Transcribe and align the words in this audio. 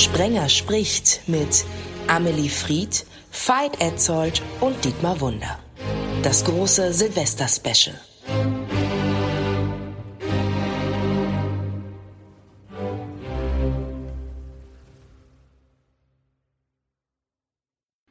Sprenger 0.00 0.48
spricht 0.48 1.28
mit 1.28 1.66
Amelie 2.06 2.48
Fried, 2.48 3.04
Veit 3.30 3.82
Etzold 3.82 4.40
und 4.62 4.82
Dietmar 4.82 5.20
Wunder. 5.20 5.58
Das 6.22 6.42
große 6.42 6.94
Silvester-Special. 6.94 8.00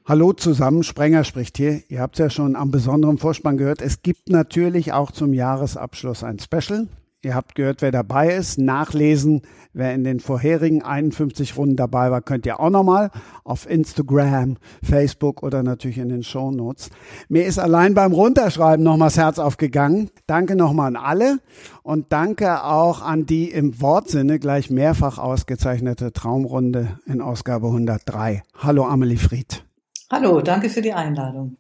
Hallo 0.06 0.34
zusammen, 0.34 0.84
Sprenger 0.84 1.24
spricht 1.24 1.58
hier. 1.58 1.82
Ihr 1.90 2.02
habt 2.02 2.16
es 2.16 2.20
ja 2.20 2.30
schon 2.30 2.56
am 2.56 2.70
besonderen 2.70 3.18
Vorspann 3.18 3.58
gehört. 3.58 3.82
Es 3.82 4.04
gibt 4.04 4.30
natürlich 4.30 4.94
auch 4.94 5.10
zum 5.10 5.34
Jahresabschluss 5.34 6.24
ein 6.24 6.38
Special. 6.38 6.88
Ihr 7.22 7.36
habt 7.36 7.56
gehört, 7.56 7.82
wer 7.82 7.92
dabei 7.92 8.34
ist. 8.34 8.58
Nachlesen, 8.58 9.42
wer 9.74 9.94
in 9.94 10.06
den 10.06 10.22
vorherigen 10.22 10.84
51 10.84 11.58
Runden 11.58 11.76
dabei 11.76 12.12
war, 12.12 12.22
könnt 12.22 12.46
ihr 12.46 12.62
auch 12.62 12.70
nochmal 12.70 13.12
auf 13.44 13.70
Instagram, 13.70 14.56
Facebook 14.82 15.44
oder 15.44 15.62
natürlich 15.62 15.98
in 15.98 16.08
den 16.08 16.24
Show 16.24 16.50
Notes. 16.50 16.90
Mir 17.28 17.46
ist 17.46 17.60
allein 17.60 17.94
beim 17.94 18.14
Runterschreiben 18.14 18.86
nochmal 18.86 19.10
das 19.10 19.18
Herz 19.18 19.38
aufgegangen. 19.38 20.10
Danke 20.28 20.56
nochmal 20.56 20.88
an 20.88 20.96
alle 20.96 21.40
und 21.84 22.06
danke 22.14 22.64
auch 22.64 23.02
an 23.02 23.26
die 23.26 23.52
im 23.52 23.82
Wortsinne 23.82 24.40
gleich 24.40 24.70
mehrfach 24.70 25.18
ausgezeichnete 25.18 26.14
Traumrunde 26.14 27.00
in 27.06 27.20
Ausgabe 27.20 27.68
103. 27.68 28.44
Hallo 28.60 28.86
Amelie 28.86 29.18
Fried. 29.18 29.66
Hallo, 30.10 30.40
danke 30.40 30.70
für 30.70 30.82
die 30.82 30.94
Einladung 30.94 31.58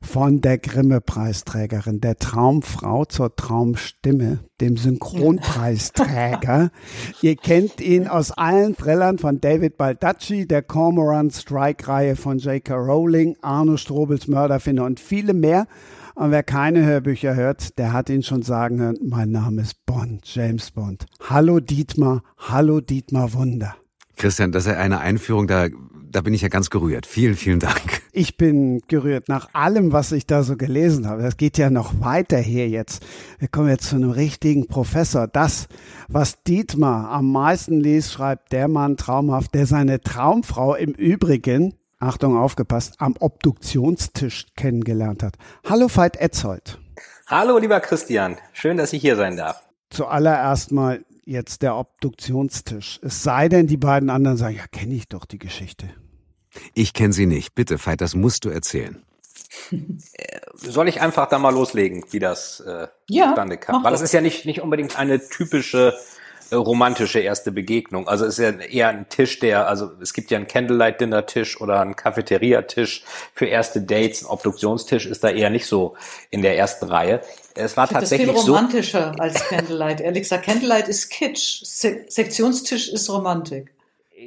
von 0.00 0.40
der 0.40 0.58
Grimme-Preisträgerin, 0.58 2.00
der 2.00 2.16
Traumfrau 2.16 3.04
zur 3.04 3.34
Traumstimme, 3.34 4.40
dem 4.60 4.76
Synchronpreisträger. 4.76 6.70
Ihr 7.22 7.36
kennt 7.36 7.80
ihn 7.80 8.06
aus 8.06 8.30
allen 8.30 8.76
Thrillern 8.76 9.18
von 9.18 9.40
David 9.40 9.76
Baldacci, 9.76 10.46
der 10.46 10.62
Cormoran 10.62 11.30
Strike-Reihe 11.30 12.16
von 12.16 12.38
J.K. 12.38 12.74
Rowling, 12.74 13.36
Arno 13.42 13.76
Strobels 13.76 14.28
Mörderfinder 14.28 14.84
und 14.84 15.00
viele 15.00 15.34
mehr. 15.34 15.66
Und 16.14 16.32
wer 16.32 16.42
keine 16.42 16.84
Hörbücher 16.84 17.36
hört, 17.36 17.78
der 17.78 17.92
hat 17.92 18.10
ihn 18.10 18.24
schon 18.24 18.42
sagen 18.42 18.80
hören, 18.80 18.98
mein 19.04 19.30
Name 19.30 19.62
ist 19.62 19.86
Bond, 19.86 20.22
James 20.24 20.72
Bond. 20.72 21.06
Hallo 21.28 21.60
Dietmar, 21.60 22.22
hallo 22.38 22.80
Dietmar 22.80 23.34
Wunder. 23.34 23.76
Christian, 24.16 24.50
das 24.50 24.66
ist 24.66 24.74
eine 24.74 24.98
Einführung, 24.98 25.46
da 25.46 25.68
da 26.10 26.20
bin 26.22 26.34
ich 26.34 26.42
ja 26.42 26.48
ganz 26.48 26.70
gerührt. 26.70 27.06
Vielen, 27.06 27.34
vielen 27.34 27.60
Dank. 27.60 28.02
Ich 28.12 28.36
bin 28.36 28.80
gerührt 28.88 29.28
nach 29.28 29.48
allem, 29.52 29.92
was 29.92 30.12
ich 30.12 30.26
da 30.26 30.42
so 30.42 30.56
gelesen 30.56 31.06
habe. 31.06 31.22
Das 31.22 31.36
geht 31.36 31.58
ja 31.58 31.70
noch 31.70 32.00
weiter 32.00 32.38
hier 32.38 32.68
jetzt. 32.68 33.04
Wir 33.38 33.48
kommen 33.48 33.68
jetzt 33.68 33.88
zu 33.88 33.96
einem 33.96 34.10
richtigen 34.10 34.66
Professor. 34.66 35.26
Das, 35.26 35.68
was 36.08 36.42
Dietmar 36.42 37.10
am 37.10 37.30
meisten 37.32 37.80
liest, 37.80 38.12
schreibt 38.12 38.52
der 38.52 38.68
Mann 38.68 38.96
traumhaft, 38.96 39.54
der 39.54 39.66
seine 39.66 40.00
Traumfrau 40.00 40.74
im 40.74 40.92
Übrigen, 40.92 41.74
Achtung, 41.98 42.36
aufgepasst, 42.36 42.94
am 42.98 43.14
Obduktionstisch 43.18 44.46
kennengelernt 44.56 45.22
hat. 45.22 45.34
Hallo 45.68 45.88
Veit 45.92 46.16
Etzold. 46.16 46.78
Hallo 47.26 47.58
lieber 47.58 47.80
Christian. 47.80 48.36
Schön, 48.52 48.76
dass 48.76 48.92
ich 48.92 49.02
hier 49.02 49.16
sein 49.16 49.36
darf. 49.36 49.62
Zuallererst 49.90 50.70
mal, 50.70 51.04
jetzt 51.28 51.62
der 51.62 51.76
Obduktionstisch. 51.76 52.98
Es 53.02 53.22
sei 53.22 53.48
denn, 53.48 53.66
die 53.66 53.76
beiden 53.76 54.10
anderen 54.10 54.36
sagen, 54.36 54.56
ja, 54.56 54.66
kenne 54.66 54.94
ich 54.94 55.08
doch 55.08 55.26
die 55.26 55.38
Geschichte. 55.38 55.88
Ich 56.74 56.94
kenne 56.94 57.12
sie 57.12 57.26
nicht. 57.26 57.54
Bitte, 57.54 57.78
Veit, 57.84 58.00
das 58.00 58.14
musst 58.14 58.44
du 58.44 58.48
erzählen. 58.48 59.02
Äh, 59.70 60.40
soll 60.54 60.88
ich 60.88 61.00
einfach 61.00 61.28
da 61.28 61.38
mal 61.38 61.52
loslegen, 61.52 62.04
wie 62.10 62.18
das 62.18 62.60
äh, 62.60 62.88
ja, 63.08 63.28
zustande 63.28 63.58
kam? 63.58 63.84
Weil 63.84 63.92
das 63.92 64.00
ist 64.00 64.12
ja 64.12 64.20
nicht, 64.20 64.46
nicht 64.46 64.60
unbedingt 64.60 64.98
eine 64.98 65.26
typische 65.26 65.94
äh, 66.50 66.54
romantische 66.54 67.20
erste 67.20 67.52
Begegnung. 67.52 68.08
Also 68.08 68.24
es 68.24 68.38
ist 68.38 68.44
ja 68.44 68.50
eher 68.60 68.88
ein 68.88 69.08
Tisch, 69.08 69.38
der, 69.38 69.68
also 69.68 69.90
es 70.00 70.14
gibt 70.14 70.30
ja 70.30 70.38
einen 70.38 70.48
Candlelight-Dinner-Tisch 70.48 71.60
oder 71.60 71.80
einen 71.80 71.96
Cafeteria-Tisch 71.96 73.04
für 73.34 73.46
erste 73.46 73.82
Dates. 73.82 74.22
Ein 74.22 74.30
Obduktionstisch 74.30 75.06
ist 75.06 75.22
da 75.24 75.28
eher 75.28 75.50
nicht 75.50 75.66
so 75.66 75.94
in 76.30 76.42
der 76.42 76.56
ersten 76.56 76.86
Reihe. 76.86 77.20
Es 77.58 77.76
war 77.76 77.88
tatsächlich 77.88 78.30
das 78.30 78.44
viel 78.44 78.52
romantischer 78.52 79.12
so, 79.16 79.22
als 79.22 79.44
Candlelight. 79.48 80.00
Ehrlich 80.00 80.22
gesagt, 80.22 80.46
Candlelight 80.46 80.88
ist 80.88 81.10
Kitsch. 81.10 81.64
Se 81.64 82.04
Sektionstisch 82.08 82.88
ist 82.88 83.10
Romantik. 83.10 83.72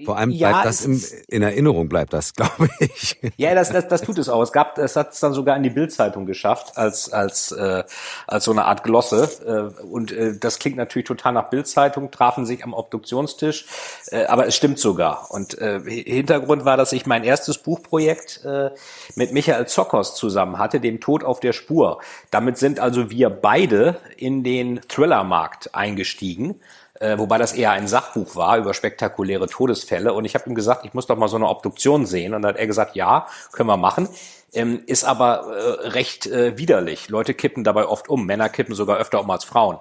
Vor 0.06 0.18
allem 0.18 0.30
bleibt 0.30 0.42
ja, 0.42 0.64
das 0.64 0.86
im, 0.86 1.04
in 1.28 1.42
Erinnerung, 1.42 1.90
bleibt 1.90 2.14
das, 2.14 2.34
glaube 2.36 2.70
ich. 2.80 3.18
Ja, 3.38 3.54
das, 3.54 3.72
das, 3.72 3.88
das 3.88 4.02
tut 4.02 4.18
es 4.18 4.30
auch. 4.30 4.42
Es 4.42 4.52
gab, 4.52 4.78
es 4.78 4.96
hat 4.96 5.14
es 5.14 5.20
dann 5.20 5.34
sogar 5.34 5.56
in 5.58 5.64
die 5.64 5.70
Bildzeitung 5.70 6.26
geschafft 6.26 6.78
als 6.78 7.12
als 7.12 7.52
äh, 7.52 7.84
als 8.28 8.46
so 8.46 8.52
eine 8.52 8.66
Art 8.66 8.84
Glosse. 8.84 9.30
Äh, 9.46 9.84
und 9.84 10.12
äh, 10.12 10.38
das 10.38 10.60
klingt 10.60 10.78
natürlich 10.78 11.08
total 11.08 11.34
nach 11.34 11.50
Bildzeitung. 11.50 12.10
Trafen 12.12 12.46
sich 12.46 12.64
am 12.64 12.74
Obduktionstisch, 12.74 13.66
äh, 14.12 14.26
aber 14.26 14.48
es 14.48 14.56
stimmt 14.56 14.80
sogar. 14.80 15.30
Und 15.30 15.58
äh, 15.60 15.82
Hintergrund 15.82 16.66
war, 16.66 16.78
dass 16.78 16.94
ich 16.94 17.06
mein 17.06 17.24
erstes 17.24 17.58
Buchprojekt 17.58 18.46
äh, 18.46 18.72
mit 19.16 19.34
Michael 19.34 19.68
Zockers 19.68 20.16
zusammen 20.16 20.58
hatte, 20.58 20.80
dem 20.80 21.00
Tod 21.00 21.24
auf 21.24 21.40
der 21.40 21.54
Spur. 21.54 22.00
Damit 22.32 22.58
sind 22.58 22.80
also 22.80 23.12
wir 23.12 23.30
beide 23.30 23.98
in 24.18 24.44
den 24.44 24.82
Thrillermarkt 24.88 25.76
eingestiegen 25.76 26.60
äh, 27.02 27.18
wobei 27.18 27.40
das 27.40 27.54
eher 27.54 27.72
ein 27.72 27.88
Sachbuch 27.88 28.36
war 28.36 28.58
über 28.58 28.74
spektakuläre 28.74 29.48
Todesfälle. 29.48 30.14
Und 30.14 30.26
ich 30.26 30.36
habe 30.36 30.48
ihm 30.48 30.56
gesagt, 30.56 30.86
ich 30.86 30.94
muss 30.94 31.08
doch 31.08 31.18
mal 31.18 31.28
so 31.28 31.36
eine 31.36 31.50
Obduktion 31.50 32.06
sehen. 32.06 32.34
Und 32.34 32.44
dann 32.44 32.54
hat 32.54 32.60
er 32.60 32.68
gesagt, 32.68 32.96
ja, 32.96 33.28
können 33.52 33.68
wir 33.68 33.78
machen. 33.78 34.08
Ähm, 34.54 34.84
ist 34.86 35.04
aber 35.04 35.48
äh, 35.48 35.88
recht 35.90 36.28
äh, 36.28 36.58
widerlich. 36.58 37.10
Leute 37.10 37.34
kippen 37.34 37.64
dabei 37.64 37.86
oft 37.88 38.08
um. 38.08 38.26
Männer 38.26 38.50
kippen 38.50 38.76
sogar 38.76 38.98
öfter 38.98 39.20
um 39.20 39.32
als 39.32 39.46
Frauen. 39.46 39.80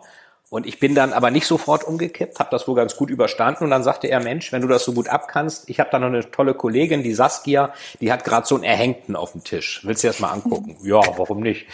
Und 0.51 0.67
ich 0.67 0.81
bin 0.81 0.97
dann 0.97 1.13
aber 1.13 1.31
nicht 1.31 1.47
sofort 1.47 1.85
umgekippt, 1.85 2.41
habe 2.41 2.51
das 2.51 2.67
wohl 2.67 2.75
ganz 2.75 2.97
gut 2.97 3.09
überstanden 3.09 3.63
und 3.63 3.71
dann 3.71 3.85
sagte 3.85 4.09
er, 4.09 4.19
Mensch, 4.19 4.51
wenn 4.51 4.63
du 4.63 4.67
das 4.67 4.85
so 4.85 4.93
gut 4.93 5.09
abkannst, 5.09 5.71
ich 5.71 5.79
habe 5.79 5.91
da 5.93 6.01
noch 6.01 6.09
eine 6.09 6.29
tolle 6.29 6.55
Kollegin, 6.55 7.05
die 7.05 7.15
Saskia, 7.15 7.73
die 8.01 8.13
hat 8.13 8.25
gerade 8.25 8.49
so 8.49 8.57
einen 8.57 8.65
Erhängten 8.65 9.15
auf 9.15 9.31
dem 9.31 9.45
Tisch. 9.45 9.81
Willst 9.85 10.03
du 10.03 10.09
das 10.09 10.19
mal 10.19 10.33
angucken? 10.33 10.77
ja, 10.83 11.01
warum 11.17 11.39
nicht? 11.39 11.67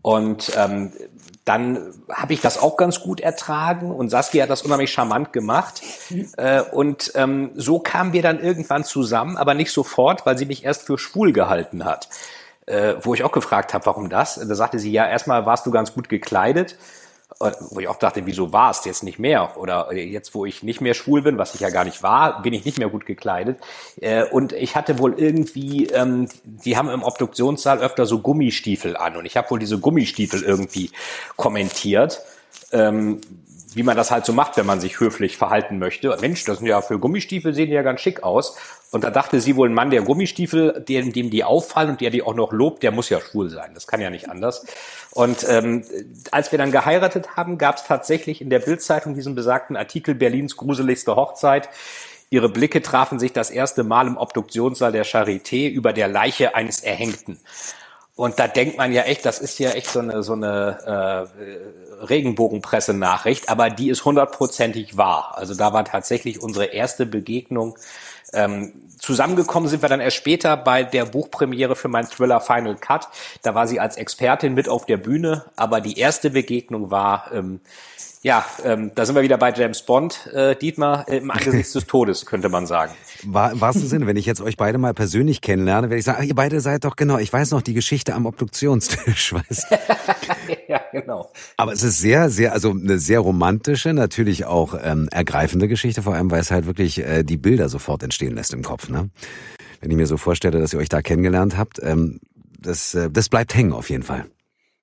Und 0.00 0.50
ähm, 0.56 0.90
dann 1.44 1.92
habe 2.10 2.32
ich 2.32 2.40
das 2.40 2.56
auch 2.56 2.78
ganz 2.78 3.00
gut 3.00 3.20
ertragen 3.20 3.90
und 3.90 4.08
Saskia 4.08 4.44
hat 4.44 4.50
das 4.50 4.62
unheimlich 4.62 4.90
charmant 4.90 5.34
gemacht. 5.34 5.82
Äh, 6.38 6.62
und 6.62 7.12
ähm, 7.16 7.50
so 7.56 7.78
kamen 7.78 8.14
wir 8.14 8.22
dann 8.22 8.40
irgendwann 8.40 8.84
zusammen, 8.84 9.36
aber 9.36 9.52
nicht 9.52 9.70
sofort, 9.70 10.24
weil 10.24 10.38
sie 10.38 10.46
mich 10.46 10.64
erst 10.64 10.86
für 10.86 10.96
schwul 10.96 11.34
gehalten 11.34 11.84
hat. 11.84 12.08
Äh, 12.64 12.94
wo 13.02 13.12
ich 13.12 13.22
auch 13.22 13.32
gefragt 13.32 13.74
habe, 13.74 13.84
warum 13.84 14.08
das? 14.08 14.36
Da 14.36 14.54
sagte 14.54 14.78
sie, 14.78 14.90
ja, 14.90 15.06
erstmal 15.06 15.44
warst 15.44 15.66
du 15.66 15.70
ganz 15.70 15.92
gut 15.92 16.08
gekleidet 16.08 16.78
wo 17.70 17.80
ich 17.80 17.88
auch 17.88 17.98
dachte, 17.98 18.26
wieso 18.26 18.52
war 18.52 18.70
es 18.70 18.84
jetzt 18.84 19.02
nicht 19.02 19.18
mehr? 19.18 19.56
Oder 19.56 19.92
jetzt, 19.94 20.34
wo 20.34 20.44
ich 20.44 20.62
nicht 20.62 20.80
mehr 20.80 20.94
schwul 20.94 21.22
bin, 21.22 21.38
was 21.38 21.54
ich 21.54 21.60
ja 21.60 21.70
gar 21.70 21.84
nicht 21.84 22.02
war, 22.02 22.42
bin 22.42 22.52
ich 22.52 22.64
nicht 22.64 22.78
mehr 22.78 22.88
gut 22.88 23.06
gekleidet. 23.06 23.58
Äh, 24.00 24.24
und 24.24 24.52
ich 24.52 24.76
hatte 24.76 24.98
wohl 24.98 25.14
irgendwie, 25.18 25.86
ähm, 25.86 26.28
die 26.44 26.76
haben 26.76 26.88
im 26.88 27.02
Obduktionssaal 27.02 27.78
öfter 27.80 28.06
so 28.06 28.20
Gummistiefel 28.20 28.96
an 28.96 29.16
und 29.16 29.26
ich 29.26 29.36
habe 29.36 29.50
wohl 29.50 29.58
diese 29.58 29.78
Gummistiefel 29.78 30.42
irgendwie 30.42 30.90
kommentiert. 31.36 32.22
Wie 33.74 33.82
man 33.82 33.96
das 33.96 34.10
halt 34.10 34.24
so 34.24 34.32
macht, 34.32 34.56
wenn 34.56 34.66
man 34.66 34.80
sich 34.80 35.00
höflich 35.00 35.36
verhalten 35.36 35.78
möchte. 35.78 36.16
Mensch, 36.20 36.44
das 36.44 36.58
sind 36.58 36.66
ja 36.66 36.80
für 36.80 36.98
Gummistiefel 36.98 37.52
sehen 37.52 37.66
die 37.66 37.74
ja 37.74 37.82
ganz 37.82 38.00
schick 38.00 38.22
aus. 38.22 38.56
Und 38.92 39.02
da 39.02 39.10
dachte 39.10 39.40
sie 39.40 39.56
wohl, 39.56 39.68
ein 39.68 39.74
Mann, 39.74 39.90
der 39.90 40.02
Gummistiefel, 40.02 40.84
dem, 40.88 41.12
dem 41.12 41.30
die 41.30 41.42
auffallen 41.42 41.90
und 41.90 42.00
der 42.00 42.10
die 42.10 42.22
auch 42.22 42.34
noch 42.34 42.52
lobt, 42.52 42.82
der 42.84 42.92
muss 42.92 43.08
ja 43.08 43.20
schwul 43.20 43.50
sein. 43.50 43.72
Das 43.74 43.86
kann 43.86 44.00
ja 44.00 44.10
nicht 44.10 44.30
anders. 44.30 44.64
Und 45.10 45.44
ähm, 45.48 45.84
als 46.30 46.52
wir 46.52 46.58
dann 46.58 46.70
geheiratet 46.70 47.36
haben, 47.36 47.58
gab 47.58 47.76
es 47.76 47.84
tatsächlich 47.84 48.40
in 48.40 48.50
der 48.50 48.60
Bildzeitung 48.60 49.14
diesen 49.14 49.34
besagten 49.34 49.76
Artikel 49.76 50.14
Berlins 50.14 50.56
gruseligste 50.56 51.16
Hochzeit. 51.16 51.68
Ihre 52.30 52.48
Blicke 52.48 52.82
trafen 52.82 53.18
sich 53.18 53.32
das 53.32 53.50
erste 53.50 53.84
Mal 53.84 54.06
im 54.06 54.16
Obduktionssaal 54.16 54.92
der 54.92 55.04
Charité 55.04 55.68
über 55.68 55.92
der 55.92 56.08
Leiche 56.08 56.54
eines 56.54 56.80
Erhängten. 56.80 57.38
Und 58.16 58.38
da 58.38 58.46
denkt 58.46 58.78
man 58.78 58.92
ja 58.92 59.02
echt, 59.02 59.24
das 59.24 59.40
ist 59.40 59.58
ja 59.58 59.70
echt 59.70 59.90
so 59.90 59.98
eine, 59.98 60.22
so 60.22 60.34
eine 60.34 61.28
äh, 61.98 62.04
Regenbogenpresse-Nachricht, 62.04 63.48
aber 63.48 63.70
die 63.70 63.88
ist 63.88 64.04
hundertprozentig 64.04 64.96
wahr. 64.96 65.32
Also 65.36 65.54
da 65.54 65.72
war 65.72 65.84
tatsächlich 65.84 66.40
unsere 66.40 66.66
erste 66.66 67.06
Begegnung. 67.06 67.76
Ähm, 68.32 68.72
zusammengekommen 69.00 69.68
sind 69.68 69.82
wir 69.82 69.88
dann 69.88 70.00
erst 70.00 70.16
später 70.16 70.56
bei 70.56 70.84
der 70.84 71.06
Buchpremiere 71.06 71.74
für 71.74 71.88
meinen 71.88 72.08
Thriller 72.08 72.40
Final 72.40 72.76
Cut. 72.76 73.08
Da 73.42 73.56
war 73.56 73.66
sie 73.66 73.80
als 73.80 73.96
Expertin 73.96 74.54
mit 74.54 74.68
auf 74.68 74.86
der 74.86 74.96
Bühne, 74.96 75.44
aber 75.56 75.80
die 75.80 75.98
erste 75.98 76.30
Begegnung 76.30 76.92
war 76.92 77.30
ähm, 77.32 77.60
ja, 78.24 78.42
ähm, 78.64 78.90
da 78.94 79.04
sind 79.04 79.14
wir 79.16 79.22
wieder 79.22 79.36
bei 79.36 79.52
James 79.52 79.82
Bond, 79.82 80.30
äh, 80.32 80.56
Dietmar, 80.56 81.06
äh, 81.10 81.18
im 81.18 81.30
Angesichts 81.30 81.72
des 81.74 81.86
Todes, 81.86 82.24
könnte 82.24 82.48
man 82.48 82.66
sagen. 82.66 82.94
War, 83.24 83.60
wahrsten 83.60 83.86
Sinne, 83.86 84.06
wenn 84.06 84.16
ich 84.16 84.24
jetzt 84.24 84.40
euch 84.40 84.56
beide 84.56 84.78
mal 84.78 84.94
persönlich 84.94 85.42
kennenlerne, 85.42 85.90
werde 85.90 85.98
ich 85.98 86.06
sagen, 86.06 86.20
ach, 86.22 86.24
ihr 86.24 86.34
beide 86.34 86.62
seid 86.62 86.86
doch 86.86 86.96
genau, 86.96 87.18
ich 87.18 87.30
weiß 87.30 87.50
noch 87.50 87.60
die 87.60 87.74
Geschichte 87.74 88.14
am 88.14 88.24
Obduktionstisch, 88.24 89.34
weißt 89.34 89.66
Ja, 90.68 90.80
genau. 90.90 91.30
Aber 91.58 91.74
es 91.74 91.82
ist 91.82 91.98
sehr, 91.98 92.30
sehr, 92.30 92.54
also 92.54 92.70
eine 92.70 92.98
sehr 92.98 93.20
romantische, 93.20 93.92
natürlich 93.92 94.46
auch 94.46 94.74
ähm, 94.82 95.06
ergreifende 95.12 95.68
Geschichte, 95.68 96.00
vor 96.00 96.14
allem, 96.14 96.30
weil 96.30 96.40
es 96.40 96.50
halt 96.50 96.64
wirklich 96.64 97.00
äh, 97.00 97.24
die 97.24 97.36
Bilder 97.36 97.68
sofort 97.68 98.02
entstehen 98.02 98.34
lässt 98.34 98.54
im 98.54 98.62
Kopf, 98.62 98.88
ne? 98.88 99.10
Wenn 99.82 99.90
ich 99.90 99.98
mir 99.98 100.06
so 100.06 100.16
vorstelle, 100.16 100.60
dass 100.60 100.72
ihr 100.72 100.78
euch 100.78 100.88
da 100.88 101.02
kennengelernt 101.02 101.58
habt, 101.58 101.78
ähm, 101.82 102.20
das, 102.58 102.94
äh, 102.94 103.10
das 103.10 103.28
bleibt 103.28 103.54
hängen 103.54 103.74
auf 103.74 103.90
jeden 103.90 104.02
Fall. 104.02 104.24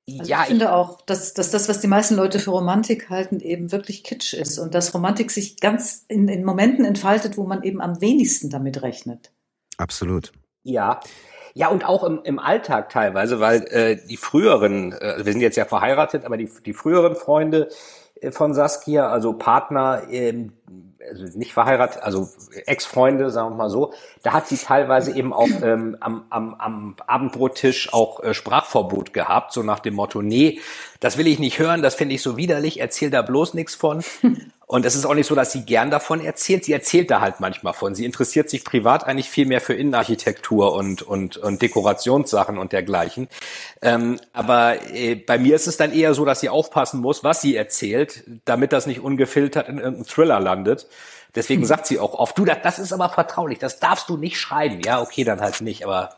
Also 0.10 0.30
ja, 0.30 0.42
ich 0.42 0.48
finde 0.48 0.74
auch, 0.74 1.02
dass, 1.02 1.34
dass 1.34 1.52
das, 1.52 1.70
was 1.70 1.80
die 1.80 1.88
meisten 1.88 2.16
Leute 2.16 2.40
für 2.40 2.52
Romantik 2.52 3.10
halten, 3.10 3.40
eben 3.40 3.72
wirklich 3.72 4.04
Kitsch 4.04 4.34
ist 4.34 4.58
und 4.58 4.74
dass 4.74 4.94
Romantik 4.94 5.32
sich 5.32 5.60
ganz 5.60 6.06
in, 6.08 6.28
in 6.28 6.44
Momenten 6.44 6.86
entfaltet, 6.86 7.38
wo 7.38 7.44
man 7.44 7.64
eben 7.64 7.82
am 7.82 8.02
wenigsten 8.02 8.50
damit 8.50 8.82
rechnet. 8.82 9.32
Absolut. 9.78 10.32
Ja. 10.64 11.00
Ja, 11.54 11.68
und 11.68 11.86
auch 11.86 12.04
im, 12.04 12.22
im 12.24 12.40
Alltag 12.40 12.90
teilweise, 12.90 13.40
weil 13.40 13.64
äh, 13.68 13.98
die 14.08 14.18
früheren, 14.18 14.94
äh, 14.94 15.26
wir 15.26 15.34
sind 15.34 15.42
jetzt 15.42 15.58
ja 15.58 15.66
verheiratet, 15.66 16.24
aber 16.24 16.38
die, 16.38 16.50
die 16.66 16.74
früheren 16.74 17.16
Freunde 17.16 17.68
äh, 18.22 18.32
von 18.32 18.54
Saskia, 18.54 19.10
also 19.10 19.34
Partner, 19.34 20.04
ähm, 20.10 20.54
also 21.10 21.38
nicht 21.38 21.54
verheiratet, 21.54 22.02
also 22.04 22.30
Ex-Freunde, 22.66 23.30
sagen 23.30 23.52
wir 23.52 23.56
mal 23.56 23.70
so, 23.70 23.94
da 24.24 24.34
hat 24.34 24.48
sie 24.48 24.58
teilweise 24.58 25.16
eben 25.16 25.34
auch 25.34 25.50
ähm, 25.64 25.98
am, 26.00 26.26
am, 26.30 26.56
am 26.56 26.96
Abendbrottisch 27.06 27.94
auch 27.94 28.24
äh, 28.24 28.34
Sprachverbot 28.34 29.14
gehabt, 29.14 29.54
so 29.54 29.64
nach 29.64 29.80
dem 29.80 29.96
Motto, 29.96 30.22
nee, 30.22 30.60
das 31.00 31.18
will 31.18 31.28
ich 31.28 31.40
nicht 31.40 31.60
hören, 31.60 31.82
das 31.82 31.96
finde 31.96 32.16
ich 32.16 32.22
so 32.22 32.38
widerlich, 32.38 32.80
erzähl 32.80 33.10
da 33.10 33.22
bloß 33.22 33.54
nichts 33.54 33.76
von. 33.76 34.04
Und 34.72 34.86
es 34.86 34.96
ist 34.96 35.04
auch 35.04 35.16
nicht 35.16 35.28
so, 35.28 35.36
dass 35.36 35.52
sie 35.52 35.66
gern 35.66 35.92
davon 35.92 36.24
erzählt. 36.24 36.64
Sie 36.64 36.72
erzählt 36.72 37.12
da 37.12 37.20
halt 37.20 37.42
manchmal 37.42 37.74
von. 37.74 37.94
Sie 37.94 38.06
interessiert 38.06 38.50
sich 38.50 38.64
privat 38.64 39.04
eigentlich 39.04 39.30
viel 39.30 39.46
mehr 39.46 39.60
für 39.60 39.74
Innenarchitektur 39.74 40.72
und, 40.74 41.02
und, 41.02 41.36
und 41.36 41.62
Dekorationssachen 41.62 42.58
und 42.58 42.72
dergleichen. 42.72 43.28
Ähm, 43.82 44.18
aber 44.32 44.78
äh, 44.94 45.16
bei 45.16 45.38
mir 45.38 45.58
ist 45.58 45.68
es 45.68 45.76
dann 45.76 45.92
eher 45.92 46.14
so, 46.14 46.24
dass 46.24 46.40
sie 46.40 46.48
aufpassen 46.48 47.02
muss, 47.02 47.22
was 47.22 47.42
sie 47.42 47.54
erzählt, 47.54 48.24
damit 48.46 48.72
das 48.72 48.88
nicht 48.88 49.02
ungefiltert 49.02 49.68
in 49.68 49.78
irgendeinem 49.78 50.06
Thriller 50.06 50.40
landet. 50.40 50.88
Deswegen 51.36 51.66
sagt 51.66 51.86
sie 51.86 52.00
auch 52.00 52.14
oft, 52.14 52.38
du, 52.38 52.46
das, 52.46 52.60
das 52.64 52.80
ist 52.80 52.94
aber 52.94 53.10
vertraulich, 53.10 53.60
das 53.60 53.82
darfst 53.82 54.08
du 54.08 54.16
nicht 54.16 54.40
schreiben. 54.40 54.80
Ja, 54.86 55.02
okay, 55.02 55.26
dann 55.26 55.42
halt 55.42 55.60
nicht, 55.60 55.84
aber 55.84 56.12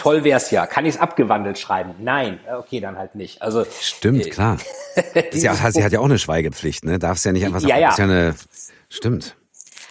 toll 0.00 0.24
wär's 0.24 0.50
ja. 0.50 0.66
Kann 0.66 0.86
ich 0.86 0.94
es 0.94 1.00
abgewandelt 1.00 1.58
schreiben? 1.58 1.94
Nein, 1.98 2.40
okay, 2.58 2.80
dann 2.80 2.96
halt 2.96 3.14
nicht. 3.14 3.42
Also 3.42 3.66
stimmt, 3.80 4.26
äh, 4.26 4.30
klar. 4.30 4.58
ja, 5.32 5.54
sie 5.70 5.84
hat 5.84 5.92
ja 5.92 6.00
auch 6.00 6.06
eine 6.06 6.18
Schweigepflicht, 6.18 6.84
ne? 6.84 6.98
Darfst 6.98 7.24
ja 7.26 7.32
nicht 7.32 7.44
einfach 7.44 7.60
sagen, 7.60 7.70
ja, 7.70 7.78
ja. 7.78 7.94
ja 7.96 8.04
eine 8.04 8.34
stimmt. 8.88 9.36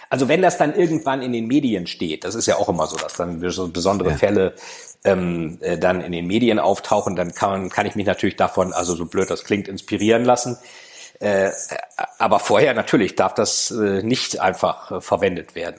Also 0.08 0.26
wenn 0.26 0.42
das 0.42 0.58
dann 0.58 0.74
irgendwann 0.74 1.22
in 1.22 1.32
den 1.32 1.46
Medien 1.46 1.86
steht, 1.86 2.24
das 2.24 2.34
ist 2.34 2.46
ja 2.46 2.56
auch 2.56 2.68
immer 2.68 2.88
so, 2.88 2.96
dass 2.96 3.14
dann 3.14 3.48
so 3.50 3.68
besondere 3.68 4.10
ja. 4.10 4.16
Fälle 4.16 4.54
ähm, 5.04 5.58
äh, 5.60 5.78
dann 5.78 6.00
in 6.00 6.10
den 6.10 6.26
Medien 6.26 6.58
auftauchen, 6.58 7.14
dann 7.14 7.32
kann, 7.32 7.68
kann 7.68 7.86
ich 7.86 7.94
mich 7.94 8.06
natürlich 8.06 8.34
davon, 8.34 8.72
also 8.72 8.96
so 8.96 9.06
blöd 9.06 9.30
das 9.30 9.44
klingt, 9.44 9.68
inspirieren 9.68 10.24
lassen. 10.24 10.58
Äh, 11.20 11.50
aber 12.18 12.40
vorher 12.40 12.74
natürlich 12.74 13.14
darf 13.14 13.34
das 13.34 13.70
äh, 13.70 14.02
nicht 14.02 14.40
einfach 14.40 14.90
äh, 14.90 15.00
verwendet 15.00 15.54
werden. 15.54 15.76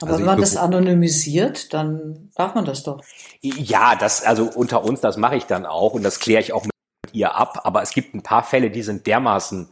Aber 0.00 0.12
also 0.12 0.18
wenn 0.18 0.26
man 0.26 0.40
das 0.40 0.56
anonymisiert, 0.56 1.72
dann 1.72 2.30
darf 2.34 2.54
man 2.54 2.64
das 2.64 2.82
doch. 2.82 3.02
Ja, 3.40 3.96
das, 3.96 4.22
also 4.22 4.44
unter 4.44 4.84
uns, 4.84 5.00
das 5.00 5.16
mache 5.16 5.36
ich 5.36 5.44
dann 5.44 5.66
auch 5.66 5.94
und 5.94 6.02
das 6.02 6.20
kläre 6.20 6.42
ich 6.42 6.52
auch 6.52 6.64
mit 6.64 6.72
ihr 7.12 7.34
ab. 7.34 7.60
Aber 7.64 7.82
es 7.82 7.90
gibt 7.90 8.14
ein 8.14 8.22
paar 8.22 8.42
Fälle, 8.42 8.70
die 8.70 8.82
sind 8.82 9.06
dermaßen, 9.06 9.68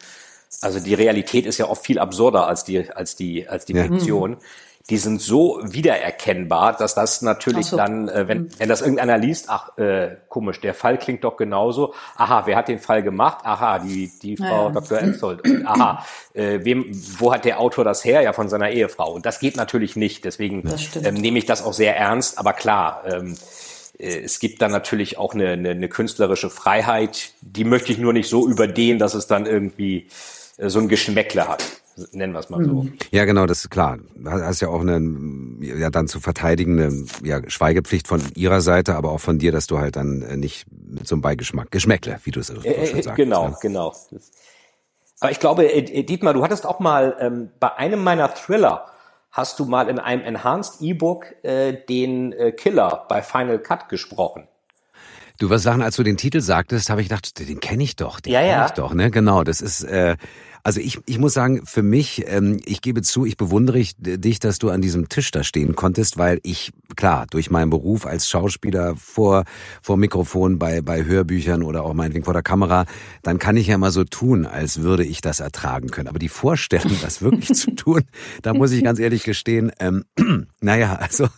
also 0.63 0.81
die 0.81 0.95
Realität 0.95 1.47
ist 1.47 1.59
ja 1.59 1.69
oft 1.69 1.85
viel 1.85 1.99
absurder 1.99 2.47
als 2.47 2.65
die, 2.65 2.91
als 2.91 3.17
die, 3.17 3.49
als 3.49 3.65
die 3.65 3.75
ja. 3.75 3.85
Fiktion. 3.85 4.33
Mhm 4.33 4.39
die 4.91 4.97
sind 4.97 5.21
so 5.21 5.61
wiedererkennbar, 5.63 6.75
dass 6.75 6.95
das 6.95 7.21
natürlich 7.21 7.67
so. 7.67 7.77
dann, 7.77 8.09
äh, 8.09 8.27
wenn, 8.27 8.39
mhm. 8.39 8.49
wenn 8.59 8.69
das 8.71 8.81
irgendeiner 8.81 9.19
liest, 9.19 9.47
ach, 9.49 9.77
äh, 9.77 10.17
komisch, 10.29 10.61
der 10.61 10.73
Fall 10.73 10.99
klingt 10.99 11.25
doch 11.25 11.37
genauso. 11.37 11.95
Aha, 12.17 12.47
wer 12.47 12.57
hat 12.57 12.69
den 12.69 12.79
Fall 12.79 13.03
gemacht? 13.03 13.39
Aha, 13.45 13.81
die, 13.81 14.11
die 14.23 14.39
Frau 14.39 14.69
ja. 14.69 14.71
Dr. 14.71 14.99
Enzold. 14.99 15.43
aha, 15.67 16.05
äh, 16.33 16.61
wem, 16.63 16.87
wo 17.19 17.33
hat 17.33 17.45
der 17.45 17.61
Autor 17.61 17.85
das 17.85 18.03
her? 18.05 18.23
Ja, 18.23 18.33
von 18.33 18.49
seiner 18.49 18.71
Ehefrau. 18.71 19.13
Und 19.13 19.27
das 19.27 19.41
geht 19.41 19.57
natürlich 19.57 19.95
nicht. 19.95 20.25
Deswegen 20.25 20.63
ähm, 21.05 21.15
nehme 21.15 21.39
ich 21.39 21.45
das 21.45 21.63
auch 21.63 21.75
sehr 21.75 21.95
ernst. 21.95 22.39
Aber 22.39 22.55
klar, 22.55 23.03
ähm, 23.05 23.37
äh, 23.99 24.21
es 24.21 24.39
gibt 24.39 24.63
dann 24.63 24.73
natürlich 24.73 25.19
auch 25.19 25.35
eine, 25.35 25.51
eine, 25.51 25.71
eine 25.71 25.89
künstlerische 25.91 26.49
Freiheit. 26.49 27.33
Die 27.43 27.65
möchte 27.65 27.93
ich 27.93 27.99
nur 27.99 28.15
nicht 28.15 28.31
so 28.31 28.49
überdehnen, 28.49 28.99
dass 28.99 29.13
es 29.13 29.27
dann 29.27 29.45
irgendwie 29.45 30.09
äh, 30.57 30.71
so 30.71 30.79
ein 30.79 30.89
Geschmäckle 30.89 31.47
hat 31.47 31.63
nennen 32.13 32.33
wir 32.33 32.41
es 32.41 32.51
mal 32.51 32.65
so. 32.65 32.83
Mhm. 32.83 32.93
Ja, 33.11 33.25
genau, 33.25 33.47
das 33.47 33.61
ist 33.61 33.71
klar. 33.71 33.99
Du 34.17 34.31
hast 34.31 34.61
ja 34.61 34.69
auch 34.69 34.81
eine, 34.81 35.01
ja 35.61 35.91
dann 35.91 36.09
zu 36.09 36.21
verteidigende 36.21 37.05
ja, 37.23 37.41
Schweigepflicht 37.49 38.09
von 38.09 38.23
ihrer 38.35 38.61
Seite, 38.61 38.95
aber 38.95 39.13
auch 39.13 39.21
von 39.21 39.39
dir, 39.39 39.53
dass 39.53 39.67
du 39.67 39.79
halt 39.79 39.97
dann 39.97 40.23
äh, 40.23 40.37
nicht 40.37 40.67
mit 40.71 41.07
so 41.07 41.15
einem 41.15 41.23
Beigeschmack, 41.23 41.71
Geschmäckle, 41.71 42.19
wie 42.25 42.31
du 42.31 42.41
es 42.41 42.49
so 42.49 42.55
äh, 42.63 42.87
schon 42.87 43.03
sagst. 43.03 43.17
Genau, 43.17 43.49
ja. 43.49 43.59
genau. 43.61 43.95
Aber 45.21 45.31
ich 45.31 45.41
glaube, 45.41 45.73
äh, 45.73 46.03
Dietmar, 46.03 46.35
du 46.35 46.43
hattest 46.43 46.67
auch 46.67 46.81
mal 46.81 47.17
ähm, 47.21 47.51
bei 47.59 47.75
einem 47.75 48.03
meiner 48.03 48.33
Thriller 48.35 48.87
hast 49.31 49.59
du 49.59 49.65
mal 49.65 49.89
in 49.89 49.99
einem 49.99 50.23
Enhanced 50.23 50.81
E-Book 50.81 51.27
äh, 51.45 51.75
den 51.89 52.33
äh, 52.33 52.53
Killer 52.53 53.07
bei 53.09 53.23
Final 53.23 53.59
Cut 53.59 53.89
gesprochen. 53.89 54.49
Du 55.39 55.51
was 55.51 55.63
sagen, 55.63 55.83
als 55.83 55.95
du 55.95 56.03
den 56.03 56.17
Titel 56.17 56.41
sagtest, 56.41 56.91
habe 56.91 57.01
ich 57.01 57.09
gedacht, 57.09 57.39
den 57.39 57.61
kenne 57.61 57.85
ich 57.85 57.95
doch, 57.95 58.19
den 58.19 58.33
ja, 58.33 58.41
kenne 58.41 58.53
ja. 58.53 58.67
ich 58.67 58.73
doch, 58.73 58.93
ne? 58.93 59.11
Genau, 59.13 59.45
das 59.45 59.61
ist 59.61 59.85
äh, 59.85 60.17
also 60.69 60.81
ich, 60.81 60.99
ich 61.07 61.19
muss 61.19 61.33
sagen, 61.33 61.65
für 61.65 61.83
mich, 61.83 62.25
ähm, 62.27 62.61
ich 62.67 62.83
gebe 62.83 63.01
zu, 63.01 63.25
ich 63.25 63.39
bewundere 63.39 63.79
ich, 63.79 63.95
dich, 63.97 64.39
dass 64.39 64.59
du 64.59 64.69
an 64.69 64.83
diesem 64.83 65.09
Tisch 65.09 65.31
da 65.31 65.43
stehen 65.43 65.75
konntest, 65.75 66.19
weil 66.19 66.41
ich, 66.43 66.73
klar, 66.95 67.25
durch 67.31 67.51
meinen 67.51 67.71
Beruf 67.71 68.05
als 68.05 68.29
Schauspieler 68.29 68.95
vor, 68.95 69.45
vor 69.81 69.97
Mikrofon, 69.97 70.59
bei, 70.59 70.83
bei 70.83 71.07
Hörbüchern 71.07 71.63
oder 71.63 71.85
auch 71.85 71.95
meinetwegen 71.95 72.27
vor 72.27 72.35
der 72.35 72.43
Kamera, 72.43 72.85
dann 73.23 73.39
kann 73.39 73.57
ich 73.57 73.69
ja 73.69 73.79
mal 73.79 73.91
so 73.91 74.05
tun, 74.05 74.45
als 74.45 74.83
würde 74.83 75.07
ich 75.07 75.23
das 75.23 75.41
ertragen 75.41 75.89
können. 75.89 76.09
Aber 76.09 76.19
die 76.19 76.29
Vorstellung, 76.29 76.99
das 77.01 77.23
wirklich 77.23 77.55
zu 77.55 77.75
tun, 77.75 78.03
da 78.43 78.53
muss 78.53 78.71
ich 78.71 78.85
ganz 78.85 78.99
ehrlich 78.99 79.25
gestehen, 79.25 79.73
ähm, 79.81 80.05
naja, 80.61 80.97
also 80.97 81.29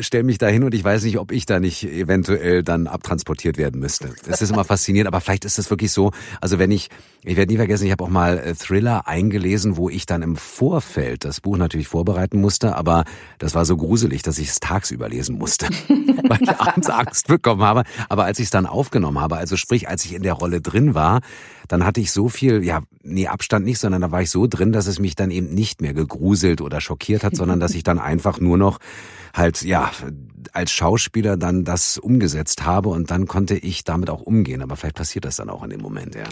stell 0.00 0.22
mich 0.22 0.38
da 0.38 0.48
hin 0.48 0.64
und 0.64 0.74
ich 0.74 0.82
weiß 0.82 1.04
nicht, 1.04 1.18
ob 1.18 1.32
ich 1.32 1.46
da 1.46 1.60
nicht 1.60 1.84
eventuell 1.84 2.62
dann 2.62 2.86
abtransportiert 2.86 3.56
werden 3.56 3.80
müsste. 3.80 4.10
Es 4.26 4.42
ist 4.42 4.50
immer 4.50 4.64
faszinierend, 4.64 5.08
aber 5.08 5.20
vielleicht 5.20 5.44
ist 5.44 5.58
es 5.58 5.70
wirklich 5.70 5.92
so, 5.92 6.12
also 6.40 6.58
wenn 6.58 6.70
ich, 6.70 6.88
ich 7.22 7.36
werde 7.36 7.52
nie 7.52 7.56
vergessen, 7.56 7.86
ich 7.86 7.92
habe 7.92 8.04
auch 8.04 8.08
mal 8.08 8.38
äh, 8.38 8.54
Thriller 8.54 9.06
eingelesen, 9.06 9.76
wo 9.76 9.88
ich 9.88 10.06
dann 10.06 10.22
im 10.22 10.36
Vorfeld 10.36 11.24
das 11.24 11.40
Buch 11.40 11.56
natürlich 11.56 11.88
vorbereiten 11.88 12.40
musste, 12.40 12.74
aber 12.74 13.04
das 13.38 13.54
war 13.54 13.64
so 13.64 13.76
gruselig, 13.76 14.22
dass 14.22 14.38
ich 14.38 14.48
es 14.48 14.60
tagsüber 14.60 15.08
lesen 15.08 15.38
musste, 15.38 15.66
weil 15.88 16.42
ich 16.42 16.50
abends 16.50 16.90
Angst 16.90 17.28
bekommen 17.28 17.62
habe. 17.62 17.84
Aber 18.08 18.24
als 18.24 18.38
ich 18.38 18.46
es 18.46 18.50
dann 18.50 18.66
aufgenommen 18.66 19.20
habe, 19.20 19.36
also 19.36 19.56
sprich, 19.56 19.88
als 19.88 20.04
ich 20.04 20.14
in 20.14 20.22
der 20.22 20.34
Rolle 20.34 20.60
drin 20.60 20.94
war, 20.94 21.20
dann 21.68 21.84
hatte 21.84 22.00
ich 22.00 22.12
so 22.12 22.28
viel, 22.28 22.64
ja, 22.64 22.82
nee, 23.06 23.26
Abstand 23.26 23.64
nicht, 23.64 23.78
sondern 23.78 24.02
da 24.02 24.10
war 24.10 24.22
ich 24.22 24.30
so 24.30 24.46
drin, 24.46 24.72
dass 24.72 24.86
es 24.86 24.98
mich 24.98 25.14
dann 25.14 25.30
eben 25.30 25.54
nicht 25.54 25.80
mehr 25.80 25.94
gegruselt 25.94 26.60
oder 26.60 26.80
schockiert 26.80 27.24
hat, 27.24 27.36
sondern 27.36 27.60
dass 27.60 27.74
ich 27.74 27.82
dann 27.82 27.98
einfach 27.98 28.40
nur 28.40 28.58
noch 28.58 28.78
halt, 29.34 29.62
ja, 29.62 29.90
als 30.52 30.70
Schauspieler 30.72 31.36
dann 31.36 31.64
das 31.64 31.98
umgesetzt 31.98 32.64
habe 32.64 32.88
und 32.88 33.10
dann 33.10 33.26
konnte 33.26 33.56
ich 33.56 33.84
damit 33.84 34.10
auch 34.10 34.22
umgehen. 34.22 34.62
Aber 34.62 34.76
vielleicht 34.76 34.96
passiert 34.96 35.24
das 35.24 35.36
dann 35.36 35.50
auch 35.50 35.62
in 35.62 35.70
dem 35.70 35.80
Moment, 35.80 36.14
ja. 36.14 36.24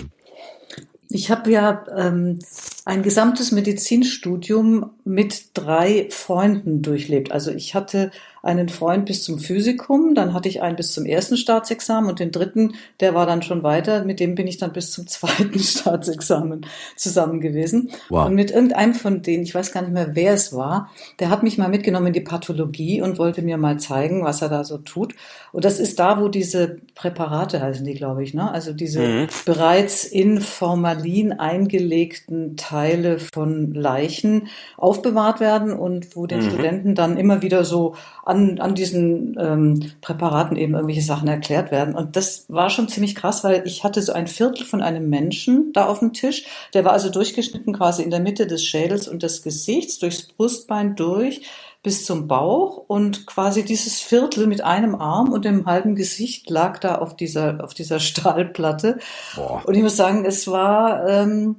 Ich 1.11 1.31
habe 1.31 1.51
ja 1.51 1.85
ähm, 1.95 2.39
ein 2.85 3.03
gesamtes 3.03 3.53
Medizinstudium 3.53 4.91
mit 5.05 5.51
drei 5.55 6.09
Freunden 6.11 6.83
durchlebt. 6.83 7.31
Also 7.31 7.51
ich 7.51 7.75
hatte 7.75 8.11
einen 8.45 8.69
Freund 8.69 9.07
bis 9.07 9.23
zum 9.23 9.39
Physikum, 9.39 10.15
dann 10.15 10.35
hatte 10.35 10.49
ich 10.49 10.61
einen 10.61 10.77
bis 10.77 10.93
zum 10.93 11.07
ersten 11.07 11.37
Staatsexamen 11.37 12.11
und 12.11 12.21
den 12.21 12.31
dritten, 12.31 12.75
der 13.01 13.15
war 13.15 13.25
dann 13.25 13.43
schon 13.43 13.63
weiter, 13.63 14.05
mit 14.05 14.21
dem 14.21 14.35
bin 14.35 14.47
ich 14.47 14.59
dann 14.59 14.73
bis 14.73 14.91
zum 14.91 15.07
zweiten 15.09 15.59
Staatsexamen 15.59 16.67
zusammen 16.97 17.41
gewesen. 17.41 17.91
Wow. 18.11 18.27
Und 18.27 18.35
mit 18.35 18.51
irgendeinem 18.51 18.95
von 18.95 19.23
denen, 19.23 19.43
ich 19.43 19.55
weiß 19.55 19.73
gar 19.73 19.81
nicht 19.81 19.93
mehr, 19.93 20.15
wer 20.15 20.35
es 20.35 20.53
war, 20.53 20.91
der 21.21 21.31
hat 21.31 21.43
mich 21.43 21.57
mal 21.57 21.69
mitgenommen 21.69 22.09
in 22.09 22.13
die 22.13 22.21
Pathologie 22.21 23.01
und 23.01 23.19
wollte 23.19 23.43
mir 23.43 23.57
mal 23.57 23.79
zeigen, 23.79 24.25
was 24.25 24.43
er 24.43 24.51
da 24.51 24.65
so 24.65 24.79
tut. 24.79 25.15
Und 25.53 25.65
das 25.65 25.79
ist 25.79 25.99
da, 25.99 26.21
wo 26.21 26.29
diese 26.29 26.79
Präparate 26.95 27.63
heißen 27.63 27.87
die, 27.87 27.95
glaube 27.95 28.25
ich, 28.25 28.35
ne? 28.35 28.51
Also 28.51 28.73
diese 28.73 29.01
mhm. 29.01 29.27
bereits 29.47 30.05
in 30.05 30.41
Formalin 30.41 31.33
eingelegten 31.33 32.57
Teile 32.57 33.19
von 33.19 33.73
Leichen 33.73 34.49
aufbewahrt 34.77 35.41
werden 35.41 35.73
und 35.73 36.17
wo 36.17 36.27
den 36.27 36.41
mhm. 36.41 36.51
Studenten 36.51 36.95
dann 36.95 37.17
immer 37.17 37.41
wieder 37.41 37.65
so 37.65 37.95
an, 38.25 38.59
an 38.59 38.75
diesen 38.75 39.37
ähm, 39.39 39.93
Präparaten 40.01 40.57
eben 40.57 40.75
irgendwelche 40.75 41.03
Sachen 41.03 41.29
erklärt 41.29 41.71
werden. 41.71 41.95
Und 41.95 42.17
das 42.17 42.47
war 42.49 42.71
schon 42.71 42.89
ziemlich 42.89 43.15
krass, 43.15 43.45
weil 43.45 43.63
ich 43.67 43.85
hatte 43.85 44.03
so 44.03 44.13
ein 44.13 44.27
Viertel 44.27 44.65
von 44.65 44.83
einem 44.83 45.09
Menschen 45.09 45.73
da 45.73 45.87
auf 45.87 45.99
dem 45.99 46.13
Tisch. 46.13 46.45
Der 46.73 46.85
war 46.85 46.93
also 46.93 47.11
durchgeschnitten 47.11 47.75
quasi 47.75 48.03
in 48.03 48.11
der 48.11 48.21
Mitte 48.21 48.47
des 48.47 48.65
Schädels 48.65 49.09
und 49.09 49.23
des 49.23 49.43
Gesichts, 49.43 49.99
durchs 49.99 50.23
Brustbein 50.23 50.97
durch 50.97 51.43
bis 51.85 52.07
zum 52.07 52.27
Bauch 52.27 52.79
und 52.89 53.27
quasi 53.27 53.63
dieses 53.63 54.01
Viertel 54.01 54.47
mit 54.47 54.65
einem 54.65 54.95
Arm 54.95 55.31
und 55.31 55.45
dem 55.45 55.67
halben 55.67 55.95
Gesicht 55.95 56.49
lag 56.49 56.79
da 56.79 56.95
auf 56.97 57.15
dieser, 57.15 57.63
auf 57.63 57.75
dieser 57.75 58.01
Stahlplatte. 58.01 58.99
Boah. 59.37 59.63
Und 59.67 59.75
ich 59.75 59.83
muss 59.83 59.97
sagen, 59.97 60.25
es 60.25 60.49
war, 60.49 61.07
ähm, 61.07 61.57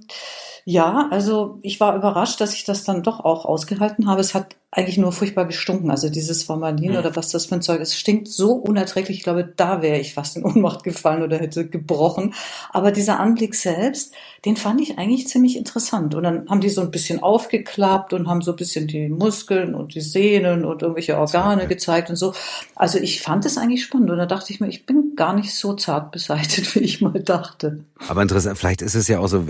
ja, 0.66 1.08
also 1.12 1.60
ich 1.62 1.80
war 1.80 1.96
überrascht, 1.96 2.42
dass 2.42 2.56
ich 2.56 2.64
das 2.64 2.84
dann 2.84 3.04
doch 3.04 3.20
auch 3.20 3.46
ausgehalten 3.46 4.08
habe. 4.08 4.20
Es 4.20 4.34
hat 4.34 4.56
eigentlich 4.76 4.98
nur 4.98 5.14
furchtbar 5.14 5.46
gestunken. 5.46 5.90
Also 5.90 6.10
dieses 6.10 6.44
Formalin 6.44 6.92
mhm. 6.92 6.98
oder 6.98 7.16
was 7.16 7.32
das 7.32 7.46
für 7.46 7.56
ein 7.56 7.62
Zeug 7.62 7.80
ist, 7.80 7.96
stinkt 7.96 8.28
so 8.28 8.52
unerträglich. 8.52 9.20
Ich 9.20 9.24
glaube, 9.24 9.50
da 9.56 9.82
wäre 9.82 10.00
ich 10.00 10.14
fast 10.14 10.36
in 10.36 10.44
Ohnmacht 10.44 10.84
gefallen 10.84 11.24
oder 11.24 11.38
hätte 11.38 11.66
gebrochen. 11.66 12.34
Aber 12.72 12.92
dieser 12.92 13.20
Anblick 13.22 13.56
selbst, 13.56 14.14
den 14.44 14.58
fand 14.58 14.82
ich 14.82 14.98
eigentlich 14.98 15.30
ziemlich 15.30 15.56
interessant. 15.56 16.14
Und 16.14 16.24
dann 16.24 16.50
haben 16.50 16.60
die 16.60 16.70
so 16.70 16.82
ein 16.82 16.92
bisschen 16.92 17.24
aufgeklappt 17.24 18.12
und 18.12 18.28
haben 18.28 18.42
so 18.42 18.52
ein 18.52 18.58
bisschen 18.58 18.86
die 18.86 19.08
Muskeln 19.08 19.76
und 19.76 19.96
die 19.96 20.02
Sehnen 20.02 20.66
und 20.66 20.82
irgendwelche 20.82 21.18
Organe 21.18 21.64
ja. 21.64 21.68
gezeigt 21.70 22.10
und 22.10 22.18
so. 22.18 22.34
Also 22.76 22.98
ich 23.00 23.22
fand 23.22 23.46
es 23.46 23.58
eigentlich 23.58 23.84
spannend. 23.84 24.12
Und 24.12 24.18
da 24.18 24.26
dachte 24.26 24.52
ich 24.52 24.60
mir, 24.60 24.68
ich 24.68 24.86
bin 24.86 25.16
gar 25.16 25.34
nicht 25.34 25.56
so 25.56 25.74
zart 25.74 26.12
beseitigt, 26.12 26.76
wie 26.76 26.80
ich 26.80 27.00
mal 27.00 27.14
dachte. 27.14 27.80
Aber 28.10 28.22
interessant, 28.22 28.58
vielleicht 28.58 28.82
ist 28.82 28.96
es 28.96 29.08
ja 29.08 29.20
auch 29.20 29.28
so, 29.28 29.48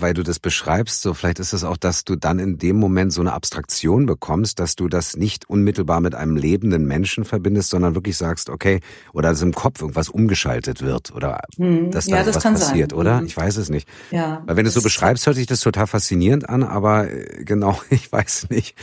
weil 0.00 0.14
du 0.14 0.22
das 0.22 0.38
beschreibst, 0.38 1.02
so 1.02 1.12
vielleicht 1.12 1.38
ist 1.38 1.52
es 1.52 1.64
auch, 1.64 1.76
dass 1.76 2.04
du 2.04 2.16
dann 2.16 2.38
in 2.38 2.58
dem 2.58 2.76
Moment 2.76 3.12
so 3.12 3.20
eine 3.20 3.32
Abstraktion 3.32 4.06
bekommst, 4.06 4.37
dass 4.42 4.76
du 4.76 4.88
das 4.88 5.16
nicht 5.16 5.48
unmittelbar 5.48 6.00
mit 6.00 6.14
einem 6.14 6.36
lebenden 6.36 6.86
Menschen 6.86 7.24
verbindest, 7.24 7.70
sondern 7.70 7.94
wirklich 7.94 8.16
sagst, 8.16 8.50
okay, 8.50 8.80
oder 9.12 9.30
dass 9.30 9.42
im 9.42 9.52
Kopf 9.52 9.80
irgendwas 9.80 10.08
umgeschaltet 10.08 10.82
wird 10.82 11.14
oder 11.14 11.40
hm. 11.56 11.90
dass 11.90 12.06
da 12.06 12.16
ja, 12.16 12.22
das 12.24 12.36
was 12.36 12.44
passiert, 12.44 12.90
sein. 12.92 12.98
oder? 12.98 13.18
Hm. 13.18 13.26
Ich 13.26 13.36
weiß 13.36 13.56
es 13.56 13.68
nicht. 13.68 13.88
Ja. 14.10 14.42
Weil 14.46 14.56
wenn 14.56 14.64
du 14.64 14.68
es 14.68 14.74
so 14.74 14.82
beschreibst, 14.82 15.26
hört 15.26 15.36
sich 15.36 15.46
das 15.46 15.60
total 15.60 15.86
faszinierend 15.86 16.48
an, 16.48 16.62
aber 16.62 17.10
äh, 17.10 17.44
genau, 17.44 17.80
ich 17.90 18.10
weiß 18.10 18.50
nicht, 18.50 18.74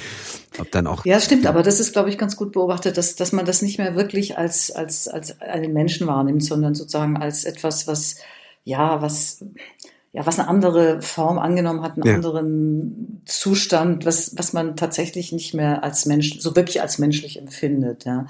ob 0.59 0.71
dann 0.71 0.87
auch. 0.87 1.05
Ja, 1.05 1.19
stimmt, 1.19 1.45
aber 1.45 1.63
das 1.63 1.79
ist, 1.79 1.93
glaube 1.93 2.09
ich, 2.09 2.17
ganz 2.17 2.35
gut 2.35 2.51
beobachtet, 2.51 2.97
dass, 2.97 3.15
dass 3.15 3.31
man 3.31 3.45
das 3.45 3.61
nicht 3.61 3.77
mehr 3.77 3.95
wirklich 3.95 4.37
als, 4.37 4.71
als, 4.71 5.07
als 5.07 5.41
einen 5.41 5.73
Menschen 5.73 6.07
wahrnimmt, 6.07 6.43
sondern 6.43 6.75
sozusagen 6.75 7.17
als 7.17 7.45
etwas, 7.45 7.87
was, 7.87 8.17
ja, 8.63 9.01
was, 9.01 9.43
ja, 10.15 10.25
was 10.25 10.39
eine 10.39 10.47
andere 10.47 11.01
Form 11.01 11.37
angenommen 11.37 11.81
hat, 11.81 11.95
einen 11.95 12.07
ja. 12.07 12.15
anderen 12.15 13.21
Zustand, 13.25 14.05
was, 14.05 14.37
was 14.37 14.53
man 14.53 14.77
tatsächlich 14.77 15.31
nicht 15.33 15.53
mehr 15.53 15.83
als 15.83 16.05
Mensch, 16.05 16.39
so 16.39 16.55
wirklich 16.55 16.81
als 16.81 16.99
menschlich 16.99 17.37
empfindet, 17.39 18.05
ja. 18.05 18.27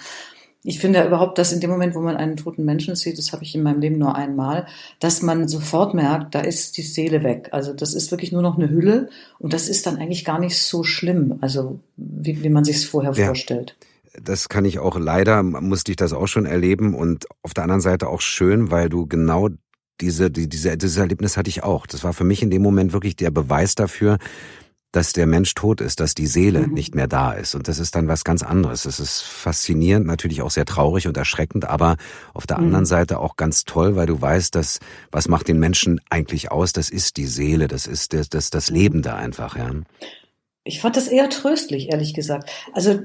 Ich 0.68 0.80
finde 0.80 0.98
ja 0.98 1.06
überhaupt, 1.06 1.38
dass 1.38 1.54
in 1.54 1.60
dem 1.60 1.70
Moment, 1.70 1.94
wo 1.94 2.00
man 2.00 2.18
einen 2.18 2.38
toten 2.38 2.66
Menschen 2.66 2.96
sieht, 2.96 3.20
das 3.20 3.32
habe 3.34 3.44
ich 3.44 3.54
in 3.54 3.62
meinem 3.62 3.82
Leben 3.82 4.00
nur 4.00 4.16
einmal, 4.16 4.66
dass 5.00 5.22
man 5.22 5.48
sofort 5.48 5.94
merkt, 5.94 6.34
da 6.34 6.40
ist 6.40 6.78
die 6.78 6.82
Seele 6.82 7.24
weg. 7.24 7.50
Also 7.52 7.72
das 7.72 7.94
ist 7.94 8.10
wirklich 8.10 8.32
nur 8.32 8.42
noch 8.42 8.58
eine 8.58 8.68
Hülle 8.72 9.10
und 9.38 9.54
das 9.54 9.70
ist 9.70 9.86
dann 9.86 9.98
eigentlich 9.98 10.26
gar 10.26 10.40
nicht 10.40 10.60
so 10.60 10.84
schlimm, 10.84 11.38
also 11.42 11.80
wie, 11.98 12.42
wie 12.42 12.50
man 12.50 12.64
sich 12.64 12.78
es 12.78 12.86
vorher 12.86 13.14
ja. 13.14 13.28
vorstellt 13.28 13.76
das 14.22 14.50
kann 14.50 14.66
ich 14.66 14.80
auch 14.80 14.98
leider, 14.98 15.44
musste 15.44 15.92
ich 15.92 15.98
das 15.98 16.14
auch 16.14 16.28
schon 16.28 16.46
erleben 16.46 16.94
und 16.94 17.26
auf 17.44 17.54
der 17.54 17.64
anderen 17.64 17.82
Seite 17.82 18.08
auch 18.08 18.22
schön, 18.22 18.72
weil 18.72 18.90
du 18.90 19.08
genau 19.08 19.50
diese, 20.02 20.32
die, 20.32 20.48
diese, 20.50 20.78
dieses 20.78 20.98
Erlebnis 20.98 21.38
hatte 21.38 21.50
ich 21.50 21.64
auch. 21.64 21.88
Das 21.88 22.04
war 22.04 22.14
für 22.14 22.24
mich 22.24 22.42
in 22.42 22.50
dem 22.50 22.62
Moment 22.62 22.94
wirklich 22.94 23.16
der 23.16 23.32
Beweis 23.32 23.76
dafür, 23.76 24.18
dass 24.96 25.12
der 25.12 25.28
Mensch 25.28 25.54
tot 25.56 25.82
ist, 25.82 26.00
dass 26.00 26.16
die 26.16 26.28
Seele 26.28 26.68
mhm. 26.68 26.74
nicht 26.74 26.96
mehr 26.96 27.08
da 27.08 27.34
ist. 27.34 27.54
Und 27.54 27.68
das 27.68 27.80
ist 27.80 27.96
dann 27.96 28.08
was 28.08 28.24
ganz 28.24 28.44
anderes. 28.44 28.86
Es 28.86 29.00
ist 29.02 29.22
faszinierend, 29.22 30.06
natürlich 30.06 30.42
auch 30.42 30.52
sehr 30.52 30.66
traurig 30.66 31.08
und 31.08 31.18
erschreckend, 31.18 31.66
aber 31.66 31.98
auf 32.34 32.48
der 32.48 32.60
mhm. 32.60 32.66
anderen 32.66 32.86
Seite 32.86 33.20
auch 33.20 33.36
ganz 33.36 33.66
toll, 33.66 33.98
weil 33.98 34.08
du 34.08 34.22
weißt, 34.22 34.56
dass 34.56 34.80
was 35.12 35.28
macht 35.28 35.50
den 35.50 35.60
Menschen 35.60 36.00
eigentlich 36.10 36.52
aus? 36.52 36.72
Das 36.72 36.90
ist 36.90 37.18
die 37.18 37.28
Seele, 37.28 37.68
das 37.68 37.88
ist 37.88 38.14
das, 38.14 38.30
das, 38.30 38.50
das 38.52 38.70
Leben 38.70 39.02
da 39.02 39.16
einfach, 39.16 39.58
ja. 39.58 39.70
Ich 40.68 40.82
fand 40.82 40.98
das 40.98 41.08
eher 41.08 41.30
tröstlich, 41.30 41.92
ehrlich 41.92 42.16
gesagt. 42.16 42.50
Also 42.74 43.00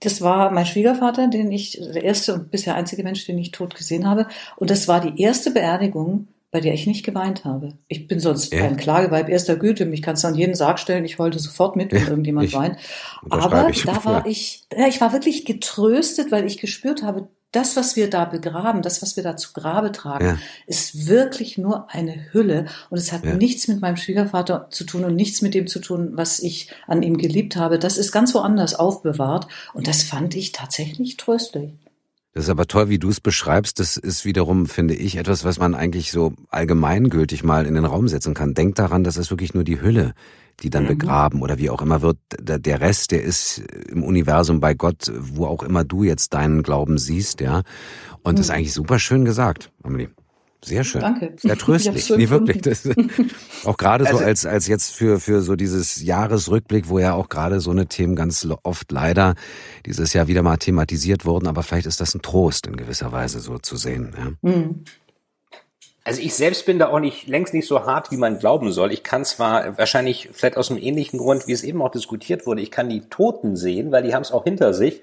das 0.00 0.22
war 0.22 0.50
mein 0.50 0.64
Schwiegervater, 0.64 1.28
den 1.28 1.52
ich, 1.52 1.78
der 1.78 2.02
erste 2.02 2.32
und 2.32 2.50
bisher 2.50 2.74
einzige 2.74 3.04
Mensch, 3.04 3.26
den 3.26 3.38
ich 3.38 3.50
tot 3.50 3.74
gesehen 3.74 4.08
habe. 4.08 4.26
Und 4.56 4.70
das 4.70 4.88
war 4.88 5.02
die 5.02 5.22
erste 5.22 5.50
Beerdigung, 5.50 6.28
bei 6.54 6.60
der 6.60 6.72
ich 6.72 6.86
nicht 6.86 7.04
geweint 7.04 7.44
habe. 7.44 7.70
Ich 7.88 8.06
bin 8.06 8.20
sonst 8.20 8.52
ja. 8.52 8.62
ein 8.62 8.76
Klageweib 8.76 9.28
erster 9.28 9.56
Güte. 9.56 9.86
Mich 9.86 10.02
kannst 10.02 10.22
du 10.22 10.28
an 10.28 10.36
jeden 10.36 10.54
Sarg 10.54 10.78
stellen. 10.78 11.04
Ich 11.04 11.18
heulte 11.18 11.40
sofort 11.40 11.74
mit, 11.74 11.90
wenn 11.90 12.02
ja, 12.02 12.08
irgendjemand 12.10 12.46
ich, 12.46 12.54
weint. 12.54 12.76
Aber 13.28 13.72
da 13.84 14.04
war 14.04 14.24
ich, 14.24 14.64
ja, 14.72 14.86
ich 14.86 15.00
war 15.00 15.12
wirklich 15.12 15.44
getröstet, 15.46 16.30
weil 16.30 16.46
ich 16.46 16.58
gespürt 16.58 17.02
habe, 17.02 17.26
das, 17.50 17.74
was 17.74 17.96
wir 17.96 18.08
da 18.08 18.24
begraben, 18.24 18.82
das, 18.82 19.02
was 19.02 19.16
wir 19.16 19.24
da 19.24 19.36
zu 19.36 19.52
Grabe 19.52 19.90
tragen, 19.90 20.24
ja. 20.24 20.38
ist 20.68 21.08
wirklich 21.08 21.58
nur 21.58 21.90
eine 21.92 22.32
Hülle 22.32 22.66
und 22.88 22.98
es 22.98 23.10
hat 23.10 23.24
ja. 23.24 23.34
nichts 23.34 23.66
mit 23.66 23.80
meinem 23.80 23.96
Schwiegervater 23.96 24.68
zu 24.70 24.84
tun 24.84 25.04
und 25.04 25.16
nichts 25.16 25.42
mit 25.42 25.54
dem 25.54 25.66
zu 25.66 25.80
tun, 25.80 26.12
was 26.14 26.38
ich 26.38 26.70
an 26.86 27.02
ihm 27.02 27.16
geliebt 27.16 27.56
habe. 27.56 27.80
Das 27.80 27.98
ist 27.98 28.12
ganz 28.12 28.32
woanders 28.32 28.76
aufbewahrt 28.76 29.48
und 29.72 29.88
das 29.88 30.04
fand 30.04 30.36
ich 30.36 30.52
tatsächlich 30.52 31.16
tröstlich. 31.16 31.72
Das 32.34 32.44
ist 32.44 32.50
aber 32.50 32.66
toll, 32.66 32.88
wie 32.88 32.98
du 32.98 33.10
es 33.10 33.20
beschreibst. 33.20 33.78
Das 33.80 33.96
ist 33.96 34.24
wiederum, 34.24 34.66
finde 34.66 34.94
ich, 34.94 35.16
etwas, 35.16 35.44
was 35.44 35.58
man 35.58 35.74
eigentlich 35.74 36.10
so 36.10 36.32
allgemeingültig 36.50 37.44
mal 37.44 37.64
in 37.64 37.74
den 37.74 37.84
Raum 37.84 38.08
setzen 38.08 38.34
kann. 38.34 38.54
Denk 38.54 38.74
daran, 38.74 39.04
das 39.04 39.16
ist 39.16 39.30
wirklich 39.30 39.54
nur 39.54 39.64
die 39.64 39.80
Hülle 39.80 40.14
die 40.60 40.70
dann 40.70 40.84
mhm. 40.84 40.88
begraben 40.88 41.42
oder 41.42 41.58
wie 41.58 41.70
auch 41.70 41.82
immer 41.82 42.02
wird. 42.02 42.18
Der 42.38 42.80
Rest, 42.80 43.10
der 43.10 43.22
ist 43.22 43.58
im 43.88 44.02
Universum 44.02 44.60
bei 44.60 44.74
Gott, 44.74 45.12
wo 45.18 45.46
auch 45.46 45.62
immer 45.62 45.84
du 45.84 46.04
jetzt 46.04 46.34
deinen 46.34 46.62
Glauben 46.62 46.98
siehst, 46.98 47.40
ja. 47.40 47.62
Und 48.22 48.32
mhm. 48.32 48.36
das 48.36 48.46
ist 48.46 48.50
eigentlich 48.50 48.72
super 48.72 48.98
schön 48.98 49.24
gesagt, 49.24 49.70
Amelie. 49.82 50.08
Sehr 50.64 50.84
schön. 50.84 51.02
Danke. 51.02 51.34
Sehr 51.36 51.58
tröstlich. 51.58 52.10
Nee, 52.10 52.30
wirklich. 52.30 52.62
Das, 52.62 52.88
auch 53.64 53.76
gerade 53.76 54.04
so 54.04 54.12
also 54.12 54.24
als, 54.24 54.46
als 54.46 54.66
jetzt 54.66 54.94
für, 54.94 55.20
für 55.20 55.42
so 55.42 55.56
dieses 55.56 56.02
Jahresrückblick, 56.02 56.88
wo 56.88 56.98
ja 56.98 57.12
auch 57.14 57.28
gerade 57.28 57.60
so 57.60 57.70
eine 57.70 57.86
Themen 57.86 58.16
ganz 58.16 58.46
oft 58.62 58.90
leider 58.90 59.34
dieses 59.84 60.14
Jahr 60.14 60.26
wieder 60.26 60.42
mal 60.42 60.56
thematisiert 60.56 61.26
wurden, 61.26 61.46
aber 61.46 61.62
vielleicht 61.62 61.86
ist 61.86 62.00
das 62.00 62.14
ein 62.14 62.22
Trost 62.22 62.66
in 62.66 62.76
gewisser 62.76 63.12
Weise 63.12 63.40
so 63.40 63.58
zu 63.58 63.76
sehen. 63.76 64.14
Ja. 64.16 64.50
Mhm. 64.50 64.84
Also 66.06 66.20
ich 66.20 66.34
selbst 66.34 66.66
bin 66.66 66.78
da 66.78 66.88
auch 66.88 67.00
nicht 67.00 67.26
längst 67.28 67.54
nicht 67.54 67.66
so 67.66 67.86
hart, 67.86 68.10
wie 68.10 68.18
man 68.18 68.38
glauben 68.38 68.72
soll. 68.72 68.92
Ich 68.92 69.02
kann 69.02 69.24
zwar 69.24 69.78
wahrscheinlich 69.78 70.28
vielleicht 70.32 70.58
aus 70.58 70.70
einem 70.70 70.82
ähnlichen 70.82 71.18
Grund, 71.18 71.46
wie 71.46 71.52
es 71.52 71.64
eben 71.64 71.80
auch 71.80 71.90
diskutiert 71.90 72.46
wurde, 72.46 72.60
ich 72.60 72.70
kann 72.70 72.90
die 72.90 73.00
Toten 73.08 73.56
sehen, 73.56 73.90
weil 73.90 74.02
die 74.02 74.14
haben 74.14 74.22
es 74.22 74.30
auch 74.30 74.44
hinter 74.44 74.74
sich. 74.74 75.00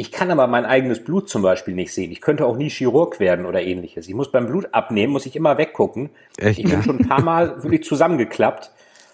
Ich 0.00 0.12
kann 0.12 0.30
aber 0.30 0.46
mein 0.46 0.64
eigenes 0.64 1.02
Blut 1.02 1.28
zum 1.28 1.42
Beispiel 1.42 1.74
nicht 1.74 1.92
sehen. 1.92 2.12
Ich 2.12 2.20
könnte 2.20 2.46
auch 2.46 2.56
nie 2.56 2.70
Chirurg 2.70 3.18
werden 3.18 3.46
oder 3.46 3.62
ähnliches. 3.62 4.06
Ich 4.06 4.14
muss 4.14 4.30
beim 4.30 4.46
Blut 4.46 4.68
abnehmen, 4.70 5.12
muss 5.12 5.26
ich 5.26 5.34
immer 5.34 5.58
weggucken. 5.58 6.10
Echt? 6.36 6.60
Ich 6.60 6.70
bin 6.70 6.84
schon 6.84 7.00
ein 7.00 7.08
paar 7.08 7.20
Mal 7.20 7.64
wirklich 7.64 7.82
zusammengeklappt 7.82 8.70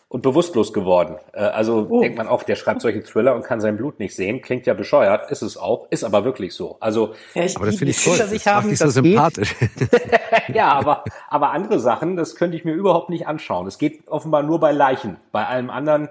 und 0.09 0.21
bewusstlos 0.21 0.75
geworden. 0.75 1.17
Äh, 1.33 1.39
also 1.39 1.87
oh. 1.89 2.03
denkt 2.03 2.19
man 2.19 2.29
auch, 2.29 2.43
der 2.43 2.57
schreibt 2.57 2.83
solche 2.83 3.03
Thriller 3.03 3.35
und 3.35 3.45
kann 3.45 3.63
sein 3.63 3.79
Blut 3.79 3.99
nicht 3.99 4.15
sehen. 4.15 4.43
Klingt 4.43 4.67
ja 4.67 4.75
bescheuert, 4.75 5.31
ist 5.31 5.41
es 5.41 5.57
auch, 5.57 5.87
ist 5.89 6.05
aber 6.05 6.27
wirklich 6.27 6.53
so. 6.53 6.77
Also, 6.81 7.15
ja, 7.33 7.45
ich, 7.45 7.57
aber 7.57 7.65
das 7.65 7.77
finde 7.77 7.93
ich 7.93 8.05
toll. 8.05 8.19
Das 8.19 8.31
ich 8.31 8.47
haben, 8.47 8.77
so 8.77 8.91
sympathisch. 8.91 9.57
ja, 10.53 10.69
aber, 10.69 11.05
aber 11.31 11.53
andere 11.53 11.81
Sachen, 11.81 12.15
das 12.17 12.37
könnte 12.37 12.59
ich 12.59 12.67
mir 12.67 12.75
überhaupt 12.75 13.09
nicht 13.09 13.27
anschauen. 13.27 13.67
Es 13.67 13.79
geht 13.79 14.07
offenbar 14.09 14.43
nur 14.43 14.61
bei 14.61 14.73
Leichen. 14.73 15.17
Bei 15.33 15.47
allem 15.47 15.71
anderen 15.71 16.11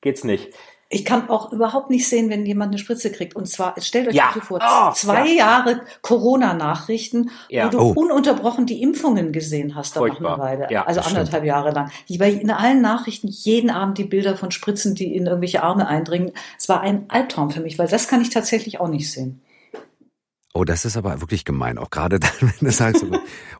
geht's 0.00 0.24
nicht. 0.24 0.52
Ich 0.92 1.04
kann 1.04 1.30
auch 1.30 1.52
überhaupt 1.52 1.88
nicht 1.88 2.08
sehen, 2.08 2.30
wenn 2.30 2.44
jemand 2.44 2.72
eine 2.72 2.78
Spritze 2.78 3.12
kriegt. 3.12 3.36
Und 3.36 3.46
zwar, 3.46 3.80
stellt 3.80 4.08
euch 4.08 4.14
ja. 4.16 4.32
vor, 4.42 4.58
oh, 4.60 4.92
zwei 4.92 5.28
ja. 5.28 5.34
Jahre 5.34 5.82
Corona-Nachrichten, 6.02 7.30
ja. 7.48 7.66
wo 7.66 7.70
du 7.70 7.78
oh. 7.78 7.92
ununterbrochen 7.92 8.66
die 8.66 8.82
Impfungen 8.82 9.30
gesehen 9.30 9.76
hast, 9.76 9.94
da 9.94 10.02
eine 10.02 10.38
Weile. 10.38 10.68
Also 10.86 11.00
anderthalb 11.00 11.28
stimmt. 11.28 11.46
Jahre 11.46 11.70
lang. 11.70 11.92
Ich 12.08 12.18
war 12.18 12.26
in 12.26 12.50
allen 12.50 12.80
Nachrichten 12.80 13.28
jeden 13.28 13.70
Abend 13.70 13.98
die 13.98 14.04
Bilder 14.04 14.36
von 14.36 14.50
Spritzen, 14.50 14.96
die 14.96 15.14
in 15.14 15.26
irgendwelche 15.26 15.62
Arme 15.62 15.86
eindringen. 15.86 16.32
Es 16.58 16.68
war 16.68 16.80
ein 16.80 17.04
Albtraum 17.08 17.52
für 17.52 17.60
mich, 17.60 17.78
weil 17.78 17.86
das 17.86 18.08
kann 18.08 18.20
ich 18.20 18.30
tatsächlich 18.30 18.80
auch 18.80 18.88
nicht 18.88 19.12
sehen. 19.12 19.40
Oh, 20.52 20.64
das 20.64 20.84
ist 20.84 20.96
aber 20.96 21.20
wirklich 21.20 21.44
gemein, 21.44 21.78
auch 21.78 21.90
gerade 21.90 22.18
dann, 22.20 22.30
wenn 22.40 22.68
du 22.68 22.72
sagst. 22.72 23.06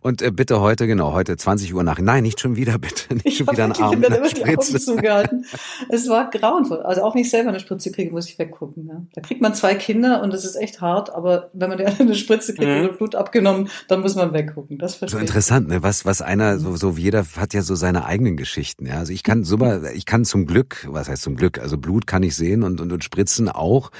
Und 0.01 0.23
äh, 0.23 0.33
bitte 0.33 0.61
heute, 0.61 0.89
genau, 0.89 1.13
heute 1.13 1.37
20 1.37 1.73
Uhr 1.73 1.85
nach. 1.85 2.01
Nein, 2.01 2.25
nicht 2.25 2.41
schon 2.41 2.57
wieder, 2.57 2.79
bitte. 2.79 3.15
Nicht 3.15 3.27
ich 3.27 3.37
schon 3.37 3.47
wieder 3.47 3.65
einen 3.65 3.75
Arm. 3.75 4.03
Ich 4.25 4.35
die 4.35 4.45
Augen 4.45 4.81
zugehalten. 4.81 5.47
Es 5.89 6.09
war 6.09 6.31
grauenvoll. 6.31 6.83
Also 6.83 7.03
auch 7.03 7.15
wenn 7.15 7.23
ich 7.23 7.31
selber 7.31 7.51
eine 7.51 7.61
Spritze 7.61 7.93
kriege, 7.93 8.11
muss 8.11 8.29
ich 8.29 8.41
weggucken. 8.41 8.89
Ja. 8.89 9.03
Da 9.13 9.21
kriegt 9.21 9.41
man 9.41 9.55
zwei 9.55 9.77
Kinder 9.77 10.21
und 10.21 10.33
das 10.33 10.45
ist 10.45 10.57
echt 10.57 10.81
hart, 10.81 11.15
aber 11.15 11.51
wenn 11.53 11.71
man 11.71 11.81
eine 11.81 12.15
Spritze 12.17 12.55
kriegt 12.55 12.69
mhm. 12.69 12.85
oder 12.85 12.93
Blut 12.95 13.15
abgenommen, 13.15 13.69
dann 13.87 14.01
muss 14.01 14.17
man 14.17 14.33
weggucken. 14.33 14.77
Das 14.79 14.97
verstehe 14.97 15.21
So 15.21 15.21
interessant, 15.21 15.69
ne? 15.69 15.85
Was, 15.85 16.05
was 16.05 16.23
einer, 16.23 16.59
so, 16.59 16.75
so 16.75 16.91
jeder 16.97 17.25
hat 17.37 17.55
ja 17.55 17.63
so 17.63 17.77
seine 17.77 18.05
eigenen 18.05 18.37
Geschichten. 18.37 18.87
Ja. 18.87 18.99
Also 18.99 19.13
ich 19.13 19.23
kann 19.23 19.45
super, 19.45 19.93
ich 19.93 20.07
kann 20.07 20.25
zum 20.25 20.45
Glück, 20.45 20.89
was 20.91 21.09
heißt 21.09 21.23
zum 21.23 21.37
Glück, 21.37 21.61
also 21.61 21.79
Blut 21.79 22.09
kann 22.09 22.25
ich 22.25 22.35
sehen 22.35 22.65
und, 22.65 22.81
und, 22.81 22.91
und 22.91 23.05
Spritzen 23.05 23.49
auch, 23.49 23.93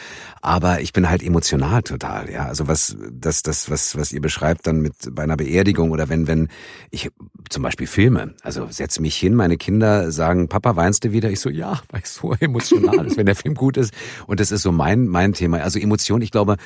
aber 0.43 0.81
ich 0.81 0.93
bin 0.93 1.09
halt 1.09 1.23
emotional 1.23 1.83
total, 1.83 2.29
ja. 2.29 2.47
Also 2.47 2.67
was 2.67 2.80
das, 2.89 2.97
das, 3.13 3.43
das, 3.43 3.71
was, 3.71 3.97
was 3.97 4.13
ihr 4.13 4.21
beschreibt 4.21 4.67
dann 4.67 4.81
mit 4.81 4.95
bei 5.13 5.23
einer 5.23 5.37
Beerdigung 5.37 5.91
oder 5.91 6.09
wenn, 6.09 6.27
wenn 6.27 6.49
ich 6.91 7.11
zum 7.49 7.63
Beispiel 7.63 7.87
Filme, 7.87 8.35
also 8.43 8.67
setze 8.71 9.03
mich 9.03 9.17
hin, 9.17 9.35
meine 9.35 9.57
Kinder 9.57 10.11
sagen, 10.13 10.49
Papa, 10.49 10.77
weinst 10.77 11.05
du 11.05 11.13
wieder? 11.13 11.31
Ich 11.31 11.41
so, 11.41 11.51
ja, 11.51 11.81
weil 11.91 12.03
es 12.03 12.15
so 12.15 12.35
emotional 12.39 13.07
ist, 13.07 13.17
wenn 13.17 13.27
der 13.27 13.37
Film 13.37 13.55
gut 13.55 13.77
ist. 13.77 13.93
Und 14.27 14.41
das 14.41 14.51
ist 14.53 14.63
so 14.63 14.73
mein, 14.73 15.07
mein 15.07 15.33
Thema. 15.33 15.59
Also 15.59 15.79
Emotion, 15.79 16.23
ich 16.23 16.31
glaube, 16.31 16.57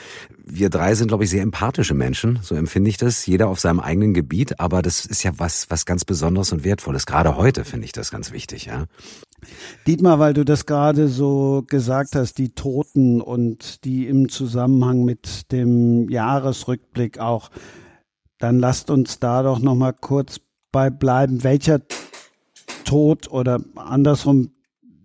wir 0.44 0.71
drei 0.71 0.94
sind, 0.94 1.09
glaube 1.09 1.25
ich, 1.25 1.30
sehr 1.30 1.42
empathische 1.42 1.94
Menschen, 1.94 2.38
so 2.42 2.54
empfinde 2.54 2.90
ich 2.90 2.97
das, 2.97 3.26
jeder 3.26 3.49
auf 3.49 3.61
seinem 3.61 3.80
eigenen 3.80 4.14
Gebiet, 4.14 4.61
aber 4.61 4.83
das 4.83 5.04
ist 5.06 5.23
ja 5.23 5.33
was, 5.38 5.71
was 5.71 5.87
ganz 5.87 6.04
Besonderes 6.04 6.52
und 6.52 6.64
Wertvolles. 6.64 7.06
Gerade 7.06 7.37
heute 7.37 7.64
finde 7.64 7.87
ich 7.87 7.92
das 7.92 8.11
ganz 8.11 8.33
wichtig, 8.33 8.66
ja. 8.66 8.87
Dietmar, 9.86 10.18
weil 10.18 10.34
du 10.34 10.44
das 10.44 10.66
gerade 10.66 11.08
so 11.08 11.64
gesagt 11.66 12.14
hast, 12.14 12.38
die 12.38 12.50
Toten 12.50 13.20
und 13.20 13.84
die 13.84 14.06
im 14.06 14.28
Zusammenhang 14.28 15.04
mit 15.04 15.52
dem 15.52 16.08
Jahresrückblick 16.08 17.18
auch, 17.18 17.50
dann 18.38 18.58
lasst 18.58 18.90
uns 18.90 19.18
da 19.18 19.42
doch 19.42 19.60
noch 19.60 19.74
mal 19.74 19.92
kurz 19.92 20.40
bei 20.72 20.90
bleiben. 20.90 21.44
Welcher 21.44 21.80
Tod 22.84 23.30
oder 23.30 23.60
andersrum, 23.76 24.50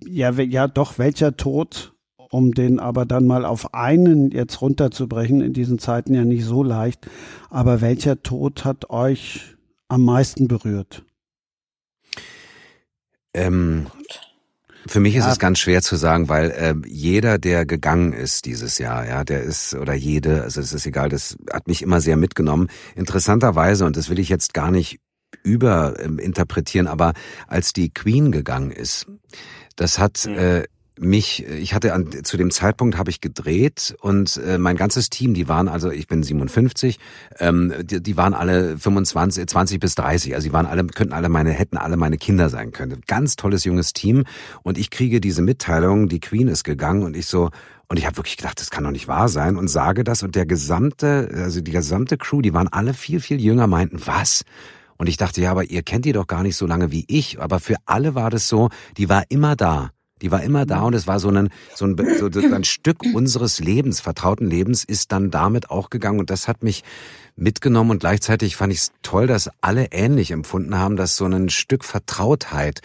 ja, 0.06 0.32
ja, 0.32 0.68
doch, 0.68 0.98
welcher 0.98 1.38
Tod 1.38 1.94
um 2.32 2.54
den 2.54 2.80
aber 2.80 3.06
dann 3.06 3.26
mal 3.26 3.46
auf 3.46 3.74
einen 3.74 4.32
jetzt 4.32 4.62
runterzubrechen, 4.62 5.42
in 5.42 5.54
diesen 5.54 5.80
Zeiten 5.80 6.14
ja 6.14 6.26
nicht 6.26 6.46
so 6.46 6.64
leicht. 6.64 7.10
Aber 7.50 7.82
welcher 7.82 8.22
Tod 8.22 8.66
hat 8.66 8.90
euch 8.90 9.56
am 9.88 10.04
meisten 10.04 10.48
berührt? 10.48 11.04
Ähm, 13.34 13.88
für 14.90 15.00
mich 15.00 15.16
ist 15.16 15.28
es 15.28 15.38
ganz 15.38 15.60
schwer 15.60 15.82
zu 15.82 15.96
sagen, 15.96 16.30
weil 16.30 16.50
äh, 16.50 16.74
jeder, 16.88 17.38
der 17.38 17.66
gegangen 17.66 18.12
ist 18.12 18.46
dieses 18.46 18.80
Jahr, 18.80 19.08
ja, 19.08 19.24
der 19.24 19.44
ist 19.44 19.76
oder 19.76 19.94
jede, 19.94 20.42
also 20.44 20.62
es 20.62 20.74
ist 20.74 20.86
egal, 20.88 21.10
das 21.10 21.38
hat 21.54 21.68
mich 21.68 21.84
immer 21.84 22.02
sehr 22.02 22.18
mitgenommen. 22.18 22.70
Interessanterweise 22.96 23.86
und 23.86 23.96
das 23.96 24.10
will 24.10 24.18
ich 24.18 24.30
jetzt 24.30 24.54
gar 24.56 24.72
nicht 24.72 25.00
überinterpretieren, 25.44 26.88
ähm, 26.88 26.92
aber 26.92 27.14
als 27.48 27.72
die 27.72 27.94
Queen 27.94 28.32
gegangen 28.32 28.72
ist, 28.72 29.06
das 29.76 30.00
hat 30.00 30.26
mhm. 30.26 30.38
äh, 30.38 30.64
mich, 31.00 31.46
ich 31.46 31.74
hatte 31.74 31.94
an, 31.94 32.24
zu 32.24 32.38
dem 32.38 32.52
Zeitpunkt 32.52 32.98
habe 32.98 33.10
ich 33.10 33.22
gedreht 33.22 33.96
und 34.02 34.38
äh, 34.38 34.58
mein 34.58 34.76
ganzes 34.76 35.10
Team, 35.10 35.34
die 35.34 35.48
waren 35.48 35.68
also, 35.68 35.92
ich 35.92 36.08
bin 36.08 36.24
57, 36.24 37.00
ähm, 37.40 37.74
die, 37.82 38.02
die 38.02 38.18
waren 38.18 38.34
alle 38.34 38.78
25, 38.78 39.48
20 39.48 39.80
bis 39.80 39.96
30, 39.96 40.36
also 40.36 40.48
die 40.48 40.54
waren 40.54 40.66
alle, 40.66 40.86
könnten 40.86 41.14
alle 41.14 41.30
meine, 41.30 41.52
hätten 41.52 41.78
alle 41.78 41.98
meine 41.98 42.18
Kinder 42.18 42.50
sein 42.50 42.72
können. 42.72 43.02
Ganz 43.08 43.36
tolles 43.36 43.64
junges 43.64 43.94
Team 43.94 44.26
und 44.64 44.78
ich 44.78 44.90
kriege 44.90 45.22
diese 45.22 45.42
Mitteilung, 45.42 46.10
die 46.10 46.20
Queen 46.20 46.48
ist 46.48 46.64
gegangen 46.64 47.04
und 47.04 47.16
ich 47.16 47.28
so, 47.28 47.50
und 47.88 47.98
ich 47.98 48.06
habe 48.06 48.18
wirklich 48.18 48.38
gedacht, 48.38 48.60
das 48.60 48.70
kann 48.70 48.84
doch 48.84 48.92
nicht 48.92 49.08
wahr 49.08 49.30
sein 49.30 49.56
und 49.58 49.68
sage 49.68 50.04
das 50.04 50.22
und 50.22 50.36
der 50.36 50.46
gesamte, 50.46 51.30
also 51.34 51.62
die 51.62 51.72
gesamte 51.72 52.18
Crew, 52.18 52.42
die 52.42 52.54
waren 52.54 52.68
alle 52.68 52.94
viel, 52.94 53.20
viel 53.20 53.42
jünger, 53.42 53.68
meinten, 53.68 54.00
was? 54.06 54.44
Und 54.98 55.08
ich 55.08 55.16
dachte, 55.16 55.42
ja, 55.42 55.52
aber 55.52 55.64
ihr 55.64 55.82
kennt 55.82 56.04
die 56.04 56.12
doch 56.12 56.28
gar 56.28 56.44
nicht 56.44 56.58
so 56.58 56.68
lange 56.68 56.92
wie 56.92 57.06
ich. 57.08 57.40
Aber 57.40 57.62
für 57.62 57.78
alle 57.86 58.16
war 58.16 58.30
das 58.30 58.50
so, 58.50 58.68
die 58.98 59.08
war 59.08 59.24
immer 59.30 59.56
da. 59.56 59.92
Die 60.22 60.32
war 60.32 60.44
immer 60.44 60.66
da 60.66 60.82
und 60.82 60.94
es 60.94 61.08
war 61.08 61.20
so 61.20 61.30
ein, 61.30 61.50
so 61.76 61.86
ein, 61.86 61.96
so 62.18 62.28
ein 62.28 62.64
Stück 62.64 63.04
unseres 63.14 63.60
Lebens, 63.60 64.02
vertrauten 64.02 64.50
Lebens, 64.50 64.84
ist 64.84 65.12
dann 65.12 65.32
damit 65.32 65.70
auch 65.70 65.90
gegangen 65.90 66.20
und 66.20 66.30
das 66.30 66.48
hat 66.48 66.64
mich 66.64 66.84
mitgenommen 67.36 67.92
und 67.92 68.00
gleichzeitig 68.00 68.56
fand 68.56 68.74
ich 68.74 68.80
es 68.80 68.92
toll, 69.02 69.28
dass 69.28 69.50
alle 69.62 69.88
ähnlich 69.92 70.32
empfunden 70.32 70.78
haben, 70.78 70.96
dass 70.96 71.16
so 71.16 71.26
ein 71.26 71.50
Stück 71.50 71.86
Vertrautheit 71.86 72.82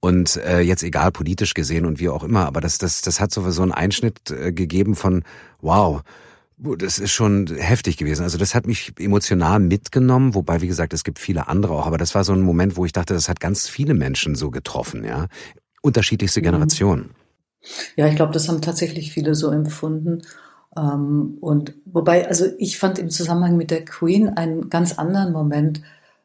und 0.00 0.36
äh, 0.36 0.60
jetzt 0.60 0.82
egal 0.82 1.12
politisch 1.12 1.54
gesehen 1.54 1.84
und 1.84 2.00
wie 2.00 2.08
auch 2.08 2.24
immer, 2.24 2.46
aber 2.46 2.60
das, 2.60 2.78
das, 2.78 3.02
das 3.02 3.20
hat 3.20 3.30
so, 3.32 3.48
so 3.50 3.62
einen 3.62 3.72
Einschnitt 3.72 4.30
äh, 4.30 4.52
gegeben 4.52 4.96
von 4.96 5.22
wow, 5.60 6.00
das 6.78 6.98
ist 6.98 7.12
schon 7.12 7.46
heftig 7.56 7.96
gewesen. 7.96 8.22
Also 8.22 8.36
das 8.36 8.54
hat 8.54 8.66
mich 8.66 8.92
emotional 8.98 9.60
mitgenommen, 9.60 10.34
wobei, 10.34 10.60
wie 10.60 10.66
gesagt, 10.66 10.92
es 10.92 11.04
gibt 11.04 11.18
viele 11.18 11.48
andere 11.48 11.72
auch. 11.72 11.86
Aber 11.86 11.96
das 11.96 12.14
war 12.14 12.22
so 12.22 12.34
ein 12.34 12.42
Moment, 12.42 12.76
wo 12.76 12.84
ich 12.84 12.92
dachte, 12.92 13.14
das 13.14 13.30
hat 13.30 13.40
ganz 13.40 13.66
viele 13.66 13.94
Menschen 13.94 14.34
so 14.34 14.50
getroffen, 14.50 15.04
ja 15.04 15.26
unterschiedlichste 15.82 16.40
mhm. 16.40 16.44
Generationen. 16.44 17.10
Ja, 17.96 18.06
ich 18.06 18.16
glaube, 18.16 18.32
das 18.32 18.48
haben 18.48 18.62
tatsächlich 18.62 19.12
viele 19.12 19.34
so 19.34 19.50
empfunden. 19.50 20.22
Ähm, 20.76 21.36
und 21.40 21.74
wobei, 21.84 22.28
also 22.28 22.46
ich 22.58 22.78
fand 22.78 22.98
im 22.98 23.10
Zusammenhang 23.10 23.56
mit 23.56 23.70
der 23.70 23.84
Queen 23.84 24.28
einen 24.28 24.70
ganz 24.70 24.98
anderen 24.98 25.32
Moment 25.32 25.82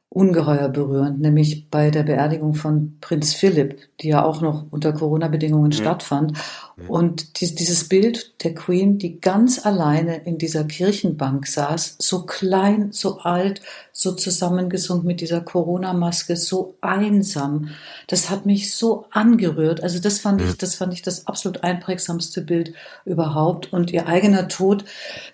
ungeheuer 0.10 0.70
berührend, 0.70 1.20
nämlich 1.20 1.70
bei 1.70 1.92
der 1.92 2.04
Beerdigung 2.04 2.54
von 2.54 2.98
Prinz 3.02 3.34
Philipp, 3.34 3.78
die 4.00 4.08
ja 4.10 4.24
auch 4.24 4.40
noch 4.40 4.66
unter 4.72 4.94
Corona-Bedingungen 4.94 5.68
mhm. 5.68 5.74
stattfand. 5.74 6.32
Mhm. 6.78 6.90
Und 6.90 7.42
die, 7.42 7.54
dieses 7.54 7.90
Bild 7.90 8.42
der 8.42 8.54
Queen, 8.54 8.98
die 8.98 9.20
ganz 9.20 9.66
alleine 9.66 10.24
in 10.24 10.38
dieser 10.38 10.64
Kirchenbank 10.64 11.48
saß, 11.48 11.98
so 12.00 12.26
klein, 12.26 12.94
so 12.94 13.20
alt, 13.20 13.60
so 13.92 14.14
zusammengesunken 14.14 15.06
mit 15.06 15.20
dieser 15.20 15.42
Corona-Maske, 15.42 16.38
so 16.38 16.76
einsam, 16.80 17.72
das 18.08 18.30
hat 18.30 18.46
mich 18.46 18.74
so 18.74 19.08
angerührt. 19.12 19.84
Also 19.84 20.00
das 20.00 20.20
fand 20.20 20.40
mhm. 20.40 20.48
ich, 20.48 20.58
das 20.58 20.76
fand 20.76 20.94
ich 20.94 21.02
das 21.02 21.28
absolut 21.28 21.64
einprägsamste 21.64 22.42
Bild 22.42 22.74
überhaupt. 23.04 23.74
Und 23.74 23.92
ihr 23.92 24.08
eigener 24.08 24.48
Tod, 24.48 24.86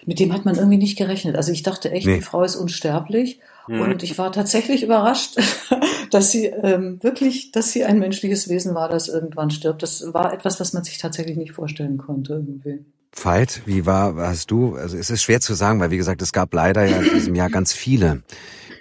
mit 0.07 0.19
dem 0.19 0.33
hat 0.33 0.45
man 0.45 0.55
irgendwie 0.55 0.79
nicht 0.79 0.97
gerechnet. 0.97 1.35
Also 1.35 1.51
ich 1.51 1.61
dachte 1.61 1.91
echt, 1.91 2.07
nee. 2.07 2.15
die 2.15 2.21
Frau 2.21 2.41
ist 2.41 2.55
unsterblich. 2.55 3.39
Mhm. 3.67 3.81
Und 3.81 4.03
ich 4.03 4.17
war 4.17 4.31
tatsächlich 4.31 4.83
überrascht, 4.83 5.37
dass 6.11 6.31
sie 6.31 6.45
ähm, 6.45 7.01
wirklich, 7.03 7.51
dass 7.51 7.71
sie 7.71 7.83
ein 7.83 7.99
menschliches 7.99 8.49
Wesen 8.49 8.75
war, 8.75 8.89
das 8.89 9.07
irgendwann 9.07 9.51
stirbt. 9.51 9.83
Das 9.83 10.13
war 10.13 10.33
etwas, 10.33 10.59
was 10.59 10.73
man 10.73 10.83
sich 10.83 10.97
tatsächlich 10.97 11.37
nicht 11.37 11.51
vorstellen 11.51 11.97
konnte 11.97 12.33
irgendwie. 12.33 12.85
Veit, 13.13 13.61
wie 13.65 13.85
war, 13.85 14.15
hast 14.15 14.51
du, 14.51 14.75
also 14.75 14.97
es 14.97 15.09
ist 15.09 15.21
schwer 15.21 15.41
zu 15.41 15.53
sagen, 15.53 15.79
weil 15.81 15.91
wie 15.91 15.97
gesagt, 15.97 16.21
es 16.21 16.31
gab 16.31 16.53
leider 16.53 16.85
ja 16.85 16.97
in 16.97 17.13
diesem 17.13 17.35
Jahr 17.35 17.49
ganz 17.49 17.73
viele 17.73 18.23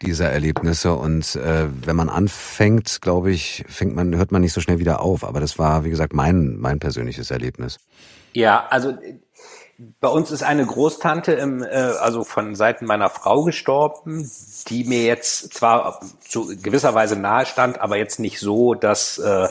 dieser 0.03 0.31
Erlebnisse 0.31 0.95
und 0.95 1.35
äh, 1.37 1.67
wenn 1.85 1.97
man 1.97 2.09
anfängt, 2.09 3.03
glaube 3.03 3.33
ich, 3.33 3.65
fängt 3.69 3.95
man, 3.95 4.17
hört 4.17 4.33
man 4.33 4.41
nicht 4.41 4.53
so 4.53 4.61
schnell 4.61 4.79
wieder 4.79 5.01
auf. 5.01 5.25
Aber 5.25 5.41
das 5.41 5.59
war, 5.59 5.85
wie 5.85 5.91
gesagt, 5.91 6.15
mein, 6.15 6.57
mein 6.57 6.79
persönliches 6.79 7.31
Erlebnis. 7.31 7.79
Ja, 8.33 8.67
also 8.71 8.97
bei 10.01 10.09
uns 10.09 10.31
ist 10.31 10.43
eine 10.43 10.67
Großtante 10.67 11.33
im, 11.33 11.63
äh, 11.63 11.69
also 11.69 12.25
von 12.25 12.55
Seiten 12.55 12.85
meiner 12.85 13.09
Frau 13.09 13.45
gestorben, 13.45 14.31
die 14.69 14.85
mir 14.85 15.05
jetzt 15.05 15.55
zwar 15.55 16.01
zu 16.21 16.49
gewisser 16.61 16.95
Weise 16.95 17.17
nahe 17.17 17.47
stand, 17.47 17.81
aber 17.81 17.97
jetzt 17.97 18.21
nicht 18.21 18.41
so, 18.41 18.75
dass 18.75 19.19
äh, 19.19 19.49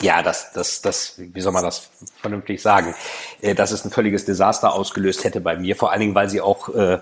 ja, 0.00 0.22
das, 0.22 0.52
das, 0.52 0.82
das, 0.82 1.14
wie 1.16 1.40
soll 1.40 1.52
man 1.52 1.64
das 1.64 1.90
vernünftig 2.20 2.62
sagen, 2.62 2.94
äh, 3.40 3.54
dass 3.54 3.72
es 3.72 3.84
ein 3.84 3.90
völliges 3.90 4.24
Desaster 4.24 4.72
ausgelöst 4.72 5.24
hätte 5.24 5.40
bei 5.40 5.56
mir, 5.56 5.74
vor 5.74 5.90
allen 5.90 6.00
Dingen, 6.00 6.14
weil 6.14 6.28
sie 6.28 6.40
auch 6.40 6.68
äh, 6.68 6.98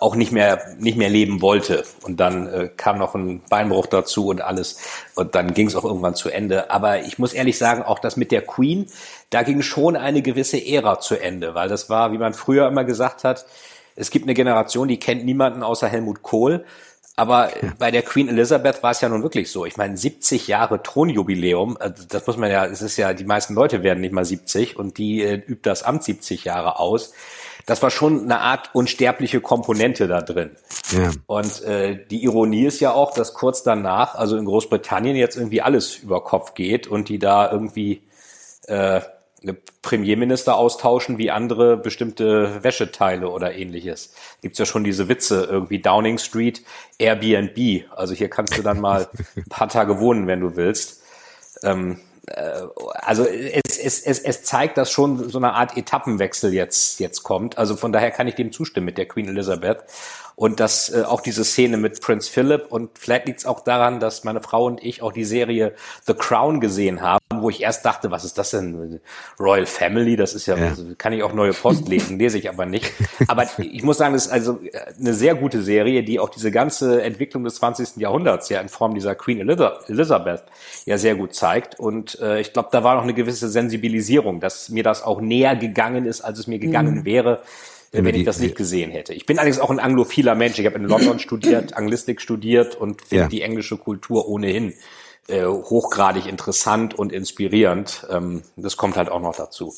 auch 0.00 0.16
nicht 0.16 0.32
mehr 0.32 0.74
nicht 0.78 0.98
mehr 0.98 1.08
leben 1.08 1.40
wollte 1.40 1.84
und 2.02 2.18
dann 2.18 2.46
äh, 2.48 2.70
kam 2.76 2.98
noch 2.98 3.14
ein 3.14 3.42
Beinbruch 3.48 3.86
dazu 3.86 4.26
und 4.26 4.40
alles 4.40 4.78
und 5.14 5.34
dann 5.34 5.54
ging 5.54 5.68
es 5.68 5.76
auch 5.76 5.84
irgendwann 5.84 6.14
zu 6.14 6.30
Ende. 6.30 6.70
Aber 6.70 7.02
ich 7.02 7.18
muss 7.18 7.32
ehrlich 7.32 7.58
sagen, 7.58 7.82
auch 7.82 7.98
das 7.98 8.16
mit 8.16 8.32
der 8.32 8.42
Queen, 8.42 8.86
da 9.30 9.42
ging 9.42 9.62
schon 9.62 9.96
eine 9.96 10.22
gewisse 10.22 10.64
Ära 10.64 11.00
zu 11.00 11.16
Ende, 11.16 11.54
weil 11.54 11.68
das 11.68 11.90
war, 11.90 12.12
wie 12.12 12.18
man 12.18 12.34
früher 12.34 12.66
immer 12.66 12.84
gesagt 12.84 13.24
hat, 13.24 13.46
es 13.96 14.10
gibt 14.10 14.24
eine 14.26 14.34
Generation, 14.34 14.88
die 14.88 14.98
kennt 14.98 15.24
niemanden 15.24 15.62
außer 15.62 15.88
Helmut 15.88 16.22
Kohl. 16.22 16.64
Aber 17.16 17.50
bei 17.80 17.90
der 17.90 18.02
Queen 18.02 18.28
Elizabeth 18.28 18.84
war 18.84 18.92
es 18.92 19.00
ja 19.00 19.08
nun 19.08 19.24
wirklich 19.24 19.50
so. 19.50 19.66
Ich 19.66 19.76
meine, 19.76 19.96
70 19.96 20.46
Jahre 20.46 20.84
Thronjubiläum, 20.84 21.76
äh, 21.80 21.90
das 22.08 22.26
muss 22.26 22.36
man 22.36 22.50
ja, 22.50 22.64
es 22.64 22.80
ist 22.80 22.96
ja, 22.96 23.12
die 23.12 23.24
meisten 23.24 23.54
Leute 23.54 23.82
werden 23.82 24.00
nicht 24.00 24.12
mal 24.12 24.24
70 24.24 24.76
und 24.76 24.98
die 24.98 25.22
äh, 25.22 25.34
übt 25.34 25.68
das 25.68 25.82
Amt 25.82 26.04
70 26.04 26.44
Jahre 26.44 26.78
aus 26.78 27.12
das 27.68 27.82
war 27.82 27.90
schon 27.90 28.22
eine 28.22 28.40
Art 28.40 28.70
unsterbliche 28.72 29.42
Komponente 29.42 30.08
da 30.08 30.22
drin. 30.22 30.52
Ja. 30.90 31.10
Und 31.26 31.62
äh, 31.64 32.02
die 32.10 32.24
Ironie 32.24 32.64
ist 32.64 32.80
ja 32.80 32.92
auch, 32.92 33.12
dass 33.12 33.34
kurz 33.34 33.62
danach, 33.62 34.14
also 34.14 34.38
in 34.38 34.46
Großbritannien 34.46 35.16
jetzt 35.16 35.36
irgendwie 35.36 35.60
alles 35.60 35.96
über 35.96 36.24
Kopf 36.24 36.54
geht 36.54 36.86
und 36.86 37.10
die 37.10 37.18
da 37.18 37.52
irgendwie 37.52 38.02
äh, 38.68 39.02
Premierminister 39.82 40.56
austauschen 40.56 41.18
wie 41.18 41.30
andere 41.30 41.76
bestimmte 41.76 42.62
Wäscheteile 42.62 43.28
oder 43.28 43.54
ähnliches. 43.54 44.12
Gibt's 44.42 44.58
ja 44.58 44.66
schon 44.66 44.84
diese 44.84 45.08
Witze, 45.08 45.46
irgendwie 45.50 45.80
Downing 45.80 46.18
Street, 46.18 46.62
Airbnb. 46.98 47.84
Also 47.94 48.14
hier 48.14 48.28
kannst 48.28 48.56
du 48.56 48.62
dann 48.62 48.80
mal 48.80 49.08
ein 49.36 49.44
paar 49.48 49.68
Tage 49.68 50.00
wohnen, 50.00 50.26
wenn 50.26 50.40
du 50.40 50.56
willst. 50.56 51.02
Ähm, 51.62 52.00
äh, 52.26 52.62
also 52.94 53.24
es, 53.24 53.78
es, 53.78 54.00
es, 54.02 54.18
es 54.18 54.42
zeigt, 54.42 54.76
dass 54.76 54.90
schon 54.90 55.28
so 55.28 55.38
eine 55.38 55.54
Art 55.54 55.76
Etappenwechsel 55.76 56.52
jetzt, 56.52 57.00
jetzt 57.00 57.22
kommt. 57.22 57.58
Also 57.58 57.76
von 57.76 57.92
daher 57.92 58.10
kann 58.10 58.28
ich 58.28 58.34
dem 58.34 58.52
zustimmen 58.52 58.86
mit 58.86 58.98
der 58.98 59.06
Queen 59.06 59.28
Elizabeth. 59.28 59.84
Und 60.38 60.60
dass 60.60 60.88
äh, 60.90 61.02
auch 61.02 61.20
diese 61.20 61.44
Szene 61.44 61.78
mit 61.78 62.00
Prince 62.00 62.30
Philip 62.30 62.66
und 62.70 62.96
vielleicht 62.96 63.26
liegt 63.26 63.40
es 63.40 63.44
auch 63.44 63.58
daran, 63.58 63.98
dass 63.98 64.22
meine 64.22 64.40
Frau 64.40 64.66
und 64.66 64.84
ich 64.84 65.02
auch 65.02 65.10
die 65.10 65.24
Serie 65.24 65.74
The 66.06 66.14
Crown 66.14 66.60
gesehen 66.60 67.00
haben, 67.00 67.18
wo 67.42 67.50
ich 67.50 67.60
erst 67.60 67.84
dachte, 67.84 68.12
was 68.12 68.24
ist 68.24 68.38
das 68.38 68.50
denn? 68.50 69.00
Royal 69.40 69.66
Family, 69.66 70.14
das 70.14 70.34
ist 70.34 70.46
ja, 70.46 70.56
ja. 70.56 70.76
kann 70.96 71.12
ich 71.12 71.24
auch 71.24 71.32
neue 71.32 71.52
Post 71.52 71.88
lesen, 71.88 72.20
lese 72.20 72.38
ich 72.38 72.48
aber 72.48 72.66
nicht. 72.66 72.88
Aber 73.26 73.46
ich 73.58 73.82
muss 73.82 73.98
sagen, 73.98 74.14
das 74.14 74.26
ist 74.26 74.32
also 74.32 74.60
eine 74.96 75.12
sehr 75.12 75.34
gute 75.34 75.60
Serie, 75.60 76.04
die 76.04 76.20
auch 76.20 76.28
diese 76.28 76.52
ganze 76.52 77.02
Entwicklung 77.02 77.42
des 77.42 77.56
20. 77.56 77.96
Jahrhunderts 77.96 78.48
ja 78.48 78.60
in 78.60 78.68
Form 78.68 78.94
dieser 78.94 79.16
Queen 79.16 79.40
Elizabeth 79.40 80.44
ja 80.84 80.98
sehr 80.98 81.16
gut 81.16 81.34
zeigt. 81.34 81.80
Und 81.80 82.20
äh, 82.20 82.40
ich 82.40 82.52
glaube, 82.52 82.68
da 82.70 82.84
war 82.84 82.94
noch 82.94 83.02
eine 83.02 83.14
gewisse 83.14 83.48
Sensibilisierung, 83.48 84.38
dass 84.38 84.68
mir 84.68 84.84
das 84.84 85.02
auch 85.02 85.20
näher 85.20 85.56
gegangen 85.56 86.06
ist, 86.06 86.20
als 86.20 86.38
es 86.38 86.46
mir 86.46 86.60
gegangen 86.60 86.98
mhm. 86.98 87.04
wäre 87.04 87.42
wenn 87.92 88.04
die, 88.04 88.20
ich 88.20 88.26
das 88.26 88.38
nicht 88.38 88.56
gesehen 88.56 88.90
hätte. 88.90 89.14
Ich 89.14 89.26
bin 89.26 89.38
allerdings 89.38 89.60
auch 89.60 89.70
ein 89.70 89.78
anglophiler 89.78 90.34
Mensch. 90.34 90.58
Ich 90.58 90.66
habe 90.66 90.76
in 90.76 90.84
London 90.84 91.18
studiert, 91.18 91.76
Anglistik 91.76 92.20
studiert 92.20 92.74
und 92.74 93.02
finde 93.02 93.24
ja. 93.24 93.28
die 93.28 93.42
englische 93.42 93.76
Kultur 93.76 94.28
ohnehin 94.28 94.74
äh, 95.28 95.44
hochgradig 95.44 96.26
interessant 96.26 96.98
und 96.98 97.12
inspirierend. 97.12 98.06
Ähm, 98.10 98.42
das 98.56 98.78
kommt 98.78 98.96
halt 98.96 99.10
auch 99.10 99.20
noch 99.20 99.36
dazu. 99.36 99.74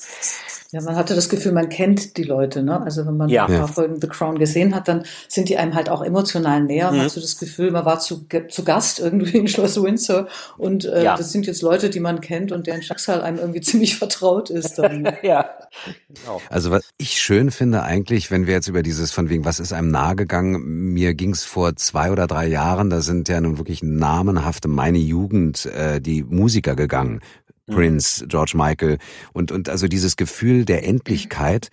Ja, 0.70 0.80
man 0.80 0.94
hatte 0.94 1.16
das 1.16 1.28
Gefühl, 1.28 1.50
man 1.50 1.68
kennt 1.68 2.16
die 2.16 2.22
Leute, 2.22 2.62
ne? 2.62 2.80
Also 2.80 3.04
wenn 3.04 3.16
man 3.16 3.28
ja. 3.28 3.46
ein 3.46 3.58
paar 3.58 3.66
Folgen 3.66 4.00
The 4.00 4.06
Crown 4.06 4.38
gesehen 4.38 4.76
hat, 4.76 4.86
dann 4.86 5.04
sind 5.26 5.48
die 5.48 5.56
einem 5.56 5.74
halt 5.74 5.88
auch 5.88 6.02
emotional 6.02 6.62
näher. 6.62 6.92
Mhm. 6.92 6.98
Man 6.98 7.06
hat 7.06 7.12
so 7.12 7.20
das 7.20 7.36
Gefühl, 7.36 7.72
man 7.72 7.84
war 7.84 7.98
zu, 7.98 8.24
zu 8.48 8.64
Gast 8.64 9.00
irgendwie 9.00 9.38
in 9.38 9.48
Schloss 9.48 9.82
Windsor 9.82 10.28
und 10.56 10.84
äh, 10.84 11.02
ja. 11.02 11.16
das 11.16 11.32
sind 11.32 11.48
jetzt 11.48 11.62
Leute, 11.62 11.90
die 11.90 11.98
man 11.98 12.20
kennt 12.20 12.52
und 12.52 12.68
deren 12.68 12.82
Schicksal 12.82 13.20
einem 13.20 13.38
irgendwie 13.38 13.60
ziemlich 13.62 13.96
vertraut 13.96 14.50
ist. 14.50 14.78
Dann. 14.78 15.12
ja. 15.22 15.50
Genau. 16.08 16.40
Also 16.50 16.70
was 16.70 16.90
ich 16.98 17.20
schön 17.20 17.50
finde 17.50 17.82
eigentlich, 17.82 18.30
wenn 18.30 18.46
wir 18.46 18.54
jetzt 18.54 18.68
über 18.68 18.82
dieses 18.82 19.12
von 19.12 19.28
wegen, 19.28 19.44
was 19.44 19.60
ist 19.60 19.72
einem 19.72 19.90
nahegegangen, 19.90 20.92
mir 20.92 21.14
ging 21.14 21.30
es 21.30 21.44
vor 21.44 21.76
zwei 21.76 22.10
oder 22.10 22.26
drei 22.26 22.46
Jahren, 22.46 22.90
da 22.90 23.00
sind 23.00 23.28
ja 23.28 23.40
nun 23.40 23.58
wirklich 23.58 23.82
namenhafte 23.82 24.68
meine 24.68 24.98
Jugend, 24.98 25.66
äh, 25.66 26.00
die 26.00 26.22
Musiker 26.24 26.74
gegangen 26.74 27.20
Prince, 27.70 28.26
George 28.26 28.52
Michael 28.54 28.98
und, 29.32 29.52
und 29.52 29.68
also 29.68 29.88
dieses 29.88 30.16
Gefühl 30.16 30.64
der 30.64 30.86
Endlichkeit. 30.86 31.68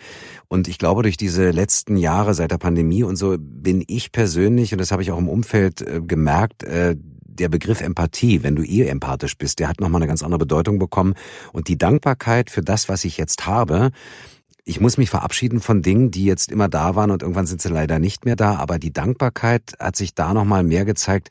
Und 0.47 0.67
ich 0.67 0.77
glaube, 0.77 1.03
durch 1.03 1.17
diese 1.17 1.51
letzten 1.51 1.97
Jahre 1.97 2.33
seit 2.33 2.51
der 2.51 2.57
Pandemie 2.57 3.03
und 3.03 3.17
so 3.17 3.36
bin 3.38 3.83
ich 3.88 4.12
persönlich, 4.12 4.71
und 4.71 4.79
das 4.79 4.91
habe 4.91 5.01
ich 5.01 5.12
auch 5.12 5.17
im 5.17 5.27
Umfeld 5.27 5.81
äh, 5.81 6.01
gemerkt, 6.01 6.63
äh, 6.63 6.95
der 7.39 7.50
Begriff 7.50 7.82
Empathie, 7.82 8.43
wenn 8.43 8.56
du 8.56 8.63
eh 8.63 8.88
empathisch 8.88 9.38
bist, 9.38 9.60
der 9.60 9.69
hat 9.69 9.80
nochmal 9.80 10.02
eine 10.02 10.08
ganz 10.08 10.23
andere 10.23 10.39
Bedeutung 10.39 10.80
bekommen. 10.80 11.13
Und 11.54 11.67
die 11.67 11.78
Dankbarkeit 11.78 12.50
für 12.50 12.62
das, 12.62 12.89
was 12.89 13.06
ich 13.06 13.17
jetzt 13.17 13.45
habe, 13.47 13.91
ich 14.65 14.82
muss 14.82 14.97
mich 14.97 15.10
verabschieden 15.10 15.62
von 15.62 15.82
Dingen, 15.82 16.12
die 16.12 16.26
jetzt 16.26 16.52
immer 16.52 16.67
da 16.67 16.95
waren 16.95 17.12
und 17.12 17.21
irgendwann 17.21 17.47
sind 17.47 17.62
sie 17.62 17.69
leider 17.69 18.00
nicht 18.00 18.26
mehr 18.26 18.36
da. 18.36 18.58
Aber 18.58 18.80
die 18.80 18.91
Dankbarkeit 18.91 19.73
hat 19.80 19.95
sich 19.95 20.13
da 20.13 20.34
nochmal 20.34 20.63
mehr 20.63 20.84
gezeigt. 20.84 21.30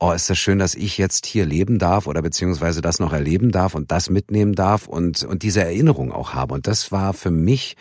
Oh, 0.00 0.10
ist 0.10 0.28
das 0.28 0.38
schön, 0.38 0.58
dass 0.58 0.74
ich 0.74 0.98
jetzt 0.98 1.24
hier 1.24 1.46
leben 1.46 1.78
darf 1.78 2.08
oder 2.08 2.20
beziehungsweise 2.20 2.80
das 2.80 2.98
noch 2.98 3.12
erleben 3.12 3.52
darf 3.52 3.76
und 3.76 3.92
das 3.92 4.10
mitnehmen 4.10 4.54
darf 4.54 4.88
und, 4.88 5.22
und 5.22 5.44
diese 5.44 5.62
Erinnerung 5.62 6.10
auch 6.10 6.34
habe. 6.34 6.52
Und 6.52 6.66
das 6.66 6.90
war 6.90 7.14
für 7.14 7.30
mich 7.30 7.76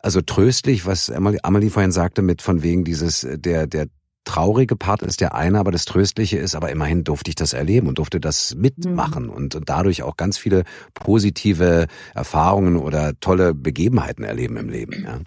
also 0.00 0.20
tröstlich, 0.20 0.86
was 0.86 1.10
Amelie 1.10 1.70
vorhin 1.70 1.90
sagte, 1.90 2.22
mit 2.22 2.42
von 2.42 2.62
wegen 2.62 2.84
dieses, 2.84 3.26
der, 3.30 3.66
der 3.66 3.88
traurige 4.24 4.76
Part 4.76 5.02
ist 5.02 5.20
der 5.20 5.34
eine, 5.34 5.58
aber 5.58 5.70
das 5.70 5.84
Tröstliche 5.84 6.38
ist, 6.38 6.54
aber 6.54 6.70
immerhin 6.70 7.04
durfte 7.04 7.30
ich 7.30 7.34
das 7.34 7.52
erleben 7.52 7.88
und 7.88 7.98
durfte 7.98 8.20
das 8.20 8.54
mitmachen 8.54 9.24
mhm. 9.24 9.30
und, 9.30 9.54
und 9.54 9.68
dadurch 9.68 10.02
auch 10.02 10.16
ganz 10.16 10.38
viele 10.38 10.64
positive 10.94 11.86
Erfahrungen 12.14 12.76
oder 12.76 13.18
tolle 13.20 13.54
Begebenheiten 13.54 14.24
erleben 14.24 14.56
im 14.56 14.68
Leben. 14.68 15.04
Ja. 15.04 15.18
Das 15.18 15.20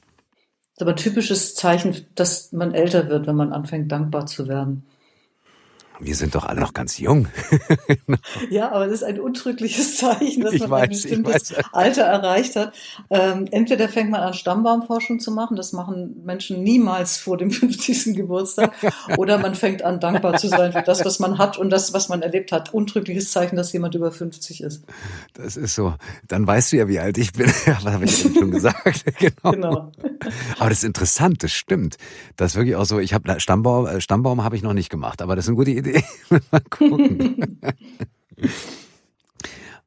ist 0.77 0.81
aber 0.81 0.91
ein 0.91 0.97
typisches 0.97 1.55
Zeichen, 1.55 1.95
dass 2.15 2.51
man 2.51 2.73
älter 2.73 3.09
wird, 3.09 3.27
wenn 3.27 3.35
man 3.35 3.53
anfängt, 3.53 3.91
dankbar 3.91 4.25
zu 4.25 4.47
werden. 4.47 4.85
Wir 6.03 6.15
sind 6.15 6.33
doch 6.33 6.45
alle 6.45 6.59
noch 6.59 6.73
ganz 6.73 6.97
jung. 6.97 7.27
ja, 8.49 8.71
aber 8.71 8.85
das 8.85 8.95
ist 8.95 9.03
ein 9.03 9.19
untrügliches 9.19 9.97
Zeichen, 9.97 10.41
dass 10.41 10.53
ich 10.53 10.61
man 10.61 10.71
weiß, 10.71 10.81
ein 10.81 10.89
bestimmtes 10.89 11.53
Alter 11.71 12.03
erreicht 12.03 12.55
hat. 12.55 12.73
Ähm, 13.11 13.47
entweder 13.51 13.87
fängt 13.87 14.09
man 14.09 14.21
an, 14.21 14.33
Stammbaumforschung 14.33 15.19
zu 15.19 15.31
machen, 15.31 15.55
das 15.55 15.73
machen 15.73 16.23
Menschen 16.25 16.63
niemals 16.63 17.17
vor 17.17 17.37
dem 17.37 17.51
50. 17.51 18.15
Geburtstag, 18.15 18.73
oder 19.17 19.37
man 19.37 19.53
fängt 19.53 19.83
an, 19.83 19.99
dankbar 19.99 20.37
zu 20.37 20.47
sein 20.47 20.73
für 20.73 20.81
das, 20.81 21.05
was 21.05 21.19
man 21.19 21.37
hat 21.37 21.59
und 21.59 21.69
das, 21.69 21.93
was 21.93 22.09
man 22.09 22.23
erlebt 22.23 22.51
hat. 22.51 22.73
Untrügliches 22.73 23.31
Zeichen, 23.31 23.55
dass 23.55 23.71
jemand 23.71 23.93
über 23.93 24.11
50 24.11 24.61
ist. 24.63 24.83
Das 25.33 25.55
ist 25.55 25.75
so. 25.75 25.93
Dann 26.27 26.47
weißt 26.47 26.71
du 26.71 26.77
ja, 26.77 26.87
wie 26.87 26.99
alt 26.99 27.19
ich 27.19 27.33
bin. 27.33 27.47
was 27.65 27.85
habe 27.85 28.05
ich 28.05 28.23
denn 28.23 28.33
schon 28.33 28.51
gesagt? 28.51 29.05
genau. 29.19 29.51
genau. 29.51 29.91
Aber 30.57 30.69
das 30.69 30.79
ist 30.79 30.83
interessant, 30.83 31.43
das 31.43 31.51
stimmt. 31.51 31.97
Das 32.37 32.51
ist 32.51 32.57
wirklich 32.57 32.75
auch 32.75 32.85
so, 32.85 32.99
ich 32.99 33.13
habe 33.13 33.39
Stammbaum, 33.39 33.85
äh, 33.85 34.01
Stammbaum 34.01 34.43
habe 34.43 34.55
ich 34.55 34.63
noch 34.63 34.73
nicht 34.73 34.89
gemacht, 34.89 35.21
aber 35.21 35.35
das 35.35 35.45
ist 35.45 35.49
eine 35.49 35.57
gute 35.57 35.71
Idee. 35.71 35.90
Gucken. 36.69 37.59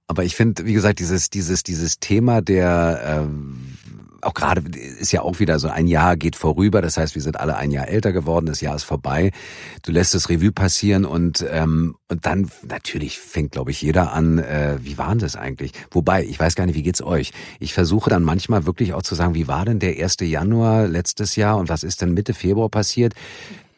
Aber 0.06 0.24
ich 0.24 0.36
finde, 0.36 0.66
wie 0.66 0.74
gesagt, 0.74 0.98
dieses, 0.98 1.30
dieses, 1.30 1.62
dieses 1.62 1.98
Thema 1.98 2.42
der, 2.42 3.00
ähm, 3.04 3.78
auch 4.20 4.34
gerade 4.34 4.62
ist 4.78 5.12
ja 5.12 5.22
auch 5.22 5.38
wieder 5.38 5.58
so 5.58 5.68
ein 5.68 5.86
Jahr 5.86 6.16
geht 6.16 6.36
vorüber, 6.36 6.82
das 6.82 6.96
heißt, 6.96 7.14
wir 7.14 7.22
sind 7.22 7.38
alle 7.38 7.56
ein 7.56 7.70
Jahr 7.70 7.88
älter 7.88 8.12
geworden, 8.12 8.46
das 8.46 8.60
Jahr 8.60 8.74
ist 8.74 8.84
vorbei. 8.84 9.32
Du 9.82 9.92
lässt 9.92 10.14
das 10.14 10.28
Revue 10.28 10.52
passieren 10.52 11.04
und 11.04 11.44
ähm, 11.50 11.96
und 12.08 12.26
dann 12.26 12.50
natürlich 12.66 13.18
fängt, 13.18 13.52
glaube 13.52 13.70
ich, 13.70 13.82
jeder 13.82 14.12
an, 14.12 14.38
äh, 14.38 14.78
wie 14.80 14.98
war 14.98 15.08
denn 15.10 15.18
das 15.18 15.36
eigentlich? 15.36 15.72
Wobei, 15.90 16.24
ich 16.24 16.38
weiß 16.38 16.54
gar 16.54 16.66
nicht, 16.66 16.76
wie 16.76 16.82
geht's 16.82 17.02
euch? 17.02 17.32
Ich 17.60 17.74
versuche 17.74 18.10
dann 18.10 18.22
manchmal 18.22 18.66
wirklich 18.66 18.94
auch 18.94 19.02
zu 19.02 19.14
sagen, 19.14 19.34
wie 19.34 19.48
war 19.48 19.64
denn 19.64 19.78
der 19.78 20.02
1. 20.02 20.16
Januar 20.20 20.86
letztes 20.86 21.36
Jahr 21.36 21.56
und 21.56 21.68
was 21.68 21.82
ist 21.82 22.02
denn 22.02 22.14
Mitte 22.14 22.34
Februar 22.34 22.68
passiert? 22.68 23.14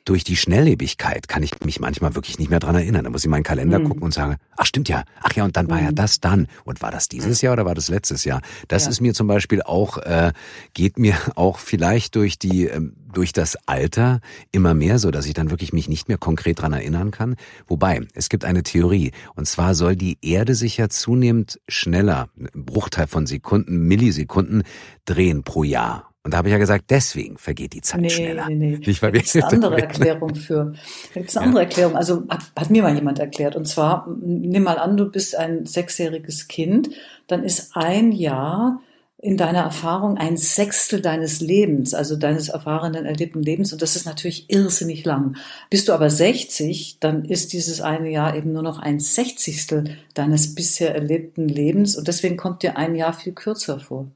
Durch 0.07 0.23
die 0.25 0.37
Schnelllebigkeit 0.37 1.29
kann 1.29 1.43
ich 1.43 1.61
mich 1.65 1.81
manchmal 1.81 2.15
wirklich 2.15 2.39
nicht 2.39 2.49
mehr 2.49 2.61
dran 2.61 2.77
erinnern. 2.77 3.05
Da 3.05 3.11
muss 3.11 3.25
ich 3.25 3.29
meinen 3.29 3.43
Kalender 3.43 3.81
mhm. 3.81 3.89
gucken 3.89 4.03
und 4.05 4.15
sagen, 4.15 4.37
ach 4.57 4.65
stimmt 4.65 4.89
ja, 4.89 5.03
ach 5.21 5.33
ja, 5.33 5.45
und 5.45 5.57
dann 5.57 5.69
war 5.69 5.79
mhm. 5.79 5.85
ja 5.85 5.93
das 5.93 6.21
dann. 6.21 6.47
Und 6.65 6.81
war 6.81 6.93
das 6.93 7.09
dieses 7.09 7.43
Jahr 7.43 7.53
oder 7.53 7.67
war 7.67 7.75
das 7.75 7.89
letztes 7.89 8.25
Jahr? 8.25 8.41
Das 8.69 8.85
ja. 8.85 8.91
ist 8.91 9.01
mir 9.01 9.15
zum 9.15 9.27
Beispiel 9.27 9.63
auch, 9.63 9.99
äh, 9.99 10.33
geht 10.75 10.99
mir 10.99 11.17
auch 11.35 11.59
vielleicht 11.59 12.15
durch 12.15 12.39
die, 12.39 12.67
ähm, 12.67 12.95
durch 13.13 13.33
das 13.33 13.57
Alter 13.67 14.21
immer 14.53 14.75
mehr 14.75 14.99
so, 15.01 15.11
dass 15.11 15.27
ich 15.27 15.35
dann 15.35 15.51
wirklich 15.51 15.73
mich 15.73 15.89
nicht 15.89 16.07
mehr 16.07 16.19
konkret 16.19 16.63
dran 16.63 16.73
erinnern 16.73 17.11
kann. 17.11 17.35
Wobei, 17.67 18.07
es 18.15 18.29
gibt 18.29 18.45
eine 18.45 18.63
Theorie. 18.63 19.11
Und 19.35 19.49
zwar 19.49 19.75
soll 19.75 19.97
die 19.97 20.19
Erde 20.23 20.55
sich 20.55 20.77
ja 20.77 20.89
zunehmend 20.89 21.61
schneller, 21.69 22.29
Bruchteil 22.55 23.09
von 23.09 23.27
Sekunden, 23.27 23.89
Millisekunden 23.89 24.63
drehen 25.05 25.43
pro 25.43 25.65
Jahr. 25.65 26.13
Und 26.27 26.33
da 26.33 26.39
habe 26.39 26.49
ich 26.49 26.53
ja 26.53 26.59
gesagt, 26.59 26.87
deswegen 26.91 27.39
vergeht 27.39 27.73
die 27.73 27.83
Zeit 27.83 28.01
nee, 28.01 28.11
schneller. 28.11 28.49
Nee, 28.49 28.57
nee. 28.57 28.79
Nicht, 28.85 29.01
weil 29.01 29.13
da 29.13 29.19
gibt 29.19 29.29
es 29.29 29.37
eine 29.37 29.47
andere 29.47 29.81
Erklärung 29.81 30.35
für. 30.35 30.75
Da 31.15 31.21
gibt 31.21 31.31
es 31.31 31.37
eine 31.37 31.45
ja. 31.45 31.49
andere 31.51 31.63
Erklärung. 31.63 31.97
Also 31.97 32.25
hat, 32.29 32.69
mir 32.69 32.83
mal 32.83 32.97
jemand 32.97 33.21
erklärt. 33.21 33.55
Und 33.55 33.69
zwar, 33.69 34.09
nimm 34.21 34.65
mal 34.65 34.81
an, 34.81 34.97
du 34.97 35.09
bist 35.09 35.37
ein 35.37 35.67
sechsjähriges 35.67 36.49
Kind, 36.49 36.91
dann 37.29 37.45
ist 37.45 37.77
ein 37.77 38.11
Jahr 38.11 38.81
in 39.19 39.37
deiner 39.37 39.61
Erfahrung 39.61 40.19
ein 40.19 40.37
Sechstel 40.37 41.01
deines 41.01 41.41
Lebens, 41.41 41.95
also 41.95 42.17
deines 42.17 42.49
erfahrenen, 42.49 43.07
erlebten 43.07 43.43
Lebens. 43.45 43.73
Und 43.73 43.81
das 43.81 43.95
ist 43.95 44.05
natürlich 44.05 44.51
irrsinnig 44.51 45.05
lang. 45.05 45.37
Bist 45.71 45.87
du 45.87 45.93
aber 45.93 46.11
60, 46.11 46.99
dann 46.99 47.25
ist 47.25 47.53
dieses 47.53 47.81
eine 47.81 48.11
Jahr 48.11 48.35
eben 48.35 48.53
nur 48.53 48.65
noch 48.65 48.81
ein 48.81 48.99
Sechzigstel 48.99 49.97
deines 50.15 50.57
bisher 50.57 50.93
erlebten 50.93 51.47
Lebens. 51.47 51.95
Und 51.95 52.09
deswegen 52.09 52.37
kommt 52.37 52.65
dir 52.65 52.77
ein 52.77 52.97
Jahr 52.97 53.13
viel 53.13 53.33
kürzer 53.33 53.79
vor. 53.79 54.09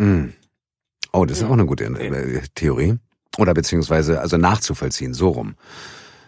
Mm. 0.00 0.30
Oh, 1.14 1.24
das 1.24 1.38
ist 1.38 1.44
auch 1.44 1.52
eine 1.52 1.64
gute 1.64 1.84
äh, 1.84 2.40
Theorie. 2.56 2.98
Oder 3.38 3.54
beziehungsweise, 3.54 4.20
also 4.20 4.36
nachzuvollziehen, 4.36 5.14
so 5.14 5.28
rum. 5.28 5.54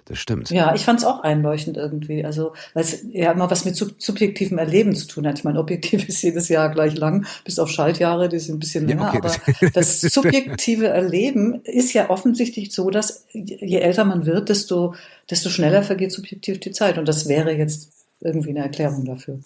Das 0.05 0.19
stimmt. 0.19 0.51
Ja, 0.51 0.73
ich 0.73 0.85
fand 0.85 1.01
es 1.01 1.05
auch 1.05 1.25
einleuchtend 1.25 1.77
irgendwie. 1.77 2.25
Also, 2.25 2.53
weil 2.75 2.85
es 2.85 3.05
ja 3.11 3.33
immer 3.33 3.51
was 3.51 3.65
mit 3.65 3.75
subjektivem 3.75 4.57
Erleben 4.59 4.95
zu 4.95 5.09
tun 5.09 5.27
hat. 5.27 5.39
Ich 5.39 5.45
meine, 5.45 5.59
objektiv 5.59 6.09
ist 6.09 6.23
jedes 6.23 6.49
Jahr 6.49 6.71
gleich 6.71 6.97
lang, 6.97 7.27
bis 7.45 7.59
auf 7.59 7.69
Schaltjahre, 7.69 8.29
die 8.29 8.39
sind 8.39 8.57
ein 8.57 8.59
bisschen 8.61 8.87
länger. 8.87 9.03
Ja, 9.03 9.09
okay, 9.09 9.19
aber 9.19 9.71
das, 9.73 10.01
das 10.01 10.13
subjektive 10.13 10.87
Erleben 10.87 11.61
ist 11.65 11.93
ja 11.93 12.09
offensichtlich 12.09 12.73
so, 12.73 12.91
dass 12.91 13.27
je 13.33 13.79
älter 13.79 14.05
man 14.05 14.27
wird, 14.27 14.49
desto, 14.49 14.95
desto 15.29 15.49
schneller 15.49 15.83
vergeht 15.83 16.13
subjektiv 16.13 16.61
die 16.61 16.71
Zeit. 16.71 16.99
Und 16.99 17.09
das 17.09 17.29
wäre 17.29 17.51
jetzt 17.51 18.06
irgendwie 18.21 18.51
eine 18.51 18.61
Erklärung 18.61 19.05
dafür. 19.05 19.39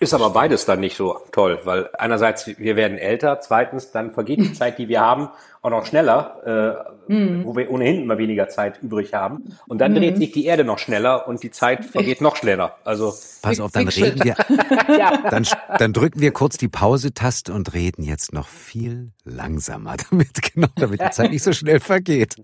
Ist 0.00 0.12
aber 0.12 0.30
beides 0.30 0.64
dann 0.64 0.80
nicht 0.80 0.96
so 0.96 1.18
toll, 1.32 1.60
weil 1.64 1.88
einerseits 1.98 2.46
wir 2.46 2.76
werden 2.76 2.98
älter, 2.98 3.40
zweitens 3.40 3.92
dann 3.92 4.10
vergeht 4.10 4.40
die 4.40 4.52
Zeit, 4.52 4.78
die 4.78 4.88
wir 4.88 5.00
haben, 5.00 5.28
auch 5.62 5.70
noch 5.70 5.86
schneller, 5.86 6.94
äh, 7.08 7.12
mhm. 7.12 7.44
wo 7.44 7.56
wir 7.56 7.70
ohnehin 7.70 8.02
immer 8.02 8.18
weniger 8.18 8.48
Zeit 8.48 8.80
übrig 8.82 9.14
haben. 9.14 9.56
Und 9.66 9.78
dann 9.80 9.92
mhm. 9.92 9.96
dreht 9.96 10.16
sich 10.18 10.32
die 10.32 10.46
Erde 10.46 10.64
noch 10.64 10.78
schneller 10.78 11.26
und 11.28 11.42
die 11.42 11.50
Zeit 11.50 11.84
vergeht 11.84 12.20
noch 12.20 12.36
schneller. 12.36 12.76
Also 12.84 13.14
pass 13.42 13.60
auf, 13.60 13.72
dann 13.72 13.88
reden 13.88 14.22
wir, 14.24 14.36
ja. 14.98 15.30
dann, 15.30 15.46
dann 15.78 15.92
drücken 15.92 16.20
wir 16.20 16.32
kurz 16.32 16.56
die 16.58 16.68
Pause-Taste 16.68 17.52
und 17.52 17.72
reden 17.74 18.02
jetzt 18.02 18.32
noch 18.32 18.48
viel 18.48 19.12
langsamer, 19.24 19.96
damit 20.10 20.42
genau, 20.54 20.68
damit 20.76 21.00
die 21.00 21.10
Zeit 21.10 21.30
nicht 21.30 21.42
so 21.42 21.52
schnell 21.52 21.80
vergeht. 21.80 22.36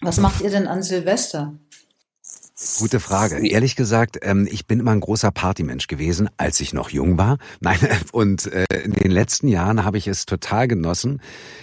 Was 0.00 0.18
macht 0.18 0.40
ihr 0.42 0.50
denn 0.50 0.66
an 0.66 0.82
Silvester? 0.82 1.54
Gute 2.78 3.00
Frage. 3.00 3.44
Ehrlich 3.46 3.74
gesagt, 3.74 4.18
ähm, 4.22 4.48
ich 4.50 4.66
bin 4.66 4.78
immer 4.78 4.92
ein 4.92 5.00
großer 5.00 5.32
Partymensch 5.32 5.88
gewesen, 5.88 6.28
als 6.36 6.60
ich 6.60 6.72
noch 6.72 6.90
jung 6.90 7.18
war. 7.18 7.38
Nein, 7.60 7.78
und 8.12 8.46
äh, 8.52 8.64
in 8.84 8.92
den 8.92 9.10
letzten 9.10 9.48
Jahren 9.48 9.84
habe 9.84 9.98
ich 9.98 10.06
es 10.06 10.26
total 10.26 10.68
genossen, 10.68 11.20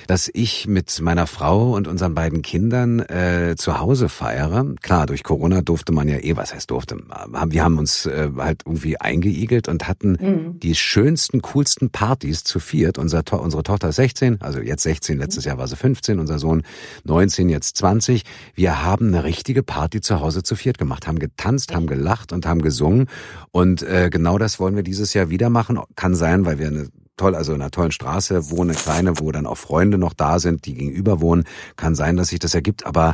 dass 0.08 0.30
ich 0.34 0.68
mit 0.68 1.00
meiner 1.02 1.26
Frau 1.28 1.74
und 1.74 1.88
unseren 1.88 2.16
beiden 2.16 2.42
Kindern 2.42 3.00
äh, 3.00 3.56
zu 3.58 3.80
Hause 3.80 4.10
feiere. 4.10 4.76
Klar, 4.82 5.06
durch 5.06 5.24
Corona 5.24 5.62
durfte 5.62 5.94
man 5.94 6.08
ja 6.08 6.18
eh, 6.18 6.36
was 6.36 6.54
heißt 6.54 6.70
durfte, 6.70 6.98
wir 6.98 7.64
haben 7.64 7.78
uns 7.78 8.06
äh, 8.06 8.30
halt 8.38 8.64
irgendwie 8.66 9.00
eingeigelt 9.00 9.68
und 9.68 9.88
hatten 9.88 10.18
mhm. 10.20 10.60
die 10.60 10.76
schönsten, 10.76 11.42
coolsten 11.42 11.92
Partys 11.92 12.44
zu 12.44 12.60
viert. 12.60 12.98
Unser, 12.98 13.24
unsere 13.32 13.64
Tochter 13.64 13.90
ist 13.90 13.96
16, 13.96 14.42
also 14.42 14.60
jetzt 14.60 14.84
16, 14.84 15.18
letztes 15.18 15.46
Jahr 15.46 15.58
war 15.58 15.68
sie 15.68 15.76
15, 15.76 16.20
unser 16.20 16.40
Sohn 16.40 16.64
19, 17.06 17.50
jetzt 17.50 17.78
20. 17.78 18.24
Wir 18.54 18.84
haben 18.84 19.08
eine 19.08 19.24
richtige 19.24 19.64
Party 19.64 20.02
zu 20.02 20.20
Hause 20.20 20.44
zu 20.44 20.56
viert 20.56 20.78
gemacht, 20.78 20.89
haben 20.90 21.20
getanzt, 21.20 21.74
haben 21.74 21.88
gelacht 21.88 22.34
und 22.34 22.46
haben 22.46 22.62
gesungen. 22.62 23.08
Und 23.52 23.82
äh, 23.84 24.10
genau 24.12 24.38
das 24.38 24.60
wollen 24.60 24.76
wir 24.76 24.84
dieses 24.84 25.14
Jahr 25.14 25.30
wieder 25.30 25.50
machen. 25.50 25.80
Kann 25.96 26.16
sein, 26.16 26.46
weil 26.46 26.60
wir 26.60 26.68
eine 26.68 26.90
toll, 27.20 27.36
also 27.36 27.54
in 27.54 27.62
einer 27.62 27.72
tollen 27.72 27.92
Straße 27.92 28.50
wohnen, 28.50 28.72
eine 28.72 28.80
kleine, 28.80 29.20
wo 29.20 29.32
dann 29.32 29.46
auch 29.46 29.58
Freunde 29.58 29.98
noch 29.98 30.14
da 30.14 30.40
sind, 30.40 30.66
die 30.66 30.74
gegenüber 30.74 31.22
wohnen. 31.22 31.44
Kann 31.76 31.94
sein, 31.94 32.16
dass 32.18 32.30
sich 32.30 32.40
das 32.40 32.54
ergibt, 32.56 32.86
aber 32.86 33.14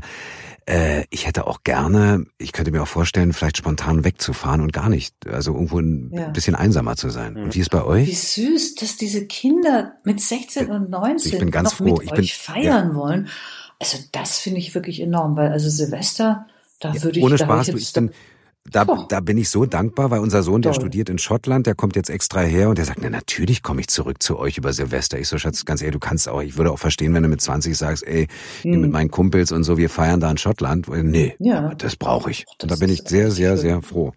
äh, 0.67 1.03
ich 1.09 1.27
hätte 1.27 1.47
auch 1.47 1.63
gerne, 1.63 2.25
ich 2.37 2.51
könnte 2.51 2.71
mir 2.71 2.83
auch 2.83 2.87
vorstellen, 2.87 3.33
vielleicht 3.33 3.57
spontan 3.57 4.03
wegzufahren 4.03 4.61
und 4.61 4.73
gar 4.73 4.89
nicht, 4.89 5.15
also 5.27 5.53
irgendwo 5.53 5.79
ein 5.79 6.11
ja. 6.13 6.29
bisschen 6.29 6.55
einsamer 6.55 6.95
zu 6.95 7.09
sein. 7.09 7.35
Und 7.35 7.55
wie 7.55 7.59
ist 7.59 7.71
bei 7.71 7.83
euch? 7.83 8.07
Wie 8.07 8.15
süß, 8.15 8.75
dass 8.75 8.95
diese 8.95 9.25
Kinder 9.25 9.93
mit 10.03 10.21
16 10.21 10.69
und 10.69 10.89
19 10.89 11.33
ich 11.33 11.39
bin 11.39 11.51
ganz 11.51 11.71
noch 11.71 11.77
froh. 11.77 11.95
mit 11.95 12.03
ich 12.03 12.11
bin, 12.11 12.19
euch 12.21 12.37
feiern 12.37 12.89
ja. 12.89 12.95
wollen. 12.95 13.27
Also 13.79 13.97
das 14.11 14.39
finde 14.39 14.59
ich 14.59 14.73
wirklich 14.73 15.01
enorm, 15.01 15.35
weil 15.35 15.51
also 15.51 15.69
Silvester 15.69 16.47
da 16.79 16.93
ja, 16.93 17.03
würde 17.03 17.19
ich, 17.19 17.25
ohne 17.25 17.37
Spaß, 17.37 17.69
ich, 17.69 17.75
ich 17.75 17.93
bin, 17.93 18.11
da, 18.71 18.83
da 18.83 19.19
bin 19.19 19.37
ich 19.37 19.49
so 19.49 19.65
dankbar, 19.65 20.09
weil 20.09 20.19
unser 20.19 20.41
Sohn, 20.41 20.61
der 20.61 20.71
Toll. 20.71 20.81
studiert 20.81 21.09
in 21.09 21.19
Schottland, 21.19 21.67
der 21.67 21.75
kommt 21.75 21.95
jetzt 21.95 22.09
extra 22.09 22.41
her 22.41 22.69
und 22.69 22.77
der 22.77 22.85
sagt, 22.85 22.99
na 23.01 23.09
natürlich 23.09 23.61
komme 23.61 23.81
ich 23.81 23.87
zurück 23.87 24.23
zu 24.23 24.39
euch 24.39 24.57
über 24.57 24.73
Silvester. 24.73 25.19
Ich 25.19 25.27
so, 25.27 25.37
Schatz, 25.37 25.65
ganz 25.65 25.81
ehrlich, 25.81 25.93
du 25.93 25.99
kannst 25.99 26.27
auch, 26.27 26.41
ich 26.41 26.57
würde 26.57 26.71
auch 26.71 26.79
verstehen, 26.79 27.13
wenn 27.13 27.21
du 27.21 27.29
mit 27.29 27.41
20 27.41 27.77
sagst, 27.77 28.05
ey, 28.07 28.27
hm. 28.63 28.81
mit 28.81 28.91
meinen 28.91 29.11
Kumpels 29.11 29.51
und 29.51 29.63
so, 29.63 29.77
wir 29.77 29.89
feiern 29.89 30.19
da 30.19 30.31
in 30.31 30.37
Schottland. 30.37 30.87
Nee, 30.87 31.35
ja. 31.39 31.75
das 31.75 31.95
brauche 31.95 32.31
ich. 32.31 32.45
Das 32.45 32.63
und 32.63 32.71
da 32.71 32.75
bin 32.75 32.89
ich 32.89 33.03
sehr, 33.05 33.29
sehr, 33.29 33.57
sehr 33.57 33.81
froh. 33.81 34.13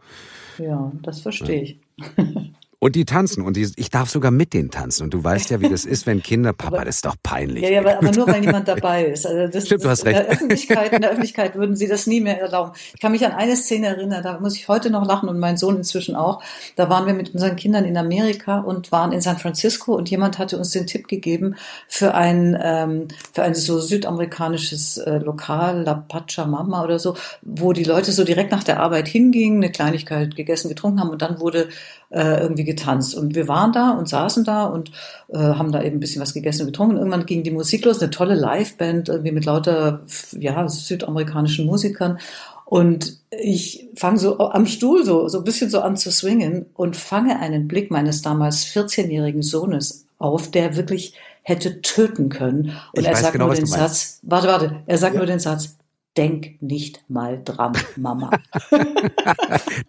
Ja, 0.58 0.92
das 1.02 1.20
verstehe 1.20 1.62
ich. 1.62 1.80
Und 2.80 2.94
die 2.94 3.04
tanzen 3.04 3.42
und 3.42 3.56
die, 3.56 3.68
ich 3.74 3.90
darf 3.90 4.08
sogar 4.08 4.30
mit 4.30 4.54
denen 4.54 4.70
tanzen. 4.70 5.02
Und 5.02 5.12
du 5.12 5.24
weißt 5.24 5.50
ja, 5.50 5.60
wie 5.60 5.68
das 5.68 5.84
ist, 5.84 6.06
wenn 6.06 6.22
Kinder, 6.22 6.52
Papa, 6.52 6.84
das 6.84 6.96
ist 6.96 7.06
doch 7.06 7.16
peinlich. 7.24 7.64
Ja, 7.64 7.70
ja, 7.70 7.80
aber, 7.80 7.98
aber 7.98 8.12
nur 8.12 8.28
weil 8.28 8.40
niemand 8.40 8.68
dabei 8.68 9.06
ist. 9.06 9.26
Also 9.26 9.48
das, 9.48 9.66
Stimmt, 9.66 9.82
du 9.82 9.88
hast 9.88 10.04
recht. 10.04 10.16
In 10.16 10.24
der, 10.24 10.32
Öffentlichkeit, 10.32 10.92
in 10.92 11.00
der 11.00 11.10
Öffentlichkeit 11.10 11.56
würden 11.56 11.74
sie 11.74 11.88
das 11.88 12.06
nie 12.06 12.20
mehr 12.20 12.40
erlauben. 12.40 12.70
Ich 12.94 13.00
kann 13.00 13.10
mich 13.10 13.26
an 13.26 13.32
eine 13.32 13.56
Szene 13.56 13.88
erinnern, 13.88 14.22
da 14.22 14.38
muss 14.38 14.54
ich 14.54 14.68
heute 14.68 14.90
noch 14.90 15.04
lachen 15.04 15.28
und 15.28 15.40
mein 15.40 15.56
Sohn 15.56 15.76
inzwischen 15.76 16.14
auch. 16.14 16.40
Da 16.76 16.88
waren 16.88 17.04
wir 17.08 17.14
mit 17.14 17.34
unseren 17.34 17.56
Kindern 17.56 17.84
in 17.84 17.96
Amerika 17.96 18.60
und 18.60 18.92
waren 18.92 19.10
in 19.10 19.20
San 19.20 19.38
Francisco 19.38 19.96
und 19.96 20.08
jemand 20.08 20.38
hatte 20.38 20.56
uns 20.56 20.70
den 20.70 20.86
Tipp 20.86 21.08
gegeben 21.08 21.56
für 21.88 22.14
ein, 22.14 22.56
ähm, 22.62 23.08
für 23.32 23.42
ein 23.42 23.56
so 23.56 23.80
südamerikanisches 23.80 24.98
äh, 24.98 25.18
Lokal, 25.18 25.82
La 25.82 25.94
Pachamama 25.94 26.84
oder 26.84 27.00
so, 27.00 27.16
wo 27.42 27.72
die 27.72 27.82
Leute 27.82 28.12
so 28.12 28.22
direkt 28.22 28.52
nach 28.52 28.62
der 28.62 28.78
Arbeit 28.78 29.08
hingingen, 29.08 29.64
eine 29.64 29.72
Kleinigkeit 29.72 30.36
gegessen, 30.36 30.68
getrunken 30.68 31.00
haben 31.00 31.10
und 31.10 31.22
dann 31.22 31.40
wurde 31.40 31.70
äh, 32.10 32.40
irgendwie 32.40 32.64
getanzt. 32.64 33.14
Und 33.14 33.34
wir 33.34 33.48
waren 33.48 33.72
da 33.72 33.90
und 33.90 34.08
saßen 34.08 34.44
da 34.44 34.64
und 34.66 34.90
äh, 35.28 35.38
haben 35.38 35.72
da 35.72 35.82
eben 35.82 35.96
ein 35.96 36.00
bisschen 36.00 36.22
was 36.22 36.34
gegessen 36.34 36.62
und 36.62 36.68
getrunken. 36.68 36.94
Und 36.94 36.98
irgendwann 36.98 37.26
ging 37.26 37.42
die 37.42 37.50
Musik 37.50 37.84
los, 37.84 38.00
eine 38.00 38.10
tolle 38.10 38.34
Liveband, 38.34 39.08
irgendwie 39.08 39.32
mit 39.32 39.44
lauter 39.44 40.00
ja, 40.32 40.68
südamerikanischen 40.68 41.66
Musikern. 41.66 42.18
Und 42.64 43.18
ich 43.30 43.88
fange 43.96 44.18
so 44.18 44.38
am 44.38 44.66
Stuhl 44.66 45.04
so, 45.04 45.28
so 45.28 45.38
ein 45.38 45.44
bisschen 45.44 45.70
so 45.70 45.80
an 45.80 45.96
zu 45.96 46.10
swingen 46.10 46.66
und 46.74 46.96
fange 46.96 47.38
einen 47.40 47.66
Blick 47.66 47.90
meines 47.90 48.20
damals 48.22 48.66
14-jährigen 48.66 49.42
Sohnes 49.42 50.04
auf, 50.18 50.50
der 50.50 50.76
wirklich 50.76 51.14
hätte 51.42 51.80
töten 51.80 52.28
können. 52.28 52.72
Und 52.94 53.02
Ich 53.02 53.06
er 53.06 53.16
sagt 53.16 53.32
genau, 53.32 53.46
nur 53.46 53.54
den. 53.54 53.64
Satz, 53.64 54.18
warte, 54.22 54.48
warte, 54.48 54.82
er 54.86 54.98
sagt 54.98 55.14
Ja. 55.14 55.18
nur 55.20 55.26
den 55.26 55.38
Satz, 55.38 55.76
denk 56.18 56.60
nicht 56.60 57.08
mal 57.08 57.40
dran, 57.42 57.72
Mama. 57.96 58.30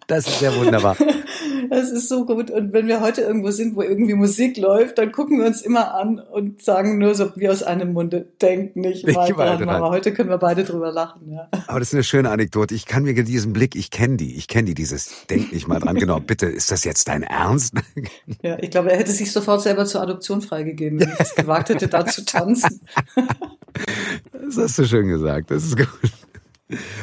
Das 0.06 0.26
ist 0.26 0.40
ja 0.40 0.54
wunderbar. 0.56 0.96
Das 1.68 1.90
ist 1.90 2.08
so 2.08 2.24
gut. 2.26 2.50
Und 2.50 2.72
wenn 2.72 2.88
wir 2.88 3.00
heute 3.00 3.20
irgendwo 3.20 3.50
sind, 3.52 3.76
wo 3.76 3.82
irgendwie 3.82 4.14
Musik 4.14 4.56
läuft, 4.56 4.98
dann 4.98 5.12
gucken 5.12 5.38
wir 5.38 5.46
uns 5.46 5.62
immer 5.62 5.94
an 5.94 6.18
und 6.18 6.60
sagen 6.62 6.98
nur 6.98 7.14
so 7.14 7.30
wie 7.36 7.48
aus 7.48 7.62
einem 7.62 7.92
Munde, 7.92 8.26
denk 8.42 8.74
nicht 8.74 9.06
mal 9.06 9.28
dran, 9.28 9.58
dran. 9.58 9.66
Mama. 9.66 9.90
Heute 9.90 10.12
können 10.12 10.30
wir 10.30 10.38
beide 10.38 10.64
drüber 10.64 10.90
lachen. 10.90 11.30
Ja. 11.30 11.48
Aber 11.68 11.78
das 11.78 11.88
ist 11.88 11.94
eine 11.94 12.02
schöne 12.02 12.30
Anekdote. 12.30 12.74
Ich 12.74 12.86
kann 12.86 13.04
mir 13.04 13.14
diesen 13.22 13.52
Blick, 13.52 13.76
ich 13.76 13.90
kenne 13.90 14.16
die, 14.16 14.36
ich 14.36 14.48
kenne 14.48 14.64
die, 14.64 14.74
dieses, 14.74 15.26
denk 15.28 15.52
nicht 15.52 15.68
mal 15.68 15.78
dran, 15.78 15.96
genau, 15.96 16.18
bitte, 16.18 16.46
ist 16.46 16.72
das 16.72 16.82
jetzt 16.82 17.06
dein 17.06 17.22
Ernst? 17.22 17.74
ja, 18.42 18.58
ich 18.58 18.70
glaube, 18.70 18.90
er 18.90 18.98
hätte 18.98 19.12
sich 19.12 19.30
sofort 19.30 19.62
selber 19.62 19.84
zur 19.84 20.02
Adoption 20.02 20.40
freigegeben, 20.40 20.98
wenn 20.98 21.12
ich 21.12 21.20
es 21.20 21.34
gewagt 21.36 21.68
hätte, 21.68 21.86
da 21.86 22.04
zu 22.04 22.24
tanzen. 22.24 22.80
Das 24.32 24.56
hast 24.56 24.78
du 24.78 24.84
schön 24.86 25.06
gesagt, 25.08 25.50
das 25.50 25.64
ist 25.64 25.76
gut. 25.76 26.10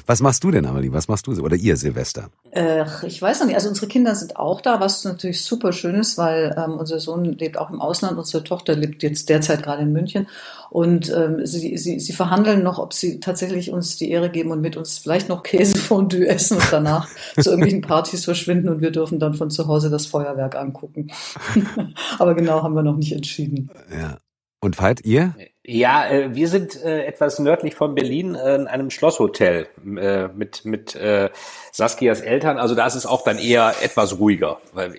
Was 0.05 0.21
machst 0.21 0.43
du 0.43 0.51
denn, 0.51 0.65
Amelie? 0.65 0.91
Was 0.91 1.07
machst 1.07 1.27
du? 1.27 1.31
Oder 1.41 1.55
ihr, 1.55 1.77
Silvester? 1.77 2.29
Äh, 2.51 2.85
ich 3.05 3.21
weiß 3.21 3.39
noch 3.39 3.47
nicht. 3.47 3.55
Also 3.55 3.69
unsere 3.69 3.87
Kinder 3.87 4.15
sind 4.15 4.37
auch 4.37 4.61
da, 4.61 4.79
was 4.79 5.03
natürlich 5.03 5.43
super 5.43 5.73
schön 5.73 5.95
ist, 5.95 6.17
weil 6.17 6.55
ähm, 6.57 6.73
unser 6.77 6.99
Sohn 6.99 7.25
lebt 7.25 7.57
auch 7.57 7.69
im 7.69 7.81
Ausland, 7.81 8.17
unsere 8.17 8.43
Tochter 8.43 8.75
lebt 8.75 9.03
jetzt 9.03 9.29
derzeit 9.29 9.63
gerade 9.63 9.83
in 9.83 9.91
München 9.91 10.27
und 10.69 11.09
ähm, 11.13 11.45
sie, 11.45 11.77
sie, 11.77 11.99
sie 11.99 12.13
verhandeln 12.13 12.63
noch, 12.63 12.79
ob 12.79 12.93
sie 12.93 13.19
tatsächlich 13.19 13.71
uns 13.71 13.97
die 13.97 14.11
Ehre 14.11 14.29
geben 14.29 14.51
und 14.51 14.61
mit 14.61 14.77
uns 14.77 14.97
vielleicht 14.97 15.29
noch 15.29 15.43
Käsefondue 15.43 16.27
essen 16.27 16.57
und 16.57 16.67
danach 16.71 17.07
zu 17.39 17.49
irgendwelchen 17.49 17.81
Partys 17.81 18.25
verschwinden 18.25 18.69
und 18.69 18.81
wir 18.81 18.91
dürfen 18.91 19.19
dann 19.19 19.33
von 19.33 19.49
zu 19.49 19.67
Hause 19.67 19.89
das 19.89 20.05
Feuerwerk 20.05 20.55
angucken. 20.55 21.11
Aber 22.19 22.35
genau 22.35 22.63
haben 22.63 22.75
wir 22.75 22.83
noch 22.83 22.97
nicht 22.97 23.13
entschieden. 23.13 23.69
Ja. 23.91 24.17
Und 24.59 24.79
Veit, 24.79 25.05
ihr? 25.05 25.35
Ja, 25.69 26.07
äh, 26.07 26.33
wir 26.33 26.47
sind 26.47 26.81
äh, 26.81 27.03
etwas 27.05 27.39
nördlich 27.39 27.75
von 27.75 27.93
Berlin 27.93 28.35
äh, 28.35 28.55
in 28.55 28.67
einem 28.67 28.89
Schlosshotel 28.89 29.67
äh, 29.85 30.29
mit 30.29 30.63
mit 30.63 30.95
äh, 30.95 31.29
Saskias 31.73 32.21
Eltern. 32.21 32.57
Also 32.57 32.73
da 32.73 32.87
ist 32.87 32.95
es 32.95 33.05
auch 33.05 33.23
dann 33.25 33.37
eher 33.37 33.75
etwas 33.81 34.17
ruhiger. 34.17 34.61
Weil 34.71 34.93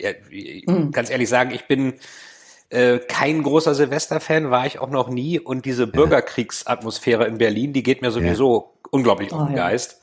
Mhm. 0.67 0.93
ganz 0.93 1.09
ehrlich 1.09 1.31
sagen, 1.31 1.53
ich 1.53 1.67
bin 1.67 1.95
äh, 2.69 2.99
kein 2.99 3.43
großer 3.43 3.75
Silvester-Fan, 3.75 4.51
war 4.51 4.67
ich 4.67 4.79
auch 4.79 4.91
noch 4.91 5.09
nie. 5.09 5.41
Und 5.41 5.65
diese 5.65 5.87
Bürgerkriegsatmosphäre 5.87 7.25
in 7.25 7.39
Berlin, 7.39 7.73
die 7.73 7.83
geht 7.83 8.03
mir 8.03 8.11
sowieso 8.11 8.75
unglaublich 8.91 9.33
auf 9.33 9.41
Oh, 9.41 9.45
den 9.47 9.57
ja. 9.57 9.69
Geist. 9.69 10.01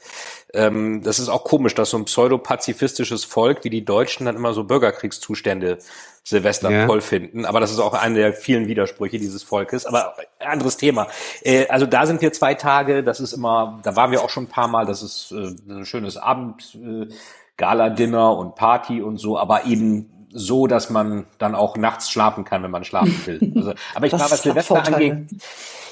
Ähm, 0.53 1.03
das 1.03 1.19
ist 1.19 1.29
auch 1.29 1.43
komisch, 1.43 1.75
dass 1.75 1.91
so 1.91 1.97
ein 1.97 2.05
pseudo-pazifistisches 2.05 3.23
Volk 3.23 3.63
wie 3.63 3.69
die 3.69 3.85
Deutschen 3.85 4.25
dann 4.25 4.35
immer 4.35 4.53
so 4.53 4.63
Bürgerkriegszustände 4.63 5.77
Silvester 6.27 6.71
Ja. 6.71 6.87
toll 6.87 7.01
finden. 7.01 7.45
Aber 7.45 7.59
das 7.59 7.71
ist 7.71 7.79
auch 7.79 7.93
einer 7.93 8.15
der 8.15 8.33
vielen 8.33 8.67
Widersprüche 8.67 9.19
dieses 9.19 9.43
Volkes. 9.43 9.85
Aber 9.85 10.15
anderes 10.39 10.75
Thema. 10.75 11.07
Äh, 11.43 11.67
also 11.67 11.85
da 11.85 12.07
sind 12.07 12.21
wir 12.21 12.33
zwei 12.33 12.55
Tage. 12.55 13.03
Das 13.03 13.19
ist 13.19 13.33
immer, 13.33 13.79
da 13.83 13.95
waren 13.95 14.09
wir 14.09 14.23
auch 14.23 14.29
schon 14.31 14.45
ein 14.45 14.49
paar 14.49 14.67
Mal. 14.67 14.87
Das 14.87 15.03
ist 15.03 15.31
äh, 15.31 15.53
ein 15.71 15.85
schönes 15.85 16.17
Abend, 16.17 16.75
äh, 16.75 17.13
Gala-Dinner 17.57 18.35
und 18.35 18.55
Party 18.55 19.03
und 19.03 19.17
so. 19.17 19.37
Aber 19.37 19.65
eben 19.65 20.27
so, 20.33 20.65
dass 20.65 20.89
man 20.89 21.27
dann 21.37 21.53
auch 21.53 21.77
nachts 21.77 22.09
schlafen 22.09 22.43
kann, 22.43 22.63
wenn 22.63 22.71
man 22.71 22.83
schlafen 22.83 23.21
will. 23.25 23.53
Also, 23.55 23.73
aber 23.93 24.07
ich 24.07 24.13
war, 24.13 24.19
was 24.19 24.41
Silvester 24.41 24.83
angeht, 24.83 25.27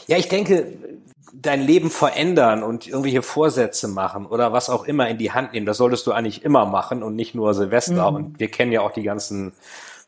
ja, 0.07 0.17
ich 0.17 0.29
denke, 0.29 0.73
dein 1.31 1.61
Leben 1.61 1.91
verändern 1.91 2.63
und 2.63 2.87
irgendwelche 2.87 3.21
Vorsätze 3.21 3.87
machen 3.87 4.25
oder 4.25 4.51
was 4.51 4.69
auch 4.69 4.85
immer 4.85 5.07
in 5.09 5.17
die 5.17 5.31
Hand 5.31 5.53
nehmen, 5.53 5.65
das 5.65 5.77
solltest 5.77 6.05
du 6.07 6.11
eigentlich 6.11 6.43
immer 6.43 6.65
machen 6.65 7.03
und 7.03 7.15
nicht 7.15 7.35
nur 7.35 7.53
Silvester. 7.53 8.09
Mhm. 8.09 8.17
Und 8.17 8.39
wir 8.39 8.49
kennen 8.49 8.71
ja 8.71 8.81
auch 8.81 8.91
die 8.91 9.03
ganzen 9.03 9.53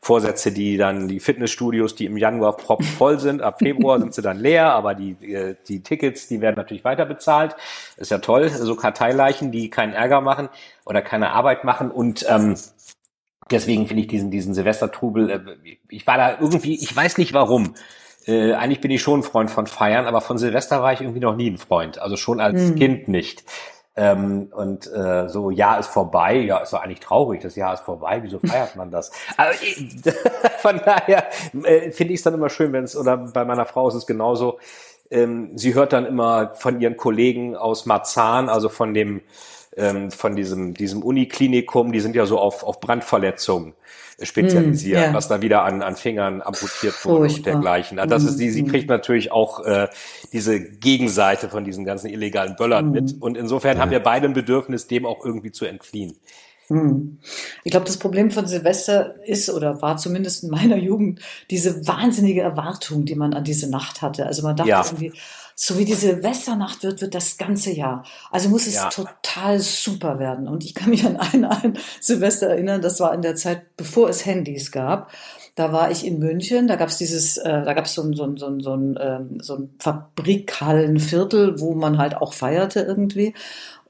Vorsätze, 0.06 0.52
die 0.52 0.76
dann 0.76 1.08
die 1.08 1.20
Fitnessstudios, 1.20 1.96
die 1.96 2.06
im 2.06 2.16
Januar 2.16 2.56
proppenvoll 2.56 3.18
sind, 3.18 3.42
ab 3.42 3.58
Februar 3.58 3.98
sind 3.98 4.14
sie 4.14 4.22
dann 4.22 4.38
leer, 4.38 4.72
aber 4.72 4.94
die, 4.94 5.12
äh, 5.34 5.56
die 5.68 5.82
Tickets, 5.82 6.28
die 6.28 6.40
werden 6.40 6.54
natürlich 6.56 6.84
weiter 6.84 7.04
bezahlt. 7.06 7.56
Ist 7.96 8.12
ja 8.12 8.18
toll, 8.18 8.48
so 8.48 8.76
Karteileichen, 8.76 9.50
die 9.50 9.68
keinen 9.68 9.92
Ärger 9.92 10.20
machen 10.20 10.48
oder 10.84 11.02
keine 11.02 11.30
Arbeit 11.32 11.64
machen 11.64 11.90
und 11.90 12.24
ähm, 12.28 12.56
deswegen 13.50 13.86
finde 13.88 14.02
ich 14.02 14.08
diesen, 14.08 14.30
diesen 14.30 14.54
Silvestertrubel, 14.54 15.30
äh, 15.30 15.40
ich 15.88 16.06
war 16.06 16.16
da 16.18 16.38
irgendwie, 16.40 16.74
ich 16.74 16.94
weiß 16.94 17.18
nicht 17.18 17.32
warum. 17.34 17.74
Äh, 18.26 18.54
eigentlich 18.54 18.80
bin 18.80 18.90
ich 18.90 19.02
schon 19.02 19.20
ein 19.20 19.22
Freund 19.22 19.50
von 19.50 19.66
Feiern, 19.66 20.06
aber 20.06 20.20
von 20.20 20.38
Silvester 20.38 20.82
war 20.82 20.92
ich 20.92 21.00
irgendwie 21.00 21.20
noch 21.20 21.36
nie 21.36 21.50
ein 21.50 21.58
Freund. 21.58 21.98
Also 21.98 22.16
schon 22.16 22.40
als 22.40 22.60
Hm. 22.60 22.74
Kind 22.76 23.08
nicht. 23.08 23.44
Ähm, 23.98 24.48
und 24.54 24.92
äh, 24.92 25.26
so, 25.28 25.50
Jahr 25.50 25.78
ist 25.78 25.88
vorbei, 25.88 26.36
ja, 26.36 26.58
ist 26.58 26.74
doch 26.74 26.82
eigentlich 26.82 27.00
traurig, 27.00 27.40
das 27.40 27.56
Jahr 27.56 27.72
ist 27.72 27.80
vorbei, 27.80 28.18
wieso 28.22 28.38
feiert 28.38 28.76
man 28.76 28.90
das? 28.90 29.10
Aber, 29.38 29.52
äh, 29.52 30.12
von 30.58 30.80
daher 30.84 31.24
äh, 31.64 31.90
finde 31.92 32.12
ich 32.12 32.20
es 32.20 32.22
dann 32.22 32.34
immer 32.34 32.50
schön, 32.50 32.72
wenn 32.74 32.84
es, 32.84 32.94
oder 32.94 33.16
bei 33.16 33.46
meiner 33.46 33.64
Frau 33.64 33.88
ist 33.88 33.94
es 33.94 34.06
genauso, 34.06 34.58
ähm, 35.10 35.56
sie 35.56 35.72
hört 35.72 35.94
dann 35.94 36.04
immer 36.04 36.54
von 36.54 36.78
ihren 36.78 36.98
Kollegen 36.98 37.56
aus 37.56 37.86
Marzahn, 37.86 38.50
also 38.50 38.68
von 38.68 38.92
dem 38.92 39.22
ähm, 39.76 40.10
von 40.10 40.36
diesem 40.36 40.74
diesem 40.74 41.02
Uniklinikum, 41.02 41.92
die 41.92 42.00
sind 42.00 42.16
ja 42.16 42.26
so 42.26 42.38
auf 42.38 42.64
auf 42.64 42.80
Brandverletzungen 42.80 43.74
spezialisiert, 44.22 45.10
Mm, 45.10 45.12
ja. 45.12 45.14
was 45.14 45.28
da 45.28 45.42
wieder 45.42 45.64
an 45.64 45.82
an 45.82 45.96
Fingern 45.96 46.40
amputiert 46.42 47.04
wurde 47.04 47.24
und 47.24 47.30
Furchtbar. 47.30 47.52
dergleichen. 47.52 47.98
Also 47.98 48.14
das 48.14 48.24
ist 48.24 48.38
die, 48.38 48.50
sie 48.50 48.62
Mm, 48.62 48.68
kriegt 48.68 48.88
natürlich 48.88 49.32
auch 49.32 49.64
äh, 49.64 49.88
diese 50.32 50.60
Gegenseite 50.60 51.48
von 51.50 51.64
diesen 51.64 51.84
ganzen 51.84 52.08
illegalen 52.08 52.56
Böllern 52.56 52.88
Mm. 52.88 52.92
mit 52.92 53.14
und 53.20 53.36
insofern 53.36 53.78
haben 53.78 53.90
wir 53.90 54.00
beide 54.00 54.26
ein 54.26 54.32
Bedürfnis, 54.34 54.86
dem 54.86 55.04
auch 55.06 55.24
irgendwie 55.24 55.52
zu 55.52 55.66
entfliehen. 55.66 56.16
Hm. 56.68 57.18
Ich 57.62 57.70
glaube, 57.70 57.86
das 57.86 57.96
Problem 57.98 58.32
von 58.32 58.46
Silvester 58.46 59.14
ist 59.24 59.48
oder 59.50 59.82
war 59.82 59.98
zumindest 59.98 60.42
in 60.42 60.50
meiner 60.50 60.76
Jugend 60.76 61.20
diese 61.50 61.86
wahnsinnige 61.86 62.40
Erwartung, 62.40 63.04
die 63.04 63.14
man 63.14 63.34
an 63.34 63.44
diese 63.44 63.70
Nacht 63.70 64.02
hatte. 64.02 64.26
Also 64.26 64.42
man 64.42 64.56
dachte 64.56 64.70
Ja. 64.70 64.84
irgendwie, 64.84 65.12
so 65.58 65.78
wie 65.78 65.86
die 65.86 65.94
Silvesternacht 65.94 66.82
wird, 66.82 67.00
wird 67.00 67.14
das 67.14 67.38
ganze 67.38 67.72
Jahr. 67.72 68.04
Also 68.30 68.50
muss 68.50 68.66
es 68.66 68.74
Ja. 68.74 68.90
total 68.90 69.58
super 69.58 70.18
werden. 70.18 70.48
Und 70.48 70.64
ich 70.64 70.74
kann 70.74 70.90
mich 70.90 71.04
an 71.06 71.16
ein, 71.16 71.44
ein 71.46 71.78
Silvester 71.98 72.48
erinnern, 72.48 72.82
das 72.82 73.00
war 73.00 73.14
in 73.14 73.22
der 73.22 73.36
Zeit, 73.36 73.74
bevor 73.78 74.10
es 74.10 74.26
Handys 74.26 74.70
gab. 74.70 75.10
Da 75.54 75.72
war 75.72 75.90
ich 75.90 76.06
in 76.06 76.18
München, 76.18 76.66
da 76.66 76.76
gab 76.76 76.90
es 76.90 76.98
dieses, 76.98 77.38
äh, 77.38 77.62
da 77.64 77.72
gab 77.72 77.86
es 77.86 77.94
so 77.94 78.02
ein, 78.02 78.12
so 78.12 78.24
ein, 78.24 78.36
so 78.36 78.46
ein, 78.48 78.60
so 78.60 78.74
ein, 78.76 78.98
ähm, 79.00 79.38
so 79.40 79.56
ein 79.56 79.70
Fabrikhallenviertel, 79.78 81.58
wo 81.58 81.74
man 81.74 81.96
halt 81.96 82.16
auch 82.16 82.34
feierte 82.34 82.80
irgendwie. 82.80 83.32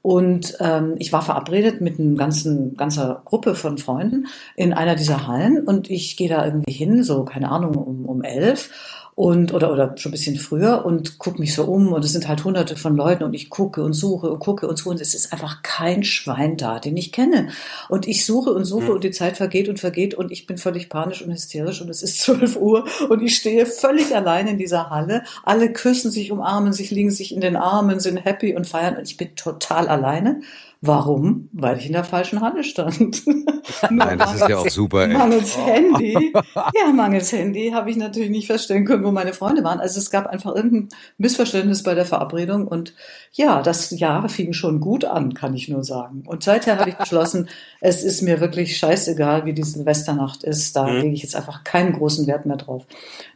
Und 0.01 0.55
ähm, 0.61 0.95
ich 0.99 1.11
war 1.11 1.21
verabredet 1.21 1.81
mit 1.81 1.99
einer 1.99 2.15
ganzen 2.15 2.77
ganzer 2.77 3.21
Gruppe 3.25 3.55
von 3.55 3.77
Freunden 3.77 4.27
in 4.55 4.71
einer 4.71 4.95
dieser 4.95 5.27
Hallen 5.27 5.65
und 5.67 5.89
ich 5.89 6.15
gehe 6.15 6.29
da 6.29 6.45
irgendwie 6.45 6.71
hin, 6.71 7.03
so 7.03 7.25
keine 7.25 7.51
Ahnung 7.51 7.75
um 7.75 8.05
um 8.05 8.23
elf 8.23 8.69
und 9.17 9.51
oder 9.51 9.73
oder 9.73 9.97
schon 9.97 10.11
ein 10.11 10.13
bisschen 10.13 10.35
früher 10.35 10.85
und 10.85 11.17
gucke 11.17 11.39
mich 11.39 11.55
so 11.55 11.63
um 11.63 11.91
und 11.91 12.05
es 12.05 12.11
sind 12.11 12.27
halt 12.27 12.43
hunderte 12.43 12.75
von 12.75 12.95
Leuten 12.95 13.23
und 13.23 13.33
ich 13.33 13.49
gucke 13.49 13.81
und 13.83 13.93
suche 13.93 14.29
und 14.29 14.37
gucke 14.37 14.67
und 14.67 14.77
suche 14.77 14.89
und 14.91 15.01
es 15.01 15.15
ist 15.15 15.33
einfach 15.33 15.63
kein 15.63 16.03
Schwein 16.03 16.55
da, 16.55 16.77
den 16.77 16.95
ich 16.95 17.11
kenne 17.11 17.49
und 17.89 18.07
ich 18.07 18.27
suche 18.27 18.51
und 18.53 18.65
suche 18.65 18.89
Hm. 18.89 18.93
und 18.93 19.03
die 19.03 19.09
Zeit 19.09 19.35
vergeht 19.35 19.69
und 19.69 19.79
vergeht 19.79 20.13
und 20.13 20.31
ich 20.31 20.45
bin 20.45 20.59
völlig 20.59 20.87
panisch 20.89 21.23
und 21.23 21.31
hysterisch 21.33 21.81
und 21.81 21.89
es 21.89 22.03
ist 22.03 22.19
12 22.21 22.57
Uhr 22.57 22.85
und 23.09 23.23
ich 23.23 23.35
stehe 23.35 23.65
völlig 23.65 24.15
allein 24.15 24.47
in 24.47 24.59
dieser 24.59 24.91
Halle. 24.91 25.23
Alle 25.43 25.73
küssen 25.73 26.11
sich, 26.11 26.31
umarmen 26.31 26.71
sich, 26.71 26.91
liegen 26.91 27.09
sich 27.09 27.33
in 27.33 27.41
den 27.41 27.55
Armen, 27.55 27.99
sind 27.99 28.17
happy 28.17 28.55
und 28.55 28.67
feiern 28.67 28.97
und 28.97 29.07
ich 29.09 29.17
bin 29.17 29.35
total 29.35 29.87
alleine. 29.87 30.41
Warum? 30.81 31.49
Weil 31.53 31.77
ich 31.77 31.87
in 31.87 31.93
der 31.93 32.03
falschen 32.03 32.41
Halle 32.41 32.63
stand. 32.63 33.23
Nein, 33.89 34.19
das 34.19 34.35
ist 34.35 34.47
ja 34.47 34.57
auch 34.57 34.69
super. 34.69 35.07
Ey. 35.07 35.13
Mangels 35.13 35.57
Handy. 35.57 36.33
Ja, 36.75 36.91
mangels 36.93 37.31
Handy 37.31 37.71
habe 37.73 37.89
ich 37.89 37.97
natürlich 37.97 38.29
nicht 38.29 38.47
feststellen 38.47 38.85
können, 38.85 39.03
wo 39.03 39.11
meine 39.11 39.33
Freunde 39.33 39.63
waren. 39.63 39.79
Also 39.79 39.99
es 39.99 40.11
gab 40.11 40.27
einfach 40.27 40.55
irgendein 40.55 40.89
Missverständnis 41.17 41.83
bei 41.83 41.95
der 41.95 42.05
Verabredung 42.05 42.67
und 42.67 42.93
ja, 43.31 43.61
das 43.61 43.91
Jahr 43.91 44.27
fing 44.29 44.53
schon 44.53 44.79
gut 44.79 45.05
an, 45.05 45.33
kann 45.33 45.53
ich 45.53 45.67
nur 45.67 45.83
sagen. 45.83 46.23
Und 46.25 46.43
seither 46.43 46.77
habe 46.77 46.89
ich 46.89 46.95
beschlossen, 46.97 47.49
es 47.81 48.03
ist 48.03 48.21
mir 48.21 48.39
wirklich 48.39 48.77
scheißegal, 48.77 49.45
wie 49.45 49.53
die 49.53 49.63
Silvesternacht 49.63 50.43
ist. 50.43 50.75
Da 50.75 50.87
mhm. 50.87 51.01
lege 51.01 51.13
ich 51.13 51.23
jetzt 51.23 51.35
einfach 51.35 51.63
keinen 51.63 51.93
großen 51.93 52.27
Wert 52.27 52.45
mehr 52.45 52.57
drauf. 52.57 52.85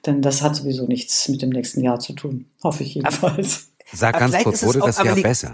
Denn 0.05 0.21
das 0.21 0.41
hat 0.41 0.55
sowieso 0.55 0.85
nichts 0.85 1.27
mit 1.29 1.41
dem 1.41 1.49
nächsten 1.49 1.81
Jahr 1.81 1.99
zu 1.99 2.13
tun. 2.13 2.45
Hoffe 2.63 2.83
ich 2.83 2.95
jedenfalls. 2.95 3.71
Sag 3.93 4.19
ganz 4.19 4.37
kurz, 4.43 4.63
wurde 4.63 4.79
das 4.79 5.03
Jahr 5.03 5.15
besser? 5.15 5.53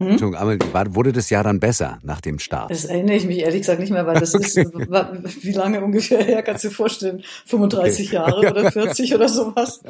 Hm? 0.00 0.10
Entschuldigung, 0.10 0.94
wurde 0.94 1.12
das 1.12 1.28
Jahr 1.28 1.42
dann 1.42 1.58
besser 1.58 1.98
nach 2.02 2.20
dem 2.20 2.38
Start? 2.38 2.70
Das 2.70 2.84
erinnere 2.84 3.16
ich 3.16 3.26
mich 3.26 3.38
ehrlich 3.38 3.62
gesagt 3.62 3.80
nicht 3.80 3.90
mehr, 3.90 4.06
weil 4.06 4.20
das 4.20 4.32
ist, 4.32 4.56
wie 4.56 5.52
lange 5.52 5.82
ungefähr 5.82 6.22
her, 6.22 6.42
kannst 6.42 6.62
du 6.62 6.68
dir 6.68 6.74
vorstellen? 6.74 7.24
35 7.46 8.06
okay. 8.06 8.14
Jahre 8.14 8.50
oder 8.50 8.70
40 8.72 9.14
oder 9.14 9.28
sowas. 9.28 9.80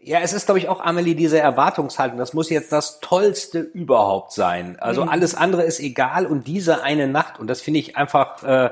Ja, 0.00 0.18
es 0.20 0.32
ist, 0.32 0.46
glaube 0.46 0.58
ich, 0.58 0.68
auch, 0.68 0.80
Amelie, 0.80 1.14
diese 1.14 1.38
Erwartungshaltung. 1.38 2.18
Das 2.18 2.34
muss 2.34 2.50
jetzt 2.50 2.72
das 2.72 3.00
Tollste 3.00 3.60
überhaupt 3.60 4.32
sein. 4.32 4.76
Also 4.80 5.02
mhm. 5.02 5.08
alles 5.08 5.34
andere 5.34 5.62
ist 5.62 5.80
egal 5.80 6.26
und 6.26 6.46
diese 6.46 6.82
eine 6.82 7.06
Nacht, 7.06 7.38
und 7.38 7.46
das 7.46 7.62
finde 7.62 7.80
ich 7.80 7.96
einfach 7.96 8.42
äh, 8.42 8.70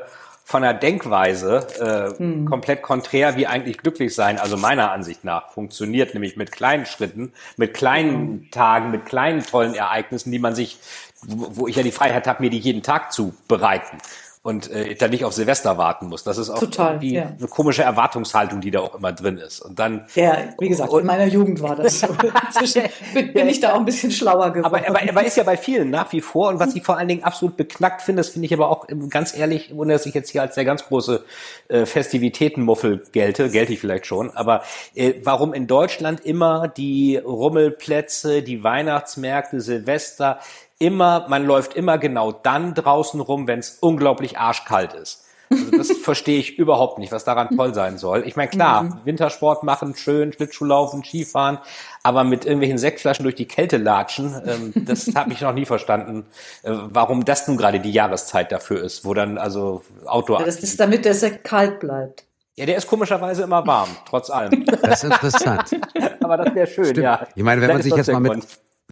von 0.52 0.60
der 0.60 0.74
Denkweise 0.74 1.66
äh, 1.80 2.18
hm. 2.18 2.44
komplett 2.44 2.82
konträr, 2.82 3.36
wie 3.36 3.46
eigentlich 3.46 3.78
glücklich 3.78 4.14
sein, 4.14 4.38
also 4.38 4.58
meiner 4.58 4.92
Ansicht 4.92 5.24
nach, 5.24 5.50
funktioniert, 5.50 6.12
nämlich 6.12 6.36
mit 6.36 6.52
kleinen 6.52 6.84
Schritten, 6.84 7.32
mit 7.56 7.72
kleinen 7.72 8.12
hm. 8.12 8.50
Tagen, 8.50 8.90
mit 8.90 9.06
kleinen 9.06 9.42
tollen 9.42 9.74
Ereignissen, 9.74 10.30
die 10.30 10.38
man 10.38 10.54
sich, 10.54 10.78
wo 11.22 11.68
ich 11.68 11.76
ja 11.76 11.82
die 11.82 11.90
Freiheit 11.90 12.26
habe, 12.26 12.42
mir 12.42 12.50
die 12.50 12.58
jeden 12.58 12.82
Tag 12.82 13.14
zu 13.14 13.34
bereiten 13.48 13.96
und 14.42 14.70
äh, 14.72 14.96
da 14.96 15.06
nicht 15.06 15.24
auf 15.24 15.32
Silvester 15.32 15.78
warten 15.78 16.08
muss. 16.08 16.24
Das 16.24 16.36
ist 16.36 16.50
auch 16.50 16.58
Total, 16.58 17.02
ja. 17.04 17.32
eine 17.38 17.48
komische 17.48 17.84
Erwartungshaltung, 17.84 18.60
die 18.60 18.72
da 18.72 18.80
auch 18.80 18.96
immer 18.96 19.12
drin 19.12 19.38
ist. 19.38 19.60
Und 19.60 19.78
dann 19.78 20.06
ja, 20.16 20.36
wie 20.58 20.68
gesagt, 20.68 20.90
und, 20.90 21.02
in 21.02 21.06
meiner 21.06 21.26
Jugend 21.26 21.62
war 21.62 21.76
das 21.76 22.00
so. 22.00 22.08
Inzwischen 22.46 22.82
bin, 23.14 23.32
bin 23.32 23.48
ich 23.48 23.60
da 23.60 23.74
auch 23.74 23.78
ein 23.78 23.84
bisschen 23.84 24.10
schlauer 24.10 24.50
geworden. 24.50 24.64
Aber, 24.64 24.88
aber, 24.88 25.08
aber 25.08 25.24
ist 25.24 25.36
ja 25.36 25.44
bei 25.44 25.56
vielen 25.56 25.90
nach 25.90 26.12
wie 26.12 26.20
vor 26.20 26.48
und 26.48 26.58
was 26.58 26.74
ich 26.74 26.82
vor 26.82 26.98
allen 26.98 27.06
Dingen 27.06 27.22
absolut 27.22 27.56
beknackt 27.56 28.02
finde, 28.02 28.20
das 28.20 28.30
finde 28.30 28.46
ich 28.46 28.54
aber 28.54 28.68
auch 28.68 28.88
ganz 29.10 29.36
ehrlich, 29.36 29.72
ohne 29.74 29.92
dass 29.92 30.06
ich 30.06 30.14
jetzt 30.14 30.30
hier 30.30 30.42
als 30.42 30.56
der 30.56 30.64
ganz 30.64 30.86
große 30.86 31.24
äh, 31.68 31.86
Festivitätenmuffel 31.86 33.04
gelte, 33.12 33.48
gelte 33.48 33.72
ich 33.72 33.78
vielleicht 33.78 34.06
schon, 34.06 34.30
aber 34.30 34.62
äh, 34.96 35.14
warum 35.22 35.54
in 35.54 35.68
Deutschland 35.68 36.20
immer 36.20 36.66
die 36.66 37.16
Rummelplätze, 37.16 38.42
die 38.42 38.64
Weihnachtsmärkte, 38.64 39.60
Silvester 39.60 40.40
immer, 40.82 41.26
man 41.28 41.46
läuft 41.46 41.74
immer 41.74 41.96
genau 41.96 42.32
dann 42.32 42.74
draußen 42.74 43.20
rum, 43.20 43.46
wenn 43.46 43.60
es 43.60 43.78
unglaublich 43.80 44.36
arschkalt 44.36 44.92
ist. 44.94 45.24
Also 45.48 45.70
das 45.70 45.92
verstehe 46.02 46.40
ich 46.40 46.58
überhaupt 46.58 46.98
nicht, 46.98 47.12
was 47.12 47.24
daran 47.24 47.54
toll 47.56 47.72
sein 47.72 47.98
soll. 47.98 48.26
Ich 48.26 48.34
meine, 48.34 48.48
klar, 48.48 48.82
mhm. 48.82 49.00
Wintersport 49.04 49.62
machen, 49.62 49.94
schön, 49.94 50.32
Schlittschuhlaufen, 50.32 51.04
Skifahren, 51.04 51.58
aber 52.02 52.24
mit 52.24 52.44
irgendwelchen 52.44 52.78
Sektflaschen 52.78 53.22
durch 53.22 53.36
die 53.36 53.46
Kälte 53.46 53.76
latschen, 53.76 54.34
ähm, 54.44 54.72
das 54.74 55.14
habe 55.14 55.32
ich 55.32 55.40
noch 55.40 55.54
nie 55.54 55.66
verstanden, 55.66 56.26
äh, 56.64 56.72
warum 56.72 57.24
das 57.24 57.46
nun 57.46 57.56
gerade 57.56 57.78
die 57.78 57.92
Jahreszeit 57.92 58.50
dafür 58.50 58.82
ist, 58.82 59.04
wo 59.04 59.14
dann 59.14 59.38
also 59.38 59.82
Outdoor. 60.04 60.40
Ja, 60.40 60.46
das 60.46 60.62
ist 60.62 60.80
damit 60.80 61.04
der 61.04 61.14
Sekt 61.14 61.44
kalt 61.44 61.78
bleibt. 61.78 62.24
Ja, 62.56 62.66
der 62.66 62.76
ist 62.76 62.86
komischerweise 62.86 63.44
immer 63.44 63.66
warm, 63.66 63.88
trotz 64.08 64.30
allem. 64.30 64.66
Das 64.66 65.04
ist 65.04 65.04
interessant. 65.04 65.70
aber 66.20 66.36
das 66.38 66.54
wäre 66.54 66.66
schön, 66.66 66.86
Stimmt. 66.86 67.04
ja. 67.04 67.26
Ich 67.34 67.42
meine, 67.42 67.62
wenn 67.62 67.68
man 67.68 67.82
sich 67.82 67.94
jetzt 67.94 68.10
mal 68.10 68.20
mit, 68.20 68.42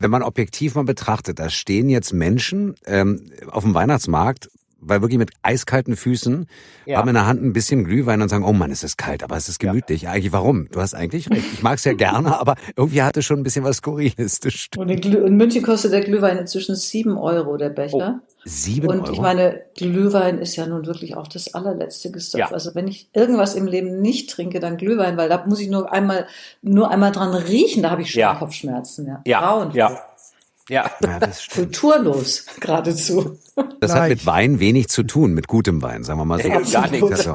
wenn 0.00 0.10
man 0.10 0.22
objektiv 0.22 0.74
mal 0.74 0.84
betrachtet, 0.84 1.38
da 1.38 1.50
stehen 1.50 1.88
jetzt 1.88 2.12
Menschen 2.12 2.74
ähm, 2.86 3.30
auf 3.50 3.62
dem 3.62 3.74
Weihnachtsmarkt, 3.74 4.48
weil 4.80 5.02
wirklich 5.02 5.18
mit 5.18 5.30
eiskalten 5.42 5.94
Füßen, 5.94 6.46
ja. 6.86 6.98
haben 6.98 7.08
in 7.08 7.14
der 7.14 7.26
Hand 7.26 7.42
ein 7.42 7.52
bisschen 7.52 7.84
Glühwein 7.84 8.22
und 8.22 8.30
sagen, 8.30 8.44
oh 8.44 8.54
Mann, 8.54 8.70
es 8.70 8.82
ist 8.82 8.96
kalt, 8.96 9.22
aber 9.22 9.36
es 9.36 9.48
ist 9.50 9.58
gemütlich. 9.58 10.02
Ja. 10.02 10.12
Eigentlich, 10.12 10.32
warum? 10.32 10.68
Du 10.70 10.80
hast 10.80 10.94
eigentlich 10.94 11.30
recht. 11.30 11.44
Ich 11.52 11.62
mag 11.62 11.76
es 11.76 11.84
ja 11.84 11.92
gerne, 11.92 12.38
aber 12.40 12.56
irgendwie 12.76 13.02
hatte 13.02 13.22
schon 13.22 13.40
ein 13.40 13.42
bisschen 13.42 13.62
was 13.62 13.76
Skurriles. 13.76 14.40
Und 14.78 14.88
in 14.88 15.36
München 15.36 15.62
kostet 15.62 15.92
der 15.92 16.00
Glühwein 16.00 16.38
inzwischen 16.38 16.74
sieben 16.76 17.18
Euro, 17.18 17.58
der 17.58 17.68
Becher. 17.68 18.22
Sieben 18.44 18.88
und 18.88 19.02
Euro? 19.02 19.12
Ich 19.12 19.20
meine, 19.20 19.62
Glühwein 19.76 20.38
ist 20.38 20.56
ja 20.56 20.66
nun 20.66 20.86
wirklich 20.86 21.16
auch 21.16 21.28
das 21.28 21.54
allerletzte 21.54 22.10
Gestoff. 22.10 22.38
Ja. 22.38 22.50
Also 22.50 22.74
wenn 22.74 22.88
ich 22.88 23.08
irgendwas 23.12 23.54
im 23.54 23.66
Leben 23.66 24.00
nicht 24.00 24.30
trinke, 24.30 24.60
dann 24.60 24.76
Glühwein, 24.76 25.16
weil 25.16 25.28
da 25.28 25.44
muss 25.46 25.60
ich 25.60 25.68
nur 25.68 25.92
einmal, 25.92 26.26
nur 26.62 26.90
einmal 26.90 27.12
dran 27.12 27.34
riechen, 27.34 27.82
da 27.82 27.90
habe 27.90 28.02
ich 28.02 28.12
schon 28.12 28.20
ja. 28.20 28.34
Kopfschmerzen. 28.34 29.06
Ja, 29.06 29.22
ja. 29.26 29.40
Grauenvoll. 29.40 29.78
ja. 29.78 30.06
Ja, 30.68 30.88
ja 31.02 31.18
das 31.18 31.42
stimmt. 31.42 31.72
kulturlos 31.76 32.46
geradezu. 32.60 33.38
Das 33.80 33.92
hat 33.92 34.08
mit 34.08 34.24
Wein 34.24 34.60
wenig 34.60 34.88
zu 34.88 35.02
tun, 35.02 35.34
mit 35.34 35.48
gutem 35.48 35.82
Wein, 35.82 36.04
sagen 36.04 36.20
wir 36.20 36.24
mal 36.24 36.40
so. 36.40 36.48
Ja, 36.48 36.60
gar 36.60 36.88
nichts. 36.88 37.10
Also, 37.10 37.34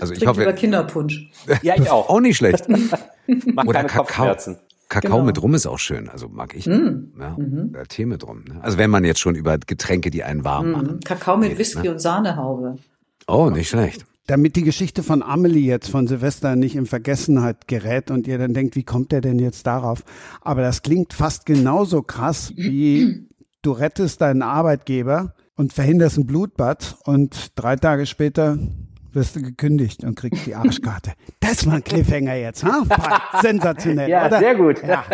also 0.00 0.14
ich 0.14 0.24
hoffe, 0.24 0.54
Kinderpunsch. 0.54 1.28
Ja, 1.62 1.74
ich 1.76 1.90
auch. 1.90 2.08
Auch 2.08 2.20
nicht 2.20 2.36
schlecht. 2.36 2.68
Macht 3.28 3.66
Oder 3.66 3.84
Kakao. 3.84 4.36
Kakao 4.88 5.16
genau. 5.16 5.24
mit 5.24 5.42
Rum 5.42 5.54
ist 5.54 5.66
auch 5.66 5.78
schön, 5.78 6.08
also 6.08 6.28
mag 6.28 6.54
ich. 6.54 6.66
Mm. 6.66 7.12
Ja, 7.20 7.36
mhm. 7.36 7.72
Tee 7.88 8.06
mit 8.06 8.26
Rum. 8.26 8.44
Ne? 8.48 8.62
Also 8.62 8.78
wenn 8.78 8.90
man 8.90 9.04
jetzt 9.04 9.20
schon 9.20 9.34
über 9.34 9.58
Getränke, 9.58 10.10
die 10.10 10.24
einen 10.24 10.44
warm 10.44 10.68
mm. 10.68 10.72
machen. 10.72 11.00
Kakao 11.04 11.36
mit 11.36 11.50
geht, 11.50 11.58
Whisky 11.58 11.82
ne? 11.82 11.92
und 11.92 11.98
Sahnehaube. 12.00 12.76
Oh, 13.26 13.50
nicht 13.50 13.68
schlecht. 13.68 14.06
Damit 14.26 14.56
die 14.56 14.62
Geschichte 14.62 15.02
von 15.02 15.22
Amelie 15.22 15.66
jetzt 15.66 15.90
von 15.90 16.06
Silvester 16.06 16.56
nicht 16.56 16.76
in 16.76 16.86
Vergessenheit 16.86 17.68
gerät 17.68 18.10
und 18.10 18.26
ihr 18.26 18.38
dann 18.38 18.54
denkt, 18.54 18.76
wie 18.76 18.82
kommt 18.82 19.12
der 19.12 19.20
denn 19.20 19.38
jetzt 19.38 19.66
darauf? 19.66 20.02
Aber 20.40 20.62
das 20.62 20.82
klingt 20.82 21.12
fast 21.12 21.44
genauso 21.44 22.02
krass 22.02 22.52
wie 22.56 23.26
du 23.62 23.72
rettest 23.72 24.22
deinen 24.22 24.42
Arbeitgeber 24.42 25.34
und 25.54 25.72
verhinderst 25.72 26.16
ein 26.16 26.26
Blutbad 26.26 26.96
und 27.04 27.52
drei 27.56 27.76
Tage 27.76 28.06
später 28.06 28.58
wirst 29.12 29.36
du 29.36 29.42
gekündigt 29.42 30.04
und 30.04 30.16
kriegst 30.16 30.46
die 30.46 30.54
Arschkarte. 30.54 31.12
Das 31.40 31.66
war 31.66 31.74
ein 31.74 31.84
Cliffhanger 31.84 32.34
jetzt, 32.34 32.64
ha? 32.64 32.82
Sensationell, 33.42 34.08
ja, 34.08 34.26
oder? 34.26 34.38
sehr 34.38 34.54
gut. 34.54 34.82
Ja. 34.82 35.04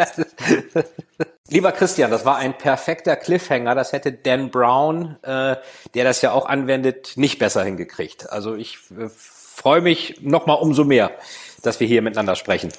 Lieber 1.49 1.73
Christian, 1.73 2.11
das 2.11 2.25
war 2.25 2.37
ein 2.39 2.57
perfekter 2.57 3.17
Cliffhanger. 3.17 3.75
Das 3.75 3.93
hätte 3.93 4.13
Dan 4.13 4.51
Brown, 4.51 5.17
äh, 5.23 5.57
der 5.95 6.05
das 6.05 6.23
ja 6.23 6.33
auch 6.33 6.47
anwendet, 6.47 7.13
nicht 7.17 7.39
besser 7.39 7.65
hingekriegt. 7.65 8.31
Also 8.31 8.55
ich 8.55 8.79
äh, 8.99 9.09
freue 9.09 9.81
mich 9.81 10.21
noch 10.23 10.47
mal 10.47 10.55
umso 10.55 10.85
mehr, 10.85 11.11
dass 11.63 11.81
wir 11.81 11.87
hier 11.87 12.03
miteinander 12.03 12.35
sprechen. 12.35 12.73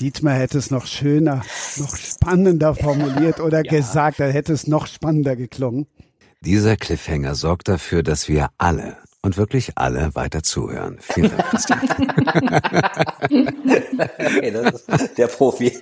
Dietmar 0.00 0.34
hätte 0.34 0.58
es 0.58 0.70
noch 0.70 0.86
schöner, 0.86 1.42
noch 1.76 1.96
spannender 1.96 2.74
formuliert 2.74 3.38
oder 3.38 3.64
ja. 3.64 3.70
gesagt, 3.70 4.18
er 4.18 4.32
hätte 4.32 4.52
es 4.52 4.66
noch 4.66 4.86
spannender 4.86 5.36
geklungen. 5.36 5.86
Dieser 6.40 6.76
Cliffhanger 6.76 7.34
sorgt 7.34 7.68
dafür, 7.68 8.02
dass 8.02 8.26
wir 8.26 8.48
alle 8.56 8.96
und 9.22 9.36
wirklich 9.36 9.72
alle 9.76 10.14
weiter 10.14 10.42
zuhören. 10.42 10.96
Vielen 11.00 11.30
Dank, 11.30 11.44
Christian. 11.50 11.80
okay, 14.18 14.50
das 14.50 14.80
ist 15.02 15.18
der 15.18 15.26
Profi. 15.26 15.72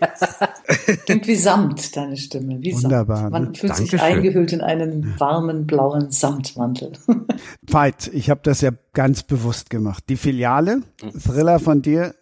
Klingt 1.07 1.27
wie 1.27 1.37
Samt, 1.37 1.96
deine 1.96 2.16
Stimme. 2.16 2.61
Wie 2.61 2.74
Wunderbar. 2.74 3.18
Samt. 3.18 3.33
Man 3.33 3.55
fühlt 3.55 3.70
Dankeschön. 3.70 3.87
sich 3.87 4.03
eingehüllt 4.03 4.53
in 4.53 4.61
einen 4.61 5.18
warmen, 5.20 5.66
blauen 5.66 6.11
Samtmantel. 6.11 6.92
Veit, 7.62 8.11
ich 8.12 8.29
habe 8.31 8.40
das 8.42 8.61
ja 8.61 8.72
ganz 8.92 9.22
bewusst 9.22 9.70
gemacht. 9.70 10.05
Die 10.09 10.16
Filiale, 10.16 10.83
Thriller 11.16 11.61
von 11.61 11.83
dir, 11.83 12.14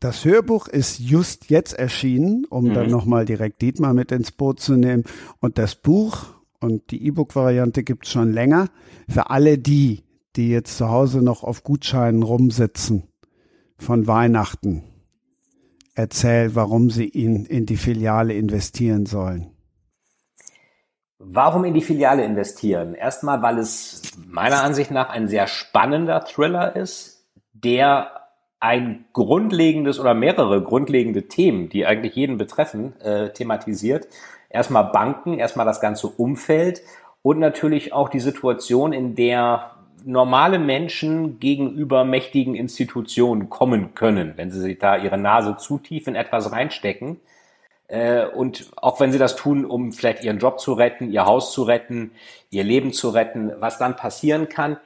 das 0.00 0.24
Hörbuch 0.24 0.66
ist 0.68 0.98
just 0.98 1.50
jetzt 1.50 1.74
erschienen, 1.74 2.46
um 2.48 2.64
mhm. 2.64 2.74
dann 2.74 2.90
nochmal 2.90 3.26
direkt 3.26 3.60
Dietmar 3.60 3.92
mit 3.92 4.10
ins 4.10 4.32
Boot 4.32 4.58
zu 4.58 4.72
nehmen. 4.72 5.04
Und 5.40 5.58
das 5.58 5.74
Buch 5.74 6.28
und 6.60 6.90
die 6.90 7.06
E-Book-Variante 7.06 7.82
gibt's 7.82 8.10
schon 8.10 8.32
länger. 8.32 8.68
Für 9.08 9.28
alle 9.28 9.58
die, 9.58 10.04
die 10.36 10.50
jetzt 10.50 10.76
zu 10.76 10.88
Hause 10.88 11.22
noch 11.22 11.42
auf 11.42 11.64
Gutscheinen 11.64 12.22
rumsitzen 12.22 13.08
von 13.78 14.06
Weihnachten, 14.06 14.84
erzähl, 15.94 16.54
warum 16.54 16.90
sie 16.90 17.08
ihn 17.08 17.44
in 17.46 17.66
die 17.66 17.76
Filiale 17.76 18.34
investieren 18.34 19.06
sollen. 19.06 19.50
Warum 21.18 21.64
in 21.64 21.74
die 21.74 21.82
Filiale 21.82 22.24
investieren? 22.24 22.94
Erstmal, 22.94 23.42
weil 23.42 23.58
es 23.58 24.02
meiner 24.26 24.62
Ansicht 24.62 24.90
nach 24.90 25.10
ein 25.10 25.28
sehr 25.28 25.46
spannender 25.46 26.24
Thriller 26.24 26.74
ist, 26.76 27.26
der 27.52 28.20
ein 28.58 29.06
grundlegendes 29.12 29.98
oder 29.98 30.14
mehrere 30.14 30.62
grundlegende 30.62 31.28
Themen, 31.28 31.68
die 31.68 31.86
eigentlich 31.86 32.14
jeden 32.14 32.38
betreffen, 32.38 32.98
äh, 33.00 33.32
thematisiert. 33.32 34.08
Erstmal 34.48 34.84
Banken, 34.84 35.38
erstmal 35.38 35.66
das 35.66 35.80
ganze 35.80 36.08
Umfeld 36.08 36.82
und 37.22 37.38
natürlich 37.38 37.92
auch 37.92 38.08
die 38.08 38.20
Situation, 38.20 38.92
in 38.92 39.14
der 39.14 39.72
normale 40.04 40.58
Menschen 40.58 41.38
gegenüber 41.40 42.04
mächtigen 42.04 42.54
Institutionen 42.54 43.48
kommen 43.48 43.94
können, 43.94 44.34
wenn 44.36 44.50
sie 44.50 44.60
sich 44.60 44.78
da 44.78 44.96
ihre 44.96 45.18
Nase 45.18 45.56
zu 45.56 45.78
tief 45.78 46.06
in 46.06 46.14
etwas 46.14 46.52
reinstecken. 46.52 47.20
Äh, 47.88 48.26
und 48.26 48.70
auch 48.76 49.00
wenn 49.00 49.12
sie 49.12 49.18
das 49.18 49.36
tun, 49.36 49.64
um 49.64 49.92
vielleicht 49.92 50.22
ihren 50.24 50.38
Job 50.38 50.60
zu 50.60 50.72
retten, 50.74 51.10
ihr 51.10 51.26
Haus 51.26 51.52
zu 51.52 51.64
retten, 51.64 52.12
ihr 52.50 52.64
Leben 52.64 52.92
zu 52.92 53.10
retten, 53.10 53.52
was 53.58 53.78
dann 53.78 53.96
passieren 53.96 54.48
kann. 54.48 54.78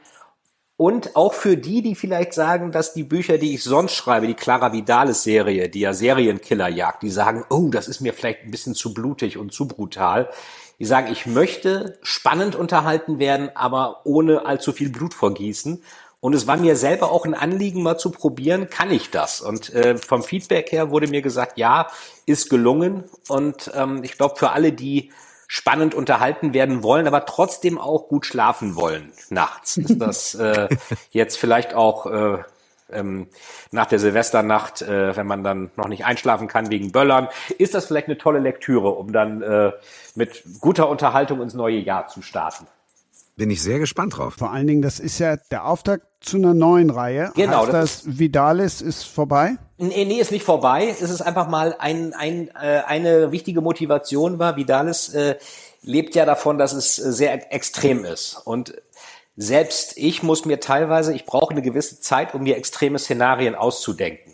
Und 0.76 1.14
auch 1.14 1.34
für 1.34 1.56
die, 1.56 1.82
die 1.82 1.94
vielleicht 1.94 2.32
sagen, 2.32 2.72
dass 2.72 2.94
die 2.94 3.04
Bücher, 3.04 3.38
die 3.38 3.54
ich 3.54 3.62
sonst 3.62 3.94
schreibe, 3.94 4.26
die 4.26 4.34
Clara 4.34 4.72
Vidalis 4.72 5.22
Serie, 5.22 5.68
die 5.68 5.80
ja 5.80 5.92
Serienkiller 5.92 6.68
jagt, 6.68 7.04
die 7.04 7.10
sagen, 7.10 7.44
oh, 7.48 7.68
das 7.70 7.86
ist 7.86 8.00
mir 8.00 8.12
vielleicht 8.12 8.42
ein 8.42 8.50
bisschen 8.50 8.74
zu 8.74 8.92
blutig 8.92 9.38
und 9.38 9.52
zu 9.52 9.68
brutal. 9.68 10.30
Die 10.78 10.84
sagen, 10.84 11.10
ich 11.10 11.26
möchte 11.26 11.98
spannend 12.02 12.56
unterhalten 12.56 13.18
werden, 13.18 13.50
aber 13.54 14.00
ohne 14.04 14.46
allzu 14.46 14.72
viel 14.72 14.90
Blut 14.90 15.14
vergießen. 15.14 15.82
Und 16.20 16.34
es 16.34 16.46
war 16.46 16.56
mir 16.56 16.74
selber 16.74 17.12
auch 17.12 17.26
ein 17.26 17.34
Anliegen, 17.34 17.82
mal 17.82 17.98
zu 17.98 18.10
probieren, 18.10 18.70
kann 18.70 18.90
ich 18.90 19.10
das? 19.10 19.42
Und 19.42 19.74
äh, 19.74 19.98
vom 19.98 20.22
Feedback 20.22 20.72
her 20.72 20.90
wurde 20.90 21.06
mir 21.06 21.20
gesagt, 21.20 21.58
ja, 21.58 21.88
ist 22.24 22.48
gelungen. 22.48 23.04
Und 23.28 23.70
ähm, 23.74 24.02
ich 24.02 24.16
glaube, 24.16 24.36
für 24.36 24.50
alle, 24.52 24.72
die 24.72 25.10
spannend 25.48 25.94
unterhalten 25.94 26.54
werden 26.54 26.82
wollen, 26.82 27.06
aber 27.06 27.26
trotzdem 27.26 27.78
auch 27.78 28.08
gut 28.08 28.26
schlafen 28.26 28.74
wollen 28.74 29.12
nachts, 29.28 29.76
ist 29.76 30.00
das 30.00 30.34
äh, 30.36 30.68
jetzt 31.10 31.36
vielleicht 31.36 31.74
auch 31.74 32.06
äh, 32.06 32.38
ähm, 32.94 33.26
nach 33.70 33.86
der 33.86 33.98
Silvesternacht, 33.98 34.82
äh, 34.82 35.16
wenn 35.16 35.26
man 35.26 35.44
dann 35.44 35.70
noch 35.76 35.88
nicht 35.88 36.04
einschlafen 36.04 36.48
kann 36.48 36.70
wegen 36.70 36.92
Böllern, 36.92 37.28
ist 37.58 37.74
das 37.74 37.86
vielleicht 37.86 38.06
eine 38.08 38.18
tolle 38.18 38.38
Lektüre, 38.38 38.90
um 38.90 39.12
dann 39.12 39.42
äh, 39.42 39.72
mit 40.14 40.44
guter 40.60 40.88
Unterhaltung 40.88 41.42
ins 41.42 41.54
neue 41.54 41.78
Jahr 41.78 42.08
zu 42.08 42.22
starten. 42.22 42.66
Bin 43.36 43.50
ich 43.50 43.62
sehr 43.62 43.80
gespannt 43.80 44.16
drauf. 44.16 44.34
Vor 44.34 44.52
allen 44.52 44.68
Dingen, 44.68 44.82
das 44.82 45.00
ist 45.00 45.18
ja 45.18 45.36
der 45.50 45.66
Auftakt 45.66 46.06
zu 46.20 46.36
einer 46.36 46.54
neuen 46.54 46.90
Reihe. 46.90 47.32
Genau. 47.34 47.62
Heißt 47.62 47.72
das, 47.72 48.02
das 48.04 48.18
Vidalis 48.18 48.80
ist 48.80 49.02
vorbei? 49.04 49.56
Nee, 49.76 50.04
nee, 50.04 50.20
ist 50.20 50.30
nicht 50.30 50.44
vorbei. 50.44 50.88
Es 50.88 51.10
ist 51.10 51.20
einfach 51.20 51.48
mal 51.48 51.74
ein, 51.78 52.14
ein, 52.14 52.48
äh, 52.50 52.82
eine 52.86 53.32
wichtige 53.32 53.60
Motivation 53.60 54.38
war. 54.38 54.56
Vidalis 54.56 55.12
äh, 55.14 55.34
lebt 55.82 56.14
ja 56.14 56.24
davon, 56.26 56.58
dass 56.58 56.72
es 56.72 56.98
äh, 56.98 57.12
sehr 57.12 57.52
extrem 57.52 58.04
ist. 58.04 58.40
Und 58.44 58.74
selbst 59.36 59.96
ich 59.96 60.22
muss 60.22 60.44
mir 60.44 60.60
teilweise, 60.60 61.14
ich 61.14 61.26
brauche 61.26 61.50
eine 61.50 61.62
gewisse 61.62 62.00
Zeit, 62.00 62.34
um 62.34 62.42
mir 62.42 62.56
extreme 62.56 62.98
Szenarien 62.98 63.54
auszudenken. 63.54 64.32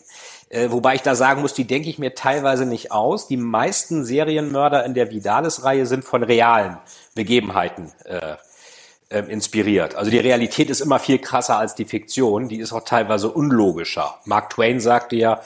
Äh, 0.50 0.70
wobei 0.70 0.96
ich 0.96 1.02
da 1.02 1.14
sagen 1.14 1.42
muss, 1.42 1.54
die 1.54 1.64
denke 1.64 1.88
ich 1.88 1.98
mir 1.98 2.14
teilweise 2.14 2.66
nicht 2.66 2.92
aus. 2.92 3.28
Die 3.28 3.36
meisten 3.36 4.04
Serienmörder 4.04 4.84
in 4.84 4.94
der 4.94 5.10
Vidalis-Reihe 5.10 5.86
sind 5.86 6.04
von 6.04 6.22
realen 6.22 6.76
Begebenheiten 7.14 7.92
äh, 8.04 8.34
äh, 9.10 9.20
inspiriert. 9.30 9.94
Also 9.94 10.10
die 10.10 10.18
Realität 10.18 10.68
ist 10.68 10.80
immer 10.80 10.98
viel 10.98 11.18
krasser 11.18 11.56
als 11.56 11.76
die 11.76 11.84
Fiktion. 11.84 12.48
Die 12.48 12.58
ist 12.58 12.72
auch 12.72 12.84
teilweise 12.84 13.30
unlogischer. 13.30 14.18
Mark 14.24 14.50
Twain 14.50 14.80
sagte 14.80 15.16
ja, 15.16 15.40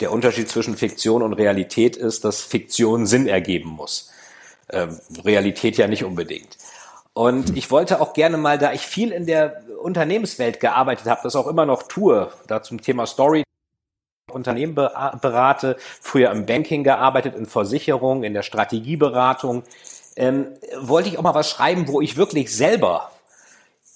der 0.00 0.12
Unterschied 0.12 0.48
zwischen 0.48 0.76
Fiktion 0.76 1.22
und 1.22 1.34
Realität 1.34 1.96
ist, 1.96 2.24
dass 2.24 2.42
Fiktion 2.42 3.06
Sinn 3.06 3.26
ergeben 3.26 3.70
muss. 3.70 4.10
Ähm, 4.70 4.98
Realität 5.24 5.76
ja 5.76 5.86
nicht 5.86 6.04
unbedingt. 6.04 6.56
Und 7.18 7.56
ich 7.56 7.72
wollte 7.72 8.00
auch 8.00 8.12
gerne 8.12 8.36
mal, 8.36 8.58
da 8.58 8.72
ich 8.72 8.82
viel 8.82 9.10
in 9.10 9.26
der 9.26 9.64
Unternehmenswelt 9.82 10.60
gearbeitet 10.60 11.06
habe, 11.06 11.18
das 11.24 11.34
auch 11.34 11.48
immer 11.48 11.66
noch 11.66 11.82
tue, 11.82 12.30
da 12.46 12.62
zum 12.62 12.80
Thema 12.80 13.08
Story 13.08 13.42
Unternehmen 14.30 14.76
berate, 14.76 15.76
früher 16.00 16.30
im 16.30 16.46
Banking 16.46 16.84
gearbeitet, 16.84 17.34
in 17.34 17.46
Versicherung, 17.46 18.22
in 18.22 18.34
der 18.34 18.44
Strategieberatung, 18.44 19.64
ähm, 20.14 20.46
wollte 20.78 21.08
ich 21.08 21.18
auch 21.18 21.24
mal 21.24 21.34
was 21.34 21.50
schreiben, 21.50 21.88
wo 21.88 22.00
ich 22.00 22.16
wirklich 22.16 22.54
selber 22.54 23.10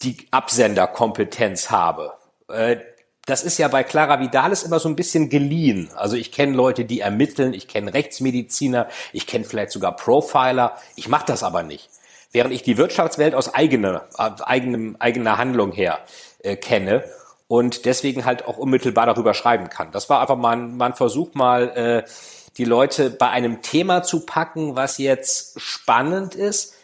die 0.02 0.26
Absenderkompetenz 0.32 1.70
habe. 1.70 2.14
Äh, 2.48 2.78
das 3.26 3.44
ist 3.44 3.56
ja 3.56 3.68
bei 3.68 3.84
Clara 3.84 4.18
Vidalis 4.18 4.64
immer 4.64 4.80
so 4.80 4.88
ein 4.88 4.96
bisschen 4.96 5.28
geliehen. 5.28 5.90
Also 5.94 6.16
ich 6.16 6.32
kenne 6.32 6.56
Leute, 6.56 6.84
die 6.84 6.98
ermitteln, 6.98 7.54
ich 7.54 7.68
kenne 7.68 7.94
Rechtsmediziner, 7.94 8.88
ich 9.12 9.28
kenne 9.28 9.44
vielleicht 9.44 9.70
sogar 9.70 9.94
Profiler. 9.94 10.76
Ich 10.96 11.06
mache 11.06 11.26
das 11.26 11.44
aber 11.44 11.62
nicht 11.62 11.88
während 12.32 12.52
ich 12.52 12.62
die 12.62 12.78
Wirtschaftswelt 12.78 13.34
aus 13.34 13.54
eigener, 13.54 14.06
eigenem, 14.16 14.96
eigener 14.98 15.38
Handlung 15.38 15.72
her 15.72 16.00
äh, 16.42 16.56
kenne 16.56 17.04
und 17.46 17.84
deswegen 17.84 18.24
halt 18.24 18.46
auch 18.46 18.56
unmittelbar 18.56 19.06
darüber 19.06 19.34
schreiben 19.34 19.68
kann. 19.68 19.92
Das 19.92 20.08
war 20.08 20.20
einfach 20.20 20.36
mal 20.36 20.56
ein, 20.56 20.76
mal 20.76 20.86
ein 20.86 20.94
Versuch, 20.94 21.34
mal 21.34 21.68
äh, 22.04 22.10
die 22.56 22.64
Leute 22.64 23.10
bei 23.10 23.28
einem 23.28 23.62
Thema 23.62 24.02
zu 24.02 24.26
packen, 24.26 24.76
was 24.76 24.98
jetzt 24.98 25.60
spannend 25.60 26.34
ist, 26.34 26.74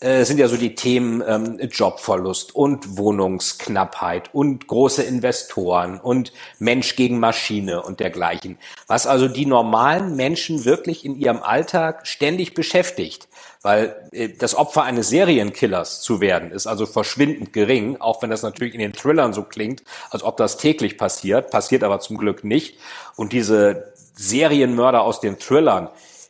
äh, 0.00 0.24
sind 0.24 0.38
ja 0.38 0.46
so 0.46 0.56
die 0.56 0.76
Themen 0.76 1.24
ähm, 1.26 1.58
Jobverlust 1.58 2.54
und 2.54 2.98
Wohnungsknappheit 2.98 4.32
und 4.32 4.68
große 4.68 5.02
Investoren 5.02 5.98
und 5.98 6.32
Mensch 6.60 6.94
gegen 6.94 7.18
Maschine 7.18 7.82
und 7.82 7.98
dergleichen. 7.98 8.58
Was 8.86 9.08
also 9.08 9.26
die 9.26 9.46
normalen 9.46 10.14
Menschen 10.14 10.64
wirklich 10.64 11.04
in 11.04 11.16
ihrem 11.16 11.42
Alltag 11.42 12.06
ständig 12.06 12.54
beschäftigt. 12.54 13.28
Weil 13.62 14.08
äh, 14.12 14.28
das 14.28 14.54
Opfer 14.54 14.82
eines 14.82 15.08
Serienkillers 15.08 16.00
zu 16.00 16.20
werden, 16.20 16.50
ist 16.50 16.66
also 16.66 16.86
verschwindend 16.86 17.52
gering, 17.52 18.00
auch 18.00 18.22
wenn 18.22 18.30
das 18.30 18.42
natürlich 18.42 18.74
in 18.74 18.80
den 18.80 18.92
Thrillern 18.92 19.32
so 19.32 19.42
klingt, 19.42 19.82
als 20.10 20.22
ob 20.22 20.36
das 20.36 20.56
täglich 20.56 20.96
passiert, 20.96 21.50
passiert 21.50 21.82
aber 21.82 22.00
zum 22.00 22.18
Glück 22.18 22.44
nicht. 22.44 22.78
Und 23.16 23.32
diese 23.32 23.92
Serienmörder 24.14 25.02
aus 25.02 25.20
den 25.20 25.38
Thrillern, 25.38 25.88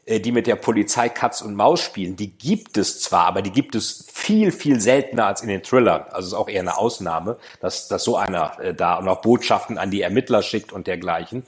äh, 0.09 0.21
die 0.21 0.33
mit 0.33 0.47
der 0.47 0.57
Polizei 0.57 1.11
Katz 1.11 1.43
und 1.43 1.55
Maus 1.55 1.81
spielen, 1.81 2.17
die 2.17 2.31
gibt 2.31 2.79
es 2.79 3.01
zwar, 3.01 3.27
aber 3.27 3.43
die 3.43 3.53
gibt 3.53 3.75
es 3.75 4.07
viel, 4.13 4.53
viel 4.53 4.81
seltener 4.81 5.27
als 5.27 5.43
in 5.43 5.49
den 5.49 5.63
Thrillern. 5.63 6.05
Also 6.11 6.29
ist 6.29 6.35
auch 6.35 6.49
eher 6.49 6.63
eine 6.63 6.79
Ausnahme, 6.79 7.37
dass, 7.61 7.89
dass 7.89 8.05
so 8.05 8.17
einer 8.17 8.59
äh, 8.59 8.75
da 8.75 9.03
noch 9.03 9.21
Botschaften 9.21 9.77
an 9.77 9.91
die 9.91 10.01
Ermittler 10.01 10.43
schickt 10.43 10.73
und 10.73 10.87
dergleichen. 10.87 11.45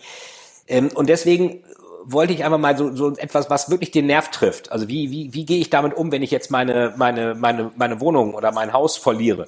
Ähm, 0.68 0.91
und 0.95 1.09
deswegen 1.09 1.64
wollte 2.12 2.32
ich 2.32 2.44
einfach 2.44 2.58
mal 2.58 2.76
so, 2.76 2.94
so 2.94 3.16
etwas, 3.16 3.50
was 3.50 3.70
wirklich 3.70 3.90
den 3.90 4.06
Nerv 4.06 4.30
trifft. 4.30 4.72
Also 4.72 4.88
wie, 4.88 5.11
wie, 5.11 5.34
wie 5.34 5.44
gehe 5.44 5.58
ich 5.58 5.70
damit 5.70 5.96
um, 5.96 6.12
wenn 6.12 6.22
ich 6.22 6.30
jetzt 6.30 6.50
meine, 6.50 6.94
meine, 6.96 7.34
meine, 7.34 7.70
meine 7.76 8.00
Wohnung 8.00 8.34
oder 8.34 8.52
mein 8.52 8.72
Haus 8.72 8.96
verliere? 8.96 9.46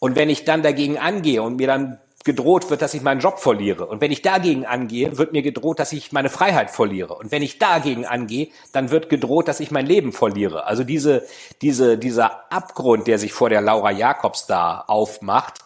Und 0.00 0.16
wenn 0.16 0.30
ich 0.30 0.44
dann 0.44 0.62
dagegen 0.62 0.98
angehe 0.98 1.42
und 1.42 1.56
mir 1.56 1.66
dann 1.66 1.98
gedroht 2.24 2.70
wird, 2.70 2.80
dass 2.80 2.94
ich 2.94 3.02
meinen 3.02 3.20
Job 3.20 3.38
verliere. 3.38 3.86
Und 3.86 4.00
wenn 4.00 4.10
ich 4.10 4.22
dagegen 4.22 4.64
angehe, 4.64 5.18
wird 5.18 5.32
mir 5.32 5.42
gedroht, 5.42 5.78
dass 5.78 5.92
ich 5.92 6.10
meine 6.10 6.30
Freiheit 6.30 6.70
verliere. 6.70 7.14
Und 7.14 7.30
wenn 7.30 7.42
ich 7.42 7.58
dagegen 7.58 8.06
angehe, 8.06 8.48
dann 8.72 8.90
wird 8.90 9.10
gedroht, 9.10 9.46
dass 9.46 9.60
ich 9.60 9.70
mein 9.70 9.84
Leben 9.84 10.12
verliere. 10.12 10.64
Also 10.66 10.84
diese, 10.84 11.26
diese, 11.60 11.98
dieser 11.98 12.50
Abgrund, 12.50 13.06
der 13.06 13.18
sich 13.18 13.34
vor 13.34 13.50
der 13.50 13.60
Laura 13.60 13.90
Jakobs 13.90 14.46
da 14.46 14.84
aufmacht, 14.86 15.58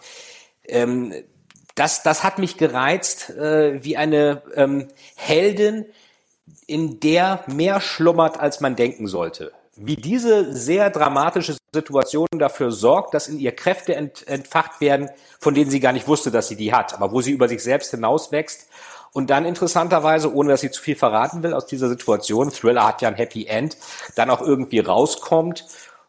ähm, 0.65 1.15
das, 1.77 2.03
das 2.03 2.25
hat 2.25 2.41
mich 2.41 2.57
gereizt, 2.57 3.31
äh, 3.31 3.85
wie 3.85 3.97
eine 3.97 4.43
ähm, 4.57 4.89
Heldin, 5.15 5.87
in 6.69 7.01
der 7.01 7.43
mehr 7.47 7.81
schlummert, 7.81 8.39
als 8.39 8.61
man 8.61 8.77
denken 8.77 9.09
sollte. 9.09 9.53
Wie 9.75 9.97
diese 9.97 10.53
sehr 10.53 10.91
dramatische 10.91 11.57
Situation 11.73 12.27
dafür 12.33 12.71
sorgt, 12.71 13.15
dass 13.15 13.27
in 13.27 13.39
ihr 13.39 13.53
Kräfte 13.53 13.95
ent, 13.95 14.27
entfacht 14.29 14.81
werden, 14.81 15.09
von 15.41 15.55
denen 15.55 15.71
sie 15.71 15.81
gar 15.81 15.93
nicht 15.93 16.07
wusste, 16.07 16.31
dass 16.31 16.49
sie 16.49 16.57
die 16.57 16.73
hat, 16.73 16.95
aber 16.95 17.13
wo 17.13 17.21
sie 17.21 17.33
über 17.33 17.49
sich 17.49 17.63
selbst 17.63 17.91
hinauswächst 17.93 18.69
und 19.13 19.31
dann 19.31 19.47
interessanterweise, 19.47 20.35
ohne 20.35 20.51
dass 20.51 20.61
sie 20.61 20.71
zu 20.71 20.83
viel 20.83 20.97
verraten 20.97 21.43
will 21.43 21.55
aus 21.55 21.67
dieser 21.67 21.89
Situation, 21.89 22.51
Thriller 22.51 22.87
hat 22.87 23.01
ja 23.03 23.09
ein 23.09 23.15
Happy 23.15 23.47
End, 23.47 23.77
dann 24.15 24.31
auch 24.31 24.43
irgendwie 24.43 24.81
rauskommt 24.81 25.65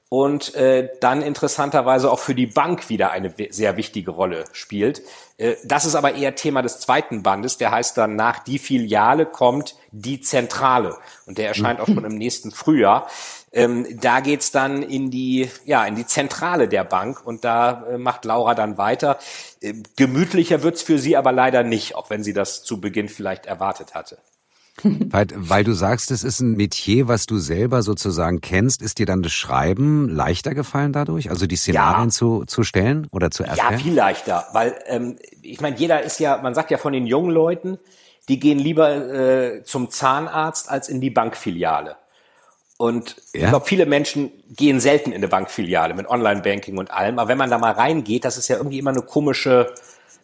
und 0.10 0.56
äh, 0.56 0.90
dann 1.00 1.22
interessanterweise 1.22 2.12
auch 2.12 2.20
für 2.20 2.34
die 2.34 2.48
Bank 2.48 2.90
wieder 2.90 3.12
eine 3.12 3.32
sehr 3.52 3.78
wichtige 3.78 4.10
Rolle 4.10 4.46
spielt. 4.54 5.04
Äh, 5.38 5.56
das 5.64 5.86
ist 5.86 5.94
aber 5.94 6.16
eher 6.16 6.34
Thema 6.34 6.64
des 6.64 6.80
zweiten 6.80 7.22
Bandes, 7.22 7.58
der 7.58 7.70
heißt 7.70 7.96
dann 7.96 8.16
nach 8.16 8.40
die 8.40 8.58
Filiale 8.58 9.28
kommt 9.28 9.76
die 9.92 10.20
Zentrale 10.20 10.98
und 11.28 11.38
der 11.38 11.48
erscheint 11.48 11.80
auch 11.80 11.86
schon 11.86 12.06
im 12.06 12.16
nächsten 12.16 12.50
Frühjahr. 12.52 13.08
Ähm, 13.52 14.00
da 14.02 14.20
geht's 14.20 14.52
dann 14.52 14.82
in 14.84 15.12
die, 15.12 15.50
ja, 15.66 15.86
in 15.86 15.96
die 15.96 16.06
Zentrale 16.06 16.68
der 16.68 16.84
Bank 16.84 17.26
und 17.26 17.44
da 17.44 17.86
äh, 17.88 17.98
macht 17.98 18.26
Laura 18.26 18.56
dann 18.56 18.78
weiter. 18.78 19.20
Äh, 19.62 19.74
gemütlicher 19.96 20.64
wird's 20.64 20.82
für 20.82 20.98
sie 20.98 21.18
aber 21.18 21.32
leider 21.32 21.64
nicht, 21.64 21.96
auch 21.96 22.10
wenn 22.10 22.24
sie 22.24 22.34
das 22.34 22.64
zu 22.64 22.82
Beginn 22.82 23.10
vielleicht 23.10 23.46
erwartet 23.46 23.94
hatte. 23.94 24.18
Weil, 24.84 25.28
weil 25.36 25.64
du 25.64 25.74
sagst, 25.74 26.12
es 26.12 26.24
ist 26.24 26.40
ein 26.40 26.54
Metier, 26.56 27.08
was 27.08 27.26
du 27.26 27.38
selber 27.38 27.82
sozusagen 27.82 28.42
kennst, 28.42 28.82
ist 28.82 29.00
dir 29.00 29.06
dann 29.06 29.22
das 29.22 29.34
Schreiben 29.34 30.10
leichter 30.10 30.54
gefallen 30.54 30.94
dadurch? 30.94 31.30
Also 31.30 31.48
die 31.48 31.56
Szenarien 31.56 32.10
ja. 32.10 32.14
zu, 32.14 32.46
zu 32.46 32.64
stellen 32.64 33.08
oder 33.12 33.32
zu 33.32 33.44
erstellen? 33.44 33.72
Ja, 33.72 33.78
viel 33.78 33.94
leichter, 33.94 34.48
weil 34.54 34.76
ähm, 34.88 35.18
ich 35.42 35.62
meine, 35.62 35.76
jeder 35.78 36.02
ist 36.04 36.20
ja, 36.20 36.38
man 36.38 36.54
sagt 36.54 36.72
ja 36.72 36.78
von 36.78 36.94
den 36.94 37.06
jungen 37.06 37.32
Leuten, 37.32 37.80
die 38.28 38.40
gehen 38.40 38.60
lieber 38.60 38.96
äh, 38.96 39.64
zum 39.64 39.90
Zahnarzt 39.90 40.70
als 40.70 40.88
in 40.88 41.02
die 41.02 41.10
Bankfiliale. 41.10 41.98
Und 42.78 43.18
ja. 43.34 43.42
ich 43.42 43.50
glaube, 43.50 43.66
viele 43.66 43.86
Menschen 43.86 44.32
gehen 44.56 44.80
selten 44.80 45.12
in 45.12 45.18
eine 45.18 45.28
Bankfiliale 45.28 45.94
mit 45.94 46.08
Online-Banking 46.08 46.78
und 46.78 46.92
allem. 46.92 47.20
Aber 47.20 47.28
wenn 47.28 47.38
man 47.38 47.50
da 47.50 47.58
mal 47.58 47.74
reingeht, 47.74 48.24
das 48.24 48.38
ist 48.38 48.48
ja 48.48 48.56
irgendwie 48.56 48.80
immer 48.80 48.92
eine 48.92 49.02
komische, 49.02 49.74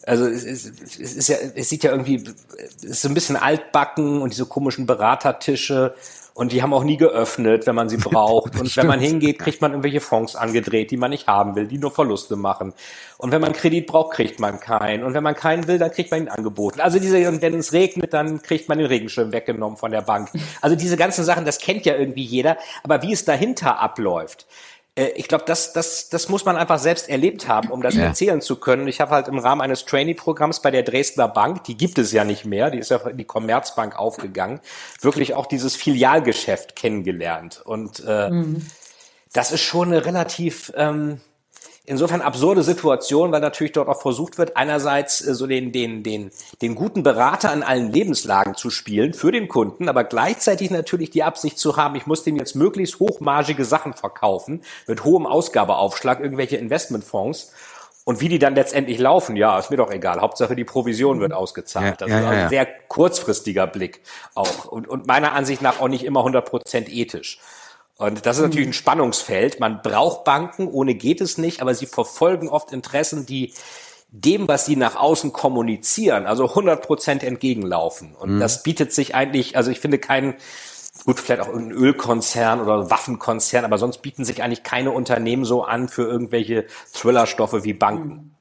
also 0.06 0.26
es, 0.28 0.43
ist, 0.43 0.99
es 0.99 1.16
ist 1.16 1.28
ja, 1.28 1.38
es 1.56 1.70
sieht 1.70 1.84
ja 1.84 1.91
irgendwie, 1.91 2.24
es 2.58 2.84
ist 2.84 3.01
so 3.01 3.08
ein 3.08 3.14
bisschen 3.14 3.36
altbacken 3.36 4.22
und 4.22 4.32
diese 4.32 4.45
komischen 4.45 4.86
Beratertische 4.86 5.95
und 6.38 6.51
die 6.51 6.62
haben 6.62 6.74
auch 6.74 6.84
nie 6.84 6.97
geöffnet, 6.97 7.66
wenn 7.66 7.76
man 7.76 7.88
sie 7.88 7.95
braucht. 8.03 8.60
Und 8.60 8.76
wenn 8.76 8.88
man 8.88 8.99
hingeht, 8.99 9.39
kriegt 9.39 9.62
man 9.62 9.72
irgendwelche 9.72 10.01
Fonds 10.01 10.36
angedreht, 10.36 10.91
die 10.91 10.97
man 10.97 11.10
nicht 11.10 11.28
haben 11.28 11.56
will, 11.56 11.66
die 11.66 11.78
nur 11.78 11.91
Verluste 11.91 12.36
machen. 12.36 12.74
Und 13.18 13.32
wenn 13.32 13.39
man 13.39 13.53
Kredit 13.53 13.88
braucht, 13.88 14.16
kriegt 14.16 14.41
man 14.41 14.60
keinen. 14.60 15.06
Und 15.06 15.14
wenn 15.14 15.24
man 15.24 15.34
keinen 15.34 15.66
will, 15.68 15.78
dann 15.78 15.91
kriegt 15.91 16.12
man 16.12 16.24
ihn 16.24 16.28
angeboten. 16.28 16.82
Also 16.82 16.99
diese, 16.99 17.30
und 17.30 17.41
wenn 17.41 17.56
es 17.56 17.72
regnet, 17.72 18.14
dann 18.14 18.41
kriegt 18.41 18.68
man 18.68 18.78
den 18.78 18.88
Regenschirm 18.88 19.32
weggenommen 19.32 19.78
von 19.78 19.91
der 19.91 20.01
Bank. 20.01 20.30
Also 20.62 20.76
diese 20.76 20.97
ganzen 20.97 21.24
Sachen, 21.24 21.45
das 21.45 21.58
kennt 21.58 21.86
ja 21.86 21.95
irgendwie 21.95 22.24
jeder. 22.24 22.58
Aber 22.84 23.01
wie 23.01 23.14
es 23.14 23.24
dahinter 23.24 23.80
abläuft, 23.80 24.45
ich 24.96 25.28
glaube, 25.28 25.43
das, 25.46 25.74
das, 25.74 26.08
das 26.08 26.30
muss 26.30 26.46
man 26.46 26.56
einfach 26.56 26.80
selbst 26.80 27.10
erlebt 27.10 27.50
haben, 27.50 27.70
um 27.70 27.82
das 27.82 27.96
ja. 27.96 28.04
erzählen 28.04 28.39
zu 28.39 28.56
können. 28.56 28.88
Ich 28.88 29.02
habe 29.02 29.12
halt 29.12 29.28
im 29.28 29.39
Rahmen 29.39 29.60
eines 29.60 29.84
Trainee-Programms 29.86 30.62
bei 30.62 30.72
der 30.72 30.84
Dresdner 30.84 31.28
Bank, 31.28 31.66
die 31.66 31.76
gibt 31.76 31.98
es 31.98 32.14
ja 32.14 32.24
nicht 32.24 32.46
mehr, 32.46 32.72
die 32.72 32.78
ist 32.78 32.91
ja 32.91 32.98
in 33.08 33.18
die 33.18 33.26
Commerzbank 33.26 33.98
aufgegangen, 34.00 34.62
wirklich 35.02 35.34
auch 35.34 35.48
dieses 35.48 35.76
Filialgeschäft 35.76 36.78
kennengelernt. 36.78 37.62
Und 37.66 38.04
äh, 38.08 38.30
mhm. 38.30 38.66
das 39.34 39.52
ist 39.52 39.64
schon 39.64 39.89
eine 39.89 40.06
relativ 40.06 40.72
ähm, 40.78 41.20
insofern 41.86 42.22
absurde 42.22 42.64
Situation, 42.64 43.32
weil 43.32 43.42
natürlich 43.42 43.74
dort 43.74 43.88
auch 43.88 44.02
versucht 44.02 44.38
wird, 44.38 44.58
einerseits 44.58 45.26
äh, 45.26 45.34
so 45.34 45.48
den, 45.48 45.72
den, 45.72 46.04
den, 46.04 46.32
den 46.62 46.76
guten 46.76 47.04
Berater 47.04 47.54
in 47.54 47.64
allen 47.64 47.92
Lebenslagen 47.92 48.56
zu 48.56 48.70
spielen 48.70 49.14
für 49.14 49.32
den 49.32 49.48
Kunden, 49.48 49.90
aber 49.90 50.04
gleichzeitig 50.04 50.72
natürlich 50.72 51.10
die 51.10 51.24
Absicht 51.24 51.58
zu 51.58 51.78
haben, 51.78 51.96
ich 51.96 52.06
muss 52.06 52.24
dem 52.24 52.36
jetzt 52.38 52.56
möglichst 52.56 53.00
hochmargige 53.00 53.66
Sachen 53.66 53.94
verkaufen, 53.94 54.62
mit 54.88 55.04
hohem 55.04 55.26
Ausgabeaufschlag, 55.26 56.20
irgendwelche 56.20 56.58
Investmentfonds. 56.58 57.54
Und 58.08 58.22
wie 58.22 58.30
die 58.30 58.38
dann 58.38 58.54
letztendlich 58.54 59.00
laufen, 59.00 59.36
ja, 59.36 59.58
ist 59.58 59.72
mir 59.72 59.78
doch 59.78 59.90
egal. 59.90 60.22
Hauptsache 60.22 60.56
die 60.56 60.64
Provision 60.64 61.22
wird 61.22 61.34
ausgezahlt. 61.34 62.02
das 62.02 62.10
ja, 62.10 62.20
ist 62.20 62.26
ein 62.26 62.50
sehr 62.50 62.68
kurzfristiger 62.88 63.66
Blick 63.66 64.02
auch. 64.36 64.66
Und, 64.66 64.88
und 64.88 65.08
meiner 65.08 65.34
Ansicht 65.34 65.64
nach 65.64 65.80
auch 65.80 65.88
nicht 65.88 66.04
immer 66.04 66.20
100 66.20 66.48
Prozent 66.48 66.88
ethisch. 66.88 67.40
Und 67.98 68.26
das 68.26 68.38
ist 68.38 68.43
natürlich 68.43 68.68
ein 68.68 68.74
Spannungsfeld. 68.74 69.60
Man 69.60 69.82
braucht 69.82 70.26
Banken, 70.26 70.68
ohne 70.68 70.96
geht 70.96 71.22
es 71.22 71.38
nicht, 71.38 71.62
aber 71.62 71.74
sie 71.74 71.86
verfolgen 71.86 72.50
oft 72.50 72.74
Interessen, 72.74 73.26
die 73.26 73.54
dem, 74.10 74.48
was 74.48 74.66
sie 74.66 74.76
nach 74.76 74.96
außen 74.96 75.34
kommunizieren, 75.34 76.26
also 76.26 76.50
100 76.50 76.82
Prozent 76.86 77.24
entgegenlaufen. 77.24 78.16
Und 78.16 78.36
mhm. 78.36 78.39
das 78.39 78.64
bietet 78.64 78.93
sich 78.93 79.16
eigentlich, 79.16 79.58
also 79.58 79.72
ich 79.72 79.80
finde 79.80 79.98
keinen, 79.98 80.36
gut, 81.06 81.20
vielleicht 81.20 81.41
auch 81.41 81.54
ein 81.54 81.72
Ölkonzern 81.72 82.62
oder 82.62 82.89
Waffenkonzern, 82.89 83.66
aber 83.66 83.78
sonst 83.78 84.00
bieten 84.00 84.24
sich 84.24 84.43
eigentlich 84.43 84.64
keine 84.64 84.91
Unternehmen 84.91 85.46
so 85.46 85.64
an 85.64 85.89
für 85.89 86.04
irgendwelche 86.04 86.66
Thrillerstoffe 86.93 87.64
wie 87.64 87.74
Banken. 87.74 88.35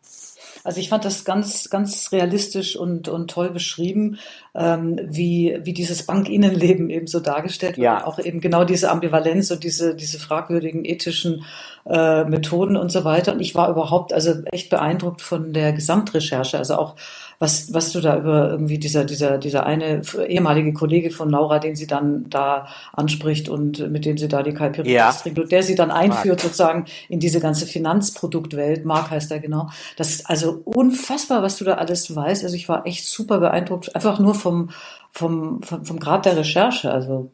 Also 0.65 0.81
ich 0.81 0.89
fand 0.89 1.05
das 1.05 1.27
ganz, 1.27 1.69
ganz 1.69 2.11
realistisch 2.11 2.75
und, 2.75 3.09
und 3.09 3.31
toll 3.31 3.51
beschrieben, 3.51 4.19
ähm, 4.55 4.99
wie, 5.05 5.61
wie 5.63 5.75
dieses 5.75 6.05
Bankinnenleben 6.05 6.89
eben 6.89 7.07
so 7.07 7.21
dargestellt 7.21 7.77
wird. 7.77 7.85
Ja. 7.85 8.07
Auch 8.07 8.19
eben 8.19 8.41
genau 8.41 8.65
diese 8.65 8.91
Ambivalenz 8.91 9.51
und 9.51 9.63
diese, 9.63 9.95
diese 9.95 10.19
fragwürdigen 10.19 10.87
ethischen 10.87 11.45
äh, 11.87 12.25
Methoden 12.25 12.79
und 12.79 12.91
so 12.91 13.05
weiter. 13.05 13.35
Und 13.35 13.41
ich 13.41 13.55
war 13.55 13.69
überhaupt 13.69 14.15
also 14.15 14.33
echt 14.51 14.71
beeindruckt 14.71 15.21
von 15.21 15.53
der 15.53 15.75
Gesamtrecherche. 15.75 16.57
Also 16.57 16.77
auch 16.77 16.97
was, 17.39 17.73
was 17.73 17.93
du 17.93 18.01
da 18.01 18.19
über 18.19 18.51
irgendwie 18.51 18.79
dieser, 18.79 19.05
dieser, 19.05 19.39
dieser 19.39 19.67
eine 19.67 20.03
ehemalige 20.27 20.73
Kollege 20.73 21.11
von 21.11 21.31
Laura, 21.31 21.59
den 21.59 21.77
sie 21.77 21.87
dann 21.87 22.29
da 22.29 22.67
anspricht 22.93 23.49
und 23.49 23.91
mit 23.91 24.05
dem 24.05 24.19
sie 24.19 24.29
da 24.29 24.43
die 24.43 24.55
Caipirinha 24.55 25.13
ja. 25.25 25.45
der 25.45 25.63
sie 25.63 25.75
dann 25.75 25.91
einführt 25.91 26.39
Mark. 26.39 26.41
sozusagen 26.41 26.85
in 27.09 27.21
diese 27.21 27.41
ganze 27.41 27.67
Finanzproduktwelt. 27.67 28.85
Mark 28.85 29.11
heißt 29.11 29.31
er 29.31 29.41
genau. 29.41 29.69
Das 29.97 30.11
ist 30.11 30.31
also 30.31 30.61
unfassbar, 30.65 31.43
was 31.43 31.57
du 31.57 31.65
da 31.65 31.75
alles 31.75 32.15
weißt. 32.15 32.45
Also 32.45 32.57
ich 32.57 32.69
war 32.69 32.87
echt 32.87 33.07
super 33.07 33.39
beeindruckt, 33.39 33.95
einfach 33.95 34.19
nur 34.19 34.35
vom, 34.35 34.71
vom, 35.11 35.63
vom, 35.63 35.85
vom 35.85 35.99
Grad 35.99 36.27
der 36.27 36.37
Recherche. 36.37 36.91
Also 36.91 37.31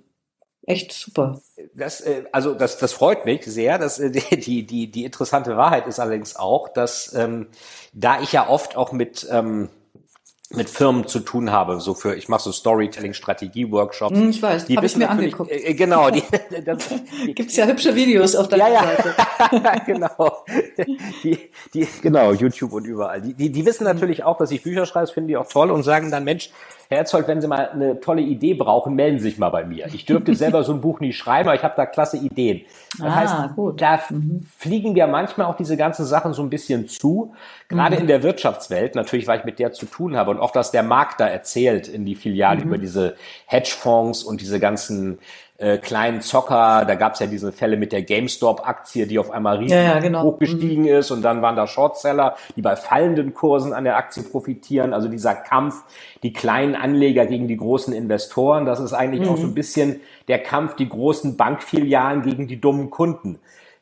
echt 0.67 0.93
super. 0.93 1.41
Das, 1.75 2.01
äh, 2.01 2.25
also 2.33 2.55
das, 2.55 2.79
das 2.79 2.93
freut 2.93 3.25
mich 3.25 3.45
sehr. 3.45 3.79
Das, 3.79 3.99
äh, 3.99 4.11
die, 4.37 4.67
die, 4.67 4.91
die 4.91 5.05
interessante 5.05 5.57
Wahrheit 5.57 5.87
ist 5.87 6.01
allerdings 6.01 6.37
auch, 6.37 6.69
dass 6.69 7.15
ähm, 7.15 7.49
da 7.93 8.21
ich 8.21 8.33
ja 8.33 8.49
oft 8.49 8.77
auch 8.77 8.93
mit 8.93 9.27
ähm, 9.31 9.69
mit 10.53 10.69
Firmen 10.69 11.07
zu 11.07 11.21
tun 11.21 11.53
habe, 11.53 11.81
so 11.81 11.95
für, 11.95 12.17
ich 12.17 12.29
mache 12.29 12.43
so 12.43 12.51
Storytelling-Strategie-Workshops. 12.51 14.19
Hm, 14.19 14.31
ich 14.31 14.43
weiß, 14.43 14.69
habe 14.69 14.87
ich 14.87 14.97
mir 14.97 15.09
angeguckt. 15.09 15.51
Äh, 15.51 15.75
genau. 15.75 16.11
Die, 16.11 16.23
das, 16.65 16.89
die, 17.25 17.35
Gibt's 17.35 17.57
ja 17.57 17.67
hübsche 17.67 17.95
Videos 17.95 18.35
auf 18.35 18.49
deiner 18.49 18.69
ja, 18.69 18.75
ja. 18.75 18.83
Seite. 18.83 19.83
genau. 19.87 20.45
Die, 21.23 21.39
die, 21.73 21.89
genau, 22.03 22.33
YouTube 22.33 22.73
und 22.73 22.85
überall. 22.85 23.21
Die, 23.21 23.35
die, 23.35 23.51
die 23.51 23.65
wissen 23.65 23.85
natürlich 23.85 24.25
auch, 24.25 24.39
dass 24.39 24.51
ich 24.51 24.63
Bücher 24.63 24.87
schreibe, 24.87 25.07
das 25.07 25.13
finden 25.13 25.29
die 25.29 25.37
auch 25.37 25.49
toll 25.49 25.71
und 25.71 25.85
sagen 25.85 26.11
dann, 26.11 26.25
Mensch, 26.25 26.51
Herr 26.91 26.99
Herzog, 26.99 27.29
wenn 27.29 27.41
Sie 27.41 27.47
mal 27.47 27.69
eine 27.69 28.01
tolle 28.01 28.21
Idee 28.21 28.55
brauchen, 28.55 28.97
melden 28.97 29.21
Sie 29.21 29.31
sich 29.31 29.39
mal 29.39 29.51
bei 29.51 29.65
mir. 29.65 29.87
Ich 29.95 30.07
dürfte 30.07 30.35
selber 30.35 30.65
so 30.65 30.73
ein 30.73 30.81
Buch 30.81 30.99
nie 30.99 31.13
schreiben, 31.13 31.49
aber 31.49 31.57
ich 31.57 31.63
habe 31.63 31.75
da 31.77 31.87
klasse 31.87 32.17
Ideen. 32.17 32.63
Das 32.99 33.07
ah, 33.07 33.15
heißt, 33.15 33.55
gut. 33.55 33.81
da 33.81 34.01
mhm. 34.11 34.45
fliegen 34.59 34.97
wir 34.97 35.07
manchmal 35.07 35.47
auch 35.47 35.57
diese 35.57 35.77
ganzen 35.77 36.05
Sachen 36.05 36.33
so 36.33 36.43
ein 36.43 36.51
bisschen 36.51 36.89
zu. 36.89 37.33
Gerade 37.69 37.95
mhm. 37.95 38.03
in 38.03 38.07
der 38.09 38.25
Wirtschaftswelt, 38.25 38.97
natürlich, 38.97 39.29
weil 39.29 39.39
ich 39.39 39.45
mit 39.45 39.61
der 39.61 39.71
zu 39.71 39.87
tun 39.87 40.17
habe 40.17 40.33
und 40.33 40.40
oft, 40.41 40.57
dass 40.57 40.71
der 40.71 40.83
Markt 40.83 41.21
da 41.21 41.29
erzählt 41.29 41.89
in 41.89 42.05
die 42.05 42.15
Filiale 42.15 42.61
mhm. 42.61 42.67
über 42.67 42.79
diese 42.79 43.17
Hedgefonds 43.47 44.23
und 44.23 44.41
diese 44.41 44.59
ganzen 44.61 45.19
äh, 45.61 45.77
kleinen 45.77 46.23
Zocker, 46.23 46.87
da 46.87 46.95
gab 46.95 47.13
es 47.13 47.19
ja 47.19 47.27
diese 47.27 47.53
Fälle 47.53 47.77
mit 47.77 47.93
der 47.93 48.01
GameStop-Aktie, 48.01 49.07
die 49.07 49.19
auf 49.19 49.31
einmal 49.31 49.59
riesig 49.59 49.77
ja, 49.77 49.83
ja, 49.83 49.99
genau. 49.99 50.23
hochgestiegen 50.23 50.85
mhm. 50.85 50.89
ist 50.89 51.11
und 51.11 51.21
dann 51.21 51.43
waren 51.43 51.55
da 51.55 51.67
Shortseller, 51.67 52.37
die 52.57 52.63
bei 52.63 52.77
fallenden 52.77 53.35
Kursen 53.35 53.75
an 53.75 53.85
der 53.85 53.99
Aktie 53.99 54.23
profitieren. 54.23 54.95
Also 54.95 55.09
dieser 55.09 55.35
Kampf, 55.35 55.83
die 56.23 56.33
kleinen 56.33 56.75
Anleger 56.75 57.27
gegen 57.27 57.47
die 57.47 57.59
großen 57.59 57.93
Investoren, 57.93 58.65
das 58.65 58.81
ist 58.81 58.95
eigentlich 58.95 59.21
mhm. 59.21 59.35
auch 59.35 59.37
so 59.37 59.47
ein 59.47 59.55
bisschen 59.55 60.01
der 60.29 60.39
Kampf, 60.39 60.77
die 60.77 60.89
großen 60.89 61.37
Bankfilialen 61.37 62.23
gegen 62.23 62.49
die 62.49 62.59
dummen 62.59 62.89
Kunden, 62.89 63.39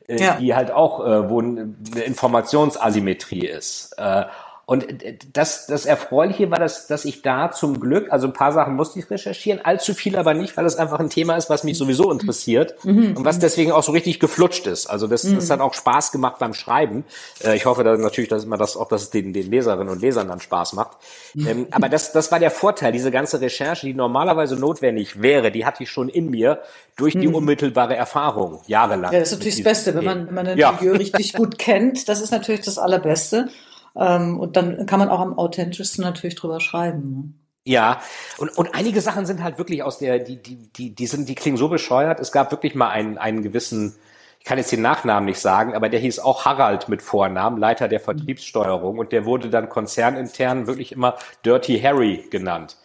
äh, 0.08 0.20
ja. 0.20 0.34
die 0.34 0.56
halt 0.56 0.72
auch, 0.72 1.06
äh, 1.06 1.30
wo 1.30 1.40
eine 1.40 1.74
Informationsasymmetrie 2.04 3.46
ist. 3.46 3.94
Äh, 3.98 4.24
und 4.70 4.86
das, 5.32 5.66
das 5.66 5.86
Erfreuliche 5.86 6.50
war, 6.50 6.58
dass, 6.58 6.86
dass 6.86 7.06
ich 7.06 7.22
da 7.22 7.50
zum 7.50 7.80
Glück, 7.80 8.12
also 8.12 8.26
ein 8.26 8.34
paar 8.34 8.52
Sachen 8.52 8.76
musste 8.76 8.98
ich 8.98 9.10
recherchieren, 9.10 9.64
allzu 9.64 9.94
viel 9.94 10.14
aber 10.14 10.34
nicht, 10.34 10.58
weil 10.58 10.66
es 10.66 10.76
einfach 10.76 11.00
ein 11.00 11.08
Thema 11.08 11.36
ist, 11.36 11.48
was 11.48 11.64
mich 11.64 11.78
sowieso 11.78 12.12
interessiert 12.12 12.74
mhm. 12.84 13.16
und 13.16 13.24
was 13.24 13.38
deswegen 13.38 13.72
auch 13.72 13.82
so 13.82 13.92
richtig 13.92 14.20
geflutscht 14.20 14.66
ist. 14.66 14.86
Also 14.86 15.06
das, 15.06 15.24
mhm. 15.24 15.36
das 15.36 15.48
hat 15.48 15.60
auch 15.60 15.72
Spaß 15.72 16.12
gemacht 16.12 16.36
beim 16.38 16.52
Schreiben. 16.52 17.06
Äh, 17.42 17.56
ich 17.56 17.64
hoffe 17.64 17.82
dann 17.82 18.02
natürlich, 18.02 18.28
dass 18.28 18.44
man 18.44 18.58
das 18.58 18.76
auch, 18.76 18.88
dass 18.88 19.04
es 19.04 19.10
den, 19.10 19.32
den 19.32 19.50
Leserinnen 19.50 19.88
und 19.88 20.02
Lesern 20.02 20.28
dann 20.28 20.38
Spaß 20.38 20.74
macht. 20.74 20.98
Mhm. 21.32 21.46
Ähm, 21.46 21.66
aber 21.70 21.88
das, 21.88 22.12
das 22.12 22.30
war 22.30 22.38
der 22.38 22.50
Vorteil, 22.50 22.92
diese 22.92 23.10
ganze 23.10 23.40
Recherche, 23.40 23.86
die 23.86 23.94
normalerweise 23.94 24.56
notwendig 24.56 25.22
wäre, 25.22 25.50
die 25.50 25.64
hatte 25.64 25.84
ich 25.84 25.90
schon 25.90 26.10
in 26.10 26.28
mir 26.28 26.60
durch 26.94 27.14
die 27.14 27.28
mhm. 27.28 27.36
unmittelbare 27.36 27.96
Erfahrung, 27.96 28.60
jahrelang. 28.66 29.14
Ja, 29.14 29.18
das 29.18 29.32
ist 29.32 29.38
natürlich 29.38 29.56
das 29.56 29.64
Beste, 29.64 29.94
wenn 29.94 30.04
man, 30.04 30.26
wenn 30.26 30.34
man 30.34 30.46
ein 30.46 30.58
ja. 30.58 30.72
Milieu 30.72 30.92
richtig 30.92 31.32
gut 31.32 31.58
kennt. 31.58 32.06
Das 32.10 32.20
ist 32.20 32.32
natürlich 32.32 32.60
das 32.60 32.76
Allerbeste. 32.76 33.48
Ähm, 33.96 34.38
und 34.38 34.56
dann 34.56 34.86
kann 34.86 34.98
man 34.98 35.08
auch 35.08 35.20
am 35.20 35.38
authentischsten 35.38 36.04
natürlich 36.04 36.36
drüber 36.36 36.60
schreiben. 36.60 37.10
Ne? 37.10 37.32
Ja, 37.64 38.00
und, 38.38 38.56
und 38.56 38.74
einige 38.74 39.02
Sachen 39.02 39.26
sind 39.26 39.42
halt 39.42 39.58
wirklich 39.58 39.82
aus 39.82 39.98
der, 39.98 40.20
die, 40.20 40.42
die, 40.42 40.72
die, 40.72 40.94
die 40.94 41.06
sind, 41.06 41.28
die 41.28 41.34
klingen 41.34 41.58
so 41.58 41.68
bescheuert. 41.68 42.18
Es 42.18 42.32
gab 42.32 42.50
wirklich 42.50 42.74
mal 42.74 42.88
einen, 42.88 43.18
einen 43.18 43.42
gewissen, 43.42 43.94
ich 44.38 44.46
kann 44.46 44.56
jetzt 44.56 44.72
den 44.72 44.80
Nachnamen 44.80 45.26
nicht 45.26 45.40
sagen, 45.40 45.74
aber 45.74 45.90
der 45.90 46.00
hieß 46.00 46.18
auch 46.20 46.46
Harald 46.46 46.88
mit 46.88 47.02
Vornamen, 47.02 47.58
Leiter 47.58 47.86
der 47.88 48.00
Vertriebssteuerung, 48.00 48.98
und 48.98 49.12
der 49.12 49.26
wurde 49.26 49.50
dann 49.50 49.68
konzernintern 49.68 50.66
wirklich 50.66 50.92
immer 50.92 51.16
Dirty 51.44 51.78
Harry 51.78 52.24
genannt. 52.30 52.78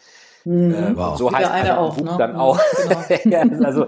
Mhm. 0.44 0.74
Äh, 0.74 0.96
wow. 0.96 1.16
So 1.16 1.32
heißt 1.32 1.50
eine 1.50 1.78
auch, 1.78 1.96
Buch 1.96 2.04
ne? 2.04 2.16
dann 2.18 2.36
auch. 2.36 2.60
Genau. 3.24 3.64
also, 3.64 3.86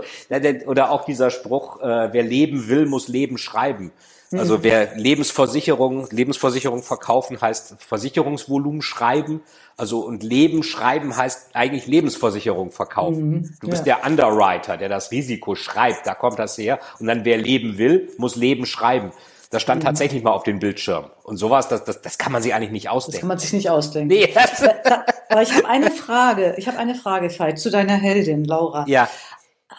oder 0.66 0.90
auch 0.90 1.04
dieser 1.04 1.28
Spruch, 1.30 1.82
äh, 1.82 2.12
wer 2.12 2.22
leben 2.22 2.68
will, 2.68 2.86
muss 2.86 3.08
Leben 3.08 3.36
schreiben. 3.36 3.92
Also 4.38 4.58
mhm. 4.58 4.62
wer 4.62 4.96
Lebensversicherung, 4.96 6.08
Lebensversicherung 6.10 6.82
verkaufen 6.82 7.40
heißt 7.40 7.76
Versicherungsvolumen 7.78 8.82
schreiben. 8.82 9.42
Also 9.76 10.00
und 10.00 10.22
Leben 10.22 10.62
schreiben 10.62 11.16
heißt 11.16 11.50
eigentlich 11.52 11.86
Lebensversicherung 11.86 12.70
verkaufen. 12.70 13.30
Mhm, 13.30 13.56
du 13.60 13.68
bist 13.68 13.86
ja. 13.86 13.96
der 13.96 14.10
Underwriter, 14.10 14.76
der 14.76 14.88
das 14.88 15.10
Risiko 15.10 15.54
schreibt. 15.54 16.06
Da 16.06 16.14
kommt 16.14 16.38
das 16.38 16.56
her. 16.56 16.80
Und 16.98 17.06
dann 17.06 17.24
wer 17.24 17.36
leben 17.36 17.78
will, 17.78 18.10
muss 18.18 18.36
Leben 18.36 18.66
schreiben. 18.66 19.12
Das 19.50 19.62
stand 19.62 19.82
mhm. 19.82 19.86
tatsächlich 19.86 20.22
mal 20.22 20.32
auf 20.32 20.42
dem 20.42 20.58
Bildschirm. 20.58 21.06
Und 21.22 21.36
sowas, 21.36 21.68
das, 21.68 21.84
das, 21.84 22.02
das 22.02 22.18
kann 22.18 22.32
man 22.32 22.42
sich 22.42 22.52
eigentlich 22.52 22.72
nicht 22.72 22.88
ausdenken. 22.88 23.12
Das 23.12 23.20
kann 23.20 23.28
man 23.28 23.38
sich 23.38 23.52
nicht 23.52 23.70
ausdenken. 23.70 24.08
Nee. 24.08 24.34
Aber 25.28 25.42
ich 25.42 25.54
habe 25.54 25.68
eine 25.68 25.90
Frage. 25.90 26.54
Ich 26.58 26.66
habe 26.66 26.78
eine 26.78 26.94
Frage, 26.94 27.30
Veit, 27.38 27.58
zu 27.58 27.70
deiner 27.70 27.94
Heldin, 27.94 28.44
Laura. 28.44 28.84
Ja. 28.88 29.08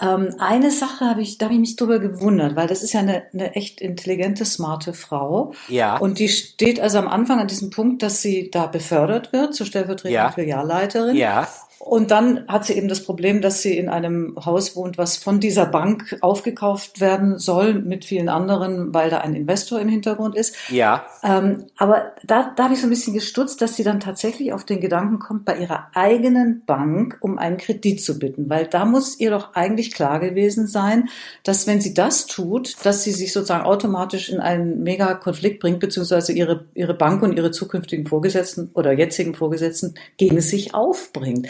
Ähm, 0.01 0.35
eine 0.37 0.69
Sache 0.69 1.05
habe 1.05 1.21
ich, 1.21 1.37
da 1.37 1.45
habe 1.45 1.55
ich 1.55 1.61
mich 1.61 1.75
drüber 1.77 1.99
gewundert, 1.99 2.55
weil 2.55 2.67
das 2.67 2.83
ist 2.83 2.93
ja 2.93 2.99
eine, 2.99 3.23
eine 3.33 3.55
echt 3.55 3.79
intelligente, 3.79 4.43
smarte 4.43 4.93
Frau. 4.93 5.53
Ja. 5.69 5.97
Und 5.97 6.19
die 6.19 6.27
steht 6.27 6.79
also 6.79 6.97
am 6.99 7.07
Anfang 7.07 7.39
an 7.39 7.47
diesem 7.47 7.69
Punkt, 7.69 8.03
dass 8.03 8.21
sie 8.21 8.51
da 8.51 8.67
befördert 8.67 9.31
wird 9.31 9.55
zur 9.55 9.65
stellvertretenden 9.65 10.13
ja. 10.13 10.31
Filialleiterin. 10.31 11.15
Ja. 11.15 11.47
Und 11.79 12.11
dann 12.11 12.47
hat 12.47 12.65
sie 12.65 12.73
eben 12.73 12.87
das 12.87 13.03
Problem, 13.03 13.41
dass 13.41 13.61
sie 13.61 13.77
in 13.77 13.87
einem 13.87 14.35
Haus 14.43 14.75
wohnt, 14.75 14.97
was 14.97 15.17
von 15.17 15.39
dieser 15.39 15.65
Bank 15.65 16.17
aufgekauft 16.21 16.99
werden 16.99 17.37
soll 17.37 17.75
mit 17.75 18.03
vielen 18.03 18.29
anderen, 18.29 18.93
weil 18.93 19.09
da 19.11 19.19
ein 19.19 19.35
Investor 19.35 19.79
im 19.79 19.87
Hintergrund 19.87 20.35
ist. 20.35 20.55
Ja. 20.69 21.05
Ähm, 21.23 21.67
aber 21.77 22.13
da, 22.23 22.51
da 22.55 22.63
habe 22.63 22.73
ich 22.73 22.81
so 22.81 22.87
ein 22.87 22.89
bisschen 22.89 23.13
gestutzt, 23.13 23.61
dass 23.61 23.75
sie 23.75 23.83
dann 23.83 23.99
tatsächlich 23.99 24.53
auf 24.53 24.65
den 24.65 24.81
Gedanken 24.81 25.19
kommt, 25.19 25.45
bei 25.45 25.57
ihrer 25.57 25.87
eigenen 25.93 26.63
Bank 26.65 27.17
um 27.21 27.37
einen 27.37 27.57
Kredit 27.57 28.03
zu 28.03 28.17
bitten, 28.17 28.49
weil 28.49 28.65
da 28.65 28.85
muss 28.85 29.19
ihr 29.19 29.29
doch 29.29 29.53
eigentlich 29.53 29.91
klar 29.91 30.19
gewesen 30.19 30.67
sein, 30.67 31.09
dass 31.43 31.67
wenn 31.67 31.79
sie 31.79 31.93
das 31.93 32.25
tut, 32.25 32.75
dass 32.83 33.03
sie 33.03 33.11
sich 33.11 33.31
sozusagen 33.33 33.65
automatisch 33.65 34.29
in 34.29 34.39
einen 34.39 34.81
mega 34.81 35.13
Konflikt 35.13 35.59
bringt, 35.59 35.79
beziehungsweise 35.79 36.33
ihre, 36.33 36.65
ihre 36.73 36.95
Bank 36.95 37.21
und 37.21 37.37
ihre 37.37 37.51
zukünftigen 37.51 38.07
Vorgesetzten 38.07 38.71
oder 38.73 38.93
jetzigen 38.93 39.35
Vorgesetzten 39.35 39.93
gegen 40.17 40.41
sich 40.41 40.73
aufbringt. 40.73 41.47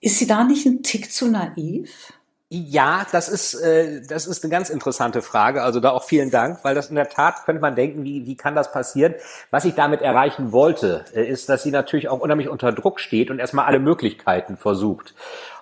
Ist 0.00 0.18
sie 0.18 0.26
da 0.26 0.44
nicht 0.44 0.66
ein 0.66 0.82
Tick 0.82 1.12
zu 1.12 1.30
naiv? 1.30 2.12
Ja, 2.52 3.06
das 3.12 3.28
ist, 3.28 3.54
äh, 3.54 4.00
das 4.08 4.26
ist 4.26 4.42
eine 4.42 4.50
ganz 4.50 4.70
interessante 4.70 5.22
Frage. 5.22 5.62
Also 5.62 5.78
da 5.78 5.90
auch 5.90 6.02
vielen 6.02 6.32
Dank, 6.32 6.58
weil 6.64 6.74
das 6.74 6.88
in 6.88 6.96
der 6.96 7.08
Tat 7.08 7.44
könnte 7.44 7.62
man 7.62 7.76
denken, 7.76 8.02
wie, 8.02 8.26
wie 8.26 8.36
kann 8.36 8.56
das 8.56 8.72
passieren? 8.72 9.14
Was 9.52 9.64
ich 9.64 9.74
damit 9.74 10.02
erreichen 10.02 10.50
wollte, 10.50 11.04
äh, 11.14 11.22
ist, 11.22 11.48
dass 11.48 11.62
sie 11.62 11.70
natürlich 11.70 12.08
auch 12.08 12.18
unheimlich 12.18 12.48
unter 12.48 12.72
Druck 12.72 12.98
steht 12.98 13.30
und 13.30 13.38
erstmal 13.38 13.66
alle 13.66 13.78
Möglichkeiten 13.78 14.56
versucht. 14.56 15.14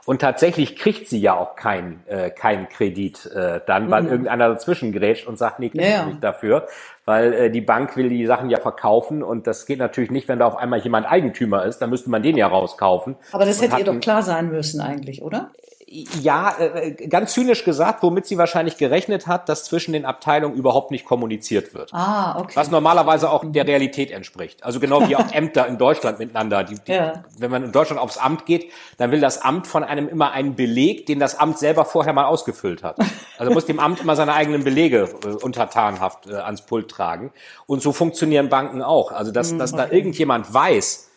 Und 0.08 0.22
tatsächlich 0.22 0.74
kriegt 0.74 1.06
sie 1.06 1.20
ja 1.20 1.36
auch 1.36 1.54
keinen 1.54 2.02
äh, 2.06 2.30
keinen 2.30 2.70
Kredit 2.70 3.26
äh, 3.26 3.60
dann, 3.66 3.90
weil 3.90 4.04
mhm. 4.04 4.08
irgendeiner 4.08 4.48
dazwischen 4.48 4.90
grätscht 4.90 5.26
und 5.26 5.36
sagt, 5.36 5.58
nee, 5.58 5.68
kriegst 5.68 5.86
ja. 5.86 6.06
nicht 6.06 6.24
dafür. 6.24 6.66
Weil 7.04 7.34
äh, 7.34 7.50
die 7.50 7.60
Bank 7.60 7.94
will 7.94 8.08
die 8.08 8.24
Sachen 8.24 8.48
ja 8.48 8.58
verkaufen 8.58 9.22
und 9.22 9.46
das 9.46 9.66
geht 9.66 9.78
natürlich 9.78 10.10
nicht, 10.10 10.26
wenn 10.26 10.38
da 10.38 10.46
auf 10.46 10.56
einmal 10.56 10.78
jemand 10.78 11.06
Eigentümer 11.06 11.66
ist, 11.66 11.80
dann 11.80 11.90
müsste 11.90 12.08
man 12.08 12.22
den 12.22 12.38
ja 12.38 12.46
rauskaufen. 12.46 13.16
Aber 13.32 13.44
das 13.44 13.60
hätte 13.60 13.76
ihr 13.76 13.84
doch 13.84 14.00
klar 14.00 14.22
sein 14.22 14.48
müssen 14.48 14.80
eigentlich, 14.80 15.20
oder? 15.20 15.50
Ja, 15.90 16.54
äh, 16.58 16.92
ganz 17.08 17.32
zynisch 17.32 17.64
gesagt, 17.64 18.02
womit 18.02 18.26
sie 18.26 18.36
wahrscheinlich 18.36 18.76
gerechnet 18.76 19.26
hat, 19.26 19.48
dass 19.48 19.64
zwischen 19.64 19.92
den 19.92 20.04
Abteilungen 20.04 20.54
überhaupt 20.54 20.90
nicht 20.90 21.06
kommuniziert 21.06 21.72
wird. 21.72 21.94
Ah, 21.94 22.38
okay. 22.38 22.52
Was 22.54 22.70
normalerweise 22.70 23.30
auch 23.30 23.42
der 23.46 23.66
Realität 23.66 24.10
entspricht. 24.10 24.62
Also 24.64 24.80
genau 24.80 25.08
wie 25.08 25.16
auch 25.16 25.30
Ämter 25.32 25.66
in 25.66 25.78
Deutschland 25.78 26.18
miteinander. 26.18 26.64
Die, 26.64 26.74
die, 26.74 26.92
ja. 26.92 27.24
Wenn 27.38 27.50
man 27.50 27.64
in 27.64 27.72
Deutschland 27.72 28.00
aufs 28.02 28.18
Amt 28.18 28.44
geht, 28.44 28.70
dann 28.98 29.10
will 29.12 29.20
das 29.20 29.40
Amt 29.40 29.66
von 29.66 29.82
einem 29.82 30.08
immer 30.08 30.32
einen 30.32 30.56
Beleg, 30.56 31.06
den 31.06 31.20
das 31.20 31.38
Amt 31.38 31.58
selber 31.58 31.86
vorher 31.86 32.12
mal 32.12 32.26
ausgefüllt 32.26 32.82
hat. 32.82 32.98
Also 33.38 33.52
muss 33.52 33.66
dem 33.66 33.80
Amt 33.80 34.00
immer 34.00 34.16
seine 34.16 34.34
eigenen 34.34 34.64
Belege 34.64 35.08
äh, 35.24 35.28
untertanhaft 35.28 36.26
äh, 36.26 36.34
ans 36.34 36.62
Pult 36.62 36.90
tragen. 36.90 37.32
Und 37.66 37.82
so 37.82 37.92
funktionieren 37.92 38.48
Banken 38.48 38.82
auch. 38.82 39.12
Also 39.12 39.32
dass, 39.32 39.52
hm, 39.52 39.58
dass 39.58 39.72
okay. 39.72 39.86
da 39.88 39.94
irgendjemand 39.94 40.52
weiß, 40.52 41.08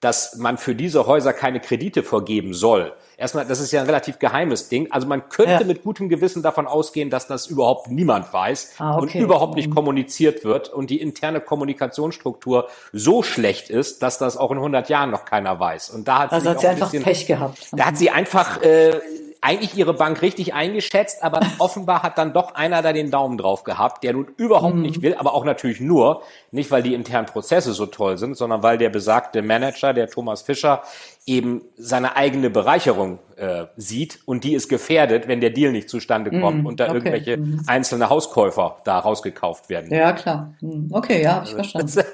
dass 0.00 0.36
man 0.36 0.58
für 0.58 0.74
diese 0.74 1.06
Häuser 1.06 1.32
keine 1.32 1.60
Kredite 1.60 2.02
vergeben 2.02 2.54
soll. 2.54 2.92
Erstmal, 3.18 3.46
das 3.46 3.60
ist 3.60 3.72
ja 3.72 3.80
ein 3.80 3.86
relativ 3.86 4.18
geheimes 4.18 4.68
Ding. 4.68 4.92
Also 4.92 5.06
man 5.06 5.30
könnte 5.30 5.52
ja. 5.52 5.64
mit 5.64 5.82
gutem 5.82 6.10
Gewissen 6.10 6.42
davon 6.42 6.66
ausgehen, 6.66 7.08
dass 7.08 7.26
das 7.26 7.46
überhaupt 7.46 7.90
niemand 7.90 8.30
weiß 8.30 8.74
ah, 8.78 8.96
okay. 8.96 9.00
und 9.00 9.14
überhaupt 9.14 9.56
nicht 9.56 9.70
mhm. 9.70 9.74
kommuniziert 9.74 10.44
wird 10.44 10.68
und 10.68 10.90
die 10.90 11.00
interne 11.00 11.40
Kommunikationsstruktur 11.40 12.68
so 12.92 13.22
schlecht 13.22 13.70
ist, 13.70 14.02
dass 14.02 14.18
das 14.18 14.36
auch 14.36 14.50
in 14.50 14.58
100 14.58 14.90
Jahren 14.90 15.10
noch 15.10 15.24
keiner 15.24 15.58
weiß. 15.58 15.90
Und 15.90 16.08
da 16.08 16.20
hat 16.20 16.32
also 16.32 16.44
sie, 16.44 16.50
hat 16.50 16.60
sie 16.60 16.66
einfach 16.68 16.90
bisschen, 16.90 17.04
Pech 17.04 17.26
gehabt. 17.26 17.68
Da 17.72 17.86
hat 17.86 17.96
sie 17.96 18.10
einfach 18.10 18.60
äh, 18.60 19.00
eigentlich 19.46 19.76
ihre 19.76 19.94
Bank 19.94 20.22
richtig 20.22 20.54
eingeschätzt, 20.54 21.22
aber 21.22 21.40
offenbar 21.58 22.02
hat 22.02 22.18
dann 22.18 22.32
doch 22.32 22.56
einer 22.56 22.82
da 22.82 22.92
den 22.92 23.12
Daumen 23.12 23.38
drauf 23.38 23.62
gehabt, 23.62 24.02
der 24.02 24.12
nun 24.12 24.26
überhaupt 24.36 24.74
mhm. 24.74 24.82
nicht 24.82 25.02
will, 25.02 25.14
aber 25.14 25.34
auch 25.34 25.44
natürlich 25.44 25.80
nur, 25.80 26.22
nicht 26.50 26.70
weil 26.72 26.82
die 26.82 26.94
internen 26.94 27.26
Prozesse 27.26 27.72
so 27.72 27.86
toll 27.86 28.18
sind, 28.18 28.36
sondern 28.36 28.64
weil 28.64 28.76
der 28.76 28.90
besagte 28.90 29.42
Manager, 29.42 29.92
der 29.92 30.08
Thomas 30.08 30.42
Fischer, 30.42 30.82
eben 31.26 31.62
seine 31.76 32.16
eigene 32.16 32.50
Bereicherung 32.50 33.20
äh, 33.36 33.66
sieht 33.76 34.18
und 34.26 34.42
die 34.42 34.54
ist 34.54 34.68
gefährdet, 34.68 35.28
wenn 35.28 35.40
der 35.40 35.50
Deal 35.50 35.70
nicht 35.70 35.88
zustande 35.88 36.30
kommt 36.30 36.62
mm, 36.62 36.66
und 36.66 36.80
da 36.80 36.86
okay. 36.86 36.94
irgendwelche 36.94 37.36
mm. 37.36 37.62
einzelne 37.66 38.10
Hauskäufer 38.10 38.78
da 38.84 38.98
rausgekauft 38.98 39.68
werden. 39.68 39.92
Ja, 39.92 40.12
klar. 40.12 40.54
Mhm. 40.60 40.88
Okay, 40.90 41.22
ja, 41.22 41.36
habe 41.36 41.46
ich 41.46 41.54
verstanden. 41.54 41.92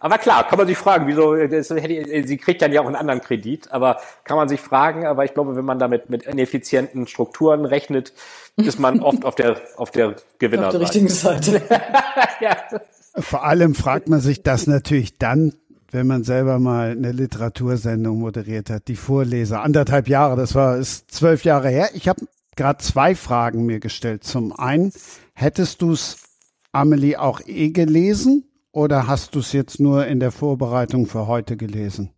Aber 0.03 0.17
klar, 0.17 0.45
kann 0.45 0.57
man 0.57 0.67
sich 0.67 0.77
fragen, 0.77 1.07
wieso, 1.07 1.33
das 1.33 1.69
hätte, 1.69 2.27
sie 2.27 2.35
kriegt 2.35 2.61
dann 2.61 2.73
ja 2.73 2.81
auch 2.81 2.87
einen 2.87 2.97
anderen 2.97 3.21
Kredit, 3.21 3.71
aber 3.71 4.01
kann 4.25 4.35
man 4.35 4.49
sich 4.49 4.59
fragen, 4.59 5.05
aber 5.05 5.23
ich 5.23 5.33
glaube, 5.33 5.55
wenn 5.55 5.63
man 5.63 5.79
damit 5.79 6.09
mit 6.09 6.23
ineffizienten 6.23 7.07
Strukturen 7.07 7.63
rechnet, 7.63 8.11
ist 8.57 8.81
man 8.81 8.99
oft 8.99 9.23
auf 9.23 9.35
der, 9.35 9.61
auf 9.77 9.91
der 9.91 10.17
Gewinnerseite. 10.39 10.67
Auf 10.67 10.71
der 10.73 10.81
richtigen 10.81 11.07
Seite. 11.07 11.61
ja. 12.41 12.57
Vor 13.15 13.45
allem 13.45 13.75
fragt 13.75 14.09
man 14.09 14.19
sich 14.19 14.43
das 14.43 14.67
natürlich 14.67 15.19
dann, 15.19 15.53
wenn 15.89 16.05
man 16.05 16.25
selber 16.25 16.59
mal 16.59 16.91
eine 16.91 17.13
Literatursendung 17.13 18.19
moderiert 18.19 18.69
hat, 18.69 18.89
die 18.89 18.97
Vorleser, 18.97 19.61
anderthalb 19.61 20.09
Jahre, 20.09 20.35
das 20.35 20.53
war 20.53 20.75
ist 20.79 21.11
zwölf 21.11 21.45
Jahre 21.45 21.69
her. 21.69 21.91
Ich 21.93 22.09
habe 22.09 22.27
gerade 22.57 22.83
zwei 22.83 23.15
Fragen 23.15 23.65
mir 23.65 23.79
gestellt. 23.79 24.25
Zum 24.25 24.51
einen, 24.51 24.91
hättest 25.33 25.81
du 25.81 25.93
es, 25.93 26.17
Amelie, 26.73 27.15
auch 27.15 27.39
eh 27.45 27.69
gelesen? 27.69 28.49
Oder 28.73 29.07
hast 29.07 29.35
du 29.35 29.39
es 29.39 29.53
jetzt 29.53 29.79
nur 29.79 30.07
in 30.07 30.19
der 30.19 30.31
Vorbereitung 30.31 31.05
für 31.05 31.27
heute 31.27 31.55
gelesen? 31.55 32.09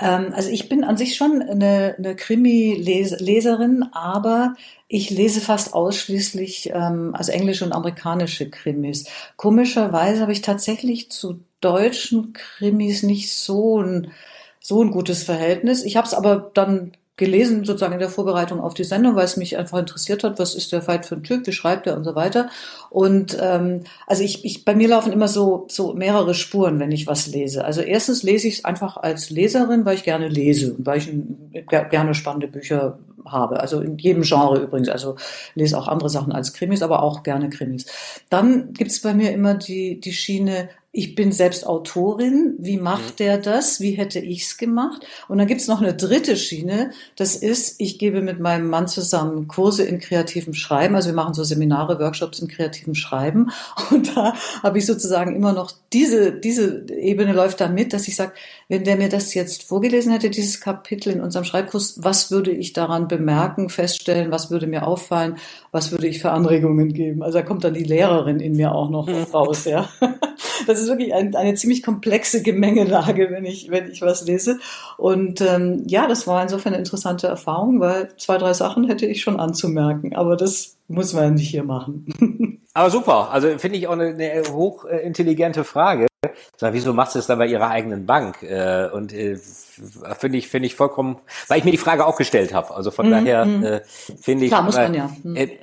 Ähm, 0.00 0.32
also 0.34 0.48
ich 0.48 0.70
bin 0.70 0.82
an 0.82 0.96
sich 0.96 1.14
schon 1.14 1.42
eine, 1.42 1.94
eine 1.98 2.16
Krimi-Leserin, 2.16 3.84
aber 3.92 4.54
ich 4.88 5.10
lese 5.10 5.42
fast 5.42 5.74
ausschließlich 5.74 6.70
ähm, 6.72 7.14
also 7.14 7.32
englische 7.32 7.66
und 7.66 7.72
amerikanische 7.72 8.48
Krimis. 8.48 9.04
Komischerweise 9.36 10.22
habe 10.22 10.32
ich 10.32 10.40
tatsächlich 10.40 11.10
zu 11.10 11.40
deutschen 11.60 12.32
Krimis 12.32 13.02
nicht 13.02 13.32
so 13.32 13.82
ein 13.82 14.10
so 14.60 14.82
ein 14.82 14.90
gutes 14.90 15.22
Verhältnis. 15.22 15.84
Ich 15.84 15.96
habe 15.96 16.06
es 16.06 16.14
aber 16.14 16.50
dann 16.54 16.92
gelesen, 17.18 17.64
sozusagen 17.64 17.92
in 17.92 17.98
der 17.98 18.08
Vorbereitung 18.08 18.60
auf 18.60 18.72
die 18.72 18.84
Sendung, 18.84 19.16
weil 19.16 19.24
es 19.24 19.36
mich 19.36 19.58
einfach 19.58 19.78
interessiert 19.78 20.24
hat, 20.24 20.38
was 20.38 20.54
ist 20.54 20.72
der 20.72 20.80
Fight 20.80 21.04
für 21.04 21.16
ein 21.16 21.22
Typ, 21.22 21.46
wie 21.46 21.52
schreibt 21.52 21.86
er 21.86 21.96
und 21.96 22.04
so 22.04 22.14
weiter. 22.14 22.48
Und 22.88 23.36
ähm, 23.40 23.84
also 24.06 24.22
ich, 24.22 24.44
ich, 24.44 24.64
bei 24.64 24.74
mir 24.74 24.88
laufen 24.88 25.12
immer 25.12 25.28
so, 25.28 25.66
so 25.68 25.92
mehrere 25.92 26.34
Spuren, 26.34 26.80
wenn 26.80 26.92
ich 26.92 27.06
was 27.06 27.26
lese. 27.26 27.64
Also 27.64 27.82
erstens 27.82 28.22
lese 28.22 28.48
ich 28.48 28.58
es 28.58 28.64
einfach 28.64 28.96
als 28.96 29.28
Leserin, 29.28 29.84
weil 29.84 29.96
ich 29.96 30.04
gerne 30.04 30.28
lese 30.28 30.74
und 30.74 30.86
weil 30.86 30.98
ich 30.98 31.10
gerne 31.66 32.14
spannende 32.14 32.48
Bücher 32.48 32.98
habe. 33.32 33.60
Also 33.60 33.80
in 33.80 33.98
jedem 33.98 34.22
Genre 34.22 34.58
übrigens. 34.58 34.88
Also 34.88 35.16
lese 35.54 35.78
auch 35.78 35.88
andere 35.88 36.10
Sachen 36.10 36.32
als 36.32 36.52
Krimis, 36.52 36.82
aber 36.82 37.02
auch 37.02 37.22
gerne 37.22 37.50
Krimis. 37.50 37.86
Dann 38.30 38.72
gibt 38.72 38.90
es 38.90 39.02
bei 39.02 39.14
mir 39.14 39.32
immer 39.32 39.54
die, 39.54 40.00
die 40.00 40.12
Schiene, 40.12 40.68
ich 40.90 41.14
bin 41.14 41.32
selbst 41.32 41.66
Autorin, 41.66 42.54
wie 42.58 42.78
macht 42.78 43.14
mhm. 43.14 43.16
der 43.18 43.38
das, 43.38 43.80
wie 43.80 43.92
hätte 43.92 44.20
ich's 44.20 44.56
gemacht? 44.56 45.06
Und 45.28 45.38
dann 45.38 45.46
gibt's 45.46 45.68
noch 45.68 45.82
eine 45.82 45.94
dritte 45.94 46.36
Schiene, 46.36 46.92
das 47.14 47.36
ist, 47.36 47.76
ich 47.78 47.98
gebe 47.98 48.22
mit 48.22 48.40
meinem 48.40 48.68
Mann 48.68 48.88
zusammen 48.88 49.48
Kurse 49.48 49.84
in 49.84 50.00
kreativem 50.00 50.54
Schreiben, 50.54 50.94
also 50.94 51.10
wir 51.10 51.14
machen 51.14 51.34
so 51.34 51.44
Seminare, 51.44 51.98
Workshops 51.98 52.38
in 52.38 52.48
kreativem 52.48 52.94
Schreiben. 52.94 53.50
Und 53.90 54.16
da 54.16 54.34
habe 54.62 54.78
ich 54.78 54.86
sozusagen 54.86 55.36
immer 55.36 55.52
noch 55.52 55.72
diese, 55.92 56.32
diese 56.32 56.86
Ebene 56.90 57.32
läuft 57.32 57.60
da 57.60 57.68
mit, 57.68 57.92
dass 57.92 58.08
ich 58.08 58.16
sage, 58.16 58.32
wenn 58.68 58.84
der 58.84 58.96
mir 58.96 59.08
das 59.08 59.32
jetzt 59.34 59.62
vorgelesen 59.62 60.12
hätte, 60.12 60.28
dieses 60.28 60.60
Kapitel 60.60 61.12
in 61.12 61.20
unserem 61.22 61.44
Schreibkurs, 61.44 61.98
was 62.02 62.30
würde 62.30 62.50
ich 62.50 62.74
daran 62.74 63.08
bemerken, 63.08 63.70
feststellen, 63.70 64.30
was 64.30 64.50
würde 64.50 64.66
mir 64.66 64.86
auffallen, 64.86 65.36
was 65.72 65.90
würde 65.90 66.06
ich 66.06 66.20
für 66.20 66.30
Anregungen 66.30 66.92
geben? 66.92 67.22
Also 67.22 67.38
da 67.38 67.44
kommt 67.44 67.64
dann 67.64 67.74
die 67.74 67.84
Lehrerin 67.84 68.40
in 68.40 68.56
mir 68.56 68.74
auch 68.74 68.90
noch 68.90 69.06
mhm. 69.06 69.26
raus, 69.32 69.64
ja. 69.64 69.88
Das 70.66 70.80
ist 70.80 70.88
wirklich 70.88 71.14
ein, 71.14 71.34
eine 71.34 71.54
ziemlich 71.54 71.82
komplexe 71.82 72.42
Gemengelage, 72.42 73.30
wenn 73.30 73.44
ich, 73.44 73.70
wenn 73.70 73.90
ich 73.90 74.02
was 74.02 74.26
lese. 74.26 74.58
Und 74.98 75.40
ähm, 75.40 75.84
ja, 75.86 76.06
das 76.06 76.26
war 76.26 76.42
insofern 76.42 76.74
eine 76.74 76.82
interessante 76.82 77.26
Erfahrung, 77.26 77.80
weil 77.80 78.14
zwei, 78.16 78.38
drei 78.38 78.52
Sachen 78.52 78.86
hätte 78.86 79.06
ich 79.06 79.22
schon 79.22 79.40
anzumerken. 79.40 80.14
Aber 80.14 80.36
das 80.36 80.77
muss 80.88 81.12
man 81.12 81.34
nicht 81.34 81.50
hier 81.50 81.64
machen. 81.64 82.06
Aber 82.74 82.90
super. 82.90 83.30
Also 83.30 83.58
finde 83.58 83.78
ich 83.78 83.86
auch 83.86 83.92
eine, 83.92 84.08
eine 84.08 84.42
hochintelligente 84.52 85.64
Frage. 85.64 86.06
Sag, 86.56 86.72
wieso 86.72 86.92
machst 86.92 87.14
du 87.14 87.20
es 87.20 87.26
dann 87.26 87.38
bei 87.38 87.46
ihrer 87.46 87.70
eigenen 87.70 88.06
Bank? 88.06 88.42
Äh, 88.42 88.88
und 88.92 89.12
äh, 89.12 89.36
finde 89.36 90.38
ich 90.38 90.48
finde 90.48 90.66
ich 90.66 90.74
vollkommen, 90.74 91.18
weil 91.46 91.58
ich 91.58 91.64
mir 91.64 91.70
die 91.70 91.76
Frage 91.76 92.06
auch 92.06 92.16
gestellt 92.16 92.52
habe. 92.52 92.74
Also 92.74 92.90
von 92.90 93.06
mhm, 93.06 93.10
daher 93.10 93.42
äh, 93.42 93.80
finde 94.20 94.44
ich. 94.44 94.50
Klar, 94.50 94.62
muss 94.62 94.76
man 94.76 94.94
ja. 94.94 95.10
Mhm. 95.22 95.36
Äh, 95.36 95.58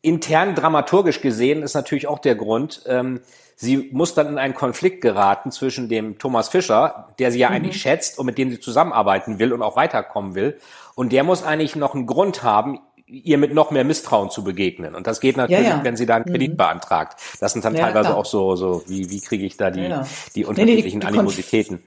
intern 0.00 0.54
dramaturgisch 0.54 1.20
gesehen 1.20 1.62
ist 1.62 1.74
natürlich 1.74 2.06
auch 2.06 2.20
der 2.20 2.36
Grund. 2.36 2.82
Ähm, 2.86 3.20
sie 3.56 3.90
muss 3.92 4.14
dann 4.14 4.28
in 4.28 4.38
einen 4.38 4.54
Konflikt 4.54 5.02
geraten 5.02 5.50
zwischen 5.50 5.88
dem 5.88 6.18
Thomas 6.18 6.48
Fischer, 6.48 7.08
der 7.18 7.30
sie 7.30 7.38
ja 7.38 7.50
mhm. 7.50 7.56
eigentlich 7.56 7.80
schätzt 7.80 8.18
und 8.18 8.24
mit 8.24 8.38
dem 8.38 8.50
sie 8.50 8.60
zusammenarbeiten 8.60 9.38
will 9.38 9.52
und 9.52 9.62
auch 9.62 9.76
weiterkommen 9.76 10.34
will. 10.34 10.58
Und 10.94 11.12
der 11.12 11.24
muss 11.24 11.42
eigentlich 11.42 11.76
noch 11.76 11.94
einen 11.94 12.06
Grund 12.06 12.42
haben, 12.42 12.80
ihr 13.08 13.38
mit 13.38 13.54
noch 13.54 13.70
mehr 13.70 13.84
Misstrauen 13.84 14.30
zu 14.30 14.44
begegnen. 14.44 14.94
Und 14.94 15.06
das 15.06 15.20
geht 15.20 15.36
natürlich, 15.36 15.66
ja, 15.66 15.78
ja. 15.78 15.84
wenn 15.84 15.96
sie 15.96 16.06
da 16.06 16.16
einen 16.16 16.26
Kredit 16.26 16.52
mhm. 16.52 16.56
beantragt. 16.56 17.20
Das 17.40 17.52
sind 17.52 17.64
dann 17.64 17.74
ja, 17.74 17.86
teilweise 17.86 18.08
klar. 18.08 18.18
auch 18.18 18.26
so, 18.26 18.56
so 18.56 18.82
wie, 18.86 19.08
wie 19.10 19.20
kriege 19.20 19.46
ich 19.46 19.56
da 19.56 19.70
die, 19.70 19.94
die 20.34 20.44
unterschiedlichen 20.44 20.98
nee, 20.98 21.04
nee, 21.04 21.06
die, 21.06 21.06
die 21.06 21.06
Animositäten. 21.06 21.82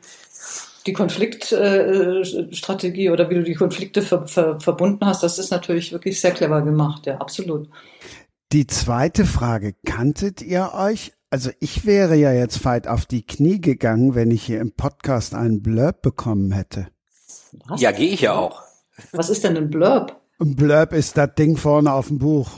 die 0.88 0.94
Konfliktstrategie 0.94 3.06
äh, 3.06 3.12
oder 3.12 3.30
wie 3.30 3.36
du 3.36 3.44
die 3.44 3.56
Konflikte 3.56 4.02
ver, 4.02 4.28
ver, 4.28 4.60
verbunden 4.60 5.06
hast, 5.06 5.24
das 5.24 5.38
ist 5.38 5.52
natürlich 5.52 5.92
wirklich 5.92 6.20
sehr 6.20 6.32
clever 6.32 6.64
gemacht, 6.64 7.06
ja, 7.06 7.18
absolut. 7.18 7.70
Die 8.52 8.68
zweite 8.68 9.26
Frage, 9.26 9.76
kanntet 9.86 10.42
ihr 10.42 10.72
euch? 10.74 11.14
Also 11.30 11.52
ich 11.62 11.86
wäre 11.86 12.16
ja 12.16 12.34
jetzt 12.34 12.66
weit 12.66 12.88
auf 12.88 13.06
die 13.06 13.26
Knie 13.26 13.62
gegangen, 13.62 14.16
wenn 14.16 14.32
ich 14.32 14.44
hier 14.44 14.60
im 14.60 14.74
Podcast 14.74 15.34
einen 15.34 15.62
Blurb 15.62 16.02
bekommen 16.02 16.52
hätte. 16.52 16.88
Was? 17.68 17.80
Ja, 17.80 17.92
gehe 17.92 18.10
ich 18.10 18.22
ja 18.22 18.34
auch. 18.34 18.64
Was 19.14 19.30
ist 19.30 19.46
denn 19.46 19.56
ein 19.56 19.70
Blurb? 19.70 20.21
Ein 20.42 20.56
Blurb 20.56 20.94
ist 20.94 21.16
das 21.18 21.36
Ding 21.36 21.56
vorne 21.56 21.94
auf 21.94 22.08
dem 22.08 22.18
Buch. 22.18 22.50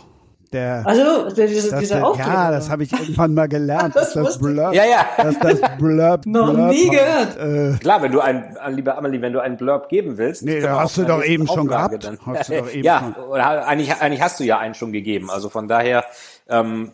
Der, 0.54 0.84
also 0.86 1.30
der, 1.36 1.48
diese, 1.48 1.78
dieser 1.80 2.00
der, 2.00 2.14
Ja, 2.18 2.52
das 2.52 2.70
habe 2.70 2.84
ich 2.84 2.94
irgendwann 2.94 3.34
mal 3.34 3.50
gelernt. 3.50 3.94
das, 3.96 4.14
das 4.14 4.38
Blurb. 4.38 4.74
Ja, 4.74 4.86
ja. 4.86 5.06
Das, 5.18 5.38
das 5.40 5.60
Blurb. 5.78 6.26
Noch 6.26 6.54
Blurb 6.54 6.70
nie 6.70 6.90
gehört. 6.90 7.38
Äh, 7.38 7.78
Klar, 7.80 8.02
wenn 8.04 8.12
du 8.14 8.22
ein, 8.22 8.56
lieber 8.70 8.98
Amelie, 8.98 9.22
wenn 9.22 9.34
du 9.34 9.42
einen 9.42 9.58
Blurb 9.58 9.90
geben 9.90 10.18
willst. 10.18 10.44
Nee, 10.44 10.62
da 10.62 10.80
hast 10.80 10.98
du 10.98 11.04
doch 11.04 11.24
eben 11.24 11.46
schon 11.46 11.68
gehabt. 11.68 12.06
Dann. 12.06 12.18
Hast 12.26 12.50
du 12.50 12.58
doch 12.58 12.70
eben 12.74 12.86
ja, 12.86 13.14
schon. 13.16 13.24
oder 13.26 13.68
eigentlich, 13.68 13.94
eigentlich 14.00 14.22
hast 14.22 14.40
du 14.40 14.46
ja 14.46 14.60
einen 14.60 14.76
schon 14.76 14.94
gegeben. 14.94 15.30
Also 15.30 15.50
von 15.50 15.68
daher, 15.68 16.06
ähm, 16.48 16.92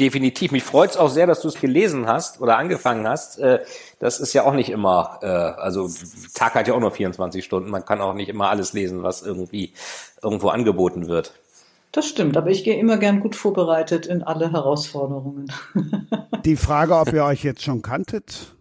definitiv. 0.00 0.50
Mich 0.50 0.64
freut 0.64 0.90
es 0.90 0.96
auch 0.96 1.10
sehr, 1.10 1.26
dass 1.26 1.40
du 1.40 1.48
es 1.48 1.60
gelesen 1.60 2.06
hast 2.06 2.40
oder 2.40 2.56
angefangen 2.58 3.06
hast. 3.06 3.38
Äh, 3.38 3.60
das 3.98 4.18
ist 4.18 4.32
ja 4.32 4.44
auch 4.44 4.54
nicht 4.54 4.70
immer, 4.70 5.20
äh, 5.22 5.26
also 5.26 5.88
Tag 6.34 6.54
hat 6.54 6.66
ja 6.66 6.74
auch 6.74 6.80
nur 6.80 6.90
24 6.90 7.44
Stunden. 7.44 7.70
Man 7.70 7.84
kann 7.84 8.00
auch 8.00 8.14
nicht 8.14 8.28
immer 8.28 8.48
alles 8.48 8.72
lesen, 8.72 9.02
was 9.02 9.22
irgendwie 9.22 9.72
irgendwo 10.22 10.48
angeboten 10.48 11.06
wird. 11.06 11.34
Das 11.92 12.06
stimmt, 12.06 12.36
aber 12.36 12.50
ich 12.50 12.64
gehe 12.64 12.78
immer 12.78 12.98
gern 12.98 13.20
gut 13.20 13.34
vorbereitet 13.34 14.06
in 14.06 14.22
alle 14.22 14.52
Herausforderungen. 14.52 15.52
Die 16.44 16.56
Frage, 16.56 16.96
ob 16.96 17.12
ihr 17.12 17.24
euch 17.24 17.42
jetzt 17.42 17.62
schon 17.62 17.82
kanntet? 17.82 18.54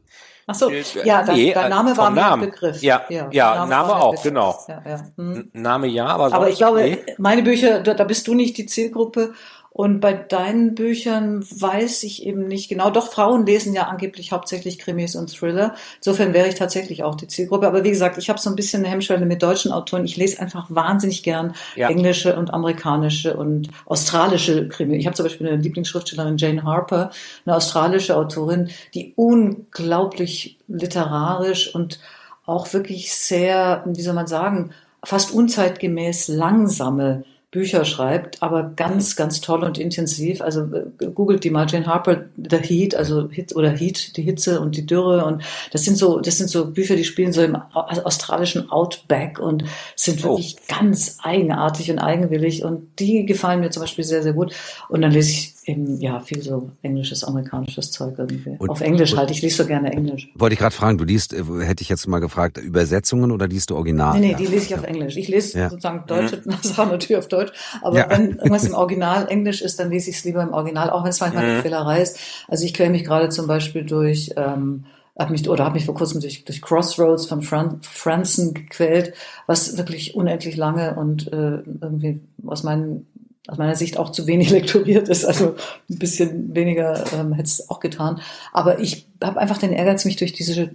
Ach 0.47 0.55
so, 0.55 0.71
ja, 1.03 1.23
dein, 1.23 1.35
Nee, 1.35 1.53
dein 1.53 1.69
Name 1.69 1.91
äh, 1.91 1.97
war 1.97 2.05
vom 2.07 2.15
mir 2.15 2.23
ein 2.23 2.29
Namen. 2.29 2.49
Begriff. 2.49 2.81
Ja, 2.81 3.03
ja, 3.09 3.27
dein 3.29 3.69
Name 3.69 3.87
war 3.89 3.95
ein 3.97 4.01
auch, 4.01 4.11
Begriff. 4.15 4.23
genau. 4.23 4.59
Ja, 4.67 4.81
ja. 4.83 5.01
Hm. 5.15 5.49
Name 5.53 5.85
ja, 5.85 6.07
aber 6.07 6.33
Aber 6.33 6.49
ich 6.49 6.57
glaube, 6.57 6.81
nee. 6.81 6.97
meine 7.19 7.43
Bücher, 7.43 7.81
da, 7.81 7.93
da 7.93 8.03
bist 8.03 8.27
du 8.27 8.33
nicht 8.33 8.57
die 8.57 8.65
Zielgruppe. 8.65 9.33
Und 9.79 10.01
bei 10.01 10.11
deinen 10.11 10.75
Büchern 10.75 11.41
weiß 11.41 12.03
ich 12.03 12.25
eben 12.25 12.49
nicht 12.49 12.67
genau. 12.67 12.89
Doch, 12.89 13.07
Frauen 13.13 13.45
lesen 13.45 13.73
ja 13.73 13.83
angeblich 13.83 14.33
hauptsächlich 14.33 14.77
Krimis 14.77 15.15
und 15.15 15.33
Thriller. 15.33 15.73
Insofern 15.99 16.33
wäre 16.33 16.49
ich 16.49 16.55
tatsächlich 16.55 17.03
auch 17.03 17.15
die 17.15 17.27
Zielgruppe. 17.27 17.65
Aber 17.65 17.85
wie 17.85 17.89
gesagt, 17.89 18.17
ich 18.17 18.29
habe 18.29 18.41
so 18.41 18.49
ein 18.49 18.57
bisschen 18.57 18.83
eine 18.83 18.91
Hemmschwelle 18.91 19.25
mit 19.25 19.41
deutschen 19.41 19.71
Autoren. 19.71 20.03
Ich 20.03 20.17
lese 20.17 20.41
einfach 20.41 20.65
wahnsinnig 20.67 21.23
gern 21.23 21.53
Ja. 21.77 21.87
englische 21.87 22.35
und 22.35 22.53
amerikanische 22.53 23.37
und 23.37 23.69
australische 23.85 24.67
Krimi. 24.67 24.97
Ich 24.97 25.05
habe 25.05 25.15
zum 25.15 25.23
Beispiel 25.23 25.47
eine 25.47 25.61
Lieblingsschriftstellerin, 25.61 26.35
Jane 26.35 26.63
Harper, 26.63 27.11
eine 27.45 27.55
australische 27.55 28.17
Autorin, 28.17 28.71
die 28.93 29.13
unglaublich 29.15 30.59
literarisch 30.67 31.73
und 31.73 32.01
auch 32.45 32.73
wirklich 32.73 33.13
sehr, 33.13 33.85
wie 33.85 34.01
soll 34.01 34.13
man 34.13 34.27
sagen, 34.27 34.71
fast 35.05 35.31
unzeitgemäß 35.31 36.27
langsame 36.27 37.23
Bücher 37.51 37.83
schreibt, 37.83 38.43
aber 38.43 38.73
ganz, 38.75 39.15
ganz 39.15 39.41
toll 39.41 39.63
und 39.63 39.77
intensiv. 39.79 40.39
Also 40.41 40.61
äh, 40.71 41.07
googelt 41.13 41.43
die 41.43 41.49
mal 41.49 41.65
Jane 41.67 41.87
Harper, 41.87 42.25
The 42.37 42.57
Heat, 42.57 42.93
also 42.95 43.27
Hit 43.29 43.55
oder 43.55 43.71
Heat, 43.71 44.15
die 44.17 44.21
Hitze 44.21 44.59
und 44.61 44.75
die 44.77 44.85
Dürre 44.85 45.25
und 45.25 45.41
das 45.71 45.83
sind 45.83 45.97
so, 45.97 46.19
das 46.19 46.37
sind 46.37 46.49
so 46.49 46.71
Bücher, 46.71 46.95
die 46.95 47.03
spielen 47.03 47.33
so 47.33 47.41
im 47.41 47.55
au- 47.55 47.87
australischen 48.03 48.69
Outback 48.69 49.39
und 49.39 49.63
sind 49.95 50.23
Oh. 50.23 50.29
wirklich 50.29 50.57
ganz 50.67 51.17
eigenartig 51.23 51.89
und 51.89 51.97
eigenwillig 51.99 52.63
und 52.63 52.87
die 52.99 53.25
gefallen 53.25 53.61
mir 53.61 53.71
zum 53.71 53.81
Beispiel 53.81 54.03
sehr, 54.03 54.21
sehr 54.21 54.33
gut. 54.33 54.53
Und 54.87 55.01
dann 55.01 55.11
lese 55.11 55.31
ich 55.31 55.53
eben 55.69 55.99
ja 56.01 56.19
viel 56.19 56.41
so 56.41 56.71
englisches, 56.81 57.23
amerikanisches 57.23 57.91
Zeug 57.91 58.15
irgendwie. 58.17 58.55
Und- 58.57 58.69
Auf 58.69 58.81
Englisch 58.81 59.13
und- 59.13 59.19
halt. 59.19 59.31
Ich 59.31 59.41
lese 59.41 59.57
so 59.63 59.65
gerne 59.67 59.91
Englisch. 59.91 60.29
Wollte 60.35 60.53
ich 60.53 60.59
gerade 60.59 60.73
fragen, 60.75 60.97
du 60.97 61.03
liest, 61.03 61.33
äh, 61.33 61.43
hätte 61.61 61.81
ich 61.83 61.89
jetzt 61.89 62.07
mal 62.07 62.19
gefragt, 62.19 62.57
Übersetzungen 62.57 63.31
oder 63.31 63.47
liest 63.47 63.69
du 63.69 63.75
Original? 63.75 64.13
Nee, 64.19 64.27
nee, 64.27 64.31
Ja. 64.31 64.37
die 64.37 64.45
lese 64.47 64.65
ich 64.65 64.75
auf 64.75 64.83
Englisch. 64.83 65.15
Ich 65.17 65.27
lese 65.27 65.57
Ja. 65.59 65.69
sozusagen 65.69 66.03
deutsche 66.07 66.41
Sachen 66.63 66.89
natürlich 66.91 67.17
auf 67.17 67.27
Deutsch. 67.27 67.51
Aber 67.81 67.97
Ja. 67.97 68.09
wenn 68.09 68.31
irgendwas 68.31 68.65
im 68.65 68.73
Original 68.73 69.27
Englisch 69.29 69.61
ist, 69.61 69.79
dann 69.79 69.89
lese 69.91 70.09
ich 70.09 70.17
es 70.17 70.23
lieber 70.25 70.41
im 70.43 70.53
Original, 70.53 70.89
auch 70.89 71.03
wenn 71.03 71.09
es 71.11 71.19
manchmal 71.19 71.45
eine 71.45 71.61
Quälerei 71.61 72.01
ist. 72.01 72.17
Also 72.47 72.65
ich 72.65 72.73
quäle 72.73 72.89
mich 72.89 73.03
gerade 73.03 73.29
zum 73.29 73.47
Beispiel 73.47 73.83
durch, 73.83 74.31
ähm, 74.37 74.85
hab 75.17 75.29
mich, 75.31 75.49
oder 75.49 75.65
habe 75.65 75.75
mich 75.75 75.85
vor 75.85 75.95
kurzem 75.95 76.21
durch, 76.21 76.45
durch 76.45 76.61
Crossroads 76.61 77.25
von 77.25 77.41
Fran 77.41 77.79
Franzen 77.81 78.53
gequält, 78.53 79.13
was 79.47 79.77
wirklich 79.77 80.15
unendlich 80.15 80.55
lange 80.55 80.95
und 80.95 81.27
äh, 81.33 81.57
irgendwie 81.81 82.21
aus 82.47 82.63
meinen 82.63 83.05
aus 83.49 83.57
meiner 83.57 83.75
Sicht 83.75 83.97
auch 83.97 84.11
zu 84.11 84.27
wenig 84.27 84.49
lektoriert 84.51 85.09
ist. 85.09 85.25
Also 85.25 85.55
ein 85.89 85.99
bisschen 85.99 86.55
weniger 86.55 87.03
ähm, 87.13 87.33
hätte 87.33 87.47
es 87.47 87.69
auch 87.69 87.79
getan. 87.79 88.21
Aber 88.53 88.79
ich 88.79 89.07
habe 89.23 89.39
einfach 89.39 89.57
den 89.57 89.73
Ehrgeiz, 89.73 90.05
mich 90.05 90.17
durch 90.17 90.33
diese 90.33 90.71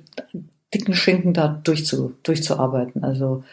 dicken 0.75 0.95
Schinken 0.95 1.33
da 1.33 1.49
durchzu, 1.49 2.15
durchzuarbeiten. 2.23 3.05
Also 3.05 3.45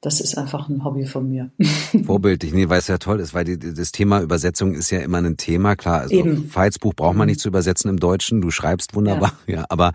das 0.00 0.20
ist 0.20 0.38
einfach 0.38 0.68
ein 0.68 0.84
Hobby 0.84 1.06
von 1.06 1.28
mir. 1.28 1.50
Vorbildlich, 2.04 2.52
nee, 2.52 2.68
weil 2.68 2.78
es 2.78 2.86
ja 2.86 2.98
toll 2.98 3.18
ist, 3.18 3.34
weil 3.34 3.44
die, 3.44 3.58
das 3.58 3.90
Thema 3.90 4.20
Übersetzung 4.20 4.74
ist 4.74 4.90
ja 4.90 5.00
immer 5.00 5.18
ein 5.18 5.36
Thema, 5.36 5.74
klar. 5.74 6.02
Also 6.02 6.14
Eben. 6.14 6.48
Veits 6.54 6.78
Buch 6.78 6.94
braucht 6.94 7.16
man 7.16 7.26
nicht 7.26 7.40
zu 7.40 7.48
übersetzen 7.48 7.90
im 7.90 7.98
Deutschen, 7.98 8.40
du 8.40 8.50
schreibst 8.50 8.94
wunderbar, 8.94 9.32
ja, 9.46 9.64
aber 9.68 9.92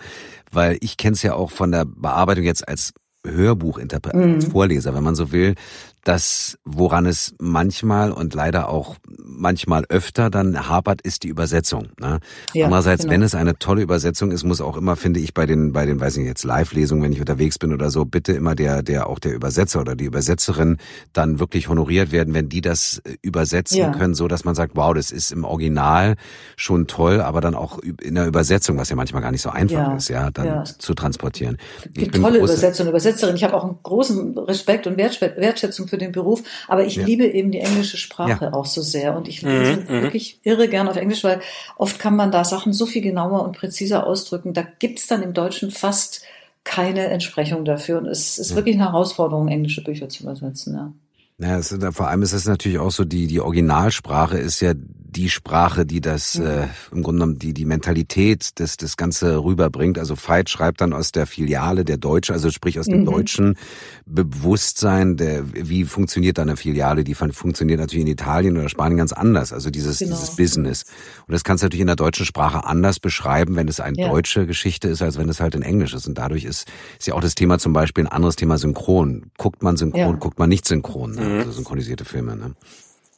weil 0.52 0.78
ich 0.82 0.98
kenne 0.98 1.14
es 1.14 1.24
ja 1.24 1.34
auch 1.34 1.52
von 1.52 1.72
der 1.72 1.86
Bearbeitung 1.86 2.44
jetzt 2.44 2.68
als 2.68 2.94
Hörbuchinterpret, 3.26 4.16
als 4.16 4.46
Vorleser, 4.46 4.94
wenn 4.96 5.04
man 5.04 5.16
so 5.16 5.32
will, 5.32 5.56
das, 6.04 6.58
woran 6.66 7.06
es 7.06 7.36
manchmal 7.40 8.12
und 8.12 8.34
leider 8.34 8.70
auch 8.70 8.96
manchmal 9.24 9.86
öfter 9.90 10.30
dann 10.30 10.68
hapert, 10.68 11.02
ist 11.02 11.24
die 11.24 11.28
Übersetzung. 11.28 11.90
Ne? 12.00 12.20
Ja, 12.54 12.66
Andererseits, 12.66 13.04
genau. 13.04 13.14
wenn 13.14 13.22
es 13.22 13.36
eine 13.36 13.58
tolle 13.58 13.82
Übersetzung 13.84 14.32
ist, 14.32 14.44
muss 14.44 14.62
auch 14.62 14.78
immer, 14.78 14.96
finde 14.96 15.20
ich, 15.20 15.34
bei 15.34 15.46
den, 15.46 15.74
bei 15.74 15.86
den, 15.86 16.00
weiß 16.00 16.14
ich 16.14 16.20
nicht, 16.20 16.28
jetzt 16.28 16.44
Live-Lesungen, 16.44 17.04
wenn 17.04 17.12
ich 17.14 17.20
unterwegs 17.20 17.60
bin 17.60 17.72
oder 17.74 17.90
so, 17.92 18.06
bitte 18.06 18.34
immer 18.34 18.56
der, 18.56 18.82
der, 18.84 19.08
auch 19.08 19.20
der 19.20 19.34
Übersetzer 19.34 19.80
oder 19.82 19.96
die 19.96 20.06
Übersetzerin 20.06 20.78
dann 21.14 21.40
wirklich 21.40 21.70
honoriert 21.70 22.12
werden, 22.12 22.34
wenn 22.34 22.50
die 22.50 22.62
das 22.62 23.02
äh, 23.06 23.16
übersetzen 23.22 23.78
Ja. 23.78 23.92
können, 23.92 24.16
so 24.16 24.28
dass 24.28 24.44
man 24.44 24.56
sagt, 24.56 24.72
wow, 24.76 24.94
das 24.94 25.12
ist 25.12 25.32
im 25.32 25.44
Original 25.44 26.16
schon 26.56 26.88
toll, 26.88 27.22
aber 27.22 27.42
dann 27.42 27.56
auch 27.56 27.80
in 27.80 28.16
der 28.16 28.26
Übersetzung, 28.28 28.78
was 28.78 28.90
ja 28.90 28.96
manchmal 28.96 29.22
gar 29.22 29.32
nicht 29.32 29.42
so 29.42 29.50
einfach 29.50 29.76
Ja, 29.76 29.96
ist, 29.96 30.10
ja, 30.10 30.32
dann 30.32 30.66
zu 30.66 30.94
transportieren. 30.94 31.58
Es 31.86 31.94
gibt 31.94 32.16
tolle 32.16 32.40
Übersetzer 32.40 32.84
und 32.84 32.90
Übersetzerin. 32.90 33.36
Ich 33.36 33.44
habe 33.44 33.54
auch 33.56 33.64
einen 33.64 33.78
großen 33.84 34.38
Respekt 34.40 34.88
und 34.88 34.98
Wertschä- 35.00 35.36
Wertschätzung 35.38 35.88
für 35.92 35.98
den 36.00 36.12
Beruf, 36.12 36.42
aber 36.68 36.86
ich 36.86 36.96
Ja. 36.96 37.06
liebe 37.06 37.26
eben 37.28 37.52
die 37.52 37.60
englische 37.60 37.98
Sprache 37.98 38.46
Ja. 38.46 38.54
auch 38.54 38.66
so 38.66 38.82
sehr 38.82 39.16
und 39.16 39.28
ich 39.28 39.42
lese 39.44 39.88
wirklich 39.90 40.40
irre 40.44 40.68
gern 40.68 40.88
auf 40.88 40.96
Englisch, 40.96 41.24
weil 41.24 41.42
oft 41.78 42.00
kann 42.00 42.16
man 42.16 42.32
da 42.32 42.44
Sachen 42.44 42.74
so 42.74 42.86
viel 42.88 43.02
genauer 43.04 43.44
und 43.44 43.56
präziser 43.56 44.08
ausdrücken. 44.08 44.54
Da 44.54 44.66
gibt's 44.80 45.06
dann 45.08 45.22
im 45.22 45.34
Deutschen 45.34 45.70
fast 45.70 46.24
keine 46.64 47.06
Entsprechung 47.08 47.66
dafür 47.66 47.98
und 48.00 48.08
es 48.08 48.38
ist 48.40 48.56
wirklich 48.56 48.76
eine 48.76 48.86
Herausforderung, 48.86 49.48
englische 49.50 49.84
Bücher 49.84 50.08
zu 50.10 50.24
übersetzen. 50.24 50.74
Ja. 50.76 50.94
Ja, 51.40 51.58
es 51.58 51.76
vor 51.92 52.08
allem 52.08 52.22
ist 52.22 52.34
es 52.34 52.46
natürlich 52.46 52.78
auch 52.78 52.92
so, 52.92 53.04
die, 53.04 53.26
die 53.28 53.40
Originalsprache 53.40 54.38
ist 54.38 54.62
ja 54.62 54.74
die 55.14 55.30
Sprache, 55.30 55.86
die 55.86 56.00
das 56.00 56.36
äh, 56.36 56.68
im 56.92 57.04
Grunde 57.04 57.20
genommen 57.20 57.38
die, 57.38 57.54
die 57.54 57.66
Mentalität 57.66 58.58
des, 58.60 58.78
das 58.78 58.96
Ganze 58.96 59.44
rüberbringt. 59.44 60.00
Also 60.00 60.16
Veit 60.16 60.50
schreibt 60.50 60.80
dann 60.80 60.94
aus 60.94 61.12
der 61.12 61.28
Filiale 61.28 61.84
der 61.84 61.98
Deutschen, 61.98 62.32
also 62.34 62.50
sprich 62.50 62.80
aus 62.80 62.86
dem 62.86 63.04
deutschen 63.06 63.58
Bewusstsein, 64.06 65.18
der, 65.18 65.44
wie 65.54 65.84
funktioniert 65.84 66.38
da 66.38 66.44
eine 66.44 66.56
Filiale, 66.56 67.04
die 67.04 67.14
fun- 67.16 67.34
funktioniert 67.34 67.80
natürlich 67.80 68.04
in 68.06 68.12
Italien 68.12 68.58
oder 68.58 68.70
Spanien 68.70 68.98
ganz 68.98 69.12
anders, 69.14 69.52
also 69.52 69.70
dieses, 69.70 70.00
Genau. 70.00 70.16
dieses 70.16 70.36
Business. 70.36 70.84
Und 71.28 71.34
das 71.34 71.44
kannst 71.44 71.62
du 71.62 71.66
natürlich 71.66 71.82
in 71.82 71.88
der 71.88 71.96
deutschen 71.98 72.26
Sprache 72.26 72.66
anders 72.66 73.00
beschreiben, 73.00 73.56
wenn 73.56 73.68
es 73.68 73.80
eine 73.80 73.98
Ja. 74.00 74.10
deutsche 74.10 74.46
Geschichte 74.48 74.88
ist, 74.88 75.02
als 75.02 75.18
wenn 75.18 75.28
es 75.28 75.40
halt 75.42 75.56
in 75.56 75.62
Englisch 75.62 75.94
ist. 75.94 76.08
Und 76.08 76.18
dadurch 76.18 76.46
ist, 76.46 76.68
ist 77.00 77.08
ja 77.08 77.14
auch 77.16 77.22
das 77.22 77.36
Thema 77.36 77.60
zum 77.60 77.74
Beispiel 77.74 78.06
ein 78.06 78.12
anderes 78.12 78.36
Thema 78.38 78.58
Synchron. 78.58 79.32
Guckt 79.38 79.62
man 79.64 79.76
synchron, 79.76 80.00
Ja. 80.00 80.12
guckt 80.14 80.40
man 80.40 80.48
nicht 80.50 80.66
synchron, 80.68 81.16
ne? 81.16 81.40
also 81.40 81.52
synchronisierte 81.52 82.06
Filme. 82.06 82.36
Ne? 82.38 82.54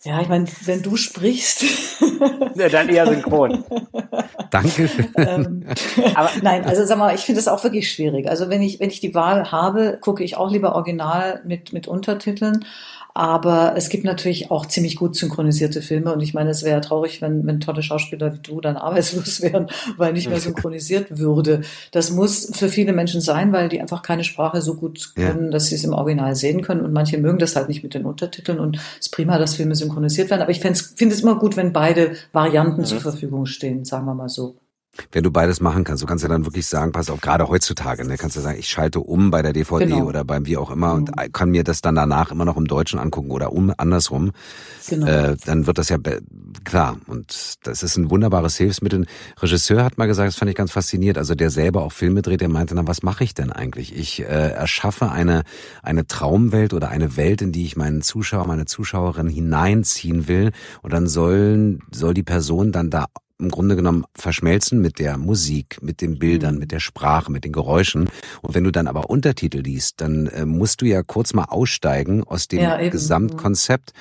Ja, 0.03 0.21
ich 0.21 0.27
meine, 0.27 0.45
wenn 0.65 0.81
du 0.81 0.97
sprichst, 0.97 1.63
Ja, 2.55 2.69
dann 2.69 2.89
eher 2.89 3.07
synchron. 3.07 3.63
Danke. 4.51 4.89
ähm, 5.15 5.65
aber 6.15 6.29
nein, 6.41 6.65
also 6.65 6.85
sag 6.85 6.97
mal, 6.97 7.15
ich 7.15 7.21
finde 7.21 7.39
es 7.39 7.47
auch 7.47 7.63
wirklich 7.63 7.91
schwierig. 7.91 8.29
Also 8.29 8.49
wenn 8.49 8.61
ich 8.61 8.79
wenn 8.79 8.89
ich 8.89 8.99
die 8.99 9.15
Wahl 9.15 9.51
habe, 9.51 9.97
gucke 10.01 10.23
ich 10.23 10.37
auch 10.37 10.51
lieber 10.51 10.75
Original 10.75 11.41
mit 11.45 11.73
mit 11.73 11.87
Untertiteln. 11.87 12.65
Aber 13.15 13.73
es 13.77 13.89
gibt 13.89 14.05
natürlich 14.05 14.49
auch 14.49 14.65
ziemlich 14.65 14.95
gut 14.95 15.15
synchronisierte 15.15 15.81
Filme 15.83 16.13
und 16.13 16.21
ich 16.21 16.33
meine, 16.33 16.49
es 16.49 16.63
wäre 16.63 16.75
ja 16.75 16.79
traurig, 16.79 17.21
wenn, 17.21 17.45
wenn 17.45 17.59
tolle 17.59 17.83
Schauspieler 17.83 18.33
wie 18.33 18.39
du 18.39 18.59
dann 18.59 18.75
arbeitslos 18.77 19.41
wären, 19.41 19.67
weil 19.97 20.13
nicht 20.13 20.29
mehr 20.29 20.39
synchronisiert 20.41 21.19
würde. 21.19 21.61
Das 21.91 22.09
muss 22.09 22.49
für 22.53 22.69
viele 22.69 22.93
Menschen 22.93 23.21
sein, 23.21 23.53
weil 23.53 23.69
die 23.69 23.81
einfach 23.81 24.01
keine 24.01 24.23
Sprache 24.23 24.61
so 24.61 24.75
gut 24.75 25.11
Ja. 25.15 25.31
können, 25.31 25.51
dass 25.51 25.67
sie 25.67 25.75
es 25.75 25.83
im 25.83 25.93
Original 25.93 26.35
sehen 26.35 26.61
können 26.61 26.81
und 26.81 26.93
manche 26.93 27.17
mögen 27.19 27.37
das 27.37 27.55
halt 27.55 27.69
nicht 27.69 27.83
mit 27.83 27.93
den 27.93 28.05
Untertiteln 28.05 28.59
und 28.59 28.77
es 28.99 29.07
ist 29.07 29.13
prima, 29.13 29.37
dass 29.37 29.55
Filme 29.55 29.75
synchronisiert 29.75 30.29
werden. 30.29 30.41
Aber 30.41 30.51
ich 30.51 30.59
finde 30.59 30.79
es 31.13 31.21
immer 31.21 31.37
gut, 31.37 31.55
wenn 31.55 31.71
beide 31.73 32.13
Varianten 32.31 32.83
zur 32.85 32.99
Verfügung 32.99 33.45
stehen, 33.45 33.85
sagen 33.85 34.05
wir 34.05 34.15
mal 34.15 34.29
so. 34.29 34.55
Wenn 35.11 35.23
du 35.23 35.31
beides 35.31 35.59
machen 35.59 35.83
kannst, 35.83 36.03
du 36.03 36.07
kannst 36.07 36.23
ja 36.23 36.29
dann 36.29 36.45
wirklich 36.45 36.67
sagen, 36.67 36.91
pass 36.91 37.09
auf, 37.09 37.19
gerade 37.19 37.47
heutzutage, 37.49 38.05
ne, 38.05 38.15
kannst 38.17 38.35
du 38.35 38.41
sagen, 38.41 38.59
ich 38.59 38.67
schalte 38.69 38.99
um 38.99 39.31
bei 39.31 39.41
der 39.41 39.51
DVD 39.53 39.85
Genau. 39.85 40.05
oder 40.05 40.23
beim 40.23 40.45
wie 40.45 40.55
auch 40.57 40.69
immer 40.71 40.93
und 40.93 41.09
Mhm. 41.09 41.31
kann 41.31 41.49
mir 41.49 41.63
das 41.63 41.81
dann 41.81 41.95
danach 41.95 42.31
immer 42.31 42.45
noch 42.45 42.57
im 42.57 42.67
Deutschen 42.67 42.99
angucken 42.99 43.31
oder 43.31 43.53
um 43.53 43.73
andersrum. 43.77 44.31
Genau. 44.87 45.07
Äh, 45.07 45.37
dann 45.45 45.65
wird 45.65 45.77
das 45.79 45.89
ja 45.89 45.97
klar. 46.63 46.97
Und 47.07 47.55
das 47.63 47.81
ist 47.83 47.97
ein 47.97 48.09
wunderbares 48.11 48.55
Hilfsmittel. 48.57 48.99
Ein 49.01 49.07
Regisseur 49.41 49.83
hat 49.83 49.97
mal 49.97 50.05
gesagt, 50.05 50.27
das 50.27 50.35
fand 50.35 50.49
ich 50.51 50.55
ganz 50.57 50.71
fasziniert, 50.71 51.17
also 51.17 51.33
der 51.35 51.49
selber 51.49 51.83
auch 51.83 51.91
Filme 51.91 52.21
dreht, 52.21 52.41
der 52.41 52.49
meinte, 52.49 52.75
na, 52.75 52.85
was 52.87 53.01
mache 53.03 53.23
ich 53.23 53.33
denn 53.33 53.51
eigentlich? 53.51 53.95
Ich 53.97 54.21
äh, 54.21 54.25
erschaffe 54.25 55.09
eine, 55.11 55.43
eine 55.81 56.05
Traumwelt 56.05 56.73
oder 56.73 56.89
eine 56.89 57.17
Welt, 57.17 57.41
in 57.41 57.51
die 57.51 57.65
ich 57.65 57.75
meinen 57.75 58.01
Zuschauer, 58.03 58.45
meine 58.47 58.65
Zuschauerin 58.65 59.27
hineinziehen 59.27 60.27
will. 60.27 60.51
Und 60.81 60.93
dann 60.93 61.07
sollen, 61.07 61.79
soll 61.91 62.13
die 62.13 62.23
Person 62.23 62.71
dann 62.71 62.89
da 62.89 63.05
im 63.43 63.51
Grunde 63.51 63.75
genommen 63.75 64.05
verschmelzen 64.15 64.81
mit 64.81 64.99
der 64.99 65.17
Musik, 65.17 65.77
mit 65.81 66.01
den 66.01 66.17
Bildern, 66.19 66.55
Mhm. 66.55 66.59
mit 66.59 66.71
der 66.71 66.79
Sprache, 66.79 67.31
mit 67.31 67.43
den 67.43 67.51
Geräuschen. 67.51 68.09
Und 68.41 68.55
wenn 68.55 68.63
du 68.63 68.71
dann 68.71 68.87
aber 68.87 69.09
Untertitel 69.09 69.59
liest, 69.59 70.01
dann 70.01 70.27
äh, 70.27 70.45
musst 70.45 70.81
du 70.81 70.85
ja 70.85 71.03
kurz 71.03 71.33
mal 71.33 71.45
aussteigen 71.45 72.23
aus 72.23 72.47
dem 72.47 72.61
Ja. 72.61 72.77
Gesamtkonzept 72.89 73.91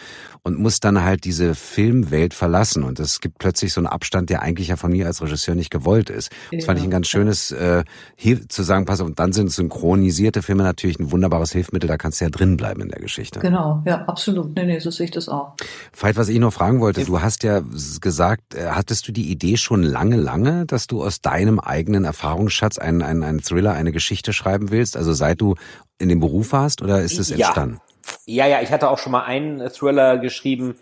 und 0.45 0.59
musst 0.59 0.85
dann 0.85 1.03
halt 1.05 1.25
diese 1.25 1.55
Filmwelt 1.55 2.35
verlassen. 2.35 2.83
Und 2.83 2.99
es 3.01 3.21
gibt 3.21 3.39
plötzlich 3.39 3.73
so 3.73 3.81
einen 3.81 3.87
Abstand, 3.87 4.31
der 4.31 4.43
eigentlich 4.43 4.69
ja 4.69 4.77
von 4.77 4.91
mir 4.91 5.07
als 5.07 5.23
Regisseur 5.23 5.55
nicht 5.55 5.71
gewollt 5.71 6.11
ist. 6.11 6.31
Das 6.53 6.65
fand 6.65 6.79
ich 6.79 6.85
ein 6.85 6.91
ganz 6.91 7.09
schönes, 7.09 7.51
äh, 7.53 7.85
zu 8.49 8.63
sagen, 8.63 8.85
pass 8.85 9.01
auf, 9.01 9.07
und 9.07 9.19
dann 9.19 9.33
sind 9.33 9.51
synchronisierte 9.53 10.43
Filme 10.43 10.63
natürlich 10.63 10.99
ein 10.99 11.13
wunderbares 11.13 11.53
Hilfsmittel, 11.53 11.89
da 11.89 11.97
kannst 11.97 12.21
du 12.21 12.25
ja 12.25 12.31
drin 12.31 12.57
bleiben 12.57 12.81
in 12.83 12.89
der 12.89 13.01
Geschichte. 13.01 13.41
Genau, 13.41 13.83
ja, 13.87 14.05
absolut. 14.07 14.55
Nee, 14.57 14.65
nee, 14.67 14.79
so 14.79 14.91
sehe 14.91 15.05
ich 15.05 15.11
das 15.11 15.29
auch. 15.29 15.55
Veit, 15.99 16.17
was 16.17 16.29
ich 16.29 16.39
noch 16.39 16.53
fragen 16.53 16.81
wollte, 16.81 17.05
du 17.05 17.21
hast 17.21 17.43
ja 17.45 17.63
gesagt, 18.01 18.55
äh, 18.55 18.69
hattest 18.71 19.07
du 19.09 19.13
die 19.13 19.31
Idee 19.33 19.57
schon 19.57 19.83
lange, 19.83 20.17
lange, 20.17 20.67
dass 20.67 20.87
du 20.87 21.03
aus 21.03 21.21
deinem 21.21 21.59
eigenen 21.59 22.05
Erfahrungsschatz 22.05 22.79
einen, 22.79 23.03
einen, 23.03 23.23
einen 23.23 23.43
Thriller, 23.43 23.73
eine 23.73 23.93
Geschichte 23.93 24.33
schreiben 24.33 24.71
willst? 24.71 24.97
Also 24.97 25.13
seit 25.13 25.41
du 25.41 25.57
in 25.99 26.09
dem 26.09 26.21
Beruf 26.21 26.53
warst 26.53 26.83
oder 26.83 27.01
ist 27.01 27.19
es 27.19 27.31
Ja. 27.31 27.37
entstanden? 27.37 27.81
Ja, 28.27 28.47
ja, 28.47 28.61
ich 28.61 28.71
hatte 28.71 28.89
auch 28.89 28.99
schon 28.99 29.13
mal 29.13 29.25
einen 29.25 29.69
Thriller 29.73 30.19
geschrieben, 30.19 30.77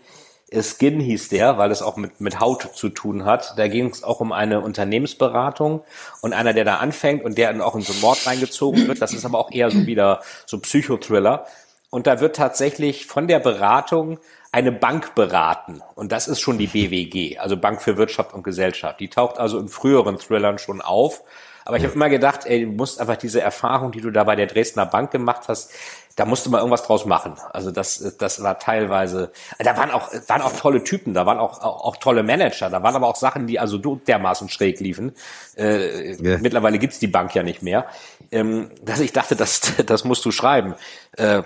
Skin 0.53 0.99
hieß 0.99 1.29
der, 1.29 1.57
weil 1.57 1.71
es 1.71 1.81
auch 1.81 1.95
mit, 1.95 2.19
mit 2.19 2.39
Haut 2.41 2.71
zu 2.73 2.89
tun 2.89 3.23
hat. 3.23 3.53
Da 3.57 3.67
ging 3.69 3.89
es 3.89 4.03
auch 4.03 4.19
um 4.19 4.33
eine 4.33 4.59
Unternehmensberatung 4.59 5.81
und 6.21 6.33
einer, 6.33 6.53
der 6.53 6.65
da 6.65 6.75
anfängt 6.77 7.23
und 7.23 7.37
der 7.37 7.53
dann 7.53 7.61
auch 7.61 7.75
in 7.75 7.81
so 7.81 7.93
einen 7.93 8.01
Mord 8.01 8.27
reingezogen 8.27 8.87
wird. 8.87 9.01
Das 9.01 9.13
ist 9.13 9.23
aber 9.23 9.39
auch 9.39 9.51
eher 9.51 9.71
so 9.71 9.85
wieder 9.85 10.21
so 10.45 10.59
Psychothriller. 10.59 11.45
Und 11.89 12.05
da 12.05 12.19
wird 12.19 12.35
tatsächlich 12.35 13.05
von 13.05 13.27
der 13.27 13.39
Beratung 13.39 14.19
eine 14.51 14.71
Bank 14.71 15.15
beraten. 15.15 15.81
Und 15.95 16.11
das 16.11 16.27
ist 16.27 16.41
schon 16.41 16.57
die 16.57 16.67
BWG, 16.67 17.39
also 17.39 17.55
Bank 17.55 17.81
für 17.81 17.97
Wirtschaft 17.97 18.33
und 18.33 18.43
Gesellschaft. 18.43 18.99
Die 18.99 19.09
taucht 19.09 19.37
also 19.37 19.59
in 19.59 19.69
früheren 19.69 20.17
Thrillern 20.17 20.57
schon 20.57 20.81
auf. 20.81 21.23
Aber 21.63 21.77
ich 21.77 21.83
habe 21.83 21.93
immer 21.93 22.09
gedacht, 22.09 22.41
ey, 22.45 22.65
du 22.65 22.71
musst 22.71 22.99
einfach 22.99 23.17
diese 23.17 23.39
Erfahrung, 23.39 23.91
die 23.91 24.01
du 24.01 24.09
da 24.09 24.23
bei 24.23 24.35
der 24.35 24.47
Dresdner 24.47 24.87
Bank 24.87 25.11
gemacht 25.11 25.43
hast, 25.47 25.71
da 26.15 26.25
musst 26.25 26.45
du 26.45 26.49
mal 26.49 26.57
irgendwas 26.57 26.83
draus 26.83 27.05
machen. 27.05 27.35
Also 27.53 27.71
das, 27.71 28.15
das 28.17 28.43
war 28.43 28.59
teilweise, 28.59 29.31
da 29.59 29.77
waren 29.77 29.91
auch, 29.91 30.11
waren 30.27 30.41
auch 30.41 30.53
tolle 30.53 30.83
Typen, 30.83 31.13
da 31.13 31.25
waren 31.25 31.37
auch, 31.37 31.61
auch, 31.61 31.85
auch 31.85 31.97
tolle 31.97 32.23
Manager, 32.23 32.69
da 32.69 32.83
waren 32.83 32.95
aber 32.95 33.07
auch 33.07 33.15
Sachen, 33.15 33.47
die 33.47 33.59
also 33.59 33.81
so 33.81 33.95
dermaßen 33.95 34.49
schräg 34.49 34.79
liefen. 34.79 35.13
Äh, 35.55 36.15
Ja. 36.21 36.39
Mittlerweile 36.39 36.79
gibt's 36.79 36.99
die 36.99 37.07
Bank 37.07 37.33
ja 37.35 37.43
nicht 37.43 37.61
mehr. 37.61 37.85
Ähm, 38.31 38.71
dass 38.83 38.99
ich 38.99 39.13
dachte, 39.13 39.35
das, 39.35 39.61
das 39.85 40.03
musst 40.03 40.25
du 40.25 40.31
schreiben. 40.31 40.75
Äh, 41.15 41.43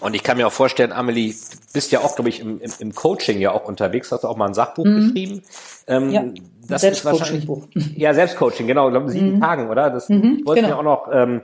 und 0.00 0.14
ich 0.14 0.22
kann 0.22 0.36
mir 0.38 0.46
auch 0.46 0.52
vorstellen, 0.52 0.92
Amelie, 0.92 1.32
du 1.32 1.72
bist 1.72 1.92
ja 1.92 2.00
auch, 2.00 2.14
glaube 2.14 2.30
ich, 2.30 2.40
im, 2.40 2.60
im, 2.60 2.72
im 2.78 2.94
Coaching 2.94 3.40
ja 3.40 3.52
auch 3.52 3.64
unterwegs, 3.66 4.10
hast 4.10 4.24
du 4.24 4.28
auch 4.28 4.36
mal 4.36 4.46
ein 4.46 4.54
Sachbuch 4.54 4.84
geschrieben. 4.84 5.42
Ähm, 5.86 6.10
Ja, 6.10 6.24
das 6.66 6.82
ist 6.82 7.04
wahrscheinlich, 7.04 7.44
Selbstcoaching-Buch. 7.46 7.68
ja, 7.96 8.14
Selbstcoaching, 8.14 8.66
genau, 8.66 8.88
ich 8.88 8.92
glaube, 8.92 9.10
sieben 9.10 9.40
Tagen, 9.40 9.68
oder? 9.68 9.90
Das 9.90 10.08
ich 10.08 10.46
wollte 10.46 10.62
genau. 10.62 10.74
mir 10.74 10.78
auch 10.78 10.82
noch 10.82 11.08
ähm, 11.12 11.42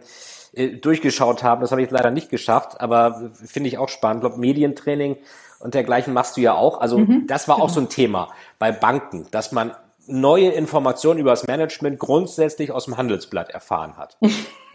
äh, 0.55 0.69
durchgeschaut 0.69 1.43
haben, 1.43 1.61
das 1.61 1.73
habe 1.73 1.83
ich 1.83 1.91
leider 1.91 2.11
nicht 2.11 2.31
geschafft, 2.31 2.81
aber 2.81 3.33
finde 3.45 3.69
ich 3.69 3.79
auch 3.79 3.89
spannend. 3.89 4.23
Ich 4.23 4.29
glaube, 4.29 4.41
Medientraining 4.41 5.17
und 5.59 5.75
dergleichen 5.75 6.15
machst 6.15 6.37
du 6.37 6.41
ja 6.41 6.55
auch. 6.55 6.81
Also 6.81 7.05
das 7.27 7.49
war 7.49 7.61
auch 7.61 7.69
so 7.69 7.81
ein 7.81 7.89
Thema 7.89 8.31
bei 8.59 8.73
Banken, 8.73 9.27
dass 9.31 9.53
man 9.53 9.73
neue 10.09 10.51
Informationen 10.51 11.21
über 11.21 11.31
das 11.31 11.47
Management 11.47 11.99
grundsätzlich 11.99 12.73
aus 12.73 12.87
dem 12.87 12.97
Handelsblatt 12.97 13.51
erfahren 13.51 13.97
hat. 13.97 14.17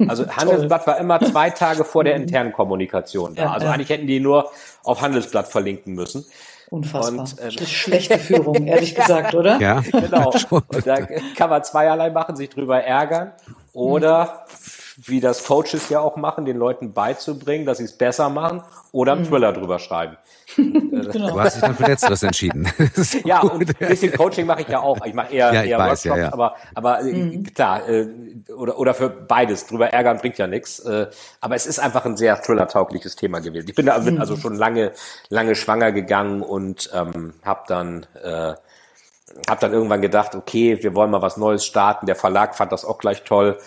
Also 0.08 0.28
Handelsblatt 0.28 0.88
war 0.88 0.98
immer 0.98 1.20
zwei 1.22 1.52
Tage 1.52 1.86
vor 1.86 2.04
der 2.04 2.16
internen 2.16 2.52
Kommunikation 2.52 3.36
da. 3.36 3.54
Also 3.54 3.68
eigentlich 3.68 3.90
hätten 3.90 4.08
die 4.08 4.20
nur 4.20 4.52
auf 4.84 5.02
Handelsblatt 5.02 5.48
verlinken 5.48 5.94
müssen. 5.94 6.26
Unfassbar. 6.72 7.20
Und, 7.20 7.36
ähm, 7.40 7.52
das 7.54 7.56
ist 7.62 7.72
schlechte 7.72 8.18
Führung, 8.18 8.66
ehrlich 8.66 8.96
gesagt, 8.96 9.36
oder? 9.36 9.62
Ja, 9.62 9.82
Genau. 9.82 10.34
Und 10.50 10.88
da 10.88 10.98
kann 11.38 11.52
man 11.52 11.64
zweierlei 11.64 12.10
machen, 12.10 12.36
sich 12.36 12.50
drüber 12.50 12.84
ärgern 12.84 13.34
oder 13.72 14.46
wie 14.98 15.20
das 15.20 15.44
Coaches 15.46 15.90
ja 15.90 16.00
auch 16.00 16.18
machen, 16.18 16.46
den 16.46 16.58
Leuten 16.58 16.94
beizubringen, 16.94 17.66
dass 17.66 17.80
sie 17.80 17.86
es 17.86 17.98
besser 17.98 18.30
machen 18.30 18.62
oder 18.92 19.14
einen 19.14 19.26
Thriller 19.26 19.52
drüber 19.54 19.80
schreiben. 19.80 20.18
du 20.56 21.40
hast 21.40 21.56
dich 21.56 21.62
dann 21.62 21.76
für 21.76 21.84
Letzteres 21.84 22.22
entschieden. 22.22 22.72
Ist 22.96 23.26
Ja, 23.26 23.42
und 23.42 23.68
ein 23.82 23.88
bisschen 23.88 24.14
Coaching 24.14 24.46
mache 24.46 24.62
ich 24.62 24.68
ja 24.68 24.80
auch. 24.80 25.04
Ich 25.06 25.14
mache 25.14 25.34
eher, 25.34 25.54
Ja, 25.54 25.64
ich 25.64 25.70
eher 25.72 25.80
weiß, 25.80 26.04
ja, 26.04 26.12
Workshops, 26.12 26.28
ja. 26.28 26.34
aber, 26.34 26.56
aber 26.76 27.04
äh, 27.06 27.44
klar, 27.56 27.90
äh, 27.90 28.08
oder, 28.56 28.78
oder 28.78 28.94
für 28.94 29.10
beides. 29.10 29.66
Drüber 29.66 29.90
ärgern 29.90 30.20
bringt 30.20 30.38
ja 30.38 30.48
nichts. 30.48 30.80
Äh, 30.80 31.08
aber 31.42 31.56
es 31.56 31.66
ist 31.66 31.80
einfach 31.80 32.06
ein 32.06 32.18
sehr 32.18 32.40
thriller-taugliches 32.40 33.16
Thema 33.16 33.40
gewesen. 33.40 33.70
Ich 33.70 33.76
bin 33.76 33.88
da 33.88 33.98
bin 33.98 34.20
also 34.20 34.36
schon 34.36 34.56
lange, 34.56 34.92
lange 35.30 35.56
schwanger 35.56 35.92
gegangen 35.92 36.42
und 36.42 36.90
ähm, 36.94 37.34
habe 37.44 37.62
dann 37.68 38.06
äh, 38.22 38.54
hab 39.50 39.60
dann 39.60 39.74
irgendwann 39.74 40.02
gedacht, 40.02 40.36
okay, 40.36 40.84
wir 40.84 40.94
wollen 40.94 41.10
mal 41.10 41.22
was 41.22 41.38
Neues 41.38 41.66
starten. 41.66 42.06
Der 42.06 42.16
Verlag 42.16 42.56
fand 42.56 42.72
das 42.72 42.86
auch 42.86 43.00
gleich 43.00 43.24
toll 43.24 43.58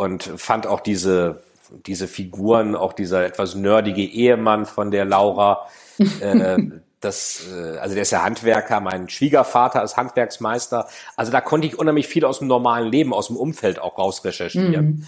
und 0.00 0.22
fand 0.22 0.66
auch 0.66 0.80
diese, 0.80 1.42
diese 1.84 2.08
Figuren, 2.08 2.74
auch 2.74 2.94
dieser 2.94 3.22
etwas 3.26 3.54
nerdige 3.54 4.00
Ehemann 4.02 4.64
von 4.64 4.90
der 4.90 5.04
Laura, 5.04 5.68
äh, 5.98 6.56
das, 7.00 7.46
äh, 7.52 7.76
also 7.76 7.94
der 7.94 8.02
ist 8.02 8.10
ja 8.10 8.22
Handwerker, 8.22 8.80
mein 8.80 9.10
Schwiegervater 9.10 9.84
ist 9.84 9.98
Handwerksmeister. 9.98 10.88
Also 11.16 11.30
da 11.30 11.42
konnte 11.42 11.66
ich 11.66 11.78
unheimlich 11.78 12.08
viel 12.08 12.24
aus 12.24 12.38
dem 12.38 12.48
normalen 12.48 12.90
Leben, 12.90 13.12
aus 13.12 13.26
dem 13.26 13.36
Umfeld 13.36 13.78
auch 13.78 13.98
raus 13.98 14.24
recherchieren. 14.24 15.06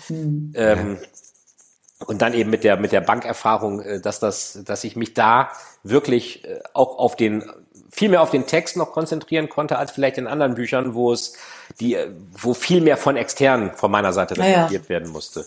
Ähm, 0.55 0.99
und 2.07 2.21
dann 2.21 2.35
eben 2.35 2.51
mit 2.51 2.63
der 2.63 2.77
mit 2.77 2.93
der 2.93 3.01
Bankerfahrung, 3.01 3.81
äh, 3.81 4.01
dass 4.01 4.21
das, 4.21 4.61
dass 4.65 4.85
ich 4.85 4.95
mich 4.95 5.15
da 5.15 5.53
wirklich 5.85 6.45
äh, 6.45 6.61
auch 6.75 6.99
auf 6.99 7.17
den 7.17 7.51
viel 7.91 8.09
mehr 8.09 8.23
auf 8.23 8.31
den 8.31 8.47
Text 8.47 8.77
noch 8.77 8.93
konzentrieren 8.93 9.49
konnte 9.49 9.79
als 9.79 9.93
vielleicht 9.93 10.19
in 10.19 10.27
anderen 10.27 10.55
Büchern, 10.55 10.95
wo 10.95 11.13
es 11.13 11.35
die, 11.83 11.97
wo 12.33 12.55
viel 12.55 12.81
mehr 12.81 12.97
von 12.97 13.17
externen 13.17 13.73
von 13.75 13.91
meiner 13.91 14.13
Seite 14.13 14.35
Ah 14.39 14.47
ja. 14.47 14.65
reflektiert 14.65 14.89
werden 14.89 15.11
musste. 15.11 15.45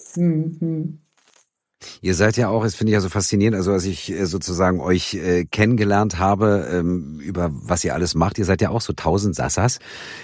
Ihr 2.01 2.15
seid 2.15 2.38
ja 2.38 2.49
auch, 2.49 2.63
das 2.63 2.75
finde 2.75 2.91
ich 2.91 2.95
ja 2.95 3.01
so 3.01 3.09
faszinierend, 3.09 3.55
also 3.55 3.71
als 3.71 3.86
ich 3.86 4.11
äh, 4.11 4.25
sozusagen 4.25 4.79
euch 4.79 5.15
äh, 5.15 5.45
kennengelernt 5.45 6.19
habe, 6.19 6.67
ähm, 6.71 7.19
über 7.19 7.51
was 7.51 7.83
ihr 7.83 7.93
alles 7.93 8.15
macht, 8.15 8.38
ihr 8.38 8.45
seid 8.45 8.61
ja 8.61 8.69
auch 8.69 8.81
so 8.81 8.93
tausend 8.93 9.36
Sassas. 9.36 9.79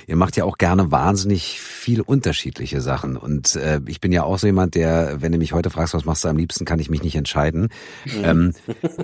Ihr 0.08 0.16
macht 0.16 0.38
ja 0.38 0.46
auch 0.46 0.58
gerne 0.58 0.92
wahnsinnig 0.92 1.60
viel 1.60 2.02
unterschiedliche 2.02 2.82
Sachen. 2.82 3.18
Und 3.18 3.56
äh, 3.56 3.82
ich 3.88 4.02
bin 4.02 4.12
ja 4.12 4.24
auch 4.24 4.38
so 4.40 4.48
jemand, 4.48 4.76
der, 4.76 5.22
wenn 5.22 5.32
du 5.32 5.38
mich 5.38 5.54
heute 5.54 5.70
fragst, 5.70 5.94
was 5.94 6.06
machst 6.06 6.24
du 6.24 6.28
am 6.28 6.38
liebsten, 6.38 6.66
kann 6.66 6.80
ich 6.80 6.90
mich 6.90 7.04
nicht 7.04 7.16
entscheiden. 7.16 7.70
Ähm, 8.24 8.54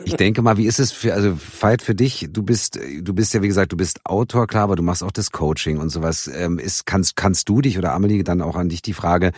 ich 0.05 0.15
denke 0.15 0.41
mal, 0.41 0.57
wie 0.57 0.65
ist 0.65 0.79
es 0.79 0.91
für, 0.91 1.13
also 1.13 1.37
Veit, 1.59 1.81
für 1.81 1.95
dich, 1.95 2.29
du 2.31 2.43
bist, 2.43 2.79
du 3.01 3.13
bist 3.13 3.33
ja, 3.33 3.41
wie 3.41 3.47
gesagt, 3.47 3.71
du 3.71 3.77
bist 3.77 4.01
Autor, 4.05 4.47
klar, 4.47 4.63
aber 4.63 4.75
du 4.75 4.83
machst 4.83 5.03
auch 5.03 5.11
das 5.11 5.31
Coaching 5.31 5.77
und 5.77 5.89
sowas. 5.89 6.29
Ähm, 6.33 6.59
ist, 6.59 6.85
kannst, 6.85 7.15
kannst 7.15 7.49
du 7.49 7.61
dich 7.61 7.77
oder 7.77 7.93
Amelie 7.93 8.23
dann 8.23 8.41
auch 8.41 8.55
an 8.55 8.69
dich 8.69 8.81
die 8.81 8.93
Frage, 8.93 9.31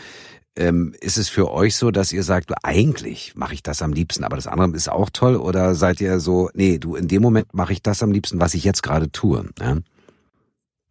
ähm, 0.55 0.93
ist 0.99 1.17
es 1.17 1.29
für 1.29 1.51
euch 1.51 1.75
so, 1.75 1.91
dass 1.91 2.11
ihr 2.11 2.23
sagt, 2.23 2.51
eigentlich 2.63 3.33
mache 3.35 3.53
ich 3.53 3.63
das 3.63 3.81
am 3.81 3.93
liebsten, 3.93 4.23
aber 4.23 4.35
das 4.35 4.47
andere 4.47 4.71
ist 4.75 4.89
auch 4.89 5.09
toll? 5.11 5.35
Oder 5.35 5.75
seid 5.75 6.01
ihr 6.01 6.19
so, 6.19 6.49
nee, 6.53 6.77
du, 6.77 6.95
in 6.95 7.07
dem 7.07 7.21
Moment 7.21 7.53
mache 7.53 7.73
ich 7.73 7.81
das 7.81 8.03
am 8.03 8.11
liebsten, 8.11 8.39
was 8.39 8.53
ich 8.53 8.63
jetzt 8.63 8.83
gerade 8.83 9.11
tue? 9.11 9.49
Ja? 9.59 9.77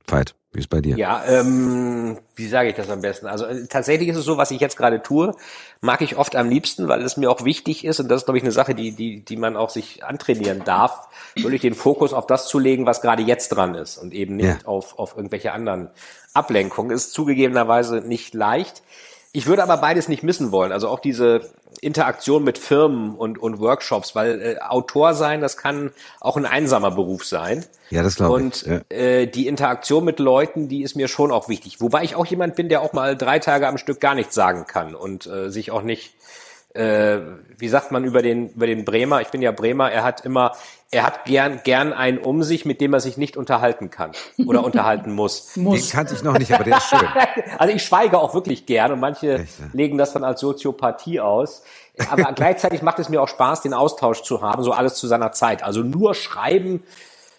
Veit, 0.07 0.35
wie 0.53 0.61
ist 0.61 0.71
bei 0.71 0.81
dir? 0.81 0.97
Ja, 0.97 1.23
ähm, 1.27 2.17
wie 2.35 2.47
sage 2.47 2.71
ich 2.71 2.77
das 2.77 2.89
am 2.89 3.03
besten? 3.03 3.27
Also 3.27 3.45
äh, 3.45 3.67
tatsächlich 3.67 4.09
ist 4.09 4.17
es 4.17 4.25
so, 4.25 4.39
was 4.39 4.51
ich 4.51 4.61
jetzt 4.61 4.79
gerade 4.79 5.03
tue, 5.03 5.35
mag 5.83 6.01
ich 6.01 6.17
oft 6.17 6.35
am 6.35 6.49
liebsten, 6.49 6.89
weil 6.89 7.03
es 7.03 7.19
mir 7.19 7.31
auch 7.31 7.45
wichtig 7.45 7.85
ist 7.85 8.01
und 8.01 8.09
das 8.09 8.23
ist, 8.23 8.25
glaube 8.25 8.39
ich, 8.39 8.45
eine 8.45 8.53
Sache, 8.53 8.75
die, 8.75 8.93
die, 8.93 9.23
die 9.23 9.37
man 9.37 9.57
auch 9.57 9.69
sich 9.69 10.03
antrainieren 10.05 10.63
darf, 10.65 11.09
wirklich 11.37 11.61
den 11.61 11.75
Fokus 11.75 12.15
auf 12.15 12.27
das 12.27 12.49
zu 12.49 12.59
legen, 12.59 12.87
was 12.87 13.03
gerade 13.03 13.23
jetzt 13.23 13.51
dran 13.51 13.75
ist 13.75 13.99
und 13.99 14.15
eben 14.15 14.37
nicht 14.37 14.47
Ja. 14.47 14.59
auf, 14.65 14.99
auf 14.99 15.15
irgendwelche 15.15 15.53
anderen 15.53 15.91
Ablenkungen. 16.33 16.91
Ist 16.91 17.13
zugegebenerweise 17.13 17.97
nicht 18.01 18.33
leicht. 18.33 18.83
Ich 19.33 19.47
würde 19.47 19.63
aber 19.63 19.77
beides 19.77 20.09
nicht 20.09 20.23
missen 20.23 20.53
wollen. 20.53 20.73
Also 20.73 20.89
auch 20.89 21.01
diese 21.01 21.43
Interaktion 21.81 22.45
mit 22.45 22.57
Firmen 22.57 23.15
und, 23.15 23.39
und 23.39 23.61
Workshops, 23.61 24.15
weil 24.15 24.41
äh, 24.41 24.59
Autor 24.61 25.15
sein, 25.15 25.41
das 25.41 25.57
kann 25.57 25.91
auch 26.21 26.37
ein 26.37 26.47
einsamer 26.47 26.91
Beruf 26.91 27.25
sein. 27.25 27.65
Ja, 27.91 28.03
das 28.03 28.17
glaube 28.17 28.35
Und 28.37 28.63
ich. 28.63 28.67
Ja. 28.67 28.81
äh, 28.89 29.27
die 29.27 29.47
Interaktion 29.47 30.05
mit 30.05 30.19
Leuten, 30.19 30.69
die 30.69 30.83
ist 30.83 30.97
mir 30.97 31.09
schon 31.09 31.31
auch 31.31 31.49
wichtig. 31.49 31.81
Wobei 31.81 32.05
ich 32.05 32.17
auch 32.17 32.27
jemand 32.27 32.57
bin, 32.57 32.69
der 32.69 32.81
auch 32.81 32.95
mal 32.95 33.17
drei 33.17 33.39
Tage 33.39 33.69
am 33.69 33.77
Stück 33.77 34.01
gar 34.01 34.15
nichts 34.15 34.35
sagen 34.35 34.67
kann 34.67 34.95
und 34.95 35.27
äh, 35.27 35.51
sich 35.51 35.71
auch 35.71 35.83
nicht, 35.83 36.15
äh, 36.79 37.21
wie 37.59 37.69
sagt 37.69 37.91
man 37.91 38.05
über 38.05 38.23
den 38.23 38.51
über 38.51 38.67
den 38.67 38.85
Bremer? 38.85 39.21
Ich 39.21 39.29
bin 39.29 39.43
ja 39.43 39.51
Bremer. 39.51 39.91
Er 39.91 40.05
hat 40.05 40.25
immer, 40.25 40.53
er 40.93 41.05
hat 41.05 41.25
gern 41.25 41.61
gern 41.65 41.93
einen 41.93 42.19
um 42.19 42.45
sich, 42.45 42.65
mit 42.65 42.81
dem 42.81 42.95
er 42.95 43.01
sich 43.01 43.17
nicht 43.17 43.37
unterhalten 43.37 43.91
kann 43.91 44.13
oder 44.47 44.63
unterhalten 44.65 45.13
muss. 45.13 45.53
Den 45.55 45.89
kannte 45.91 46.15
ich 46.15 46.23
noch 46.23 46.39
nicht, 46.39 46.53
aber 46.53 46.65
der 46.65 46.77
ist 46.77 46.89
schön. 46.89 47.01
Also 47.59 47.75
ich 47.75 47.83
schweige 47.83 48.19
auch 48.19 48.35
wirklich 48.35 48.67
gern 48.67 48.93
und 48.93 49.01
manche 49.01 49.41
Echt, 49.41 49.59
ja? 49.59 49.67
legen 49.73 49.99
das 49.99 50.13
dann 50.13 50.23
als 50.23 50.41
Soziopathie 50.41 51.21
aus. 51.21 51.65
Aber 52.11 52.33
gleichzeitig 52.35 52.83
macht 52.83 53.01
es 53.01 53.09
mir 53.09 53.21
auch 53.21 53.29
Spaß, 53.29 53.63
den 53.63 53.75
Austausch 53.75 54.23
zu 54.23 54.41
haben, 54.41 54.63
so 54.63 54.73
alles 54.73 54.95
zu 54.95 55.09
seiner 55.09 55.33
Zeit. 55.33 55.65
Also 55.65 55.83
nur 55.83 56.15
schreiben, 56.15 56.85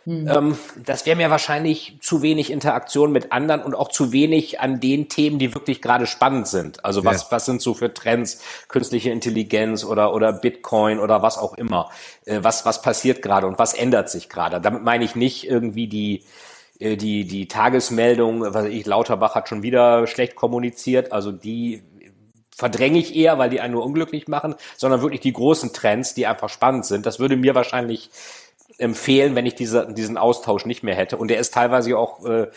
ähm, 0.10 0.58
das 0.86 1.06
wäre 1.06 1.18
mir 1.18 1.30
wahrscheinlich 1.30 1.98
zu 2.02 2.22
wenig 2.22 2.52
Interaktion 2.52 3.12
mit 3.12 3.32
anderen 3.32 3.62
und 3.64 3.76
auch 3.76 3.90
zu 3.90 4.12
wenig 4.12 4.60
an 4.60 4.80
den 4.80 5.10
Themen, 5.10 5.40
die 5.40 5.54
wirklich 5.54 5.82
gerade 5.82 6.08
spannend 6.08 6.48
sind. 6.48 6.86
Also 6.86 7.06
was, 7.06 7.24
Ja. 7.24 7.28
was 7.32 7.46
sind 7.46 7.62
so 7.62 7.74
für 7.74 7.94
Trends, 7.94 8.42
künstliche 8.70 9.12
Intelligenz 9.12 9.84
oder, 9.84 10.14
oder 10.14 10.34
Bitcoin 10.34 11.00
oder 11.00 11.22
was 11.22 11.38
auch 11.38 11.54
immer. 11.56 11.90
Äh, 12.26 12.40
was, 12.44 12.66
was 12.66 12.82
passiert 12.82 13.22
gerade 13.22 13.48
und 13.48 13.60
was 13.60 13.74
ändert 13.74 14.10
sich 14.10 14.30
gerade? 14.30 14.62
Damit 14.62 14.84
meine 14.84 15.06
ich 15.06 15.16
nicht 15.16 15.48
irgendwie 15.50 15.88
die, 15.88 16.24
äh, 16.80 16.98
die, 16.98 17.26
die 17.26 17.48
Tagesmeldung, 17.48 18.42
was 18.54 18.66
ich, 18.66 18.86
Lauterbach 18.86 19.36
hat 19.36 19.50
schon 19.50 19.64
wieder 19.64 20.08
schlecht 20.08 20.36
kommuniziert, 20.36 21.12
also 21.12 21.32
die 21.32 21.84
verdränge 22.56 23.00
ich 23.00 23.16
eher, 23.16 23.38
weil 23.38 23.50
die 23.50 23.62
einen 23.62 23.74
nur 23.74 23.86
unglücklich 23.86 24.28
machen, 24.28 24.56
sondern 24.78 25.02
wirklich 25.02 25.22
die 25.22 25.34
großen 25.34 25.72
Trends, 25.74 26.14
die 26.14 26.28
einfach 26.28 26.50
spannend 26.50 26.86
sind. 26.86 27.06
Das 27.06 27.20
würde 27.20 27.38
mir 27.38 27.56
wahrscheinlich 27.56 28.10
empfehlen, 28.80 29.36
wenn 29.36 29.46
ich 29.46 29.56
diese, 29.56 29.92
diesen 29.94 30.18
Austausch 30.18 30.66
nicht 30.66 30.84
mehr 30.84 30.96
hätte. 30.96 31.18
Und 31.18 31.30
der 31.30 31.40
ist 31.40 31.54
teilweise 31.54 31.98
auch 31.98 32.26
äh, 32.26 32.48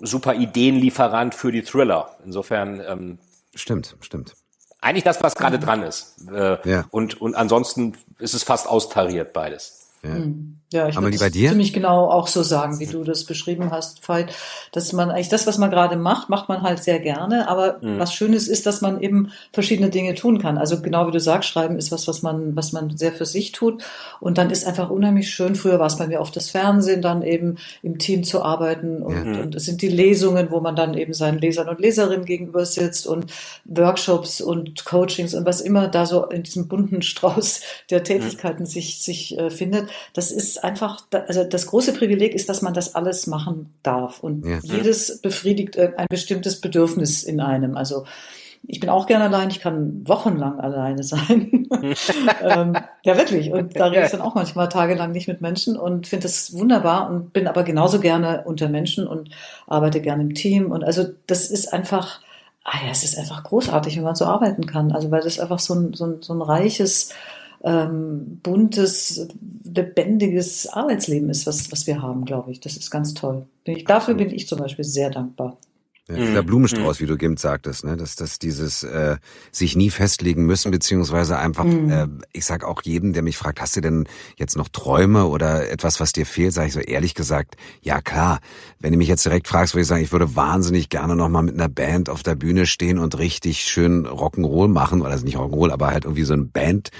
super 0.00 0.34
Ideenlieferant 0.34 1.34
für 1.34 1.52
die 1.52 1.62
Thriller. 1.62 2.16
Insofern 2.24 2.80
ähm, 2.86 3.18
stimmt, 3.54 3.96
stimmt. 4.00 4.34
Eigentlich 4.80 5.04
das, 5.04 5.22
was 5.22 5.34
gerade 5.34 5.58
dran 5.58 5.82
ist. 5.82 6.26
Äh, 6.32 6.58
Ja. 6.68 6.86
Und 6.90 7.20
und 7.20 7.34
ansonsten 7.34 7.96
ist 8.18 8.34
es 8.34 8.42
fast 8.42 8.66
austariert 8.68 9.32
beides. 9.32 9.88
Ja. 10.02 10.16
Ja, 10.72 10.88
ich 10.88 10.96
würde 10.96 11.18
bei 11.18 11.30
dir? 11.30 11.48
ziemlich 11.48 11.72
genau 11.72 12.08
auch 12.08 12.28
so 12.28 12.44
sagen, 12.44 12.78
wie 12.78 12.86
du 12.86 13.02
das 13.02 13.24
beschrieben 13.24 13.72
hast, 13.72 14.08
Veit, 14.08 14.32
dass 14.70 14.92
man 14.92 15.10
eigentlich 15.10 15.28
das, 15.28 15.46
was 15.48 15.58
man 15.58 15.70
gerade 15.70 15.96
macht, 15.96 16.28
macht 16.28 16.48
man 16.48 16.62
halt 16.62 16.80
sehr 16.80 17.00
gerne. 17.00 17.48
Aber 17.48 17.78
was 17.82 18.14
Schönes 18.14 18.46
ist, 18.46 18.66
dass 18.66 18.80
man 18.80 19.00
eben 19.00 19.32
verschiedene 19.52 19.90
Dinge 19.90 20.14
tun 20.14 20.38
kann. 20.40 20.58
Also 20.58 20.80
genau 20.80 21.08
wie 21.08 21.10
du 21.10 21.18
sagst, 21.18 21.48
Schreiben 21.48 21.76
ist 21.76 21.90
was, 21.90 22.06
was 22.06 22.22
man, 22.22 22.54
was 22.54 22.72
man 22.72 22.96
sehr 22.96 23.12
für 23.12 23.26
sich 23.26 23.50
tut. 23.50 23.82
Und 24.20 24.38
dann 24.38 24.50
ist 24.50 24.64
einfach 24.64 24.90
unheimlich 24.90 25.30
schön. 25.30 25.56
Früher 25.56 25.80
war 25.80 25.88
es 25.88 25.96
bei 25.96 26.06
mir 26.06 26.20
oft 26.20 26.36
das 26.36 26.50
Fernsehen, 26.50 27.02
dann 27.02 27.22
eben 27.22 27.56
im 27.82 27.98
Team 27.98 28.22
zu 28.22 28.42
arbeiten. 28.42 29.02
Und, 29.02 29.40
und 29.40 29.54
es 29.56 29.64
sind 29.64 29.82
die 29.82 29.88
Lesungen, 29.88 30.52
wo 30.52 30.60
man 30.60 30.76
dann 30.76 30.94
eben 30.94 31.14
seinen 31.14 31.38
Lesern 31.38 31.68
und 31.68 31.80
Leserinnen 31.80 32.24
gegenüber 32.24 32.64
sitzt 32.64 33.08
und 33.08 33.32
Workshops 33.64 34.40
und 34.40 34.84
Coachings 34.84 35.34
und 35.34 35.44
was 35.46 35.60
immer 35.60 35.88
da 35.88 36.06
so 36.06 36.26
in 36.26 36.44
diesem 36.44 36.68
bunten 36.68 37.02
Strauß 37.10 37.60
der 37.90 38.04
Tätigkeiten 38.04 38.66
sich, 38.66 39.02
sich 39.02 39.36
äh, 39.36 39.50
findet. 39.50 39.88
Das 40.14 40.30
ist 40.30 40.59
einfach, 40.64 41.02
also 41.26 41.44
das 41.44 41.66
große 41.66 41.92
Privileg 41.92 42.34
ist, 42.34 42.48
dass 42.48 42.62
man 42.62 42.74
das 42.74 42.94
alles 42.94 43.26
machen 43.26 43.72
darf. 43.82 44.20
Und 44.20 44.44
Ja. 44.46 44.58
jedes 44.62 45.20
befriedigt 45.20 45.78
ein 45.78 46.06
bestimmtes 46.08 46.60
Bedürfnis 46.60 47.22
in 47.22 47.40
einem. 47.40 47.76
Also 47.76 48.04
ich 48.66 48.78
bin 48.78 48.90
auch 48.90 49.06
gerne 49.06 49.24
allein, 49.24 49.48
ich 49.50 49.60
kann 49.60 50.06
wochenlang 50.06 50.60
alleine 50.60 51.02
sein. 51.02 51.66
ähm, 52.42 52.76
ja, 53.02 53.16
wirklich. 53.16 53.52
Und 53.52 53.74
da 53.78 53.86
rede 53.86 54.04
ich 54.04 54.10
dann 54.10 54.20
auch 54.20 54.34
manchmal 54.34 54.68
tagelang 54.68 55.12
nicht 55.12 55.28
mit 55.28 55.40
Menschen 55.40 55.76
und 55.76 56.06
finde 56.06 56.24
das 56.24 56.52
wunderbar 56.52 57.10
und 57.10 57.32
bin 57.32 57.48
aber 57.48 57.62
genauso 57.62 58.00
gerne 58.00 58.42
unter 58.44 58.68
Menschen 58.68 59.06
und 59.06 59.30
arbeite 59.66 60.00
gerne 60.00 60.22
im 60.22 60.34
Team. 60.34 60.70
Und 60.70 60.84
also 60.84 61.06
das 61.26 61.50
ist 61.50 61.72
einfach, 61.72 62.20
ah 62.64 62.76
ja, 62.84 62.90
es 62.90 63.02
ist 63.02 63.18
einfach 63.18 63.42
großartig, 63.42 63.96
wenn 63.96 64.04
man 64.04 64.14
so 64.14 64.26
arbeiten 64.26 64.66
kann. 64.66 64.92
Also 64.92 65.10
weil 65.10 65.22
das 65.22 65.40
einfach 65.40 65.58
so 65.58 65.74
ein, 65.74 65.94
so 65.94 66.04
ein, 66.04 66.18
so 66.20 66.34
ein 66.34 66.42
reiches, 66.42 67.14
ähm, 67.62 68.40
buntes, 68.42 69.28
lebendiges 69.64 70.66
Arbeitsleben 70.66 71.28
ist, 71.30 71.46
was, 71.46 71.70
was 71.70 71.86
wir 71.86 72.02
haben, 72.02 72.24
glaube 72.24 72.52
ich. 72.52 72.60
Das 72.60 72.76
ist 72.76 72.90
ganz 72.90 73.14
toll. 73.14 73.46
Bin 73.64 73.76
ich, 73.76 73.84
dafür 73.84 74.14
bin 74.14 74.30
ich 74.30 74.48
zum 74.48 74.58
Beispiel 74.58 74.84
sehr 74.84 75.10
dankbar. 75.10 75.56
Ja, 76.10 76.16
dieser 76.16 76.42
Blumenstrauß, 76.42 77.00
wie 77.00 77.06
du 77.06 77.14
eben 77.14 77.36
sagtest, 77.36 77.84
ne, 77.84 77.96
dass 77.96 78.16
das 78.16 78.38
dieses 78.38 78.82
äh, 78.82 79.16
sich 79.52 79.76
nie 79.76 79.90
festlegen 79.90 80.44
müssen 80.44 80.70
beziehungsweise 80.70 81.38
einfach, 81.38 81.64
äh, 81.64 82.08
ich 82.32 82.44
sag 82.44 82.64
auch 82.64 82.82
jedem, 82.82 83.12
der 83.12 83.22
mich 83.22 83.36
fragt, 83.36 83.60
hast 83.60 83.76
du 83.76 83.80
denn 83.80 84.08
jetzt 84.36 84.56
noch 84.56 84.68
Träume 84.68 85.26
oder 85.26 85.70
etwas, 85.70 86.00
was 86.00 86.12
dir 86.12 86.26
fehlt, 86.26 86.52
sage 86.52 86.68
ich 86.68 86.74
so 86.74 86.80
ehrlich 86.80 87.14
gesagt, 87.14 87.56
ja 87.80 88.00
klar. 88.00 88.40
Wenn 88.80 88.92
du 88.92 88.98
mich 88.98 89.08
jetzt 89.08 89.24
direkt 89.24 89.46
fragst, 89.46 89.74
würde 89.74 89.82
ich 89.82 89.88
sagen, 89.88 90.02
ich 90.02 90.10
würde 90.10 90.34
wahnsinnig 90.34 90.88
gerne 90.88 91.14
noch 91.14 91.28
mal 91.28 91.42
mit 91.42 91.54
einer 91.54 91.68
Band 91.68 92.08
auf 92.08 92.22
der 92.22 92.34
Bühne 92.34 92.66
stehen 92.66 92.98
und 92.98 93.18
richtig 93.18 93.60
schön 93.62 94.06
Rock'n'Roll 94.06 94.68
machen 94.68 95.02
oder 95.02 95.10
also 95.10 95.24
nicht 95.24 95.36
Rock'n'Roll, 95.36 95.70
aber 95.70 95.88
halt 95.88 96.04
irgendwie 96.04 96.24
so 96.24 96.34
ein 96.34 96.50
Band 96.50 96.90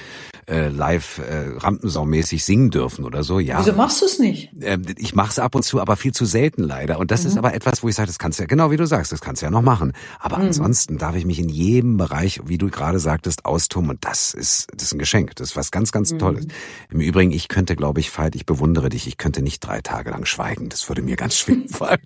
äh, 0.46 0.68
live 0.68 1.18
äh, 1.18 1.56
Rampensau-mäßig 1.58 2.44
singen 2.44 2.70
dürfen 2.70 3.04
oder 3.04 3.22
so. 3.22 3.38
Ja, 3.40 3.58
Wieso 3.60 3.72
machst 3.72 4.00
du 4.00 4.06
es 4.06 4.18
nicht? 4.18 4.50
ähm, 4.62 4.82
ich 4.96 5.14
mache 5.14 5.30
es 5.30 5.38
ab 5.38 5.54
und 5.54 5.62
zu, 5.62 5.80
aber 5.80 5.96
viel 5.96 6.12
zu 6.12 6.24
selten 6.24 6.62
leider. 6.62 6.98
Und 6.98 7.10
das 7.10 7.24
ist 7.24 7.32
Mhm. 7.34 7.38
aber 7.40 7.54
etwas, 7.54 7.82
wo 7.82 7.88
ich 7.88 7.94
sage, 7.94 8.06
das 8.06 8.18
kannst 8.18 8.38
du 8.38 8.42
ja, 8.42 8.46
genau 8.46 8.70
wie 8.70 8.76
du 8.76 8.86
sagst, 8.86 9.12
das 9.12 9.20
kannst 9.20 9.42
du 9.42 9.46
ja 9.46 9.50
noch 9.50 9.62
machen. 9.62 9.92
Aber 10.18 10.38
Mhm. 10.38 10.46
ansonsten 10.46 10.98
darf 10.98 11.14
ich 11.16 11.24
mich 11.26 11.38
in 11.38 11.48
jedem 11.48 11.96
Bereich, 11.96 12.40
wie 12.46 12.58
du 12.58 12.68
gerade 12.70 12.98
sagtest, 12.98 13.44
austoben. 13.44 13.90
Und 13.90 14.04
das 14.04 14.34
ist, 14.34 14.66
das 14.74 14.84
ist 14.84 14.92
ein 14.94 14.98
Geschenk. 14.98 15.36
Das 15.36 15.50
ist 15.50 15.56
was 15.56 15.70
ganz, 15.70 15.90
Mhm. 15.90 15.92
ganz 15.94 16.16
Tolles. 16.18 16.46
Im 16.90 17.00
Übrigen, 17.00 17.30
ich 17.32 17.48
könnte, 17.48 17.76
glaube 17.76 18.00
ich, 18.00 18.16
Veit, 18.16 18.34
ich 18.34 18.46
bewundere 18.46 18.88
dich, 18.88 19.06
ich 19.06 19.18
könnte 19.18 19.42
nicht 19.42 19.60
drei 19.60 19.80
Tage 19.80 20.10
lang 20.10 20.24
schweigen. 20.24 20.68
Das 20.68 20.88
würde 20.88 21.02
mir 21.02 21.16
ganz 21.16 21.36
schwer 21.36 21.56
fallen. 21.68 22.00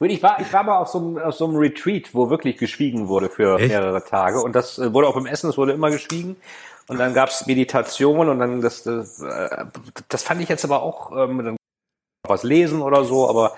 Ich 0.00 0.22
war, 0.22 0.40
ich 0.40 0.52
war 0.52 0.62
mal 0.64 0.78
auf 0.78 0.88
so 0.88 0.98
einem, 0.98 1.18
auf 1.18 1.34
so 1.34 1.46
einem 1.46 1.56
Retreat, 1.56 2.10
wo 2.14 2.30
wirklich 2.30 2.56
geschwiegen 2.58 3.08
wurde 3.08 3.28
für 3.30 3.58
Echt? 3.58 3.68
mehrere 3.68 4.04
Tage. 4.04 4.40
Und 4.40 4.54
das 4.54 4.78
äh, 4.78 4.92
wurde 4.92 5.08
auch 5.08 5.14
beim 5.14 5.26
Essen, 5.26 5.50
es 5.50 5.56
wurde 5.56 5.72
immer 5.72 5.90
geschwiegen. 5.90 6.33
Und 6.86 6.98
dann 6.98 7.14
gab's 7.14 7.46
Meditation 7.46 8.28
und 8.28 8.38
dann 8.38 8.60
das, 8.60 8.82
das, 8.82 9.20
äh, 9.20 9.64
das 10.08 10.22
fand 10.22 10.42
ich 10.42 10.48
jetzt 10.48 10.64
aber 10.64 10.82
auch, 10.82 11.12
ähm, 11.12 11.42
dann 11.44 11.56
was 12.26 12.42
lesen 12.42 12.82
oder 12.82 13.04
so, 13.04 13.28
aber 13.28 13.56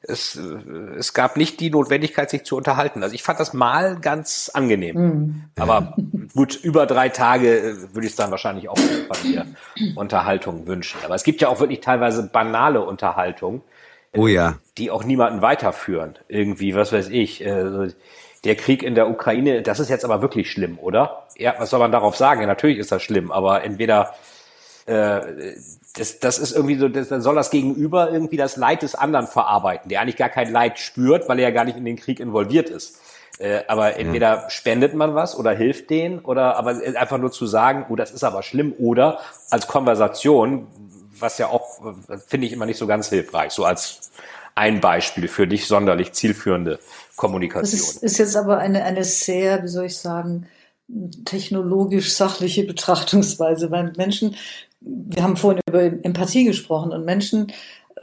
es, 0.00 0.36
äh, 0.36 0.96
es 0.96 1.12
gab 1.12 1.36
nicht 1.36 1.58
die 1.60 1.70
Notwendigkeit, 1.70 2.30
sich 2.30 2.44
zu 2.44 2.56
unterhalten. 2.56 3.02
Also 3.02 3.14
ich 3.14 3.22
fand 3.22 3.40
das 3.40 3.52
mal 3.52 3.98
ganz 3.98 4.50
angenehm. 4.54 4.94
Aber 5.58 5.96
gut, 6.34 6.54
über 6.56 6.86
drei 6.86 7.08
Tage 7.08 7.58
äh, 7.58 7.94
würde 7.94 8.06
ich 8.06 8.12
es 8.12 8.16
dann 8.16 8.30
wahrscheinlich 8.30 8.68
auch 8.68 8.78
von 8.78 9.30
mir 9.30 9.46
Unterhaltung 9.96 10.66
wünschen. 10.66 11.00
Aber 11.04 11.16
es 11.16 11.24
gibt 11.24 11.40
ja 11.40 11.48
auch 11.48 11.58
wirklich 11.58 11.80
teilweise 11.80 12.24
banale 12.24 12.84
Unterhaltung 12.84 13.62
Oh 14.16 14.26
ja. 14.26 14.58
die 14.78 14.90
auch 14.90 15.04
niemanden 15.04 15.42
weiterführen. 15.42 16.18
Irgendwie, 16.28 16.74
was 16.74 16.92
weiß 16.92 17.08
ich. 17.10 17.44
Äh, 17.44 17.90
der 18.44 18.56
Krieg 18.56 18.82
in 18.82 18.94
der 18.94 19.08
Ukraine, 19.08 19.62
das 19.62 19.80
ist 19.80 19.90
jetzt 19.90 20.04
aber 20.04 20.22
wirklich 20.22 20.50
schlimm, 20.50 20.78
oder? 20.78 21.24
Ja, 21.36 21.54
was 21.58 21.70
soll 21.70 21.80
man 21.80 21.92
darauf 21.92 22.16
sagen? 22.16 22.40
Ja, 22.40 22.46
natürlich 22.46 22.78
ist 22.78 22.92
das 22.92 23.02
schlimm, 23.02 23.32
aber 23.32 23.64
entweder 23.64 24.14
äh, 24.86 25.54
das, 25.96 26.20
das 26.20 26.38
ist 26.38 26.52
irgendwie 26.52 26.76
so, 26.76 26.88
das, 26.88 27.08
dann 27.08 27.20
soll 27.20 27.34
das 27.34 27.50
Gegenüber 27.50 28.10
irgendwie 28.10 28.36
das 28.36 28.56
Leid 28.56 28.82
des 28.82 28.94
anderen 28.94 29.26
verarbeiten, 29.26 29.88
der 29.88 30.00
eigentlich 30.00 30.16
gar 30.16 30.28
kein 30.28 30.50
Leid 30.50 30.78
spürt, 30.78 31.28
weil 31.28 31.38
er 31.38 31.48
ja 31.48 31.54
gar 31.54 31.64
nicht 31.64 31.76
in 31.76 31.84
den 31.84 31.96
Krieg 31.96 32.20
involviert 32.20 32.70
ist. 32.70 33.00
Äh, 33.38 33.62
aber 33.68 33.96
entweder 33.96 34.48
spendet 34.50 34.94
man 34.94 35.14
was 35.14 35.36
oder 35.36 35.52
hilft 35.52 35.90
denen 35.90 36.18
oder 36.20 36.56
aber 36.56 36.70
einfach 36.96 37.18
nur 37.18 37.30
zu 37.30 37.46
sagen, 37.46 37.86
oh, 37.88 37.96
das 37.96 38.10
ist 38.10 38.24
aber 38.24 38.42
schlimm 38.42 38.74
oder 38.78 39.20
als 39.50 39.68
Konversation, 39.68 40.66
was 41.18 41.38
ja 41.38 41.48
auch, 41.48 41.84
äh, 42.08 42.18
finde 42.26 42.46
ich 42.46 42.52
immer 42.52 42.66
nicht 42.66 42.78
so 42.78 42.86
ganz 42.86 43.08
hilfreich, 43.08 43.52
so 43.52 43.64
als 43.64 44.10
ein 44.58 44.80
Beispiel 44.80 45.28
für 45.28 45.46
nicht 45.46 45.66
sonderlich 45.66 46.12
zielführende 46.12 46.78
Das 46.78 47.16
Kommunikation. 47.16 47.78
ist, 47.80 48.02
ist 48.02 48.18
jetzt 48.18 48.36
aber 48.36 48.58
eine, 48.58 48.84
eine 48.84 49.04
sehr, 49.04 49.62
wie 49.62 49.68
soll 49.68 49.86
ich 49.86 49.96
sagen, 49.96 50.46
technologisch 51.24 52.14
sachliche 52.14 52.64
Betrachtungsweise, 52.64 53.70
weil 53.70 53.92
Menschen, 53.96 54.36
wir 54.80 55.22
haben 55.22 55.36
vorhin 55.36 55.60
über 55.68 55.82
Empathie 55.82 56.44
gesprochen 56.44 56.92
und 56.92 57.04
Menschen 57.04 57.52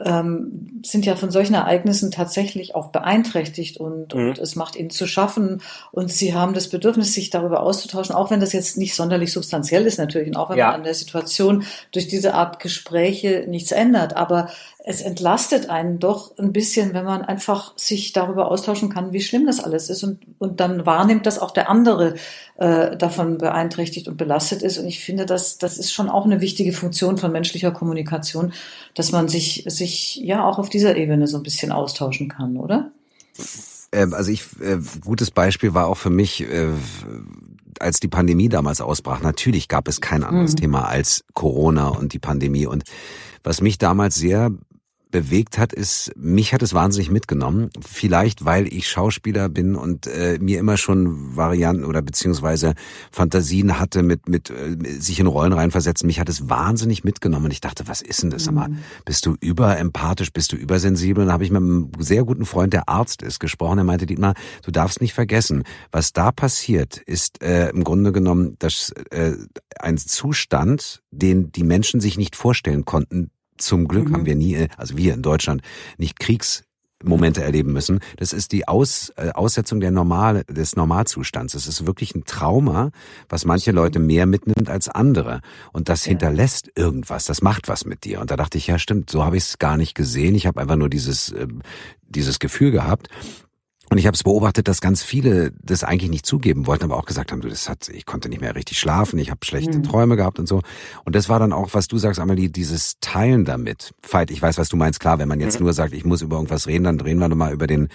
ähm, 0.04 0.82
sind 0.84 1.06
ja 1.06 1.16
von 1.16 1.30
solchen 1.30 1.54
Ereignissen 1.54 2.10
tatsächlich 2.10 2.74
auch 2.74 2.88
beeinträchtigt 2.88 3.78
und, 3.78 4.14
Mhm. 4.14 4.28
und 4.28 4.38
es 4.38 4.54
macht 4.54 4.76
ihnen 4.76 4.90
zu 4.90 5.06
schaffen 5.06 5.62
und 5.90 6.12
sie 6.12 6.34
haben 6.34 6.52
das 6.52 6.68
Bedürfnis, 6.68 7.14
sich 7.14 7.30
darüber 7.30 7.60
auszutauschen, 7.62 8.14
auch 8.14 8.30
wenn 8.30 8.40
das 8.40 8.52
jetzt 8.52 8.76
nicht 8.76 8.94
sonderlich 8.94 9.32
substanziell 9.32 9.86
ist 9.86 9.98
natürlich 9.98 10.28
und 10.28 10.36
auch 10.36 10.50
wenn 10.50 10.58
Ja. 10.58 10.66
man 10.66 10.74
an 10.76 10.84
der 10.84 10.92
Situation 10.94 11.64
durch 11.92 12.08
diese 12.08 12.34
Art 12.34 12.60
Gespräche 12.60 13.46
nichts 13.48 13.72
ändert, 13.72 14.16
aber 14.16 14.50
es 14.88 15.00
entlastet 15.00 15.68
einen 15.68 15.98
doch 15.98 16.38
ein 16.38 16.52
bisschen, 16.52 16.94
wenn 16.94 17.04
man 17.04 17.22
einfach 17.22 17.76
sich 17.76 18.12
darüber 18.12 18.52
austauschen 18.52 18.88
kann, 18.88 19.12
wie 19.12 19.20
schlimm 19.20 19.44
das 19.44 19.58
alles 19.58 19.90
ist 19.90 20.04
und, 20.04 20.20
und 20.38 20.60
dann 20.60 20.86
wahrnimmt, 20.86 21.26
dass 21.26 21.40
auch 21.40 21.50
der 21.50 21.68
andere 21.68 22.14
äh, 22.56 22.96
davon 22.96 23.36
beeinträchtigt 23.38 24.06
und 24.06 24.16
belastet 24.16 24.62
ist. 24.62 24.78
Und 24.78 24.86
ich 24.86 25.00
finde, 25.00 25.26
das, 25.26 25.58
das 25.58 25.78
ist 25.78 25.92
schon 25.92 26.08
auch 26.08 26.24
eine 26.24 26.40
wichtige 26.40 26.72
Funktion 26.72 27.18
von 27.18 27.32
menschlicher 27.32 27.72
Kommunikation, 27.72 28.52
dass 28.94 29.10
man 29.10 29.26
sich, 29.26 29.64
sich 29.66 30.20
ja 30.22 30.46
auch 30.46 30.60
auf 30.60 30.68
dieser 30.68 30.96
Ebene 30.96 31.26
so 31.26 31.38
ein 31.38 31.42
bisschen 31.42 31.72
austauschen 31.72 32.28
kann, 32.28 32.56
oder? 32.56 32.92
Ähm, 33.90 34.14
also 34.14 34.30
ich, 34.30 34.44
äh, 34.60 34.78
gutes 35.04 35.32
Beispiel 35.32 35.74
war 35.74 35.88
auch 35.88 35.98
für 35.98 36.10
mich, 36.10 36.42
äh, 36.42 36.68
als 37.80 37.98
die 37.98 38.08
Pandemie 38.08 38.48
damals 38.48 38.80
ausbrach. 38.80 39.20
Natürlich 39.20 39.66
gab 39.66 39.88
es 39.88 40.00
kein 40.00 40.22
anderes 40.22 40.54
Thema 40.54 40.86
als 40.86 41.24
Corona 41.34 41.88
und 41.88 42.12
die 42.12 42.20
Pandemie. 42.20 42.66
Und 42.66 42.84
was 43.42 43.60
mich 43.60 43.78
damals 43.78 44.14
sehr 44.14 44.52
bewegt 45.16 45.56
hat, 45.56 45.72
ist, 45.72 46.12
mich 46.14 46.52
hat 46.52 46.60
es 46.60 46.74
wahnsinnig 46.74 47.10
mitgenommen. 47.10 47.70
Vielleicht, 47.80 48.44
weil 48.44 48.70
ich 48.70 48.86
Schauspieler 48.86 49.48
bin 49.48 49.74
und 49.74 50.06
äh, 50.06 50.36
mir 50.38 50.58
immer 50.58 50.76
schon 50.76 51.34
Varianten 51.34 51.86
oder 51.86 52.02
beziehungsweise 52.02 52.74
Fantasien 53.10 53.80
hatte 53.80 54.02
mit, 54.02 54.28
mit 54.28 54.50
äh, 54.50 54.76
sich 55.00 55.18
in 55.18 55.26
Rollen 55.26 55.54
reinversetzen. 55.54 56.06
Mich 56.06 56.20
hat 56.20 56.28
es 56.28 56.50
wahnsinnig 56.50 57.02
mitgenommen 57.02 57.46
und 57.46 57.50
ich 57.50 57.62
dachte, 57.62 57.88
was 57.88 58.02
ist 58.02 58.24
denn 58.24 58.28
das? 58.28 58.50
Mhm. 58.50 58.76
bist 59.06 59.24
du 59.24 59.36
überempathisch, 59.40 60.34
bist 60.34 60.52
du 60.52 60.56
übersensibel? 60.56 61.22
Und 61.22 61.28
dann 61.28 61.32
habe 61.32 61.44
ich 61.44 61.50
mit 61.50 61.62
einem 61.62 61.90
sehr 61.98 62.24
guten 62.24 62.44
Freund, 62.44 62.74
der 62.74 62.90
Arzt 62.90 63.22
ist, 63.22 63.40
gesprochen. 63.40 63.78
Er 63.78 63.84
meinte, 63.84 64.04
Dietmar, 64.04 64.34
du 64.64 64.70
darfst 64.70 65.00
nicht 65.00 65.14
vergessen, 65.14 65.62
was 65.92 66.12
da 66.12 66.30
passiert, 66.30 66.98
ist 66.98 67.42
äh, 67.42 67.70
im 67.70 67.84
Grunde 67.84 68.12
genommen 68.12 68.56
das, 68.58 68.92
äh, 69.10 69.32
ein 69.78 69.96
Zustand, 69.96 71.02
den 71.10 71.52
die 71.52 71.64
Menschen 71.64 72.00
sich 72.00 72.18
nicht 72.18 72.36
vorstellen 72.36 72.84
konnten, 72.84 73.30
zum 73.58 73.88
Glück 73.88 74.08
mhm. 74.08 74.14
haben 74.14 74.26
wir 74.26 74.34
nie, 74.34 74.68
also 74.76 74.96
wir 74.96 75.14
in 75.14 75.22
Deutschland, 75.22 75.62
nicht 75.98 76.18
Momente 77.04 77.42
erleben 77.42 77.72
müssen. 77.72 78.00
Das 78.16 78.32
ist 78.32 78.52
die 78.52 78.68
Aus, 78.68 79.12
äh, 79.16 79.30
Aussetzung 79.30 79.80
der 79.80 79.90
Normal, 79.90 80.44
des 80.44 80.76
Normalzustands. 80.76 81.54
Es 81.54 81.66
ist 81.66 81.86
wirklich 81.86 82.14
ein 82.14 82.24
Trauma, 82.24 82.90
was 83.28 83.44
manche 83.44 83.70
Leute 83.70 83.98
mehr 83.98 84.26
mitnimmt 84.26 84.70
als 84.70 84.88
andere. 84.88 85.40
Und 85.72 85.88
das 85.88 86.04
ja. 86.04 86.10
hinterlässt 86.10 86.70
irgendwas, 86.74 87.24
das 87.24 87.42
macht 87.42 87.68
was 87.68 87.84
mit 87.84 88.04
dir. 88.04 88.20
Und 88.20 88.30
da 88.30 88.36
dachte 88.36 88.58
ich, 88.58 88.66
ja 88.66 88.78
stimmt, 88.78 89.10
so 89.10 89.24
habe 89.24 89.36
ich 89.36 89.44
es 89.44 89.58
gar 89.58 89.76
nicht 89.76 89.94
gesehen. 89.94 90.34
Ich 90.34 90.46
habe 90.46 90.60
einfach 90.60 90.76
nur 90.76 90.88
dieses, 90.88 91.32
äh, 91.32 91.46
dieses 92.08 92.38
Gefühl 92.38 92.70
gehabt. 92.70 93.08
Und 93.88 93.98
ich 93.98 94.06
habe 94.06 94.14
es 94.14 94.24
beobachtet, 94.24 94.66
dass 94.68 94.80
ganz 94.80 95.02
viele 95.02 95.52
das 95.62 95.84
eigentlich 95.84 96.10
nicht 96.10 96.26
zugeben 96.26 96.66
wollten, 96.66 96.84
aber 96.84 96.96
auch 96.96 97.04
gesagt 97.04 97.30
haben, 97.30 97.40
du, 97.40 97.48
das 97.48 97.68
hat, 97.68 97.88
ich 97.88 98.04
konnte 98.04 98.28
nicht 98.28 98.40
mehr 98.40 98.56
richtig 98.56 98.78
schlafen, 98.78 99.18
ich 99.18 99.30
habe 99.30 99.44
schlechte 99.44 99.78
mhm. 99.78 99.84
Träume 99.84 100.16
gehabt 100.16 100.38
und 100.38 100.46
so. 100.48 100.62
Und 101.04 101.14
das 101.14 101.28
war 101.28 101.38
dann 101.38 101.52
auch, 101.52 101.70
was 101.72 101.86
du 101.86 101.96
sagst, 101.98 102.18
Amelie, 102.18 102.48
dieses 102.48 102.96
Teilen 103.00 103.44
damit. 103.44 103.94
Veit, 104.08 104.30
ich 104.30 104.42
weiß, 104.42 104.58
was 104.58 104.68
du 104.68 104.76
meinst. 104.76 104.98
Klar, 104.98 105.18
wenn 105.18 105.28
man 105.28 105.40
jetzt 105.40 105.60
mhm. 105.60 105.66
nur 105.66 105.72
sagt, 105.72 105.92
ich 105.92 106.04
muss 106.04 106.22
über 106.22 106.36
irgendwas 106.36 106.66
reden, 106.66 106.84
dann 106.84 107.00
reden 107.00 107.20
wir 107.20 107.28
nochmal 107.28 107.52
über 107.52 107.66
den 107.66 107.88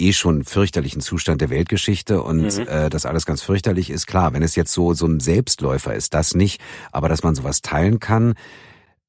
eh 0.00 0.12
schon 0.12 0.44
fürchterlichen 0.44 1.00
Zustand 1.00 1.40
der 1.40 1.50
Weltgeschichte 1.50 2.22
und 2.22 2.58
mhm. 2.58 2.66
äh, 2.68 2.90
dass 2.90 3.06
alles 3.06 3.26
ganz 3.26 3.42
fürchterlich 3.42 3.90
ist. 3.90 4.06
Klar, 4.06 4.32
wenn 4.32 4.42
es 4.42 4.56
jetzt 4.56 4.72
so 4.72 4.94
so 4.94 5.06
ein 5.06 5.20
Selbstläufer 5.20 5.94
ist, 5.94 6.14
das 6.14 6.34
nicht. 6.34 6.60
Aber 6.90 7.08
dass 7.08 7.22
man 7.22 7.34
sowas 7.34 7.62
teilen 7.62 8.00
kann, 8.00 8.34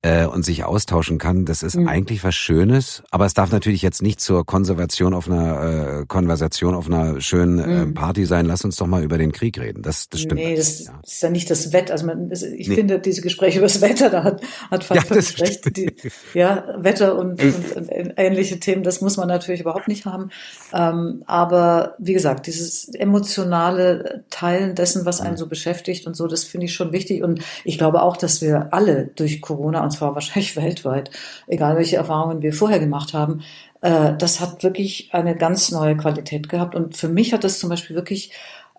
äh, 0.02 0.26
und 0.26 0.46
sich 0.46 0.64
austauschen 0.64 1.18
kann, 1.18 1.44
das 1.44 1.62
ist 1.62 1.76
mhm. 1.76 1.90
eigentlich 1.90 2.24
was 2.24 2.34
Schönes. 2.34 3.04
Aber 3.12 3.26
es 3.26 3.34
darf 3.34 3.52
natürlich 3.52 3.82
jetzt 3.82 4.02
nicht 4.02 4.22
zur 4.22 4.46
Konservation 4.46 5.14
auf 5.14 5.30
einer 5.30 6.02
äh, 6.02 6.06
Konversation 6.08 6.74
auf 6.74 6.88
einer 6.88 7.20
schönen 7.20 7.60
äh, 7.60 7.86
mhm. 7.86 7.94
Party 7.96 8.26
sein. 8.26 8.46
Lass 8.46 8.64
uns 8.64 8.78
doch 8.78 8.88
mal 8.88 9.04
über 9.04 9.18
den 9.18 9.34
Krieg 9.34 9.60
reden. 9.60 9.82
Das, 9.82 10.08
das 10.08 10.22
stimmt. 10.22 10.36
Nee, 10.36 10.56
das, 10.56 10.86
ja. 10.86 10.94
ist 11.04 11.22
ja 11.22 11.30
nicht 11.30 11.50
das 11.50 11.74
Wetter. 11.74 11.92
Also 11.92 12.06
man, 12.06 12.30
das, 12.30 12.44
ich 12.44 12.70
nee. 12.70 12.76
finde 12.76 13.00
diese 13.00 13.22
Gespräche 13.22 13.58
über 13.58 13.68
das 13.68 13.82
Wetter, 13.82 14.10
da 14.10 14.24
hat, 14.24 14.42
hat 14.72 14.84
Falk 14.86 15.04
ja, 15.10 15.16
recht. 15.18 15.76
Die, 15.76 15.94
ja, 16.34 16.64
Wetter 16.78 17.18
und, 17.18 17.44
und, 17.76 17.76
und, 17.76 17.90
ähnliche 18.16 18.60
Themen, 18.60 18.84
das 18.84 19.02
muss 19.02 19.18
man 19.18 19.28
natürlich 19.28 19.62
überhaupt 19.62 19.90
nicht 19.90 20.06
haben. 20.06 20.30
Ähm, 20.74 21.24
aber 21.26 21.96
wie 22.00 22.14
gesagt, 22.14 22.48
dieses 22.48 22.88
emotionale 22.88 24.24
Teilen 24.30 24.76
dessen, 24.76 25.06
was 25.06 25.20
einen 25.20 25.34
mhm. 25.34 25.38
so 25.38 25.48
beschäftigt 25.48 26.08
und 26.08 26.16
so, 26.16 26.28
das 26.28 26.46
finde 26.46 26.68
ich 26.68 26.74
schon 26.74 26.94
wichtig. 26.94 27.22
Und 27.22 27.42
ich 27.66 27.78
glaube 27.78 28.02
auch, 28.02 28.16
dass 28.16 28.42
wir 28.42 28.74
alle 28.74 29.12
durch 29.16 29.42
Corona 29.42 29.89
und 29.90 29.96
zwar 29.96 30.14
wahrscheinlich 30.14 30.56
weltweit, 30.56 31.10
egal 31.48 31.76
welche 31.76 31.98
Erfahrungen 31.98 32.42
wir 32.42 32.54
vorher 32.54 32.80
gemacht 32.80 33.14
haben, 33.14 33.42
äh, 33.82 34.14
das 34.18 34.40
hat 34.40 34.64
wirklich 34.64 35.10
eine 35.12 35.36
ganz 35.36 35.72
neue 35.72 35.98
Qualität 35.98 36.50
gehabt. 36.50 36.76
Und 36.76 36.96
für 36.96 37.10
mich 37.10 37.34
hat 37.34 37.44
das 37.44 37.60
zum 37.60 37.70
Beispiel 37.70 37.96
wirklich 37.96 38.32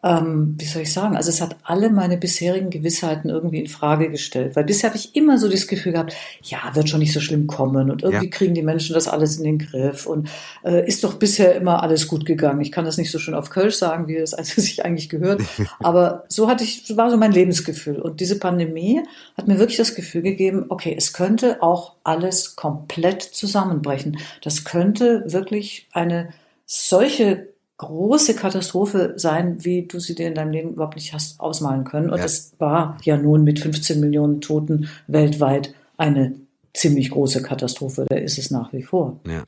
ähm, 0.03 0.55
wie 0.59 0.65
soll 0.65 0.83
ich 0.83 0.93
sagen, 0.93 1.15
also 1.15 1.29
es 1.29 1.43
hat 1.43 1.57
alle 1.63 1.91
meine 1.91 2.17
bisherigen 2.17 2.71
Gewissheiten 2.71 3.29
irgendwie 3.29 3.61
in 3.61 3.67
Frage 3.67 4.11
gestellt. 4.11 4.57
Weil 4.57 4.65
bisher 4.65 4.89
habe 4.89 4.99
ich 4.99 5.15
immer 5.15 5.39
so 5.39 5.47
das 5.49 5.67
Gefühl 5.67 5.93
gehabt, 5.93 6.15
ja, 6.43 6.59
wird 6.75 6.89
schon 6.89 7.01
nicht 7.01 7.13
so 7.13 7.21
schlimm 7.21 7.47
kommen 7.47 7.91
und 7.91 8.03
irgendwie 8.03 8.27
ja. 8.27 8.31
kriegen 8.31 8.55
die 8.55 8.63
Menschen 8.63 8.95
das 8.95 9.09
alles 9.09 9.37
in 9.37 9.45
den 9.45 9.59
Griff 9.59 10.07
und 10.07 10.31
äh, 10.65 10.87
ist 10.87 11.05
doch 11.05 11.15
bisher 11.15 11.55
immer 11.55 11.83
alles 11.83 12.09
gut 12.09 12.25
gegangen. 12.25 12.63
Ich 12.63 12.73
kann 12.73 12.87
das 12.87 12.97
nicht 12.97 13.11
so 13.11 13.19
schön 13.19 13.35
auf 13.35 13.51
Kölsch 13.51 13.75
sagen, 13.75 14.09
wie 14.09 14.17
es 14.17 14.33
also 14.41 14.61
sich 14.63 14.85
eigentlich 14.85 15.11
gehört, 15.11 15.43
aber 15.81 16.25
so 16.29 16.49
hatte 16.49 16.65
ich, 16.65 16.97
war 16.97 17.11
so 17.11 17.19
mein 17.19 17.33
Lebensgefühl. 17.33 18.01
Und 18.01 18.21
diese 18.21 18.39
Pandemie 18.39 19.03
hat 19.37 19.49
mir 19.49 19.59
wirklich 19.59 19.77
das 19.77 19.95
Gefühl 19.95 20.23
gegeben, 20.23 20.67
okay, 20.71 20.95
es 20.97 21.13
könnte 21.13 21.63
auch 21.63 21.97
alles 22.05 22.57
komplett 22.57 23.23
zusammenbrechen. 23.23 24.19
Das 24.43 24.65
könnte 24.65 25.25
wirklich 25.27 25.89
eine 25.93 26.31
solche 26.65 27.51
große 27.81 28.35
Katastrophe 28.35 29.15
sein, 29.17 29.65
wie 29.65 29.87
du 29.87 30.01
sie 30.01 30.15
dir 30.15 30.29
in 30.29 30.35
deinem 30.35 30.53
Leben 30.53 30.73
überhaupt 30.75 30.97
nicht 30.97 31.15
hast 31.15 31.41
ausmalen 31.41 31.85
können. 31.85 32.11
Und 32.11 32.19
ja. 32.19 32.25
das 32.25 32.53
war 32.59 32.99
ja 33.05 33.17
nun 33.17 33.43
mit 33.43 33.59
15 33.59 34.01
Millionen 34.01 34.43
Toten 34.43 34.91
weltweit 35.07 35.75
eine 35.97 36.35
ziemlich 36.75 37.11
große 37.11 37.43
Katastrophe. 37.43 38.05
Da 38.07 38.17
ist 38.17 38.37
es 38.37 38.51
nach 38.51 38.71
wie 38.75 38.83
vor. 38.83 39.19
Ja. 39.27 39.45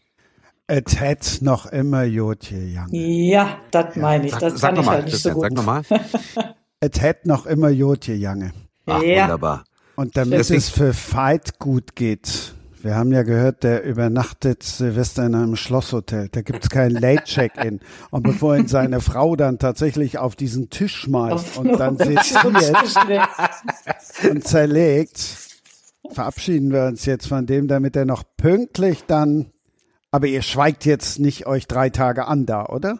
Es 0.66 0.98
hätte 0.98 1.44
noch 1.44 1.66
immer 1.66 2.04
Jotje 2.04 2.58
Young. 2.58 2.88
Ja, 2.90 3.58
das 3.70 3.96
meine 3.96 4.26
ich. 4.26 4.34
Das 4.34 4.58
sag, 4.58 4.70
kann 4.70 4.80
ich 4.80 4.86
mal, 4.86 4.94
halt 4.94 5.04
nicht 5.06 5.18
so 5.18 5.30
gut. 5.30 5.42
Sag 5.42 5.52
nochmal. 5.52 5.82
es 6.80 7.00
hätte 7.02 7.28
noch 7.28 7.44
immer 7.44 7.68
Jotje 7.68 8.14
Jange. 8.14 8.52
Ach, 8.86 9.02
ja. 9.02 9.24
wunderbar. 9.24 9.64
Und 9.96 10.16
damit 10.16 10.48
es 10.48 10.70
für 10.70 10.94
Fight 10.94 11.58
gut 11.58 11.94
geht, 11.96 12.54
wir 12.82 12.96
haben 12.96 13.12
ja 13.12 13.22
gehört, 13.22 13.62
der 13.62 13.84
übernachtet 13.84 14.62
Silvester 14.62 15.26
in 15.26 15.34
einem 15.34 15.56
Schlosshotel. 15.56 16.28
Da 16.30 16.42
gibt 16.42 16.64
es 16.64 16.70
keinen 16.70 16.96
Late-Check-In. 16.96 17.80
Und 18.10 18.22
bevor 18.22 18.56
ihn 18.56 18.66
seine 18.66 19.00
Frau 19.00 19.36
dann 19.36 19.58
tatsächlich 19.58 20.18
auf 20.18 20.36
diesen 20.36 20.68
Tisch 20.70 20.96
schmeißt 20.96 21.58
und 21.58 21.78
dann 21.78 21.96
seziert 21.96 22.44
und 24.30 24.46
zerlegt, 24.46 25.20
verabschieden 26.10 26.72
wir 26.72 26.86
uns 26.86 27.06
jetzt 27.06 27.28
von 27.28 27.46
dem, 27.46 27.68
damit 27.68 27.94
er 27.96 28.04
noch 28.04 28.24
pünktlich 28.36 29.04
dann, 29.06 29.52
aber 30.10 30.26
ihr 30.26 30.42
schweigt 30.42 30.84
jetzt 30.84 31.20
nicht 31.20 31.46
euch 31.46 31.66
drei 31.66 31.90
Tage 31.90 32.26
an 32.26 32.46
da, 32.46 32.66
oder? 32.66 32.98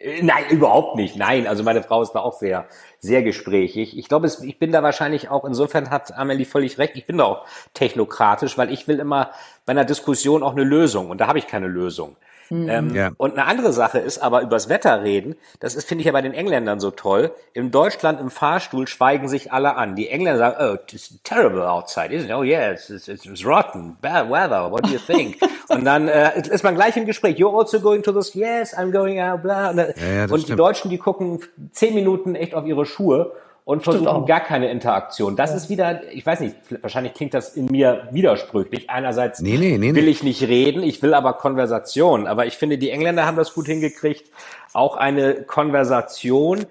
Äh, 0.00 0.22
nein, 0.22 0.44
überhaupt 0.50 0.96
nicht. 0.96 1.16
Nein, 1.16 1.46
also 1.46 1.62
meine 1.62 1.82
Frau 1.82 2.02
ist 2.02 2.12
da 2.12 2.20
auch 2.20 2.38
sehr, 2.38 2.66
sehr 2.98 3.22
gesprächig. 3.22 3.96
Ich 3.96 4.08
glaube, 4.08 4.28
ich 4.42 4.58
bin 4.58 4.72
da 4.72 4.82
wahrscheinlich 4.82 5.28
auch, 5.28 5.44
insofern 5.44 5.90
hat 5.90 6.16
Amelie 6.16 6.46
völlig 6.46 6.78
recht, 6.78 6.96
ich 6.96 7.06
bin 7.06 7.18
da 7.18 7.24
auch 7.24 7.46
technokratisch, 7.74 8.56
weil 8.58 8.72
ich 8.72 8.88
will 8.88 8.98
immer 8.98 9.30
bei 9.66 9.72
einer 9.72 9.84
Diskussion 9.84 10.42
auch 10.42 10.52
eine 10.52 10.64
Lösung 10.64 11.10
und 11.10 11.20
da 11.20 11.26
habe 11.26 11.38
ich 11.38 11.46
keine 11.46 11.68
Lösung. 11.68 12.16
Mhm. 12.50 12.68
Ähm, 12.68 12.94
ja. 12.94 13.10
Und 13.16 13.32
eine 13.38 13.46
andere 13.46 13.72
Sache 13.72 13.98
ist 13.98 14.18
aber 14.18 14.42
übers 14.42 14.68
Wetter 14.68 15.02
reden. 15.02 15.36
Das 15.60 15.74
ist, 15.74 15.88
finde 15.88 16.02
ich 16.02 16.06
ja 16.06 16.12
bei 16.12 16.20
den 16.20 16.34
Engländern 16.34 16.80
so 16.80 16.90
toll. 16.90 17.32
In 17.52 17.70
Deutschland 17.70 18.20
im 18.20 18.30
Fahrstuhl 18.30 18.86
schweigen 18.88 19.28
sich 19.28 19.52
alle 19.52 19.76
an. 19.76 19.94
Die 19.94 20.08
Engländer 20.08 20.38
sagen, 20.38 20.56
oh, 20.60 20.92
it's 20.92 21.14
terrible 21.22 21.62
outside, 21.62 22.12
isn't 22.12 22.26
it? 22.26 22.32
Oh 22.32 22.42
yeah, 22.42 22.72
it's, 22.72 22.90
it's, 22.90 23.08
it's 23.08 23.44
rotten, 23.44 23.96
bad 24.00 24.28
weather, 24.28 24.70
what 24.70 24.84
do 24.84 24.90
you 24.90 24.98
think? 24.98 25.38
und 25.68 25.84
dann 25.84 26.08
äh, 26.08 26.40
ist 26.40 26.64
man 26.64 26.74
gleich 26.74 26.96
im 26.96 27.06
Gespräch. 27.06 27.36
You're 27.36 27.56
also 27.56 27.80
going 27.80 28.02
to 28.02 28.12
this? 28.12 28.34
Yes, 28.34 28.76
I'm 28.76 28.90
going 28.90 29.20
out, 29.20 29.42
bla. 29.42 29.70
Und, 29.70 29.78
ja, 29.78 29.84
ja, 29.86 30.24
und 30.24 30.48
die 30.48 30.56
Deutschen, 30.56 30.90
die 30.90 30.98
gucken 30.98 31.40
zehn 31.72 31.94
Minuten 31.94 32.34
echt 32.34 32.54
auf 32.54 32.66
ihre 32.66 32.84
Schuhe 32.84 33.32
und 33.70 33.84
versuchen 33.84 34.26
gar 34.26 34.40
keine 34.40 34.68
Interaktion. 34.68 35.36
Das 35.36 35.50
ja. 35.50 35.56
ist 35.56 35.70
wieder, 35.70 36.12
ich 36.12 36.26
weiß 36.26 36.40
nicht, 36.40 36.56
wahrscheinlich 36.80 37.14
klingt 37.14 37.34
das 37.34 37.54
in 37.54 37.66
mir 37.66 38.08
widersprüchlich. 38.10 38.90
Einerseits 38.90 39.40
nee, 39.40 39.58
nee, 39.58 39.78
nee, 39.78 39.94
will 39.94 40.08
ich 40.08 40.24
nicht 40.24 40.42
reden, 40.42 40.82
ich 40.82 41.00
will 41.02 41.14
aber 41.14 41.34
Konversation. 41.34 42.26
Aber 42.26 42.46
ich 42.46 42.56
finde, 42.56 42.78
die 42.78 42.90
Engländer 42.90 43.26
haben 43.26 43.36
das 43.36 43.54
gut 43.54 43.66
hingekriegt, 43.66 44.28
auch 44.72 44.96
eine 44.96 45.44
Konversation, 45.44 46.66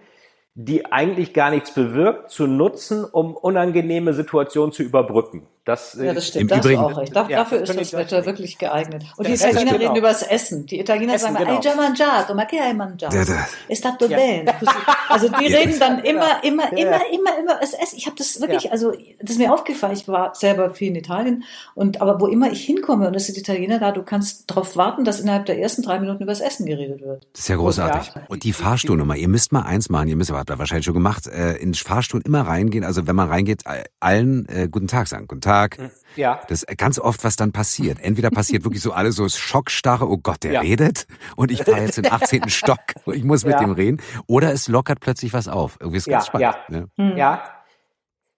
die 0.56 0.92
eigentlich 0.92 1.34
gar 1.34 1.52
nichts 1.52 1.74
bewirkt, 1.74 2.32
zu 2.32 2.48
nutzen, 2.48 3.06
um 3.06 3.34
unangenehme 3.34 4.14
Situationen 4.14 4.74
zu 4.74 4.84
überbrücken. 4.84 5.48
Das, 5.70 5.94
ja, 6.02 6.14
das 6.14 6.28
stimmt. 6.28 6.50
Das 6.50 6.66
Übrigen, 6.66 6.82
auch 6.82 6.98
recht. 6.98 7.16
Da, 7.16 7.28
ja, 7.30 7.38
dafür 7.38 7.62
ist 7.62 7.78
das 7.78 7.94
Wetter 7.94 8.26
wirklich 8.26 8.58
geeignet. 8.58 9.04
Und 9.18 9.28
die 9.28 9.34
Italiener 9.34 9.74
reden 9.80 9.96
über 9.96 10.08
das 10.08 10.24
Essen. 10.24 10.66
Die 10.66 10.80
Italiener 10.80 11.14
Essen, 11.14 11.34
sagen, 11.34 11.46
genau. 11.46 11.58
hai 11.58 11.60
già 11.60 11.76
mangiato, 11.76 12.34
ma 12.34 12.46
che 12.46 12.60
hai 12.60 12.74
mangiato? 12.74 13.16
Ja, 13.16 13.48
È 13.68 13.76
stato 13.76 14.08
ja. 14.08 14.18
bene. 14.18 14.54
Also 15.10 15.28
die 15.28 15.48
reden 15.48 15.80
dann 15.80 16.00
immer, 16.00 16.44
immer, 16.44 16.72
immer, 16.72 17.02
immer, 17.12 17.40
immer 17.40 17.60
das 17.60 17.74
Essen. 17.74 17.98
Ich 17.98 18.06
habe 18.06 18.16
das 18.16 18.40
wirklich, 18.40 18.72
also 18.72 18.92
das 19.20 19.32
ist 19.32 19.40
mir 19.40 19.52
aufgefallen. 19.52 19.94
Ich 19.94 20.08
war 20.08 20.36
selber 20.36 20.70
viel 20.70 20.90
in 20.90 20.96
Italien 20.96 21.44
und 21.74 22.00
aber 22.00 22.22
wo 22.22 22.28
immer 22.28 22.52
ich 22.52 22.64
hinkomme 22.64 23.08
und 23.08 23.16
es 23.16 23.26
sind 23.26 23.36
Italiener 23.38 23.80
da, 23.80 23.92
du 23.92 24.04
kannst 24.04 24.52
darauf 24.52 24.76
warten, 24.76 25.06
dass 25.06 25.20
innerhalb 25.20 25.48
der 25.48 25.60
ersten 25.60 25.82
drei 25.82 26.00
Minuten 26.00 26.22
über 26.22 26.32
das 26.32 26.42
Essen 26.42 26.68
geredet 26.68 27.02
wird. 27.02 27.28
Das 27.34 27.42
ist 27.42 27.48
ja 27.48 27.56
großartig. 27.56 28.12
Und 28.28 28.44
die 28.44 28.54
Fahrstuhlnummer, 28.54 29.16
ihr 29.16 29.30
müsst 29.30 29.52
mal 29.52 29.64
eins 29.64 29.90
machen, 29.90 30.10
ihr 30.10 30.16
müsst, 30.16 30.30
aber 30.30 30.40
habt 30.40 30.52
ihr 30.52 30.60
wahrscheinlich 30.60 30.86
schon 30.86 30.94
gemacht, 30.94 31.26
äh, 31.26 31.56
in 31.56 31.74
Fahrstuhl 31.74 32.22
immer 32.24 32.42
reingehen. 32.42 32.84
Also 32.84 33.08
wenn 33.08 33.16
man 33.16 33.30
reingeht, 33.30 33.64
allen 34.00 34.48
äh, 34.48 34.68
guten 34.70 34.88
Tag 34.88 35.08
sagen. 35.08 35.28
Guten 35.28 35.42
Tag. 35.42 35.59
Hm. 35.68 35.90
Ja. 36.16 36.42
Das 36.48 36.64
ist 36.64 36.78
ganz 36.78 37.00
oft, 37.00 37.24
was 37.24 37.36
dann 37.36 37.52
passiert. 37.52 38.00
Entweder 38.02 38.30
passiert 38.30 38.64
wirklich 38.64 38.82
so 38.82 38.92
alles 38.92 39.16
so 39.16 39.28
Schockstarre, 39.28 40.10
oh 40.10 40.18
Gott, 40.18 40.44
der 40.44 40.54
ja. 40.54 40.62
redet 40.62 41.08
und 41.36 41.52
ich 41.52 41.64
fahre 41.64 41.82
jetzt 41.82 41.98
den 41.98 42.12
18. 42.12 42.50
Stock, 42.50 42.80
ich 43.14 43.24
muss 43.24 43.46
mit 43.46 43.54
ja. 43.54 43.60
dem 43.60 43.72
reden. 43.72 44.02
Oder 44.28 44.52
es 44.54 44.68
lockert 44.68 45.00
plötzlich 45.00 45.34
was 45.34 45.48
auf. 45.48 45.78
Irgendwie 45.80 45.98
ist 45.98 46.08
ganz 46.08 46.28
spannend. 46.28 46.56
Ja, 46.70 46.78
ja. 46.78 46.86
Hm. 46.98 47.18
ja. 47.18 47.44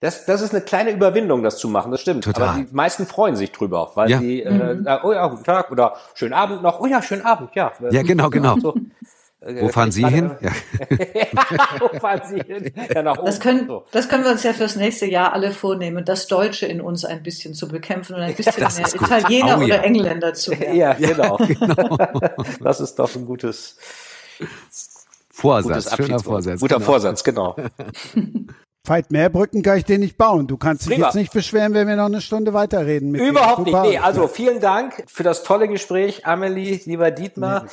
Das, 0.01 0.25
das 0.25 0.41
ist 0.41 0.51
eine 0.51 0.61
kleine 0.61 0.89
Überwindung, 0.89 1.43
das 1.43 1.59
zu 1.59 1.69
machen, 1.69 1.91
das 1.91 2.01
stimmt. 2.01 2.23
Total. 2.23 2.49
Aber 2.49 2.57
die 2.57 2.73
meisten 2.73 3.05
freuen 3.05 3.35
sich 3.35 3.51
drüber, 3.51 3.91
weil 3.93 4.09
ja. 4.09 4.17
sie, 4.17 4.41
äh, 4.41 4.73
mhm. 4.73 4.87
oh 5.03 5.11
ja, 5.13 5.27
guten 5.27 5.43
Tag 5.43 5.69
oder 5.69 5.93
schönen 6.15 6.33
Abend 6.33 6.63
noch, 6.63 6.79
oh 6.79 6.87
ja, 6.87 7.03
schönen 7.03 7.23
Abend, 7.23 7.51
ja. 7.53 7.71
Ja, 7.91 8.01
genau, 8.01 8.31
genau. 8.31 8.57
So. 8.59 8.75
Wo 9.43 9.69
fahren 9.69 9.91
Sie 9.91 10.05
hin? 10.05 10.31
Ja. 10.41 10.51
Wo 11.79 11.99
fahren 11.99 12.21
Sie 12.29 12.41
hin? 12.41 12.71
Ja, 12.93 13.01
nach 13.01 13.17
oben. 13.17 13.25
Das 13.25 13.39
können, 13.39 13.69
das 13.91 14.07
können 14.07 14.23
wir 14.23 14.31
uns 14.31 14.43
ja 14.43 14.53
fürs 14.53 14.75
nächste 14.75 15.07
Jahr 15.07 15.33
alle 15.33 15.51
vornehmen, 15.51 16.05
das 16.05 16.27
Deutsche 16.27 16.67
in 16.67 16.79
uns 16.79 17.05
ein 17.05 17.23
bisschen 17.23 17.55
zu 17.55 17.67
bekämpfen 17.67 18.15
und 18.15 18.21
ein 18.21 18.35
bisschen 18.35 18.61
mehr 18.61 18.93
Italiener 18.93 19.57
oh, 19.57 19.61
ja. 19.61 19.65
oder 19.65 19.83
Engländer 19.83 20.33
zu 20.35 20.51
werden. 20.59 20.75
Ja, 20.75 20.93
genau. 20.93 21.37
genau. 21.37 21.97
Das 22.59 22.81
ist 22.81 22.95
doch 22.95 23.15
ein 23.15 23.25
gutes 23.25 23.77
Vorsatz. 25.31 25.85
Gutes 25.85 25.95
schöner 25.95 26.19
Vorsatz. 26.19 26.59
Guter 26.59 26.75
genau. 26.75 26.85
Vorsatz, 26.85 27.23
genau. 27.23 27.55
Veit, 28.83 29.11
mehr 29.11 29.29
Brücken 29.29 29.63
kann 29.63 29.77
ich 29.77 29.85
dir 29.85 29.97
nicht 29.97 30.17
bauen. 30.17 30.45
Du 30.47 30.57
kannst 30.57 30.83
dich 30.83 30.93
Prima. 30.93 31.07
jetzt 31.07 31.15
nicht 31.15 31.33
beschweren, 31.33 31.73
wenn 31.73 31.87
wir 31.87 31.95
noch 31.95 32.05
eine 32.05 32.21
Stunde 32.21 32.53
weiterreden. 32.53 33.11
Mit 33.11 33.21
Überhaupt 33.21 33.65
nicht. 33.65 33.81
Nee, 33.81 33.97
also 33.97 34.27
vielen 34.27 34.59
Dank 34.59 35.03
für 35.07 35.23
das 35.23 35.43
tolle 35.43 35.67
Gespräch, 35.67 36.27
Amelie, 36.27 36.79
lieber 36.85 37.09
Dietmar. 37.09 37.63
Nee 37.63 37.69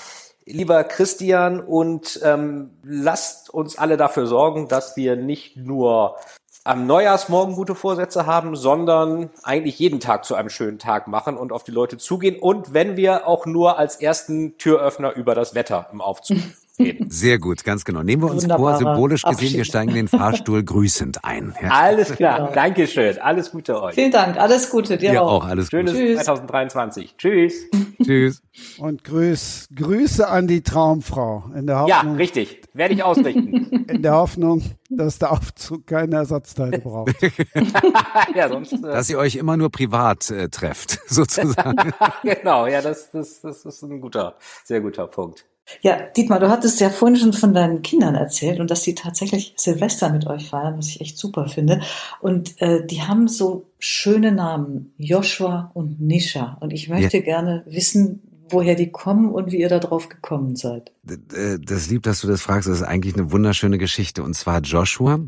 lieber 0.49 0.83
Christian, 0.85 1.61
und 1.61 2.21
ähm, 2.23 2.71
lasst 2.83 3.51
uns 3.51 3.79
alle 3.79 3.97
dafür 3.97 4.27
sorgen, 4.27 4.69
dass 4.69 4.97
wir 4.97 5.17
nicht 5.17 5.57
nur 5.57 6.17
am 6.65 6.87
Neujahrsmorgen 6.87 7.55
gute 7.55 7.75
Vorsätze 7.75 8.27
haben, 8.27 8.55
sondern 8.55 9.31
eigentlich 9.43 9.79
jeden 9.79 10.01
Tag 10.01 10.25
zu 10.25 10.35
einem 10.35 10.51
schönen 10.51 10.79
Tag 10.79 11.09
machen 11.09 11.37
und 11.37 11.51
auf 11.51 11.65
die 11.65 11.71
Leute 11.71 11.97
zugehen. 11.97 12.39
Und 12.39 12.75
wenn 12.75 12.97
wir 12.97 13.27
auch 13.27 13.47
nur 13.47 13.79
als 13.79 13.97
ersten 13.97 14.59
Türöffner 14.59 15.15
über 15.15 15.35
das 15.35 15.55
Wetter 15.55 15.89
im 15.93 16.01
Aufzug 16.03 16.39
Sehr 17.09 17.39
gut, 17.39 17.65
ganz 17.65 17.85
genau. 17.85 18.03
Nehmen 18.03 18.23
wir 18.23 18.31
uns 18.31 18.47
vor, 18.47 18.77
symbolisch 18.77 19.23
gesehen, 19.23 19.35
Abschied. 19.35 19.57
wir 19.57 19.65
steigen 19.65 19.91
in 19.91 19.97
den 19.97 20.09
Fahrstuhl 20.09 20.63
grüßend 20.63 21.25
ein. 21.25 21.55
Ja. 21.63 21.71
Alles 21.71 22.15
klar, 22.15 22.39
genau. 22.39 22.53
Dankeschön. 22.53 23.19
Alles 23.19 23.51
Gute 23.51 23.83
euch. 23.83 23.95
Vielen 23.95 24.13
Dank, 24.13 24.37
alles 24.37 24.71
Gute 24.71 24.97
dir 24.97 25.15
ja, 25.15 25.23
auch. 25.23 25.43
auch 25.43 25.47
alles 25.47 25.71
Schönes 25.71 25.93
Gute. 25.93 26.15
2023. 26.17 27.17
Tschüss. 27.17 27.55
Tschüss. 28.03 28.43
Und 28.79 29.03
grüß, 29.03 29.69
Grüße 29.75 30.29
an 30.29 30.47
die 30.47 30.63
Traumfrau. 30.63 31.51
In 31.57 31.67
der 31.67 31.81
Hoffnung, 31.81 32.13
ja, 32.13 32.17
richtig. 32.17 32.63
Werde 32.75 32.95
ich 32.95 33.03
ausrichten. 33.03 33.87
In 33.89 34.03
der 34.03 34.15
Hoffnung, 34.15 34.63
dass 34.89 35.19
der 35.19 35.33
Aufzug 35.33 35.87
keine 35.87 36.17
Ersatzteile 36.17 36.79
braucht. 36.79 37.15
ja, 38.37 38.49
sonst, 38.49 38.73
äh 38.73 38.81
dass 38.81 39.11
ihr 39.11 39.19
euch 39.19 39.37
immer 39.37 39.57
nur 39.57 39.71
privat 39.71 40.31
äh, 40.31 40.49
trefft, 40.49 41.01
sozusagen. 41.09 41.93
genau, 42.23 42.67
ja, 42.67 42.83
das, 42.83 43.11
das, 43.11 43.41
das 43.41 43.65
ist 43.65 43.83
ein 43.83 44.01
guter, 44.01 44.37
sehr 44.65 44.81
guter 44.81 45.07
Punkt. 45.09 45.45
Ja, 45.83 45.99
Dietmar, 46.17 46.41
du 46.41 46.49
hattest 46.49 46.81
ja 46.81 46.91
vorhin 46.91 47.17
schon 47.17 47.33
von 47.33 47.55
deinen 47.55 47.83
Kindern 47.83 48.15
erzählt 48.15 48.61
und 48.61 48.71
dass 48.71 48.83
sie 48.83 48.95
tatsächlich 48.95 49.55
Silvester 49.57 50.11
mit 50.11 50.27
euch 50.27 50.49
feiern, 50.49 50.79
was 50.79 50.89
ich 50.89 51.01
echt 51.01 51.19
super 51.19 51.49
finde. 51.49 51.81
Und 52.21 52.61
äh, 52.61 52.85
die 52.87 53.03
haben 53.03 53.29
so 53.29 53.67
schöne 53.79 54.33
Namen, 54.33 54.93
Joshua 54.97 55.71
und 55.75 56.01
Nisha. 56.01 56.57
Und 56.61 56.73
ich 56.73 56.89
möchte 56.89 57.19
ja. 57.19 57.23
gerne 57.23 57.65
wissen, 57.67 58.23
woher 58.51 58.75
die 58.75 58.91
kommen 58.91 59.31
und 59.31 59.53
wie 59.53 59.61
ihr 59.61 59.69
da 59.69 59.79
drauf 59.79 60.09
gekommen 60.09 60.57
seid. 60.57 60.93
Äh, 61.07 61.59
das 61.61 61.89
lieb, 61.91 62.03
dass 62.03 62.21
du 62.21 62.29
das 62.29 62.43
fragst. 62.43 62.69
Das 62.69 62.79
ist 62.79 62.87
eigentlich 62.87 63.15
eine 63.15 63.31
wunderschöne 63.31 63.79
Geschichte. 63.79 64.23
Und 64.23 64.35
zwar 64.35 64.61
Joshua. 64.61 65.21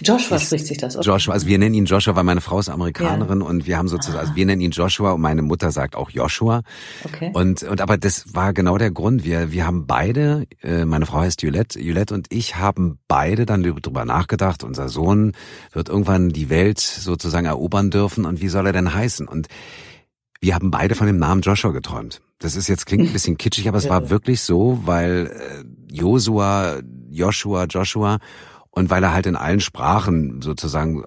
Joshua 0.00 0.36
ist, 0.36 0.44
spricht 0.44 0.66
sich 0.66 0.78
das. 0.78 0.96
Okay. 0.96 1.06
Joshua, 1.06 1.34
also 1.34 1.46
wir 1.46 1.58
nennen 1.58 1.74
ihn 1.74 1.84
Joshua, 1.84 2.16
weil 2.16 2.24
meine 2.24 2.40
Frau 2.40 2.58
ist 2.58 2.68
Amerikanerin 2.68 3.40
ja. 3.40 3.46
und 3.46 3.66
wir 3.66 3.78
haben 3.78 3.88
sozusagen, 3.88 4.18
also 4.18 4.34
wir 4.34 4.46
nennen 4.46 4.62
ihn 4.62 4.70
Joshua 4.70 5.12
und 5.12 5.20
meine 5.20 5.42
Mutter 5.42 5.70
sagt 5.70 5.94
auch 5.94 6.10
Joshua. 6.10 6.62
Okay. 7.04 7.30
Und 7.34 7.62
und 7.62 7.80
aber 7.80 7.98
das 7.98 8.34
war 8.34 8.52
genau 8.52 8.78
der 8.78 8.90
Grund. 8.90 9.24
Wir 9.24 9.52
wir 9.52 9.66
haben 9.66 9.86
beide, 9.86 10.46
äh, 10.62 10.84
meine 10.84 11.06
Frau 11.06 11.20
heißt 11.20 11.42
Julette, 11.42 11.80
Julette 11.80 12.14
und 12.14 12.26
ich 12.30 12.56
haben 12.56 12.98
beide 13.06 13.46
dann 13.46 13.62
drüber 13.62 14.04
nachgedacht. 14.04 14.64
Unser 14.64 14.88
Sohn 14.88 15.32
wird 15.72 15.88
irgendwann 15.88 16.30
die 16.30 16.48
Welt 16.48 16.80
sozusagen 16.80 17.46
erobern 17.46 17.90
dürfen 17.90 18.24
und 18.24 18.40
wie 18.40 18.48
soll 18.48 18.66
er 18.66 18.72
denn 18.72 18.94
heißen? 18.94 19.28
Und 19.28 19.48
wir 20.40 20.54
haben 20.54 20.70
beide 20.72 20.94
von 20.96 21.06
dem 21.06 21.18
Namen 21.18 21.42
Joshua 21.42 21.70
geträumt. 21.70 22.20
Das 22.38 22.56
ist 22.56 22.68
jetzt 22.68 22.86
klingt 22.86 23.06
ein 23.06 23.12
bisschen 23.12 23.38
kitschig, 23.38 23.68
aber 23.68 23.78
es 23.78 23.88
war 23.88 24.10
wirklich 24.10 24.40
so, 24.40 24.80
weil 24.84 25.28
äh, 25.28 25.64
Josua, 25.94 26.80
Joshua, 27.10 27.64
Joshua 27.66 28.18
und 28.72 28.90
weil 28.90 29.02
er 29.02 29.14
halt 29.14 29.26
in 29.26 29.36
allen 29.36 29.60
Sprachen 29.60 30.42
sozusagen 30.42 31.04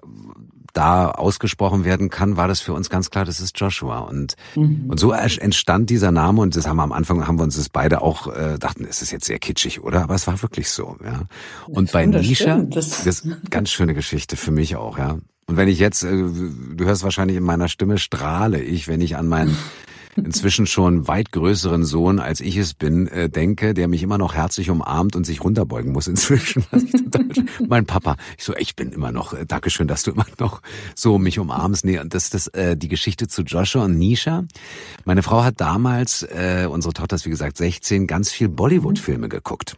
da 0.72 1.10
ausgesprochen 1.10 1.84
werden 1.84 2.10
kann, 2.10 2.36
war 2.36 2.48
das 2.48 2.60
für 2.60 2.74
uns 2.74 2.90
ganz 2.90 3.10
klar, 3.10 3.24
das 3.24 3.40
ist 3.40 3.58
Joshua. 3.58 4.00
Und, 4.00 4.34
mhm. 4.54 4.84
und 4.88 5.00
so 5.00 5.12
entstand 5.12 5.88
dieser 5.88 6.12
Name 6.12 6.42
und 6.42 6.54
das 6.54 6.66
haben 6.66 6.76
wir 6.76 6.82
am 6.82 6.92
Anfang, 6.92 7.26
haben 7.26 7.38
wir 7.38 7.44
uns 7.44 7.56
das 7.56 7.70
beide 7.70 8.02
auch, 8.02 8.26
äh, 8.26 8.58
dachten, 8.58 8.84
es 8.84 9.00
ist 9.00 9.10
jetzt 9.10 9.24
sehr 9.24 9.38
kitschig, 9.38 9.82
oder? 9.82 10.02
Aber 10.02 10.14
es 10.14 10.26
war 10.26 10.42
wirklich 10.42 10.70
so, 10.70 10.96
ja. 11.02 11.22
Und 11.66 11.92
bei 11.92 12.04
Nisha, 12.04 12.58
das, 12.58 13.04
das 13.04 13.20
ist 13.20 13.50
ganz 13.50 13.70
schöne 13.70 13.94
Geschichte 13.94 14.36
für 14.36 14.50
mich 14.50 14.76
auch, 14.76 14.98
ja. 14.98 15.18
Und 15.46 15.56
wenn 15.56 15.68
ich 15.68 15.78
jetzt, 15.78 16.02
äh, 16.02 16.10
du 16.10 16.84
hörst 16.84 17.04
wahrscheinlich 17.04 17.38
in 17.38 17.44
meiner 17.44 17.68
Stimme, 17.68 17.96
strahle 17.96 18.60
ich, 18.60 18.86
wenn 18.86 19.00
ich 19.00 19.16
an 19.16 19.28
meinen 19.28 19.56
inzwischen 20.16 20.66
schon 20.66 21.08
weit 21.08 21.32
größeren 21.32 21.84
Sohn, 21.84 22.18
als 22.18 22.40
ich 22.40 22.56
es 22.56 22.74
bin, 22.74 23.06
äh, 23.08 23.28
denke, 23.28 23.74
der 23.74 23.88
mich 23.88 24.02
immer 24.02 24.18
noch 24.18 24.34
herzlich 24.34 24.70
umarmt 24.70 25.16
und 25.16 25.24
sich 25.24 25.42
runterbeugen 25.42 25.92
muss 25.92 26.06
inzwischen. 26.06 26.64
mein 27.68 27.86
Papa, 27.86 28.16
ich 28.36 28.44
so, 28.44 28.54
ich 28.56 28.76
bin 28.76 28.92
immer 28.92 29.12
noch, 29.12 29.32
äh, 29.32 29.46
Dankeschön, 29.46 29.88
dass 29.88 30.02
du 30.02 30.12
immer 30.12 30.26
noch 30.38 30.62
so 30.94 31.18
mich 31.18 31.38
umarmst. 31.38 31.84
Nee, 31.84 31.98
und 31.98 32.14
das 32.14 32.28
ist 32.28 32.54
äh, 32.54 32.76
die 32.76 32.88
Geschichte 32.88 33.28
zu 33.28 33.42
Joshua 33.42 33.84
und 33.84 33.98
Nisha. 33.98 34.44
Meine 35.04 35.22
Frau 35.22 35.44
hat 35.44 35.60
damals, 35.60 36.22
äh, 36.22 36.68
unsere 36.70 36.94
Tochter 36.94 37.16
ist 37.16 37.26
wie 37.26 37.30
gesagt 37.30 37.56
16, 37.56 38.06
ganz 38.06 38.30
viel 38.30 38.48
Bollywood-Filme 38.48 39.28
geguckt. 39.28 39.76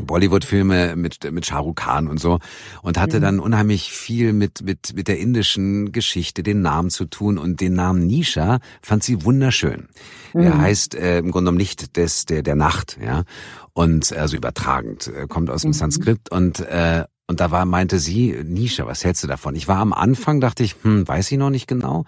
Bollywood-Filme 0.00 0.94
mit 0.96 1.30
mit 1.32 1.46
Shah 1.46 1.58
Rukh 1.58 1.74
Khan 1.74 2.08
und 2.08 2.20
so 2.20 2.38
und 2.82 2.98
hatte 2.98 3.18
mhm. 3.18 3.22
dann 3.22 3.40
unheimlich 3.40 3.90
viel 3.90 4.32
mit 4.32 4.62
mit 4.62 4.94
mit 4.94 5.08
der 5.08 5.18
indischen 5.18 5.92
Geschichte, 5.92 6.42
den 6.42 6.62
Namen 6.62 6.90
zu 6.90 7.06
tun 7.06 7.38
und 7.38 7.60
den 7.60 7.74
Namen 7.74 8.06
Nisha 8.06 8.60
fand 8.82 9.02
sie 9.02 9.24
wunderschön. 9.24 9.88
Mhm. 10.32 10.42
Der 10.42 10.58
heißt 10.58 10.94
äh, 10.94 11.18
im 11.18 11.30
Grunde 11.30 11.46
genommen 11.46 11.58
nicht 11.58 11.96
des 11.96 12.26
der 12.26 12.42
der 12.42 12.56
Nacht, 12.56 12.98
ja 13.02 13.24
und 13.72 14.12
also 14.12 14.36
übertragend 14.36 15.08
äh, 15.08 15.26
kommt 15.26 15.50
aus 15.50 15.62
dem 15.62 15.70
mhm. 15.70 15.74
Sanskrit 15.74 16.30
und 16.30 16.60
äh, 16.60 17.04
und 17.26 17.40
da 17.40 17.50
war 17.50 17.64
meinte 17.64 17.98
sie 17.98 18.36
Nisha, 18.44 18.86
was 18.86 19.02
hältst 19.02 19.24
du 19.24 19.28
davon? 19.28 19.54
Ich 19.54 19.66
war 19.66 19.78
am 19.78 19.94
Anfang 19.94 20.40
dachte 20.42 20.62
ich, 20.62 20.76
hm, 20.82 21.08
weiß 21.08 21.32
ich 21.32 21.38
noch 21.38 21.48
nicht 21.48 21.66
genau. 21.66 22.04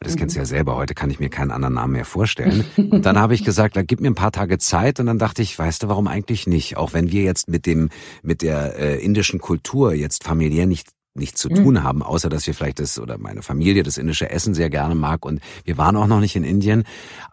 Das 0.00 0.16
kennst 0.16 0.34
du 0.34 0.40
ja 0.40 0.44
selber. 0.44 0.76
Heute 0.76 0.94
kann 0.94 1.10
ich 1.10 1.20
mir 1.20 1.28
keinen 1.28 1.52
anderen 1.52 1.74
Namen 1.74 1.92
mehr 1.92 2.04
vorstellen. 2.04 2.64
Und 2.76 3.06
dann 3.06 3.18
habe 3.18 3.34
ich 3.34 3.44
gesagt, 3.44 3.76
da 3.76 3.82
gib 3.82 4.00
mir 4.00 4.08
ein 4.08 4.16
paar 4.16 4.32
Tage 4.32 4.58
Zeit. 4.58 4.98
Und 4.98 5.06
dann 5.06 5.18
dachte 5.18 5.42
ich, 5.42 5.58
weißt 5.58 5.84
du, 5.84 5.88
warum 5.88 6.08
eigentlich 6.08 6.46
nicht? 6.46 6.76
Auch 6.76 6.92
wenn 6.92 7.12
wir 7.12 7.22
jetzt 7.22 7.48
mit 7.48 7.66
dem, 7.66 7.88
mit 8.22 8.42
der 8.42 8.78
äh, 8.78 9.04
indischen 9.04 9.38
Kultur 9.38 9.94
jetzt 9.94 10.24
familiär 10.24 10.66
nicht 10.66 10.88
nichts 11.14 11.40
zu 11.40 11.50
tun 11.50 11.74
mhm. 11.74 11.82
haben, 11.82 12.02
außer 12.02 12.30
dass 12.30 12.46
wir 12.46 12.54
vielleicht 12.54 12.78
das 12.78 12.98
oder 12.98 13.18
meine 13.18 13.42
Familie 13.42 13.82
das 13.82 13.98
indische 13.98 14.30
Essen 14.30 14.54
sehr 14.54 14.70
gerne 14.70 14.94
mag 14.94 15.26
und 15.26 15.40
wir 15.64 15.76
waren 15.76 15.96
auch 15.96 16.06
noch 16.06 16.20
nicht 16.20 16.36
in 16.36 16.44
Indien. 16.44 16.84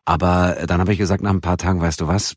Aber 0.06 0.58
dann 0.68 0.82
habe 0.82 0.92
ich 0.92 0.98
gesagt, 0.98 1.24
nach 1.24 1.32
ein 1.32 1.42
paar 1.42 1.58
Tagen, 1.58 1.80
weißt 1.80 2.02
du 2.02 2.08
was, 2.08 2.36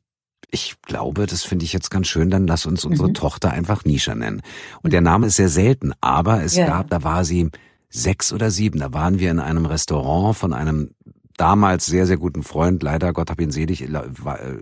ich 0.51 0.77
glaube, 0.83 1.27
das 1.27 1.43
finde 1.43 1.65
ich 1.65 1.73
jetzt 1.73 1.91
ganz 1.91 2.09
schön, 2.09 2.31
dann 2.31 2.47
lass 2.47 2.67
uns 2.67 2.85
unsere 2.85 3.09
mhm. 3.09 3.15
Tochter 3.15 3.51
einfach 3.51 3.85
Nisha 3.85 4.15
nennen. 4.15 4.43
Und 4.83 4.93
der 4.93 5.01
Name 5.01 5.27
ist 5.27 5.37
sehr 5.37 5.49
selten, 5.49 5.93
aber 6.01 6.43
es 6.43 6.55
ja. 6.55 6.67
gab, 6.67 6.91
da 6.91 7.03
war 7.03 7.25
sie 7.25 7.51
sechs 7.93 8.33
oder 8.33 8.51
sieben. 8.51 8.81
Da 8.81 8.93
waren 8.93 9.19
wir 9.19 9.31
in 9.31 9.39
einem 9.39 9.67
Restaurant 9.67 10.37
von 10.37 10.53
einem 10.53 10.91
damals 11.37 11.87
sehr, 11.87 12.07
sehr 12.07 12.19
guten 12.19 12.43
Freund, 12.43 12.83
leider, 12.83 13.13
Gott 13.13 13.31
hab 13.31 13.41
ihn 13.41 13.51
selig, 13.51 13.83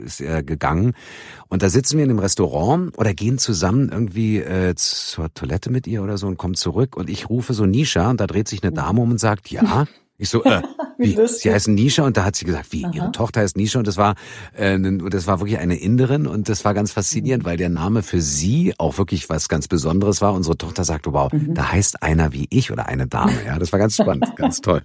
ist 0.05 0.21
er 0.21 0.43
gegangen. 0.43 0.95
Und 1.49 1.63
da 1.63 1.69
sitzen 1.69 1.97
wir 1.97 2.05
in 2.05 2.09
dem 2.09 2.19
Restaurant 2.19 2.97
oder 2.97 3.13
gehen 3.13 3.39
zusammen 3.39 3.91
irgendwie 3.91 4.39
äh, 4.39 4.75
zur 4.77 5.33
Toilette 5.35 5.71
mit 5.71 5.87
ihr 5.87 6.03
oder 6.03 6.17
so 6.17 6.27
und 6.27 6.39
kommen 6.39 6.55
zurück. 6.55 6.97
Und 6.97 7.11
ich 7.11 7.29
rufe 7.29 7.55
so 7.55 7.67
Nisha 7.67 8.11
und 8.11 8.21
da 8.21 8.27
dreht 8.27 8.49
sich 8.49 8.63
eine 8.63 8.73
Dame 8.73 9.01
um 9.01 9.11
und 9.11 9.21
sagt, 9.21 9.51
ja, 9.51 9.87
Ich 10.21 10.29
so, 10.29 10.45
äh, 10.45 10.61
wie? 10.99 11.17
wie 11.17 11.27
sie 11.27 11.51
heißen 11.51 11.75
Nisha 11.75 12.05
und 12.05 12.17
da 12.17 12.25
hat 12.25 12.37
sie 12.37 12.45
gesagt, 12.45 12.67
wie, 12.73 12.85
Aha. 12.85 12.93
ihre 12.95 13.13
Tochter 13.13 13.41
heißt 13.41 13.57
Nisha 13.57 13.79
und 13.79 13.89
das 13.89 13.97
war, 13.97 14.15
äh, 14.53 14.79
das 15.11 15.27
war 15.27 15.41
wirklich 15.41 15.59
eine 15.59 15.77
Inderin 15.77 16.27
und 16.27 16.51
das 16.51 16.65
war 16.65 16.75
ganz 16.75 16.93
faszinierend, 16.93 17.45
mhm. 17.45 17.49
weil 17.49 17.57
der 17.57 17.71
Name 17.71 18.03
für 18.03 18.21
sie 18.21 18.75
auch 18.77 18.99
wirklich 18.99 19.31
was 19.31 19.49
ganz 19.49 19.67
Besonderes 19.67 20.21
war. 20.21 20.35
Unsere 20.35 20.59
Tochter 20.59 20.85
sagte, 20.85 21.15
wow, 21.15 21.33
mhm. 21.33 21.55
da 21.55 21.73
heißt 21.73 22.03
einer 22.03 22.35
wie 22.35 22.47
ich 22.51 22.71
oder 22.71 22.87
eine 22.87 23.07
Dame. 23.07 23.33
Ja, 23.47 23.59
das 23.59 23.73
war 23.73 23.79
ganz 23.79 23.97
spannend, 23.97 24.27
ganz 24.37 24.61
toll. 24.61 24.83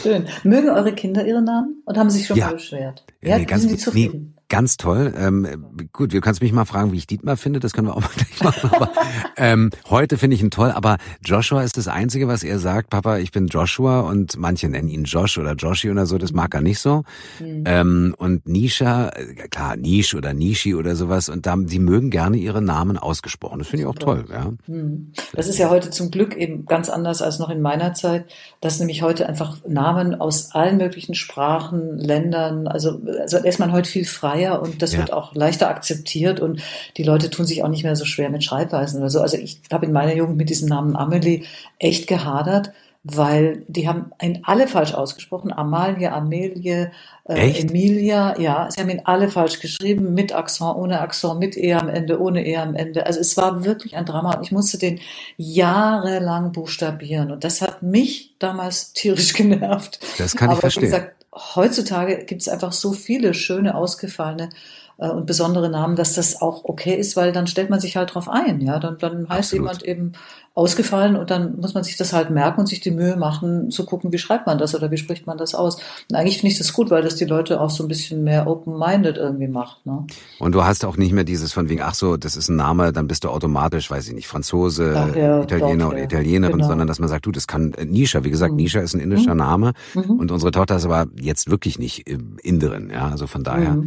Schön. 0.00 0.26
Mögen 0.44 0.70
eure 0.70 0.92
Kinder 0.92 1.26
ihre 1.26 1.42
Namen 1.42 1.82
und 1.84 1.98
haben 1.98 2.10
sich 2.10 2.26
schon 2.26 2.36
ja. 2.36 2.46
mal 2.46 2.54
beschwert? 2.54 3.04
Ja, 3.20 3.38
nee, 3.38 3.44
ganz, 3.44 3.62
sind 3.62 3.72
die 3.72 3.78
zufrieden? 3.78 4.34
Nee, 4.36 4.41
Ganz 4.52 4.76
toll. 4.76 5.14
Ähm, 5.16 5.48
gut, 5.94 6.12
du 6.12 6.20
kannst 6.20 6.42
mich 6.42 6.52
mal 6.52 6.66
fragen, 6.66 6.92
wie 6.92 6.98
ich 6.98 7.06
Dietmar 7.06 7.38
finde. 7.38 7.58
Das 7.58 7.72
können 7.72 7.86
wir 7.86 7.96
auch 7.96 8.00
mal 8.02 8.10
gleich 8.14 8.44
machen. 8.44 8.70
Aber 8.70 8.92
ähm, 9.38 9.70
heute 9.88 10.18
finde 10.18 10.36
ich 10.36 10.42
ihn 10.42 10.50
toll. 10.50 10.70
Aber 10.70 10.98
Joshua 11.24 11.62
ist 11.62 11.78
das 11.78 11.88
Einzige, 11.88 12.28
was 12.28 12.44
er 12.44 12.58
sagt. 12.58 12.90
Papa, 12.90 13.16
ich 13.16 13.32
bin 13.32 13.46
Joshua 13.46 14.00
und 14.00 14.36
manche 14.36 14.68
nennen 14.68 14.88
ihn 14.88 15.04
Josh 15.04 15.38
oder 15.38 15.54
Joshi 15.54 15.90
oder 15.90 16.04
so. 16.04 16.18
Das 16.18 16.32
mag 16.32 16.54
er 16.54 16.60
nicht 16.60 16.80
so. 16.80 17.04
Mhm. 17.40 17.64
Ähm, 17.64 18.14
und 18.18 18.46
Nisha, 18.46 19.08
äh, 19.08 19.48
klar, 19.48 19.76
Nish 19.76 20.14
oder 20.14 20.34
Nishi 20.34 20.74
oder 20.74 20.96
sowas. 20.96 21.30
Und 21.30 21.46
da, 21.46 21.56
die 21.56 21.78
mögen 21.78 22.10
gerne 22.10 22.36
ihre 22.36 22.60
Namen 22.60 22.98
ausgesprochen. 22.98 23.58
Das 23.58 23.68
finde 23.68 23.84
ich 23.84 23.88
auch 23.88 23.94
toll. 23.94 24.26
Ja. 24.30 24.52
Mhm. 24.66 25.12
Das 25.32 25.48
ist 25.48 25.56
ja 25.56 25.70
heute 25.70 25.88
zum 25.88 26.10
Glück 26.10 26.36
eben 26.36 26.66
ganz 26.66 26.90
anders 26.90 27.22
als 27.22 27.38
noch 27.38 27.48
in 27.48 27.62
meiner 27.62 27.94
Zeit, 27.94 28.26
dass 28.60 28.78
nämlich 28.80 29.00
heute 29.00 29.26
einfach 29.26 29.64
Namen 29.66 30.14
aus 30.14 30.52
allen 30.52 30.76
möglichen 30.76 31.14
Sprachen, 31.14 31.96
Ländern, 31.96 32.68
also, 32.68 33.00
also 33.18 33.38
ist 33.38 33.58
man 33.58 33.72
heute 33.72 33.88
viel 33.88 34.04
freier 34.04 34.41
freier 34.42 34.62
und 34.62 34.82
das 34.82 34.92
ja. 34.92 35.00
wird 35.00 35.12
auch 35.12 35.34
leichter 35.34 35.68
akzeptiert 35.68 36.40
und 36.40 36.62
die 36.96 37.02
Leute 37.02 37.30
tun 37.30 37.46
sich 37.46 37.62
auch 37.62 37.68
nicht 37.68 37.84
mehr 37.84 37.96
so 37.96 38.04
schwer 38.04 38.30
mit 38.30 38.44
Schreibweisen 38.44 39.00
oder 39.00 39.10
so. 39.10 39.20
Also 39.20 39.36
ich 39.36 39.60
habe 39.72 39.86
in 39.86 39.92
meiner 39.92 40.14
Jugend 40.14 40.36
mit 40.36 40.50
diesem 40.50 40.68
Namen 40.68 40.96
Amelie 40.96 41.44
echt 41.78 42.06
gehadert, 42.06 42.72
weil 43.04 43.64
die 43.66 43.88
haben 43.88 44.12
ihn 44.22 44.42
alle 44.44 44.68
falsch 44.68 44.94
ausgesprochen. 44.94 45.52
Amalie, 45.52 46.12
Amelie, 46.12 46.90
äh, 47.24 47.60
Emilia, 47.60 48.38
ja, 48.38 48.68
sie 48.70 48.80
haben 48.80 48.90
ihn 48.90 49.02
alle 49.04 49.28
falsch 49.28 49.58
geschrieben, 49.58 50.14
mit 50.14 50.32
Akzent, 50.32 50.76
ohne 50.76 51.00
Akzent, 51.00 51.40
mit 51.40 51.56
E 51.56 51.74
am 51.74 51.88
Ende, 51.88 52.20
ohne 52.20 52.46
E 52.46 52.56
am 52.56 52.76
Ende. 52.76 53.04
Also 53.06 53.18
es 53.18 53.36
war 53.36 53.64
wirklich 53.64 53.96
ein 53.96 54.06
Drama 54.06 54.36
und 54.36 54.44
ich 54.44 54.52
musste 54.52 54.78
den 54.78 55.00
jahrelang 55.36 56.52
buchstabieren 56.52 57.32
und 57.32 57.42
das 57.42 57.60
hat 57.60 57.82
mich 57.82 58.36
damals 58.38 58.92
tierisch 58.92 59.32
genervt. 59.34 59.98
Das 60.18 60.36
kann 60.36 60.50
ich 60.50 60.52
Aber 60.52 60.60
verstehen. 60.60 60.84
Gesagt, 60.84 61.21
heutzutage 61.32 62.24
gibt 62.24 62.42
es 62.42 62.48
einfach 62.48 62.72
so 62.72 62.92
viele 62.92 63.34
schöne, 63.34 63.74
ausgefallene 63.74 64.50
äh, 64.98 65.08
und 65.08 65.26
besondere 65.26 65.70
Namen, 65.70 65.96
dass 65.96 66.14
das 66.14 66.40
auch 66.40 66.64
okay 66.64 66.94
ist, 66.94 67.16
weil 67.16 67.32
dann 67.32 67.46
stellt 67.46 67.70
man 67.70 67.80
sich 67.80 67.96
halt 67.96 68.14
drauf 68.14 68.28
ein. 68.28 68.60
Ja, 68.60 68.78
dann, 68.78 68.98
dann 68.98 69.28
heißt 69.28 69.52
Absolut. 69.52 69.64
jemand 69.64 69.82
eben 69.82 70.12
ausgefallen 70.54 71.16
und 71.16 71.30
dann 71.30 71.58
muss 71.58 71.72
man 71.72 71.82
sich 71.82 71.96
das 71.96 72.12
halt 72.12 72.28
merken 72.30 72.60
und 72.60 72.66
sich 72.66 72.80
die 72.80 72.90
Mühe 72.90 73.16
machen, 73.16 73.70
zu 73.70 73.86
gucken, 73.86 74.12
wie 74.12 74.18
schreibt 74.18 74.46
man 74.46 74.58
das 74.58 74.74
oder 74.74 74.90
wie 74.90 74.98
spricht 74.98 75.26
man 75.26 75.38
das 75.38 75.54
aus. 75.54 75.76
Und 76.10 76.16
eigentlich 76.16 76.38
finde 76.38 76.52
ich 76.52 76.58
das 76.58 76.74
gut, 76.74 76.90
weil 76.90 77.02
das 77.02 77.16
die 77.16 77.24
Leute 77.24 77.58
auch 77.58 77.70
so 77.70 77.82
ein 77.82 77.88
bisschen 77.88 78.22
mehr 78.22 78.46
open-minded 78.46 79.16
irgendwie 79.16 79.48
macht. 79.48 79.86
Ne? 79.86 80.06
Und 80.38 80.52
du 80.54 80.62
hast 80.62 80.84
auch 80.84 80.98
nicht 80.98 81.12
mehr 81.12 81.24
dieses 81.24 81.54
von 81.54 81.70
wegen, 81.70 81.80
ach 81.80 81.94
so, 81.94 82.18
das 82.18 82.36
ist 82.36 82.50
ein 82.50 82.56
Name, 82.56 82.92
dann 82.92 83.08
bist 83.08 83.24
du 83.24 83.30
automatisch, 83.30 83.90
weiß 83.90 84.08
ich 84.08 84.14
nicht, 84.14 84.28
Franzose, 84.28 84.94
Ach 84.94 85.16
ja, 85.16 85.42
Italiener 85.42 85.84
doch, 85.84 85.92
oder 85.92 85.98
ja. 85.98 86.04
Italienerin, 86.04 86.56
Genau. 86.56 86.68
sondern 86.68 86.86
dass 86.86 86.98
man 86.98 87.08
sagt, 87.08 87.24
du, 87.24 87.32
das 87.32 87.46
kann 87.46 87.72
äh, 87.74 87.86
Nisha, 87.86 88.22
wie 88.22 88.30
gesagt, 88.30 88.52
Nisha 88.54 88.80
ist 88.80 88.92
ein 88.92 89.00
indischer 89.00 89.34
Name 89.34 89.72
und 89.94 90.30
unsere 90.30 90.50
Tochter 90.50 90.76
ist 90.76 90.84
aber 90.84 91.06
jetzt 91.18 91.50
wirklich 91.50 91.78
nicht 91.78 92.06
äh, 92.10 92.18
Inderin, 92.42 92.90
ja, 92.90 93.08
also 93.08 93.26
von 93.26 93.42
daher. 93.42 93.78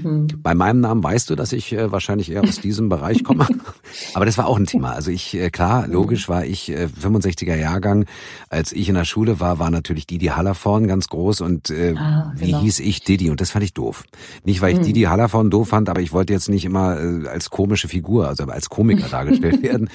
Bei 0.41 0.55
meinem 0.55 0.79
Namen 0.79 1.03
weißt 1.03 1.29
du, 1.29 1.35
dass 1.35 1.53
ich 1.53 1.73
äh, 1.73 1.91
wahrscheinlich 1.91 2.31
eher 2.31 2.41
aus 2.41 2.59
diesem 2.59 2.89
Bereich 2.89 3.23
komme. 3.23 3.47
aber 4.15 4.25
das 4.25 4.37
war 4.39 4.47
auch 4.47 4.57
ein 4.57 4.65
Thema. 4.65 4.93
Also 4.93 5.11
ich, 5.11 5.35
äh, 5.35 5.51
klar, 5.51 5.87
logisch 5.87 6.27
war 6.27 6.43
ich 6.45 6.54
äh, 6.69 6.87
65er 7.01 7.55
Jahrgang. 7.55 8.05
Als 8.49 8.71
ich 8.71 8.89
in 8.89 8.95
der 8.95 9.05
Schule 9.05 9.39
war, 9.39 9.59
war 9.59 9.69
natürlich 9.69 10.07
Didi 10.07 10.27
Hallervorn 10.27 10.87
ganz 10.87 11.07
groß 11.07 11.41
und 11.41 11.69
äh, 11.69 11.93
Ah, 11.97 12.33
wie 12.35 12.47
genau. 12.47 12.61
hieß 12.61 12.79
ich 12.79 13.01
Didi 13.03 13.29
und 13.29 13.41
das 13.41 13.51
fand 13.51 13.63
ich 13.63 13.73
doof. 13.73 14.03
Nicht, 14.43 14.61
weil 14.61 14.73
ich 14.73 14.79
Didi 14.85 15.01
Hallervorn 15.03 15.49
doof 15.49 15.69
fand, 15.69 15.89
aber 15.89 16.01
ich 16.01 16.13
wollte 16.13 16.33
jetzt 16.33 16.49
nicht 16.49 16.65
immer 16.65 16.99
äh, 16.99 17.27
als 17.27 17.49
komische 17.49 17.87
Figur, 17.87 18.27
also 18.27 18.43
als 18.45 18.69
Komiker 18.69 19.07
dargestellt 19.07 19.61
werden. 19.69 19.89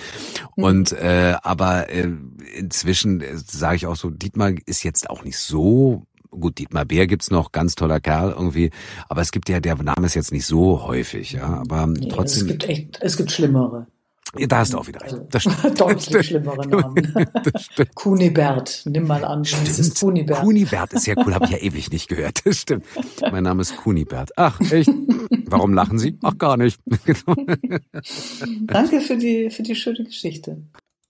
Und 0.57 0.93
äh, 0.93 1.35
aber 1.43 1.91
äh, 1.91 2.09
inzwischen 2.57 3.21
äh, 3.21 3.37
sage 3.37 3.77
ich 3.77 3.87
auch 3.87 3.97
so, 3.97 4.11
Dietmar 4.11 4.53
ist 4.67 4.83
jetzt 4.85 5.09
auch 5.11 5.25
nicht 5.25 5.39
so 5.39 6.05
Gut, 6.33 6.59
Dietmar 6.59 6.85
Bär 6.85 7.09
gibt's 7.09 7.33
noch, 7.33 7.51
ganz 7.51 7.75
toller 7.75 7.99
Kerl 7.99 8.31
irgendwie, 8.31 8.71
aber 9.09 9.21
es 9.21 9.33
gibt 9.33 9.49
ja, 9.49 9.59
der 9.59 9.75
Name 9.83 10.07
ist 10.07 10.15
jetzt 10.15 10.31
nicht 10.31 10.47
so 10.47 10.85
häufig, 10.85 11.33
ja, 11.33 11.43
aber 11.43 11.89
Nee, 11.89 12.07
es 12.07 12.15
trotzdem, 12.15 12.47
gibt 12.47 12.69
echt, 12.69 12.99
es 13.03 13.17
gibt 13.17 13.33
schlimmere. 13.33 13.89
Ja, 14.39 14.47
da 14.47 14.59
hast 14.59 14.73
du 14.73 14.79
auch 14.79 14.87
wieder 14.87 15.01
recht. 15.01 15.17
Das 15.31 15.43
stimmt. 15.43 15.65
Also, 15.65 15.75
Deutlich 15.87 16.27
schlimmere 16.27 16.69
Namen. 16.69 17.15
Das 17.53 17.65
stimmt. 17.65 17.95
Kunibert, 17.95 18.83
nimm 18.87 19.07
mal 19.07 19.25
an. 19.25 19.43
Das 19.43 19.79
ist 19.79 19.99
Kunibert. 19.99 20.41
Kunibert 20.41 20.93
ist 20.93 21.07
ja 21.07 21.15
cool, 21.17 21.35
habe 21.35 21.47
ich 21.47 21.51
ja 21.53 21.59
ewig 21.59 21.91
nicht 21.91 22.09
gehört. 22.09 22.47
Das 22.47 22.59
stimmt. 22.59 22.85
Mein 23.21 23.45
Name 23.45 23.63
ist 23.63 23.77
Kunibert. 23.77 24.31
Ach, 24.37 24.61
echt? 24.71 24.91
Warum 25.47 25.75
lachen 25.75 25.99
Sie? 25.99 26.19
Ach, 26.23 26.37
gar 26.39 26.57
nicht. 26.57 26.81
Danke 28.63 29.01
für 29.01 29.17
die, 29.17 29.51
für 29.51 29.63
die 29.63 29.75
schöne 29.75 30.05
Geschichte. 30.05 30.63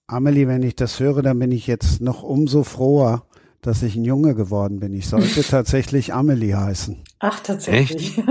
Amelie, 0.07 0.47
wenn 0.47 0.63
ich 0.63 0.75
das 0.75 0.99
höre, 0.99 1.21
dann 1.21 1.39
bin 1.39 1.51
ich 1.51 1.67
jetzt 1.67 2.01
noch 2.01 2.23
umso 2.23 2.63
froher, 2.63 3.23
dass 3.61 3.83
ich 3.83 3.95
ein 3.95 4.03
Junge 4.03 4.35
geworden 4.35 4.79
bin. 4.79 4.93
Ich 4.93 5.07
sollte 5.07 5.43
tatsächlich 5.43 6.13
Amelie 6.13 6.55
heißen. 6.55 6.97
Ach, 7.19 7.39
tatsächlich. 7.39 8.21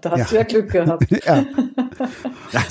da 0.00 0.10
hast 0.10 0.32
du 0.32 0.36
ja 0.36 0.42
Glück 0.42 0.70
gehabt. 0.70 1.06
Ja, 1.24 1.46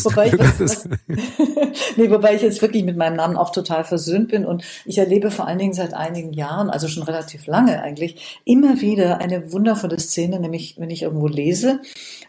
Wobei 0.04 0.28
ich, 0.28 0.36
das 0.36 0.60
was, 0.60 0.90
nee, 1.98 2.10
wobei 2.10 2.36
ich 2.36 2.42
jetzt 2.42 2.62
wirklich 2.62 2.84
mit 2.84 2.98
meinem 2.98 3.16
Namen 3.16 3.38
auch 3.38 3.52
total 3.52 3.84
versöhnt 3.84 4.30
bin 4.30 4.46
und 4.46 4.64
ich 4.86 4.98
erlebe 4.98 5.32
vor 5.32 5.48
allen 5.48 5.60
Dingen 5.60 5.74
seit 5.74 5.94
einigen 5.94 6.34
Jahren, 6.34 6.70
also 6.70 6.88
schon 6.88 7.04
relativ 7.04 7.48
lange 7.48 7.82
eigentlich, 7.82 8.42
immer 8.46 8.82
wieder 8.82 9.20
eine 9.20 9.52
wundervolle 9.52 10.00
Szene, 10.00 10.40
nämlich 10.40 10.76
wenn 10.78 10.90
ich 10.90 11.04
irgendwo 11.04 11.28
lese, 11.28 11.80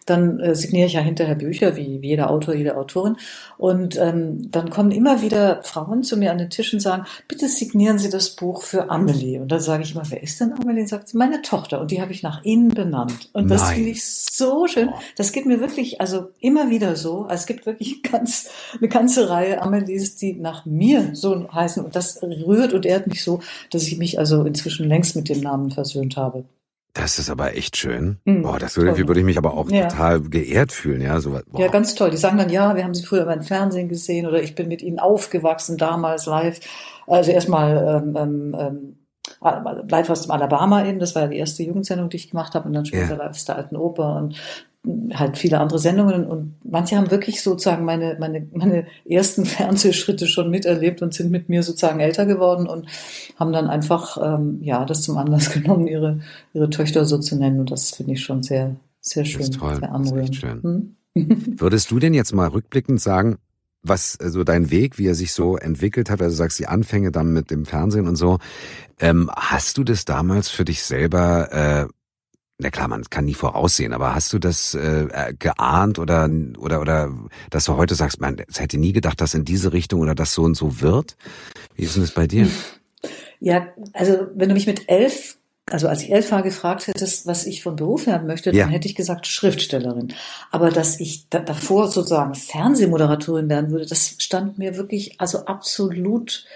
dann 0.07 0.41
äh, 0.41 0.55
signiere 0.55 0.87
ich 0.87 0.95
ja 0.95 1.01
hinterher 1.01 1.35
Bücher, 1.35 1.77
wie, 1.77 2.03
wie 2.03 2.09
jeder 2.09 2.31
Autor, 2.31 2.55
jede 2.55 2.77
Autorin 2.77 3.17
und 3.59 3.97
ähm, 3.99 4.51
dann 4.51 4.71
kommen 4.71 4.91
immer 4.91 5.23
wieder 5.23 5.63
Frauen 5.63 6.03
zu 6.03 6.17
mir 6.17 6.31
an 6.31 6.39
den 6.39 6.51
Tisch 6.51 6.73
und 6.73 6.81
sagen, 6.81 7.05
bitte 7.29 7.49
signieren 7.49 7.99
Sie 7.99 8.11
das 8.11 8.31
Buch 8.31 8.63
für 8.63 8.91
Amelie 8.91 9.41
und 9.41 9.51
dann 9.51 9.61
sage 9.61 9.83
ich 9.83 9.95
immer, 9.95 10.05
wer 10.09 10.23
ist 10.23 10.41
denn 10.41 10.53
Amelie? 10.53 10.83
Und 10.83 10.89
sagt 10.89 11.09
sie, 11.09 11.17
meine 11.17 11.43
Tochter 11.43 11.81
und 11.81 11.91
die 11.91 12.01
habe 12.01 12.13
ich 12.13 12.23
nach 12.23 12.45
Ihnen 12.45 12.69
benannt 12.69 13.31
und 13.33 13.51
das 13.51 13.71
finde 13.71 13.91
ich 13.91 14.05
so 14.05 14.67
schön. 14.67 14.91
Das 15.17 15.33
geht 15.33 15.47
mir 15.47 15.61
wirklich, 15.61 16.01
also 16.01 16.31
immer 16.41 16.71
wieder 16.71 16.97
so. 16.97 17.23
Es 17.35 17.47
gibt 17.47 17.67
wirklich 17.67 18.03
ganz, 18.11 18.49
eine 18.79 18.89
ganze 18.89 19.29
Reihe 19.29 19.61
Amelies, 19.63 20.17
die 20.17 20.35
nach 20.35 20.65
mir 20.67 21.11
so 21.15 21.53
heißen. 21.53 21.85
Und 21.85 21.95
das 21.97 22.23
rührt 22.23 22.73
und 22.73 22.87
ehrt 22.87 23.07
mich 23.07 23.23
so, 23.23 23.41
dass 23.71 23.83
ich 23.85 23.99
mich 23.99 24.19
also 24.19 24.45
inzwischen 24.45 24.89
längst 24.89 25.17
mit 25.17 25.29
dem 25.29 25.41
Namen 25.41 25.71
versöhnt 25.71 26.17
habe. 26.17 26.45
Das 26.97 27.19
ist 27.19 27.29
aber 27.29 27.57
echt 27.57 27.77
schön. 27.77 28.19
Mhm, 28.25 28.43
Boah, 28.43 28.59
das 28.61 28.77
würde, 28.77 28.93
toll. 28.95 29.09
würde 29.09 29.19
ich 29.21 29.27
mich 29.27 29.37
aber 29.37 29.55
auch 29.55 29.69
Ja. 29.69 29.89
total 29.89 30.21
geehrt 30.21 30.71
fühlen, 30.71 31.01
ja. 31.01 31.21
So, 31.21 31.31
boah. 31.31 31.61
Ja, 31.61 31.67
ganz 31.67 31.97
toll. 31.97 32.11
Die 32.11 32.17
sagen 32.17 32.39
dann, 32.39 32.51
ja, 32.51 32.77
wir 32.77 32.85
haben 32.85 32.95
sie 32.95 33.03
früher 33.05 33.23
immer 33.23 33.35
im 33.35 33.43
Fernsehen 33.43 33.89
gesehen 33.89 34.27
oder 34.27 34.41
ich 34.41 34.55
bin 34.55 34.69
mit 34.69 34.81
ihnen 34.81 35.01
aufgewachsen, 35.01 35.77
damals 35.77 36.27
live. 36.27 36.61
Also 37.09 37.33
erstmal 37.33 38.03
ähm, 38.07 38.17
ähm, 38.17 38.57
ähm, 38.57 38.97
live 39.89 40.09
aus 40.11 40.23
dem 40.23 40.31
Alabama 40.31 40.87
eben, 40.87 41.01
das 41.01 41.17
war 41.17 41.23
ja 41.23 41.29
die 41.29 41.39
erste 41.39 41.65
Jugendsendung, 41.65 42.11
die 42.11 42.17
ich 42.17 42.31
gemacht 42.31 42.55
habe 42.55 42.69
und 42.69 42.75
dann 42.75 42.87
später 42.87 43.11
Ja. 43.11 43.17
live 43.17 43.31
aus 43.31 43.45
der 43.45 43.57
alten 43.57 43.77
Oper 43.77 44.15
und 44.17 44.37
halt 45.15 45.39
viele 45.39 45.61
andere 45.61 45.79
Sendungen 45.79 46.27
und 46.27 46.57
manche 46.63 46.97
haben 46.97 47.11
wirklich 47.11 47.43
sozusagen 47.43 47.85
meine, 47.85 48.17
meine, 48.21 48.47
meine 48.53 48.87
ersten 49.09 49.47
Fernsehschritte 49.47 50.27
schon 50.27 50.51
miterlebt 50.51 51.01
und 51.03 51.15
sind 51.15 51.31
mit 51.31 51.49
mir 51.49 51.63
sozusagen 51.63 52.01
älter 52.01 52.27
geworden 52.27 52.67
und 52.67 52.87
haben 53.39 53.53
dann 53.53 53.69
einfach, 53.69 54.19
ähm, 54.23 54.59
ja, 54.61 54.85
das 54.85 55.03
zum 55.03 55.17
Anlass 55.17 55.51
genommen, 55.53 55.87
ihre, 55.87 56.21
ihre 56.53 56.71
Töchter 56.71 57.05
so 57.05 57.19
zu 57.19 57.37
nennen 57.37 57.61
und 57.61 57.71
das 57.71 57.91
finde 57.91 58.13
ich 58.13 58.23
schon 58.23 58.43
sehr, 58.43 58.77
sehr 59.01 59.25
schön, 59.25 59.41
ist 59.43 59.55
toll. 59.55 59.77
sehr 59.77 59.89
Das 59.89 60.01
ist 60.01 60.13
anrührend. 60.13 60.37
schön. 60.37 60.63
Hm? 60.63 60.97
Würdest 61.59 61.91
du 61.91 61.99
denn 61.99 62.13
jetzt 62.13 62.35
mal 62.35 62.49
rückblickend 62.49 63.01
sagen, 63.01 63.39
was 63.85 64.13
so 64.13 64.25
also 64.25 64.45
dein 64.45 64.71
Weg, 64.71 64.99
wie 64.99 65.07
er 65.07 65.15
sich 65.15 65.33
so 65.33 65.57
entwickelt 65.57 66.11
hat, 66.11 66.21
also 66.21 66.33
du 66.33 66.37
sagst 66.37 66.59
die 66.59 66.67
Anfänge 66.67 67.13
dann 67.13 67.33
mit 67.33 67.51
dem 67.51 67.67
Fernsehen 67.67 68.09
und 68.09 68.17
so, 68.17 68.39
ähm, 68.99 69.31
hast 69.35 69.79
du 69.79 69.85
das 69.85 70.05
damals 70.05 70.49
für 70.49 70.65
dich 70.65 70.83
selber, 70.83 71.53
äh, 71.53 71.87
na 72.59 72.71
klar, 72.71 72.89
man 72.89 73.03
kann 73.05 73.25
nie 73.25 73.35
voraussehen, 73.35 73.93
aber 73.93 74.15
hast 74.15 74.33
du 74.33 74.39
das 74.39 74.75
äh, 74.75 75.05
äh, 75.11 75.35
geahnt 75.37 75.99
oder 75.99 76.31
oder 76.59 76.81
oder 76.81 77.13
dass 77.51 77.65
du 77.65 77.77
heute 77.77 77.95
sagst, 77.95 78.21
man, 78.21 78.37
hätte 78.55 78.79
nie 78.79 78.93
gedacht, 78.93 79.21
dass 79.21 79.35
in 79.35 79.45
diese 79.45 79.73
Richtung 79.73 80.01
oder 80.01 80.15
das 80.15 80.35
so 80.35 80.43
und 80.43 80.55
so 80.55 80.81
wird? 80.81 81.17
Wie 81.75 81.83
ist 81.83 81.97
denn 81.97 82.03
das 82.03 82.13
bei 82.13 82.27
dir? 82.27 82.49
Ja, 83.41 83.67
also 83.93 84.29
wenn 84.35 84.49
du 84.49 84.55
mich 84.55 84.67
mit 84.67 84.89
elf, 84.89 85.37
also 85.71 85.89
als 85.89 86.03
ich 86.03 86.13
elf 86.13 86.31
war, 86.31 86.43
gefragt 86.43 86.87
hättest, 86.87 87.27
was 87.27 87.45
ich 87.45 87.63
von 87.63 87.75
Beruf 87.75 88.07
werden 88.07 88.27
möchte, 88.29 88.55
Ja. 88.55 88.65
dann 88.65 88.73
hätte 88.73 88.87
ich 88.87 88.95
gesagt 88.95 89.27
Schriftstellerin. 89.27 90.15
Aber 90.53 90.71
dass 90.71 91.01
ich 91.01 91.29
da, 91.31 91.41
davor 91.41 91.89
sozusagen 91.89 92.35
Fernsehmoderatorin 92.35 93.49
werden 93.49 93.71
würde, 93.71 93.87
das 93.87 94.15
stand 94.19 94.59
mir 94.59 94.77
wirklich 94.77 95.21
also 95.21 95.47
absolut 95.47 96.47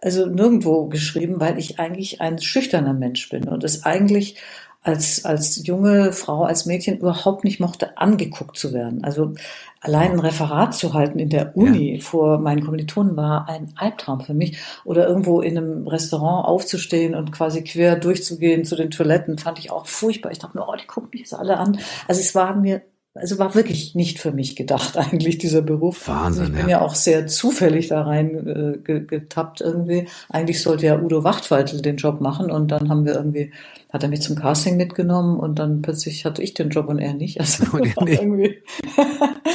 also 0.00 0.26
nirgendwo 0.26 0.86
geschrieben, 0.86 1.40
weil 1.40 1.58
ich 1.58 1.80
eigentlich 1.80 2.20
ein 2.20 2.38
schüchterner 2.38 2.94
Mensch 2.94 3.28
bin 3.30 3.48
und 3.48 3.64
es 3.64 3.84
eigentlich 3.84 4.36
als, 4.82 5.24
als 5.24 5.66
junge 5.66 6.12
Frau, 6.12 6.44
als 6.44 6.64
Mädchen 6.66 6.98
überhaupt 6.98 7.44
nicht 7.44 7.60
mochte, 7.60 7.98
angeguckt 7.98 8.56
zu 8.56 8.72
werden. 8.72 9.04
Also 9.04 9.34
allein 9.80 10.12
ein 10.12 10.20
Referat 10.20 10.74
zu 10.74 10.94
halten 10.94 11.18
in 11.18 11.28
der 11.28 11.56
Uni 11.56 12.00
vor 12.00 12.38
meinen 12.38 12.64
Kommilitonen 12.64 13.16
war 13.16 13.48
ein 13.48 13.72
Albtraum 13.76 14.20
für 14.20 14.34
mich. 14.34 14.58
Oder 14.84 15.06
irgendwo 15.06 15.40
in 15.40 15.58
einem 15.58 15.86
Restaurant 15.88 16.46
aufzustehen 16.46 17.14
und 17.14 17.32
quasi 17.32 17.62
quer 17.64 17.96
durchzugehen 17.96 18.64
zu 18.64 18.76
den 18.76 18.90
Toiletten, 18.90 19.38
fand 19.38 19.58
ich 19.58 19.70
auch 19.70 19.86
furchtbar. 19.86 20.30
Ich 20.32 20.38
dachte 20.38 20.56
mir, 20.56 20.66
oh, 20.68 20.74
die 20.80 20.86
gucken 20.86 21.10
mich 21.12 21.20
jetzt 21.20 21.34
alle 21.34 21.58
an. 21.58 21.78
Also 22.06 22.20
es 22.20 22.34
war 22.34 22.54
mir 22.56 22.82
also 23.14 23.36
war 23.38 23.56
wirklich 23.56 23.96
nicht 23.96 24.20
für 24.20 24.30
mich 24.30 24.54
gedacht 24.54 24.96
eigentlich 24.96 25.38
dieser 25.38 25.62
Beruf. 25.62 26.06
Wahnsinn, 26.06 26.42
Also 26.42 26.52
ich 26.52 26.58
bin 26.60 26.68
ja. 26.68 26.78
ja 26.78 26.84
auch 26.84 26.94
sehr 26.94 27.26
zufällig 27.26 27.88
da 27.88 28.02
rein 28.02 28.46
äh, 28.46 28.78
ge- 28.78 29.04
getappt 29.06 29.60
irgendwie. 29.60 30.06
Eigentlich 30.28 30.62
sollte 30.62 30.86
ja 30.86 31.00
Udo 31.00 31.24
Wachtfeitel 31.24 31.82
den 31.82 31.96
Job 31.96 32.20
machen 32.20 32.50
und 32.50 32.70
dann 32.70 32.88
haben 32.88 33.04
wir 33.04 33.14
irgendwie, 33.14 33.52
hat 33.92 34.02
er 34.02 34.08
mich 34.08 34.20
zum 34.20 34.36
Casting 34.36 34.76
mitgenommen 34.76 35.38
und 35.38 35.58
dann 35.58 35.82
plötzlich 35.82 36.24
hatte 36.24 36.42
ich 36.42 36.54
den 36.54 36.68
Job 36.70 36.88
und 36.88 36.98
er 36.98 37.14
nicht. 37.14 37.40
Also 37.40 37.64
Und 37.72 37.86
er 37.96 38.04
nicht. 38.04 38.20
irgendwie 38.20 38.62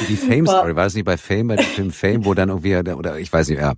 Die 0.08 0.16
Fame 0.16 0.46
War- 0.76 0.86
es 0.86 0.94
nicht 0.94 1.04
bei 1.04 1.16
Fame, 1.16 1.48
bei 1.48 1.56
dem 1.56 1.64
Film 1.64 1.90
Fame, 1.90 2.24
wo 2.24 2.34
dann 2.34 2.48
irgendwie, 2.48 2.76
oder 2.76 3.18
ich 3.18 3.32
weiß 3.32 3.48
nicht, 3.48 3.60
ja. 3.60 3.74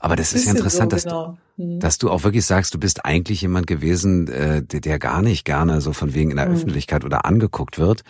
Aber 0.00 0.14
das 0.14 0.32
ist 0.32 0.44
ja 0.44 0.52
interessant, 0.52 0.92
so, 0.92 0.96
dass, 0.96 1.04
genau. 1.04 1.38
Hm. 1.56 1.80
dass 1.80 1.98
du 1.98 2.10
auch 2.10 2.22
wirklich 2.22 2.46
sagst, 2.46 2.72
du 2.74 2.78
bist 2.78 3.04
eigentlich 3.04 3.42
jemand 3.42 3.66
gewesen, 3.66 4.28
äh, 4.28 4.62
der, 4.62 4.80
der 4.80 4.98
gar 4.98 5.22
nicht 5.22 5.44
gerne 5.44 5.80
so 5.80 5.92
von 5.92 6.14
wegen 6.14 6.30
in 6.30 6.36
der 6.36 6.46
Öffentlichkeit 6.46 7.04
oder 7.04 7.24
angeguckt 7.24 7.78
wird. 7.78 8.04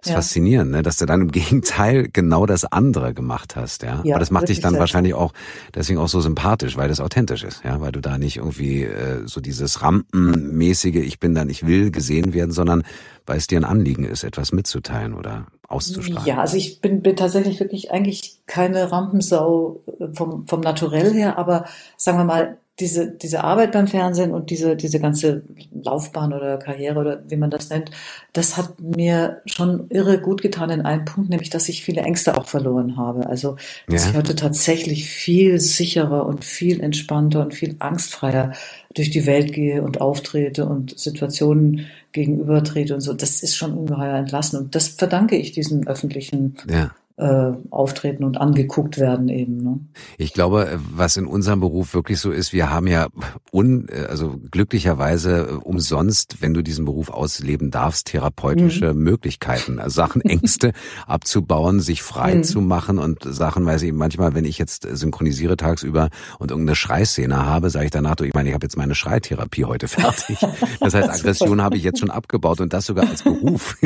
Das 0.00 0.06
ist. 0.06 0.10
Ja. 0.10 0.16
faszinierend, 0.16 0.70
ne? 0.70 0.82
dass 0.82 0.96
du 0.96 1.06
dann 1.06 1.22
im 1.22 1.32
Gegenteil 1.32 2.08
genau 2.12 2.46
das 2.46 2.64
andere 2.64 3.14
gemacht 3.14 3.56
hast, 3.56 3.82
ja. 3.82 4.00
Ja, 4.04 4.14
Aber 4.14 4.20
das 4.20 4.30
macht 4.30 4.48
dich 4.48 4.60
dann 4.60 4.78
wahrscheinlich 4.78 5.14
auch 5.14 5.32
deswegen 5.74 5.98
auch 5.98 6.08
so 6.08 6.20
sympathisch, 6.20 6.76
weil 6.76 6.88
das 6.88 7.00
authentisch 7.00 7.44
ist, 7.44 7.62
ja, 7.64 7.80
weil 7.80 7.92
du 7.92 8.00
da 8.00 8.18
nicht 8.18 8.38
irgendwie 8.38 8.84
äh, 8.84 9.26
so 9.26 9.40
dieses 9.40 9.82
Rampenmäßige, 9.82 10.96
ich 10.96 11.20
bin 11.20 11.34
dann, 11.34 11.50
ich 11.50 11.66
will 11.66 11.90
gesehen 11.90 12.34
werden, 12.34 12.52
sondern 12.52 12.82
weil 13.26 13.38
es 13.38 13.46
dir 13.46 13.58
ein 13.58 13.64
Anliegen 13.64 14.04
ist, 14.04 14.24
etwas 14.24 14.52
mitzuteilen 14.52 15.14
oder 15.14 15.46
auszustrahlen. 15.68 16.26
Ja, 16.26 16.38
also 16.38 16.56
ich 16.56 16.80
bin, 16.80 17.02
bin 17.02 17.16
tatsächlich 17.16 17.60
wirklich 17.60 17.90
eigentlich 17.90 18.40
keine 18.46 18.90
Rampensau 18.90 19.82
äh, 20.00 20.08
vom, 20.14 20.46
vom 20.46 20.60
Naturell 20.60 21.12
her, 21.12 21.38
aber 21.38 21.66
sagen 21.96 22.18
wir 22.18 22.24
mal, 22.24 22.58
diese, 22.80 23.10
diese 23.10 23.44
Arbeit 23.44 23.72
beim 23.72 23.86
Fernsehen 23.86 24.32
und 24.32 24.50
diese, 24.50 24.74
diese 24.76 24.98
ganze 25.00 25.42
Laufbahn 25.72 26.32
oder 26.32 26.56
Karriere 26.58 26.98
oder 26.98 27.22
wie 27.28 27.36
man 27.36 27.50
das 27.50 27.68
nennt, 27.70 27.90
das 28.32 28.56
hat 28.56 28.80
mir 28.80 29.40
schon 29.46 29.88
irre 29.90 30.18
gut 30.20 30.42
getan 30.42 30.70
in 30.70 30.80
einem 30.82 31.04
Punkt, 31.04 31.30
nämlich 31.30 31.50
dass 31.50 31.68
ich 31.68 31.84
viele 31.84 32.00
Ängste 32.02 32.36
auch 32.36 32.46
verloren 32.46 32.96
habe. 32.96 33.26
Also, 33.26 33.56
dass 33.86 34.04
Ja. 34.04 34.10
ich 34.10 34.16
heute 34.16 34.34
tatsächlich 34.34 35.06
viel 35.08 35.60
sicherer 35.60 36.26
und 36.26 36.44
viel 36.44 36.80
entspannter 36.80 37.42
und 37.42 37.54
viel 37.54 37.76
angstfreier 37.78 38.52
durch 38.94 39.10
die 39.10 39.26
Welt 39.26 39.52
gehe 39.52 39.82
und 39.82 40.00
auftrete 40.00 40.66
und 40.66 40.98
Situationen 40.98 41.86
gegenübertrete 42.12 42.94
und 42.94 43.00
so. 43.02 43.12
Das 43.12 43.42
ist 43.42 43.56
schon 43.56 43.72
ungeheuer 43.74 44.16
entlassen. 44.16 44.58
Und 44.58 44.74
das 44.74 44.88
verdanke 44.88 45.36
ich 45.36 45.52
diesem 45.52 45.86
öffentlichen 45.86 46.56
Ja. 46.68 46.90
Äh, 47.20 47.52
Auftreten 47.70 48.24
und 48.24 48.38
angeguckt 48.38 48.98
werden 48.98 49.28
eben. 49.28 49.58
Ne? 49.58 49.80
Ich 50.18 50.32
glaube, 50.32 50.80
was 50.94 51.16
in 51.18 51.26
unserem 51.26 51.60
Beruf 51.60 51.92
wirklich 51.92 52.18
so 52.18 52.30
ist, 52.30 52.52
wir 52.54 52.70
haben 52.70 52.86
ja 52.86 53.08
un, 53.52 53.86
also 54.08 54.36
glücklicherweise 54.50 55.48
äh, 55.50 55.52
umsonst, 55.52 56.40
wenn 56.40 56.54
du 56.54 56.62
diesen 56.62 56.84
Beruf 56.86 57.10
ausleben 57.10 57.70
darfst, 57.70 58.06
therapeutische 58.06 58.94
Möglichkeiten, 58.94 59.78
also 59.78 59.94
Sachen, 59.94 60.22
Ängste 60.24 60.72
abzubauen, 61.06 61.80
sich 61.80 62.02
frei 62.02 62.36
Mhm. 62.36 62.44
zu 62.44 62.60
machen 62.60 62.98
und 62.98 63.24
Sachen, 63.24 63.66
weiß 63.66 63.82
ich, 63.82 63.92
manchmal, 63.92 64.34
wenn 64.34 64.44
ich 64.44 64.56
jetzt 64.58 64.86
synchronisiere 64.90 65.56
tagsüber 65.56 66.08
und 66.38 66.50
irgendeine 66.50 66.76
Schreiszene 66.76 67.44
habe, 67.44 67.68
sage 67.70 67.86
ich 67.86 67.90
danach, 67.90 68.14
du, 68.16 68.24
ich 68.24 68.32
meine, 68.34 68.48
ich 68.48 68.54
habe 68.54 68.64
jetzt 68.64 68.76
meine 68.76 68.94
Schreitherapie 68.94 69.64
heute 69.64 69.88
fertig. 69.88 70.38
Das 70.80 70.94
heißt, 70.94 71.10
Aggression 71.20 71.60
habe 71.60 71.76
ich 71.76 71.82
jetzt 71.82 71.98
schon 71.98 72.10
abgebaut 72.10 72.60
und 72.60 72.72
das 72.72 72.86
sogar 72.86 73.08
als 73.08 73.22
Beruf. 73.24 73.76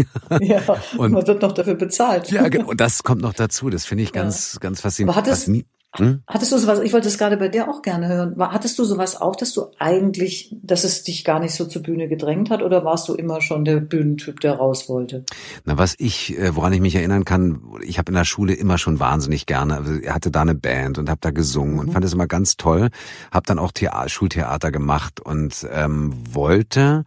Ja, 0.41 0.61
Und- 0.99 1.13
man 1.13 1.27
wird 1.27 1.43
noch 1.43 1.53
dafür 1.53 1.75
bezahlt. 1.75 2.31
ja, 2.31 2.47
genau, 2.49 2.69
und 2.71 2.81
das 2.81 3.03
kommt 3.03 3.23
noch 3.25 3.35
dazu. 3.35 3.71
Das 3.71 3.85
finde 3.85 4.05
ich 4.05 4.13
ganz, 4.13 4.59
ganz 4.61 4.81
faszinierend. 4.81 5.17
Aber 5.19 5.27
hat 5.27 5.33
es- 5.33 5.43
Was 5.43 5.49
nie- 5.49 5.65
hm? 5.97 6.23
Hattest 6.27 6.51
du 6.51 6.59
sowas, 6.59 6.81
ich 6.81 6.93
wollte 6.93 7.07
es 7.07 7.19
gerade 7.19 7.37
bei 7.37 7.47
dir 7.49 7.69
auch 7.69 7.81
gerne 7.81 8.09
hören, 8.09 8.35
hattest 8.37 8.77
du 8.81 8.85
sowas 8.85 9.21
auch, 9.21 9.37
dass 9.37 9.53
du 9.53 9.67
eigentlich, 9.79 10.53
dass 10.61 10.83
es 10.83 11.05
dich 11.05 11.23
gar 11.25 11.39
nicht 11.39 11.55
so 11.55 11.67
zur 11.67 11.83
Bühne 11.85 12.09
gedrängt 12.09 12.51
hat 12.51 12.63
oder 12.63 12.85
warst 12.85 13.09
du 13.09 13.15
immer 13.15 13.41
schon 13.41 13.65
der 13.65 13.77
Bühnentyp, 13.77 14.41
der 14.41 14.55
raus 14.55 14.89
wollte? 14.89 15.25
Na, 15.65 15.79
was 15.79 15.95
ich, 15.99 16.37
äh, 16.37 16.57
woran 16.57 16.73
ich 16.73 16.81
mich 16.81 16.97
erinnern 16.97 17.25
kann, 17.25 17.61
ich 17.85 17.99
habe 17.99 18.11
in 18.11 18.17
der 18.17 18.25
Schule 18.25 18.55
immer 18.55 18.77
schon 18.77 18.99
wahnsinnig 18.99 19.47
gerne, 19.47 19.77
also 19.77 19.93
hatte 20.09 20.33
da 20.33 20.43
eine 20.43 20.57
Band 20.57 20.99
und 20.99 21.09
habe 21.09 21.21
da 21.21 21.31
gesungen 21.31 21.79
und 21.79 21.93
fand 21.93 22.05
es 22.05 22.13
immer 22.13 22.27
ganz 22.27 22.57
toll. 22.57 22.89
Habe 23.31 23.47
dann 23.47 23.61
auch 23.61 23.71
Thea 23.71 24.09
Schultheater 24.09 24.73
gemacht 24.73 25.21
und 25.21 25.65
ähm, 25.73 26.13
wollte 26.29 27.05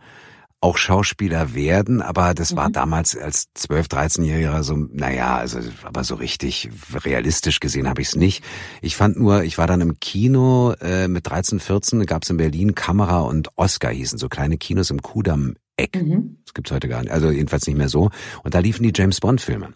auch 0.60 0.78
Schauspieler 0.78 1.54
werden, 1.54 2.02
aber 2.02 2.34
das 2.34 2.56
war 2.56 2.72
damals 2.72 3.16
als 3.16 3.46
12, 3.54 3.88
13-Jähriger 3.88 4.64
so, 4.64 4.76
naja, 4.76 5.38
also 5.38 5.60
aber 5.84 6.04
so 6.04 6.16
richtig 6.16 6.70
realistisch 7.06 7.60
gesehen 7.60 7.88
habe 7.88 8.02
ich 8.02 8.08
es 8.10 8.16
nicht. 8.16 8.44
Ich 8.82 8.96
fand 8.96 9.18
nur, 9.18 9.44
ich 9.44 9.58
war 9.60 9.68
dann 9.68 9.82
im 9.82 10.00
Kino 10.00 10.74
äh, 10.82 11.08
mit 11.08 11.28
13, 11.30 11.60
14, 11.60 12.06
gab 12.08 12.24
es 12.24 12.30
in 12.32 12.38
Berlin 12.38 12.74
Kamera 12.74 13.22
und 13.22 13.50
Oscar 13.56 13.92
hießen, 13.92 14.18
so 14.18 14.30
kleine 14.30 14.58
Kinos 14.58 14.90
im 14.90 15.02
Kudamm 15.02 15.56
Eck. 15.80 15.96
Mhm. 15.96 16.38
Das 16.44 16.56
gibt's 16.56 16.72
heute 16.72 16.88
gar 16.88 17.02
nicht, 17.02 17.12
also 17.12 17.30
jedenfalls 17.30 17.68
nicht 17.68 17.78
mehr 17.78 17.88
so. 17.90 18.10
Und 18.44 18.56
da 18.56 18.60
liefen 18.60 18.82
die 18.82 18.92
James 18.96 19.20
Bond 19.20 19.42
Filme. 19.42 19.74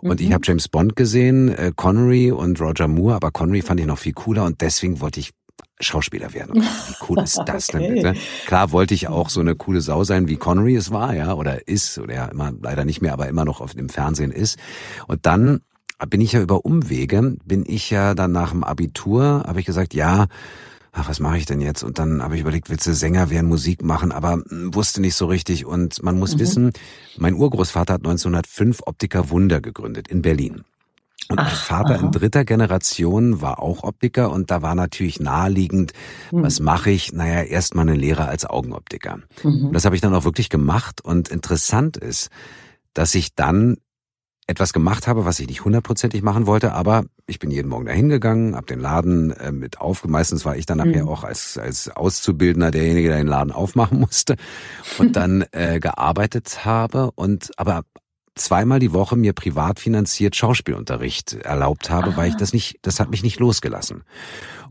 Und 0.00 0.18
Mhm. 0.18 0.26
ich 0.26 0.32
habe 0.32 0.42
James 0.46 0.66
Bond 0.68 0.96
gesehen, 0.96 1.50
äh, 1.50 1.72
Connery 1.76 2.30
und 2.32 2.58
Roger 2.58 2.88
Moore, 2.88 3.16
aber 3.16 3.30
Connery 3.32 3.60
fand 3.60 3.78
ich 3.80 3.84
noch 3.86 3.98
viel 3.98 4.14
cooler 4.14 4.44
und 4.46 4.62
deswegen 4.62 5.02
wollte 5.02 5.20
ich 5.20 5.32
Schauspieler 5.82 6.32
werden. 6.34 6.52
Und 6.56 6.62
wie 6.62 6.94
cool 7.08 7.20
ist 7.22 7.40
das 7.46 7.66
denn 7.68 7.82
Okay. 7.82 7.94
bitte? 7.94 8.14
Klar 8.46 8.72
wollte 8.72 8.94
ich 8.94 9.08
auch 9.08 9.28
so 9.28 9.40
eine 9.40 9.54
coole 9.54 9.80
Sau 9.80 10.04
sein, 10.04 10.28
wie 10.28 10.36
Connery 10.36 10.76
es 10.76 10.90
war, 10.90 11.14
ja, 11.14 11.34
oder 11.34 11.66
ist, 11.68 11.98
oder 11.98 12.14
ja 12.14 12.24
immer 12.26 12.52
leider 12.60 12.84
nicht 12.84 13.02
mehr, 13.02 13.12
aber 13.12 13.28
immer 13.28 13.44
noch 13.44 13.60
auf 13.60 13.74
dem 13.74 13.88
Fernsehen 13.88 14.30
ist. 14.32 14.58
Und 15.08 15.26
dann 15.26 15.60
bin 16.08 16.20
ich 16.20 16.32
ja 16.32 16.40
über 16.40 16.64
Umwege, 16.64 17.36
bin 17.44 17.64
ich 17.66 17.90
ja 17.90 18.14
dann 18.14 18.32
nach 18.32 18.50
dem 18.50 18.64
Abitur, 18.64 19.44
habe 19.46 19.60
ich 19.60 19.66
gesagt, 19.66 19.94
ja, 19.94 20.26
ach, 20.92 21.08
was 21.08 21.20
mache 21.20 21.38
ich 21.38 21.46
denn 21.46 21.60
jetzt? 21.60 21.82
Und 21.82 21.98
dann 21.98 22.22
habe 22.22 22.34
ich 22.34 22.40
überlegt, 22.42 22.68
willst 22.70 22.86
du 22.86 22.94
Sänger 22.94 23.30
werden, 23.30 23.48
Musik 23.48 23.82
machen, 23.82 24.12
aber 24.12 24.36
mh, 24.36 24.74
wusste 24.74 25.00
nicht 25.00 25.14
so 25.14 25.26
richtig. 25.26 25.64
Und 25.64 26.02
man 26.02 26.18
muss 26.18 26.38
wissen, 26.38 26.72
mein 27.16 27.34
Urgroßvater 27.34 27.94
hat 27.94 28.00
1905 28.00 28.80
Optiker 28.86 29.30
Wunder 29.30 29.60
gegründet 29.60 30.08
in 30.08 30.22
Berlin. 30.22 30.64
Und 31.28 31.36
mein 31.36 31.46
Ach, 31.46 31.64
Vater 31.64 31.94
aha. 31.96 32.04
in 32.04 32.10
dritter 32.10 32.44
Generation 32.44 33.40
war 33.40 33.60
auch 33.60 33.82
Optiker 33.84 34.30
und 34.30 34.50
da 34.50 34.62
war 34.62 34.74
natürlich 34.74 35.20
naheliegend, 35.20 35.92
Hm. 36.30 36.42
was 36.42 36.60
mache 36.60 36.90
ich? 36.90 37.12
Naja, 37.12 37.42
erst 37.42 37.74
mal 37.74 37.82
eine 37.82 37.94
Lehre 37.94 38.26
als 38.26 38.44
Augenoptiker. 38.44 39.18
Mhm. 39.42 39.72
Das 39.72 39.84
habe 39.84 39.94
ich 39.94 40.00
dann 40.00 40.14
auch 40.14 40.24
wirklich 40.24 40.48
gemacht. 40.48 41.00
Und 41.02 41.28
interessant 41.28 41.96
ist, 41.96 42.28
dass 42.94 43.14
ich 43.14 43.34
dann 43.34 43.76
etwas 44.48 44.72
gemacht 44.72 45.06
habe, 45.06 45.24
was 45.24 45.38
ich 45.38 45.46
nicht 45.46 45.64
hundertprozentig 45.64 46.20
machen 46.22 46.46
wollte, 46.46 46.72
aber 46.72 47.04
ich 47.26 47.38
bin 47.38 47.50
jeden 47.50 47.68
Morgen 47.68 47.86
dahin 47.86 48.08
gegangen, 48.08 48.56
habe 48.56 48.66
den 48.66 48.80
Laden 48.80 49.30
äh, 49.30 49.52
mit 49.52 49.80
auf. 49.80 50.04
Meistens 50.04 50.44
war 50.44 50.56
ich 50.56 50.66
dann 50.66 50.78
nachher 50.78 51.04
Mhm. 51.04 51.08
auch 51.08 51.22
als, 51.24 51.56
als 51.56 51.88
Auszubildender 51.88 52.70
derjenige, 52.72 53.08
der 53.08 53.18
den 53.18 53.28
Laden 53.28 53.52
aufmachen 53.52 54.00
musste 54.00 54.36
und 54.98 55.14
dann 55.16 55.44
äh, 55.52 55.78
gearbeitet 55.78 56.64
habe 56.64 57.12
und 57.14 57.52
aber 57.56 57.82
zweimal 58.34 58.78
die 58.78 58.92
Woche 58.92 59.16
mir 59.16 59.32
privat 59.32 59.78
finanziert 59.80 60.36
Schauspielunterricht 60.36 61.34
erlaubt 61.34 61.90
habe, 61.90 62.16
weil 62.16 62.28
ich 62.28 62.34
Ah. 62.34 62.38
das 62.38 62.52
nicht, 62.52 62.76
das 62.82 62.98
hat 63.00 63.10
mich 63.10 63.22
nicht 63.22 63.38
losgelassen. 63.40 64.02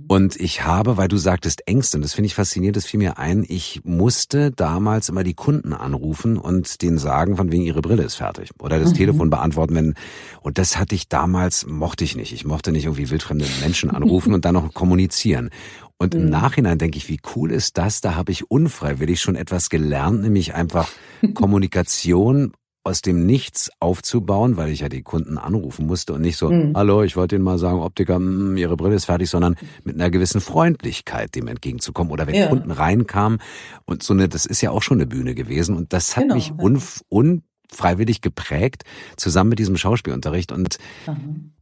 Und 0.08 0.36
ich 0.36 0.66
habe, 0.66 0.98
weil 0.98 1.08
du 1.08 1.16
sagtest 1.18 1.68
Ängste, 1.68 1.98
und 1.98 2.02
das 2.02 2.14
finde 2.14 2.26
ich 2.26 2.36
faszinierend, 2.36 2.76
das 2.76 2.86
fiel 2.86 2.98
mir 2.98 3.18
ein, 3.18 3.46
ich 3.48 3.82
musste 3.86 4.52
damals 4.52 5.08
immer 5.10 5.24
die 5.24 5.36
Kunden 5.36 5.74
anrufen 5.74 6.38
und 6.38 6.82
denen 6.82 6.98
sagen, 6.98 7.38
von 7.38 7.52
wegen 7.52 7.64
ihre 7.64 7.82
Brille 7.82 8.04
ist 8.04 8.16
fertig. 8.16 8.50
Oder 8.60 8.80
das 8.80 8.90
Mhm. 8.92 8.96
Telefon 8.96 9.30
beantworten, 9.30 9.76
wenn, 9.76 9.94
und 10.42 10.58
das 10.58 10.78
hatte 10.78 10.96
ich 10.96 11.08
damals, 11.08 11.66
mochte 11.68 12.04
ich 12.04 12.16
nicht. 12.16 12.34
Ich 12.34 12.44
mochte 12.46 12.72
nicht 12.72 12.86
irgendwie 12.86 13.10
wildfremde 13.10 13.46
Menschen 13.62 13.90
anrufen 13.96 14.34
und 14.34 14.44
dann 14.44 14.56
noch 14.56 14.74
kommunizieren. 14.74 15.50
Und 15.98 16.16
im 16.16 16.24
Mhm. 16.26 16.30
Nachhinein 16.32 16.78
denke 16.80 16.98
ich, 16.98 17.08
wie 17.08 17.20
cool 17.36 17.52
ist 17.52 17.78
das? 17.78 18.02
Da 18.02 18.16
habe 18.16 18.32
ich 18.32 18.50
unfreiwillig 18.50 19.22
schon 19.22 19.36
etwas 19.36 19.70
gelernt, 19.70 20.24
nämlich 20.24 20.56
einfach 20.56 20.90
Kommunikation 21.36 22.54
aus 22.84 23.02
dem 23.02 23.26
Nichts 23.26 23.70
aufzubauen, 23.80 24.58
weil 24.58 24.70
ich 24.72 24.80
ja 24.80 24.90
die 24.90 25.04
Kunden 25.04 25.38
anrufen 25.38 25.86
musste 25.86 26.14
und 26.14 26.22
nicht 26.22 26.38
so, 26.38 26.50
Mhm. 26.50 26.76
hallo, 26.76 27.04
ich 27.04 27.16
wollte 27.16 27.36
Ihnen 27.36 27.44
mal 27.46 27.60
sagen, 27.60 27.80
Optiker, 27.80 28.18
mm, 28.18 28.58
Ihre 28.58 28.76
Brille 28.76 28.96
ist 28.96 29.06
fertig, 29.06 29.30
sondern 29.30 29.56
mit 29.84 29.96
einer 29.96 30.10
gewissen 30.10 30.42
Freundlichkeit 30.42 31.36
dem 31.36 31.48
entgegenzukommen. 31.48 32.12
Oder 32.12 32.26
wenn 32.26 32.36
Ja. 32.36 32.48
Kunden 32.48 32.72
reinkamen 32.72 33.40
und 33.86 34.02
so 34.02 34.14
eine, 34.14 34.28
das 34.30 34.46
ist 34.48 34.62
ja 34.62 34.72
auch 34.72 34.82
schon 34.82 34.98
eine 34.98 35.06
Bühne 35.08 35.36
gewesen 35.36 35.76
und 35.76 35.94
das 35.94 36.16
hat 36.18 36.24
Genau, 36.24 36.36
mich 36.36 36.54
unf 36.58 37.02
unfreiwillig 37.10 38.22
geprägt, 38.22 38.84
zusammen 39.16 39.52
mit 39.52 39.60
diesem 39.60 39.78
Schauspielunterricht 39.78 40.52
und 40.52 40.78
Aha. 41.06 41.16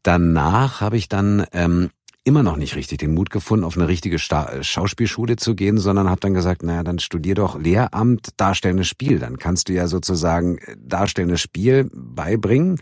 danach 0.04 0.82
habe 0.82 0.98
ich 0.98 1.10
dann 1.10 1.46
ähm, 1.52 1.90
immer 2.24 2.44
noch 2.44 2.58
nicht 2.58 2.76
richtig 2.76 3.00
den 3.00 3.14
Mut 3.14 3.30
gefunden, 3.30 3.66
auf 3.66 3.78
eine 3.78 3.88
richtige 3.88 4.20
Sta 4.20 4.52
äh, 4.52 4.64
Schauspielschule 4.64 5.36
zu 5.36 5.56
gehen, 5.56 5.78
sondern 5.78 6.10
habe 6.10 6.20
dann 6.20 6.34
gesagt, 6.34 6.64
naja, 6.64 6.84
dann 6.84 7.00
studier 7.00 7.36
doch 7.36 7.60
Lehramt 7.60 8.30
darstellendes 8.38 8.88
Spiel. 8.88 9.20
Dann 9.20 9.38
kannst 9.38 9.70
du 9.70 9.74
ja 9.74 9.88
sozusagen 9.88 10.58
äh, 10.60 10.76
darstellendes 10.78 11.42
Spiel 11.42 11.90
beibringen 11.94 12.80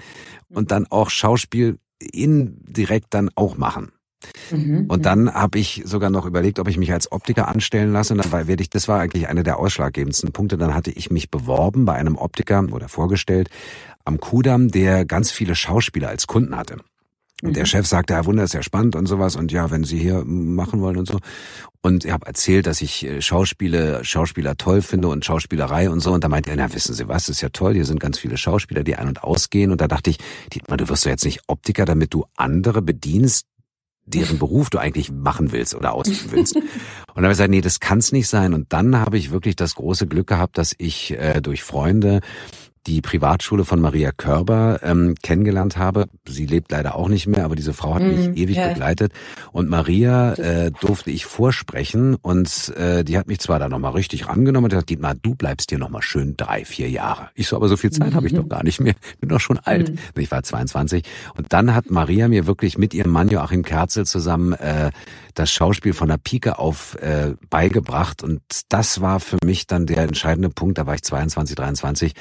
und 0.50 0.72
dann 0.72 0.88
auch 0.90 1.10
Schauspiel 1.10 1.78
indirekt 2.00 3.08
dann 3.12 3.30
auch 3.36 3.58
machen. 3.58 3.92
Mhm. 4.52 4.86
Und 4.88 5.06
dann 5.06 5.34
habe 5.34 5.60
ich 5.60 5.84
sogar 5.86 6.10
noch 6.10 6.26
überlegt, 6.26 6.60
ob 6.60 6.68
ich 6.68 6.78
mich 6.78 6.92
als 6.92 7.12
Optiker 7.12 7.48
anstellen 7.48 7.92
lasse. 7.92 8.14
Und 8.14 8.24
dann 8.24 8.32
war, 8.32 8.48
werde 8.48 8.64
ich, 8.64 8.70
das 8.70 8.88
war 8.88 9.00
eigentlich 9.00 9.28
einer 9.28 9.44
der 9.44 9.60
ausschlaggebendsten 9.60 10.32
Punkte. 10.32 10.58
Dann 10.58 10.74
hatte 10.74 10.92
ich 10.92 11.12
mich 11.12 11.30
beworben 11.30 11.86
bei 11.86 11.94
einem 11.94 12.18
Optiker 12.18 12.66
oder 12.72 12.90
vorgestellt 12.90 13.50
am 14.06 14.20
Kudamm, 14.20 14.70
der 14.70 15.06
ganz 15.06 15.32
viele 15.32 15.54
Schauspieler 15.54 16.10
als 16.10 16.28
Kunden 16.28 16.56
hatte. 16.56 16.78
Und 17.44 17.56
der 17.56 17.64
Mhm. 17.64 17.68
Chef 17.68 17.88
sagte, 17.88 18.16
Herr 18.16 18.26
Wunder, 18.26 18.44
ist 18.44 18.56
ja 18.56 18.64
spannend 18.64 18.96
und 18.96 19.06
sowas. 19.06 19.36
Und 19.36 19.52
ja, 19.52 19.70
wenn 19.70 19.84
Sie 19.84 20.00
hier 20.00 20.24
machen 20.26 20.82
wollen 20.82 20.98
und 20.98 21.08
so. 21.08 21.20
Und 21.82 22.04
ich 22.04 22.12
habe 22.12 22.26
erzählt, 22.26 22.66
dass 22.66 22.82
ich 22.82 23.06
äh, 23.06 23.22
Schauspiele, 23.22 24.04
Schauspieler 24.04 24.58
toll 24.58 24.82
finde 24.82 25.10
und 25.10 25.24
Schauspielerei 25.24 25.90
und 25.90 26.00
so. 26.00 26.12
Und 26.14 26.24
da 26.24 26.30
meinte 26.30 26.50
er, 26.50 26.56
na, 26.56 26.74
wissen 26.74 26.96
Sie 26.96 27.08
was, 27.08 27.30
ist 27.30 27.42
ja 27.42 27.50
toll, 27.50 27.76
hier 27.76 27.86
sind 27.86 28.00
ganz 28.00 28.18
viele 28.18 28.38
Schauspieler, 28.38 28.84
die 28.84 28.96
ein- 28.96 29.08
und 29.08 29.24
ausgehen. 29.24 29.72
Und 29.72 29.82
da 29.82 29.88
dachte 29.88 30.10
ich, 30.10 30.18
Dietmar, 30.52 30.78
du 30.78 30.90
wirst 30.90 31.06
doch 31.06 31.12
jetzt 31.12 31.26
nicht 31.26 31.42
Optiker, 31.48 31.86
damit 31.86 32.14
du 32.14 32.26
andere 32.36 32.82
bedienst, 32.82 33.46
deren 34.06 34.40
Beruf 34.40 34.70
du 34.70 34.80
eigentlich 34.80 35.12
machen 35.12 35.52
willst 35.52 35.76
oder 35.76 35.94
ausüben 35.94 36.32
willst. 36.32 36.56
Und 36.56 36.64
dann 37.16 37.26
habe 37.26 37.34
ich 37.34 37.38
gesagt, 37.38 37.52
nee, 37.52 37.62
das 37.62 37.80
kann's 37.80 38.12
nicht 38.12 38.30
sein. 38.30 38.54
Und 38.54 38.72
dann 38.74 38.96
habe 38.98 39.18
ich 39.18 39.32
wirklich 39.32 39.56
das 39.56 39.76
große 39.76 40.08
Glück 40.08 40.28
gehabt, 40.28 40.58
dass 40.58 40.74
ich 40.78 41.12
äh, 41.12 41.42
durch 41.42 41.62
Freunde 41.62 42.22
die 42.88 43.02
Privatschule 43.02 43.66
von 43.66 43.82
Maria 43.82 44.12
Körber 44.12 44.80
ähm, 44.82 45.16
kennengelernt 45.22 45.78
habe. 45.78 46.06
Sie 46.28 46.46
lebt 46.46 46.72
leider 46.72 46.96
auch 46.96 47.10
nicht 47.10 47.28
mehr, 47.28 47.44
aber 47.44 47.56
diese 47.56 47.74
Frau 47.74 47.96
hat 47.96 48.02
mich 48.02 48.28
Mhm, 48.30 48.36
ewig 48.36 48.56
ja. 48.56 48.70
begleitet. 48.70 49.12
Und 49.52 49.70
Maria 49.70 50.34
äh, 50.34 50.72
durfte 50.72 51.12
ich 51.12 51.26
vorsprechen 51.26 52.16
und 52.16 52.74
äh, 52.78 53.04
die 53.04 53.18
hat 53.18 53.28
mich 53.28 53.40
zwar 53.40 53.60
da 53.60 53.68
nochmal 53.68 53.92
richtig 53.92 54.28
rangenommen 54.28 54.66
und 54.66 54.70
gesagt, 54.70 54.90
Dietmar, 54.90 55.16
du 55.16 55.36
bleibst 55.36 55.70
hier 55.70 55.80
nochmal 55.80 56.02
schön 56.02 56.36
drei, 56.38 56.64
vier 56.64 56.90
Jahre. 56.90 57.30
Ich 57.36 57.48
so, 57.50 57.58
aber 57.58 57.68
so 57.68 57.76
viel 57.78 57.92
Zeit 57.92 58.16
habe 58.16 58.26
ich 58.28 58.34
doch 58.34 58.48
gar 58.48 58.64
nicht 58.64 58.80
mehr. 58.80 58.96
Bin 59.20 59.30
doch 59.30 59.42
schon 59.42 59.60
alt. 59.60 59.90
Mhm. 59.92 59.98
Ich 60.18 60.32
war 60.32 60.42
22. 60.42 61.04
Und 61.36 61.48
dann 61.52 61.76
hat 61.76 61.92
Maria 61.92 62.28
mir 62.30 62.48
wirklich 62.48 62.78
mit 62.78 62.94
ihrem 62.94 63.12
Mann 63.12 63.28
Joachim 63.28 63.64
Kerzel 63.64 64.06
zusammen 64.06 64.54
äh, 64.54 64.92
das 65.34 65.52
Schauspiel 65.52 65.94
von 65.94 66.08
der 66.08 66.18
Pike 66.18 66.58
auf 66.58 66.96
äh, 67.02 67.34
beigebracht. 67.50 68.24
Und 68.24 68.42
das 68.70 69.02
war 69.02 69.20
für 69.20 69.38
mich 69.44 69.68
dann 69.68 69.86
der 69.86 70.00
entscheidende 70.04 70.50
Punkt. 70.50 70.78
Da 70.78 70.86
war 70.86 70.96
ich 70.96 71.04
22, 71.04 71.56
23 71.56 72.14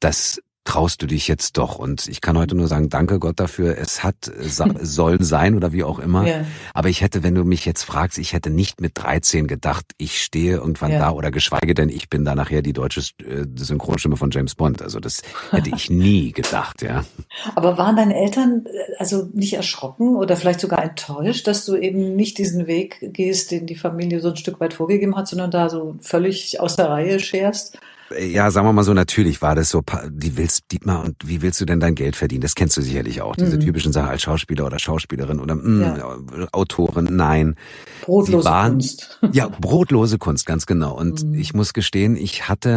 das 0.00 0.40
traust 0.64 1.02
du 1.02 1.06
dich 1.06 1.26
jetzt 1.26 1.56
doch. 1.56 1.76
Und 1.76 2.06
ich 2.06 2.20
kann 2.20 2.36
heute 2.38 2.54
nur 2.54 2.68
sagen, 2.68 2.90
danke 2.90 3.18
Gott 3.18 3.40
dafür. 3.40 3.78
Es 3.78 4.04
hat 4.04 4.30
sollen 4.80 5.24
sein 5.24 5.54
oder 5.56 5.72
wie 5.72 5.82
auch 5.82 5.98
immer. 5.98 6.26
Ja. 6.26 6.44
Aber 6.74 6.88
ich 6.88 7.00
hätte, 7.00 7.22
wenn 7.22 7.34
du 7.34 7.44
mich 7.44 7.64
jetzt 7.64 7.82
fragst, 7.82 8.18
ich 8.18 8.34
hätte 8.34 8.50
nicht 8.50 8.80
mit 8.80 8.92
13 8.94 9.46
gedacht, 9.46 9.86
ich 9.98 10.22
stehe 10.22 10.56
irgendwann 10.56 10.92
Ja. 10.92 10.98
da 10.98 11.10
oder 11.10 11.30
geschweige 11.30 11.74
denn, 11.74 11.88
ich 11.88 12.08
bin 12.08 12.24
da 12.24 12.34
nachher 12.34 12.62
die 12.62 12.72
deutsche 12.72 13.00
äh, 13.00 13.46
Synchronstimme 13.56 14.16
von 14.16 14.30
James 14.30 14.54
Bond. 14.54 14.82
Also 14.82 15.00
das 15.00 15.22
hätte 15.50 15.70
ich 15.74 15.90
nie 15.90 16.32
gedacht, 16.34 16.82
ja. 16.82 17.04
Aber 17.54 17.78
waren 17.78 17.96
deine 17.96 18.14
Eltern 18.16 18.66
äh, 18.66 18.92
also 18.98 19.28
nicht 19.32 19.54
erschrocken 19.54 20.14
oder 20.14 20.36
vielleicht 20.36 20.60
sogar 20.60 20.84
enttäuscht, 20.84 21.46
dass 21.46 21.64
du 21.64 21.74
eben 21.74 22.14
nicht 22.14 22.38
diesen 22.38 22.66
Weg 22.66 22.98
gehst, 23.12 23.50
den 23.50 23.66
die 23.66 23.76
Familie 23.76 24.20
so 24.20 24.28
ein 24.28 24.36
Stück 24.36 24.60
weit 24.60 24.74
vorgegeben 24.74 25.16
hat, 25.16 25.26
sondern 25.26 25.50
da 25.50 25.68
so 25.68 25.96
völlig 26.00 26.60
aus 26.60 26.76
der 26.76 26.90
Reihe 26.90 27.18
scherst? 27.18 27.78
Ja, 28.18 28.50
sagen 28.50 28.66
wir 28.66 28.72
mal 28.72 28.82
so, 28.82 28.92
natürlich 28.92 29.40
war 29.40 29.54
das 29.54 29.70
so, 29.70 29.82
die 30.10 30.36
willst, 30.36 30.72
Dietmar, 30.72 31.04
und 31.04 31.16
wie 31.24 31.42
willst 31.42 31.60
du 31.60 31.64
denn 31.64 31.78
dein 31.78 31.94
Geld 31.94 32.16
verdienen? 32.16 32.40
Das 32.40 32.54
kennst 32.54 32.76
du 32.76 32.82
sicherlich 32.82 33.22
auch, 33.22 33.36
diese 33.36 33.56
mhm. 33.56 33.60
typischen 33.60 33.92
Sachen 33.92 34.08
als 34.08 34.22
Schauspieler 34.22 34.66
oder 34.66 34.78
Schauspielerin 34.78 35.38
oder 35.38 35.54
mh, 35.54 35.98
ja. 35.98 36.48
Autorin, 36.52 37.08
nein. 37.14 37.54
Brotlose 38.02 38.44
waren, 38.44 38.72
Kunst. 38.72 39.20
Ja, 39.32 39.48
brotlose 39.48 40.18
Kunst, 40.18 40.46
ganz 40.46 40.66
genau. 40.66 40.96
Und 40.96 41.24
mhm. 41.24 41.34
ich 41.34 41.54
muss 41.54 41.72
gestehen, 41.72 42.16
ich 42.16 42.48
hatte 42.48 42.76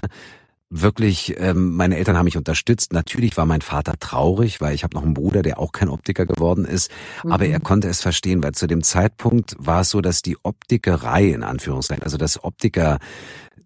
wirklich, 0.74 1.36
ähm, 1.38 1.76
meine 1.76 1.98
Eltern 1.98 2.18
haben 2.18 2.26
mich 2.26 2.38
unterstützt. 2.38 2.94
Natürlich 2.94 3.38
war 3.38 3.46
mein 3.46 3.62
Vater 3.62 3.94
traurig, 4.00 4.60
weil 4.60 4.74
ich 4.74 4.84
habe 4.84 4.96
noch 4.96 5.04
einen 5.04 5.14
Bruder, 5.14 5.44
der 5.44 5.60
auch 5.60 5.72
kein 5.72 5.88
Optiker 5.88 6.26
geworden 6.26 6.66
ist. 6.66 6.90
Mhm. 7.24 7.32
Aber 7.32 7.46
er 7.46 7.60
konnte 7.60 7.88
es 7.88 8.02
verstehen, 8.02 8.44
weil 8.44 8.54
zu 8.54 8.66
dem 8.66 8.82
Zeitpunkt 8.82 9.56
war 9.60 9.82
es 9.82 9.92
so, 9.92 10.02
dass 10.02 10.24
die 10.24 10.36
Optikerei 10.42 11.28
in 11.28 11.44
Anführungszeichen, 11.44 12.04
also 12.04 12.18
das 12.18 12.44
Optiker 12.44 12.98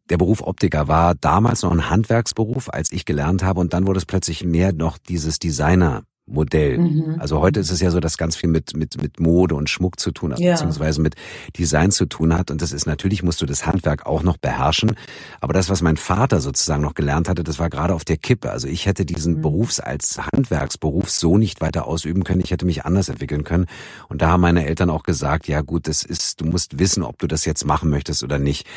der 0.09 0.17
Beruf 0.17 0.41
Optiker 0.41 0.87
war 0.87 1.15
damals 1.15 1.61
noch 1.63 1.71
ein 1.71 1.89
Handwerksberuf, 1.89 2.69
als 2.69 2.91
ich 2.91 3.05
gelernt 3.05 3.43
habe, 3.43 3.59
und 3.59 3.73
dann 3.73 3.87
wurde 3.87 3.97
es 3.97 4.05
plötzlich 4.05 4.43
mehr 4.43 4.73
noch 4.73 4.97
dieses 4.97 5.39
Designer 5.39 6.03
Modell. 6.27 6.77
Mhm. 6.77 7.15
Also 7.19 7.39
heute 7.39 7.61
ist 7.61 7.71
es 7.71 7.79
ja 7.79 7.89
so, 7.89 7.99
dass 7.99 8.17
ganz 8.17 8.35
viel 8.35 8.49
mit, 8.49 8.75
mit, 8.75 9.01
mit 9.01 9.19
Mode 9.19 9.55
und 9.55 9.69
Schmuck 9.69 9.99
zu 9.99 10.11
tun 10.11 10.33
hat, 10.33 10.39
ja. 10.39 10.51
beziehungsweise 10.51 11.01
mit 11.01 11.15
Design 11.57 11.91
zu 11.91 12.05
tun 12.05 12.37
hat. 12.37 12.51
Und 12.51 12.61
das 12.61 12.73
ist 12.73 12.85
natürlich, 12.85 13.23
musst 13.23 13.41
du 13.41 13.45
das 13.45 13.65
Handwerk 13.65 14.05
auch 14.05 14.23
noch 14.23 14.37
beherrschen. 14.37 14.95
Aber 15.39 15.53
das, 15.53 15.69
was 15.69 15.81
mein 15.81 15.95
Vater 15.95 16.41
sozusagen 16.41 16.81
noch 16.81 16.95
gelernt 16.95 17.29
hatte, 17.29 17.43
das 17.43 17.59
war 17.59 17.69
gerade 17.69 17.95
auf 17.95 18.03
der 18.03 18.17
Kippe. 18.17 18.51
Also 18.51 18.67
ich 18.67 18.85
hätte 18.85 19.05
diesen 19.05 19.37
mhm. 19.37 19.41
Berufs 19.41 19.79
als 19.79 20.19
Handwerksberuf 20.19 21.09
so 21.09 21.37
nicht 21.37 21.61
weiter 21.61 21.87
ausüben 21.87 22.25
können. 22.25 22.41
Ich 22.41 22.51
hätte 22.51 22.65
mich 22.65 22.85
anders 22.85 23.07
entwickeln 23.07 23.45
können. 23.45 23.65
Und 24.09 24.21
da 24.21 24.31
haben 24.31 24.41
meine 24.41 24.65
Eltern 24.67 24.89
auch 24.89 25.03
gesagt, 25.03 25.47
ja 25.47 25.61
gut, 25.61 25.87
das 25.87 26.03
ist, 26.03 26.41
du 26.41 26.45
musst 26.45 26.77
wissen, 26.77 27.03
ob 27.03 27.19
du 27.19 27.27
das 27.27 27.45
jetzt 27.45 27.65
machen 27.65 27.89
möchtest 27.89 28.23
oder 28.23 28.37
nicht. 28.37 28.67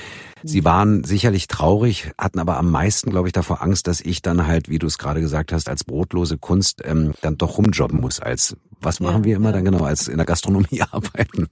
Sie 0.42 0.64
waren 0.64 1.04
sicherlich 1.04 1.48
traurig, 1.48 2.12
hatten 2.18 2.38
aber 2.38 2.56
am 2.56 2.70
meisten, 2.70 3.10
glaube 3.10 3.28
ich, 3.28 3.32
davor 3.32 3.62
Angst, 3.62 3.86
dass 3.86 4.00
ich 4.00 4.22
dann 4.22 4.46
halt, 4.46 4.68
wie 4.68 4.78
du 4.78 4.86
es 4.86 4.98
gerade 4.98 5.20
gesagt 5.20 5.52
hast, 5.52 5.68
als 5.68 5.84
brotlose 5.84 6.38
Kunst 6.38 6.82
ähm, 6.84 7.12
dann 7.20 7.36
doch 7.36 7.58
rumjobben 7.58 8.00
muss 8.00 8.20
als 8.20 8.56
was 8.82 9.00
machen 9.00 9.18
ja, 9.18 9.24
wir 9.24 9.36
immer 9.36 9.50
ja. 9.50 9.52
dann 9.52 9.64
genau, 9.64 9.84
als 9.84 10.08
in 10.08 10.16
der 10.16 10.26
Gastronomie 10.26 10.82
arbeiten 10.90 11.48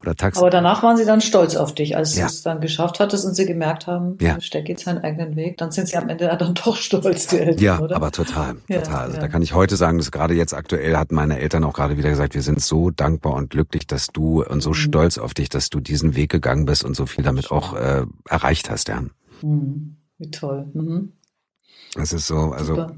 oder 0.00 0.14
Taxi. 0.14 0.38
Aber 0.38 0.50
danach 0.50 0.82
waren 0.82 0.96
sie 0.96 1.04
dann 1.04 1.20
stolz 1.20 1.56
auf 1.56 1.74
dich, 1.74 1.96
als 1.96 2.16
ja. 2.16 2.26
du 2.26 2.30
es 2.30 2.42
dann 2.42 2.60
geschafft 2.60 3.00
hattest 3.00 3.24
und 3.24 3.34
sie 3.34 3.46
gemerkt 3.46 3.86
haben, 3.86 4.16
ja. 4.20 4.40
Steck 4.40 4.64
geht 4.64 4.80
seinen 4.80 4.98
eigenen 4.98 5.36
Weg, 5.36 5.58
dann 5.58 5.70
sind 5.70 5.88
sie 5.88 5.96
am 5.96 6.08
Ende 6.08 6.34
dann 6.38 6.54
doch 6.64 6.76
stolz, 6.76 7.26
die 7.28 7.38
Eltern, 7.38 7.62
Ja, 7.62 7.78
oder? 7.80 7.96
aber 7.96 8.10
total, 8.10 8.56
total. 8.68 9.06
Also 9.06 9.20
da 9.20 9.28
kann 9.28 9.42
ich 9.42 9.54
heute 9.54 9.76
sagen, 9.76 9.98
dass 9.98 10.10
gerade 10.10 10.34
jetzt 10.34 10.54
aktuell 10.54 10.96
hatten 10.96 11.14
meine 11.14 11.38
Eltern 11.38 11.64
auch 11.64 11.74
gerade 11.74 11.96
wieder 11.96 12.10
gesagt, 12.10 12.34
wir 12.34 12.42
sind 12.42 12.60
so 12.60 12.90
dankbar 12.90 13.34
und 13.34 13.50
glücklich, 13.50 13.86
dass 13.86 14.08
du 14.08 14.42
und 14.44 14.60
so 14.62 14.70
mhm. 14.70 14.74
stolz 14.74 15.18
auf 15.18 15.34
dich, 15.34 15.48
dass 15.48 15.70
du 15.70 15.80
diesen 15.80 16.16
Weg 16.16 16.30
gegangen 16.30 16.64
bist 16.64 16.84
und 16.84 16.94
so 16.94 17.06
viel 17.06 17.24
damit 17.24 17.50
auch 17.50 17.74
äh, 17.74 18.04
erreicht 18.28 18.70
hast, 18.70 18.88
ja. 18.88 19.02
Mhm. 19.42 19.96
Wie 20.18 20.30
toll. 20.30 20.68
Mhm. 20.74 21.12
Das 21.94 22.12
ist 22.12 22.26
so, 22.26 22.36
also 22.36 22.76
Super 22.76 22.94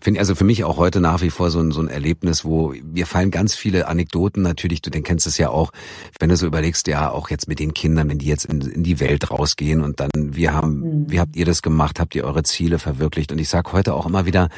finde 0.00 0.20
also 0.20 0.34
für 0.34 0.44
mich 0.44 0.64
auch 0.64 0.76
heute 0.76 1.00
nach 1.00 1.20
wie 1.20 1.30
vor 1.30 1.50
so 1.50 1.60
ein, 1.60 1.72
so 1.72 1.80
ein 1.80 1.88
Erlebnis, 1.88 2.44
wo 2.44 2.74
mir 2.82 3.06
fallen 3.06 3.30
ganz 3.30 3.54
viele 3.54 3.86
Anekdoten 3.86 4.42
natürlich, 4.42 4.82
du 4.82 4.90
den 4.90 5.02
kennst 5.02 5.26
es 5.26 5.38
ja 5.38 5.50
auch, 5.50 5.72
wenn 6.18 6.30
du 6.30 6.36
so 6.36 6.46
überlegst, 6.46 6.86
ja 6.86 7.10
auch 7.10 7.30
jetzt 7.30 7.48
mit 7.48 7.58
den 7.58 7.74
Kindern, 7.74 8.08
wenn 8.08 8.18
die 8.18 8.26
jetzt 8.26 8.46
in, 8.46 8.60
in 8.60 8.82
die 8.82 9.00
Welt 9.00 9.30
rausgehen 9.30 9.82
und 9.82 10.00
dann, 10.00 10.10
wir 10.14 10.54
haben, 10.54 10.80
mhm. 10.80 11.10
wie 11.10 11.20
habt 11.20 11.36
ihr 11.36 11.44
das 11.44 11.62
gemacht, 11.62 12.00
habt 12.00 12.14
ihr 12.14 12.24
eure 12.24 12.42
Ziele 12.42 12.78
verwirklicht? 12.78 13.32
Und 13.32 13.38
ich 13.38 13.48
sag 13.48 13.72
heute 13.72 13.94
auch 13.94 14.06
immer 14.06 14.26
wieder, 14.26 14.48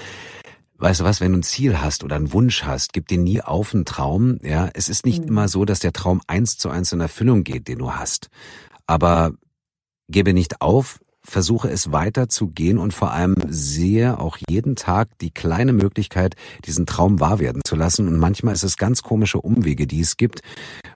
weißt 0.78 1.00
du 1.00 1.04
was, 1.04 1.20
wenn 1.20 1.32
du 1.32 1.38
ein 1.38 1.44
Ziel 1.44 1.80
hast 1.80 2.04
oder 2.04 2.16
einen 2.16 2.32
Wunsch 2.32 2.64
hast, 2.64 2.92
gib 2.92 3.08
dir 3.08 3.18
nie 3.18 3.40
auf 3.40 3.74
einen 3.74 3.84
Traum. 3.84 4.38
Ja, 4.42 4.70
es 4.74 4.88
ist 4.88 5.06
nicht 5.06 5.22
mhm. 5.22 5.28
immer 5.28 5.48
so, 5.48 5.64
dass 5.64 5.80
der 5.80 5.92
Traum 5.92 6.20
eins 6.26 6.58
zu 6.58 6.70
eins 6.70 6.92
in 6.92 7.00
Erfüllung 7.00 7.44
geht, 7.44 7.68
den 7.68 7.78
du 7.78 7.92
hast. 7.92 8.28
Aber 8.86 9.32
gebe 10.08 10.34
nicht 10.34 10.60
auf, 10.60 11.00
versuche 11.24 11.70
es 11.70 11.92
weiterzugehen 11.92 12.78
und 12.78 12.92
vor 12.92 13.12
allem 13.12 13.36
sehe 13.48 14.18
auch 14.18 14.38
jeden 14.48 14.76
Tag 14.76 15.18
die 15.20 15.30
kleine 15.30 15.72
Möglichkeit, 15.72 16.34
diesen 16.64 16.86
Traum 16.86 17.20
wahr 17.20 17.38
werden 17.38 17.62
zu 17.64 17.76
lassen. 17.76 18.08
Und 18.08 18.18
manchmal 18.18 18.54
ist 18.54 18.64
es 18.64 18.76
ganz 18.76 19.02
komische 19.02 19.40
Umwege, 19.40 19.86
die 19.86 20.00
es 20.00 20.16
gibt, 20.16 20.40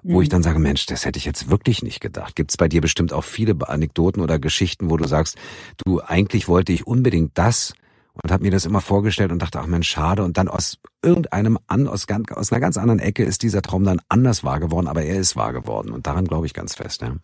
wo 0.03 0.17
mhm. 0.17 0.23
ich 0.23 0.29
dann 0.29 0.43
sage, 0.43 0.59
Mensch, 0.59 0.87
das 0.87 1.05
hätte 1.05 1.19
ich 1.19 1.25
jetzt 1.25 1.49
wirklich 1.49 1.83
nicht 1.83 2.01
gedacht. 2.01 2.35
Gibt 2.35 2.51
es 2.51 2.57
bei 2.57 2.69
dir 2.69 2.81
bestimmt 2.81 3.13
auch 3.13 3.25
viele 3.25 3.57
Anekdoten 3.69 4.23
oder 4.23 4.39
Geschichten, 4.39 4.91
wo 4.91 4.97
du 4.97 5.07
sagst, 5.07 5.37
du 5.85 6.01
eigentlich 6.01 6.49
wollte 6.49 6.73
ich 6.73 6.87
unbedingt 6.87 7.33
das 7.35 7.75
und 8.23 8.33
habe 8.33 8.45
mir 8.45 8.51
das 8.51 8.65
immer 8.65 8.81
vorgestellt 8.81 9.31
und 9.31 9.41
dachte, 9.41 9.61
ach 9.61 9.67
Mensch, 9.67 9.89
schade. 9.89 10.25
Und 10.25 10.39
dann 10.39 10.49
aus 10.49 10.79
irgendeinem 11.03 11.59
an, 11.67 11.87
aus, 11.87 12.07
aus 12.09 12.53
einer 12.53 12.61
ganz 12.61 12.77
anderen 12.79 12.99
Ecke 12.99 13.25
ist 13.25 13.43
dieser 13.43 13.63
Traum 13.63 13.85
dann 13.85 14.01
anders 14.09 14.43
wahr 14.43 14.59
geworden, 14.59 14.89
aber 14.89 15.03
er 15.03 15.19
ist 15.19 15.37
wahr 15.37 15.53
geworden. 15.53 15.93
Und 15.93 16.07
daran 16.07 16.25
glaube 16.25 16.47
ich 16.47 16.55
ganz 16.55 16.75
fest. 16.75 17.03
Ja. 17.03 17.15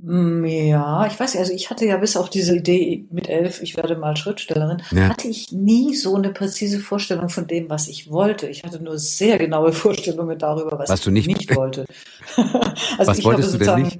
Mm, 0.00 0.44
ja, 0.44 1.06
ich 1.06 1.18
weiß 1.18 1.36
also 1.36 1.52
ich 1.52 1.70
hatte 1.70 1.84
ja 1.84 1.96
bis 1.96 2.16
auf 2.16 2.30
diese 2.30 2.56
Idee 2.56 3.04
mit 3.10 3.28
elf, 3.28 3.60
ich 3.62 3.76
werde 3.76 3.96
mal 3.96 4.16
Schriftstellerin, 4.16 4.80
ja. 4.92 5.08
hatte 5.08 5.26
ich 5.26 5.50
nie 5.50 5.96
so 5.96 6.14
eine 6.14 6.30
präzise 6.30 6.78
Vorstellung 6.78 7.28
von 7.28 7.48
dem, 7.48 7.68
was 7.68 7.88
ich 7.88 8.08
wollte. 8.08 8.46
Ich 8.46 8.62
hatte 8.62 8.80
nur 8.80 8.98
sehr 8.98 9.38
genaue 9.38 9.72
Vorstellungen 9.72 10.38
darüber, 10.38 10.78
was, 10.78 10.88
was 10.88 11.00
ich 11.00 11.12
nicht, 11.12 11.26
nicht 11.26 11.56
wollte. 11.56 11.84
also 12.36 12.56
was 12.98 13.18
ich 13.18 13.24
wolltest 13.24 13.54
du 13.54 13.58
denn 13.58 13.82
nicht? 13.82 13.98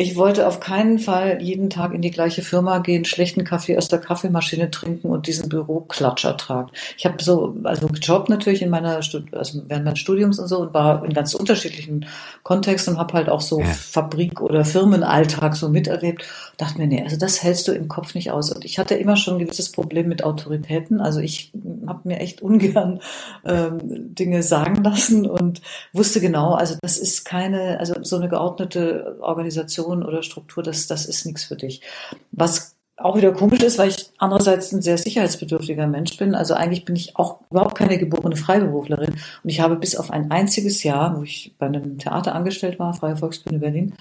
Ich 0.00 0.14
wollte 0.14 0.46
auf 0.46 0.60
keinen 0.60 1.00
Fall 1.00 1.42
jeden 1.42 1.70
Tag 1.70 1.92
in 1.92 2.02
die 2.02 2.12
gleiche 2.12 2.42
Firma 2.42 2.78
gehen, 2.78 3.04
schlechten 3.04 3.42
Kaffee 3.42 3.76
aus 3.76 3.88
der 3.88 3.98
Kaffeemaschine 3.98 4.70
trinken 4.70 5.08
und 5.08 5.26
diesen 5.26 5.48
Büroklatscher 5.48 6.36
tragen. 6.36 6.70
Ich 6.96 7.04
habe 7.04 7.20
so, 7.20 7.56
also 7.64 7.88
gejobbt 7.88 8.28
natürlich 8.28 8.62
in 8.62 8.70
meiner, 8.70 8.94
also 8.94 9.22
während 9.66 9.84
meines 9.84 9.98
Studiums 9.98 10.38
und 10.38 10.46
so 10.46 10.60
und 10.60 10.72
war 10.72 11.04
in 11.04 11.14
ganz 11.14 11.34
unterschiedlichen 11.34 12.06
Kontexten 12.44 12.94
und 12.94 13.00
habe 13.00 13.14
halt 13.14 13.28
auch 13.28 13.40
so 13.40 13.58
ja. 13.58 13.66
Fabrik- 13.66 14.40
oder 14.40 14.64
Firmenalltag 14.64 15.56
so 15.56 15.68
miterlebt. 15.68 16.24
Dachte 16.58 16.78
mir, 16.78 16.88
nee, 16.88 17.02
also 17.02 17.16
das 17.16 17.42
hältst 17.42 17.68
du 17.68 17.72
im 17.72 17.86
Kopf 17.86 18.14
nicht 18.16 18.32
aus. 18.32 18.52
Und 18.52 18.64
ich 18.64 18.80
hatte 18.80 18.96
immer 18.96 19.16
schon 19.16 19.36
ein 19.36 19.38
gewisses 19.38 19.70
Problem 19.70 20.08
mit 20.08 20.24
Autoritäten. 20.24 21.00
Also 21.00 21.20
ich 21.20 21.52
habe 21.86 22.08
mir 22.08 22.18
echt 22.18 22.42
ungern 22.42 23.00
ähm, 23.46 23.78
Dinge 24.14 24.42
sagen 24.42 24.82
lassen 24.82 25.24
und 25.24 25.62
wusste 25.92 26.20
genau, 26.20 26.54
also 26.54 26.74
das 26.82 26.98
ist 26.98 27.24
keine, 27.24 27.78
also 27.78 27.94
so 28.02 28.16
eine 28.16 28.28
geordnete 28.28 29.16
Organisation 29.20 30.04
oder 30.04 30.24
Struktur, 30.24 30.64
das, 30.64 30.88
das 30.88 31.06
ist 31.06 31.24
nichts 31.26 31.44
für 31.44 31.56
dich. 31.56 31.80
Was 32.32 32.77
auch 32.98 33.16
wieder 33.16 33.32
komisch 33.32 33.62
ist, 33.62 33.78
weil 33.78 33.90
ich 33.90 34.10
andererseits 34.18 34.72
ein 34.72 34.82
sehr 34.82 34.98
sicherheitsbedürftiger 34.98 35.86
Mensch 35.86 36.16
bin. 36.16 36.34
Also 36.34 36.54
eigentlich 36.54 36.84
bin 36.84 36.96
ich 36.96 37.16
auch 37.16 37.40
überhaupt 37.50 37.76
keine 37.76 37.96
geborene 37.96 38.36
Freiberuflerin. 38.36 39.14
Und 39.42 39.50
ich 39.50 39.60
habe 39.60 39.76
bis 39.76 39.94
auf 39.94 40.10
ein 40.10 40.30
einziges 40.30 40.82
Jahr, 40.82 41.16
wo 41.16 41.22
ich 41.22 41.54
bei 41.58 41.66
einem 41.66 41.98
Theater 41.98 42.34
angestellt 42.34 42.78
war, 42.78 42.94
Freie 42.94 43.16
Volksbühne 43.16 43.60
Berlin, 43.60 43.94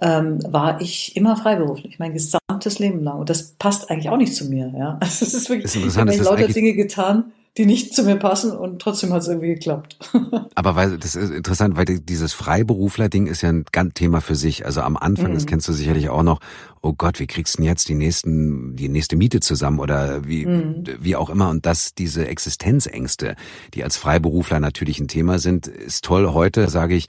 ähm, 0.00 0.38
war 0.46 0.80
ich 0.80 1.16
immer 1.16 1.36
freiberuflich, 1.36 1.98
mein 1.98 2.12
gesamtes 2.12 2.78
Leben 2.78 3.02
lang. 3.02 3.20
Und 3.20 3.30
das 3.30 3.54
passt 3.58 3.90
eigentlich 3.90 4.10
auch 4.10 4.18
nicht 4.18 4.34
zu 4.34 4.44
mir. 4.46 4.72
Ja, 4.76 4.98
also 5.00 5.24
es 5.24 5.32
ist 5.32 5.48
wirklich, 5.48 5.74
ich 5.74 5.96
habe 5.96 6.14
lauter 6.14 6.48
Dinge 6.48 6.74
getan, 6.74 7.32
die 7.58 7.66
nicht 7.66 7.94
zu 7.94 8.04
mir 8.04 8.16
passen 8.16 8.52
und 8.52 8.80
trotzdem 8.80 9.12
hat 9.12 9.22
es 9.22 9.28
irgendwie 9.28 9.54
geklappt. 9.54 9.98
Aber 10.54 10.74
weil 10.74 10.96
das 10.96 11.14
ist 11.14 11.30
interessant, 11.30 11.76
weil 11.76 11.84
dieses 11.84 12.32
Freiberufler-Ding 12.32 13.26
ist 13.26 13.42
ja 13.42 13.50
ein 13.50 13.66
ganz 13.70 13.92
Thema 13.92 14.22
für 14.22 14.36
sich. 14.36 14.64
Also 14.64 14.80
am 14.80 14.96
Anfang, 14.96 15.30
mhm. 15.30 15.34
das 15.34 15.44
kennst 15.44 15.68
du 15.68 15.74
sicherlich 15.74 16.08
auch 16.08 16.22
noch, 16.22 16.40
oh 16.80 16.94
Gott, 16.94 17.20
wie 17.20 17.26
kriegst 17.26 17.54
du 17.54 17.58
denn 17.58 17.68
jetzt 17.68 17.90
die 17.90 17.94
nächsten, 17.94 18.74
die 18.74 18.88
nächste 18.88 19.16
Miete 19.16 19.40
zusammen 19.40 19.80
oder 19.80 20.26
wie, 20.26 20.46
mhm. 20.46 20.84
wie 20.98 21.14
auch 21.14 21.28
immer. 21.28 21.50
Und 21.50 21.66
dass 21.66 21.94
diese 21.94 22.26
Existenzängste, 22.26 23.36
die 23.74 23.84
als 23.84 23.98
Freiberufler 23.98 24.58
natürlich 24.58 24.98
ein 24.98 25.08
Thema 25.08 25.38
sind, 25.38 25.66
ist 25.66 26.04
toll. 26.04 26.32
Heute 26.32 26.70
sage 26.70 26.94
ich, 26.94 27.08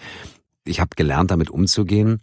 ich 0.66 0.82
habe 0.82 0.92
gelernt, 0.98 1.32
damit 1.32 1.50
umzugehen. 1.52 2.20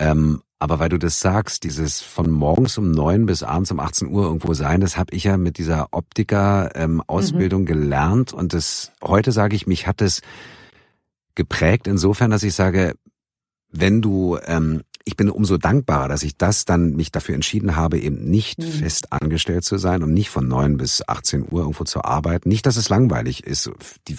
Ähm, 0.00 0.42
aber 0.58 0.78
weil 0.78 0.88
du 0.88 0.98
das 0.98 1.20
sagst, 1.20 1.64
dieses 1.64 2.00
von 2.00 2.30
morgens 2.30 2.78
um 2.78 2.90
neun 2.90 3.26
bis 3.26 3.42
abends 3.42 3.70
um 3.70 3.80
18 3.80 4.08
Uhr 4.08 4.24
irgendwo 4.24 4.54
sein, 4.54 4.80
das 4.80 4.96
habe 4.96 5.14
ich 5.14 5.24
ja 5.24 5.36
mit 5.36 5.58
dieser 5.58 5.88
Optiker-Ausbildung 5.90 7.60
ähm, 7.60 7.64
mhm. 7.64 7.82
gelernt. 7.82 8.32
Und 8.32 8.52
das 8.54 8.92
heute 9.02 9.32
sage 9.32 9.56
ich, 9.56 9.66
mich 9.66 9.86
hat 9.86 10.00
es 10.00 10.22
geprägt 11.34 11.86
insofern, 11.86 12.30
dass 12.30 12.44
ich 12.44 12.54
sage, 12.54 12.94
wenn 13.70 14.00
du 14.00 14.38
ähm, 14.46 14.82
ich 15.06 15.16
bin 15.16 15.28
umso 15.28 15.58
dankbarer, 15.58 16.08
dass 16.08 16.22
ich 16.22 16.36
das 16.36 16.64
dann 16.64 16.96
mich 16.96 17.12
dafür 17.12 17.34
entschieden 17.34 17.76
habe, 17.76 17.98
eben 17.98 18.24
nicht 18.24 18.58
mhm. 18.58 18.64
fest 18.64 19.12
angestellt 19.12 19.64
zu 19.64 19.76
sein 19.76 20.02
und 20.02 20.14
nicht 20.14 20.30
von 20.30 20.48
neun 20.48 20.78
bis 20.78 21.06
18 21.06 21.46
Uhr 21.50 21.60
irgendwo 21.60 21.84
zu 21.84 22.02
arbeiten. 22.02 22.48
Nicht, 22.48 22.64
dass 22.64 22.76
es 22.76 22.88
langweilig 22.88 23.44
ist 23.44 23.70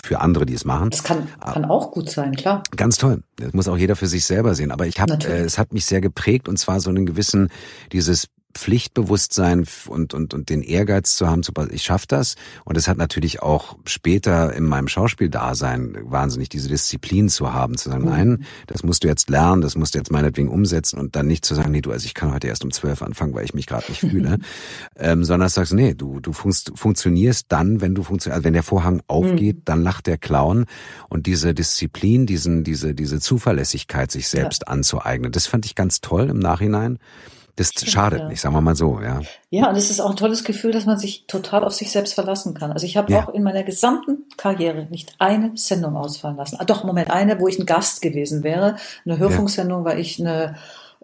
für 0.03 0.21
andere, 0.21 0.45
die 0.45 0.53
es 0.53 0.63
machen. 0.63 0.91
Das 0.91 1.03
kann, 1.03 1.27
kann 1.39 1.65
auch 1.65 1.91
gut 1.91 2.09
sein, 2.09 2.35
klar. 2.35 2.61
Ganz 2.75 2.97
toll. 2.97 3.23
Das 3.37 3.53
muss 3.53 3.67
auch 3.67 3.77
jeder 3.77 3.95
für 3.95 4.07
sich 4.07 4.25
selber 4.25 4.53
sehen. 4.53 4.71
Aber 4.71 4.85
ich 4.85 4.99
habe, 4.99 5.13
äh, 5.13 5.41
es 5.41 5.57
hat 5.57 5.73
mich 5.73 5.85
sehr 5.85 6.01
geprägt 6.01 6.47
und 6.47 6.57
zwar 6.57 6.79
so 6.79 6.91
einen 6.91 7.05
gewissen, 7.05 7.49
dieses 7.91 8.27
Pflichtbewusstsein 8.55 9.65
und, 9.87 10.13
und, 10.13 10.33
und 10.33 10.49
den 10.49 10.61
Ehrgeiz 10.61 11.15
zu 11.15 11.27
haben, 11.27 11.41
ich 11.71 11.83
schaffe 11.83 12.05
das. 12.07 12.35
Und 12.63 12.77
es 12.77 12.87
hat 12.87 12.97
natürlich 12.97 13.41
auch 13.41 13.77
später 13.85 14.53
in 14.53 14.63
meinem 14.63 14.87
Schauspieldasein 14.87 15.97
wahnsinnig 16.03 16.49
diese 16.49 16.69
Disziplin 16.69 17.27
zu 17.27 17.53
haben, 17.53 17.77
zu 17.77 17.89
sagen, 17.89 18.05
mhm. 18.05 18.09
nein, 18.09 18.45
das 18.67 18.83
musst 18.83 19.03
du 19.03 19.09
jetzt 19.09 19.29
lernen, 19.29 19.61
das 19.61 19.75
musst 19.75 19.93
du 19.93 19.99
jetzt 19.99 20.11
meinetwegen 20.11 20.49
umsetzen 20.49 20.97
und 20.99 21.15
dann 21.15 21.27
nicht 21.27 21.43
zu 21.43 21.53
sagen, 21.53 21.71
nee, 21.71 21.81
du, 21.81 21.91
also 21.91 22.05
ich 22.05 22.13
kann 22.13 22.33
heute 22.33 22.47
erst 22.47 22.63
um 22.63 22.71
zwölf 22.71 23.01
anfangen, 23.01 23.33
weil 23.33 23.43
ich 23.43 23.53
mich 23.53 23.67
gerade 23.67 23.85
nicht 23.89 23.99
fühle, 23.99 24.39
ähm, 24.97 25.25
sondern 25.25 25.49
sagst, 25.49 25.73
nee, 25.73 25.93
du, 25.93 26.21
du 26.21 26.31
funst, 26.31 26.71
funktionierst 26.75 27.47
dann, 27.49 27.81
wenn 27.81 27.93
du 27.93 28.03
funktionierst, 28.03 28.37
also 28.37 28.45
wenn 28.45 28.53
der 28.53 28.63
Vorhang 28.63 29.01
aufgeht, 29.07 29.57
mhm. 29.57 29.61
dann 29.65 29.83
lacht 29.83 30.07
der 30.07 30.17
Clown 30.17 30.65
und 31.09 31.27
diese 31.27 31.53
Disziplin, 31.53 32.25
diesen, 32.25 32.63
diese, 32.63 32.95
diese 32.95 33.19
Zuverlässigkeit, 33.19 34.11
sich 34.11 34.29
selbst 34.29 34.63
ja. 34.65 34.71
anzueignen, 34.71 35.33
das 35.33 35.45
fand 35.45 35.65
ich 35.65 35.75
ganz 35.75 35.99
toll 35.99 36.29
im 36.29 36.39
Nachhinein. 36.39 36.99
Das 37.57 37.69
Stimmt, 37.69 37.91
schadet 37.91 38.19
ja. 38.19 38.27
nicht, 38.27 38.41
sagen 38.41 38.53
wir 38.53 38.61
mal 38.61 38.75
so, 38.75 38.99
ja. 39.01 39.21
Ja, 39.49 39.69
und 39.69 39.77
es 39.77 39.89
ist 39.89 40.01
auch 40.01 40.09
ein 40.09 40.17
tolles 40.17 40.43
Gefühl, 40.43 40.71
dass 40.71 40.85
man 40.85 40.97
sich 40.97 41.25
total 41.25 41.63
auf 41.63 41.73
sich 41.73 41.89
selbst 41.89 42.13
verlassen 42.13 42.53
kann. 42.53 42.73
Also 42.73 42.85
ich 42.85 42.97
habe 42.97 43.13
ja. 43.13 43.23
auch 43.23 43.33
in 43.33 43.43
meiner 43.43 43.63
gesamten 43.63 44.25
Karriere 44.35 44.87
nicht 44.89 45.15
eine 45.19 45.51
Sendung 45.55 45.95
ausfallen 45.95 46.35
lassen. 46.35 46.57
Ah, 46.59 46.65
doch, 46.65 46.83
Moment, 46.83 47.11
eine, 47.11 47.39
wo 47.39 47.47
ich 47.47 47.57
ein 47.57 47.65
Gast 47.65 48.01
gewesen 48.01 48.43
wäre. 48.43 48.75
Eine 49.05 49.19
Hörfunksendung, 49.19 49.85
weil 49.85 49.99
ich 49.99 50.19
eine 50.19 50.55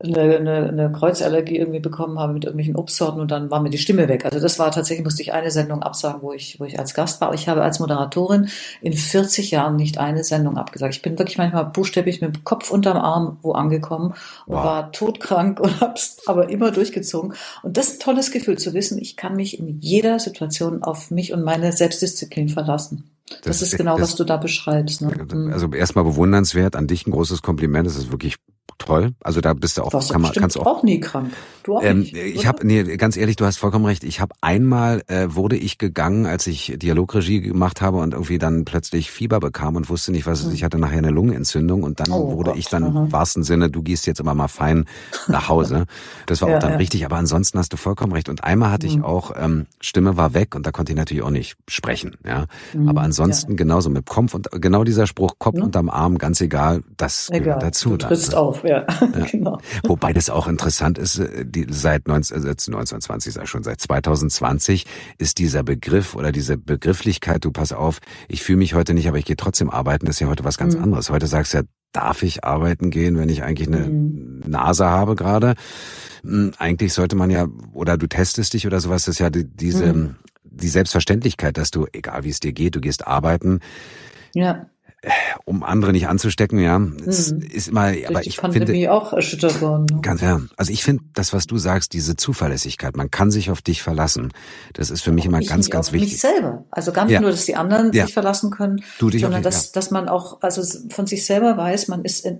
eine, 0.04 0.38
eine, 0.38 0.70
eine 0.70 0.92
Kreuzallergie 0.92 1.58
irgendwie 1.58 1.80
bekommen 1.80 2.20
habe 2.20 2.34
mit 2.34 2.46
irgendwelchen 2.46 2.76
Obstsorten 2.76 3.22
und 3.22 3.32
dann 3.32 3.52
war 3.52 3.62
mir 3.62 3.70
die 3.70 3.78
Stimme 3.78 4.08
weg. 4.08 4.26
Also 4.26 4.40
das 4.40 4.60
war 4.60 4.72
tatsächlich, 4.72 5.04
musste 5.04 5.22
ich 5.22 5.34
eine 5.34 5.52
Sendung 5.52 5.84
absagen, 5.84 6.22
wo 6.22 6.34
ich, 6.34 6.60
wo 6.60 6.66
ich 6.66 6.80
als 6.80 6.94
Gast 6.94 7.22
war. 7.22 7.34
Ich 7.34 7.48
habe 7.48 7.62
als 7.62 7.80
Moderatorin 7.80 8.50
in 8.82 8.94
40 8.94 9.52
Jahren 9.52 9.76
nicht 9.76 9.98
eine 9.98 10.24
Sendung 10.24 10.58
abgesagt. 10.58 10.96
Ich 10.96 11.02
bin 11.02 11.20
wirklich 11.20 11.38
manchmal 11.38 11.66
buchstäblich 11.66 12.22
mit 12.22 12.36
dem 12.36 12.44
Kopf 12.44 12.72
unterm 12.72 12.98
Arm 12.98 13.38
wo 13.42 13.54
angekommen 13.54 14.14
und 14.46 14.56
wow. 14.56 14.64
war 14.64 14.92
todkrank 14.92 15.60
und 15.60 15.82
hab's 15.82 16.18
aber 16.26 16.50
immer 16.50 16.72
durchgezogen. 16.72 17.34
Und 17.64 17.78
das 17.78 17.88
ist 17.90 17.94
ein 17.96 18.00
tolles 18.00 18.32
Gefühl 18.32 18.58
zu 18.58 18.74
wissen, 18.74 18.98
ich 18.98 19.18
kann 19.18 19.36
mich 19.36 19.60
in 19.60 19.80
jeder 19.80 20.20
Situation 20.20 20.84
auf 20.84 21.12
mich 21.12 21.34
und 21.34 21.44
meine 21.44 21.72
Selbstdisziplin 21.72 22.50
verlassen. 22.50 23.12
Das, 23.44 23.60
das 23.60 23.62
ist 23.62 23.78
genau, 23.78 23.98
das, 23.98 24.10
was 24.10 24.16
du 24.16 24.24
da 24.26 24.38
beschreibst. 24.38 25.02
Ne? 25.02 25.52
Also 25.54 25.72
erstmal 25.72 26.04
bewundernswert, 26.04 26.76
an 26.76 26.88
dich 26.88 27.08
ein 27.08 27.12
großes 27.12 27.42
Kompliment. 27.42 27.88
Das 27.88 27.96
ist 27.96 28.12
wirklich 28.12 28.36
toll. 28.86 29.14
Also 29.24 29.42
da 29.42 29.54
bist 29.54 29.78
du 29.78 29.84
auch, 29.84 30.10
kann 30.10 30.22
man, 30.22 30.32
kannst 30.34 30.60
auch, 30.60 30.66
auch 30.66 30.84
nie 30.84 31.00
krank. 31.00 31.32
Du 31.64 31.78
auch 31.78 31.84
ähm, 31.84 32.00
nicht, 32.00 32.16
ich 32.16 32.48
habe, 32.48 32.66
nee, 32.66 32.84
ganz 32.98 33.18
ehrlich, 33.18 33.36
du 33.36 33.46
hast 33.46 33.58
vollkommen 33.58 33.86
recht. 33.86 34.04
Ich 34.04 34.20
habe 34.20 34.34
einmal 34.42 35.04
äh, 35.08 35.28
wurde 35.30 35.56
ich 35.58 35.78
gegangen, 35.78 36.26
als 36.26 36.48
ich 36.48 36.74
Dialogregie 36.78 37.42
gemacht 37.42 37.82
habe 37.82 37.98
und 37.98 38.14
irgendwie 38.14 38.40
dann 38.40 38.66
plötzlich 38.66 39.12
Fieber 39.12 39.40
bekam 39.40 39.76
und 39.76 39.90
wusste 39.90 40.12
nicht, 40.12 40.26
was 40.26 40.40
es 40.40 40.48
ist. 40.48 40.54
Ich 40.54 40.64
hatte 40.64 40.80
nachher 40.80 40.98
eine 40.98 41.12
Lungenentzündung 41.12 41.84
und 41.84 42.00
dann 42.00 42.12
oh, 42.12 42.34
wurde 42.36 42.52
Gott. 42.52 42.60
ich 42.60 42.68
dann 42.68 42.86
im 42.86 43.12
wahrsten 43.12 43.44
Sinne, 43.44 43.70
du 43.70 43.84
gehst 43.84 44.08
jetzt 44.08 44.20
immer 44.20 44.34
mal 44.34 44.48
fein 44.48 44.86
nach 45.28 45.50
Hause. 45.50 45.86
Das 46.26 46.42
war 46.42 46.50
ja, 46.50 46.56
auch 46.56 46.60
dann 46.60 46.72
ja. 46.72 46.78
richtig, 46.78 47.06
aber 47.06 47.18
ansonsten 47.18 47.60
hast 47.60 47.74
du 47.74 47.78
vollkommen 47.78 48.14
recht. 48.14 48.30
Und 48.30 48.44
einmal 48.44 48.72
hatte 48.72 48.88
mhm. 48.88 48.94
ich 48.94 49.04
auch, 49.04 49.32
ähm, 49.38 49.68
Stimme 49.80 50.18
war 50.18 50.34
weg 50.34 50.56
und 50.56 50.66
da 50.66 50.72
konnte 50.72 50.92
ich 50.94 50.98
natürlich 50.98 51.24
auch 51.24 51.30
nicht 51.30 51.58
sprechen. 51.68 52.18
Ja, 52.26 52.46
mhm, 52.74 52.90
aber 52.90 53.02
ansonsten 53.02 53.52
ja. 53.52 53.58
genauso 53.58 53.90
mit 53.90 54.06
Kopf 54.06 54.34
und 54.34 54.50
genau 54.52 54.84
dieser 54.84 55.08
Spruch 55.08 55.36
Kopf 55.38 55.58
ja. 55.58 55.64
unterm 55.64 55.90
Arm, 55.90 56.18
ganz 56.18 56.42
egal, 56.42 56.84
das 56.98 57.30
egal. 57.30 57.42
gehört 57.42 57.64
dazu. 57.64 57.90
Du 57.92 57.98
trittst 57.98 58.32
ne? 58.32 58.38
auf, 58.38 58.64
ja. 58.64 58.71
Ja. 58.72 58.86
genau. 59.32 59.60
Wobei 59.84 60.14
das 60.14 60.30
auch 60.30 60.48
interessant 60.48 60.98
ist, 60.98 61.20
äh, 61.20 61.46
die, 61.46 61.68
seit 61.70 62.08
19, 62.08 62.38
1920, 62.38 63.34
sag 63.34 63.48
schon, 63.48 63.64
seit 63.64 63.82
2020 63.82 64.86
ist 65.18 65.40
dieser 65.40 65.64
Begriff 65.64 66.16
oder 66.16 66.32
diese 66.32 66.58
Begrifflichkeit, 66.58 67.44
du 67.44 67.52
pass 67.52 67.74
auf, 67.74 68.00
ich 68.30 68.42
fühle 68.44 68.60
mich 68.60 68.74
heute 68.74 68.94
nicht, 68.94 69.10
aber 69.10 69.18
ich 69.18 69.26
gehe 69.26 69.36
trotzdem 69.36 69.70
arbeiten, 69.70 70.06
das 70.06 70.16
ist 70.16 70.20
ja 70.22 70.28
heute 70.28 70.46
was 70.46 70.58
ganz 70.58 70.76
mhm. 70.76 70.84
anderes. 70.84 71.10
Heute 71.10 71.28
sagst 71.28 71.54
du 71.54 71.58
ja, 71.58 71.64
darf 71.92 72.24
ich 72.24 72.46
arbeiten 72.46 72.92
gehen, 72.92 73.18
wenn 73.18 73.28
ich 73.28 73.44
eigentlich 73.44 73.68
eine 73.68 73.90
mhm. 73.90 74.42
Nase 74.48 74.86
habe 74.86 75.18
gerade? 75.18 75.56
Hm, 76.24 76.54
eigentlich 76.58 76.94
sollte 76.94 77.18
man 77.18 77.30
ja, 77.30 77.48
oder 77.74 77.98
du 77.98 78.08
testest 78.08 78.54
dich 78.54 78.66
oder 78.66 78.80
sowas, 78.80 79.04
das 79.04 79.16
ist 79.16 79.20
ja 79.20 79.30
die, 79.30 79.44
diese, 79.44 79.92
mhm. 79.92 80.16
die 80.44 80.70
Selbstverständlichkeit, 80.70 81.58
dass 81.58 81.72
du, 81.72 81.88
egal 81.92 82.24
wie 82.24 82.30
es 82.30 82.40
dir 82.40 82.54
geht, 82.54 82.76
du 82.76 82.80
gehst 82.80 83.06
arbeiten. 83.06 83.60
Ja 84.34 84.68
um 85.46 85.64
andere 85.64 85.92
nicht 85.92 86.08
anzustecken, 86.08 86.60
ja. 86.60 86.80
Es 87.08 87.32
mhm. 87.32 87.42
ist 87.42 87.70
immer, 87.70 87.92
Durch 87.92 88.08
aber 88.08 88.26
ich 88.26 88.38
Pandemie 88.38 88.66
finde 88.66 88.92
auch 88.92 89.14
erschüttert 89.14 89.60
worden. 89.60 89.88
Ne? 89.92 90.02
Ganz 90.02 90.22
ja. 90.22 90.42
Also 90.58 90.72
ich 90.72 90.84
finde 90.84 91.04
das, 91.14 91.34
was 91.34 91.48
du 91.48 91.58
sagst, 91.58 91.94
diese 91.94 92.16
Zuverlässigkeit, 92.16 92.96
man 92.96 93.10
kann 93.10 93.32
sich 93.32 93.50
auf 93.50 93.62
dich 93.62 93.82
verlassen. 93.82 94.32
Das 94.74 94.92
ist 94.92 95.02
für 95.02 95.12
mich 95.12 95.24
auch 95.24 95.30
immer 95.30 95.42
ganz, 95.42 95.70
ganz 95.70 95.92
wichtig. 95.92 96.12
Mich 96.12 96.22
selber. 96.22 96.66
Also 96.70 96.92
gar 96.92 97.06
nicht 97.06 97.14
ja. 97.14 97.22
nur, 97.22 97.32
dass 97.32 97.46
die 97.46 97.56
anderen 97.56 97.92
ja. 97.94 98.06
sich 98.06 98.14
verlassen 98.14 98.52
können, 98.52 98.84
du 99.00 99.10
dich 99.10 99.22
sondern 99.22 99.42
dass, 99.42 99.68
ja. 99.68 99.72
dass 99.74 99.90
man 99.90 100.08
auch, 100.08 100.42
also 100.42 100.62
von 100.90 101.08
sich 101.08 101.26
selber 101.26 101.58
weiß, 101.58 101.88
man 101.88 102.06
ist 102.06 102.24
in, 102.24 102.40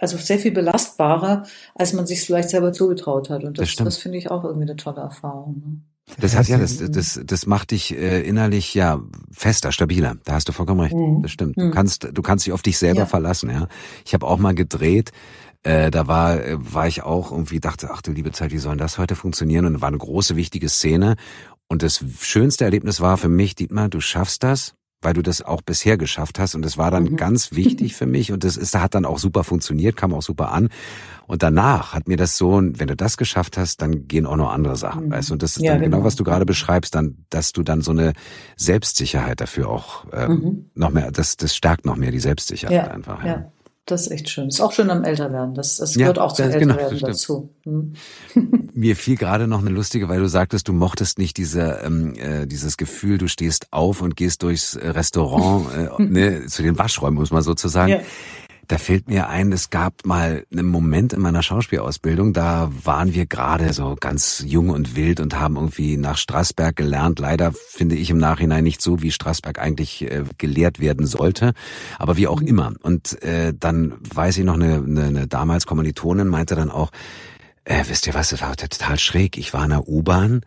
also 0.00 0.16
sehr 0.16 0.38
viel 0.38 0.52
belastbarer, 0.52 1.44
als 1.74 1.92
man 1.92 2.06
sich 2.06 2.22
vielleicht 2.22 2.50
selber 2.50 2.72
zugetraut 2.72 3.28
hat. 3.28 3.44
Und 3.44 3.58
das, 3.58 3.74
das, 3.74 3.84
das 3.84 3.98
finde 3.98 4.16
ich 4.16 4.30
auch 4.30 4.44
irgendwie 4.44 4.68
eine 4.70 4.76
tolle 4.76 5.00
Erfahrung. 5.02 5.60
Ne? 5.60 5.80
Das 6.18 6.36
hat 6.36 6.48
ja, 6.48 6.58
das, 6.58 6.78
das, 6.78 7.20
das 7.24 7.46
macht 7.46 7.70
dich 7.70 7.96
äh, 7.96 8.22
innerlich 8.22 8.74
ja 8.74 9.00
fester, 9.30 9.72
stabiler. 9.72 10.16
Da 10.24 10.34
hast 10.34 10.48
du 10.48 10.52
vollkommen 10.52 10.80
recht. 10.80 10.94
Mhm. 10.94 11.22
Das 11.22 11.30
stimmt. 11.30 11.56
Du 11.56 11.66
mhm. 11.66 11.70
kannst, 11.70 12.08
du 12.12 12.22
kannst 12.22 12.46
dich 12.46 12.52
auf 12.52 12.62
dich 12.62 12.78
selber 12.78 13.00
ja. 13.00 13.06
verlassen. 13.06 13.50
Ja, 13.50 13.68
ich 14.04 14.12
habe 14.14 14.26
auch 14.26 14.38
mal 14.38 14.54
gedreht. 14.54 15.12
Äh, 15.62 15.90
da 15.90 16.08
war, 16.08 16.38
war 16.56 16.88
ich 16.88 17.02
auch 17.02 17.30
irgendwie 17.30 17.60
dachte, 17.60 17.90
ach 17.92 18.02
du 18.02 18.10
liebe 18.10 18.32
Zeit, 18.32 18.50
wie 18.52 18.58
soll 18.58 18.76
das 18.76 18.98
heute 18.98 19.14
funktionieren? 19.14 19.64
Und 19.64 19.80
war 19.80 19.88
eine 19.88 19.98
große 19.98 20.36
wichtige 20.36 20.68
Szene. 20.68 21.16
Und 21.68 21.82
das 21.82 22.04
schönste 22.20 22.64
Erlebnis 22.64 23.00
war 23.00 23.16
für 23.16 23.28
mich, 23.28 23.54
Dietmar, 23.54 23.88
du 23.88 24.00
schaffst 24.00 24.42
das 24.42 24.74
weil 25.02 25.14
du 25.14 25.22
das 25.22 25.42
auch 25.42 25.62
bisher 25.62 25.96
geschafft 25.96 26.38
hast. 26.38 26.54
Und 26.54 26.62
das 26.62 26.78
war 26.78 26.90
dann 26.90 27.04
mhm. 27.04 27.16
ganz 27.16 27.52
wichtig 27.52 27.94
für 27.94 28.06
mich. 28.06 28.32
Und 28.32 28.44
das 28.44 28.56
ist, 28.56 28.74
hat 28.74 28.94
dann 28.94 29.04
auch 29.04 29.18
super 29.18 29.44
funktioniert, 29.44 29.96
kam 29.96 30.14
auch 30.14 30.22
super 30.22 30.52
an. 30.52 30.68
Und 31.26 31.42
danach 31.42 31.94
hat 31.94 32.08
mir 32.08 32.16
das 32.16 32.36
so, 32.36 32.60
wenn 32.62 32.88
du 32.88 32.96
das 32.96 33.16
geschafft 33.16 33.56
hast, 33.56 33.82
dann 33.82 34.08
gehen 34.08 34.26
auch 34.26 34.36
noch 34.36 34.52
andere 34.52 34.76
Sachen, 34.76 35.06
mhm. 35.06 35.10
weißt 35.12 35.30
du? 35.30 35.34
Und 35.34 35.42
das 35.42 35.56
ist 35.56 35.62
ja, 35.62 35.72
dann 35.72 35.82
genau. 35.82 35.96
genau, 35.98 36.06
was 36.06 36.16
du 36.16 36.24
gerade 36.24 36.46
beschreibst, 36.46 36.94
dann, 36.94 37.24
dass 37.30 37.52
du 37.52 37.62
dann 37.62 37.80
so 37.80 37.92
eine 37.92 38.12
Selbstsicherheit 38.56 39.40
dafür 39.40 39.68
auch 39.68 40.06
ähm, 40.12 40.30
mhm. 40.30 40.70
noch 40.74 40.90
mehr, 40.90 41.10
das, 41.10 41.36
das 41.36 41.54
stärkt 41.54 41.86
noch 41.86 41.96
mehr 41.96 42.10
die 42.10 42.20
Selbstsicherheit 42.20 42.86
ja, 42.86 42.90
einfach. 42.90 43.24
Ja. 43.24 43.30
ja. 43.30 43.52
Das 43.84 44.02
ist 44.02 44.12
echt 44.12 44.28
schön. 44.28 44.46
Ist 44.46 44.60
auch 44.60 44.70
schön 44.70 44.90
am 44.90 45.02
Älterwerden. 45.02 45.54
Das, 45.54 45.78
das 45.78 45.94
gehört 45.94 46.18
ja, 46.18 46.22
auch 46.22 46.32
zum 46.32 46.46
genau, 46.46 46.74
Älterwerden 46.74 46.98
genau, 46.98 47.08
dazu. 47.08 47.54
Hm. 47.64 47.94
Mir 48.74 48.94
fiel 48.94 49.16
gerade 49.16 49.48
noch 49.48 49.58
eine 49.60 49.70
lustige, 49.70 50.08
weil 50.08 50.20
du 50.20 50.28
sagtest, 50.28 50.68
du 50.68 50.72
mochtest 50.72 51.18
nicht 51.18 51.36
diese, 51.36 51.80
ähm, 51.84 52.14
äh, 52.14 52.46
dieses 52.46 52.76
Gefühl, 52.76 53.18
du 53.18 53.26
stehst 53.26 53.66
auf 53.72 54.00
und 54.00 54.16
gehst 54.16 54.44
durchs 54.44 54.76
Restaurant, 54.80 55.66
äh, 55.74 56.02
ne, 56.02 56.46
zu 56.46 56.62
den 56.62 56.78
Waschräumen, 56.78 57.18
muss 57.18 57.32
man 57.32 57.42
sozusagen. 57.42 57.92
Ja. 57.92 58.00
Da 58.72 58.78
fällt 58.78 59.06
mir 59.06 59.28
ein, 59.28 59.52
es 59.52 59.68
gab 59.68 60.06
mal 60.06 60.46
einen 60.50 60.64
Moment 60.64 61.12
in 61.12 61.20
meiner 61.20 61.42
Schauspielausbildung, 61.42 62.32
da 62.32 62.72
waren 62.84 63.12
wir 63.12 63.26
gerade 63.26 63.74
so 63.74 63.98
ganz 64.00 64.42
jung 64.46 64.70
und 64.70 64.96
wild 64.96 65.20
und 65.20 65.38
haben 65.38 65.56
irgendwie 65.56 65.98
nach 65.98 66.16
Straßberg 66.16 66.74
gelernt. 66.74 67.18
Leider 67.18 67.52
finde 67.52 67.96
ich 67.96 68.08
im 68.08 68.16
Nachhinein 68.16 68.64
nicht 68.64 68.80
so, 68.80 69.02
wie 69.02 69.10
Straßberg 69.10 69.58
eigentlich 69.58 70.10
äh, 70.10 70.24
gelehrt 70.38 70.80
werden 70.80 71.04
sollte, 71.04 71.52
aber 71.98 72.16
wie 72.16 72.26
auch 72.26 72.40
mhm. 72.40 72.46
immer. 72.46 72.72
Und 72.80 73.22
äh, 73.22 73.52
dann 73.52 73.92
weiß 74.14 74.38
ich 74.38 74.44
noch, 74.44 74.54
eine, 74.54 74.76
eine, 74.76 75.04
eine 75.04 75.26
damals 75.26 75.66
Kommilitonin 75.66 76.28
meinte 76.28 76.54
dann 76.54 76.70
auch, 76.70 76.92
äh, 77.64 77.84
wisst 77.88 78.06
ihr 78.06 78.14
was, 78.14 78.30
das 78.30 78.40
war 78.40 78.56
total 78.56 78.98
schräg. 78.98 79.36
Ich 79.36 79.52
war 79.52 79.64
in 79.64 79.70
der 79.70 79.86
U-Bahn 79.86 80.46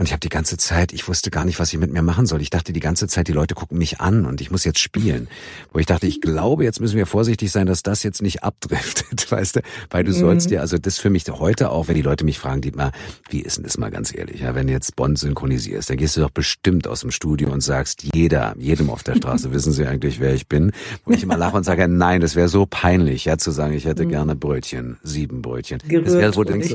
und 0.00 0.06
ich 0.06 0.12
habe 0.12 0.20
die 0.20 0.30
ganze 0.30 0.56
Zeit, 0.56 0.94
ich 0.94 1.06
wusste 1.08 1.30
gar 1.30 1.44
nicht, 1.44 1.60
was 1.60 1.74
ich 1.74 1.78
mit 1.78 1.92
mir 1.92 2.00
machen 2.00 2.24
soll. 2.24 2.40
Ich 2.40 2.48
dachte 2.48 2.72
die 2.72 2.80
ganze 2.80 3.06
Zeit, 3.06 3.28
die 3.28 3.32
Leute 3.32 3.54
gucken 3.54 3.76
mich 3.76 4.00
an 4.00 4.24
und 4.24 4.40
ich 4.40 4.50
muss 4.50 4.64
jetzt 4.64 4.78
spielen. 4.78 5.28
Wo 5.74 5.78
ich 5.78 5.84
dachte, 5.84 6.06
ich 6.06 6.22
glaube, 6.22 6.64
jetzt 6.64 6.80
müssen 6.80 6.96
wir 6.96 7.04
vorsichtig 7.04 7.52
sein, 7.52 7.66
dass 7.66 7.82
das 7.82 8.02
jetzt 8.02 8.22
nicht 8.22 8.42
abdriftet, 8.42 9.30
weißt 9.30 9.56
du? 9.56 9.60
Weil 9.90 10.04
du 10.04 10.12
mhm. 10.12 10.16
sollst 10.16 10.50
ja, 10.50 10.62
also 10.62 10.78
das 10.78 10.98
für 10.98 11.10
mich 11.10 11.24
heute 11.28 11.68
auch, 11.68 11.88
wenn 11.88 11.96
die 11.96 12.00
Leute 12.02 12.24
mich 12.24 12.38
fragen, 12.38 12.62
die 12.62 12.70
mal, 12.70 12.92
wie 13.28 13.40
ist 13.40 13.58
denn 13.58 13.64
das 13.64 13.76
mal 13.76 13.90
ganz 13.90 14.16
ehrlich? 14.16 14.40
Ja, 14.40 14.54
wenn 14.54 14.68
du 14.68 14.72
jetzt 14.72 14.96
Bond 14.96 15.18
synchronisierst, 15.18 15.90
dann 15.90 15.98
gehst 15.98 16.16
du 16.16 16.22
doch 16.22 16.30
bestimmt 16.30 16.86
aus 16.86 17.00
dem 17.00 17.10
Studio 17.10 17.52
und 17.52 17.60
sagst, 17.60 18.02
jeder, 18.14 18.54
jedem 18.56 18.88
auf 18.88 19.02
der 19.02 19.16
Straße, 19.16 19.52
wissen 19.52 19.74
sie 19.74 19.86
eigentlich, 19.86 20.18
wer 20.18 20.32
ich 20.32 20.46
bin? 20.46 20.72
Wo 21.04 21.12
ich 21.12 21.22
immer 21.22 21.36
lache 21.36 21.58
und 21.58 21.64
sage, 21.64 21.88
nein, 21.88 22.22
das 22.22 22.36
wäre 22.36 22.48
so 22.48 22.64
peinlich, 22.64 23.26
ja, 23.26 23.36
zu 23.36 23.50
sagen, 23.50 23.74
ich 23.74 23.84
hätte 23.84 24.06
mhm. 24.06 24.08
gerne 24.08 24.34
Brötchen, 24.34 24.96
sieben 25.02 25.42
Brötchen. 25.42 25.78
Gerührt 25.86 26.06
das 26.06 26.14
wäre, 26.14 26.36
wo 26.36 26.44
du 26.44 26.54
denkst, 26.54 26.74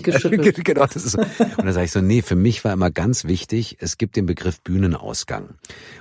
genau, 0.64 0.86
das 0.86 0.98
ist 0.98 1.14
so. 1.14 1.18
Und 1.18 1.66
dann 1.66 1.74
sage 1.74 1.86
ich 1.86 1.92
so, 1.92 2.02
nee, 2.02 2.22
für 2.22 2.36
mich 2.36 2.64
war 2.64 2.72
immer 2.72 2.92
ganz 2.92 3.15
ganz 3.16 3.24
wichtig, 3.24 3.78
es 3.80 3.98
gibt 3.98 4.18
den 4.18 4.26
Begriff 4.26 4.60
Bühnenausgang. 4.60 5.56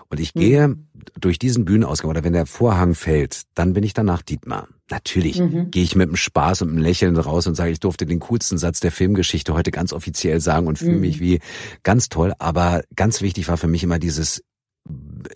Und 0.08 0.18
ich 0.18 0.34
gehe 0.34 0.66
mhm. 0.66 0.88
durch 1.20 1.38
diesen 1.38 1.64
Bühnenausgang 1.64 2.10
oder 2.10 2.24
wenn 2.24 2.32
der 2.32 2.44
Vorhang 2.44 2.96
fällt, 2.96 3.42
dann 3.54 3.72
bin 3.72 3.84
ich 3.84 3.94
danach 3.94 4.20
Dietmar. 4.20 4.66
Natürlich 4.90 5.38
mhm. 5.38 5.70
gehe 5.70 5.84
ich 5.84 5.94
mit 5.94 6.08
einem 6.08 6.16
Spaß 6.16 6.62
und 6.62 6.70
einem 6.70 6.78
Lächeln 6.78 7.16
raus 7.16 7.46
und 7.46 7.54
sage, 7.54 7.70
ich 7.70 7.78
durfte 7.78 8.04
den 8.04 8.18
coolsten 8.18 8.58
Satz 8.58 8.80
der 8.80 8.90
Filmgeschichte 8.90 9.54
heute 9.54 9.70
ganz 9.70 9.92
offiziell 9.92 10.40
sagen 10.40 10.66
und 10.66 10.76
fühle 10.76 10.96
mhm. 10.96 11.02
mich 11.02 11.20
wie 11.20 11.38
ganz 11.84 12.08
toll. 12.08 12.32
Aber 12.40 12.82
ganz 12.96 13.20
wichtig 13.20 13.46
war 13.46 13.58
für 13.58 13.68
mich 13.68 13.84
immer 13.84 14.00
dieses 14.00 14.42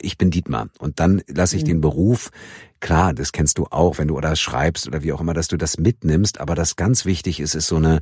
ich 0.01 0.19
bin 0.19 0.31
Dietmar. 0.31 0.69
Und 0.79 1.01
dann 1.01 1.23
lasse 1.27 1.57
ich 1.57 1.63
mhm. 1.63 1.69
den 1.69 1.81
Beruf, 1.81 2.31
klar, 2.81 3.15
das 3.15 3.33
kennst 3.33 3.59
du 3.59 3.67
auch, 3.71 3.99
wenn 3.99 4.09
du 4.09 4.17
oder 4.17 4.37
schreibst 4.37 4.87
oder 4.87 5.03
wie 5.03 5.13
auch 5.13 5.21
immer, 5.21 5.35
dass 5.35 5.49
du 5.49 5.57
das 5.57 5.79
mitnimmst. 5.79 6.41
Aber 6.41 6.55
das 6.55 6.77
ganz 6.77 7.05
wichtig 7.05 7.41
ist, 7.41 7.55
ist 7.55 7.67
so 7.67 7.77
eine, 7.77 8.01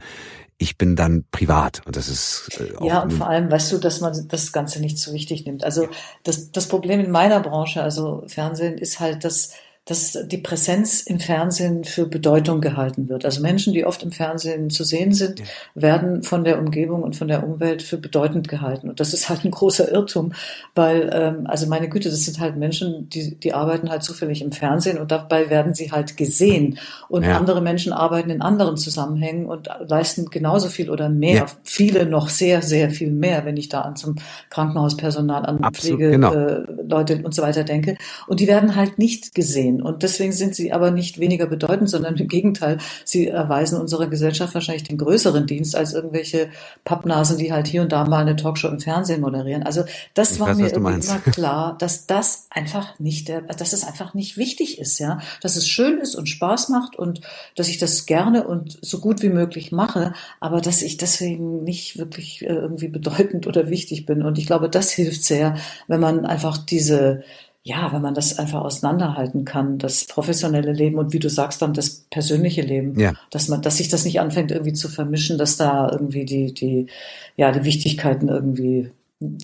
ich 0.58 0.76
bin 0.76 0.96
dann 0.96 1.24
privat 1.30 1.82
und 1.86 1.96
das 1.96 2.08
ist 2.08 2.58
äh, 2.58 2.86
ja 2.86 3.02
und 3.02 3.12
vor 3.12 3.28
allem 3.28 3.50
weißt 3.50 3.72
du, 3.72 3.78
dass 3.78 4.00
man 4.00 4.26
das 4.28 4.52
Ganze 4.52 4.80
nicht 4.80 4.98
so 4.98 5.12
wichtig 5.12 5.44
nimmt. 5.44 5.64
Also 5.64 5.88
das 6.24 6.50
das 6.50 6.66
Problem 6.66 6.98
in 6.98 7.10
meiner 7.10 7.40
Branche, 7.40 7.82
also 7.82 8.24
Fernsehen, 8.26 8.78
ist 8.78 8.98
halt, 8.98 9.24
dass 9.24 9.52
dass 9.86 10.18
die 10.26 10.38
Präsenz 10.38 11.02
im 11.02 11.20
Fernsehen 11.20 11.84
für 11.84 12.06
Bedeutung 12.06 12.60
gehalten 12.60 13.08
wird. 13.08 13.24
Also 13.24 13.40
Menschen, 13.40 13.72
die 13.72 13.86
oft 13.86 14.02
im 14.02 14.10
Fernsehen 14.10 14.68
zu 14.68 14.82
sehen 14.82 15.12
sind, 15.12 15.44
werden 15.76 16.24
von 16.24 16.42
der 16.42 16.58
Umgebung 16.58 17.04
und 17.04 17.14
von 17.14 17.28
der 17.28 17.46
Umwelt 17.46 17.82
für 17.82 17.96
bedeutend 17.96 18.48
gehalten. 18.48 18.88
Und 18.88 18.98
das 18.98 19.14
ist 19.14 19.28
halt 19.28 19.44
ein 19.44 19.52
großer 19.52 19.92
Irrtum, 19.92 20.32
weil, 20.74 21.08
ähm, 21.12 21.46
also 21.46 21.68
meine 21.68 21.88
Güte, 21.88 22.10
das 22.10 22.24
sind 22.24 22.40
halt 22.40 22.56
Menschen, 22.56 23.08
die, 23.10 23.36
die 23.36 23.54
arbeiten 23.54 23.88
halt 23.88 24.02
zufällig 24.02 24.42
im 24.42 24.50
Fernsehen 24.50 24.98
und 24.98 25.12
dabei 25.12 25.50
werden 25.50 25.72
sie 25.72 25.92
halt 25.92 26.16
gesehen. 26.16 26.80
Und 27.08 27.22
ja. 27.22 27.36
andere 27.36 27.60
Menschen 27.60 27.92
arbeiten 27.92 28.30
in 28.30 28.42
anderen 28.42 28.76
Zusammenhängen 28.76 29.46
und 29.46 29.68
leisten 29.86 30.30
genauso 30.30 30.68
viel 30.68 30.90
oder 30.90 31.08
mehr. 31.08 31.36
Ja. 31.36 31.46
Viele 31.62 32.06
noch 32.06 32.28
sehr, 32.28 32.60
sehr 32.60 32.90
viel 32.90 33.12
mehr, 33.12 33.44
wenn 33.44 33.56
ich 33.56 33.68
da 33.68 33.82
an 33.82 33.94
zum 33.94 34.16
Krankenhauspersonal, 34.50 35.46
an 35.46 35.60
Pflegeleute 35.72 36.66
genau. 36.76 37.02
äh, 37.02 37.24
und 37.24 37.34
so 37.36 37.42
weiter 37.42 37.62
denke. 37.62 37.96
Und 38.26 38.40
die 38.40 38.48
werden 38.48 38.74
halt 38.74 38.98
nicht 38.98 39.32
gesehen. 39.32 39.75
Fernsehen. 39.76 39.82
Und 39.82 40.02
deswegen 40.02 40.32
sind 40.32 40.54
sie 40.54 40.72
aber 40.72 40.90
nicht 40.90 41.18
weniger 41.18 41.46
bedeutend, 41.46 41.90
sondern 41.90 42.16
im 42.16 42.28
Gegenteil, 42.28 42.78
sie 43.04 43.28
erweisen 43.28 43.80
unserer 43.80 44.06
Gesellschaft 44.08 44.54
wahrscheinlich 44.54 44.84
den 44.84 44.98
größeren 44.98 45.46
Dienst 45.46 45.76
als 45.76 45.92
irgendwelche 45.92 46.48
Pappnasen, 46.84 47.38
die 47.38 47.52
halt 47.52 47.66
hier 47.66 47.82
und 47.82 47.92
da 47.92 48.04
mal 48.04 48.20
eine 48.20 48.36
Talkshow 48.36 48.68
im 48.68 48.80
Fernsehen 48.80 49.20
moderieren. 49.20 49.62
Also 49.62 49.84
das 50.14 50.32
ich 50.32 50.40
war 50.40 50.48
weiß, 50.48 50.56
mir 50.56 50.72
immer 50.72 50.98
klar, 50.98 51.76
dass 51.78 52.06
das 52.06 52.46
einfach 52.50 52.98
nicht 52.98 53.28
der, 53.28 53.42
dass 53.42 53.72
es 53.72 53.84
einfach 53.84 54.14
nicht 54.14 54.36
wichtig 54.36 54.78
ist, 54.78 54.98
ja, 54.98 55.18
dass 55.40 55.56
es 55.56 55.68
schön 55.68 55.98
ist 55.98 56.14
und 56.14 56.28
Spaß 56.28 56.68
macht 56.68 56.96
und 56.96 57.20
dass 57.54 57.68
ich 57.68 57.78
das 57.78 58.06
gerne 58.06 58.46
und 58.46 58.78
so 58.82 59.00
gut 59.00 59.22
wie 59.22 59.28
möglich 59.28 59.72
mache, 59.72 60.12
aber 60.40 60.60
dass 60.60 60.82
ich 60.82 60.96
deswegen 60.96 61.64
nicht 61.64 61.98
wirklich 61.98 62.42
äh, 62.42 62.52
irgendwie 62.52 62.88
bedeutend 62.88 63.46
oder 63.46 63.68
wichtig 63.70 64.06
bin. 64.06 64.22
Und 64.22 64.38
ich 64.38 64.46
glaube, 64.46 64.68
das 64.68 64.90
hilft 64.90 65.24
sehr, 65.24 65.56
wenn 65.88 66.00
man 66.00 66.26
einfach 66.26 66.58
diese 66.58 67.22
ja, 67.66 67.92
wenn 67.92 68.00
man 68.00 68.14
das 68.14 68.38
einfach 68.38 68.60
auseinanderhalten 68.60 69.44
kann, 69.44 69.78
das 69.78 70.04
professionelle 70.06 70.72
Leben 70.72 70.98
und 70.98 71.12
wie 71.12 71.18
du 71.18 71.28
sagst 71.28 71.62
dann 71.62 71.74
das 71.74 72.06
persönliche 72.10 72.62
Leben, 72.62 72.96
ja. 72.96 73.14
dass 73.32 73.48
man, 73.48 73.60
dass 73.60 73.78
sich 73.78 73.88
das 73.88 74.04
nicht 74.04 74.20
anfängt 74.20 74.52
irgendwie 74.52 74.72
zu 74.72 74.88
vermischen, 74.88 75.36
dass 75.36 75.56
da 75.56 75.90
irgendwie 75.90 76.24
die 76.24 76.54
die 76.54 76.86
ja 77.34 77.50
die 77.50 77.64
Wichtigkeiten 77.64 78.28
irgendwie 78.28 78.92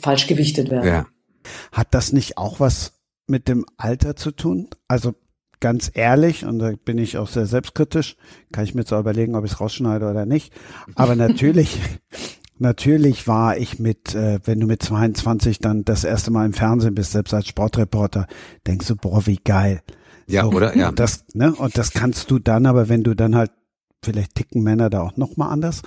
falsch 0.01 0.29
gewichtet 0.29 0.71
werden. 0.71 0.87
Ja. 0.87 1.07
Hat 1.73 1.89
das 1.91 2.13
nicht 2.13 2.39
auch 2.39 2.61
was 2.61 2.93
mit 3.27 3.49
dem 3.49 3.67
Alter 3.77 4.15
zu 4.15 4.31
tun? 4.31 4.69
Also 4.87 5.15
ganz 5.59 5.91
ehrlich, 5.93 6.45
und 6.45 6.61
da 6.61 6.75
bin 6.85 6.99
ich 6.99 7.19
auch 7.19 7.27
sehr 7.27 7.47
selbstkritisch, 7.47 8.17
kann 8.53 8.63
ich 8.63 8.77
mir 8.77 8.85
zwar 8.85 9.01
überlegen, 9.01 9.35
ob 9.35 9.45
ich 9.45 9.51
es 9.51 9.61
rausschneide 9.61 10.09
oder 10.09 10.27
nicht, 10.27 10.53
aber 10.95 11.17
natürlich 11.17 11.77
Natürlich 12.59 13.27
war 13.27 13.57
ich 13.57 13.79
mit, 13.79 14.15
äh, 14.15 14.39
wenn 14.45 14.61
du 14.61 14.67
mit 14.67 14.83
22 14.83 15.59
dann 15.59 15.85
das 15.85 16.05
erste 16.05 16.31
Mal 16.31 16.47
im 16.47 16.53
Fernsehen 16.53 16.95
bist, 16.95 17.13
selbst 17.13 17.35
als 17.35 17.49
Sportreporter, 17.49 18.27
denkst 18.67 18.87
du, 18.87 18.97
boah, 18.97 19.27
wie 19.27 19.39
geil. 19.43 19.83
Ja, 20.27 20.43
so, 20.43 20.51
oder? 20.53 20.77
Ja. 20.77 20.91
Und 20.91 20.99
das, 20.99 21.25
ne, 21.35 21.53
und 21.55 21.77
das 21.77 21.93
kannst 21.93 22.31
du 22.31 22.39
dann, 22.39 22.67
aber 22.67 22.89
wenn 22.89 23.03
du 23.03 23.15
dann 23.15 23.35
halt, 23.35 23.51
vielleicht 24.05 24.35
ticken 24.35 24.63
Männer 24.63 24.91
da 24.91 25.03
auch 25.03 25.17
nochmal 25.17 25.51
anders. 25.51 25.83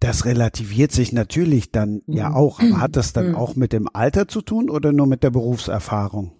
Das 0.00 0.24
relativiert 0.24 0.92
sich 0.92 1.12
natürlich 1.12 1.72
dann 1.72 2.02
ja 2.06 2.30
mhm. 2.30 2.34
auch, 2.36 2.60
aber 2.60 2.80
hat 2.80 2.96
das 2.96 3.12
dann 3.12 3.30
mhm. 3.30 3.34
auch 3.34 3.56
mit 3.56 3.72
dem 3.72 3.88
Alter 3.92 4.28
zu 4.28 4.42
tun 4.42 4.70
oder 4.70 4.92
nur 4.92 5.06
mit 5.06 5.22
der 5.22 5.30
Berufserfahrung? 5.30 6.32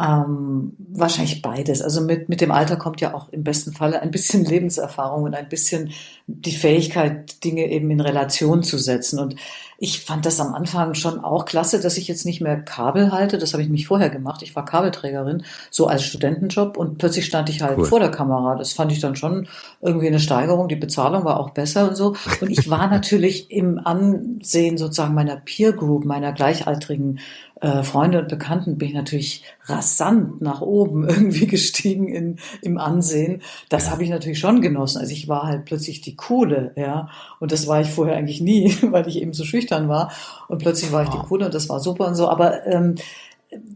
Ähm, 0.00 0.72
wahrscheinlich 0.78 1.42
beides. 1.42 1.82
Also 1.82 2.00
mit, 2.00 2.28
mit 2.30 2.40
dem 2.40 2.52
Alter 2.52 2.76
kommt 2.76 3.02
ja 3.02 3.12
auch 3.12 3.28
im 3.30 3.44
besten 3.44 3.72
Falle 3.72 4.00
ein 4.00 4.10
bisschen 4.10 4.44
Lebenserfahrung 4.46 5.24
und 5.24 5.34
ein 5.34 5.48
bisschen 5.48 5.90
die 6.26 6.54
Fähigkeit, 6.54 7.44
Dinge 7.44 7.68
eben 7.70 7.90
in 7.90 8.00
Relation 8.00 8.62
zu 8.62 8.78
setzen. 8.78 9.18
Und 9.18 9.34
ich 9.76 10.00
fand 10.00 10.24
das 10.24 10.40
am 10.40 10.54
Anfang 10.54 10.94
schon 10.94 11.18
auch 11.22 11.44
klasse, 11.44 11.80
dass 11.80 11.98
ich 11.98 12.08
jetzt 12.08 12.24
nicht 12.24 12.40
mehr 12.40 12.60
Kabel 12.60 13.12
halte. 13.12 13.36
Das 13.36 13.52
habe 13.52 13.62
ich 13.62 13.68
mich 13.68 13.88
vorher 13.88 14.10
gemacht. 14.10 14.42
Ich 14.42 14.56
war 14.56 14.64
Kabelträgerin, 14.64 15.42
so 15.70 15.86
als 15.86 16.04
Studentenjob 16.04 16.76
und 16.76 16.98
plötzlich 16.98 17.26
stand 17.26 17.50
ich 17.50 17.60
halt 17.60 17.78
cool. 17.78 17.84
vor 17.84 18.00
der 18.00 18.10
Kamera. 18.10 18.56
Das 18.56 18.72
fand 18.72 18.92
ich 18.92 19.00
dann 19.00 19.16
schon 19.16 19.48
irgendwie 19.82 20.06
eine 20.06 20.20
Steigerung. 20.20 20.68
Die 20.68 20.76
Bezahlung 20.76 21.24
war 21.24 21.40
auch 21.40 21.50
besser 21.50 21.88
und 21.88 21.96
so. 21.96 22.14
Und 22.40 22.50
ich 22.50 22.70
war 22.70 22.86
natürlich 22.90 23.50
im 23.50 23.78
Ansehen 23.78 24.78
sozusagen 24.78 25.14
meiner 25.14 25.36
Peer 25.36 25.72
Group, 25.72 26.04
meiner 26.04 26.32
gleichaltrigen 26.32 27.18
äh, 27.60 27.82
Freunde 27.82 28.20
und 28.20 28.28
Bekannten 28.28 28.78
bin 28.78 28.88
ich 28.88 28.94
natürlich 28.94 29.44
rasant 29.64 30.40
nach 30.40 30.60
oben 30.60 31.04
irgendwie 31.08 31.46
gestiegen 31.46 32.08
in, 32.08 32.38
im 32.62 32.78
Ansehen. 32.78 33.42
Das 33.68 33.86
ja. 33.86 33.92
habe 33.92 34.04
ich 34.04 34.10
natürlich 34.10 34.38
schon 34.38 34.60
genossen. 34.60 34.98
Also 34.98 35.12
ich 35.12 35.28
war 35.28 35.44
halt 35.44 35.64
plötzlich 35.64 36.00
die 36.00 36.16
Coole, 36.16 36.72
ja. 36.76 37.08
Und 37.38 37.52
das 37.52 37.66
war 37.66 37.80
ich 37.80 37.90
vorher 37.90 38.16
eigentlich 38.16 38.40
nie, 38.40 38.74
weil 38.82 39.06
ich 39.08 39.20
eben 39.20 39.32
so 39.32 39.44
schüchtern 39.44 39.88
war. 39.88 40.10
Und 40.48 40.58
plötzlich 40.58 40.92
war 40.92 41.02
ich 41.02 41.10
die 41.10 41.18
Coole 41.18 41.46
und 41.46 41.54
das 41.54 41.68
war 41.68 41.80
super 41.80 42.06
und 42.06 42.14
so. 42.14 42.28
Aber 42.28 42.66
ähm, 42.66 42.96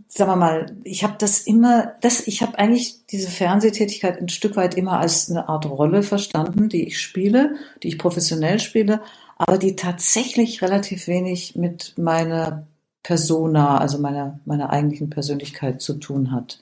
sagen 0.08 0.30
wir 0.30 0.36
mal, 0.36 0.66
ich 0.84 1.02
habe 1.02 1.16
das 1.18 1.40
immer, 1.40 1.92
das, 2.00 2.26
ich 2.26 2.42
habe 2.42 2.58
eigentlich 2.58 3.06
diese 3.06 3.28
Fernsehtätigkeit 3.28 4.20
ein 4.20 4.28
Stück 4.28 4.56
weit 4.56 4.76
immer 4.76 4.98
als 4.98 5.30
eine 5.30 5.48
Art 5.48 5.66
Rolle 5.66 6.02
verstanden, 6.02 6.68
die 6.68 6.86
ich 6.86 7.00
spiele, 7.00 7.56
die 7.82 7.88
ich 7.88 7.98
professionell 7.98 8.60
spiele, 8.60 9.00
aber 9.36 9.58
die 9.58 9.74
tatsächlich 9.74 10.62
relativ 10.62 11.08
wenig 11.08 11.56
mit 11.56 11.94
meiner 11.98 12.66
Persona, 13.04 13.78
also 13.78 13.98
meiner, 13.98 14.40
meiner 14.44 14.70
eigentlichen 14.70 15.10
Persönlichkeit 15.10 15.80
zu 15.80 15.94
tun 15.94 16.32
hat. 16.32 16.58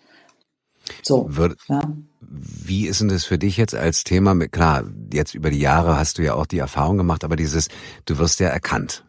So. 1.02 1.26
Würde, 1.30 1.56
ja. 1.68 1.80
Wie 2.20 2.86
ist 2.86 3.00
denn 3.00 3.08
das 3.08 3.24
für 3.24 3.38
dich 3.38 3.56
jetzt 3.56 3.74
als 3.74 4.04
Thema? 4.04 4.36
Klar, 4.48 4.84
jetzt 5.12 5.34
über 5.34 5.50
die 5.50 5.60
Jahre 5.60 5.96
hast 5.96 6.18
du 6.18 6.22
ja 6.22 6.34
auch 6.34 6.46
die 6.46 6.58
Erfahrung 6.58 6.98
gemacht, 6.98 7.24
aber 7.24 7.36
dieses, 7.36 7.68
du 8.04 8.18
wirst 8.18 8.40
ja 8.40 8.48
erkannt. 8.48 9.04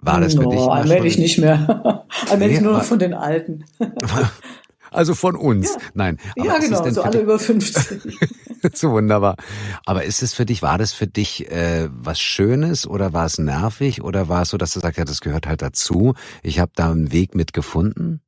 War 0.00 0.20
das 0.20 0.34
no, 0.34 0.42
für 0.42 0.48
dich? 0.50 0.60
Allmählich 0.60 1.18
nicht 1.18 1.38
mehr. 1.38 2.04
allmählich 2.30 2.58
nee, 2.58 2.64
nur 2.64 2.74
noch 2.74 2.84
von 2.84 2.98
den 2.98 3.14
Alten. 3.14 3.64
Also 4.94 5.14
von 5.14 5.36
uns. 5.36 5.74
Ja. 5.74 5.80
Nein. 5.94 6.18
Aber 6.38 6.46
ja, 6.46 6.58
genau, 6.58 6.90
so 6.90 7.02
alle 7.02 7.20
über 7.20 7.38
50. 7.38 8.16
so 8.74 8.92
wunderbar. 8.92 9.36
Aber 9.84 10.04
ist 10.04 10.22
es 10.22 10.34
für 10.34 10.46
dich, 10.46 10.62
war 10.62 10.78
das 10.78 10.92
für 10.92 11.06
dich 11.06 11.50
äh, 11.50 11.88
was 11.90 12.20
Schönes 12.20 12.86
oder 12.86 13.12
war 13.12 13.26
es 13.26 13.38
nervig 13.38 14.02
oder 14.02 14.28
war 14.28 14.42
es 14.42 14.50
so, 14.50 14.56
dass 14.56 14.72
du 14.72 14.80
sagst, 14.80 14.98
ja, 14.98 15.04
das 15.04 15.20
gehört 15.20 15.46
halt 15.46 15.62
dazu. 15.62 16.14
Ich 16.42 16.60
habe 16.60 16.72
da 16.76 16.90
einen 16.90 17.12
Weg 17.12 17.34
mit 17.34 17.52
gefunden? 17.52 18.20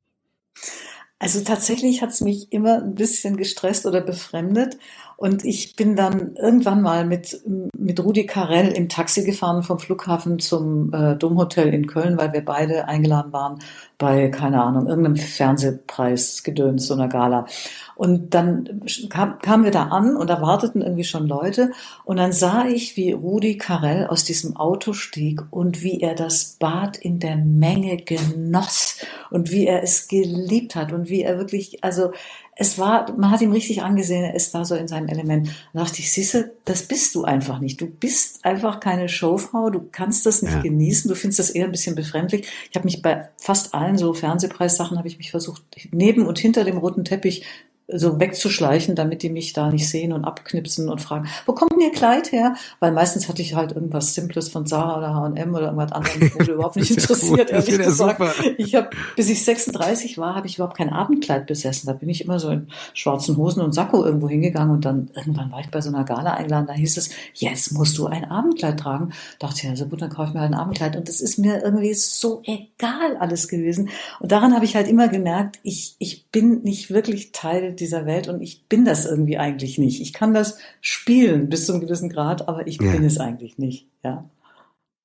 Also 1.19 1.41
tatsächlich 1.41 2.01
hat 2.01 2.09
es 2.09 2.21
mich 2.21 2.51
immer 2.51 2.77
ein 2.77 2.95
bisschen 2.95 3.37
gestresst 3.37 3.85
oder 3.85 4.01
befremdet. 4.01 4.77
Und 5.17 5.43
ich 5.43 5.75
bin 5.75 5.95
dann 5.95 6.35
irgendwann 6.35 6.83
mal 6.83 7.03
mit, 7.03 7.41
mit 7.75 7.99
Rudi 8.03 8.27
Carell 8.27 8.71
im 8.71 8.87
Taxi 8.87 9.23
gefahren 9.23 9.63
vom 9.63 9.79
Flughafen 9.79 10.37
zum 10.37 10.93
äh, 10.93 11.15
Domhotel 11.15 11.73
in 11.73 11.87
Köln, 11.87 12.19
weil 12.19 12.33
wir 12.33 12.45
beide 12.45 12.87
eingeladen 12.87 13.33
waren 13.33 13.57
bei, 13.97 14.27
keine 14.29 14.61
Ahnung, 14.61 14.85
irgendeinem 14.85 15.15
Fernsehpreis 15.15 16.43
gedöns, 16.43 16.85
so 16.85 16.93
einer 16.93 17.07
Gala. 17.07 17.47
Und 17.95 18.35
dann 18.35 18.83
kam, 19.09 19.39
kamen 19.39 19.63
wir 19.63 19.71
da 19.71 19.85
an 19.85 20.15
und 20.15 20.29
da 20.29 20.39
warteten 20.39 20.83
irgendwie 20.83 21.03
schon 21.03 21.27
Leute. 21.27 21.71
Und 22.05 22.17
dann 22.17 22.31
sah 22.31 22.67
ich, 22.67 22.95
wie 22.95 23.11
Rudi 23.11 23.57
Carell 23.57 24.05
aus 24.05 24.23
diesem 24.23 24.55
Auto 24.55 24.93
stieg 24.93 25.41
und 25.49 25.81
wie 25.81 25.99
er 25.99 26.13
das 26.13 26.57
Bad 26.59 26.95
in 26.95 27.17
der 27.17 27.37
Menge 27.37 27.97
genoss 27.97 29.03
und 29.31 29.49
wie 29.49 29.65
er 29.65 29.81
es 29.81 30.07
geliebt 30.07 30.75
hat 30.75 30.93
und 30.93 31.09
wie 31.09 31.23
er 31.23 31.39
wirklich, 31.39 31.83
also 31.83 32.11
es 32.59 32.79
war, 32.79 33.11
man 33.17 33.29
hat 33.29 33.41
ihm 33.41 33.51
richtig 33.51 33.83
angesehen, 33.83 34.23
er 34.23 34.33
ist 34.33 34.53
da 34.55 34.65
so 34.65 34.73
in 34.75 34.87
seinem 34.87 35.07
Element. 35.07 35.49
Da 35.73 35.83
dachte 35.83 35.99
ich, 35.99 36.11
siehste, 36.11 36.53
das 36.65 36.83
bist 36.83 37.13
du 37.13 37.23
einfach 37.23 37.59
nicht. 37.59 37.79
Du 37.79 37.85
bist 37.85 38.43
einfach 38.43 38.79
keine 38.79 39.09
Showfrau, 39.09 39.69
du 39.69 39.87
kannst 39.91 40.25
das 40.25 40.41
nicht 40.41 40.55
ja. 40.55 40.61
genießen, 40.61 41.07
du 41.07 41.15
findest 41.15 41.37
das 41.39 41.49
eher 41.51 41.65
ein 41.65 41.71
bisschen 41.71 41.95
befremdlich. 41.95 42.47
Ich 42.71 42.75
habe 42.75 42.85
mich 42.85 43.03
bei 43.03 43.29
fast 43.37 43.75
allen 43.75 43.97
so 43.97 44.11
Fernsehpreissachen, 44.13 44.97
habe 44.97 45.07
ich 45.07 45.19
mich 45.19 45.29
versucht, 45.29 45.63
neben 45.91 46.25
und 46.25 46.39
hinter 46.39 46.63
dem 46.63 46.77
roten 46.77 47.05
Teppich 47.05 47.45
so 47.87 48.19
wegzuschleichen, 48.19 48.95
damit 48.95 49.23
die 49.23 49.29
mich 49.29 49.53
da 49.53 49.71
nicht 49.71 49.89
sehen 49.89 50.11
und 50.11 50.25
abknipsen 50.25 50.89
und 50.89 51.01
fragen, 51.01 51.27
wo 51.45 51.53
kommt 51.53 51.71
denn 51.71 51.79
ihr 51.79 51.91
Kleid 51.91 52.33
her? 52.33 52.55
Weil 52.79 52.91
meistens 52.91 53.29
hatte 53.29 53.41
ich 53.41 53.55
halt 53.55 53.71
irgendwas 53.71 54.13
Simples 54.13 54.49
von 54.49 54.65
Zara 54.65 54.97
oder 54.97 55.15
H&M 55.15 55.55
oder 55.55 55.67
irgendwas 55.67 55.93
anderes, 55.93 56.35
wurde 56.35 56.51
überhaupt 56.51 56.75
nicht 56.75 56.91
interessiert, 56.91 57.49
ehrlich 57.49 57.77
gesagt. 57.77 58.19
Super. 58.19 58.33
Ich 58.57 58.75
habe, 58.75 58.89
bis 59.15 59.29
ich 59.29 59.43
36 59.45 60.17
war, 60.17 60.35
habe 60.35 60.47
ich 60.47 60.55
überhaupt 60.55 60.77
kein 60.77 60.89
Abendkleid 60.89 61.47
besessen. 61.47 61.87
Da 61.87 61.93
bin 61.93 62.09
ich 62.09 62.23
immer 62.25 62.39
so 62.39 62.49
in 62.49 62.67
schwarzen 62.93 63.37
Hosen 63.37 63.61
und 63.61 63.71
Sakko 63.71 64.03
irgendwo 64.03 64.27
hingegangen 64.27 64.75
und 64.75 64.83
dann 64.83 65.09
irgendwann 65.15 65.51
war 65.51 65.61
ich 65.61 65.69
bei 65.69 65.79
so 65.79 65.89
einer 65.89 66.03
Gala 66.03 66.33
eingeladen, 66.33 66.67
da 66.67 66.73
hieß 66.73 66.97
es, 66.97 67.09
jetzt 67.35 67.71
musst 67.71 67.97
du 67.97 68.07
ein 68.07 68.25
Abendkleid 68.25 68.79
tragen. 68.79 69.13
Da 69.39 69.47
dachte 69.47 69.61
ich, 69.61 69.69
ja, 69.69 69.75
so 69.77 69.85
gut, 69.85 70.01
dann 70.01 70.09
kaufe 70.09 70.29
ich 70.29 70.33
mir 70.33 70.41
halt 70.41 70.51
ein 70.51 70.59
Abendkleid. 70.59 70.97
Und 70.97 71.07
das 71.07 71.21
ist 71.21 71.37
mir 71.37 71.63
irgendwie 71.63 71.93
so 71.93 72.41
egal 72.43 73.15
alles 73.17 73.47
gewesen. 73.47 73.89
Und 74.19 74.33
daran 74.33 74.53
habe 74.53 74.65
ich 74.65 74.75
halt 74.75 74.89
immer 74.89 75.07
gemerkt, 75.07 75.59
ich, 75.63 75.95
ich 75.99 76.25
bin 76.31 76.63
nicht 76.63 76.91
wirklich 76.91 77.31
Teil 77.31 77.76
dieser 77.79 78.05
Welt 78.05 78.27
und 78.27 78.41
ich 78.41 78.65
bin 78.67 78.85
das 78.85 79.05
irgendwie 79.05 79.37
eigentlich 79.37 79.77
nicht. 79.77 80.01
Ich 80.01 80.13
kann 80.13 80.33
das 80.33 80.57
spielen 80.81 81.49
bis 81.49 81.65
zu 81.65 81.73
einem 81.73 81.81
gewissen 81.81 82.09
Grad, 82.09 82.47
aber 82.47 82.67
ich 82.67 82.81
ja. 82.81 82.91
bin 82.91 83.03
es 83.03 83.19
eigentlich 83.19 83.57
nicht. 83.57 83.87
Ja. 84.03 84.29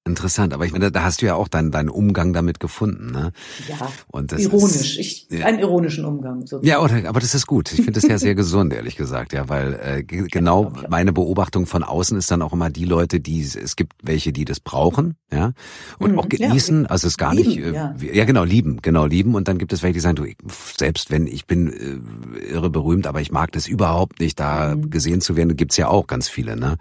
Interessant, 0.04 0.52
aber 0.52 0.66
ich 0.66 0.72
meine, 0.72 0.90
da 0.90 1.04
hast 1.04 1.22
du 1.22 1.26
ja 1.26 1.36
auch 1.36 1.46
deinen, 1.46 1.70
deinen 1.70 1.88
Umgang 1.88 2.32
damit 2.32 2.58
gefunden, 2.58 3.12
ne? 3.12 3.30
Ja. 3.68 3.88
Und 4.08 4.32
das 4.32 4.40
ironisch, 4.40 4.98
ist, 4.98 4.98
ich, 4.98 5.28
ja. 5.30 5.46
einen 5.46 5.60
ironischen 5.60 6.04
Umgang. 6.04 6.40
Sozusagen. 6.40 6.66
Ja, 6.66 6.80
oder, 6.80 7.08
aber 7.08 7.20
das 7.20 7.36
ist 7.36 7.46
gut. 7.46 7.70
Ich 7.70 7.76
finde 7.76 7.92
das 7.92 8.02
ja 8.02 8.18
sehr 8.18 8.34
gesund, 8.34 8.72
ehrlich 8.72 8.96
gesagt, 8.96 9.32
ja, 9.32 9.48
weil 9.48 9.74
äh, 9.74 10.02
genau 10.02 10.72
meine 10.88 11.12
Beobachtung 11.12 11.66
von 11.66 11.84
außen 11.84 12.18
ist 12.18 12.32
dann 12.32 12.42
auch 12.42 12.52
immer 12.52 12.68
die 12.68 12.84
Leute, 12.84 13.20
die 13.20 13.42
es 13.42 13.76
gibt 13.76 13.92
welche, 14.02 14.32
die 14.32 14.44
das 14.44 14.58
brauchen, 14.58 15.14
ja, 15.30 15.52
und 16.00 16.12
mhm, 16.12 16.18
auch 16.18 16.28
genießen, 16.28 16.82
ja, 16.82 16.88
also 16.90 17.06
es 17.06 17.16
gar 17.16 17.32
lieben, 17.32 17.50
nicht, 17.50 17.58
äh, 17.60 17.72
ja. 17.72 17.94
ja. 18.00 18.24
genau 18.24 18.42
lieben, 18.42 18.82
genau 18.82 19.06
lieben, 19.06 19.36
und 19.36 19.46
dann 19.46 19.58
gibt 19.58 19.72
es 19.72 19.84
welche, 19.84 19.94
die 19.94 20.00
sagen, 20.00 20.16
du, 20.16 20.24
selbst 20.76 21.12
wenn 21.12 21.28
ich 21.28 21.46
bin 21.46 21.72
äh, 21.72 22.52
irre 22.52 22.70
berühmt, 22.70 23.06
aber 23.06 23.20
ich 23.20 23.30
mag 23.30 23.52
das 23.52 23.68
überhaupt 23.68 24.18
nicht, 24.18 24.40
da 24.40 24.74
mhm. 24.74 24.90
gesehen 24.90 25.20
zu 25.20 25.36
werden, 25.36 25.56
gibt's 25.56 25.76
ja 25.76 25.86
auch 25.86 26.08
ganz 26.08 26.28
viele, 26.28 26.56
ne? 26.56 26.76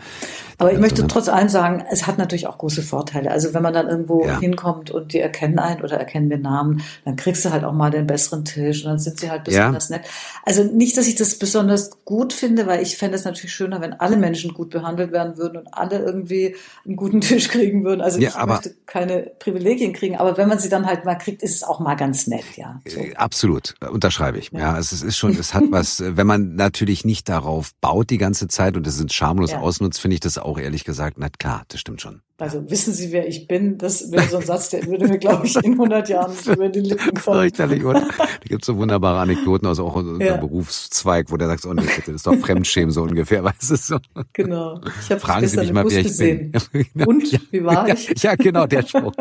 Aber 0.58 0.74
ich 0.74 0.80
möchte 0.80 1.06
trotz 1.06 1.30
allem 1.30 1.50
sagen, 1.50 1.84
es 1.92 2.08
hat 2.08 2.18
natürlich 2.18 2.48
auch 2.48 2.58
große 2.58 2.82
Vorteile 2.82 3.11
Vorteile. 3.12 3.32
Also 3.32 3.54
wenn 3.54 3.64
man 3.64 3.74
dann 3.74 3.88
irgendwo 3.88 4.26
ja. 4.26 4.40
hinkommt 4.40 4.92
und 4.92 5.14
die 5.14 5.20
erkennen 5.20 5.60
einen 5.60 5.82
oder 5.82 5.98
erkennen 5.98 6.30
den 6.30 6.42
Namen, 6.42 6.84
dann 7.06 7.16
kriegst 7.16 7.44
du 7.46 7.52
halt 7.52 7.64
auch 7.64 7.74
mal 7.74 7.92
den 7.92 8.08
besseren 8.08 8.46
Tisch 8.46 8.84
und 8.84 8.90
dann 8.90 9.00
sind 9.00 9.20
sie 9.20 9.30
halt 9.30 9.44
besonders 9.44 9.90
ja. 9.90 9.98
nett. 9.98 10.06
Also 10.44 10.64
nicht, 10.64 10.98
dass 10.98 11.08
ich 11.08 11.16
das 11.16 11.38
besonders 11.38 12.04
gut 12.06 12.34
finde, 12.34 12.68
weil 12.68 12.82
ich 12.82 12.98
fände 12.98 13.16
es 13.16 13.26
natürlich 13.26 13.54
schöner, 13.54 13.82
wenn 13.82 13.94
alle 13.94 14.18
Menschen 14.18 14.54
gut 14.54 14.70
behandelt 14.70 15.12
werden 15.12 15.38
würden 15.38 15.58
und 15.58 15.74
alle 15.74 16.00
irgendwie 16.00 16.56
einen 16.86 16.96
guten 16.96 17.22
Tisch 17.22 17.50
kriegen 17.50 17.84
würden. 17.84 18.02
Also 18.02 18.20
ja, 18.20 18.30
ich 18.30 18.46
möchte 18.46 18.76
keine 18.86 19.32
Privilegien 19.40 19.94
kriegen, 19.94 20.18
aber 20.18 20.38
wenn 20.38 20.48
man 20.48 20.60
sie 20.60 20.70
dann 20.70 20.86
halt 20.86 21.06
mal 21.06 21.16
kriegt, 21.16 21.44
ist 21.44 21.56
es 21.56 21.64
auch 21.64 21.80
mal 21.80 21.96
ganz 21.96 22.28
nett, 22.28 22.46
ja. 22.56 22.82
So. 22.88 23.00
Äh, 23.00 23.16
absolut, 23.16 23.76
unterschreibe 23.90 24.38
ich. 24.38 24.52
Ja, 24.52 24.60
ja 24.60 24.80
es 24.80 24.92
ist 24.92 25.18
schon, 25.18 25.38
es 25.38 25.54
hat 25.54 25.64
was, 25.70 26.04
wenn 26.06 26.28
man 26.28 26.56
natürlich 26.56 27.06
nicht 27.06 27.30
darauf 27.30 27.72
baut 27.82 28.10
die 28.10 28.18
ganze 28.18 28.48
Zeit 28.48 28.76
und 28.76 28.86
es 28.88 28.98
sind 28.98 29.14
schamlos 29.14 29.54
ausnutzt, 29.54 30.00
finde 30.00 30.16
ich 30.16 30.20
das 30.20 30.38
auch 30.38 30.58
ehrlich 30.58 30.84
gesagt, 30.84 31.18
na 31.20 31.30
klar, 31.30 31.64
das 31.68 31.80
stimmt 31.80 32.02
schon. 32.02 32.22
Also 32.42 32.68
wissen 32.72 32.92
Sie, 32.92 33.12
wer 33.12 33.28
ich 33.28 33.48
bin? 33.48 33.78
Das 33.78 34.12
wäre 34.12 34.28
so 34.28 34.38
ein 34.38 34.44
Satz, 34.44 34.70
der 34.70 34.88
würde 34.88 35.08
mir, 35.08 35.20
glaube 35.20 35.46
ich, 35.46 35.56
in 35.58 35.74
100 35.74 36.10
Jahren 36.10 36.34
über 36.48 36.70
die 36.70 36.80
Lippen 36.80 37.14
kommen. 37.14 37.38
Fürchterlich, 37.38 37.86
oder? 37.86 38.02
Da 38.18 38.26
gibt 38.48 38.64
es 38.64 38.66
so 38.66 38.78
wunderbare 38.78 39.20
Anekdoten 39.20 39.68
aus 39.68 39.80
auch 39.80 39.96
unserem 39.96 40.20
ja. 40.20 40.38
Berufszweig, 40.38 41.30
wo 41.30 41.38
der 41.38 41.50
sagt, 41.50 41.68
oh 41.68 41.74
nee, 41.76 41.84
bitte, 41.84 42.08
das 42.08 42.16
ist 42.16 42.26
doch 42.26 42.36
Fremdschämen 42.36 42.90
so 42.90 43.04
ungefähr, 43.04 43.44
weißt 43.44 43.70
du 43.70 43.76
so. 43.76 43.98
Genau. 44.34 44.82
Ich 45.02 45.12
habe 45.12 45.22
Fragen 45.22 45.48
Sie 45.48 45.58
mich 45.58 45.72
mal, 45.72 45.86
wer 45.88 46.00
ich 46.00 46.08
gesehen. 46.08 46.52
bin. 46.72 47.06
Und, 47.06 47.52
wie 47.52 47.64
war 47.64 47.88
ich? 47.88 48.08
Ja, 48.08 48.32
ja, 48.32 48.36
genau, 48.36 48.66
der 48.66 48.88
Spruch. 48.88 49.14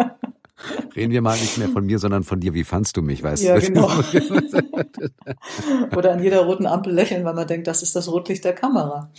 Reden 0.96 1.12
wir 1.12 1.20
mal 1.20 1.38
nicht 1.38 1.58
mehr 1.58 1.68
von 1.68 1.84
mir, 1.84 1.98
sondern 1.98 2.22
von 2.22 2.40
dir. 2.40 2.54
Wie 2.54 2.64
fandst 2.64 2.96
du 2.96 3.02
mich, 3.02 3.22
weißt 3.22 3.42
ja, 3.42 3.58
du? 3.58 3.66
Genau. 3.66 3.90
Oder 5.94 6.12
an 6.12 6.22
jeder 6.22 6.40
roten 6.40 6.64
Ampel 6.64 6.94
lächeln, 6.94 7.22
weil 7.26 7.34
man 7.34 7.46
denkt, 7.46 7.66
das 7.66 7.82
ist 7.82 7.94
das 7.96 8.10
Rotlicht 8.10 8.46
der 8.46 8.54
Kamera. 8.54 9.10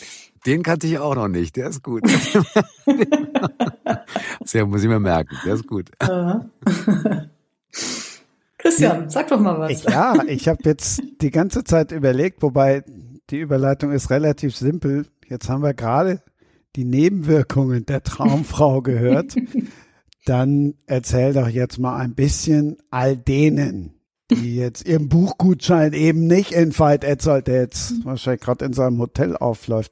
Den 0.45 0.63
kannte 0.63 0.87
ich 0.87 0.97
auch 0.97 1.15
noch 1.15 1.27
nicht. 1.27 1.55
Der 1.55 1.67
ist 1.67 1.83
gut. 1.83 2.03
Sehr 4.43 4.65
muss 4.65 4.81
ich 4.81 4.89
mir 4.89 4.99
merken. 4.99 5.37
Der 5.45 5.53
ist 5.53 5.67
gut. 5.67 5.91
Christian, 8.57 9.09
sag 9.09 9.27
doch 9.27 9.39
mal 9.39 9.59
was. 9.59 9.83
Ja, 9.83 10.15
ich 10.27 10.47
habe 10.47 10.59
jetzt 10.65 11.01
die 11.21 11.31
ganze 11.31 11.63
Zeit 11.63 11.91
überlegt, 11.91 12.41
wobei 12.41 12.83
die 13.29 13.39
Überleitung 13.39 13.91
ist 13.91 14.09
relativ 14.09 14.55
simpel. 14.55 15.07
Jetzt 15.27 15.49
haben 15.49 15.63
wir 15.63 15.73
gerade 15.73 16.21
die 16.75 16.85
Nebenwirkungen 16.85 17.85
der 17.85 18.03
Traumfrau 18.03 18.81
gehört. 18.81 19.35
Dann 20.25 20.75
erzähl 20.85 21.33
doch 21.33 21.47
jetzt 21.47 21.79
mal 21.79 21.97
ein 21.97 22.13
bisschen 22.13 22.77
all 22.91 23.17
denen, 23.17 23.95
die 24.29 24.55
jetzt 24.55 24.87
ihren 24.87 25.09
Buchgutschein 25.09 25.93
eben 25.93 26.27
nicht 26.27 26.51
in 26.51 26.77
Veit 26.77 27.03
Etzold, 27.03 27.47
der 27.47 27.61
jetzt 27.61 28.05
wahrscheinlich 28.05 28.41
gerade 28.41 28.65
in 28.65 28.73
seinem 28.73 28.99
Hotel 28.99 29.35
aufläuft, 29.35 29.91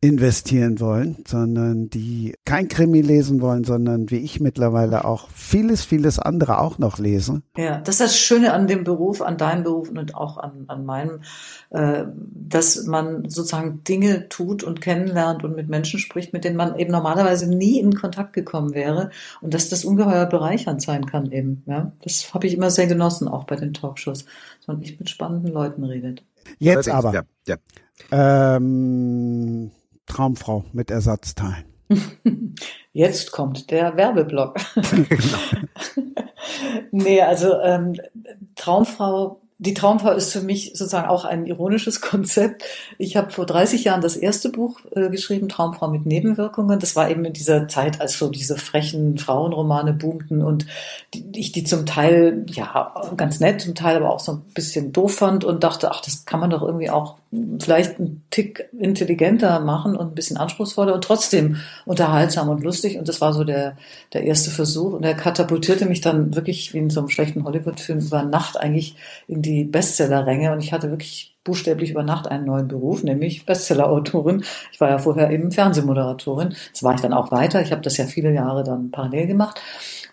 investieren 0.00 0.78
wollen, 0.78 1.16
sondern 1.26 1.90
die 1.90 2.34
kein 2.44 2.68
Krimi 2.68 3.00
lesen 3.00 3.40
wollen, 3.40 3.64
sondern 3.64 4.10
wie 4.10 4.18
ich 4.18 4.38
mittlerweile 4.38 5.04
auch 5.04 5.28
vieles, 5.30 5.84
vieles 5.84 6.20
andere 6.20 6.60
auch 6.60 6.78
noch 6.78 6.98
lese. 6.98 7.42
Ja, 7.56 7.78
das 7.80 7.96
ist 7.96 8.00
das 8.00 8.16
Schöne 8.16 8.52
an 8.52 8.68
dem 8.68 8.84
Beruf, 8.84 9.22
an 9.22 9.38
deinem 9.38 9.64
Beruf 9.64 9.90
und 9.90 10.14
auch 10.14 10.38
an, 10.38 10.66
an 10.68 10.86
meinem, 10.86 11.22
äh, 11.70 12.04
dass 12.14 12.86
man 12.86 13.28
sozusagen 13.28 13.82
Dinge 13.82 14.28
tut 14.28 14.62
und 14.62 14.80
kennenlernt 14.80 15.42
und 15.42 15.56
mit 15.56 15.68
Menschen 15.68 15.98
spricht, 15.98 16.32
mit 16.32 16.44
denen 16.44 16.56
man 16.56 16.78
eben 16.78 16.92
normalerweise 16.92 17.52
nie 17.52 17.80
in 17.80 17.92
Kontakt 17.96 18.34
gekommen 18.34 18.74
wäre 18.74 19.10
und 19.40 19.52
dass 19.52 19.68
das 19.68 19.84
ungeheuer 19.84 20.26
bereichernd 20.26 20.80
sein 20.80 21.06
kann 21.06 21.32
eben. 21.32 21.64
Ja, 21.66 21.90
das 22.04 22.32
habe 22.34 22.46
ich 22.46 22.54
immer 22.54 22.70
sehr 22.70 22.86
genossen, 22.86 23.26
auch 23.26 23.44
bei 23.44 23.56
den 23.56 23.74
Talkshows, 23.74 24.26
dass 24.58 24.68
man 24.68 24.78
nicht 24.78 25.00
mit 25.00 25.10
spannenden 25.10 25.52
Leuten 25.52 25.82
redet. 25.82 26.22
Jetzt 26.60 26.88
aber. 26.88 27.12
Ja, 27.12 27.22
ja. 27.48 27.56
Ähm, 28.56 29.72
Traumfrau 30.08 30.64
mit 30.72 30.90
Ersatzteilen. 30.90 31.64
Jetzt 32.92 33.32
kommt 33.32 33.70
der 33.70 33.96
Werbeblock. 33.96 34.56
genau. 34.74 35.38
nee, 36.90 37.22
also 37.22 37.60
ähm, 37.60 37.94
Traumfrau 38.56 39.40
die 39.60 39.74
Traumfrau 39.74 40.12
ist 40.12 40.32
für 40.32 40.40
mich 40.40 40.72
sozusagen 40.74 41.08
auch 41.08 41.24
ein 41.24 41.44
ironisches 41.44 42.00
Konzept. 42.00 42.64
Ich 42.96 43.16
habe 43.16 43.30
vor 43.30 43.44
30 43.44 43.84
Jahren 43.84 44.00
das 44.00 44.16
erste 44.16 44.50
Buch 44.50 44.80
äh, 44.92 45.10
geschrieben, 45.10 45.48
Traumfrau 45.48 45.88
mit 45.88 46.06
Nebenwirkungen. 46.06 46.78
Das 46.78 46.94
war 46.94 47.10
eben 47.10 47.24
in 47.24 47.32
dieser 47.32 47.66
Zeit, 47.66 48.00
als 48.00 48.18
so 48.18 48.30
diese 48.30 48.56
frechen 48.56 49.18
Frauenromane 49.18 49.92
boomten 49.92 50.42
und 50.42 50.66
die, 51.12 51.24
ich 51.34 51.50
die 51.50 51.64
zum 51.64 51.86
Teil 51.86 52.46
ja 52.48 52.94
ganz 53.16 53.40
nett, 53.40 53.60
zum 53.60 53.74
Teil 53.74 53.96
aber 53.96 54.10
auch 54.10 54.20
so 54.20 54.32
ein 54.32 54.42
bisschen 54.54 54.92
doof 54.92 55.16
fand 55.16 55.44
und 55.44 55.64
dachte, 55.64 55.90
ach, 55.90 56.02
das 56.02 56.24
kann 56.24 56.38
man 56.38 56.50
doch 56.50 56.62
irgendwie 56.62 56.90
auch 56.90 57.16
vielleicht 57.30 57.98
einen 57.98 58.24
Tick 58.30 58.70
intelligenter 58.78 59.60
machen 59.60 59.96
und 59.96 60.08
ein 60.08 60.14
bisschen 60.14 60.38
anspruchsvoller 60.38 60.94
und 60.94 61.04
trotzdem 61.04 61.56
unterhaltsam 61.84 62.48
und 62.48 62.62
lustig. 62.62 62.98
Und 62.98 63.08
das 63.08 63.20
war 63.20 63.34
so 63.34 63.44
der, 63.44 63.76
der 64.14 64.24
erste 64.24 64.50
Versuch. 64.50 64.94
Und 64.94 65.04
er 65.04 65.14
katapultierte 65.14 65.86
mich 65.86 66.00
dann 66.00 66.34
wirklich 66.34 66.72
wie 66.72 66.78
in 66.78 66.90
so 66.90 67.00
einem 67.00 67.10
schlechten 67.10 67.44
Hollywood-Film 67.44 68.00
über 68.00 68.22
Nacht 68.22 68.56
eigentlich 68.56 68.96
in 69.26 69.42
die 69.42 69.64
Bestseller-Ränge. 69.64 70.52
Und 70.52 70.60
ich 70.60 70.72
hatte 70.72 70.90
wirklich 70.90 71.36
buchstäblich 71.44 71.90
über 71.90 72.02
Nacht 72.02 72.28
einen 72.28 72.46
neuen 72.46 72.68
Beruf, 72.68 73.02
nämlich 73.02 73.44
Bestseller-Autorin. 73.44 74.44
Ich 74.72 74.80
war 74.80 74.88
ja 74.88 74.98
vorher 74.98 75.30
eben 75.30 75.50
Fernsehmoderatorin. 75.50 76.54
Das 76.72 76.82
war 76.82 76.94
ich 76.94 77.00
dann 77.00 77.12
auch 77.12 77.30
weiter. 77.30 77.60
Ich 77.60 77.72
habe 77.72 77.82
das 77.82 77.96
ja 77.98 78.06
viele 78.06 78.32
Jahre 78.32 78.64
dann 78.64 78.90
parallel 78.90 79.26
gemacht. 79.26 79.60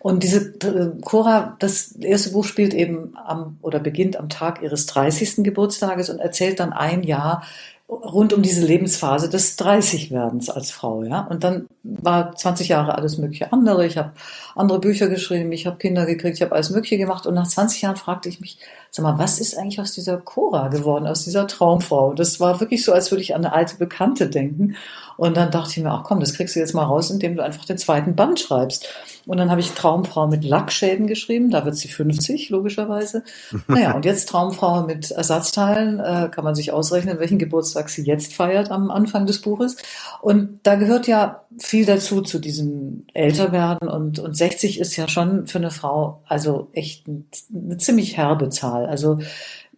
Und 0.05 0.21
diese 0.21 0.53
äh, 0.59 1.01
Cora, 1.01 1.55
das 1.57 1.93
erste 1.93 2.29
Buch 2.29 2.45
spielt 2.45 2.75
eben 2.75 3.17
am 3.25 3.57
oder 3.63 3.79
beginnt 3.79 4.17
am 4.17 4.29
Tag 4.29 4.61
ihres 4.61 4.85
30. 4.85 5.37
Geburtstages 5.37 6.11
und 6.11 6.19
erzählt 6.19 6.59
dann 6.59 6.73
ein 6.73 7.01
Jahr 7.01 7.41
rund 7.89 8.31
um 8.31 8.43
diese 8.43 8.63
Lebensphase 8.63 9.29
des 9.29 9.57
30-Werdens 9.57 10.51
als 10.51 10.69
Frau, 10.69 11.03
ja. 11.03 11.21
Und 11.21 11.43
dann 11.43 11.67
war 11.81 12.35
20 12.35 12.67
Jahre 12.67 12.95
alles 12.95 13.17
mögliche 13.17 13.51
andere. 13.51 13.87
Ich 13.87 13.97
habe 13.97 14.11
andere 14.53 14.79
Bücher 14.79 15.07
geschrieben, 15.07 15.51
ich 15.51 15.65
habe 15.65 15.77
Kinder 15.77 16.05
gekriegt, 16.05 16.35
ich 16.35 16.43
habe 16.43 16.53
alles 16.53 16.69
Mögliche 16.69 16.99
gemacht. 16.99 17.25
Und 17.25 17.33
nach 17.33 17.47
20 17.47 17.81
Jahren 17.81 17.95
fragte 17.95 18.29
ich 18.29 18.39
mich, 18.39 18.59
sag 18.91 19.01
mal, 19.01 19.17
was 19.17 19.39
ist 19.39 19.57
eigentlich 19.57 19.81
aus 19.81 19.93
dieser 19.93 20.17
Cora 20.17 20.67
geworden, 20.67 21.07
aus 21.07 21.23
dieser 21.23 21.47
Traumfrau? 21.47 22.13
Das 22.13 22.39
war 22.39 22.59
wirklich 22.59 22.83
so, 22.83 22.93
als 22.93 23.09
würde 23.09 23.23
ich 23.23 23.33
an 23.33 23.43
eine 23.43 23.55
alte 23.55 23.77
Bekannte 23.77 24.29
denken. 24.29 24.75
Und 25.17 25.35
dann 25.35 25.49
dachte 25.49 25.71
ich 25.71 25.83
mir, 25.83 25.89
ach 25.89 26.03
komm, 26.03 26.19
das 26.19 26.35
kriegst 26.35 26.55
du 26.55 26.59
jetzt 26.59 26.75
mal 26.75 26.83
raus, 26.83 27.09
indem 27.09 27.35
du 27.35 27.43
einfach 27.43 27.65
den 27.65 27.79
zweiten 27.79 28.15
Band 28.15 28.39
schreibst. 28.39 28.87
Und 29.25 29.37
dann 29.37 29.49
habe 29.49 29.61
ich 29.61 29.71
Traumfrau 29.71 30.27
mit 30.27 30.43
Lackschäden 30.43 31.07
geschrieben, 31.07 31.49
da 31.49 31.65
wird 31.65 31.75
sie 31.75 31.87
50, 31.87 32.49
logischerweise. 32.49 33.23
Naja, 33.67 33.93
und 33.95 34.05
jetzt 34.05 34.29
Traumfrau 34.29 34.83
mit 34.83 35.11
Ersatzteilen, 35.11 35.99
äh, 35.99 36.29
kann 36.29 36.43
man 36.43 36.55
sich 36.55 36.71
ausrechnen, 36.71 37.19
welchen 37.19 37.39
Geburtstag 37.39 37.89
sie 37.89 38.03
jetzt 38.03 38.33
feiert 38.33 38.71
am 38.71 38.91
Anfang 38.91 39.25
des 39.25 39.41
Buches. 39.41 39.77
Und 40.21 40.59
da 40.63 40.75
gehört 40.75 41.07
ja 41.07 41.43
viel 41.57 41.85
dazu, 41.85 42.21
zu 42.21 42.39
diesem 42.39 43.05
Älterwerden. 43.13 43.87
Und, 43.87 44.19
und 44.19 44.35
60 44.35 44.79
ist 44.79 44.95
ja 44.95 45.07
schon 45.07 45.47
für 45.47 45.57
eine 45.57 45.71
Frau 45.71 46.21
also 46.27 46.69
echt 46.73 47.05
eine 47.07 47.77
ziemlich 47.77 48.17
herbe 48.17 48.49
Zahl. 48.49 48.85
Also 48.85 49.19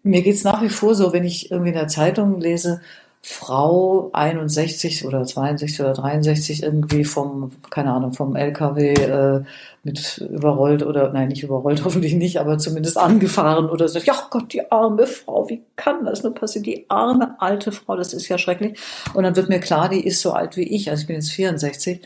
mir 0.04 0.22
geht's 0.22 0.44
nach 0.44 0.62
wie 0.62 0.70
vor 0.70 0.96
so, 0.96 1.14
wenn 1.14 1.24
ich 1.24 1.52
irgendwie 1.52 1.70
in 1.70 1.76
der 1.76 1.88
Zeitung 1.88 2.40
lese, 2.40 2.82
Frau 3.22 4.10
61 4.14 5.06
oder 5.06 5.26
62 5.26 5.82
oder 5.82 5.94
63 5.94 6.64
irgendwie 6.64 7.04
vom, 7.04 7.52
keine 7.70 7.92
Ahnung, 7.92 8.14
vom 8.14 8.36
LKW 8.36 8.94
äh, 8.94 9.44
mit 9.84 10.18
überrollt 10.18 10.84
oder, 10.84 11.12
nein, 11.12 11.30
nicht 11.30 11.44
überrollt, 11.44 11.84
hoffentlich 11.86 12.14
nicht, 12.14 12.40
aber 12.40 12.58
zumindest 12.58 12.98
angefahren 12.98 13.70
oder 13.70 13.88
so. 13.90 14.00
Ja 14.00 14.28
Gott, 14.30 14.54
die 14.54 14.72
arme 14.72 15.08
Frau, 15.08 15.50
wie 15.50 15.62
kann 15.76 16.06
das 16.06 16.24
nur 16.24 16.34
passieren? 16.34 16.64
Die 16.64 16.90
arme 16.90 17.36
alte 17.40 17.72
Frau, 17.72 17.96
das 17.96 18.14
ist 18.14 18.28
ja 18.28 18.38
schrecklich. 18.38 18.80
Und 19.14 19.24
dann 19.24 19.36
wird 19.36 19.50
mir 19.50 19.60
klar, 19.60 19.90
die 19.90 20.06
ist 20.06 20.22
so 20.22 20.32
alt 20.32 20.56
wie 20.56 20.68
ich, 20.68 20.90
also 20.90 21.02
ich 21.02 21.08
bin 21.08 21.16
jetzt 21.16 21.32
64. 21.32 22.02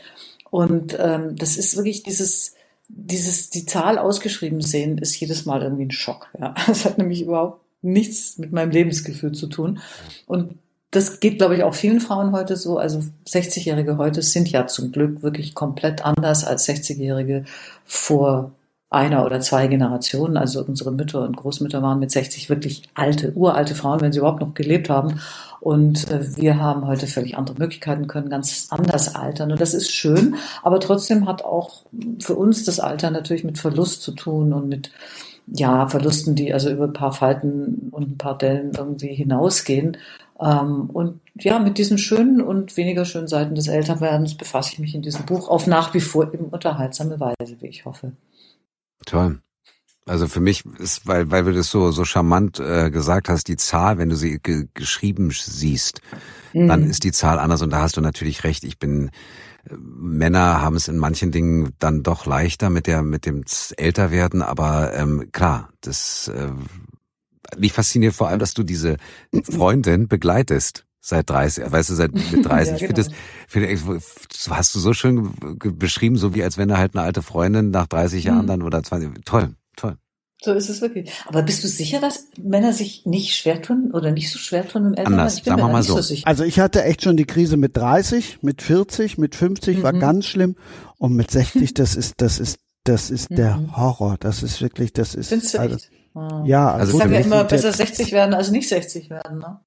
Und 0.50 0.96
ähm, 0.98 1.36
das 1.36 1.56
ist 1.56 1.76
wirklich 1.76 2.02
dieses, 2.02 2.54
dieses, 2.88 3.50
die 3.50 3.64
Zahl 3.64 3.98
ausgeschrieben 3.98 4.60
sehen, 4.60 4.98
ist 4.98 5.18
jedes 5.18 5.46
Mal 5.46 5.62
irgendwie 5.62 5.86
ein 5.86 5.90
Schock. 5.90 6.28
Ja. 6.38 6.54
Das 6.66 6.84
hat 6.84 6.98
nämlich 6.98 7.22
überhaupt 7.22 7.60
nichts 7.80 8.38
mit 8.38 8.52
meinem 8.52 8.70
Lebensgefühl 8.70 9.32
zu 9.32 9.48
tun. 9.48 9.80
Und 10.26 10.58
das 10.92 11.20
geht, 11.20 11.38
glaube 11.38 11.56
ich, 11.56 11.64
auch 11.64 11.74
vielen 11.74 12.00
Frauen 12.00 12.32
heute 12.32 12.56
so. 12.56 12.76
Also 12.76 13.02
60-Jährige 13.26 13.96
heute 13.96 14.20
sind 14.20 14.50
ja 14.50 14.66
zum 14.66 14.92
Glück 14.92 15.22
wirklich 15.22 15.54
komplett 15.54 16.04
anders 16.04 16.44
als 16.44 16.68
60-Jährige 16.68 17.46
vor 17.86 18.52
einer 18.90 19.24
oder 19.24 19.40
zwei 19.40 19.68
Generationen. 19.68 20.36
Also 20.36 20.62
unsere 20.62 20.92
Mütter 20.92 21.22
und 21.22 21.38
Großmütter 21.38 21.82
waren 21.82 21.98
mit 21.98 22.10
60 22.10 22.50
wirklich 22.50 22.82
alte, 22.94 23.32
uralte 23.34 23.74
Frauen, 23.74 24.02
wenn 24.02 24.12
sie 24.12 24.18
überhaupt 24.18 24.42
noch 24.42 24.52
gelebt 24.52 24.90
haben. 24.90 25.18
Und 25.60 26.10
äh, 26.10 26.36
wir 26.36 26.58
haben 26.58 26.86
heute 26.86 27.06
völlig 27.06 27.38
andere 27.38 27.56
Möglichkeiten, 27.58 28.06
können 28.06 28.28
ganz 28.28 28.66
anders 28.68 29.14
altern. 29.14 29.50
Und 29.50 29.62
das 29.62 29.72
ist 29.72 29.90
schön. 29.90 30.36
Aber 30.62 30.78
trotzdem 30.78 31.26
hat 31.26 31.42
auch 31.42 31.84
für 32.20 32.34
uns 32.34 32.66
das 32.66 32.80
Alter 32.80 33.10
natürlich 33.10 33.44
mit 33.44 33.56
Verlust 33.56 34.02
zu 34.02 34.12
tun 34.12 34.52
und 34.52 34.68
mit 34.68 34.90
ja, 35.46 35.88
Verlusten, 35.88 36.34
die 36.34 36.52
also 36.52 36.70
über 36.70 36.84
ein 36.84 36.92
paar 36.92 37.12
Falten 37.12 37.88
und 37.90 38.10
ein 38.10 38.18
paar 38.18 38.36
Dellen 38.38 38.72
irgendwie 38.76 39.14
hinausgehen. 39.14 39.96
Ähm, 40.40 40.90
und 40.90 41.20
ja, 41.34 41.58
mit 41.58 41.78
diesen 41.78 41.98
schönen 41.98 42.40
und 42.40 42.76
weniger 42.76 43.04
schönen 43.04 43.28
Seiten 43.28 43.54
des 43.54 43.68
Älterwerdens 43.68 44.36
befasse 44.36 44.72
ich 44.72 44.78
mich 44.78 44.94
in 44.94 45.02
diesem 45.02 45.24
Buch 45.24 45.48
auf 45.48 45.66
nach 45.66 45.94
wie 45.94 46.00
vor 46.00 46.32
eben 46.32 46.46
unterhaltsame 46.46 47.20
Weise, 47.20 47.56
wie 47.60 47.66
ich 47.66 47.84
hoffe. 47.84 48.12
Toll. 49.06 49.40
Also 50.04 50.26
für 50.26 50.40
mich 50.40 50.64
ist, 50.78 51.06
weil, 51.06 51.30
weil 51.30 51.44
du 51.44 51.52
das 51.52 51.70
so, 51.70 51.92
so 51.92 52.04
charmant 52.04 52.58
äh, 52.58 52.90
gesagt 52.90 53.28
hast, 53.28 53.46
die 53.46 53.56
Zahl, 53.56 53.98
wenn 53.98 54.08
du 54.08 54.16
sie 54.16 54.40
ge 54.42 54.66
geschrieben 54.74 55.30
siehst, 55.30 56.00
mhm. 56.52 56.66
dann 56.66 56.90
ist 56.90 57.04
die 57.04 57.12
Zahl 57.12 57.38
anders 57.38 57.62
und 57.62 57.70
da 57.70 57.82
hast 57.82 57.96
du 57.96 58.00
natürlich 58.00 58.42
recht. 58.42 58.64
Ich 58.64 58.78
bin 58.78 59.10
Männer 59.70 60.60
haben 60.60 60.74
es 60.74 60.88
in 60.88 60.98
manchen 60.98 61.30
Dingen 61.30 61.72
dann 61.78 62.02
doch 62.02 62.26
leichter 62.26 62.68
mit 62.68 62.88
der 62.88 63.02
mit 63.02 63.26
dem 63.26 63.44
Älterwerden, 63.76 64.42
aber 64.42 64.92
ähm, 64.94 65.30
klar, 65.30 65.68
das 65.80 66.28
äh, 66.28 66.50
mich 67.58 67.72
fasziniert 67.72 68.14
vor 68.14 68.28
allem, 68.28 68.38
dass 68.38 68.54
du 68.54 68.62
diese 68.62 68.96
Freundin 69.44 70.08
begleitest 70.08 70.84
seit 71.00 71.28
30, 71.28 71.70
weißt 71.70 71.90
du, 71.90 71.94
seit 71.94 72.12
mit 72.32 72.46
30. 72.46 72.48
ja, 72.48 72.62
genau. 72.64 72.74
Ich 72.74 72.80
finde 72.80 72.94
das, 72.94 73.10
finde, 73.48 74.00
hast 74.50 74.74
du 74.74 74.78
so 74.78 74.92
schön 74.94 75.34
beschrieben, 75.60 76.16
so 76.16 76.34
wie 76.34 76.42
als 76.42 76.56
wenn 76.56 76.68
du 76.68 76.78
halt 76.78 76.94
eine 76.94 77.04
alte 77.04 77.22
Freundin 77.22 77.70
nach 77.70 77.86
30 77.88 78.24
Jahren 78.24 78.42
mhm. 78.42 78.48
dann 78.48 78.62
oder 78.62 78.82
20, 78.82 79.24
toll, 79.24 79.54
toll. 79.76 79.96
So 80.44 80.52
ist 80.54 80.68
es 80.68 80.80
wirklich. 80.80 81.12
Aber 81.26 81.42
bist 81.42 81.62
du 81.62 81.68
sicher, 81.68 82.00
dass 82.00 82.26
Männer 82.36 82.72
sich 82.72 83.06
nicht 83.06 83.36
schwer 83.36 83.62
tun 83.62 83.92
oder 83.92 84.10
nicht 84.10 84.28
so 84.28 84.38
schwer 84.38 84.66
tun 84.66 84.86
im 84.86 84.94
Elternhaus? 84.94 85.20
Anders, 85.20 85.44
sagen 85.44 85.60
wir 85.60 85.68
mal 85.68 85.82
so. 85.84 86.00
so 86.00 86.14
also 86.24 86.42
ich 86.42 86.58
hatte 86.58 86.82
echt 86.82 87.02
schon 87.02 87.16
die 87.16 87.26
Krise 87.26 87.56
mit 87.56 87.76
30, 87.76 88.38
mit 88.42 88.60
40, 88.60 89.18
mit 89.18 89.36
50 89.36 89.78
mhm. 89.78 89.82
war 89.84 89.92
ganz 89.92 90.26
schlimm 90.26 90.56
und 90.98 91.14
mit 91.14 91.30
60, 91.30 91.74
das 91.74 91.94
ist, 91.94 92.14
das 92.16 92.40
ist, 92.40 92.58
das 92.82 93.10
ist 93.10 93.30
mhm. 93.30 93.36
der 93.36 93.76
Horror. 93.76 94.16
Das 94.18 94.42
ist 94.42 94.60
wirklich, 94.60 94.92
das 94.92 95.14
ist. 95.14 95.28
Findest 95.28 95.54
du 95.54 95.60
also, 95.60 95.76
echt? 95.76 95.90
Ja, 96.44 96.72
also 96.72 96.92
ich 96.92 96.98
sage 96.98 97.14
ja 97.14 97.20
immer, 97.20 97.44
besser 97.44 97.72
60 97.72 98.12
werden 98.12 98.34
als 98.34 98.50
nicht 98.50 98.68
60 98.68 99.08
werden. 99.10 99.38
Ne? 99.38 99.60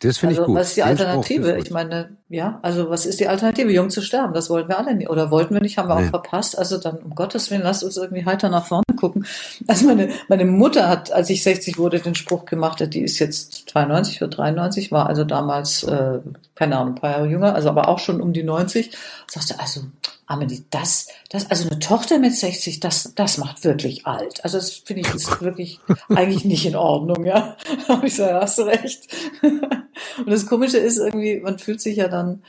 Das 0.00 0.16
finde 0.16 0.32
also, 0.32 0.42
ich 0.42 0.46
gut. 0.46 0.56
Was 0.56 0.68
ist 0.68 0.76
die 0.76 0.82
Alternative? 0.82 1.58
Ich 1.58 1.70
meine, 1.70 2.16
ja, 2.30 2.58
also 2.62 2.88
was 2.88 3.04
ist 3.04 3.20
die 3.20 3.28
Alternative? 3.28 3.70
Jung 3.70 3.90
zu 3.90 4.00
sterben, 4.00 4.32
das 4.32 4.48
wollten 4.48 4.70
wir 4.70 4.78
alle 4.78 4.94
nicht. 4.94 5.10
Oder 5.10 5.30
wollten 5.30 5.52
wir 5.52 5.60
nicht, 5.60 5.76
haben 5.76 5.90
wir 5.90 5.96
nee. 5.96 6.06
auch 6.06 6.10
verpasst. 6.10 6.58
Also 6.58 6.78
dann, 6.78 6.96
um 6.98 7.14
Gottes 7.14 7.50
Willen, 7.50 7.62
lasst 7.62 7.84
uns 7.84 7.98
irgendwie 7.98 8.24
heiter 8.24 8.48
nach 8.48 8.64
vorne 8.64 8.84
gucken. 8.96 9.26
Also 9.66 9.86
meine, 9.86 10.08
meine 10.28 10.46
Mutter 10.46 10.88
hat, 10.88 11.12
als 11.12 11.28
ich 11.28 11.42
60 11.42 11.76
wurde, 11.76 12.00
den 12.00 12.14
Spruch 12.14 12.46
gemacht, 12.46 12.82
die 12.94 13.02
ist 13.02 13.18
jetzt 13.18 13.68
92 13.68 14.22
oder 14.22 14.30
93, 14.30 14.90
war 14.90 15.06
also 15.06 15.24
damals, 15.24 15.82
äh, 15.82 16.20
keine 16.54 16.78
Ahnung, 16.78 16.94
ein 16.94 17.00
paar 17.00 17.10
Jahre 17.10 17.26
jünger, 17.26 17.54
also 17.54 17.68
aber 17.68 17.88
auch 17.88 17.98
schon 17.98 18.22
um 18.22 18.32
die 18.32 18.42
90. 18.42 18.92
Sagte, 19.26 19.60
also, 19.60 19.82
Amelie, 20.30 20.62
das, 20.70 21.08
das, 21.28 21.50
also 21.50 21.68
eine 21.68 21.80
Tochter 21.80 22.20
mit 22.20 22.34
60, 22.34 22.78
das, 22.78 23.12
das 23.16 23.36
macht 23.38 23.64
wirklich 23.64 24.06
alt. 24.06 24.44
Also 24.44 24.58
das 24.58 24.70
finde 24.70 25.02
ich 25.02 25.08
jetzt 25.08 25.40
wirklich 25.42 25.80
eigentlich 26.08 26.44
nicht 26.44 26.64
in 26.64 26.76
Ordnung, 26.76 27.26
ja. 27.26 27.56
Aber 27.88 28.04
ich 28.04 28.14
sage, 28.14 28.34
hast 28.40 28.56
du 28.58 28.62
recht. 28.62 29.08
Und 30.18 30.30
das 30.30 30.46
Komische 30.46 30.78
ist 30.78 30.98
irgendwie, 30.98 31.40
man 31.40 31.58
fühlt 31.58 31.80
sich 31.80 31.96
ja 31.96 32.08
dann 32.08 32.42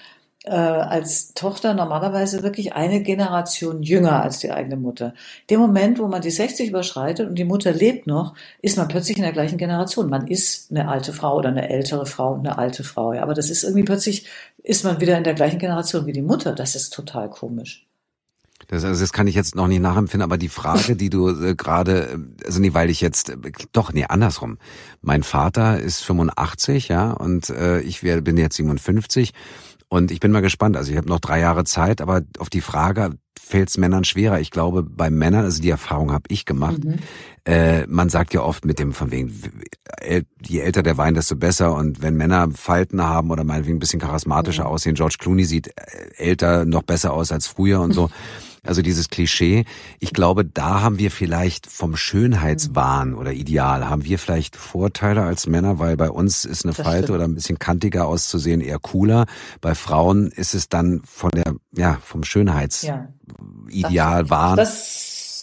äh, 0.43 0.51
als 0.51 1.33
Tochter 1.33 1.73
normalerweise 1.73 2.43
wirklich 2.43 2.73
eine 2.73 3.01
Generation 3.01 3.83
jünger 3.83 4.23
als 4.23 4.39
die 4.39 4.51
eigene 4.51 4.75
Mutter. 4.75 5.13
Dem 5.49 5.59
Moment, 5.59 5.99
wo 5.99 6.07
man 6.07 6.21
die 6.21 6.31
60 6.31 6.69
überschreitet 6.69 7.29
und 7.29 7.35
die 7.35 7.43
Mutter 7.43 7.71
lebt 7.71 8.07
noch, 8.07 8.33
ist 8.61 8.77
man 8.77 8.87
plötzlich 8.87 9.17
in 9.17 9.23
der 9.23 9.33
gleichen 9.33 9.57
Generation. 9.57 10.09
Man 10.09 10.27
ist 10.27 10.71
eine 10.71 10.87
alte 10.87 11.13
Frau 11.13 11.37
oder 11.37 11.49
eine 11.49 11.69
ältere 11.69 12.05
Frau, 12.05 12.35
eine 12.35 12.57
alte 12.57 12.83
Frau. 12.83 13.13
Ja, 13.13 13.21
aber 13.23 13.33
das 13.33 13.49
ist 13.49 13.63
irgendwie 13.63 13.83
plötzlich 13.83 14.27
ist 14.63 14.83
man 14.83 14.99
wieder 15.01 15.17
in 15.17 15.23
der 15.23 15.33
gleichen 15.33 15.59
Generation 15.59 16.05
wie 16.05 16.13
die 16.13 16.21
Mutter. 16.21 16.53
Das 16.53 16.75
ist 16.75 16.91
total 16.91 17.29
komisch. 17.29 17.87
Das, 18.71 18.85
also 18.85 19.01
das 19.01 19.11
kann 19.11 19.27
ich 19.27 19.35
jetzt 19.35 19.53
noch 19.53 19.67
nicht 19.67 19.81
nachempfinden, 19.81 20.23
aber 20.23 20.37
die 20.37 20.47
Frage, 20.47 20.95
die 20.95 21.09
du 21.09 21.27
äh, 21.27 21.55
gerade, 21.55 22.07
äh, 22.07 22.45
also 22.45 22.61
nee, 22.61 22.73
weil 22.73 22.89
ich 22.89 23.01
jetzt, 23.01 23.29
äh, 23.29 23.35
doch, 23.73 23.91
nee, 23.91 24.05
andersrum. 24.05 24.57
Mein 25.01 25.23
Vater 25.23 25.77
ist 25.77 25.99
85, 26.03 26.87
ja, 26.87 27.11
und 27.11 27.49
äh, 27.49 27.81
ich 27.81 28.01
wär, 28.01 28.21
bin 28.21 28.37
jetzt 28.37 28.55
57 28.55 29.33
und 29.89 30.09
ich 30.09 30.21
bin 30.21 30.31
mal 30.31 30.41
gespannt. 30.41 30.77
Also 30.77 30.89
ich 30.89 30.97
habe 30.97 31.09
noch 31.09 31.19
drei 31.19 31.41
Jahre 31.41 31.65
Zeit, 31.65 31.99
aber 31.99 32.21
auf 32.39 32.49
die 32.49 32.61
Frage 32.61 33.09
fällt 33.37 33.67
es 33.67 33.77
Männern 33.77 34.05
schwerer. 34.05 34.39
Ich 34.39 34.51
glaube, 34.51 34.83
bei 34.83 35.09
Männern, 35.09 35.43
also 35.43 35.61
die 35.61 35.69
Erfahrung 35.69 36.13
habe 36.13 36.23
ich 36.29 36.45
gemacht, 36.45 36.81
mhm. 36.81 36.99
äh, 37.43 37.85
man 37.87 38.07
sagt 38.07 38.33
ja 38.33 38.41
oft 38.41 38.63
mit 38.63 38.79
dem 38.79 38.93
von 38.93 39.11
wegen, 39.11 39.37
je 40.47 40.59
älter 40.61 40.81
der 40.81 40.97
Wein, 40.97 41.13
desto 41.13 41.35
besser. 41.35 41.75
Und 41.75 42.01
wenn 42.01 42.15
Männer 42.15 42.47
Falten 42.53 43.01
haben 43.03 43.31
oder 43.31 43.43
meinetwegen 43.43 43.75
ein 43.75 43.79
bisschen 43.79 43.99
charismatischer 43.99 44.63
mhm. 44.63 44.69
aussehen, 44.69 44.95
George 44.95 45.17
Clooney 45.19 45.43
sieht 45.43 45.67
äh, 45.67 45.71
älter 46.15 46.63
noch 46.63 46.83
besser 46.83 47.11
aus 47.11 47.33
als 47.33 47.47
früher 47.47 47.81
und 47.81 47.91
so. 47.91 48.09
Also 48.63 48.83
dieses 48.83 49.09
Klischee. 49.09 49.65
Ich 49.99 50.13
glaube, 50.13 50.45
da 50.45 50.81
haben 50.81 50.99
wir 50.99 51.09
vielleicht 51.09 51.65
vom 51.65 51.95
Schönheitswahn 51.95 53.15
oder 53.15 53.33
Ideal, 53.33 53.89
haben 53.89 54.03
wir 54.03 54.19
vielleicht 54.19 54.55
Vorteile 54.55 55.23
als 55.23 55.47
Männer, 55.47 55.79
weil 55.79 55.97
bei 55.97 56.11
uns 56.11 56.45
ist 56.45 56.63
eine 56.63 56.73
das 56.73 56.85
Falte 56.85 57.05
stimmt. 57.05 57.15
oder 57.15 57.23
ein 57.23 57.33
bisschen 57.33 57.57
kantiger 57.57 58.05
auszusehen 58.05 58.61
eher 58.61 58.77
cooler. 58.77 59.25
Bei 59.61 59.73
Frauen 59.73 60.29
ist 60.29 60.53
es 60.53 60.69
dann 60.69 61.01
von 61.05 61.31
der, 61.31 61.55
ja, 61.75 61.97
vom 62.03 62.23
Schönheitsideal 62.23 63.09
ja, 63.69 64.29
Wahn. 64.29 64.57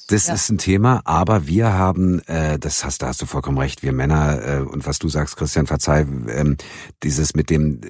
Das 0.09 0.27
ja. 0.29 0.35
ist 0.35 0.49
ein 0.49 0.59
Thema, 0.59 1.03
aber 1.05 1.47
wir 1.47 1.73
haben, 1.75 2.21
äh, 2.29 2.59
das 2.59 2.85
hast, 2.85 3.03
da 3.03 3.09
hast 3.09 3.21
du 3.21 3.27
vollkommen 3.27 3.59
recht, 3.59 3.83
wir 3.83 3.93
Männer 3.93 4.43
äh, 4.43 4.61
und 4.61 4.87
was 4.87 4.99
du 4.99 5.09
sagst, 5.09 5.37
Christian, 5.37 5.67
verzeih, 5.67 6.07
ähm, 6.29 6.57
dieses 7.03 7.35
mit 7.35 7.51
dem 7.51 7.81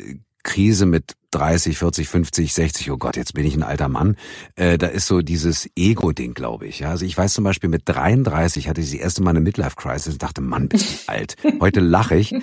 Krise 0.48 0.86
mit 0.86 1.14
30, 1.32 1.76
40, 1.76 2.08
50, 2.08 2.54
60, 2.54 2.90
oh 2.90 2.96
Gott, 2.96 3.16
jetzt 3.16 3.34
bin 3.34 3.44
ich 3.44 3.54
ein 3.54 3.62
alter 3.62 3.88
Mann. 3.88 4.16
Äh, 4.56 4.78
da 4.78 4.86
ist 4.86 5.06
so 5.06 5.20
dieses 5.20 5.68
Ego-Ding, 5.76 6.32
glaube 6.32 6.66
ich. 6.66 6.78
Ja, 6.78 6.88
also 6.88 7.04
ich 7.04 7.18
weiß 7.18 7.34
zum 7.34 7.44
Beispiel 7.44 7.68
mit 7.68 7.82
33 7.84 8.66
hatte 8.66 8.80
ich 8.80 8.90
das 8.90 8.98
erste 8.98 9.22
Mal 9.22 9.30
eine 9.30 9.40
Midlife-Crisis 9.40 10.14
und 10.14 10.22
dachte, 10.22 10.40
Mann, 10.40 10.70
bist 10.70 11.06
du 11.06 11.12
alt. 11.12 11.36
Heute 11.60 11.80
lache 11.80 12.16
ich. 12.16 12.34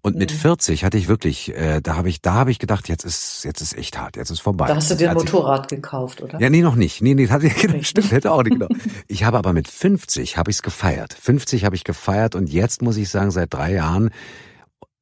Und 0.00 0.16
mit 0.16 0.32
40 0.32 0.84
hatte 0.84 0.96
ich 0.96 1.06
wirklich, 1.06 1.54
äh, 1.54 1.82
da 1.82 1.96
habe 1.96 2.08
ich, 2.08 2.22
da 2.22 2.32
habe 2.32 2.50
ich 2.50 2.58
gedacht, 2.58 2.88
jetzt 2.88 3.04
ist, 3.04 3.44
jetzt 3.44 3.60
ist 3.60 3.76
echt 3.76 3.98
hart, 3.98 4.16
jetzt 4.16 4.30
ist 4.30 4.40
vorbei. 4.40 4.68
Da 4.68 4.76
hast 4.76 4.90
du 4.90 4.94
dir 4.94 5.10
ein 5.10 5.16
Motorrad 5.16 5.70
ich, 5.70 5.76
gekauft, 5.76 6.22
oder? 6.22 6.40
Ja, 6.40 6.48
nee, 6.48 6.62
noch 6.62 6.76
nicht. 6.76 7.02
Nee, 7.02 7.12
nee, 7.12 7.24
das 7.26 7.32
hatte 7.32 7.48
ich, 7.48 7.56
genau, 7.60 7.82
stimmt, 7.82 8.10
hätte 8.10 8.32
auch 8.32 8.42
nicht 8.42 8.58
genau. 8.58 8.68
Ich 9.06 9.24
habe 9.24 9.36
aber 9.36 9.52
mit 9.52 9.68
50 9.68 10.38
habe 10.38 10.50
ich 10.50 10.56
es 10.56 10.62
gefeiert. 10.62 11.12
50 11.12 11.66
habe 11.66 11.76
ich 11.76 11.84
gefeiert 11.84 12.34
und 12.34 12.48
jetzt 12.48 12.80
muss 12.80 12.96
ich 12.96 13.10
sagen, 13.10 13.30
seit 13.30 13.52
drei 13.52 13.74
Jahren 13.74 14.10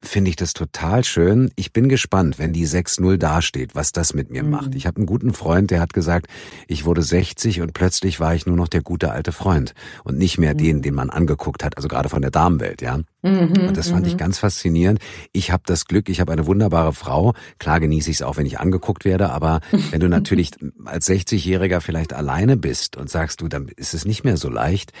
finde 0.01 0.29
ich 0.29 0.35
das 0.35 0.53
total 0.53 1.03
schön. 1.03 1.51
Ich 1.55 1.73
bin 1.73 1.89
gespannt, 1.89 2.39
wenn 2.39 2.53
die 2.53 2.65
6-0 2.65 3.17
dasteht, 3.17 3.75
was 3.75 3.91
das 3.91 4.13
mit 4.13 4.29
mir 4.29 4.43
mhm. 4.43 4.49
macht. 4.49 4.75
Ich 4.75 4.87
habe 4.87 4.97
einen 4.97 5.05
guten 5.05 5.33
Freund, 5.33 5.71
der 5.71 5.81
hat 5.81 5.93
gesagt, 5.93 6.27
ich 6.67 6.85
wurde 6.85 7.01
60 7.01 7.61
und 7.61 7.73
plötzlich 7.73 8.19
war 8.19 8.33
ich 8.33 8.45
nur 8.45 8.55
noch 8.55 8.67
der 8.67 8.81
gute 8.81 9.11
alte 9.11 9.31
Freund 9.31 9.73
und 10.03 10.17
nicht 10.17 10.37
mehr 10.37 10.53
mhm. 10.53 10.57
den, 10.57 10.81
den 10.81 10.95
man 10.95 11.09
angeguckt 11.09 11.63
hat, 11.63 11.77
also 11.77 11.87
gerade 11.87 12.09
von 12.09 12.21
der 12.21 12.31
Damenwelt, 12.31 12.81
ja. 12.81 12.99
Mhm, 13.21 13.67
und 13.67 13.77
das 13.77 13.89
fand 13.89 14.07
ich 14.07 14.13
mhm. 14.13 14.17
ganz 14.17 14.39
faszinierend. 14.39 14.99
Ich 15.33 15.51
habe 15.51 15.63
das 15.65 15.85
Glück, 15.85 16.09
ich 16.09 16.21
habe 16.21 16.31
eine 16.31 16.47
wunderbare 16.47 16.93
Frau. 16.93 17.33
Klar 17.57 17.79
genieße 17.79 18.09
ich 18.09 18.17
es 18.17 18.21
auch, 18.21 18.37
wenn 18.37 18.45
ich 18.45 18.59
angeguckt 18.59 19.03
werde, 19.05 19.31
aber 19.31 19.59
wenn 19.91 19.99
du 19.99 20.07
natürlich 20.07 20.51
als 20.85 21.09
60-Jähriger 21.09 21.81
vielleicht 21.81 22.13
alleine 22.13 22.57
bist 22.57 22.95
und 22.97 23.09
sagst 23.09 23.41
du, 23.41 23.47
dann 23.47 23.67
ist 23.75 23.93
es 23.93 24.05
nicht 24.05 24.23
mehr 24.23 24.37
so 24.37 24.49
leicht, 24.49 24.93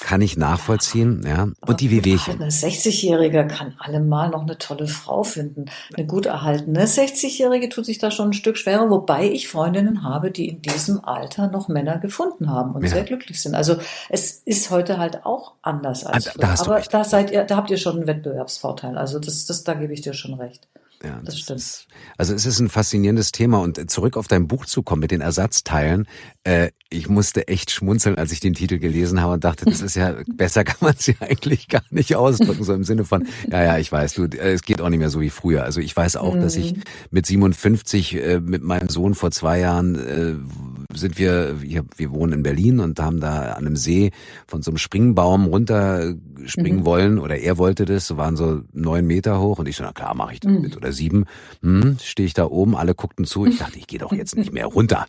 kann 0.00 0.22
ich 0.22 0.36
nachvollziehen, 0.36 1.22
ja. 1.26 1.48
Und 1.60 1.80
die 1.80 1.90
Wehwehchen. 1.90 2.42
Ein 2.42 2.50
60-Jähriger 2.50 3.44
kann 3.44 3.74
allemal 3.78 4.30
noch 4.30 4.42
eine 4.42 4.58
tolle 4.58 4.86
Frau 4.86 5.22
finden, 5.22 5.66
eine 5.94 6.06
gut 6.06 6.26
erhaltene 6.26 6.86
60-Jährige 6.86 7.68
tut 7.68 7.86
sich 7.86 7.98
da 7.98 8.10
schon 8.10 8.30
ein 8.30 8.32
Stück 8.32 8.56
schwerer, 8.56 8.90
wobei 8.90 9.30
ich 9.30 9.48
Freundinnen 9.48 10.02
habe, 10.02 10.30
die 10.30 10.48
in 10.48 10.62
diesem 10.62 11.04
Alter 11.04 11.48
noch 11.48 11.68
Männer 11.68 11.98
gefunden 11.98 12.50
haben 12.50 12.72
und 12.72 12.82
ja. 12.82 12.88
sehr 12.88 13.04
glücklich 13.04 13.40
sind. 13.40 13.54
Also 13.54 13.76
es 14.08 14.42
ist 14.44 14.70
heute 14.70 14.98
halt 14.98 15.26
auch 15.26 15.54
anders 15.62 16.04
als 16.04 16.28
ah, 16.28 16.56
früher. 16.56 16.76
Aber 16.76 16.80
da 16.80 17.04
seid 17.04 17.30
ihr, 17.30 17.44
da 17.44 17.65
habt 17.66 17.70
ihr 17.72 17.78
schon 17.78 17.96
einen 17.96 18.06
Wettbewerbsvorteil. 18.06 18.96
Also 18.96 19.18
das, 19.18 19.44
das, 19.46 19.64
da 19.64 19.74
gebe 19.74 19.92
ich 19.92 20.00
dir 20.00 20.14
schon 20.14 20.34
recht. 20.34 20.68
Ja, 21.02 21.16
das, 21.16 21.34
das 21.34 21.40
stimmt. 21.40 21.58
Ist, 21.58 21.88
also 22.16 22.34
es 22.34 22.46
ist 22.46 22.58
ein 22.58 22.68
faszinierendes 22.68 23.32
Thema 23.32 23.60
und 23.60 23.90
zurück 23.90 24.16
auf 24.16 24.28
dein 24.28 24.48
Buch 24.48 24.64
zu 24.66 24.82
kommen 24.82 25.00
mit 25.00 25.10
den 25.10 25.20
Ersatzteilen. 25.20 26.06
Äh, 26.44 26.70
ich 26.88 27.08
musste 27.08 27.48
echt 27.48 27.70
schmunzeln, 27.70 28.16
als 28.16 28.32
ich 28.32 28.40
den 28.40 28.54
Titel 28.54 28.78
gelesen 28.78 29.20
habe 29.20 29.34
und 29.34 29.44
dachte, 29.44 29.64
das 29.66 29.82
ist 29.82 29.96
ja 29.96 30.14
besser 30.26 30.64
kann 30.64 30.78
man 30.80 30.94
es 30.96 31.06
ja 31.06 31.14
eigentlich 31.20 31.68
gar 31.68 31.82
nicht 31.90 32.14
ausdrücken 32.16 32.64
so 32.64 32.72
im 32.72 32.84
Sinne 32.84 33.04
von 33.04 33.26
ja 33.50 33.62
ja 33.62 33.78
ich 33.78 33.90
weiß, 33.90 34.14
du 34.14 34.24
äh, 34.24 34.52
es 34.52 34.62
geht 34.62 34.80
auch 34.80 34.88
nicht 34.88 35.00
mehr 35.00 35.10
so 35.10 35.20
wie 35.20 35.30
früher. 35.30 35.64
Also 35.64 35.80
ich 35.80 35.94
weiß 35.94 36.16
auch, 36.16 36.34
mhm. 36.34 36.40
dass 36.40 36.56
ich 36.56 36.76
mhm. 36.76 36.82
mit 37.10 37.26
57 37.26 38.14
äh, 38.14 38.40
mit 38.40 38.62
meinem 38.62 38.88
Sohn 38.88 39.14
vor 39.14 39.32
zwei 39.32 39.58
Jahren 39.58 39.94
äh, 39.96 40.75
sind 40.94 41.18
wir, 41.18 41.60
wir, 41.60 41.84
wir 41.96 42.10
wohnen 42.10 42.34
in 42.34 42.42
Berlin 42.42 42.80
und 42.80 42.98
haben 43.00 43.20
da 43.20 43.52
an 43.52 43.66
einem 43.66 43.76
See 43.76 44.12
von 44.46 44.62
so 44.62 44.70
einem 44.70 44.78
Springbaum 44.78 45.46
runterspringen 45.46 46.80
mhm. 46.80 46.84
wollen 46.84 47.18
oder 47.18 47.36
er 47.38 47.58
wollte 47.58 47.84
das, 47.84 48.06
so 48.06 48.16
waren 48.16 48.36
so 48.36 48.62
neun 48.72 49.06
Meter 49.06 49.40
hoch 49.40 49.58
und 49.58 49.68
ich 49.68 49.76
so, 49.76 49.84
na 49.84 49.92
klar, 49.92 50.14
mache 50.14 50.34
ich 50.34 50.40
das 50.40 50.52
mhm. 50.52 50.60
mit 50.62 50.76
oder 50.76 50.92
sieben. 50.92 51.24
Hm, 51.62 51.98
stehe 52.02 52.26
ich 52.26 52.34
da 52.34 52.46
oben, 52.46 52.76
alle 52.76 52.94
guckten 52.94 53.24
zu. 53.24 53.46
Ich 53.46 53.58
dachte, 53.58 53.78
ich 53.78 53.86
gehe 53.86 53.98
doch 53.98 54.12
jetzt 54.12 54.36
nicht 54.36 54.52
mehr 54.52 54.66
runter. 54.66 55.06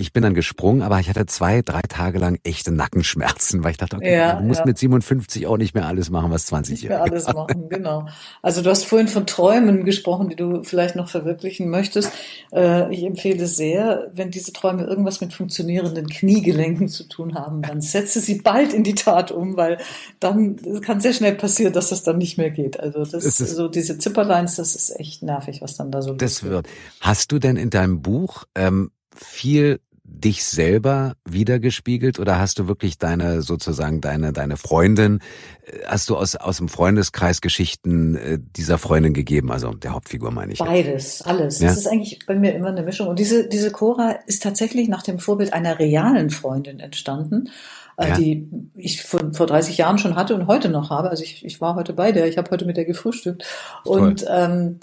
Ich 0.00 0.14
bin 0.14 0.22
dann 0.22 0.32
gesprungen, 0.32 0.80
aber 0.80 0.98
ich 0.98 1.10
hatte 1.10 1.26
zwei, 1.26 1.60
drei 1.60 1.82
Tage 1.82 2.18
lang 2.18 2.38
echte 2.42 2.72
Nackenschmerzen, 2.72 3.62
weil 3.62 3.72
ich 3.72 3.76
dachte, 3.76 3.96
okay, 3.96 4.16
ja, 4.16 4.36
du 4.36 4.44
musst 4.44 4.60
ja. 4.60 4.66
mit 4.66 4.78
57 4.78 5.46
auch 5.46 5.58
nicht 5.58 5.74
mehr 5.74 5.84
alles 5.84 6.08
machen, 6.08 6.30
was 6.30 6.46
20 6.46 6.80
Jahre. 6.80 7.02
alles 7.02 7.26
machen, 7.26 7.68
genau. 7.68 8.06
Also 8.40 8.62
du 8.62 8.70
hast 8.70 8.86
vorhin 8.86 9.08
von 9.08 9.26
Träumen 9.26 9.84
gesprochen, 9.84 10.30
die 10.30 10.36
du 10.36 10.62
vielleicht 10.62 10.96
noch 10.96 11.10
verwirklichen 11.10 11.68
möchtest. 11.68 12.12
Äh, 12.50 12.90
ich 12.94 13.04
empfehle 13.04 13.46
sehr, 13.46 14.10
wenn 14.14 14.30
diese 14.30 14.54
Träume 14.54 14.84
irgendwas 14.84 15.20
mit 15.20 15.34
funktionierenden 15.34 16.06
Kniegelenken 16.08 16.88
zu 16.88 17.04
tun 17.04 17.34
haben, 17.34 17.60
dann 17.60 17.82
setze 17.82 18.20
sie 18.20 18.36
bald 18.36 18.72
in 18.72 18.84
die 18.84 18.94
Tat 18.94 19.30
um, 19.30 19.58
weil 19.58 19.76
dann 20.18 20.80
kann 20.80 21.00
sehr 21.00 21.12
schnell 21.12 21.34
passieren, 21.34 21.74
dass 21.74 21.90
das 21.90 22.04
dann 22.04 22.16
nicht 22.16 22.38
mehr 22.38 22.50
geht. 22.50 22.80
Also 22.80 23.04
das 23.04 23.22
ist 23.22 23.36
so 23.36 23.68
diese 23.68 23.98
Zipperlines, 23.98 24.56
das 24.56 24.74
ist 24.74 24.98
echt 24.98 25.22
nervig, 25.22 25.60
was 25.60 25.76
dann 25.76 25.90
da 25.90 26.00
so 26.00 26.14
Das 26.14 26.42
wird. 26.42 26.66
Hast 27.00 27.32
du 27.32 27.38
denn 27.38 27.58
in 27.58 27.68
deinem 27.68 28.00
Buch 28.00 28.44
ähm, 28.54 28.92
viel 29.14 29.78
dich 30.12 30.44
selber 30.44 31.14
wiedergespiegelt 31.28 32.18
oder 32.18 32.38
hast 32.38 32.58
du 32.58 32.68
wirklich 32.68 32.98
deine 32.98 33.42
sozusagen 33.42 34.00
deine 34.00 34.32
deine 34.32 34.56
Freundin 34.56 35.20
äh, 35.64 35.78
hast 35.86 36.10
du 36.10 36.16
aus 36.16 36.36
aus 36.36 36.58
dem 36.58 36.68
Freundeskreis 36.68 37.40
Geschichten 37.40 38.16
äh, 38.16 38.38
dieser 38.56 38.78
Freundin 38.78 39.14
gegeben, 39.14 39.50
also 39.50 39.72
der 39.72 39.92
Hauptfigur 39.92 40.30
meine 40.30 40.52
ich. 40.52 40.58
Beides, 40.58 41.22
alles. 41.22 41.60
Ja? 41.60 41.68
Das 41.68 41.78
ist 41.78 41.86
eigentlich 41.86 42.26
bei 42.26 42.34
mir 42.34 42.54
immer 42.54 42.68
eine 42.68 42.82
Mischung 42.82 43.08
und 43.08 43.18
diese 43.18 43.48
diese 43.48 43.70
Cora 43.70 44.16
ist 44.26 44.42
tatsächlich 44.42 44.88
nach 44.88 45.02
dem 45.02 45.18
Vorbild 45.18 45.52
einer 45.52 45.78
realen 45.78 46.30
Freundin 46.30 46.80
entstanden. 46.80 47.48
Äh, 47.96 48.08
ja. 48.08 48.16
die 48.16 48.48
ich 48.76 49.02
vor, 49.02 49.20
vor 49.34 49.46
30 49.46 49.76
Jahren 49.76 49.98
schon 49.98 50.16
hatte 50.16 50.34
und 50.34 50.46
heute 50.46 50.70
noch 50.70 50.88
habe. 50.88 51.10
Also 51.10 51.22
ich, 51.22 51.44
ich 51.44 51.60
war 51.60 51.74
heute 51.74 51.92
bei 51.92 52.12
der, 52.12 52.28
ich 52.28 52.38
habe 52.38 52.50
heute 52.50 52.64
mit 52.64 52.78
der 52.78 52.86
gefrühstückt. 52.86 53.44
Und 53.84 54.24
ähm, 54.26 54.80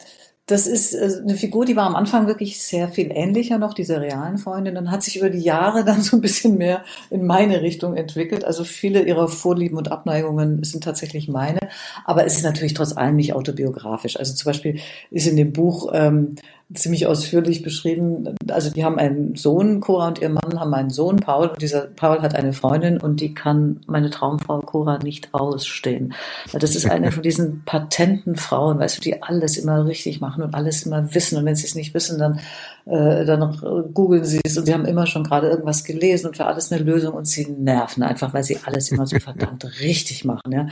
das 0.47 0.65
ist 0.65 0.93
äh, 0.93 1.21
eine 1.21 1.35
Figur, 1.35 1.65
die 1.65 1.75
war 1.75 1.85
am 1.85 1.95
Anfang 1.95 2.25
wirklich 2.25 2.61
sehr 2.61 2.87
viel 2.87 3.11
ähnlicher 3.13 3.57
noch, 3.57 3.73
dieser 3.73 4.01
realen 4.01 4.37
Freundin. 4.37 4.75
Dann 4.75 4.89
hat 4.89 5.03
sich 5.03 5.17
über 5.17 5.29
die 5.29 5.41
Jahre 5.41 5.83
dann 5.85 6.01
so 6.01 6.17
ein 6.17 6.21
bisschen 6.21 6.57
mehr 6.57 6.83
in 7.09 7.25
meine 7.25 7.61
Richtung 7.61 7.95
entwickelt. 7.95 8.45
Also 8.45 8.63
viele 8.63 9.03
ihrer 9.03 9.27
Vorlieben 9.27 9.77
und 9.77 9.91
Abneigungen 9.91 10.63
sind 10.63 10.85
tatsächlich 10.85 11.27
meine. 11.27 11.59
Aber 12.05 12.25
es 12.25 12.37
ist 12.37 12.43
natürlich 12.43 12.73
trotz 12.73 12.95
allem 12.95 13.17
nicht 13.17 13.33
autobiografisch. 13.33 14.17
Also 14.17 14.33
zum 14.33 14.49
Beispiel 14.49 14.79
ist 15.11 15.27
in 15.27 15.35
dem 15.35 15.51
Buch 15.51 15.91
ähm, 15.93 16.35
ziemlich 16.73 17.07
ausführlich 17.07 17.61
beschrieben. 17.61 18.35
Also 18.49 18.69
die 18.69 18.83
haben 18.83 18.99
einen 18.99 19.35
Sohn, 19.35 19.79
Cora 19.79 20.09
und 20.09 20.19
ihr 20.19 20.29
Mann 20.29 20.59
haben 20.59 20.73
einen 20.73 20.89
Sohn, 20.89 21.17
Paul, 21.17 21.47
und 21.47 21.61
dieser 21.61 21.81
Paul 21.81 22.21
hat 22.21 22.35
eine 22.35 22.51
Freundin 22.51 22.99
und 22.99 23.21
die 23.21 23.33
kann 23.33 23.79
meine 23.87 24.09
Traumfrau 24.09 24.59
Cora 24.59 24.97
nicht 24.97 25.33
ausstehen. 25.33 26.13
Das 26.51 26.75
ist 26.75 26.89
eine 26.89 27.11
von 27.13 27.23
diesen 27.23 27.63
patenten 27.63 28.35
Frauen, 28.35 28.79
weißt 28.79 28.97
du, 28.97 29.01
die 29.01 29.23
alles 29.23 29.55
immer 29.55 29.85
richtig 29.85 30.19
machen 30.19 30.43
und 30.43 30.55
alles 30.55 30.85
immer 30.85 31.13
wissen. 31.15 31.37
Und 31.37 31.45
wenn 31.45 31.55
sie 31.55 31.67
es 31.67 31.75
nicht 31.75 31.93
wissen, 31.93 32.19
dann, 32.19 32.39
äh, 32.85 33.23
dann 33.23 33.91
googeln 33.93 34.25
sie 34.25 34.41
es 34.43 34.57
und 34.57 34.65
sie 34.65 34.73
haben 34.73 34.85
immer 34.85 35.07
schon 35.07 35.23
gerade 35.23 35.47
irgendwas 35.47 35.85
gelesen 35.85 36.27
und 36.27 36.37
für 36.37 36.47
alles 36.47 36.69
eine 36.71 36.83
Lösung 36.83 37.13
und 37.13 37.27
sie 37.27 37.47
nerven 37.47 38.03
einfach, 38.03 38.33
weil 38.33 38.43
sie 38.43 38.59
alles 38.65 38.91
immer 38.91 39.07
so 39.07 39.17
verdammt 39.19 39.65
richtig 39.79 40.25
machen. 40.25 40.51
Ja? 40.51 40.67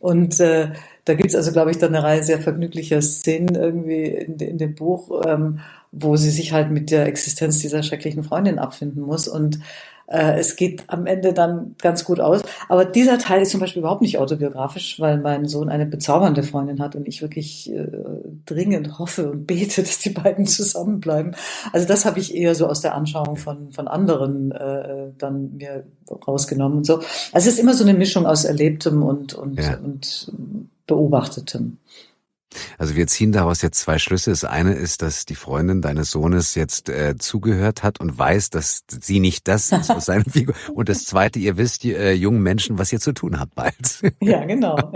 Und 0.00 0.40
äh, 0.40 0.70
da 1.06 1.14
gibt's 1.14 1.36
also, 1.36 1.52
glaube 1.52 1.70
ich, 1.70 1.78
dann 1.78 1.94
eine 1.94 2.04
Reihe 2.04 2.22
sehr 2.24 2.40
vergnüglicher 2.40 3.00
Szenen 3.00 3.54
irgendwie 3.54 4.04
in, 4.06 4.38
in 4.38 4.58
dem 4.58 4.74
Buch, 4.74 5.22
ähm, 5.24 5.60
wo 5.92 6.16
sie 6.16 6.30
sich 6.30 6.52
halt 6.52 6.70
mit 6.72 6.90
der 6.90 7.06
Existenz 7.06 7.60
dieser 7.60 7.84
schrecklichen 7.84 8.24
Freundin 8.24 8.58
abfinden 8.58 9.02
muss. 9.02 9.28
Und 9.28 9.60
äh, 10.08 10.36
es 10.36 10.56
geht 10.56 10.82
am 10.88 11.06
Ende 11.06 11.32
dann 11.32 11.76
ganz 11.78 12.04
gut 12.04 12.18
aus. 12.18 12.42
Aber 12.68 12.84
dieser 12.84 13.18
Teil 13.18 13.42
ist 13.42 13.52
zum 13.52 13.60
Beispiel 13.60 13.80
überhaupt 13.80 14.02
nicht 14.02 14.18
autobiografisch, 14.18 14.98
weil 14.98 15.18
mein 15.18 15.46
Sohn 15.46 15.68
eine 15.68 15.86
bezaubernde 15.86 16.42
Freundin 16.42 16.80
hat 16.80 16.96
und 16.96 17.06
ich 17.06 17.22
wirklich 17.22 17.72
äh, 17.72 17.86
dringend 18.44 18.98
hoffe 18.98 19.30
und 19.30 19.46
bete, 19.46 19.82
dass 19.84 20.00
die 20.00 20.10
beiden 20.10 20.46
zusammenbleiben. 20.46 21.36
Also 21.72 21.86
das 21.86 22.04
habe 22.04 22.18
ich 22.18 22.34
eher 22.34 22.56
so 22.56 22.66
aus 22.66 22.80
der 22.80 22.96
Anschauung 22.96 23.36
von, 23.36 23.70
von 23.70 23.86
anderen 23.86 24.50
äh, 24.50 25.12
dann 25.18 25.56
mir 25.56 25.84
rausgenommen 26.26 26.78
und 26.78 26.84
so. 26.84 26.96
Also 27.32 27.48
es 27.48 27.54
ist 27.54 27.58
immer 27.60 27.74
so 27.74 27.84
eine 27.84 27.94
Mischung 27.94 28.26
aus 28.26 28.44
Erlebtem 28.44 29.04
und, 29.04 29.34
und, 29.34 29.60
ja. 29.60 29.78
und 29.78 30.32
Beobachtetem. 30.86 31.78
Also 32.78 32.94
wir 32.96 33.06
ziehen 33.06 33.32
daraus 33.32 33.62
jetzt 33.62 33.80
zwei 33.80 33.98
Schlüsse. 33.98 34.30
Das 34.30 34.44
eine 34.44 34.74
ist, 34.74 35.02
dass 35.02 35.24
die 35.24 35.34
Freundin 35.34 35.82
deines 35.82 36.10
Sohnes 36.10 36.54
jetzt 36.54 36.88
äh, 36.88 37.16
zugehört 37.18 37.82
hat 37.82 38.00
und 38.00 38.18
weiß, 38.18 38.50
dass 38.50 38.84
sie 38.88 39.20
nicht 39.20 39.48
das 39.48 39.72
ist, 39.72 39.88
was 39.88 40.06
seine 40.06 40.24
Figur. 40.24 40.54
Und 40.72 40.88
das 40.88 41.04
zweite, 41.04 41.38
ihr 41.38 41.56
wisst, 41.56 41.82
die 41.82 41.94
äh, 41.94 42.12
jungen 42.12 42.42
Menschen, 42.42 42.78
was 42.78 42.92
ihr 42.92 43.00
zu 43.00 43.12
tun 43.12 43.38
habt 43.38 43.54
bald. 43.54 43.74
Ja, 44.20 44.44
genau. 44.44 44.76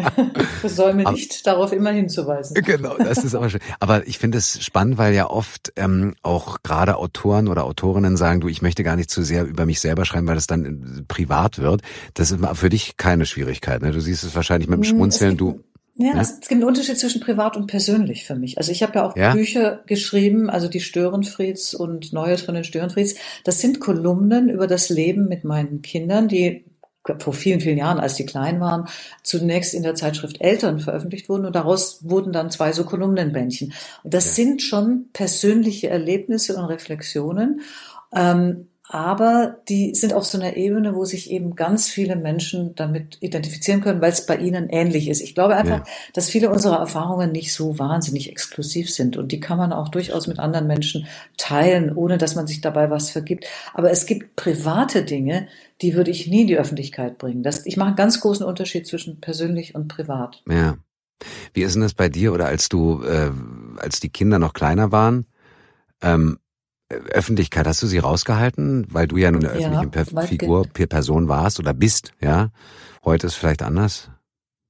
Das 0.62 0.76
soll 0.76 0.94
mir 0.94 1.10
nicht 1.12 1.46
darauf 1.46 1.72
immer 1.72 1.90
hinzuweisen. 1.90 2.54
Genau, 2.54 2.96
das 2.96 3.24
ist 3.24 3.34
aber 3.34 3.48
schön. 3.48 3.60
Aber 3.78 4.06
ich 4.06 4.18
finde 4.18 4.38
es 4.38 4.62
spannend, 4.62 4.98
weil 4.98 5.14
ja 5.14 5.28
oft 5.28 5.72
ähm, 5.76 6.14
auch 6.22 6.62
gerade 6.62 6.96
Autoren 6.96 7.48
oder 7.48 7.64
Autorinnen 7.64 8.16
sagen, 8.16 8.40
du, 8.40 8.48
ich 8.48 8.62
möchte 8.62 8.82
gar 8.82 8.96
nicht 8.96 9.10
zu 9.10 9.22
sehr 9.22 9.44
über 9.44 9.66
mich 9.66 9.80
selber 9.80 10.04
schreiben, 10.04 10.26
weil 10.26 10.34
das 10.34 10.46
dann 10.46 10.64
äh, 10.64 11.02
privat 11.06 11.58
wird. 11.58 11.82
Das 12.14 12.30
ist 12.30 12.40
für 12.54 12.68
dich 12.68 12.96
keine 12.96 13.26
Schwierigkeit. 13.26 13.82
Ne? 13.82 13.92
Du 13.92 14.00
siehst 14.00 14.24
es 14.24 14.34
wahrscheinlich 14.34 14.68
mit 14.68 14.78
dem 14.78 14.82
hm, 14.82 14.90
Schmunzeln. 14.90 15.36
Du 15.36 15.60
ja, 16.00 16.14
ja, 16.14 16.20
es 16.20 16.40
gibt 16.40 16.52
einen 16.52 16.64
Unterschied 16.64 16.98
zwischen 16.98 17.20
privat 17.20 17.56
und 17.56 17.66
persönlich 17.66 18.24
für 18.24 18.34
mich. 18.34 18.56
Also 18.56 18.72
ich 18.72 18.82
habe 18.82 18.94
ja 18.94 19.06
auch 19.06 19.16
ja? 19.16 19.34
Bücher 19.34 19.82
geschrieben, 19.86 20.48
also 20.48 20.66
die 20.66 20.80
Störenfrieds 20.80 21.74
und 21.74 22.14
Neues 22.14 22.40
von 22.40 22.54
den 22.54 22.64
Störenfrieds. 22.64 23.16
Das 23.44 23.60
sind 23.60 23.80
Kolumnen 23.80 24.48
über 24.48 24.66
das 24.66 24.88
Leben 24.88 25.28
mit 25.28 25.44
meinen 25.44 25.82
Kindern, 25.82 26.26
die 26.26 26.64
vor 27.18 27.34
vielen, 27.34 27.60
vielen 27.60 27.78
Jahren, 27.78 28.00
als 28.00 28.14
die 28.14 28.24
klein 28.24 28.60
waren, 28.60 28.86
zunächst 29.22 29.74
in 29.74 29.82
der 29.82 29.94
Zeitschrift 29.94 30.40
Eltern 30.40 30.80
veröffentlicht 30.80 31.28
wurden 31.28 31.44
und 31.44 31.54
daraus 31.54 32.00
wurden 32.02 32.32
dann 32.32 32.50
zwei 32.50 32.72
so 32.72 32.84
Kolumnenbändchen. 32.84 33.74
Und 34.02 34.14
das 34.14 34.26
ja. 34.26 34.44
sind 34.44 34.62
schon 34.62 35.08
persönliche 35.12 35.88
Erlebnisse 35.88 36.56
und 36.56 36.64
Reflexionen. 36.64 37.60
Ähm, 38.14 38.68
aber 38.92 39.58
die 39.68 39.94
sind 39.94 40.12
auf 40.12 40.24
so 40.24 40.36
einer 40.36 40.56
Ebene, 40.56 40.96
wo 40.96 41.04
sich 41.04 41.30
eben 41.30 41.54
ganz 41.54 41.88
viele 41.88 42.16
Menschen 42.16 42.74
damit 42.74 43.18
identifizieren 43.20 43.82
können, 43.82 44.00
weil 44.00 44.10
es 44.10 44.26
bei 44.26 44.36
ihnen 44.36 44.68
ähnlich 44.68 45.08
ist. 45.08 45.20
Ich 45.20 45.36
glaube 45.36 45.54
einfach, 45.54 45.78
ja. 45.78 45.92
dass 46.12 46.28
viele 46.28 46.50
unserer 46.50 46.80
Erfahrungen 46.80 47.30
nicht 47.30 47.54
so 47.54 47.78
wahnsinnig 47.78 48.28
exklusiv 48.28 48.90
sind 48.90 49.16
und 49.16 49.30
die 49.30 49.38
kann 49.38 49.58
man 49.58 49.72
auch 49.72 49.90
durchaus 49.90 50.26
mit 50.26 50.40
anderen 50.40 50.66
Menschen 50.66 51.06
teilen, 51.36 51.94
ohne 51.94 52.18
dass 52.18 52.34
man 52.34 52.48
sich 52.48 52.62
dabei 52.62 52.90
was 52.90 53.10
vergibt. 53.10 53.46
Aber 53.74 53.92
es 53.92 54.06
gibt 54.06 54.34
private 54.34 55.04
Dinge, 55.04 55.46
die 55.82 55.94
würde 55.94 56.10
ich 56.10 56.26
nie 56.26 56.40
in 56.40 56.48
die 56.48 56.58
Öffentlichkeit 56.58 57.16
bringen. 57.16 57.44
Das, 57.44 57.66
ich 57.66 57.76
mache 57.76 57.90
einen 57.90 57.96
ganz 57.96 58.20
großen 58.20 58.44
Unterschied 58.44 58.88
zwischen 58.88 59.20
persönlich 59.20 59.76
und 59.76 59.86
privat. 59.86 60.42
Ja. 60.50 60.78
Wie 61.54 61.62
ist 61.62 61.74
denn 61.74 61.82
das 61.82 61.94
bei 61.94 62.08
dir 62.08 62.32
oder 62.32 62.46
als 62.46 62.68
du, 62.68 63.04
äh, 63.04 63.30
als 63.76 64.00
die 64.00 64.10
Kinder 64.10 64.40
noch 64.40 64.52
kleiner 64.52 64.90
waren? 64.90 65.26
Ähm, 66.02 66.39
Öffentlichkeit, 66.90 67.66
hast 67.66 67.82
du 67.82 67.86
sie 67.86 67.98
rausgehalten, 67.98 68.86
weil 68.90 69.06
du 69.06 69.16
ja 69.16 69.30
nun 69.30 69.46
eine 69.46 69.60
ja, 69.60 69.82
öffentliche 69.92 70.26
Figur, 70.26 70.66
Person 70.66 71.28
warst 71.28 71.58
oder 71.60 71.72
bist, 71.72 72.12
ja? 72.20 72.50
Heute 73.04 73.28
ist 73.28 73.34
vielleicht 73.34 73.62
anders. 73.62 74.10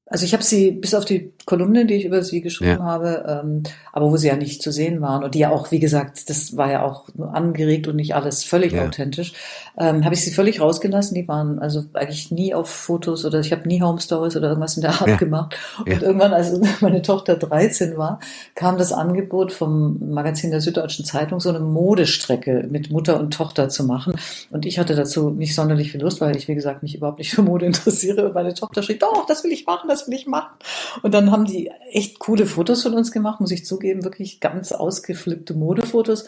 Also 0.07 0.25
ich 0.25 0.33
habe 0.33 0.43
sie 0.43 0.73
bis 0.73 0.95
auf 0.95 1.05
die 1.05 1.33
Kolumne, 1.51 1.86
die 1.86 1.94
ich 1.94 2.05
über 2.05 2.22
sie 2.22 2.40
geschrieben 2.40 2.81
ja. 2.81 2.85
habe, 2.85 3.43
ähm, 3.44 3.62
aber 3.93 4.10
wo 4.10 4.16
sie 4.16 4.28
ja 4.28 4.36
nicht 4.36 4.62
zu 4.62 4.72
sehen 4.72 5.01
waren 5.01 5.22
und 5.22 5.35
die 5.35 5.40
ja 5.40 5.51
auch, 5.51 5.70
wie 5.70 5.78
gesagt, 5.78 6.28
das 6.28 6.56
war 6.56 6.70
ja 6.70 6.82
auch 6.82 7.09
angeregt 7.32 7.86
und 7.86 7.97
nicht 7.97 8.14
alles 8.14 8.43
völlig 8.43 8.72
ja. 8.72 8.85
authentisch, 8.85 9.32
ähm, 9.78 10.05
habe 10.05 10.14
ich 10.14 10.24
sie 10.24 10.32
völlig 10.32 10.60
rausgelassen. 10.60 11.14
Die 11.14 11.28
waren 11.28 11.59
also 11.59 11.85
eigentlich 11.93 12.31
nie 12.31 12.55
auf 12.55 12.68
Fotos 12.68 13.24
oder 13.24 13.40
ich 13.40 13.52
habe 13.52 13.68
nie 13.68 13.81
Home 13.81 14.01
Stories 14.01 14.36
oder 14.36 14.48
irgendwas 14.48 14.77
in 14.77 14.82
der 14.82 14.93
Art 14.93 15.09
ja. 15.09 15.16
gemacht. 15.16 15.56
Und 15.78 16.02
irgendwann, 16.02 16.32
als 16.32 16.52
meine 16.81 17.02
Tochter 17.02 17.36
13 17.36 17.97
war, 17.97 18.20
kam 18.55 18.78
das 18.78 18.93
Angebot 18.93 19.52
vom 19.52 20.12
Magazin 20.12 20.51
der 20.51 20.60
Süddeutschen 20.60 21.05
Zeitung, 21.05 21.40
so 21.40 21.51
eine 21.51 21.60
Modestrecke 21.60 22.66
mit 22.68 22.90
Mutter 22.90 23.20
und 23.20 23.32
Tochter 23.32 23.68
zu 23.68 23.85
machen. 23.85 24.14
Und 24.51 24.66
ich 24.66 24.78
hatte 24.78 24.97
dazu 24.97 25.31
nicht 25.31 25.55
sonderlich 25.55 25.93
viel 25.93 26.02
Lust, 26.02 26.20
weil 26.20 26.36
ich, 26.36 26.48
wie 26.48 26.55
gesagt, 26.56 26.82
mich 26.82 26.97
überhaupt 26.97 27.18
nicht 27.18 27.32
für 27.32 27.43
Mode 27.43 27.66
interessiere. 27.70 28.27
Und 28.27 28.35
meine 28.35 28.55
Tochter 28.55 28.82
schrieb, 28.82 29.01
doch, 29.01 29.27
das 29.27 29.44
will 29.44 29.52
ich 29.52 29.66
machen, 29.66 29.89
das 29.89 30.01
das 30.01 30.09
will 30.09 30.14
ich 30.14 30.27
machen. 30.27 30.51
Und 31.02 31.14
dann 31.14 31.31
haben 31.31 31.40
die 31.45 31.71
echt 31.91 32.19
coole 32.19 32.47
Fotos 32.47 32.83
von 32.83 32.95
uns 32.95 33.12
gemacht, 33.12 33.41
muss 33.41 33.51
ich 33.51 33.65
zugeben, 33.65 34.05
wirklich 34.05 34.41
ganz 34.41 34.73
ausgeflippte 34.73 35.55
Modefotos. 35.55 36.27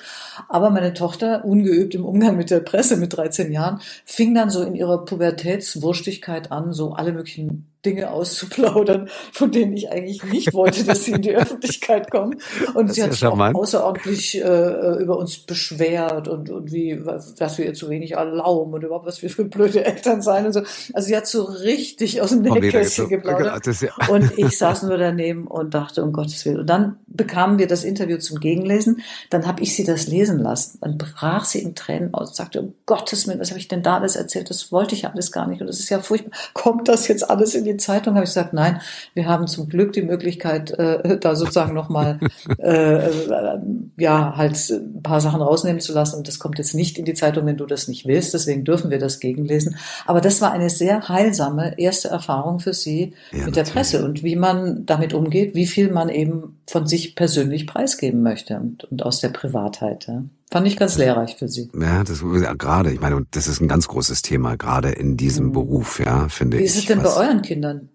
Aber 0.48 0.70
meine 0.70 0.94
Tochter, 0.94 1.44
ungeübt 1.44 1.94
im 1.94 2.04
Umgang 2.04 2.36
mit 2.36 2.50
der 2.50 2.60
Presse 2.60 2.96
mit 2.96 3.16
13 3.16 3.52
Jahren, 3.52 3.80
fing 4.04 4.34
dann 4.34 4.50
so 4.50 4.62
in 4.62 4.74
ihrer 4.74 5.04
Pubertätswurstigkeit 5.04 6.52
an, 6.52 6.72
so 6.72 6.92
alle 6.92 7.12
möglichen 7.12 7.71
Dinge 7.84 8.10
auszuplaudern, 8.10 9.08
von 9.32 9.50
denen 9.50 9.76
ich 9.76 9.90
eigentlich 9.90 10.22
nicht 10.24 10.54
wollte, 10.54 10.84
dass 10.84 11.04
sie 11.04 11.12
in 11.12 11.22
die 11.22 11.34
Öffentlichkeit 11.34 12.10
kommen. 12.10 12.36
Und 12.74 12.88
das 12.88 12.96
sie 12.96 13.02
hat 13.02 13.12
sich 13.12 13.24
auch 13.26 13.38
außerordentlich 13.38 14.42
äh, 14.42 15.02
über 15.02 15.18
uns 15.18 15.38
beschwert 15.38 16.28
und, 16.28 16.50
und 16.50 16.72
wie, 16.72 17.00
dass 17.38 17.58
wir 17.58 17.66
ihr 17.66 17.74
zu 17.74 17.90
wenig 17.90 18.12
erlauben 18.12 18.72
und 18.72 18.84
überhaupt, 18.84 19.06
was 19.06 19.22
wir 19.22 19.30
für 19.30 19.44
blöde 19.44 19.84
Eltern 19.84 20.22
sein 20.22 20.46
und 20.46 20.52
so. 20.52 20.60
Also 20.92 21.08
sie 21.08 21.16
hat 21.16 21.26
so 21.26 21.42
richtig 21.42 22.20
aus 22.20 22.30
dem 22.30 22.42
Nähkästchen 22.42 23.08
geplaudert. 23.08 23.66
Und 24.08 24.38
ich 24.38 24.56
saß 24.56 24.84
nur 24.84 24.98
daneben 24.98 25.46
und 25.46 25.74
dachte, 25.74 26.02
um 26.02 26.12
Gottes 26.12 26.44
Willen. 26.44 26.60
Und 26.60 26.70
dann 26.70 26.96
bekamen 27.14 27.58
wir 27.58 27.66
das 27.66 27.84
Interview 27.84 28.18
zum 28.18 28.40
Gegenlesen. 28.40 29.02
Dann 29.30 29.46
habe 29.46 29.62
ich 29.62 29.74
sie 29.74 29.84
das 29.84 30.06
lesen 30.06 30.38
lassen. 30.38 30.78
Dann 30.80 30.98
brach 30.98 31.44
sie 31.44 31.60
in 31.60 31.74
Tränen 31.74 32.14
aus 32.14 32.30
und 32.30 32.36
sagte, 32.36 32.60
um 32.60 32.74
Gottes 32.86 33.26
Willen, 33.26 33.40
was 33.40 33.50
habe 33.50 33.60
ich 33.60 33.68
denn 33.68 33.82
da 33.82 33.96
alles 33.96 34.16
erzählt? 34.16 34.50
Das 34.50 34.72
wollte 34.72 34.94
ich 34.94 35.06
alles 35.06 35.32
gar 35.32 35.46
nicht. 35.46 35.60
Und 35.60 35.66
das 35.66 35.78
ist 35.78 35.88
ja 35.90 36.00
furchtbar. 36.00 36.32
Kommt 36.54 36.88
das 36.88 37.08
jetzt 37.08 37.28
alles 37.28 37.54
in 37.54 37.64
die 37.64 37.76
Zeitung? 37.76 38.14
Habe 38.14 38.24
ich 38.24 38.30
gesagt, 38.30 38.52
nein, 38.52 38.80
wir 39.14 39.26
haben 39.26 39.46
zum 39.46 39.68
Glück 39.68 39.92
die 39.92 40.02
Möglichkeit, 40.02 40.70
äh, 40.72 41.18
da 41.18 41.34
sozusagen 41.36 41.74
nochmal, 41.74 42.18
äh, 42.58 43.06
äh, 43.06 43.58
ja, 43.96 44.36
halt 44.36 44.56
ein 44.70 45.02
paar 45.02 45.20
Sachen 45.20 45.42
rausnehmen 45.42 45.80
zu 45.80 45.92
lassen. 45.92 46.16
Und 46.16 46.28
das 46.28 46.38
kommt 46.38 46.58
jetzt 46.58 46.74
nicht 46.74 46.98
in 46.98 47.04
die 47.04 47.14
Zeitung, 47.14 47.46
wenn 47.46 47.56
du 47.56 47.66
das 47.66 47.88
nicht 47.88 48.06
willst. 48.06 48.34
Deswegen 48.34 48.64
dürfen 48.64 48.90
wir 48.90 48.98
das 48.98 49.20
gegenlesen. 49.20 49.76
Aber 50.06 50.20
das 50.20 50.40
war 50.40 50.52
eine 50.52 50.70
sehr 50.70 51.08
heilsame 51.08 51.78
erste 51.78 52.08
Erfahrung 52.08 52.60
für 52.60 52.72
sie 52.72 53.14
ja, 53.32 53.44
mit 53.44 53.56
der 53.56 53.64
Presse 53.64 54.04
und 54.04 54.22
wie 54.22 54.36
man 54.36 54.86
damit 54.86 55.14
umgeht, 55.14 55.54
wie 55.54 55.66
viel 55.66 55.90
man 55.90 56.08
eben 56.08 56.58
von 56.66 56.86
sich 56.86 57.01
persönlich 57.10 57.66
preisgeben 57.66 58.22
möchte 58.22 58.56
und, 58.58 58.84
und 58.84 59.02
aus 59.02 59.20
der 59.20 59.28
Privatheit. 59.28 60.06
Ja. 60.06 60.24
Fand 60.50 60.66
ich 60.66 60.76
ganz 60.76 60.98
lehrreich 60.98 61.36
für 61.36 61.48
Sie. 61.48 61.70
Ja, 61.78 62.04
das 62.04 62.22
ja, 62.42 62.52
gerade, 62.52 62.92
ich 62.92 63.00
meine, 63.00 63.24
das 63.30 63.48
ist 63.48 63.60
ein 63.60 63.68
ganz 63.68 63.88
großes 63.88 64.22
Thema, 64.22 64.56
gerade 64.56 64.90
in 64.90 65.16
diesem 65.16 65.46
mhm. 65.46 65.52
Beruf, 65.52 65.98
ja, 65.98 66.28
finde 66.28 66.58
ich. 66.58 66.62
Wie 66.62 66.66
ist 66.66 66.76
es 66.76 66.86
denn 66.86 67.02
bei 67.02 67.14
euren 67.14 67.40
Kindern? 67.42 67.88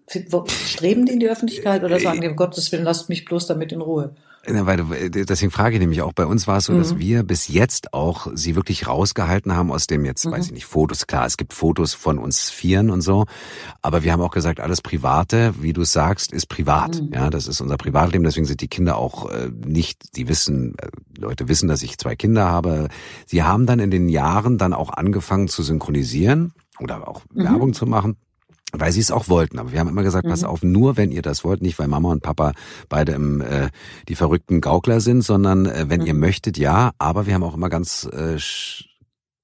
Streben 0.48 1.06
die 1.06 1.12
in 1.12 1.20
die 1.20 1.28
Öffentlichkeit 1.28 1.84
oder 1.84 2.00
sagen 2.00 2.20
die, 2.20 2.28
um 2.28 2.36
Gottes 2.36 2.72
Willen, 2.72 2.84
lasst 2.84 3.08
mich 3.08 3.24
bloß 3.24 3.46
damit 3.46 3.72
in 3.72 3.80
Ruhe? 3.80 4.14
Weil, 4.66 5.10
deswegen 5.10 5.50
frage 5.50 5.74
ich 5.74 5.80
nämlich 5.80 6.02
auch, 6.02 6.12
bei 6.12 6.26
uns 6.26 6.46
war 6.46 6.58
es 6.58 6.64
so, 6.64 6.72
mhm. 6.72 6.78
dass 6.78 6.98
wir 6.98 7.22
bis 7.22 7.48
jetzt 7.48 7.92
auch 7.92 8.28
sie 8.34 8.56
wirklich 8.56 8.86
rausgehalten 8.86 9.54
haben 9.54 9.70
aus 9.70 9.86
dem 9.86 10.04
jetzt, 10.04 10.26
mhm. 10.26 10.32
weiß 10.32 10.46
ich 10.46 10.52
nicht, 10.52 10.66
Fotos. 10.66 11.06
Klar, 11.06 11.26
es 11.26 11.36
gibt 11.36 11.52
Fotos 11.52 11.94
von 11.94 12.18
uns 12.18 12.50
Vieren 12.50 12.90
und 12.90 13.00
so, 13.00 13.26
aber 13.82 14.02
wir 14.02 14.12
haben 14.12 14.22
auch 14.22 14.30
gesagt, 14.30 14.60
alles 14.60 14.80
Private, 14.80 15.54
wie 15.60 15.72
du 15.72 15.84
sagst, 15.84 16.32
ist 16.32 16.46
privat. 16.46 17.00
Mhm. 17.00 17.10
Ja, 17.12 17.30
das 17.30 17.46
ist 17.46 17.60
unser 17.60 17.76
Privatleben, 17.76 18.24
deswegen 18.24 18.46
sind 18.46 18.60
die 18.60 18.68
Kinder 18.68 18.96
auch 18.96 19.30
äh, 19.30 19.50
nicht, 19.64 20.16
die 20.16 20.28
wissen, 20.28 20.74
äh, 20.78 20.88
Leute 21.18 21.48
wissen, 21.48 21.68
dass 21.68 21.82
ich 21.82 21.98
zwei 21.98 22.16
Kinder 22.16 22.46
habe. 22.46 22.88
Sie 23.26 23.42
haben 23.42 23.66
dann 23.66 23.80
in 23.80 23.90
den 23.90 24.08
Jahren 24.08 24.58
dann 24.58 24.72
auch 24.72 24.90
angefangen 24.90 25.48
zu 25.48 25.62
synchronisieren 25.62 26.52
oder 26.80 27.06
auch 27.08 27.22
mhm. 27.32 27.44
Werbung 27.44 27.72
zu 27.72 27.86
machen 27.86 28.16
weil 28.72 28.92
sie 28.92 29.00
es 29.00 29.10
auch 29.10 29.28
wollten. 29.28 29.58
Aber 29.58 29.72
wir 29.72 29.80
haben 29.80 29.88
immer 29.88 30.02
gesagt, 30.02 30.26
mhm. 30.26 30.30
pass 30.30 30.44
auf, 30.44 30.62
nur 30.62 30.96
wenn 30.96 31.10
ihr 31.10 31.22
das 31.22 31.44
wollt, 31.44 31.62
nicht 31.62 31.78
weil 31.78 31.88
Mama 31.88 32.10
und 32.10 32.22
Papa 32.22 32.52
beide 32.88 33.12
im, 33.12 33.40
äh, 33.40 33.70
die 34.08 34.14
verrückten 34.14 34.60
Gaukler 34.60 35.00
sind, 35.00 35.22
sondern 35.22 35.66
äh, 35.66 35.86
wenn 35.88 36.00
mhm. 36.00 36.06
ihr 36.06 36.14
möchtet, 36.14 36.58
ja. 36.58 36.92
Aber 36.98 37.26
wir 37.26 37.34
haben 37.34 37.44
auch 37.44 37.54
immer 37.54 37.70
ganz 37.70 38.08
äh, 38.12 38.38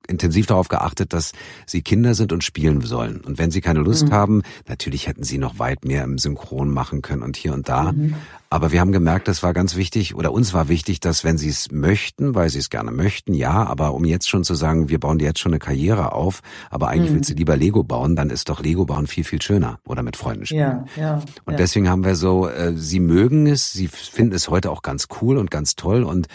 intensiv 0.08 0.46
darauf 0.46 0.68
geachtet, 0.68 1.12
dass 1.12 1.32
sie 1.66 1.82
Kinder 1.82 2.14
sind 2.14 2.32
und 2.32 2.44
spielen 2.44 2.80
sollen. 2.82 3.20
Und 3.20 3.38
wenn 3.38 3.50
sie 3.50 3.60
keine 3.60 3.80
Lust 3.80 4.08
mhm. 4.08 4.12
haben, 4.12 4.42
natürlich 4.68 5.06
hätten 5.06 5.24
sie 5.24 5.38
noch 5.38 5.58
weit 5.58 5.84
mehr 5.84 6.04
im 6.04 6.18
Synchron 6.18 6.70
machen 6.70 7.02
können 7.02 7.22
und 7.22 7.36
hier 7.36 7.52
und 7.52 7.68
da. 7.68 7.92
Mhm. 7.92 8.14
Aber 8.50 8.70
wir 8.70 8.80
haben 8.80 8.92
gemerkt, 8.92 9.26
das 9.26 9.42
war 9.42 9.52
ganz 9.52 9.74
wichtig, 9.74 10.14
oder 10.14 10.30
uns 10.30 10.54
war 10.54 10.68
wichtig, 10.68 11.00
dass 11.00 11.24
wenn 11.24 11.38
sie 11.38 11.48
es 11.48 11.72
möchten, 11.72 12.36
weil 12.36 12.50
sie 12.50 12.60
es 12.60 12.70
gerne 12.70 12.92
möchten, 12.92 13.34
ja, 13.34 13.64
aber 13.66 13.94
um 13.94 14.04
jetzt 14.04 14.28
schon 14.28 14.44
zu 14.44 14.54
sagen, 14.54 14.88
wir 14.88 15.00
bauen 15.00 15.18
dir 15.18 15.24
jetzt 15.24 15.40
schon 15.40 15.50
eine 15.50 15.58
Karriere 15.58 16.12
auf, 16.12 16.40
aber 16.70 16.86
eigentlich 16.86 17.10
mhm. 17.10 17.16
willst 17.16 17.30
du 17.30 17.34
lieber 17.34 17.56
Lego 17.56 17.82
bauen, 17.82 18.14
dann 18.14 18.30
ist 18.30 18.48
doch 18.48 18.62
Lego 18.62 18.84
bauen 18.84 19.08
viel, 19.08 19.24
viel 19.24 19.42
schöner 19.42 19.80
oder 19.88 20.04
mit 20.04 20.16
Freunden 20.16 20.46
spielen. 20.46 20.84
Ja, 20.94 21.02
ja, 21.02 21.14
und 21.46 21.54
ja. 21.54 21.56
deswegen 21.56 21.88
haben 21.88 22.04
wir 22.04 22.14
so, 22.14 22.48
äh, 22.48 22.74
sie 22.76 23.00
mögen 23.00 23.48
es, 23.48 23.72
sie 23.72 23.88
finden 23.88 24.34
es 24.34 24.48
heute 24.48 24.70
auch 24.70 24.82
ganz 24.82 25.08
cool 25.20 25.36
und 25.36 25.50
ganz 25.50 25.74
toll 25.74 26.04
und 26.04 26.28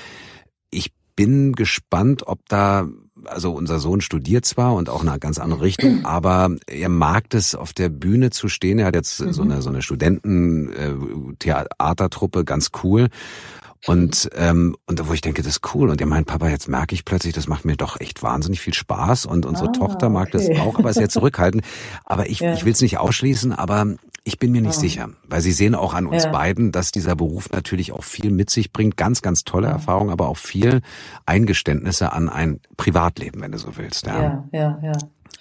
ich 0.71 0.91
bin 1.15 1.53
gespannt, 1.53 2.27
ob 2.27 2.39
da 2.49 2.87
also 3.25 3.51
unser 3.51 3.79
Sohn 3.79 3.99
studiert 4.01 4.45
zwar 4.45 4.75
und 4.75 4.89
auch 4.89 5.01
in 5.03 5.09
eine 5.09 5.19
ganz 5.19 5.37
andere 5.39 5.61
Richtung, 5.61 6.05
aber 6.05 6.51
er 6.67 6.89
mag 6.89 7.33
es 7.33 7.55
auf 7.55 7.73
der 7.73 7.89
Bühne 7.89 8.29
zu 8.29 8.47
stehen. 8.49 8.79
Er 8.79 8.87
hat 8.87 8.95
jetzt 8.95 9.21
mhm. 9.21 9.33
so 9.33 9.43
eine 9.43 9.61
so 9.61 9.69
eine 9.69 9.81
Studenten-Theatertruppe, 9.81 12.45
ganz 12.45 12.71
cool. 12.83 13.09
Und 13.85 14.29
ähm, 14.35 14.75
und 14.87 15.07
wo 15.07 15.13
ich 15.13 15.21
denke, 15.21 15.41
das 15.41 15.57
ist 15.57 15.73
cool. 15.73 15.89
Und 15.89 16.01
er 16.01 16.07
meint, 16.07 16.27
Papa, 16.27 16.49
jetzt 16.49 16.67
merke 16.67 16.93
ich 16.93 17.05
plötzlich, 17.05 17.33
das 17.33 17.47
macht 17.47 17.63
mir 17.63 17.77
doch 17.77 17.99
echt 17.99 18.21
wahnsinnig 18.21 18.59
viel 18.59 18.73
Spaß. 18.73 19.25
Und 19.25 19.45
unsere 19.45 19.69
ah, 19.69 19.71
Tochter 19.71 20.09
mag 20.09 20.29
okay. 20.33 20.49
das 20.49 20.59
auch, 20.59 20.77
aber 20.77 20.89
ist 20.89 20.97
sehr 20.97 21.09
zurückhaltend. 21.09 21.63
Aber 22.03 22.29
ich, 22.29 22.39
ja. 22.41 22.53
ich 22.53 22.65
will 22.65 22.73
es 22.73 22.81
nicht 22.81 22.97
ausschließen, 22.97 23.53
aber 23.53 23.95
ich 24.25 24.37
bin 24.37 24.51
mir 24.51 24.61
nicht 24.61 24.77
oh. 24.77 24.81
sicher, 24.81 25.09
weil 25.27 25.41
Sie 25.41 25.53
sehen 25.53 25.75
auch 25.75 25.93
an 25.93 26.05
uns 26.05 26.25
ja. 26.25 26.31
beiden, 26.31 26.71
dass 26.71 26.91
dieser 26.91 27.15
Beruf 27.15 27.49
natürlich 27.51 27.93
auch 27.93 28.03
viel 28.03 28.31
mit 28.31 28.49
sich 28.49 28.73
bringt. 28.73 28.97
Ganz, 28.97 29.21
ganz 29.21 29.43
tolle 29.43 29.67
Erfahrungen, 29.67 30.11
aber 30.11 30.27
auch 30.27 30.37
viel 30.37 30.81
Eingeständnisse 31.25 32.11
an 32.11 32.27
ein 32.27 32.59
Privatleben, 32.75 33.41
wenn 33.41 33.53
du 33.53 33.57
so 33.57 33.77
willst. 33.77 34.07
Ja, 34.07 34.43
ja, 34.51 34.79
ja. 34.83 34.93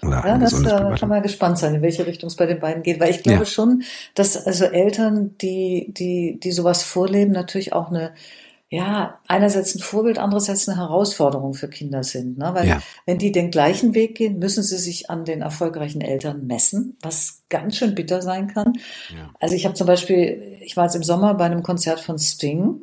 Ja. 0.03 0.09
Oder 0.09 0.27
ja, 0.27 0.39
das 0.39 0.63
äh, 0.63 0.95
kann 0.99 1.09
man 1.09 1.23
gespannt 1.23 1.59
sein, 1.59 1.75
in 1.75 1.83
welche 1.83 2.07
Richtung 2.07 2.29
es 2.29 2.37
bei 2.37 2.47
den 2.47 2.61
beiden 2.61 2.83
geht, 2.83 3.01
weil 3.01 3.11
ich 3.11 3.23
glaube 3.23 3.41
ja. 3.41 3.45
schon, 3.45 3.83
dass 4.15 4.47
also 4.47 4.65
Eltern, 4.65 5.37
die 5.39 5.93
die 5.97 6.39
die 6.41 6.53
sowas 6.53 6.83
vorleben, 6.83 7.33
natürlich 7.33 7.73
auch 7.73 7.91
eine 7.91 8.13
ja, 8.71 9.19
einerseits 9.27 9.75
ein 9.75 9.81
Vorbild, 9.81 10.19
andererseits 10.19 10.69
eine 10.69 10.77
Herausforderung 10.77 11.55
für 11.55 11.69
Kinder 11.69 12.03
sind. 12.05 12.37
Ne? 12.37 12.51
Weil 12.53 12.69
ja. 12.69 12.83
wenn 13.07 13.17
die 13.17 13.33
den 13.33 13.51
gleichen 13.51 13.95
Weg 13.95 14.17
gehen, 14.17 14.39
müssen 14.39 14.63
sie 14.63 14.77
sich 14.77 15.09
an 15.09 15.25
den 15.25 15.41
erfolgreichen 15.41 16.03
Eltern 16.03 16.47
messen, 16.47 16.99
was 17.01 17.45
ganz 17.49 17.77
schön 17.77 17.95
bitter 17.95 18.21
sein 18.21 18.49
kann. 18.49 18.75
Ja. 19.09 19.31
Also 19.41 19.55
ich 19.55 19.65
habe 19.65 19.75
zum 19.75 19.87
Beispiel, 19.87 20.59
ich 20.61 20.77
war 20.77 20.85
jetzt 20.85 20.97
im 20.97 21.03
Sommer 21.03 21.33
bei 21.33 21.47
einem 21.47 21.63
Konzert 21.63 22.01
von 22.01 22.19
Sting 22.19 22.83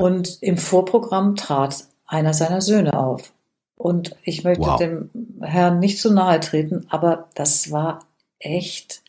und 0.00 0.38
im 0.40 0.56
Vorprogramm 0.56 1.36
trat 1.36 1.84
einer 2.06 2.32
seiner 2.32 2.62
Söhne 2.62 2.98
auf. 2.98 3.30
Und 3.80 4.14
ich 4.24 4.44
möchte 4.44 4.66
wow. 4.66 4.78
dem 4.78 5.08
Herrn 5.40 5.78
nicht 5.78 5.98
zu 5.98 6.12
nahe 6.12 6.38
treten, 6.40 6.84
aber 6.90 7.30
das 7.34 7.70
war 7.70 8.00
echt 8.38 9.00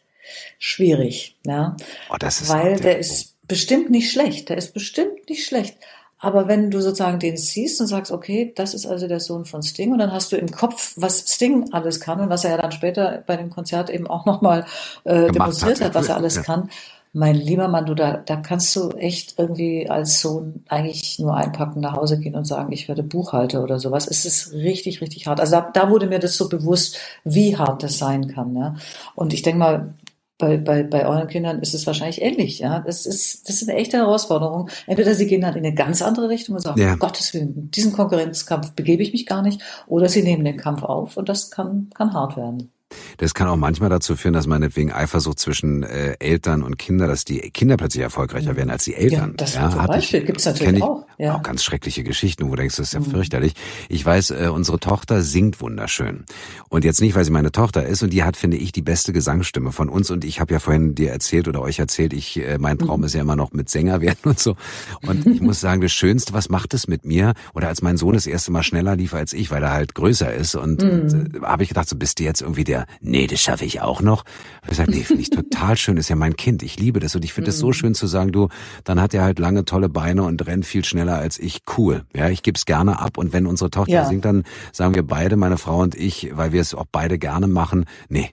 schwierig. 0.59 1.35
Ja? 1.45 1.75
Oh, 2.09 2.15
Weil 2.47 2.79
der 2.79 2.97
ist 2.97 3.35
bestimmt 3.47 3.89
nicht 3.89 4.09
schlecht. 4.09 4.47
Der 4.47 4.57
ist 4.57 4.73
bestimmt 4.73 5.29
nicht 5.29 5.45
schlecht. 5.45 5.75
Aber 6.19 6.47
wenn 6.47 6.71
du 6.71 6.79
sozusagen 6.79 7.19
den 7.19 7.35
siehst 7.35 7.81
und 7.81 7.87
sagst, 7.87 8.13
okay, 8.13 8.53
das 8.55 8.73
ist 8.73 8.85
also 8.85 9.09
der 9.09 9.19
Sohn 9.19 9.43
von 9.43 9.61
Sting, 9.61 9.91
und 9.91 9.97
dann 9.97 10.13
hast 10.13 10.31
du 10.31 10.37
im 10.37 10.51
Kopf, 10.51 10.93
was 10.95 11.25
Sting 11.27 11.73
alles 11.73 11.99
kann 11.99 12.21
und 12.21 12.29
was 12.29 12.45
er 12.45 12.51
ja 12.51 12.57
dann 12.57 12.71
später 12.71 13.25
bei 13.27 13.35
dem 13.35 13.49
Konzert 13.49 13.89
eben 13.89 14.07
auch 14.07 14.25
nochmal 14.25 14.65
äh, 15.03 15.29
demonstriert 15.31 15.81
hat, 15.81 15.87
hat, 15.87 15.95
was 15.95 16.07
er 16.07 16.15
alles 16.15 16.35
ja. 16.35 16.43
kann. 16.43 16.69
Mein 17.13 17.35
lieber 17.35 17.67
Mann, 17.67 17.85
du, 17.85 17.93
da, 17.93 18.17
da 18.17 18.37
kannst 18.37 18.73
du 18.75 18.91
echt 18.91 19.37
irgendwie 19.37 19.89
als 19.89 20.21
Sohn 20.21 20.63
eigentlich 20.69 21.19
nur 21.19 21.35
einpacken, 21.35 21.81
nach 21.81 21.97
Hause 21.97 22.17
gehen 22.17 22.35
und 22.35 22.45
sagen, 22.45 22.71
ich 22.71 22.87
werde 22.87 23.03
Buchhalter 23.03 23.61
oder 23.63 23.79
sowas. 23.79 24.07
Es 24.07 24.23
ist 24.23 24.53
richtig, 24.53 25.01
richtig 25.01 25.27
hart. 25.27 25.41
Also 25.41 25.57
da, 25.57 25.69
da 25.73 25.89
wurde 25.89 26.07
mir 26.07 26.19
das 26.19 26.37
so 26.37 26.47
bewusst, 26.47 26.97
wie 27.25 27.57
hart 27.57 27.83
das 27.83 27.97
sein 27.97 28.27
kann. 28.27 28.55
Ja? 28.55 28.75
Und 29.13 29.33
ich 29.33 29.41
denke 29.41 29.59
mal, 29.59 29.93
bei, 30.37 30.55
bei, 30.57 30.83
bei 30.83 31.05
euren 31.05 31.27
Kindern 31.27 31.59
ist 31.59 31.73
es 31.73 31.85
wahrscheinlich 31.85 32.21
ähnlich. 32.21 32.59
Ja? 32.59 32.79
Das, 32.79 33.05
ist, 33.05 33.47
das 33.49 33.61
ist 33.61 33.69
eine 33.69 33.77
echte 33.77 33.97
Herausforderung. 33.97 34.69
Entweder 34.87 35.13
sie 35.13 35.27
gehen 35.27 35.41
dann 35.41 35.55
in 35.55 35.65
eine 35.65 35.75
ganz 35.75 36.01
andere 36.01 36.29
Richtung 36.29 36.55
und 36.55 36.61
sagen, 36.61 36.79
ja. 36.79 36.93
um 36.93 36.99
Gottes 36.99 37.33
Willen, 37.33 37.71
diesen 37.71 37.91
Konkurrenzkampf 37.91 38.71
begebe 38.71 39.03
ich 39.03 39.11
mich 39.11 39.25
gar 39.25 39.41
nicht, 39.41 39.61
oder 39.87 40.07
sie 40.07 40.23
nehmen 40.23 40.45
den 40.45 40.55
Kampf 40.55 40.83
auf 40.83 41.17
und 41.17 41.27
das 41.27 41.51
kann, 41.51 41.89
kann 41.93 42.13
hart 42.13 42.37
werden. 42.37 42.71
Das 43.17 43.33
kann 43.33 43.47
auch 43.47 43.55
manchmal 43.55 43.89
dazu 43.89 44.15
führen, 44.15 44.33
dass 44.33 44.47
meinetwegen 44.47 44.91
Eifersucht 44.91 45.39
zwischen 45.39 45.83
äh, 45.83 46.15
Eltern 46.19 46.63
und 46.63 46.77
Kindern, 46.77 47.07
dass 47.07 47.25
die 47.25 47.39
Kinder 47.51 47.77
plötzlich 47.77 48.03
erfolgreicher 48.03 48.55
werden 48.55 48.69
als 48.69 48.83
die 48.83 48.95
Eltern. 48.95 49.29
Ja, 49.31 49.35
das 49.37 49.55
ja, 49.55 49.69
zum 49.69 49.85
Beispiel 49.85 50.23
gibt 50.23 50.39
es 50.39 50.45
natürlich 50.45 50.77
ich, 50.77 50.83
auch. 50.83 51.05
Ja. 51.17 51.35
Auch 51.35 51.43
ganz 51.43 51.63
schreckliche 51.63 52.03
Geschichten, 52.03 52.45
wo 52.45 52.49
du 52.49 52.55
denkst, 52.55 52.77
das 52.77 52.87
ist 52.87 52.93
ja 52.93 52.99
mhm. 52.99 53.05
fürchterlich. 53.05 53.53
Ich 53.89 54.03
weiß, 54.03 54.31
äh, 54.31 54.49
unsere 54.51 54.79
Tochter 54.79 55.21
singt 55.21 55.61
wunderschön. 55.61 56.25
Und 56.69 56.83
jetzt 56.83 56.99
nicht, 56.99 57.15
weil 57.15 57.23
sie 57.23 57.31
meine 57.31 57.51
Tochter 57.51 57.85
ist 57.85 58.01
und 58.01 58.11
die 58.11 58.23
hat, 58.23 58.37
finde 58.37 58.57
ich, 58.57 58.71
die 58.71 58.81
beste 58.81 59.13
Gesangsstimme 59.13 59.71
von 59.71 59.87
uns. 59.87 60.09
Und 60.09 60.25
ich 60.25 60.39
habe 60.39 60.53
ja 60.53 60.59
vorhin 60.59 60.95
dir 60.95 61.11
erzählt 61.11 61.47
oder 61.47 61.61
euch 61.61 61.77
erzählt, 61.77 62.13
ich, 62.13 62.39
äh, 62.39 62.57
mein 62.57 62.79
Traum 62.79 63.01
mhm. 63.01 63.05
ist 63.05 63.13
ja 63.13 63.21
immer 63.21 63.35
noch 63.35 63.53
mit 63.53 63.69
Sänger 63.69 64.01
werden 64.01 64.17
und 64.23 64.39
so. 64.39 64.55
Und 65.03 65.27
ich 65.27 65.41
muss 65.41 65.59
sagen, 65.59 65.81
das 65.81 65.91
Schönste, 65.91 66.33
was 66.33 66.49
macht 66.49 66.73
es 66.73 66.87
mit 66.87 67.05
mir? 67.05 67.33
Oder 67.53 67.67
als 67.67 67.81
mein 67.81 67.97
Sohn 67.97 68.13
das 68.13 68.25
erste 68.25 68.51
Mal 68.51 68.63
schneller 68.63 68.95
lief 68.95 69.13
als 69.13 69.33
ich, 69.33 69.51
weil 69.51 69.61
er 69.61 69.73
halt 69.73 69.93
größer 69.93 70.33
ist. 70.33 70.55
Und, 70.55 70.81
mhm. 70.81 71.35
äh, 71.35 71.45
habe 71.45 71.63
ich 71.63 71.69
gedacht, 71.69 71.87
so 71.87 71.95
bist 71.95 72.19
du 72.19 72.23
jetzt 72.23 72.41
irgendwie 72.41 72.63
der, 72.63 72.80
nee, 72.99 73.27
das 73.27 73.41
schaffe 73.41 73.65
ich 73.65 73.81
auch 73.81 74.01
noch. 74.01 74.23
Ich 74.63 74.69
gesagt, 74.69 74.89
nee, 74.89 75.01
finde 75.01 75.21
ich 75.21 75.29
total 75.31 75.77
schön, 75.77 75.97
ist 75.97 76.09
ja 76.09 76.15
mein 76.15 76.35
Kind, 76.35 76.63
ich 76.63 76.79
liebe 76.79 76.99
das 76.99 77.15
und 77.15 77.25
ich 77.25 77.33
finde 77.33 77.49
es 77.49 77.57
mhm. 77.57 77.61
so 77.61 77.73
schön 77.73 77.95
zu 77.95 78.07
sagen, 78.07 78.31
du, 78.31 78.49
dann 78.83 79.01
hat 79.01 79.13
er 79.13 79.23
halt 79.23 79.39
lange 79.39 79.65
tolle 79.65 79.89
Beine 79.89 80.23
und 80.23 80.45
rennt 80.45 80.65
viel 80.65 80.85
schneller 80.85 81.17
als 81.17 81.39
ich, 81.39 81.61
cool. 81.77 82.05
Ja, 82.15 82.29
ich 82.29 82.43
gebe 82.43 82.57
es 82.57 82.65
gerne 82.65 82.99
ab 82.99 83.17
und 83.17 83.33
wenn 83.33 83.47
unsere 83.47 83.69
Tochter 83.69 83.91
ja. 83.91 84.05
singt, 84.05 84.25
dann 84.25 84.43
sagen 84.71 84.95
wir 84.95 85.03
beide, 85.03 85.35
meine 85.35 85.57
Frau 85.57 85.79
und 85.81 85.95
ich, 85.95 86.31
weil 86.33 86.51
wir 86.51 86.61
es 86.61 86.73
auch 86.73 86.85
beide 86.91 87.17
gerne 87.17 87.47
machen, 87.47 87.85
nee, 88.09 88.31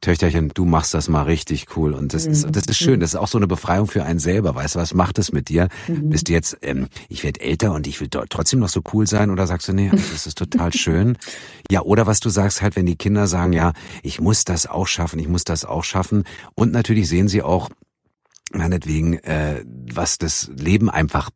Töchterchen, 0.00 0.50
du 0.54 0.64
machst 0.64 0.94
das 0.94 1.08
mal 1.08 1.22
richtig 1.22 1.76
cool. 1.76 1.92
Und 1.92 2.14
das 2.14 2.26
mhm. 2.26 2.32
ist, 2.32 2.48
das 2.50 2.66
ist 2.66 2.78
schön. 2.78 3.00
Das 3.00 3.10
ist 3.10 3.16
auch 3.16 3.28
so 3.28 3.38
eine 3.38 3.46
Befreiung 3.46 3.86
für 3.86 4.04
einen 4.04 4.18
selber. 4.18 4.54
Weißt 4.54 4.74
du, 4.74 4.78
was 4.78 4.94
macht 4.94 5.18
es 5.18 5.32
mit 5.32 5.48
dir? 5.48 5.68
Mhm. 5.88 6.10
Bist 6.10 6.28
du 6.28 6.32
jetzt, 6.32 6.56
ähm, 6.62 6.88
ich 7.08 7.22
werde 7.22 7.40
älter 7.40 7.72
und 7.72 7.86
ich 7.86 8.00
will 8.00 8.08
trotzdem 8.08 8.60
noch 8.60 8.68
so 8.68 8.80
cool 8.92 9.06
sein? 9.06 9.30
Oder 9.30 9.46
sagst 9.46 9.68
du, 9.68 9.72
nee, 9.72 9.90
das 9.90 10.26
ist 10.26 10.38
total 10.38 10.72
schön. 10.76 11.18
Ja, 11.70 11.82
oder 11.82 12.06
was 12.06 12.20
du 12.20 12.30
sagst 12.30 12.62
halt, 12.62 12.76
wenn 12.76 12.86
die 12.86 12.96
Kinder 12.96 13.26
sagen, 13.26 13.52
ja, 13.52 13.72
ich 14.02 14.20
muss 14.20 14.44
das 14.44 14.66
auch 14.66 14.86
schaffen, 14.86 15.18
ich 15.18 15.28
muss 15.28 15.44
das 15.44 15.64
auch 15.64 15.84
schaffen. 15.84 16.24
Und 16.54 16.72
natürlich 16.72 17.08
sehen 17.08 17.28
sie 17.28 17.42
auch, 17.42 17.68
meinetwegen, 18.52 19.14
äh, 19.18 19.64
was 19.92 20.18
das 20.18 20.50
Leben 20.56 20.90
einfach 20.90 21.30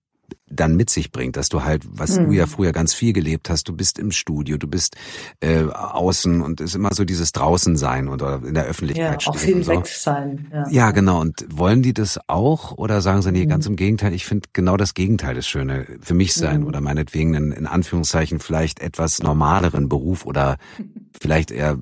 dann 0.49 0.77
mit 0.77 0.91
sich 0.91 1.13
bringt, 1.13 1.37
dass 1.37 1.49
du 1.49 1.65
halt, 1.65 1.83
was 1.89 2.19
mhm. 2.19 2.27
du 2.27 2.33
ja 2.33 2.47
früher 2.47 2.73
ganz 2.73 2.95
viel 2.95 3.13
gelebt 3.13 3.51
hast, 3.51 3.69
du 3.69 3.75
bist 3.75 3.99
im 3.99 4.11
Studio, 4.11 4.57
du 4.57 4.67
bist 4.67 4.97
äh, 5.41 5.65
außen 5.65 6.43
und 6.43 6.61
es 6.61 6.71
ist 6.71 6.75
immer 6.77 6.95
so 6.95 7.05
dieses 7.05 7.33
draußen 7.33 7.77
sein 7.77 8.09
oder 8.09 8.43
in 8.45 8.55
der 8.55 8.65
Öffentlichkeit 8.65 9.23
ja, 9.23 9.31
auch 9.31 9.37
viel 9.37 9.63
so. 9.65 9.73
weg 9.73 9.87
sein. 9.87 10.49
Ja. 10.53 10.69
ja, 10.71 10.91
genau. 10.91 11.21
Und 11.21 11.45
wollen 11.51 11.83
die 11.83 11.95
das 11.95 12.19
auch 12.29 12.73
oder 12.73 13.01
sagen 13.01 13.23
sie, 13.23 13.33
nee, 13.33 13.45
mhm. 13.45 13.51
ganz 13.51 13.67
im 13.67 13.77
Gegenteil, 13.77 14.13
ich 14.13 14.27
finde 14.27 14.49
genau 14.53 14.77
das 14.77 14.95
Gegenteil 14.95 15.35
das 15.35 15.47
Schöne 15.47 15.87
für 16.01 16.15
mich 16.15 16.35
sein 16.35 16.61
mhm. 16.61 16.67
oder 16.67 16.81
meinetwegen 16.81 17.35
in, 17.35 17.53
in 17.53 17.67
Anführungszeichen 17.67 18.41
vielleicht 18.41 18.81
etwas 18.81 19.23
normaleren 19.23 19.89
Beruf 19.89 20.27
oder 20.27 20.59
vielleicht 21.21 21.51
eher 21.51 21.79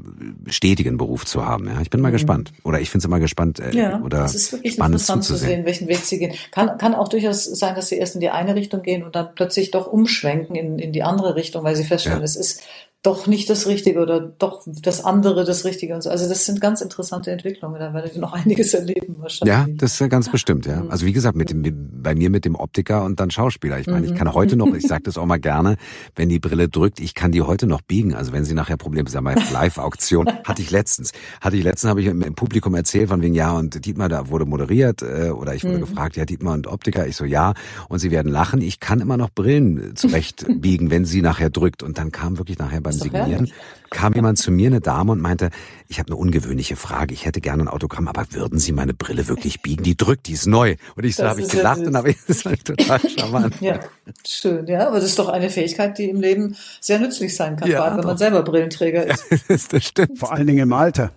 stetigen 0.46 0.96
Beruf 0.98 1.24
zu 1.24 1.46
haben. 1.46 1.66
Ja, 1.66 1.80
ich 1.80 1.90
bin 1.90 2.00
mal 2.00 2.09
mhm. 2.09 2.14
gespannt. 2.14 2.52
Oder 2.64 2.80
ich 2.80 2.90
finde 2.90 3.02
es 3.02 3.06
immer 3.06 3.20
gespannt 3.20 3.60
äh, 3.60 3.74
ja, 3.74 4.00
oder 4.00 4.18
das 4.18 4.34
ist 4.34 4.52
wirklich 4.52 4.74
spannend 4.74 4.94
interessant 4.94 5.24
zuzusehen. 5.24 5.48
zu 5.48 5.56
sehen, 5.56 5.64
welchen 5.64 5.88
Weg 5.88 5.98
sie 5.98 6.18
gehen. 6.18 6.34
Kann, 6.50 6.78
kann 6.78 6.94
auch 6.94 7.09
durchaus 7.09 7.44
sein, 7.44 7.74
dass 7.74 7.88
sie 7.88 7.96
erst 7.96 8.14
in 8.14 8.20
die 8.20 8.30
eine 8.30 8.54
Richtung 8.54 8.82
gehen 8.82 9.02
und 9.02 9.16
dann 9.16 9.34
plötzlich 9.34 9.70
doch 9.70 9.86
umschwenken 9.86 10.54
in, 10.56 10.78
in 10.78 10.92
die 10.92 11.02
andere 11.02 11.34
Richtung, 11.34 11.64
weil 11.64 11.76
sie 11.76 11.84
feststellen, 11.84 12.20
ja. 12.20 12.24
es 12.24 12.36
ist 12.36 12.62
doch 13.02 13.26
nicht 13.26 13.50
das 13.50 13.66
Richtige 13.66 14.00
oder 14.00 14.20
doch 14.20 14.62
das 14.64 15.04
andere 15.04 15.44
das 15.44 15.64
Richtige 15.64 15.94
und 15.94 16.02
so. 16.02 16.10
Also 16.10 16.28
das 16.28 16.46
sind 16.46 16.60
ganz 16.60 16.80
interessante 16.80 17.32
Entwicklungen. 17.32 17.80
Da 17.80 17.92
werdet 17.92 18.14
ihr 18.14 18.20
noch 18.20 18.32
einiges 18.44 18.74
erleben 18.74 19.16
wahrscheinlich. 19.18 19.52
Ja, 19.52 19.66
das 19.76 20.00
ist 20.00 20.10
ganz 20.10 20.30
bestimmt, 20.30 20.66
ja. 20.66 20.84
Also 20.88 21.04
wie 21.04 21.12
gesagt, 21.12 21.36
mit 21.36 21.50
dem, 21.50 21.90
bei 22.00 22.14
mir 22.14 22.30
mit 22.30 22.44
dem 22.44 22.54
Optiker 22.54 23.02
und 23.04 23.18
dann 23.18 23.30
Schauspieler. 23.30 23.80
Ich 23.80 23.88
meine, 23.88 24.06
ich 24.06 24.14
kann 24.14 24.32
heute 24.32 24.56
noch, 24.56 24.72
ich 24.72 24.86
sage 24.86 25.02
das 25.02 25.18
auch 25.18 25.26
mal 25.26 25.40
gerne, 25.40 25.76
wenn 26.14 26.28
die 26.28 26.38
Brille 26.38 26.68
drückt, 26.68 27.00
ich 27.00 27.14
kann 27.14 27.32
die 27.32 27.42
heute 27.42 27.66
noch 27.66 27.82
biegen. 27.82 28.14
Also 28.14 28.32
wenn 28.32 28.44
sie 28.44 28.54
nachher 28.54 28.76
Probleme, 28.76 29.10
sagen 29.10 29.26
wir 29.26 29.34
Live-Auktion, 29.52 30.28
hatte 30.44 30.62
ich 30.62 30.70
letztens. 30.70 31.10
Hatte 31.40 31.56
ich 31.56 31.64
letztens, 31.64 31.90
habe 31.90 32.00
ich 32.00 32.06
im 32.06 32.34
Publikum 32.36 32.76
erzählt 32.76 33.08
von 33.08 33.20
wegen, 33.20 33.34
ja, 33.34 33.52
und 33.52 33.84
Dietmar, 33.84 34.08
da 34.08 34.28
wurde 34.28 34.46
moderiert, 34.46 35.02
äh, 35.02 35.30
oder 35.30 35.56
ich 35.56 35.64
wurde 35.64 35.78
mhm. 35.78 35.80
gefragt, 35.80 36.16
ja, 36.16 36.24
Dietmar 36.24 36.54
und 36.54 36.68
Optiker. 36.68 37.08
Ich 37.08 37.16
so, 37.16 37.24
ja. 37.24 37.54
Und 37.88 37.98
sie 37.98 38.12
werden 38.12 38.30
lachen. 38.30 38.60
Ich 38.60 38.78
kann 38.78 39.00
immer 39.00 39.16
noch 39.16 39.30
Brillen 39.30 39.96
zurecht 39.96 40.46
biegen, 40.60 40.90
wenn 40.92 41.04
sie 41.04 41.20
nachher 41.20 41.50
drückt. 41.50 41.82
Und 41.82 41.98
dann 41.98 42.12
kam 42.12 42.38
wirklich 42.38 42.58
nachher 42.58 42.80
beim 42.98 43.27
Signieren, 43.27 43.52
kam 43.90 44.14
jemand 44.14 44.39
zu 44.39 44.51
mir, 44.51 44.69
eine 44.69 44.81
Dame, 44.81 45.12
und 45.12 45.20
meinte, 45.20 45.51
ich 45.89 45.98
habe 45.98 46.09
eine 46.09 46.16
ungewöhnliche 46.16 46.77
Frage. 46.77 47.14
Ich 47.14 47.27
hätte 47.27 47.40
gerne 47.40 47.64
ein 47.64 47.69
Autogramm, 47.69 48.09
aber 48.09 48.27
würden 48.31 48.59
Sie 48.59 48.73
meine 48.73 48.94
Brille 48.94 49.28
wirklich 49.28 49.62
biegen? 49.62 49.85
Die 49.85 49.97
drückt, 49.97 50.27
die 50.27 50.32
ist 50.32 50.47
neu. 50.47 50.77
Und 50.97 51.05
ich 51.05 51.16
so 51.16 51.24
habe 51.24 51.40
ich 51.40 51.48
gelacht 51.48 51.81
und 51.81 51.97
habe 51.97 52.10
ich, 52.12 52.16
das 52.27 52.44
war 52.44 52.56
total 52.56 53.01
charmant. 53.16 53.55
Ja, 53.60 53.81
schön. 54.27 54.66
Ja, 54.66 54.89
aber 54.89 54.97
das 54.97 55.05
ist 55.05 55.19
doch 55.19 55.28
eine 55.28 55.51
Fähigkeit, 55.51 55.98
die 55.98 56.09
im 56.09 56.20
Leben 56.20 56.56
sehr 56.81 56.98
nützlich 56.98 57.36
sein 57.36 57.56
kann, 57.56 57.70
ja, 57.70 57.78
vor 57.78 57.86
allem, 57.86 57.98
wenn 57.98 58.06
man 58.06 58.19
selber 58.19 58.43
Brillenträger 58.43 59.06
ist. 59.06 59.24
Ja, 59.48 59.56
das 59.70 59.85
stimmt. 59.85 60.19
Vor 60.19 60.32
allen 60.32 60.47
Dingen 60.47 60.60
im 60.60 60.73
Alter. 60.73 61.12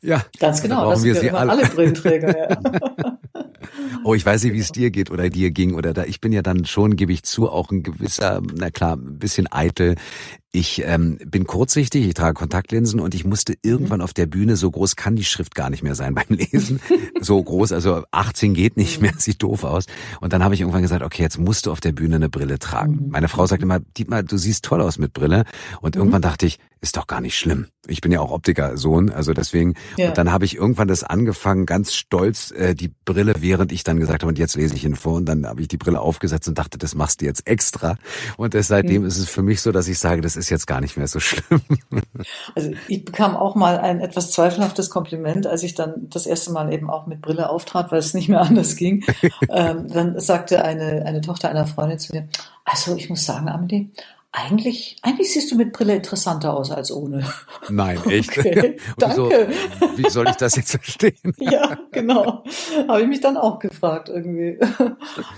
Ja, 0.00 0.24
ganz 0.38 0.62
genau. 0.62 0.90
Das 0.90 1.02
wir 1.02 1.14
sie 1.14 1.30
alle. 1.30 1.50
alle 1.50 1.66
Brillenträger. 1.66 2.36
Ja. 2.36 3.18
Oh, 4.04 4.14
ich 4.14 4.24
weiß 4.24 4.44
nicht, 4.44 4.52
wie 4.52 4.60
es 4.60 4.72
dir 4.72 4.90
geht 4.90 5.10
oder 5.10 5.30
dir 5.30 5.50
ging 5.50 5.74
oder 5.74 5.92
da. 5.92 6.04
Ich 6.04 6.20
bin 6.20 6.32
ja 6.32 6.42
dann 6.42 6.64
schon, 6.64 6.96
gebe 6.96 7.12
ich 7.12 7.22
zu, 7.22 7.50
auch 7.50 7.70
ein 7.70 7.82
gewisser, 7.82 8.42
na 8.54 8.70
klar, 8.70 8.96
ein 8.96 9.18
bisschen 9.18 9.50
eitel. 9.50 9.96
Ich 10.52 10.82
ähm, 10.84 11.18
bin 11.26 11.48
kurzsichtig, 11.48 12.06
ich 12.06 12.14
trage 12.14 12.34
Kontaktlinsen 12.34 13.00
und 13.00 13.12
ich 13.16 13.24
musste 13.24 13.54
irgendwann 13.62 13.98
mhm. 13.98 14.04
auf 14.04 14.14
der 14.14 14.26
Bühne, 14.26 14.54
so 14.54 14.70
groß 14.70 14.94
kann 14.94 15.16
die 15.16 15.24
Schrift 15.24 15.56
gar 15.56 15.68
nicht 15.68 15.82
mehr 15.82 15.96
sein 15.96 16.14
beim 16.14 16.28
Lesen. 16.28 16.80
so 17.20 17.42
groß, 17.42 17.72
also 17.72 18.04
18 18.12 18.54
geht 18.54 18.76
nicht 18.76 19.02
mehr, 19.02 19.14
sieht 19.18 19.42
doof 19.42 19.64
aus. 19.64 19.86
Und 20.20 20.32
dann 20.32 20.44
habe 20.44 20.54
ich 20.54 20.60
irgendwann 20.60 20.82
gesagt, 20.82 21.02
okay, 21.02 21.22
jetzt 21.22 21.38
musst 21.38 21.66
du 21.66 21.72
auf 21.72 21.80
der 21.80 21.90
Bühne 21.90 22.16
eine 22.16 22.28
Brille 22.28 22.60
tragen. 22.60 23.06
Mhm. 23.06 23.10
Meine 23.10 23.28
Frau 23.28 23.46
sagt 23.46 23.64
immer, 23.64 23.80
Dietmar, 23.80 24.22
du 24.22 24.36
siehst 24.36 24.64
toll 24.64 24.80
aus 24.80 24.96
mit 24.96 25.12
Brille. 25.12 25.42
Und 25.80 25.96
mhm. 25.96 26.02
irgendwann 26.02 26.22
dachte 26.22 26.46
ich, 26.46 26.60
ist 26.84 26.98
doch 26.98 27.06
gar 27.06 27.20
nicht 27.20 27.36
schlimm. 27.36 27.66
Ich 27.86 28.00
bin 28.00 28.12
ja 28.12 28.20
auch 28.20 28.30
Optikersohn, 28.30 29.10
also 29.10 29.32
deswegen. 29.32 29.74
Ja. 29.96 30.08
Und 30.08 30.18
dann 30.18 30.30
habe 30.30 30.44
ich 30.44 30.54
irgendwann 30.54 30.86
das 30.86 31.02
angefangen, 31.02 31.66
ganz 31.66 31.94
stolz 31.94 32.50
äh, 32.52 32.74
die 32.74 32.92
Brille, 33.04 33.36
während 33.40 33.72
ich 33.74 33.84
dann 33.84 33.98
gesagt 33.98 34.22
habe, 34.22 34.30
und 34.30 34.38
jetzt 34.38 34.56
lese 34.56 34.74
ich 34.74 34.84
ihn 34.84 34.96
vor. 34.96 35.14
Und 35.14 35.26
dann 35.26 35.46
habe 35.46 35.60
ich 35.60 35.68
die 35.68 35.76
Brille 35.76 36.00
aufgesetzt 36.00 36.48
und 36.48 36.58
dachte, 36.58 36.78
das 36.78 36.94
machst 36.94 37.20
du 37.20 37.26
jetzt 37.26 37.46
extra. 37.46 37.96
Und 38.36 38.54
das, 38.54 38.68
seitdem 38.68 39.02
mhm. 39.02 39.08
ist 39.08 39.18
es 39.18 39.28
für 39.28 39.42
mich 39.42 39.60
so, 39.60 39.72
dass 39.72 39.88
ich 39.88 39.98
sage, 39.98 40.20
das 40.20 40.36
ist 40.36 40.50
jetzt 40.50 40.66
gar 40.66 40.80
nicht 40.80 40.96
mehr 40.96 41.08
so 41.08 41.20
schlimm. 41.20 41.62
Also 42.54 42.70
ich 42.88 43.04
bekam 43.04 43.36
auch 43.36 43.54
mal 43.54 43.78
ein 43.78 44.00
etwas 44.00 44.30
zweifelhaftes 44.30 44.88
Kompliment, 44.88 45.46
als 45.46 45.62
ich 45.62 45.74
dann 45.74 46.08
das 46.10 46.26
erste 46.26 46.52
Mal 46.52 46.72
eben 46.72 46.88
auch 46.88 47.06
mit 47.06 47.20
Brille 47.20 47.50
auftrat, 47.50 47.90
weil 47.92 47.98
es 47.98 48.14
nicht 48.14 48.28
mehr 48.28 48.40
anders 48.42 48.76
ging. 48.76 49.04
ähm, 49.48 49.88
dann 49.88 50.18
sagte 50.20 50.64
eine, 50.64 51.04
eine 51.04 51.20
Tochter 51.20 51.48
einer 51.48 51.66
Freundin 51.66 51.98
zu 51.98 52.14
mir, 52.14 52.28
also 52.64 52.96
ich 52.96 53.10
muss 53.10 53.24
sagen, 53.24 53.48
Amelie, 53.48 53.90
eigentlich, 54.36 54.96
eigentlich 55.02 55.32
siehst 55.32 55.52
du 55.52 55.56
mit 55.56 55.72
Brille 55.72 55.94
interessanter 55.94 56.54
aus 56.54 56.72
als 56.72 56.90
ohne. 56.90 57.24
Nein, 57.68 58.00
echt? 58.10 58.36
Okay, 58.36 58.76
danke. 58.98 59.14
So, 59.14 59.30
wie 59.96 60.10
soll 60.10 60.28
ich 60.28 60.34
das 60.34 60.56
jetzt 60.56 60.72
verstehen? 60.72 61.14
ja, 61.38 61.78
genau. 61.92 62.42
Habe 62.88 63.02
ich 63.02 63.06
mich 63.06 63.20
dann 63.20 63.36
auch 63.36 63.60
gefragt 63.60 64.08
irgendwie. 64.08 64.58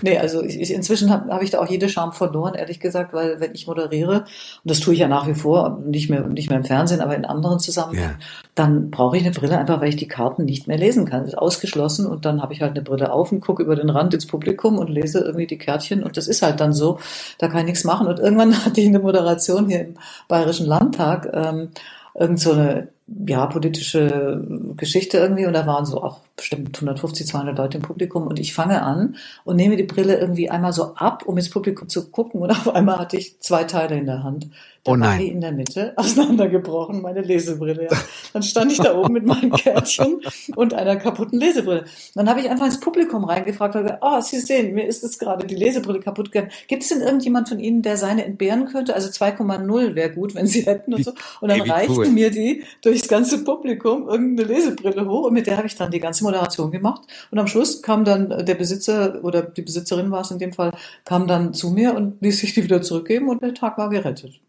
nee, 0.01 0.17
also 0.17 0.41
ich, 0.41 0.59
ich, 0.59 0.73
inzwischen 0.73 1.11
habe 1.11 1.31
hab 1.31 1.43
ich 1.43 1.51
da 1.51 1.59
auch 1.59 1.69
jede 1.69 1.89
Charme 1.89 2.11
verloren, 2.11 2.55
ehrlich 2.55 2.79
gesagt, 2.79 3.13
weil 3.13 3.39
wenn 3.39 3.53
ich 3.53 3.67
moderiere, 3.67 4.21
und 4.21 4.27
das 4.63 4.79
tue 4.79 4.95
ich 4.95 4.99
ja 4.99 5.07
nach 5.07 5.27
wie 5.27 5.35
vor, 5.35 5.79
nicht 5.85 6.09
mehr, 6.09 6.21
nicht 6.21 6.49
mehr 6.49 6.57
im 6.57 6.65
Fernsehen, 6.65 6.99
aber 6.99 7.15
in 7.15 7.25
anderen 7.25 7.59
Zusammenhängen, 7.59 8.17
ja. 8.19 8.46
Dann 8.57 8.89
brauche 8.89 9.17
ich 9.17 9.23
eine 9.23 9.31
Brille 9.31 9.57
einfach, 9.57 9.81
weil 9.81 9.89
ich 9.89 9.97
die 9.97 10.07
Karten 10.07 10.43
nicht 10.43 10.67
mehr 10.67 10.79
lesen 10.79 11.05
kann. 11.05 11.21
Das 11.21 11.33
ist 11.33 11.37
ausgeschlossen 11.37 12.07
und 12.07 12.25
dann 12.25 12.41
habe 12.41 12.53
ich 12.53 12.61
halt 12.61 12.71
eine 12.71 12.81
Brille 12.81 13.13
auf 13.13 13.31
und 13.31 13.39
gucke 13.39 13.61
über 13.61 13.75
den 13.75 13.91
Rand 13.91 14.15
ins 14.15 14.25
Publikum 14.25 14.79
und 14.79 14.89
lese 14.89 15.19
irgendwie 15.19 15.45
die 15.45 15.59
Kärtchen 15.59 16.03
und 16.03 16.17
das 16.17 16.27
ist 16.27 16.41
halt 16.41 16.59
dann 16.59 16.73
so, 16.73 16.99
da 17.37 17.49
kann 17.49 17.59
ich 17.59 17.65
nichts 17.65 17.83
machen. 17.83 18.07
Und 18.07 18.19
irgendwann 18.19 18.53
hatte 18.65 18.81
ich 18.81 18.87
eine 18.87 18.99
Moderation 18.99 19.67
hier 19.67 19.81
im 19.81 19.95
Bayerischen 20.27 20.65
Landtag, 20.65 21.29
ähm, 21.33 21.69
irgend 22.15 22.39
so 22.39 22.53
eine 22.53 22.87
ja, 23.27 23.45
politische 23.45 24.43
Geschichte 24.75 25.17
irgendwie 25.19 25.45
und 25.45 25.53
da 25.53 25.65
waren 25.67 25.85
so 25.85 26.03
auch 26.03 26.21
bestimmt 26.35 26.75
150, 26.75 27.27
200 27.27 27.57
Leute 27.57 27.77
im 27.77 27.83
Publikum 27.83 28.27
und 28.27 28.39
ich 28.39 28.53
fange 28.53 28.81
an 28.81 29.15
und 29.45 29.55
nehme 29.55 29.77
die 29.77 29.83
Brille 29.83 30.17
irgendwie 30.17 30.49
einmal 30.49 30.73
so 30.73 30.95
ab, 30.95 31.23
um 31.25 31.37
ins 31.37 31.49
Publikum 31.49 31.87
zu 31.87 32.09
gucken 32.09 32.41
und 32.41 32.49
auf 32.51 32.73
einmal 32.73 32.97
hatte 32.97 33.17
ich 33.17 33.39
zwei 33.39 33.63
Teile 33.65 33.97
in 33.97 34.07
der 34.07 34.23
Hand. 34.23 34.47
Da 34.87 34.93
oh 34.93 34.95
nein. 34.95 35.21
in 35.21 35.41
der 35.41 35.51
Mitte 35.51 35.91
auseinandergebrochen, 35.97 37.01
meine 37.01 37.21
Lesebrille. 37.21 37.87
Ja. 37.91 37.97
Dann 38.31 38.41
stand 38.41 38.71
ich 38.71 38.77
da 38.77 38.97
oben 38.97 39.13
mit 39.13 39.25
meinem 39.25 39.51
Kärtchen 39.51 40.21
und 40.55 40.73
einer 40.73 40.95
kaputten 40.95 41.39
Lesebrille. 41.39 41.83
Dann 42.15 42.29
habe 42.29 42.39
ich 42.39 42.49
einfach 42.49 42.65
ins 42.65 42.79
Publikum 42.79 43.25
reingefragt 43.25 43.75
und 43.75 43.83
gesagt, 43.83 44.01
oh, 44.01 44.21
Sie 44.21 44.39
sehen, 44.39 44.73
mir 44.73 44.87
ist 44.87 45.03
jetzt 45.03 45.19
gerade 45.19 45.45
die 45.45 45.55
Lesebrille 45.55 45.99
kaputt 45.99 46.31
gegangen. 46.31 46.51
Gibt 46.67 46.83
es 46.83 46.89
denn 46.89 47.01
irgendjemand 47.01 47.49
von 47.49 47.59
Ihnen, 47.59 47.81
der 47.81 47.97
seine 47.97 48.23
entbehren 48.23 48.65
könnte? 48.65 48.95
Also 48.95 49.09
2,0 49.09 49.95
wäre 49.95 50.11
gut, 50.11 50.35
wenn 50.35 50.47
Sie 50.47 50.61
hätten 50.61 50.93
und 50.93 51.03
so. 51.03 51.11
Und 51.41 51.49
dann 51.49 51.61
reichten 51.61 51.91
cool. 51.91 52.09
mir 52.09 52.31
die 52.31 52.63
durchs 52.81 53.09
ganze 53.09 53.43
Publikum 53.43 54.07
irgendeine 54.07 54.47
Lesebrille 54.47 55.05
hoch 55.05 55.27
und 55.27 55.33
mit 55.33 55.47
der 55.47 55.57
habe 55.57 55.67
ich 55.67 55.75
dann 55.75 55.91
die 55.91 55.99
ganze 55.99 56.23
Moderation 56.23 56.71
gemacht. 56.71 57.01
Und 57.29 57.39
am 57.39 57.47
Schluss 57.47 57.81
kam 57.81 58.05
dann 58.05 58.45
der 58.45 58.55
Besitzer 58.55 59.19
oder 59.23 59.41
die 59.41 59.63
Besitzerin 59.63 60.11
war 60.11 60.21
es 60.21 60.31
in 60.31 60.39
dem 60.39 60.53
Fall, 60.53 60.71
kam 61.03 61.27
dann 61.27 61.53
zu 61.53 61.71
mir 61.71 61.93
und 61.93 62.21
ließ 62.21 62.39
sich 62.39 62.53
die 62.53 62.63
wieder 62.63 62.81
zurückgeben 62.81 63.27
und 63.27 63.41
der 63.41 63.53
Tag 63.53 63.77
war 63.77 63.89
gerettet. 63.89 64.39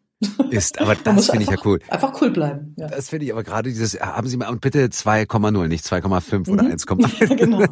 Ist, 0.50 0.80
aber 0.80 0.94
das 1.04 1.30
finde 1.30 1.44
ich 1.44 1.50
ja 1.50 1.56
cool. 1.64 1.78
Einfach 1.88 2.20
cool 2.20 2.30
bleiben. 2.30 2.74
Ja. 2.76 2.88
Das 2.88 3.08
finde 3.08 3.26
ich 3.26 3.32
aber 3.32 3.44
gerade 3.44 3.68
dieses, 3.68 4.00
haben 4.00 4.26
Sie 4.26 4.36
mal, 4.36 4.48
und 4.48 4.60
bitte 4.60 4.86
2,0, 4.86 5.68
nicht 5.68 5.84
2,5 5.84 6.38
mhm. 6.38 6.52
oder 6.52 6.64
1,5. 6.64 7.08
Ja, 7.28 7.34
genau. 7.34 7.64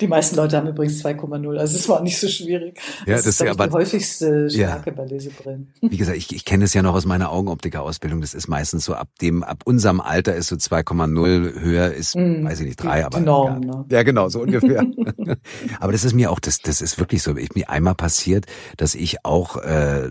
Die 0.00 0.08
meisten 0.08 0.36
Leute 0.36 0.56
haben 0.56 0.68
übrigens 0.68 1.04
2,0, 1.04 1.56
also 1.56 1.76
es 1.76 1.88
war 1.88 2.02
nicht 2.02 2.18
so 2.18 2.28
schwierig. 2.28 2.80
Ja, 3.06 3.14
das, 3.14 3.24
das 3.24 3.40
ist, 3.40 3.46
aber, 3.46 3.68
die 3.68 3.72
häufigste 3.72 4.50
Stärke 4.50 4.90
ja. 4.90 4.96
bei 4.96 5.04
Lesebrillen. 5.04 5.72
Wie 5.80 5.96
gesagt, 5.96 6.16
ich, 6.16 6.34
ich 6.34 6.44
kenne 6.44 6.64
es 6.64 6.74
ja 6.74 6.82
noch 6.82 6.94
aus 6.94 7.06
meiner 7.06 7.30
Augenoptiker-Ausbildung. 7.30 8.20
Das 8.20 8.34
ist 8.34 8.48
meistens 8.48 8.84
so 8.84 8.94
ab 8.94 9.08
dem, 9.20 9.42
ab 9.42 9.62
unserem 9.64 10.00
Alter 10.00 10.34
ist 10.34 10.48
so 10.48 10.56
2,0 10.56 11.60
höher 11.60 11.92
ist, 11.92 12.16
mm, 12.16 12.44
weiß 12.44 12.60
ich 12.60 12.66
nicht, 12.66 12.82
drei, 12.82 13.04
aber. 13.04 13.20
Norm, 13.20 13.62
ja. 13.62 13.70
Ne? 13.70 13.84
ja, 13.90 14.02
genau, 14.02 14.28
so 14.28 14.40
ungefähr. 14.40 14.84
aber 15.80 15.92
das 15.92 16.04
ist 16.04 16.14
mir 16.14 16.30
auch, 16.30 16.40
das, 16.40 16.58
das 16.58 16.80
ist 16.80 16.98
wirklich 16.98 17.22
so. 17.22 17.36
Ich, 17.36 17.54
mir 17.54 17.70
einmal 17.70 17.94
passiert, 17.94 18.46
dass 18.76 18.94
ich 18.94 19.24
auch 19.24 19.56
äh, 19.56 20.08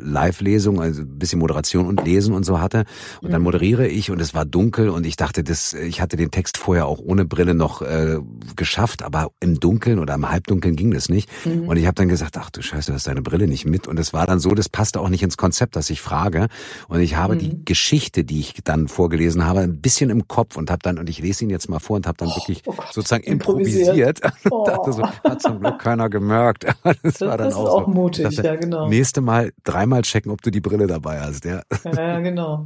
Live-Lesung, 0.57 0.81
also 0.81 1.01
ein 1.01 1.19
bisschen 1.19 1.39
Moderation 1.39 1.85
und 1.85 2.03
Lesen 2.03 2.33
und 2.33 2.43
so 2.43 2.59
hatte. 2.59 2.85
Und 3.21 3.31
dann 3.31 3.41
mhm. 3.41 3.45
moderiere 3.45 3.87
ich 3.87 4.11
und 4.11 4.19
es 4.19 4.33
war 4.33 4.45
dunkel 4.45 4.89
und 4.89 5.05
ich 5.05 5.15
dachte, 5.15 5.43
das, 5.43 5.73
ich 5.73 6.01
hatte 6.01 6.17
den 6.17 6.31
Text 6.31 6.57
vorher 6.57 6.87
auch 6.87 6.99
ohne 6.99 7.25
Brille 7.25 7.53
noch 7.53 7.81
äh, 7.81 8.17
geschafft, 8.55 9.03
aber 9.03 9.29
im 9.39 9.59
Dunkeln 9.59 9.99
oder 9.99 10.15
im 10.15 10.29
Halbdunkeln 10.29 10.75
ging 10.75 10.91
das 10.91 11.09
nicht. 11.09 11.29
Mhm. 11.45 11.67
Und 11.67 11.77
ich 11.77 11.85
habe 11.85 11.95
dann 11.95 12.07
gesagt, 12.07 12.37
ach 12.37 12.49
du 12.49 12.61
Scheiße, 12.61 12.91
du 12.91 12.95
hast 12.95 13.07
deine 13.07 13.21
Brille 13.21 13.47
nicht 13.47 13.65
mit. 13.65 13.87
Und 13.87 13.99
es 13.99 14.13
war 14.13 14.25
dann 14.25 14.39
so, 14.39 14.51
das 14.51 14.69
passte 14.69 14.99
auch 14.99 15.09
nicht 15.09 15.23
ins 15.23 15.37
Konzept, 15.37 15.75
dass 15.75 15.89
ich 15.89 16.01
frage. 16.01 16.47
Und 16.87 16.99
ich 17.01 17.15
habe 17.15 17.35
mhm. 17.35 17.39
die 17.39 17.65
Geschichte, 17.65 18.23
die 18.23 18.39
ich 18.39 18.55
dann 18.63 18.87
vorgelesen 18.87 19.45
habe, 19.45 19.61
ein 19.61 19.79
bisschen 19.79 20.09
im 20.09 20.27
Kopf 20.27 20.57
und 20.57 20.71
habe 20.71 20.79
dann, 20.83 20.97
und 20.97 21.09
ich 21.09 21.19
lese 21.19 21.43
ihn 21.43 21.49
jetzt 21.49 21.69
mal 21.69 21.79
vor 21.79 21.97
und 21.97 22.07
habe 22.07 22.17
dann 22.17 22.29
oh, 22.29 22.35
wirklich 22.35 22.63
oh 22.65 22.73
Gott, 22.73 22.93
sozusagen 22.93 23.23
improvisiert. 23.23 24.21
Oh. 24.49 24.63
dachte 24.65 24.93
so, 24.93 25.03
hat 25.03 25.41
zum 25.41 25.59
Glück 25.59 25.79
keiner 25.79 26.09
gemerkt. 26.09 26.65
das, 26.83 26.95
das 27.03 27.21
war 27.21 27.37
dann 27.37 27.53
auch, 27.53 27.63
ist 27.63 27.69
auch 27.69 27.85
so. 27.85 27.91
mutig, 27.91 28.23
dachte, 28.23 28.43
ja 28.43 28.55
genau. 28.55 28.87
Nächste 28.87 29.21
Mal 29.21 29.51
dreimal 29.63 30.03
checken, 30.03 30.31
ob 30.31 30.41
du 30.47 30.51
die 30.51 30.61
Brille 30.61 30.87
dabei 30.87 31.19
hast. 31.19 31.45
Ja, 31.45 31.61
ja 31.83 32.19
genau. 32.19 32.65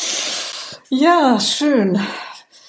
ja, 0.90 1.38
schön. 1.38 1.98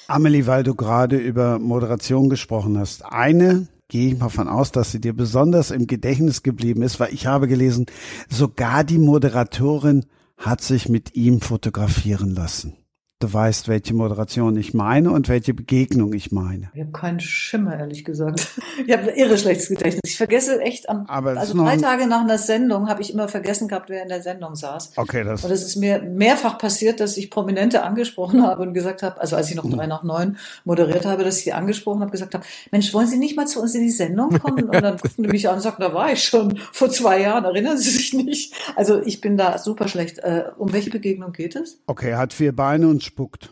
Amelie, 0.07 0.45
weil 0.45 0.63
du 0.63 0.75
gerade 0.75 1.17
über 1.17 1.57
Moderation 1.59 2.29
gesprochen 2.29 2.77
hast. 2.77 3.05
Eine 3.05 3.67
gehe 3.88 4.13
ich 4.13 4.19
mal 4.19 4.29
von 4.29 4.47
aus, 4.47 4.71
dass 4.71 4.91
sie 4.91 4.99
dir 4.99 5.13
besonders 5.13 5.71
im 5.71 5.88
Gedächtnis 5.88 6.43
geblieben 6.43 6.81
ist, 6.81 6.99
weil 6.99 7.13
ich 7.13 7.27
habe 7.27 7.47
gelesen, 7.47 7.85
sogar 8.29 8.83
die 8.83 8.97
Moderatorin 8.97 10.05
hat 10.38 10.61
sich 10.61 10.89
mit 10.89 11.15
ihm 11.15 11.39
fotografieren 11.39 12.31
lassen. 12.31 12.75
Du 13.22 13.31
weißt, 13.31 13.68
welche 13.68 13.93
Moderation 13.93 14.57
ich 14.57 14.73
meine 14.73 15.11
und 15.11 15.30
welche 15.30 15.53
Begegnung 15.53 16.11
ich 16.14 16.31
meine. 16.31 16.72
Ich 16.73 16.81
habe 16.81 16.91
keinen 16.91 17.19
Schimmer, 17.19 17.77
ehrlich 17.80 18.03
gesagt. 18.03 18.48
Ich 18.88 18.98
habe 18.98 19.11
irre 19.11 19.38
schlechtes 19.38 19.68
Gedächtnis. 19.69 20.02
Ich 20.06 20.18
vergesse 20.18 20.60
echt 20.61 20.89
am, 20.89 21.06
Aber 21.06 21.38
also 21.38 21.53
drei 21.61 21.77
Tage 21.77 22.07
nach 22.07 22.22
einer 22.22 22.39
Sendung 22.39 22.89
habe 22.89 23.02
ich 23.02 23.14
immer 23.14 23.27
vergessen 23.27 23.68
gehabt, 23.68 23.89
wer 23.89 24.02
in 24.02 24.10
der 24.10 24.23
Sendung 24.23 24.56
saß. 24.56 24.93
Okay, 24.95 25.23
das. 25.23 25.43
Und 25.43 25.52
es 25.52 25.61
ist 25.61 25.76
mir 25.76 26.02
mehrfach 26.02 26.57
passiert, 26.57 26.99
dass 26.99 27.15
ich 27.18 27.30
Prominente 27.30 27.84
angesprochen 27.84 28.43
habe 28.43 28.64
und 28.64 28.73
gesagt 28.73 29.03
habe, 29.03 29.22
also 29.22 29.35
als 29.35 29.49
ich 29.49 29.56
noch 29.56 29.69
drei 29.69 29.85
nach 29.85 30.03
neun 30.03 30.38
moderiert 30.64 31.06
habe, 31.06 31.23
dass 31.23 31.38
ich 31.38 31.43
sie 31.43 31.53
angesprochen 31.53 32.02
habe, 32.02 32.11
gesagt 32.11 32.34
habe, 32.34 32.43
Mensch, 32.72 32.91
wollen 32.93 33.07
Sie 33.07 33.18
nicht 33.18 33.35
mal 33.35 33.45
zu 33.45 33.61
uns 33.61 33.76
in 33.76 33.84
die 33.84 33.91
Sendung 33.91 34.39
kommen? 34.39 34.64
Und 34.64 34.81
dann 34.81 34.98
guckten 34.98 35.23
die 35.26 35.30
mich 35.30 35.48
an 35.48 35.56
und 35.56 35.61
sagten, 35.61 35.81
da 35.84 35.93
war 35.93 36.11
ich 36.11 36.23
schon 36.23 36.57
vor 36.72 36.89
zwei 36.89 37.22
Jahren, 37.22 37.43
erinnern 37.43 37.77
Sie 37.77 37.91
sich 37.91 38.14
nicht? 38.14 38.56
Also 38.76 39.02
ich 39.03 39.22
bin 39.22 39.38
da 39.38 39.60
super 39.60 39.88
schlecht. 39.88 40.19
Äh, 40.19 40.45
um 40.57 40.73
welche 40.73 40.89
Begegnung 40.89 41.34
geht 41.34 41.56
es? 41.56 41.80
Okay, 41.85 42.15
hat 42.15 42.34
vier 42.34 42.56
Beine 42.56 42.88
und 42.88 43.10
spuckt. 43.11 43.49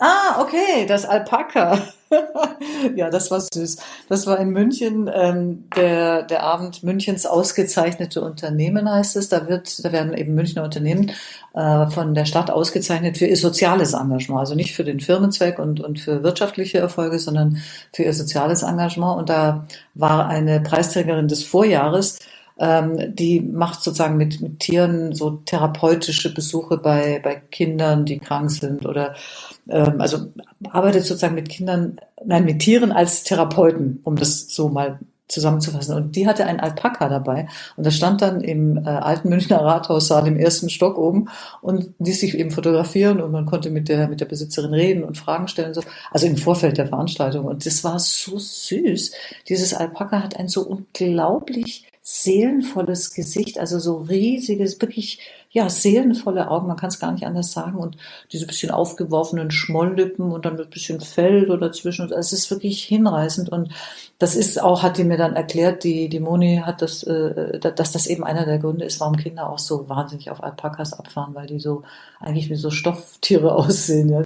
Ah, 0.00 0.40
okay, 0.40 0.86
das 0.86 1.04
Alpaka. 1.04 1.78
ja, 2.96 3.10
das 3.10 3.30
war 3.30 3.40
süß. 3.40 3.76
Das 4.08 4.26
war 4.26 4.38
in 4.38 4.50
München 4.50 5.10
ähm, 5.12 5.68
der, 5.76 6.22
der 6.22 6.44
Abend 6.44 6.84
Münchens 6.84 7.26
ausgezeichnete 7.26 8.20
Unternehmen 8.20 8.88
heißt 8.88 9.16
es. 9.16 9.28
Da 9.28 9.48
wird, 9.48 9.84
da 9.84 9.90
werden 9.90 10.14
eben 10.14 10.34
Münchner 10.34 10.62
Unternehmen 10.62 11.10
äh, 11.54 11.86
von 11.88 12.14
der 12.14 12.26
Stadt 12.26 12.50
ausgezeichnet 12.50 13.18
für 13.18 13.26
ihr 13.26 13.36
soziales 13.36 13.92
Engagement. 13.92 14.40
Also 14.40 14.54
nicht 14.54 14.74
für 14.74 14.84
den 14.84 15.00
Firmenzweck 15.00 15.58
und, 15.58 15.80
und 15.80 15.98
für 15.98 16.22
wirtschaftliche 16.22 16.78
Erfolge, 16.78 17.18
sondern 17.18 17.58
für 17.92 18.04
ihr 18.04 18.12
soziales 18.12 18.62
Engagement. 18.62 19.18
Und 19.18 19.28
da 19.28 19.66
war 19.94 20.28
eine 20.28 20.60
Preisträgerin 20.60 21.26
des 21.26 21.42
Vorjahres, 21.42 22.18
ähm, 22.58 23.14
die 23.14 23.40
macht 23.40 23.82
sozusagen 23.82 24.16
mit, 24.16 24.40
mit 24.40 24.60
Tieren 24.60 25.14
so 25.14 25.30
therapeutische 25.44 26.32
Besuche 26.34 26.78
bei, 26.78 27.20
bei 27.22 27.36
Kindern, 27.36 28.04
die 28.04 28.18
krank 28.18 28.50
sind 28.50 28.86
oder 28.86 29.14
ähm, 29.68 30.00
also 30.00 30.28
arbeitet 30.70 31.04
sozusagen 31.04 31.34
mit 31.34 31.48
Kindern, 31.48 32.00
nein, 32.24 32.44
mit 32.44 32.60
Tieren 32.60 32.92
als 32.92 33.22
Therapeuten, 33.22 34.00
um 34.04 34.16
das 34.16 34.48
so 34.48 34.68
mal 34.68 34.98
zusammenzufassen. 35.28 35.94
Und 35.94 36.16
die 36.16 36.26
hatte 36.26 36.46
ein 36.46 36.58
Alpaka 36.58 37.08
dabei. 37.08 37.48
Und 37.76 37.84
das 37.86 37.94
stand 37.94 38.22
dann 38.22 38.40
im 38.40 38.78
äh, 38.78 38.88
alten 38.88 39.28
Münchner 39.28 39.60
Rathaussaal 39.60 40.26
im 40.26 40.38
ersten 40.38 40.70
Stock 40.70 40.96
oben 40.96 41.28
und 41.60 41.92
ließ 41.98 42.20
sich 42.20 42.36
eben 42.36 42.50
fotografieren 42.50 43.20
und 43.20 43.30
man 43.30 43.46
konnte 43.46 43.70
mit 43.70 43.88
der, 43.88 44.08
mit 44.08 44.20
der 44.20 44.26
Besitzerin 44.26 44.72
reden 44.72 45.04
und 45.04 45.18
Fragen 45.18 45.46
stellen. 45.46 45.74
So. 45.74 45.82
Also 46.10 46.26
im 46.26 46.38
Vorfeld 46.38 46.78
der 46.78 46.86
Veranstaltung. 46.86 47.44
Und 47.44 47.66
das 47.66 47.84
war 47.84 47.98
so 47.98 48.38
süß. 48.38 49.12
Dieses 49.48 49.74
Alpaka 49.74 50.22
hat 50.22 50.36
ein 50.36 50.48
so 50.48 50.62
unglaublich 50.62 51.87
seelenvolles 52.10 53.12
Gesicht, 53.12 53.58
also 53.58 53.78
so 53.78 53.98
riesiges, 53.98 54.80
wirklich 54.80 55.20
ja 55.50 55.68
seelenvolle 55.68 56.50
Augen, 56.50 56.66
man 56.66 56.78
kann 56.78 56.88
es 56.88 56.98
gar 56.98 57.12
nicht 57.12 57.26
anders 57.26 57.52
sagen 57.52 57.76
und 57.76 57.98
diese 58.32 58.46
bisschen 58.46 58.70
aufgeworfenen 58.70 59.50
Schmolllippen 59.50 60.32
und 60.32 60.46
dann 60.46 60.58
ein 60.58 60.70
bisschen 60.70 61.02
Fell 61.02 61.46
so 61.46 61.58
dazwischen. 61.58 62.04
Also 62.04 62.14
es 62.14 62.32
ist 62.32 62.50
wirklich 62.50 62.82
hinreißend 62.82 63.50
und 63.50 63.72
das 64.18 64.36
ist 64.36 64.58
auch, 64.58 64.82
hat 64.82 64.96
die 64.96 65.04
mir 65.04 65.18
dann 65.18 65.36
erklärt, 65.36 65.84
die, 65.84 66.08
die 66.08 66.20
Moni 66.20 66.62
hat 66.64 66.80
das, 66.80 67.02
äh, 67.02 67.58
dass 67.60 67.92
das 67.92 68.06
eben 68.06 68.24
einer 68.24 68.46
der 68.46 68.58
Gründe 68.58 68.86
ist, 68.86 69.00
warum 69.00 69.16
Kinder 69.16 69.50
auch 69.50 69.58
so 69.58 69.90
wahnsinnig 69.90 70.30
auf 70.30 70.42
Alpakas 70.42 70.94
abfahren, 70.94 71.34
weil 71.34 71.46
die 71.46 71.60
so 71.60 71.82
eigentlich 72.20 72.48
wie 72.48 72.56
so 72.56 72.70
Stofftiere 72.70 73.54
aussehen, 73.54 74.08
ja, 74.08 74.22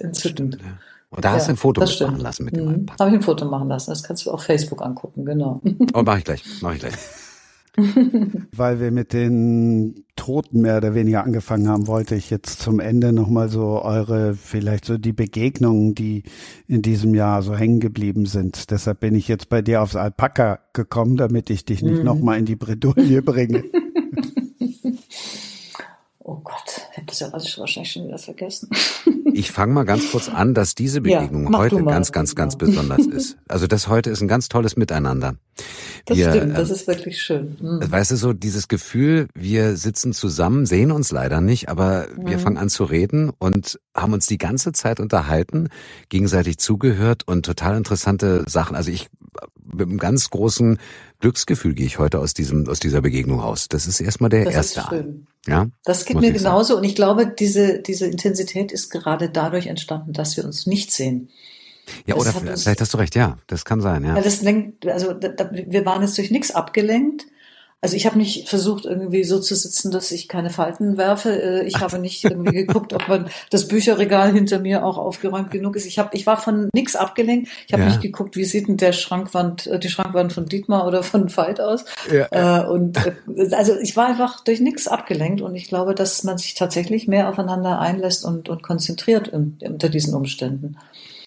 entzückend. 0.00 0.58
Ja. 0.60 0.68
Und 1.08 1.24
da 1.24 1.32
hast 1.32 1.46
du 1.46 1.52
ein 1.52 1.56
Foto 1.56 1.80
machen 1.80 2.20
lassen 2.20 2.44
mit 2.44 2.56
dem 2.56 2.66
mhm. 2.66 2.86
Habe 2.98 3.10
ich 3.10 3.16
ein 3.16 3.22
Foto 3.22 3.46
machen 3.46 3.68
lassen. 3.68 3.90
Das 3.90 4.02
kannst 4.02 4.24
du 4.26 4.30
auf 4.30 4.42
Facebook 4.42 4.82
angucken, 4.82 5.24
genau. 5.24 5.60
Oh, 5.94 6.02
mache 6.02 6.18
ich 6.18 6.24
gleich, 6.24 6.42
mache 6.60 6.74
ich 6.74 6.80
gleich. 6.80 6.94
Weil 8.54 8.80
wir 8.80 8.90
mit 8.90 9.14
den 9.14 10.04
Toten 10.14 10.60
mehr 10.60 10.76
oder 10.76 10.94
weniger 10.94 11.24
angefangen 11.24 11.68
haben, 11.68 11.86
wollte 11.86 12.14
ich 12.14 12.28
jetzt 12.28 12.60
zum 12.60 12.80
Ende 12.80 13.12
nochmal 13.12 13.48
so 13.48 13.82
eure, 13.82 14.34
vielleicht 14.34 14.84
so 14.84 14.98
die 14.98 15.14
Begegnungen, 15.14 15.94
die 15.94 16.24
in 16.68 16.82
diesem 16.82 17.14
Jahr 17.14 17.42
so 17.42 17.56
hängen 17.56 17.80
geblieben 17.80 18.26
sind. 18.26 18.70
Deshalb 18.70 19.00
bin 19.00 19.14
ich 19.14 19.26
jetzt 19.26 19.48
bei 19.48 19.62
dir 19.62 19.82
aufs 19.82 19.96
Alpaka 19.96 20.60
gekommen, 20.74 21.16
damit 21.16 21.48
ich 21.48 21.64
dich 21.64 21.82
nicht 21.82 21.98
mhm. 21.98 22.04
nochmal 22.04 22.38
in 22.38 22.44
die 22.44 22.56
Bredouille 22.56 23.22
bringe. 23.22 23.64
Oh 26.24 26.36
Gott, 26.44 26.86
ich 26.92 26.98
habe 26.98 27.06
das 27.06 27.20
ja 27.20 27.28
alles 27.30 27.58
wahrscheinlich 27.58 27.92
schon 27.92 28.06
wieder 28.06 28.18
vergessen. 28.18 28.68
Ich 29.34 29.50
fange 29.50 29.72
mal 29.72 29.84
ganz 29.84 30.10
kurz 30.10 30.28
an, 30.28 30.52
dass 30.52 30.74
diese 30.74 31.00
Begegnung 31.00 31.50
ja, 31.50 31.58
heute 31.58 31.82
ganz, 31.84 32.12
ganz, 32.12 32.34
ganz 32.34 32.58
genau. 32.58 32.82
besonders 32.82 33.06
ist. 33.16 33.38
Also 33.48 33.66
das 33.66 33.88
heute 33.88 34.10
ist 34.10 34.20
ein 34.20 34.28
ganz 34.28 34.50
tolles 34.50 34.76
Miteinander. 34.76 35.36
Das 36.04 36.18
wir, 36.18 36.30
stimmt, 36.30 36.58
das 36.58 36.68
ist 36.68 36.86
wirklich 36.86 37.22
schön. 37.22 37.56
Mhm. 37.58 37.90
Weißt 37.90 38.10
du, 38.10 38.16
so 38.16 38.34
dieses 38.34 38.68
Gefühl, 38.68 39.28
wir 39.34 39.76
sitzen 39.76 40.12
zusammen, 40.12 40.66
sehen 40.66 40.92
uns 40.92 41.12
leider 41.12 41.40
nicht, 41.40 41.70
aber 41.70 42.08
mhm. 42.14 42.26
wir 42.26 42.38
fangen 42.38 42.58
an 42.58 42.68
zu 42.68 42.84
reden 42.84 43.30
und 43.38 43.80
haben 43.96 44.12
uns 44.12 44.26
die 44.26 44.36
ganze 44.36 44.72
Zeit 44.72 45.00
unterhalten, 45.00 45.70
gegenseitig 46.10 46.58
zugehört 46.58 47.22
und 47.26 47.46
total 47.46 47.78
interessante 47.78 48.44
Sachen. 48.46 48.76
Also 48.76 48.90
ich 48.90 49.08
mit 49.74 49.88
einem 49.88 49.98
ganz 49.98 50.30
großen 50.30 50.78
Glücksgefühl 51.20 51.74
gehe 51.74 51.86
ich 51.86 51.98
heute 51.98 52.18
aus 52.18 52.34
diesem 52.34 52.68
aus 52.68 52.80
dieser 52.80 53.00
Begegnung 53.00 53.40
aus. 53.40 53.68
Das 53.68 53.86
ist 53.86 54.00
erstmal 54.00 54.30
der 54.30 54.44
das 54.44 54.54
erste. 54.54 54.80
Ist 54.80 54.88
schön. 54.88 55.26
Ja. 55.46 55.66
Das 55.84 56.04
geht 56.04 56.20
mir 56.20 56.32
genauso 56.32 56.74
sagen. 56.74 56.78
und 56.78 56.84
ich 56.84 56.94
glaube, 56.94 57.26
diese 57.26 57.80
diese 57.80 58.06
Intensität 58.06 58.72
ist 58.72 58.90
gerade 58.90 59.28
dadurch 59.28 59.66
entstanden, 59.66 60.12
dass 60.12 60.36
wir 60.36 60.44
uns 60.44 60.66
nicht 60.66 60.92
sehen. 60.92 61.30
Ja, 62.06 62.14
das 62.14 62.24
oder 62.24 62.32
vielleicht, 62.32 62.62
vielleicht 62.62 62.80
hast 62.80 62.94
du 62.94 62.98
recht, 62.98 63.14
ja, 63.16 63.38
das 63.48 63.64
kann 63.64 63.80
sein, 63.80 64.04
ja. 64.04 64.20
Das 64.20 64.42
lenkt, 64.42 64.86
also 64.86 65.12
da, 65.14 65.50
wir 65.52 65.84
waren 65.84 66.02
jetzt 66.02 66.16
durch 66.16 66.30
nichts 66.30 66.52
abgelenkt 66.52 67.26
also 67.84 67.96
ich 67.96 68.06
habe 68.06 68.16
nicht 68.16 68.48
versucht, 68.48 68.84
irgendwie 68.84 69.24
so 69.24 69.40
zu 69.40 69.56
sitzen, 69.56 69.90
dass 69.90 70.12
ich 70.12 70.28
keine 70.28 70.50
Falten 70.50 70.96
werfe. 70.96 71.30
Äh, 71.30 71.66
ich 71.66 71.80
habe 71.80 71.98
nicht 71.98 72.22
irgendwie 72.22 72.54
geguckt, 72.64 72.92
ob 72.92 73.08
man 73.08 73.28
das 73.50 73.66
Bücherregal 73.66 74.32
hinter 74.32 74.60
mir 74.60 74.84
auch 74.84 74.98
aufgeräumt 74.98 75.50
genug 75.50 75.74
ist. 75.74 75.86
Ich 75.86 75.98
habe, 75.98 76.10
ich 76.16 76.24
war 76.24 76.36
von 76.36 76.70
nichts 76.72 76.94
abgelenkt. 76.94 77.48
Ich 77.66 77.72
habe 77.72 77.82
ja. 77.82 77.88
nicht 77.88 78.00
geguckt, 78.00 78.36
wie 78.36 78.44
sieht 78.44 78.68
denn 78.68 78.76
der 78.76 78.92
Schrankwand, 78.92 79.66
äh, 79.66 79.80
die 79.80 79.90
Schrankwand 79.90 80.32
von 80.32 80.46
Dietmar 80.46 80.86
oder 80.86 81.02
von 81.02 81.36
Veit 81.36 81.60
aus. 81.60 81.84
Ja. 82.12 82.28
Äh, 82.62 82.68
und 82.68 82.98
also 83.50 83.76
ich 83.76 83.96
war 83.96 84.06
einfach 84.06 84.44
durch 84.44 84.60
nichts 84.60 84.86
abgelenkt 84.86 85.40
und 85.40 85.56
ich 85.56 85.66
glaube, 85.66 85.96
dass 85.96 86.22
man 86.22 86.38
sich 86.38 86.54
tatsächlich 86.54 87.08
mehr 87.08 87.28
aufeinander 87.28 87.80
einlässt 87.80 88.24
und, 88.24 88.48
und 88.48 88.62
konzentriert 88.62 89.28
unter 89.28 89.88
diesen 89.88 90.14
Umständen. 90.14 90.76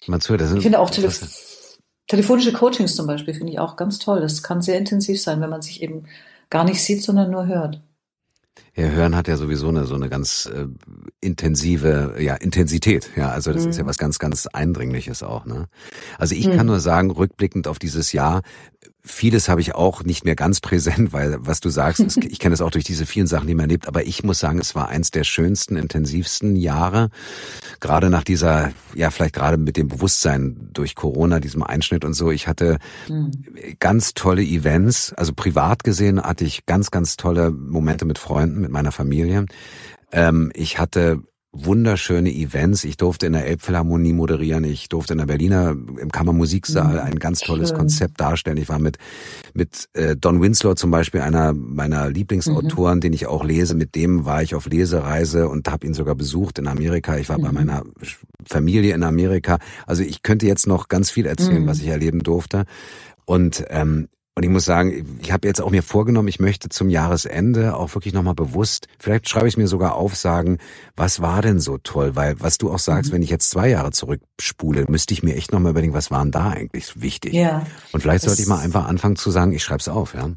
Man 0.06 0.22
zuhört, 0.22 0.40
das 0.40 0.54
ich 0.54 0.62
finde 0.62 0.78
auch 0.78 0.88
Tele 0.88 1.10
telefonische 2.06 2.52
Coachings 2.52 2.94
zum 2.96 3.06
Beispiel 3.06 3.34
finde 3.34 3.52
ich 3.52 3.58
auch 3.58 3.76
ganz 3.76 3.98
toll. 3.98 4.20
Das 4.20 4.42
kann 4.42 4.62
sehr 4.62 4.78
intensiv 4.78 5.20
sein, 5.20 5.40
wenn 5.40 5.50
man 5.50 5.60
sich 5.60 5.82
eben 5.82 6.04
gar 6.50 6.64
nicht 6.64 6.82
sieht, 6.82 7.02
sondern 7.02 7.30
nur 7.30 7.46
hört. 7.46 7.80
Ja, 8.76 8.88
Hören 8.88 9.16
hat 9.16 9.26
ja 9.26 9.36
sowieso 9.36 9.68
eine 9.68 9.86
so 9.86 9.94
eine 9.94 10.10
ganz 10.10 10.46
äh, 10.46 10.66
intensive 11.20 12.16
ja 12.18 12.34
Intensität. 12.34 13.10
Ja, 13.16 13.30
also 13.30 13.52
das 13.52 13.64
mhm. 13.64 13.70
ist 13.70 13.76
ja 13.78 13.84
mhm. 13.84 13.88
was 13.88 13.98
ganz 13.98 14.18
ganz 14.18 14.46
eindringliches 14.46 15.22
auch. 15.22 15.46
Ne? 15.46 15.68
Also 16.18 16.34
ich 16.34 16.46
mhm. 16.46 16.56
kann 16.56 16.66
nur 16.66 16.80
sagen, 16.80 17.10
rückblickend 17.10 17.68
auf 17.68 17.78
dieses 17.78 18.12
Jahr, 18.12 18.42
Vieles 19.08 19.48
habe 19.48 19.60
ich 19.60 19.76
auch 19.76 20.02
nicht 20.02 20.24
mehr 20.24 20.34
ganz 20.34 20.60
präsent, 20.60 21.12
weil 21.12 21.36
was 21.38 21.60
du 21.60 21.68
sagst, 21.68 22.00
ist, 22.00 22.16
ich 22.24 22.40
kenne 22.40 22.54
es 22.54 22.60
auch 22.60 22.72
durch 22.72 22.84
diese 22.84 23.06
vielen 23.06 23.28
Sachen, 23.28 23.46
die 23.46 23.54
man 23.54 23.66
erlebt, 23.66 23.86
aber 23.86 24.04
ich 24.04 24.24
muss 24.24 24.40
sagen, 24.40 24.58
es 24.58 24.74
war 24.74 24.88
eins 24.88 25.12
der 25.12 25.22
schönsten, 25.22 25.76
intensivsten 25.76 26.56
Jahre, 26.56 27.10
gerade 27.78 28.10
nach 28.10 28.24
dieser, 28.24 28.72
ja 28.94 29.10
vielleicht 29.10 29.34
gerade 29.34 29.58
mit 29.58 29.76
dem 29.76 29.86
Bewusstsein 29.86 30.70
durch 30.72 30.96
Corona, 30.96 31.38
diesem 31.38 31.62
Einschnitt 31.62 32.04
und 32.04 32.14
so. 32.14 32.32
Ich 32.32 32.48
hatte 32.48 32.78
mhm. 33.08 33.30
ganz 33.78 34.14
tolle 34.14 34.42
Events, 34.42 35.12
also 35.12 35.32
privat 35.34 35.84
gesehen 35.84 36.20
hatte 36.20 36.44
ich 36.44 36.66
ganz, 36.66 36.90
ganz 36.90 37.16
tolle 37.16 37.52
Momente 37.52 38.06
mit 38.06 38.18
Freunden, 38.18 38.65
mit 38.66 38.72
meiner 38.72 38.92
Familie. 38.92 39.46
Ähm, 40.12 40.50
ich 40.54 40.78
hatte 40.78 41.22
wunderschöne 41.64 42.30
Events. 42.30 42.84
Ich 42.84 42.96
durfte 42.96 43.26
in 43.26 43.32
der 43.32 43.46
Elbphilharmonie 43.46 44.12
moderieren. 44.12 44.64
Ich 44.64 44.88
durfte 44.88 45.14
in 45.14 45.18
der 45.18 45.26
Berliner 45.26 45.70
im 45.70 46.10
Kammermusiksaal 46.12 46.94
mhm. 46.94 47.00
ein 47.00 47.18
ganz 47.18 47.40
tolles 47.40 47.70
Schön. 47.70 47.78
Konzept 47.78 48.20
darstellen. 48.20 48.58
Ich 48.58 48.68
war 48.68 48.78
mit 48.78 48.98
mit 49.54 49.88
äh, 49.94 50.16
Don 50.16 50.42
Winslow 50.42 50.74
zum 50.74 50.90
Beispiel 50.90 51.20
einer 51.20 51.52
meiner 51.52 52.10
Lieblingsautoren, 52.10 52.98
mhm. 52.98 53.00
den 53.00 53.12
ich 53.12 53.26
auch 53.26 53.44
lese. 53.44 53.74
Mit 53.74 53.94
dem 53.94 54.24
war 54.24 54.42
ich 54.42 54.54
auf 54.54 54.66
Lesereise 54.66 55.48
und 55.48 55.70
habe 55.70 55.86
ihn 55.86 55.94
sogar 55.94 56.14
besucht 56.14 56.58
in 56.58 56.66
Amerika. 56.66 57.16
Ich 57.16 57.28
war 57.28 57.38
mhm. 57.38 57.42
bei 57.42 57.52
meiner 57.52 57.82
Familie 58.46 58.94
in 58.94 59.02
Amerika. 59.02 59.58
Also 59.86 60.02
ich 60.02 60.22
könnte 60.22 60.46
jetzt 60.46 60.66
noch 60.66 60.88
ganz 60.88 61.10
viel 61.10 61.26
erzählen, 61.26 61.62
mhm. 61.62 61.68
was 61.68 61.78
ich 61.78 61.88
erleben 61.88 62.20
durfte. 62.20 62.64
Und 63.24 63.64
ähm, 63.70 64.08
und 64.36 64.42
ich 64.42 64.50
muss 64.50 64.66
sagen, 64.66 65.18
ich 65.22 65.32
habe 65.32 65.48
jetzt 65.48 65.62
auch 65.62 65.70
mir 65.70 65.82
vorgenommen, 65.82 66.28
ich 66.28 66.40
möchte 66.40 66.68
zum 66.68 66.90
Jahresende 66.90 67.74
auch 67.74 67.94
wirklich 67.94 68.12
nochmal 68.12 68.34
bewusst, 68.34 68.86
vielleicht 68.98 69.30
schreibe 69.30 69.48
ich 69.48 69.56
mir 69.56 69.66
sogar 69.66 69.94
auf, 69.94 70.14
sagen, 70.14 70.58
was 70.94 71.22
war 71.22 71.40
denn 71.40 71.58
so 71.58 71.78
toll? 71.78 72.16
Weil 72.16 72.38
was 72.38 72.58
du 72.58 72.70
auch 72.70 72.78
sagst, 72.78 73.10
mhm. 73.10 73.14
wenn 73.14 73.22
ich 73.22 73.30
jetzt 73.30 73.48
zwei 73.48 73.70
Jahre 73.70 73.92
zurückspule, 73.92 74.84
müsste 74.88 75.14
ich 75.14 75.22
mir 75.22 75.36
echt 75.36 75.52
nochmal 75.52 75.70
überlegen, 75.70 75.94
was 75.94 76.10
waren 76.10 76.30
da 76.30 76.50
eigentlich 76.50 77.00
wichtig? 77.00 77.32
Ja. 77.32 77.66
Und 77.92 78.02
vielleicht 78.02 78.24
sollte 78.24 78.42
ich 78.42 78.48
mal 78.48 78.60
einfach 78.60 78.86
anfangen 78.86 79.16
zu 79.16 79.30
sagen, 79.30 79.52
ich 79.52 79.64
schreibe 79.64 79.80
es 79.80 79.88
auf, 79.88 80.12
ja. 80.12 80.28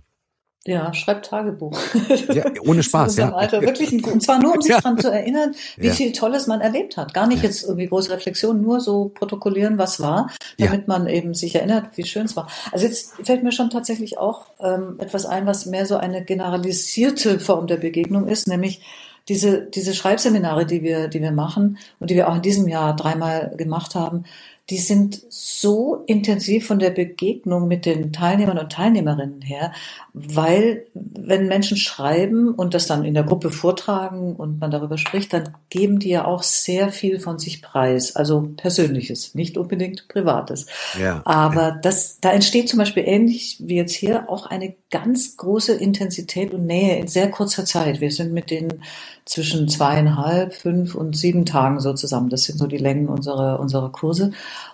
Ja, 0.65 0.94
schreibt 0.94 1.27
Tagebuch. 1.27 1.77
Ja, 2.34 2.45
ohne 2.61 2.84
Spaß, 2.84 3.18
ja. 3.18 3.34
Alter, 3.34 3.61
wirklich 3.61 3.91
ein, 3.91 4.03
und 4.03 4.22
zwar 4.22 4.40
nur, 4.40 4.56
um 4.56 4.61
sich 4.61 4.72
ja. 4.72 4.81
daran 4.81 4.99
zu 4.99 5.10
erinnern, 5.10 5.56
wie 5.77 5.88
ja. 5.88 5.94
viel 5.94 6.11
Tolles 6.11 6.48
man 6.48 6.61
erlebt 6.61 6.98
hat. 6.98 7.14
Gar 7.14 7.27
nicht 7.27 7.44
ja. 7.44 7.49
jetzt 7.49 7.64
irgendwie 7.64 7.88
große 7.88 8.11
Reflexion, 8.11 8.61
nur 8.61 8.81
so 8.81 9.10
protokollieren, 9.10 9.77
was 9.77 9.99
war, 9.99 10.30
damit 10.57 10.88
man 10.88 11.07
eben 11.07 11.34
sich 11.34 11.56
erinnert, 11.56 11.95
wie 11.95 12.06
schön 12.06 12.26
es 12.26 12.36
war. 12.36 12.48
Also 12.72 12.86
jetzt 12.86 13.14
fällt 13.23 13.44
mir 13.44 13.52
schon 13.52 13.69
tatsächlich 13.69 14.18
auch 14.18 14.48
ähm, 14.60 14.98
etwas 14.99 15.26
ein, 15.26 15.48
was 15.48 15.65
mehr 15.65 15.86
so 15.86 15.98
eine 15.98 16.23
generalisierte 16.23 17.40
Form 17.40 17.68
der 17.68 17.77
Begegnung 17.77 18.27
ist, 18.27 18.48
nämlich 18.48 18.81
diese, 19.30 19.61
diese 19.61 19.94
Schreibseminare, 19.94 20.65
die 20.65 20.84
wir, 20.84 21.07
die 21.07 21.22
wir 21.22 21.31
machen 21.31 21.77
und 21.99 22.10
die 22.10 22.15
wir 22.15 22.27
auch 22.27 22.36
in 22.36 22.41
diesem 22.41 22.68
Jahr 22.68 22.95
dreimal 22.95 23.53
gemacht 23.56 23.95
haben, 23.95 24.26
die 24.70 24.78
sind 24.78 25.22
so 25.30 26.04
intensiv 26.06 26.68
von 26.68 26.80
der 26.80 26.91
Begegnung 26.91 27.68
mit 27.68 27.86
den 27.86 28.14
Teilnehmern 28.14 28.60
und 28.60 28.72
Teilnehmerinnen 28.72 29.41
her, 29.41 29.72
weil 30.14 30.86
wenn 30.94 31.48
Menschen 31.48 31.78
schreiben 31.78 32.54
und 32.54 32.74
das 32.74 32.86
dann 32.86 33.04
in 33.04 33.16
der 33.16 33.24
Gruppe 33.24 33.50
vortragen 33.50 34.36
und 34.36 34.60
man 34.60 34.70
darüber 34.70 34.98
spricht, 34.98 35.34
dann 35.34 35.56
geben 35.70 36.00
die 36.00 36.10
ja 36.10 36.26
auch 36.26 36.44
sehr 36.44 36.90
viel 36.90 37.20
von 37.20 37.40
sich 37.40 37.62
preis, 37.62 38.16
also 38.16 38.50
Persönliches, 38.58 39.34
nicht 39.34 39.58
unbedingt 39.58 40.08
Privates. 40.08 40.68
Ja. 41.00 41.22
Aber 41.26 41.80
das, 41.82 42.20
da 42.22 42.32
entsteht 42.32 42.70
zum 42.70 42.80
Beispiel 42.80 43.04
ähnlich 43.06 43.58
wie 43.60 43.76
jetzt 43.76 43.94
hier 43.94 44.30
auch 44.30 44.46
eine 44.46 44.76
ganz 44.91 45.38
große 45.38 45.74
Intensität 45.74 46.53
und 46.53 46.66
Nähe 46.66 46.98
in 46.98 47.07
sehr 47.07 47.30
kurzer 47.30 47.66
Zeit. 47.66 48.02
Wir 48.02 48.11
sind 48.11 48.34
mit 48.34 48.49
denen 48.49 48.84
zwischen 49.26 49.68
zweieinhalb, 49.70 50.53
fünf 50.53 50.95
und 50.95 51.16
sieben 51.16 51.45
Tagen 51.45 51.80
so 51.80 51.94
zusammen. 51.94 52.30
Das 52.30 52.45
sind 52.45 52.57
so 52.57 52.66
die 52.66 52.78
Längen 52.78 53.07
unserer, 53.07 53.60
unserer 53.60 53.91
Kurse. 53.91 54.32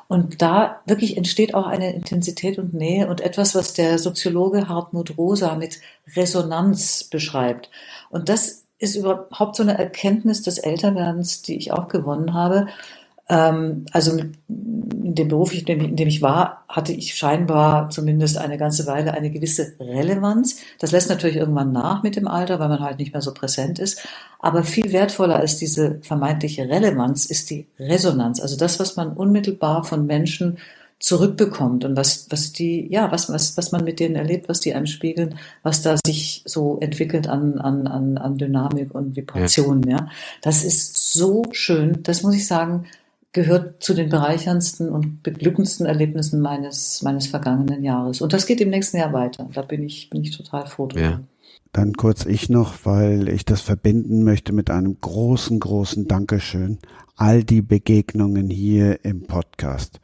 Und 0.08 0.42
da 0.42 0.82
wirklich 0.86 1.18
entsteht 1.18 1.54
auch 1.54 1.68
eine 1.68 1.94
Intensität 1.94 2.58
und 2.58 2.74
Nähe 2.74 3.08
und 3.08 3.22
etwas, 3.22 3.56
was 3.56 3.74
der 3.74 4.00
Soziologe 4.00 4.70
Hartmut 4.70 5.18
Rosa 5.18 5.56
mit 5.56 5.80
Resonanz 6.16 7.04
beschreibt. 7.04 7.70
Und 8.10 8.30
das 8.30 8.64
ist 8.78 8.96
überhaupt 8.96 9.56
so 9.56 9.64
eine 9.64 9.78
Erkenntnis 9.78 10.44
des 10.44 10.60
Älterwerdens, 10.60 11.42
die 11.42 11.58
ich 11.58 11.74
auch 11.74 11.88
gewonnen 11.88 12.34
habe. 12.34 12.68
Ähm, 13.28 13.86
also 13.92 14.18
in 14.18 15.16
dem 15.16 15.28
Beruf, 15.28 15.54
in 15.54 15.96
dem, 15.96 16.08
ich 16.08 16.22
war, 16.22 16.64
hatte 16.68 16.94
ich 16.94 17.16
scheinbar 17.16 17.90
zumindest 17.90 18.38
eine 18.38 18.58
ganze 18.58 18.86
Weile 18.86 19.14
eine 19.14 19.32
gewisse 19.32 19.74
Relevanz. 19.80 20.58
Das 20.80 20.92
lässt 20.92 21.10
natürlich 21.10 21.38
irgendwann 21.38 21.72
nach 21.72 22.04
mit 22.04 22.16
dem 22.16 22.28
Alter, 22.28 22.60
weil 22.60 22.70
man 22.70 22.82
halt 22.82 23.00
nicht 23.00 23.14
mehr 23.14 23.22
so 23.22 23.34
präsent 23.34 23.80
ist. 23.80 24.06
Aber 24.40 24.64
viel 24.64 24.92
wertvoller 24.92 25.38
als 25.38 25.58
diese 25.58 26.00
vermeintliche 26.02 26.70
Relevanz 26.70 27.26
ist 27.26 27.50
die 27.50 27.68
Resonanz. 27.80 28.40
Also 28.40 28.58
das, 28.58 28.80
was 28.80 28.96
man 28.96 29.14
unmittelbar 29.14 29.84
von 29.84 30.06
Menschen 30.06 30.58
zurückbekommt 31.00 31.84
und 31.84 31.98
was, 31.98 32.28
was 32.30 32.54
die, 32.54 32.88
ja, 32.90 33.12
was, 33.12 33.32
was, 33.32 33.58
was 33.58 33.72
man 33.72 33.84
mit 33.84 34.00
denen 34.00 34.16
erlebt, 34.16 34.48
was 34.48 34.62
die 34.62 34.74
einem 34.74 34.86
spiegeln, 34.86 35.38
was 35.62 35.82
da 35.82 35.98
sich 36.06 36.42
so 36.46 36.78
entwickelt 36.80 37.28
an, 37.28 37.60
an, 37.60 37.88
an, 37.88 38.18
an 38.18 38.38
Dynamik 38.38 38.96
und 38.96 39.16
Vibrationen, 39.16 39.84
ja. 39.90 39.98
ja. 39.98 40.10
Das 40.42 40.64
ist 40.64 41.12
so 41.12 41.44
schön. 41.52 42.02
Das 42.04 42.24
muss 42.24 42.36
ich 42.36 42.48
sagen, 42.48 42.86
gehört 43.36 43.84
zu 43.84 43.94
den 43.94 44.10
bereicherndsten 44.10 44.90
und 44.90 45.22
beglückendsten 45.22 45.86
Erlebnissen 45.86 46.40
meines, 46.40 47.02
meines 47.02 47.28
vergangenen 47.28 47.84
Jahres. 47.84 48.22
Und 48.22 48.32
das 48.32 48.46
geht 48.46 48.62
im 48.62 48.70
nächsten 48.70 48.98
Jahr 48.98 49.12
weiter. 49.12 49.50
Da 49.54 49.62
bin 49.62 49.84
ich, 49.84 50.10
bin 50.10 50.24
ich 50.24 50.36
total 50.36 50.66
froh 50.66 50.88
drüber. 50.88 51.02
Ja. 51.02 51.20
Dann 51.74 51.94
kurz 51.94 52.26
ich 52.26 52.48
noch, 52.48 52.74
weil 52.86 53.28
ich 53.28 53.44
das 53.44 53.60
verbinden 53.60 54.24
möchte 54.24 54.54
mit 54.54 54.70
einem 54.70 54.98
großen, 55.02 55.60
großen 55.60 56.08
Dankeschön. 56.08 56.80
All 57.18 57.44
die 57.44 57.62
Begegnungen 57.62 58.50
hier 58.50 59.04
im 59.04 59.24
Podcast, 59.24 60.00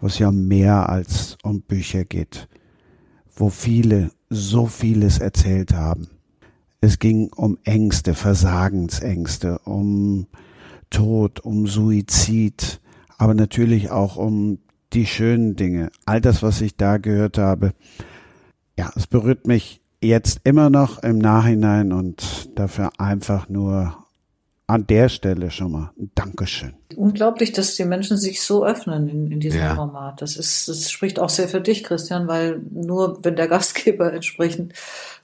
wo 0.00 0.08
es 0.08 0.18
ja 0.18 0.30
mehr 0.30 0.90
als 0.90 1.38
um 1.42 1.62
Bücher 1.62 2.04
geht, 2.04 2.48
wo 3.34 3.48
viele 3.48 4.10
so 4.28 4.66
vieles 4.66 5.18
erzählt 5.20 5.72
haben. 5.72 6.08
Es 6.82 6.98
ging 6.98 7.32
um 7.32 7.56
Ängste, 7.64 8.12
Versagensängste, 8.12 9.58
um 9.64 10.26
Tod, 10.94 11.40
um 11.40 11.66
Suizid, 11.66 12.80
aber 13.18 13.34
natürlich 13.34 13.90
auch 13.90 14.14
um 14.14 14.60
die 14.92 15.06
schönen 15.06 15.56
Dinge. 15.56 15.90
All 16.06 16.20
das, 16.20 16.40
was 16.44 16.60
ich 16.60 16.76
da 16.76 16.98
gehört 16.98 17.36
habe, 17.36 17.72
ja, 18.78 18.92
es 18.94 19.08
berührt 19.08 19.44
mich 19.48 19.80
jetzt 20.00 20.42
immer 20.44 20.70
noch 20.70 21.02
im 21.02 21.18
Nachhinein 21.18 21.92
und 21.92 22.56
dafür 22.56 22.92
einfach 22.98 23.48
nur 23.48 24.03
an 24.66 24.86
der 24.86 25.10
Stelle 25.10 25.50
schon 25.50 25.72
mal 25.72 25.90
ein 25.98 26.10
Dankeschön. 26.14 26.74
Unglaublich, 26.96 27.52
dass 27.52 27.76
die 27.76 27.84
Menschen 27.84 28.16
sich 28.16 28.40
so 28.40 28.64
öffnen 28.64 29.08
in, 29.08 29.32
in 29.32 29.40
diesem 29.40 29.60
ja. 29.60 29.74
Format. 29.74 30.22
Das 30.22 30.36
ist, 30.36 30.68
das 30.68 30.90
spricht 30.90 31.18
auch 31.18 31.28
sehr 31.28 31.48
für 31.48 31.60
dich, 31.60 31.84
Christian, 31.84 32.28
weil 32.28 32.60
nur 32.70 33.18
wenn 33.22 33.36
der 33.36 33.48
Gastgeber 33.54 34.12
entsprechend 34.12 34.72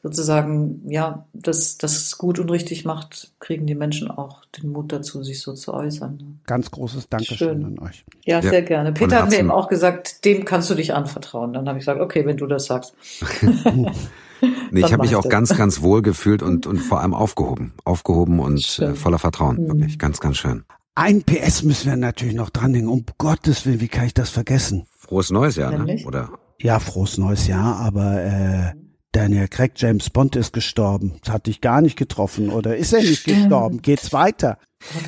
sozusagen, 0.02 0.82
ja, 0.88 1.26
das, 1.32 1.78
das 1.78 2.18
gut 2.18 2.38
und 2.38 2.50
richtig 2.50 2.84
macht, 2.84 3.32
kriegen 3.38 3.66
die 3.66 3.74
Menschen 3.74 4.10
auch 4.10 4.44
den 4.58 4.72
Mut 4.72 4.92
dazu, 4.92 5.22
sich 5.22 5.40
so 5.40 5.54
zu 5.54 5.72
äußern. 5.72 6.40
Ganz 6.46 6.70
großes 6.70 7.08
Dankeschön 7.08 7.36
Schön. 7.36 7.64
an 7.64 7.78
euch. 7.78 8.04
Ja, 8.24 8.40
ja, 8.40 8.50
sehr 8.50 8.62
gerne. 8.62 8.92
Peter 8.92 9.22
hat 9.22 9.30
mir 9.30 9.38
eben 9.38 9.50
auch 9.50 9.68
gesagt, 9.68 10.24
dem 10.24 10.44
kannst 10.44 10.68
du 10.68 10.74
dich 10.74 10.92
anvertrauen. 10.92 11.54
Dann 11.54 11.66
habe 11.66 11.78
ich 11.78 11.82
gesagt, 11.82 12.00
okay, 12.00 12.26
wenn 12.26 12.36
du 12.36 12.46
das 12.46 12.66
sagst. 12.66 12.94
Nee, 14.70 14.80
ich 14.80 14.92
habe 14.92 15.02
mich 15.02 15.16
auch 15.16 15.22
das. 15.22 15.30
ganz, 15.30 15.56
ganz 15.56 15.82
wohl 15.82 16.02
gefühlt 16.02 16.42
und, 16.42 16.66
und 16.66 16.78
vor 16.78 17.00
allem 17.00 17.14
aufgehoben. 17.14 17.72
Aufgehoben 17.84 18.40
und 18.40 18.78
äh, 18.78 18.94
voller 18.94 19.18
Vertrauen. 19.18 19.56
Mhm. 19.56 19.68
Wirklich 19.68 19.98
ganz, 19.98 20.20
ganz 20.20 20.36
schön. 20.36 20.64
Ein 20.94 21.22
PS 21.22 21.62
müssen 21.62 21.88
wir 21.88 21.96
natürlich 21.96 22.34
noch 22.34 22.50
dranhängen. 22.50 22.88
Um 22.88 23.04
Gottes 23.18 23.64
Willen, 23.64 23.80
wie 23.80 23.88
kann 23.88 24.06
ich 24.06 24.14
das 24.14 24.30
vergessen? 24.30 24.86
Frohes 24.98 25.30
neues 25.30 25.56
Jahr, 25.56 25.72
ne? 25.72 25.98
Oder? 26.06 26.30
Ja, 26.60 26.78
frohes 26.78 27.16
neues 27.16 27.46
Jahr, 27.46 27.76
aber 27.76 28.22
äh, 28.22 28.72
Daniel 29.12 29.48
Craig, 29.48 29.72
James 29.76 30.10
Bond 30.10 30.36
ist 30.36 30.52
gestorben. 30.52 31.18
Das 31.24 31.34
hat 31.34 31.46
dich 31.46 31.60
gar 31.60 31.80
nicht 31.80 31.96
getroffen. 31.96 32.50
Oder 32.50 32.76
ist 32.76 32.92
er 32.92 33.00
nicht 33.00 33.24
gestorben? 33.24 33.82
Geht's 33.82 34.12
weiter? 34.12 34.58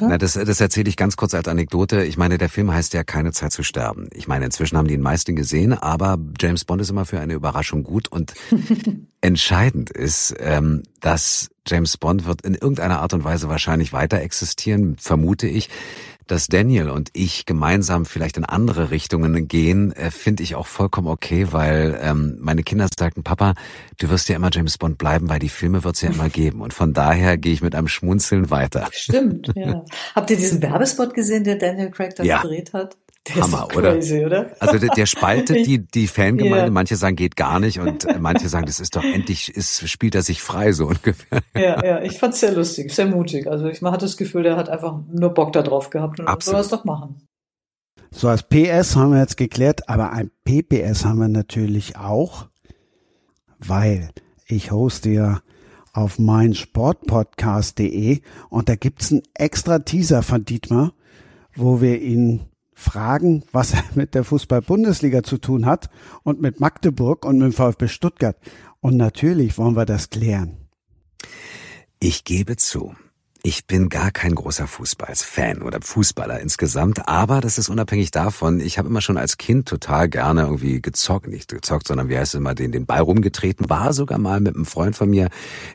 Na, 0.01 0.19
das, 0.19 0.35
das 0.35 0.61
erzähle 0.61 0.91
ich 0.91 0.97
ganz 0.97 1.17
kurz 1.17 1.33
als 1.35 1.49
Anekdote. 1.49 2.05
Ich 2.05 2.19
meine, 2.19 2.37
der 2.37 2.51
Film 2.51 2.73
heißt 2.73 2.93
ja 2.93 3.05
Keine 3.05 3.33
Zeit 3.33 3.53
zu 3.53 3.63
sterben. 3.63 4.09
Ich 4.13 4.29
meine, 4.29 4.45
inzwischen 4.45 4.77
haben 4.77 4.87
die 4.87 4.95
den 4.95 5.03
meisten 5.03 5.35
gesehen, 5.35 5.73
aber 5.73 6.19
James 6.39 6.65
Bond 6.65 6.83
ist 6.83 6.91
immer 6.91 7.07
für 7.07 7.21
eine 7.21 7.33
Überraschung 7.33 7.83
gut 7.83 8.09
und 8.09 8.35
entscheidend 9.23 9.91
ist, 9.91 10.35
ähm, 10.39 10.83
dass 11.01 11.49
James 11.67 11.97
Bond 11.97 12.27
wird 12.27 12.43
in 12.43 12.55
irgendeiner 12.55 13.01
Art 13.01 13.15
und 13.15 13.25
Weise 13.25 13.49
wahrscheinlich 13.49 13.93
weiter 13.93 14.21
existieren, 14.21 14.97
vermute 14.99 15.47
ich 15.47 15.71
dass 16.27 16.47
Daniel 16.47 16.91
und 16.91 17.11
ich 17.13 17.47
gemeinsam 17.47 18.07
vielleicht 18.07 18.37
in 18.37 18.45
andere 18.45 18.91
Richtungen 18.91 19.49
gehen, 19.49 19.93
äh, 19.93 20.11
finde 20.11 20.43
ich 20.43 20.55
auch 20.55 20.67
vollkommen 20.67 21.09
okay, 21.09 21.49
weil 21.51 21.99
ähm, 22.03 22.37
meine 22.41 22.63
Kinder 22.63 22.89
sagten, 22.97 23.23
Papa, 23.23 23.55
du 23.99 24.09
wirst 24.11 24.29
ja 24.29 24.37
immer 24.37 24.51
James 24.53 24.79
Bond 24.79 24.99
bleiben, 24.99 25.29
weil 25.29 25.39
die 25.39 25.49
Filme 25.49 25.85
wird 25.85 25.97
es 25.97 26.03
ja 26.03 26.11
immer 26.11 26.29
geben. 26.29 26.61
Und 26.61 26.73
von 26.73 26.93
daher 26.93 27.39
gehe 27.39 27.53
ich 27.53 27.63
mit 27.63 27.75
einem 27.75 27.89
Schmunzeln 27.89 28.51
weiter. 28.51 28.89
Stimmt, 28.93 29.53
ja. 29.55 29.85
Habt 30.15 30.31
ihr 30.31 30.37
diesen 30.37 30.63
Werbespot 30.63 31.15
gesehen, 31.15 31.45
der 31.45 31.57
Daniel 31.57 31.91
Craig 31.91 32.15
da 32.17 32.23
ja. 32.25 32.43
gedreht 32.43 32.73
hat? 32.73 32.97
Der 33.29 33.37
Hammer, 33.37 33.69
ist 33.69 33.75
so 33.75 33.81
crazy, 33.81 34.25
oder? 34.25 34.41
oder? 34.41 34.57
Also 34.59 34.79
der, 34.79 34.89
der 34.91 35.07
spaltet 35.07 35.65
die, 35.65 35.79
die 35.79 36.09
Fangemeinde. 36.09 36.67
Ja. 36.67 36.71
Manche 36.71 36.97
sagen, 36.97 37.15
geht 37.15 37.37
gar 37.37 37.61
nicht 37.61 37.79
und 37.79 38.05
manche 38.21 38.49
sagen, 38.49 38.67
das 38.67 38.81
ist 38.81 38.97
doch 38.97 39.05
endlich, 39.05 39.55
ist, 39.55 39.89
spielt 39.89 40.17
er 40.17 40.23
sich 40.23 40.43
frei, 40.43 40.73
so 40.73 40.87
ungefähr. 40.87 41.41
Ja, 41.55 41.85
ja, 41.85 42.03
ich 42.03 42.19
fand's 42.19 42.41
sehr 42.41 42.53
lustig, 42.53 42.93
sehr 42.93 43.07
mutig. 43.07 43.47
Also 43.47 43.67
ich 43.67 43.81
hatte 43.81 44.07
das 44.07 44.17
Gefühl, 44.17 44.43
der 44.43 44.57
hat 44.57 44.69
einfach 44.69 44.99
nur 45.13 45.31
Bock 45.31 45.53
da 45.53 45.63
drauf 45.63 45.91
gehabt 45.91 46.19
und 46.19 46.43
soll 46.43 46.61
es 46.61 46.69
doch 46.69 46.85
machen. 46.85 47.29
So, 48.11 48.29
als 48.29 48.43
PS 48.43 48.97
haben 48.97 49.13
wir 49.13 49.21
jetzt 49.21 49.37
geklärt, 49.37 49.89
aber 49.89 50.13
ein 50.13 50.31
PPS 50.45 51.05
haben 51.05 51.19
wir 51.19 51.29
natürlich 51.29 51.97
auch, 51.97 52.49
weil 53.59 54.11
ich 54.47 54.73
hoste 54.73 55.11
ja 55.11 55.41
auf 55.93 56.19
meinsportpodcast.de 56.19 58.21
und 58.51 58.69
da 58.69 58.75
gibt's 58.75 59.13
einen 59.13 59.23
extra 59.35 59.79
Teaser 59.79 60.23
von 60.23 60.45
Dietmar, 60.45 60.93
wo 61.55 61.81
wir 61.81 62.01
ihn 62.01 62.49
fragen, 62.83 63.45
was 63.53 63.73
er 63.73 63.85
mit 63.95 64.15
der 64.15 64.25
Fußball-Bundesliga 64.25 65.23
zu 65.23 65.39
tun 65.39 65.65
hat 65.67 65.89
und 66.23 66.43
mit 66.43 66.61
Magdeburg 66.61 67.25
und 67.25 67.39
mit 67.39 67.47
dem 67.47 67.53
VfB 67.53 67.89
Stuttgart. 67.89 68.37
Und 68.81 68.97
natürlich 68.97 69.57
wollen 69.57 69.77
wir 69.77 69.87
das 69.87 70.11
klären. 70.11 70.57
Ich 72.01 72.25
gebe 72.25 72.57
zu, 72.57 72.95
ich 73.45 73.67
bin 73.67 73.89
gar 73.89 74.13
kein 74.13 74.37
großer 74.37 74.69
Fußballsfan 74.69 75.63
oder 75.63 75.81
Fußballer 75.83 76.39
insgesamt, 76.39 77.09
aber 77.09 77.41
das 77.41 77.59
ist 77.59 77.69
unabhängig 77.69 78.13
davon. 78.13 78.61
Ich 78.61 78.79
habe 78.79 78.89
immer 78.89 79.01
schon 79.01 79.17
als 79.17 79.37
Kind 79.37 79.67
total 79.67 80.09
gerne 80.09 80.43
irgendwie 80.43 80.81
gezockt, 80.81 81.27
nicht 81.27 81.51
gezockt, 81.51 81.89
sondern 81.89 82.09
wie 82.09 82.17
heißt 82.17 82.35
es 82.35 82.39
immer, 82.39 82.55
den, 82.55 82.71
den 82.71 82.87
Ball 82.87 83.01
rumgetreten. 83.01 83.69
War 83.69 83.95
sogar 83.95 84.19
mal 84.19 84.39
mit 84.39 84.55
einem 84.55 84.65
Freund 84.65 84.95
von 84.95 85.11
mir, 85.11 85.29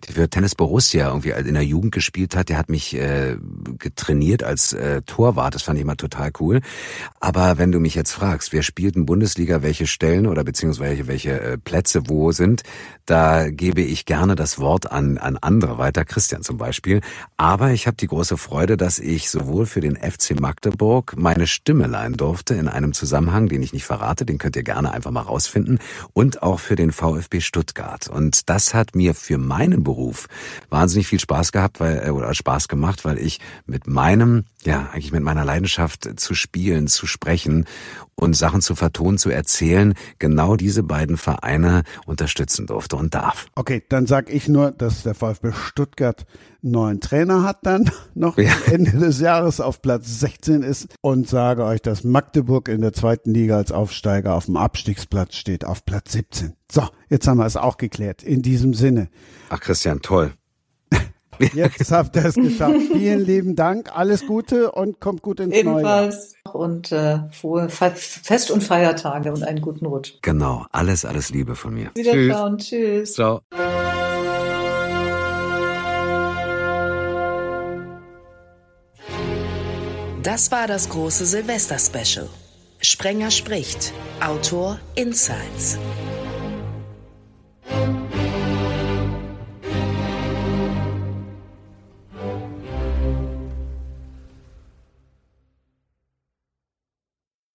der 0.08 0.16
für 0.16 0.30
Tennis 0.30 0.56
Borussia 0.56 1.10
irgendwie 1.10 1.32
in 1.32 1.56
der 1.56 1.66
Jugend 1.66 1.92
gespielt 1.94 2.38
hat. 2.38 2.48
Der 2.48 2.58
hat 2.58 2.70
mich 2.70 2.96
äh, 2.96 3.36
getrainiert 3.78 4.44
als 4.44 4.72
äh, 4.72 5.02
Torwart. 5.02 5.54
Das 5.54 5.64
fand 5.64 5.78
ich 5.78 5.84
immer 5.84 5.98
total 5.98 6.32
cool. 6.40 6.62
Aber 7.20 7.58
wenn 7.58 7.74
du 7.74 7.82
mich 7.82 7.96
jetzt 7.96 8.14
fragst, 8.14 8.54
wer 8.54 8.64
spielt 8.64 8.96
in 8.96 9.06
Bundesliga, 9.06 9.62
welche 9.62 9.88
Stellen 9.88 10.28
oder 10.28 10.46
beziehungsweise 10.46 11.08
welche 11.08 11.42
äh, 11.42 11.58
Plätze 11.58 12.08
wo 12.08 12.32
sind, 12.32 12.64
da 13.06 13.50
gebe 13.50 13.82
ich 13.82 14.06
gerne 14.06 14.36
das 14.36 14.58
Wort 14.58 14.90
an, 14.90 15.18
an 15.18 15.36
andere 15.36 15.78
weiter, 15.78 16.06
Christian 16.06 16.44
zum 16.44 16.58
Beispiel. 16.58 17.02
Aber 17.36 17.57
aber 17.60 17.72
ich 17.72 17.88
habe 17.88 17.98
die 17.98 18.06
große 18.06 18.38
Freude, 18.38 18.78
dass 18.78 19.00
ich 19.00 19.32
sowohl 19.32 19.66
für 19.66 19.82
den 19.82 19.96
FC 19.96 20.40
Magdeburg 20.40 21.16
meine 21.18 21.48
Stimme 21.48 21.88
leihen 21.88 22.14
durfte 22.14 22.54
in 22.54 22.68
einem 22.68 22.94
Zusammenhang, 22.94 23.50
den 23.50 23.64
ich 23.64 23.74
nicht 23.74 23.84
verrate, 23.84 24.28
den 24.28 24.38
könnt 24.38 24.56
ihr 24.56 24.62
gerne 24.62 24.92
einfach 24.92 25.10
mal 25.10 25.22
rausfinden, 25.22 25.80
und 26.14 26.44
auch 26.44 26.60
für 26.60 26.76
den 26.76 26.92
VfB 26.92 27.42
Stuttgart. 27.42 28.10
Und 28.10 28.48
das 28.48 28.76
hat 28.76 28.96
mir 28.96 29.16
für 29.16 29.40
meinen 29.40 29.84
Beruf 29.84 30.28
wahnsinnig 30.70 31.08
viel 31.08 31.20
Spaß 31.20 31.52
gehabt, 31.52 31.80
weil, 31.80 32.04
äh, 32.06 32.12
oder 32.12 32.32
Spaß 32.36 32.68
gemacht, 32.68 33.06
weil 33.06 33.18
ich 33.18 33.40
mit 33.66 33.88
meinem 33.88 34.44
ja, 34.64 34.90
eigentlich 34.92 35.12
mit 35.12 35.24
meiner 35.24 35.46
Leidenschaft 35.46 36.20
zu 36.20 36.34
spielen, 36.34 36.88
zu 36.88 37.06
sprechen 37.06 37.66
und 38.16 38.36
Sachen 38.36 38.62
zu 38.62 38.76
vertonen, 38.76 39.18
zu 39.18 39.30
erzählen, 39.30 39.94
genau 40.18 40.56
diese 40.56 40.82
beiden 40.82 41.18
Vereine 41.18 41.84
unterstützen 42.06 42.66
durfte 42.66 42.96
und 42.96 43.14
darf. 43.14 43.46
Okay, 43.56 43.84
dann 43.88 44.08
sag 44.08 44.32
ich 44.32 44.48
nur, 44.48 44.72
dass 44.72 45.04
der 45.04 45.14
VfB 45.14 45.52
Stuttgart 45.54 46.26
einen 46.64 46.72
neuen 46.72 47.02
Trainer 47.02 47.44
hat 47.44 47.60
dann 47.64 47.92
noch 48.16 48.38
ja. 48.38 48.52
Ende 48.66 48.92
des 48.92 49.20
Jahres 49.20 49.62
auf 49.62 49.82
Platz 49.82 50.20
16 50.20 50.64
ist 50.64 50.88
und 51.02 51.30
sage 51.30 51.64
euch, 51.64 51.82
dass 51.82 52.04
Magdeburg 52.04 52.68
in 52.68 52.82
der 52.82 52.94
zweiten 52.94 53.32
Liga 53.32 53.58
als 53.58 53.72
Aufsteiger 53.72 54.34
auf 54.34 54.46
dem 54.46 54.58
Abstiegsplatz 54.58 55.36
steht, 55.36 55.66
auf 55.66 55.86
Platz 55.86 56.14
17. 56.14 56.54
So, 56.72 56.88
jetzt 57.10 57.28
haben 57.28 57.38
wir 57.38 57.46
es 57.46 57.58
auch 57.58 57.78
geklärt. 57.78 58.24
In 58.24 58.42
diesem 58.42 58.74
Sinne. 58.74 59.10
Ach 59.50 59.60
Christian, 59.60 60.02
toll. 60.02 60.34
Jetzt 61.54 61.92
habt 61.92 62.16
ihr 62.16 62.26
es 62.26 62.36
geschafft. 62.36 62.76
Vielen 62.92 63.26
lieben 63.26 63.56
Dank. 63.56 63.96
Alles 63.96 64.26
Gute 64.26 64.72
und 64.72 65.00
kommt 65.00 65.22
gut 65.22 65.40
ins 65.40 65.54
Ebenfalls. 65.54 66.34
Neue 66.46 66.54
Jahr. 66.54 66.56
Und 66.56 66.92
äh, 66.92 67.20
frohe 67.32 67.70
Fest- 67.70 68.52
und 68.52 68.64
Feiertage 68.64 69.32
und 69.32 69.44
einen 69.44 69.62
guten 69.62 69.86
Rutsch. 69.86 70.14
Genau. 70.22 70.66
Alles, 70.72 71.06
alles 71.06 71.30
Liebe 71.30 71.56
von 71.56 71.74
mir. 71.74 71.92
Wiederschauen. 71.96 72.58
Tschüss. 72.58 72.68
Tschüss. 72.68 73.14
Ciao. 73.14 73.42
Das 80.24 80.52
war 80.52 80.68
das 80.68 80.90
große 80.90 81.26
Silvester-Special. 81.26 82.28
Sprenger 82.82 83.32
spricht. 83.32 83.94
Autor 84.20 84.78
Insights. 84.96 85.78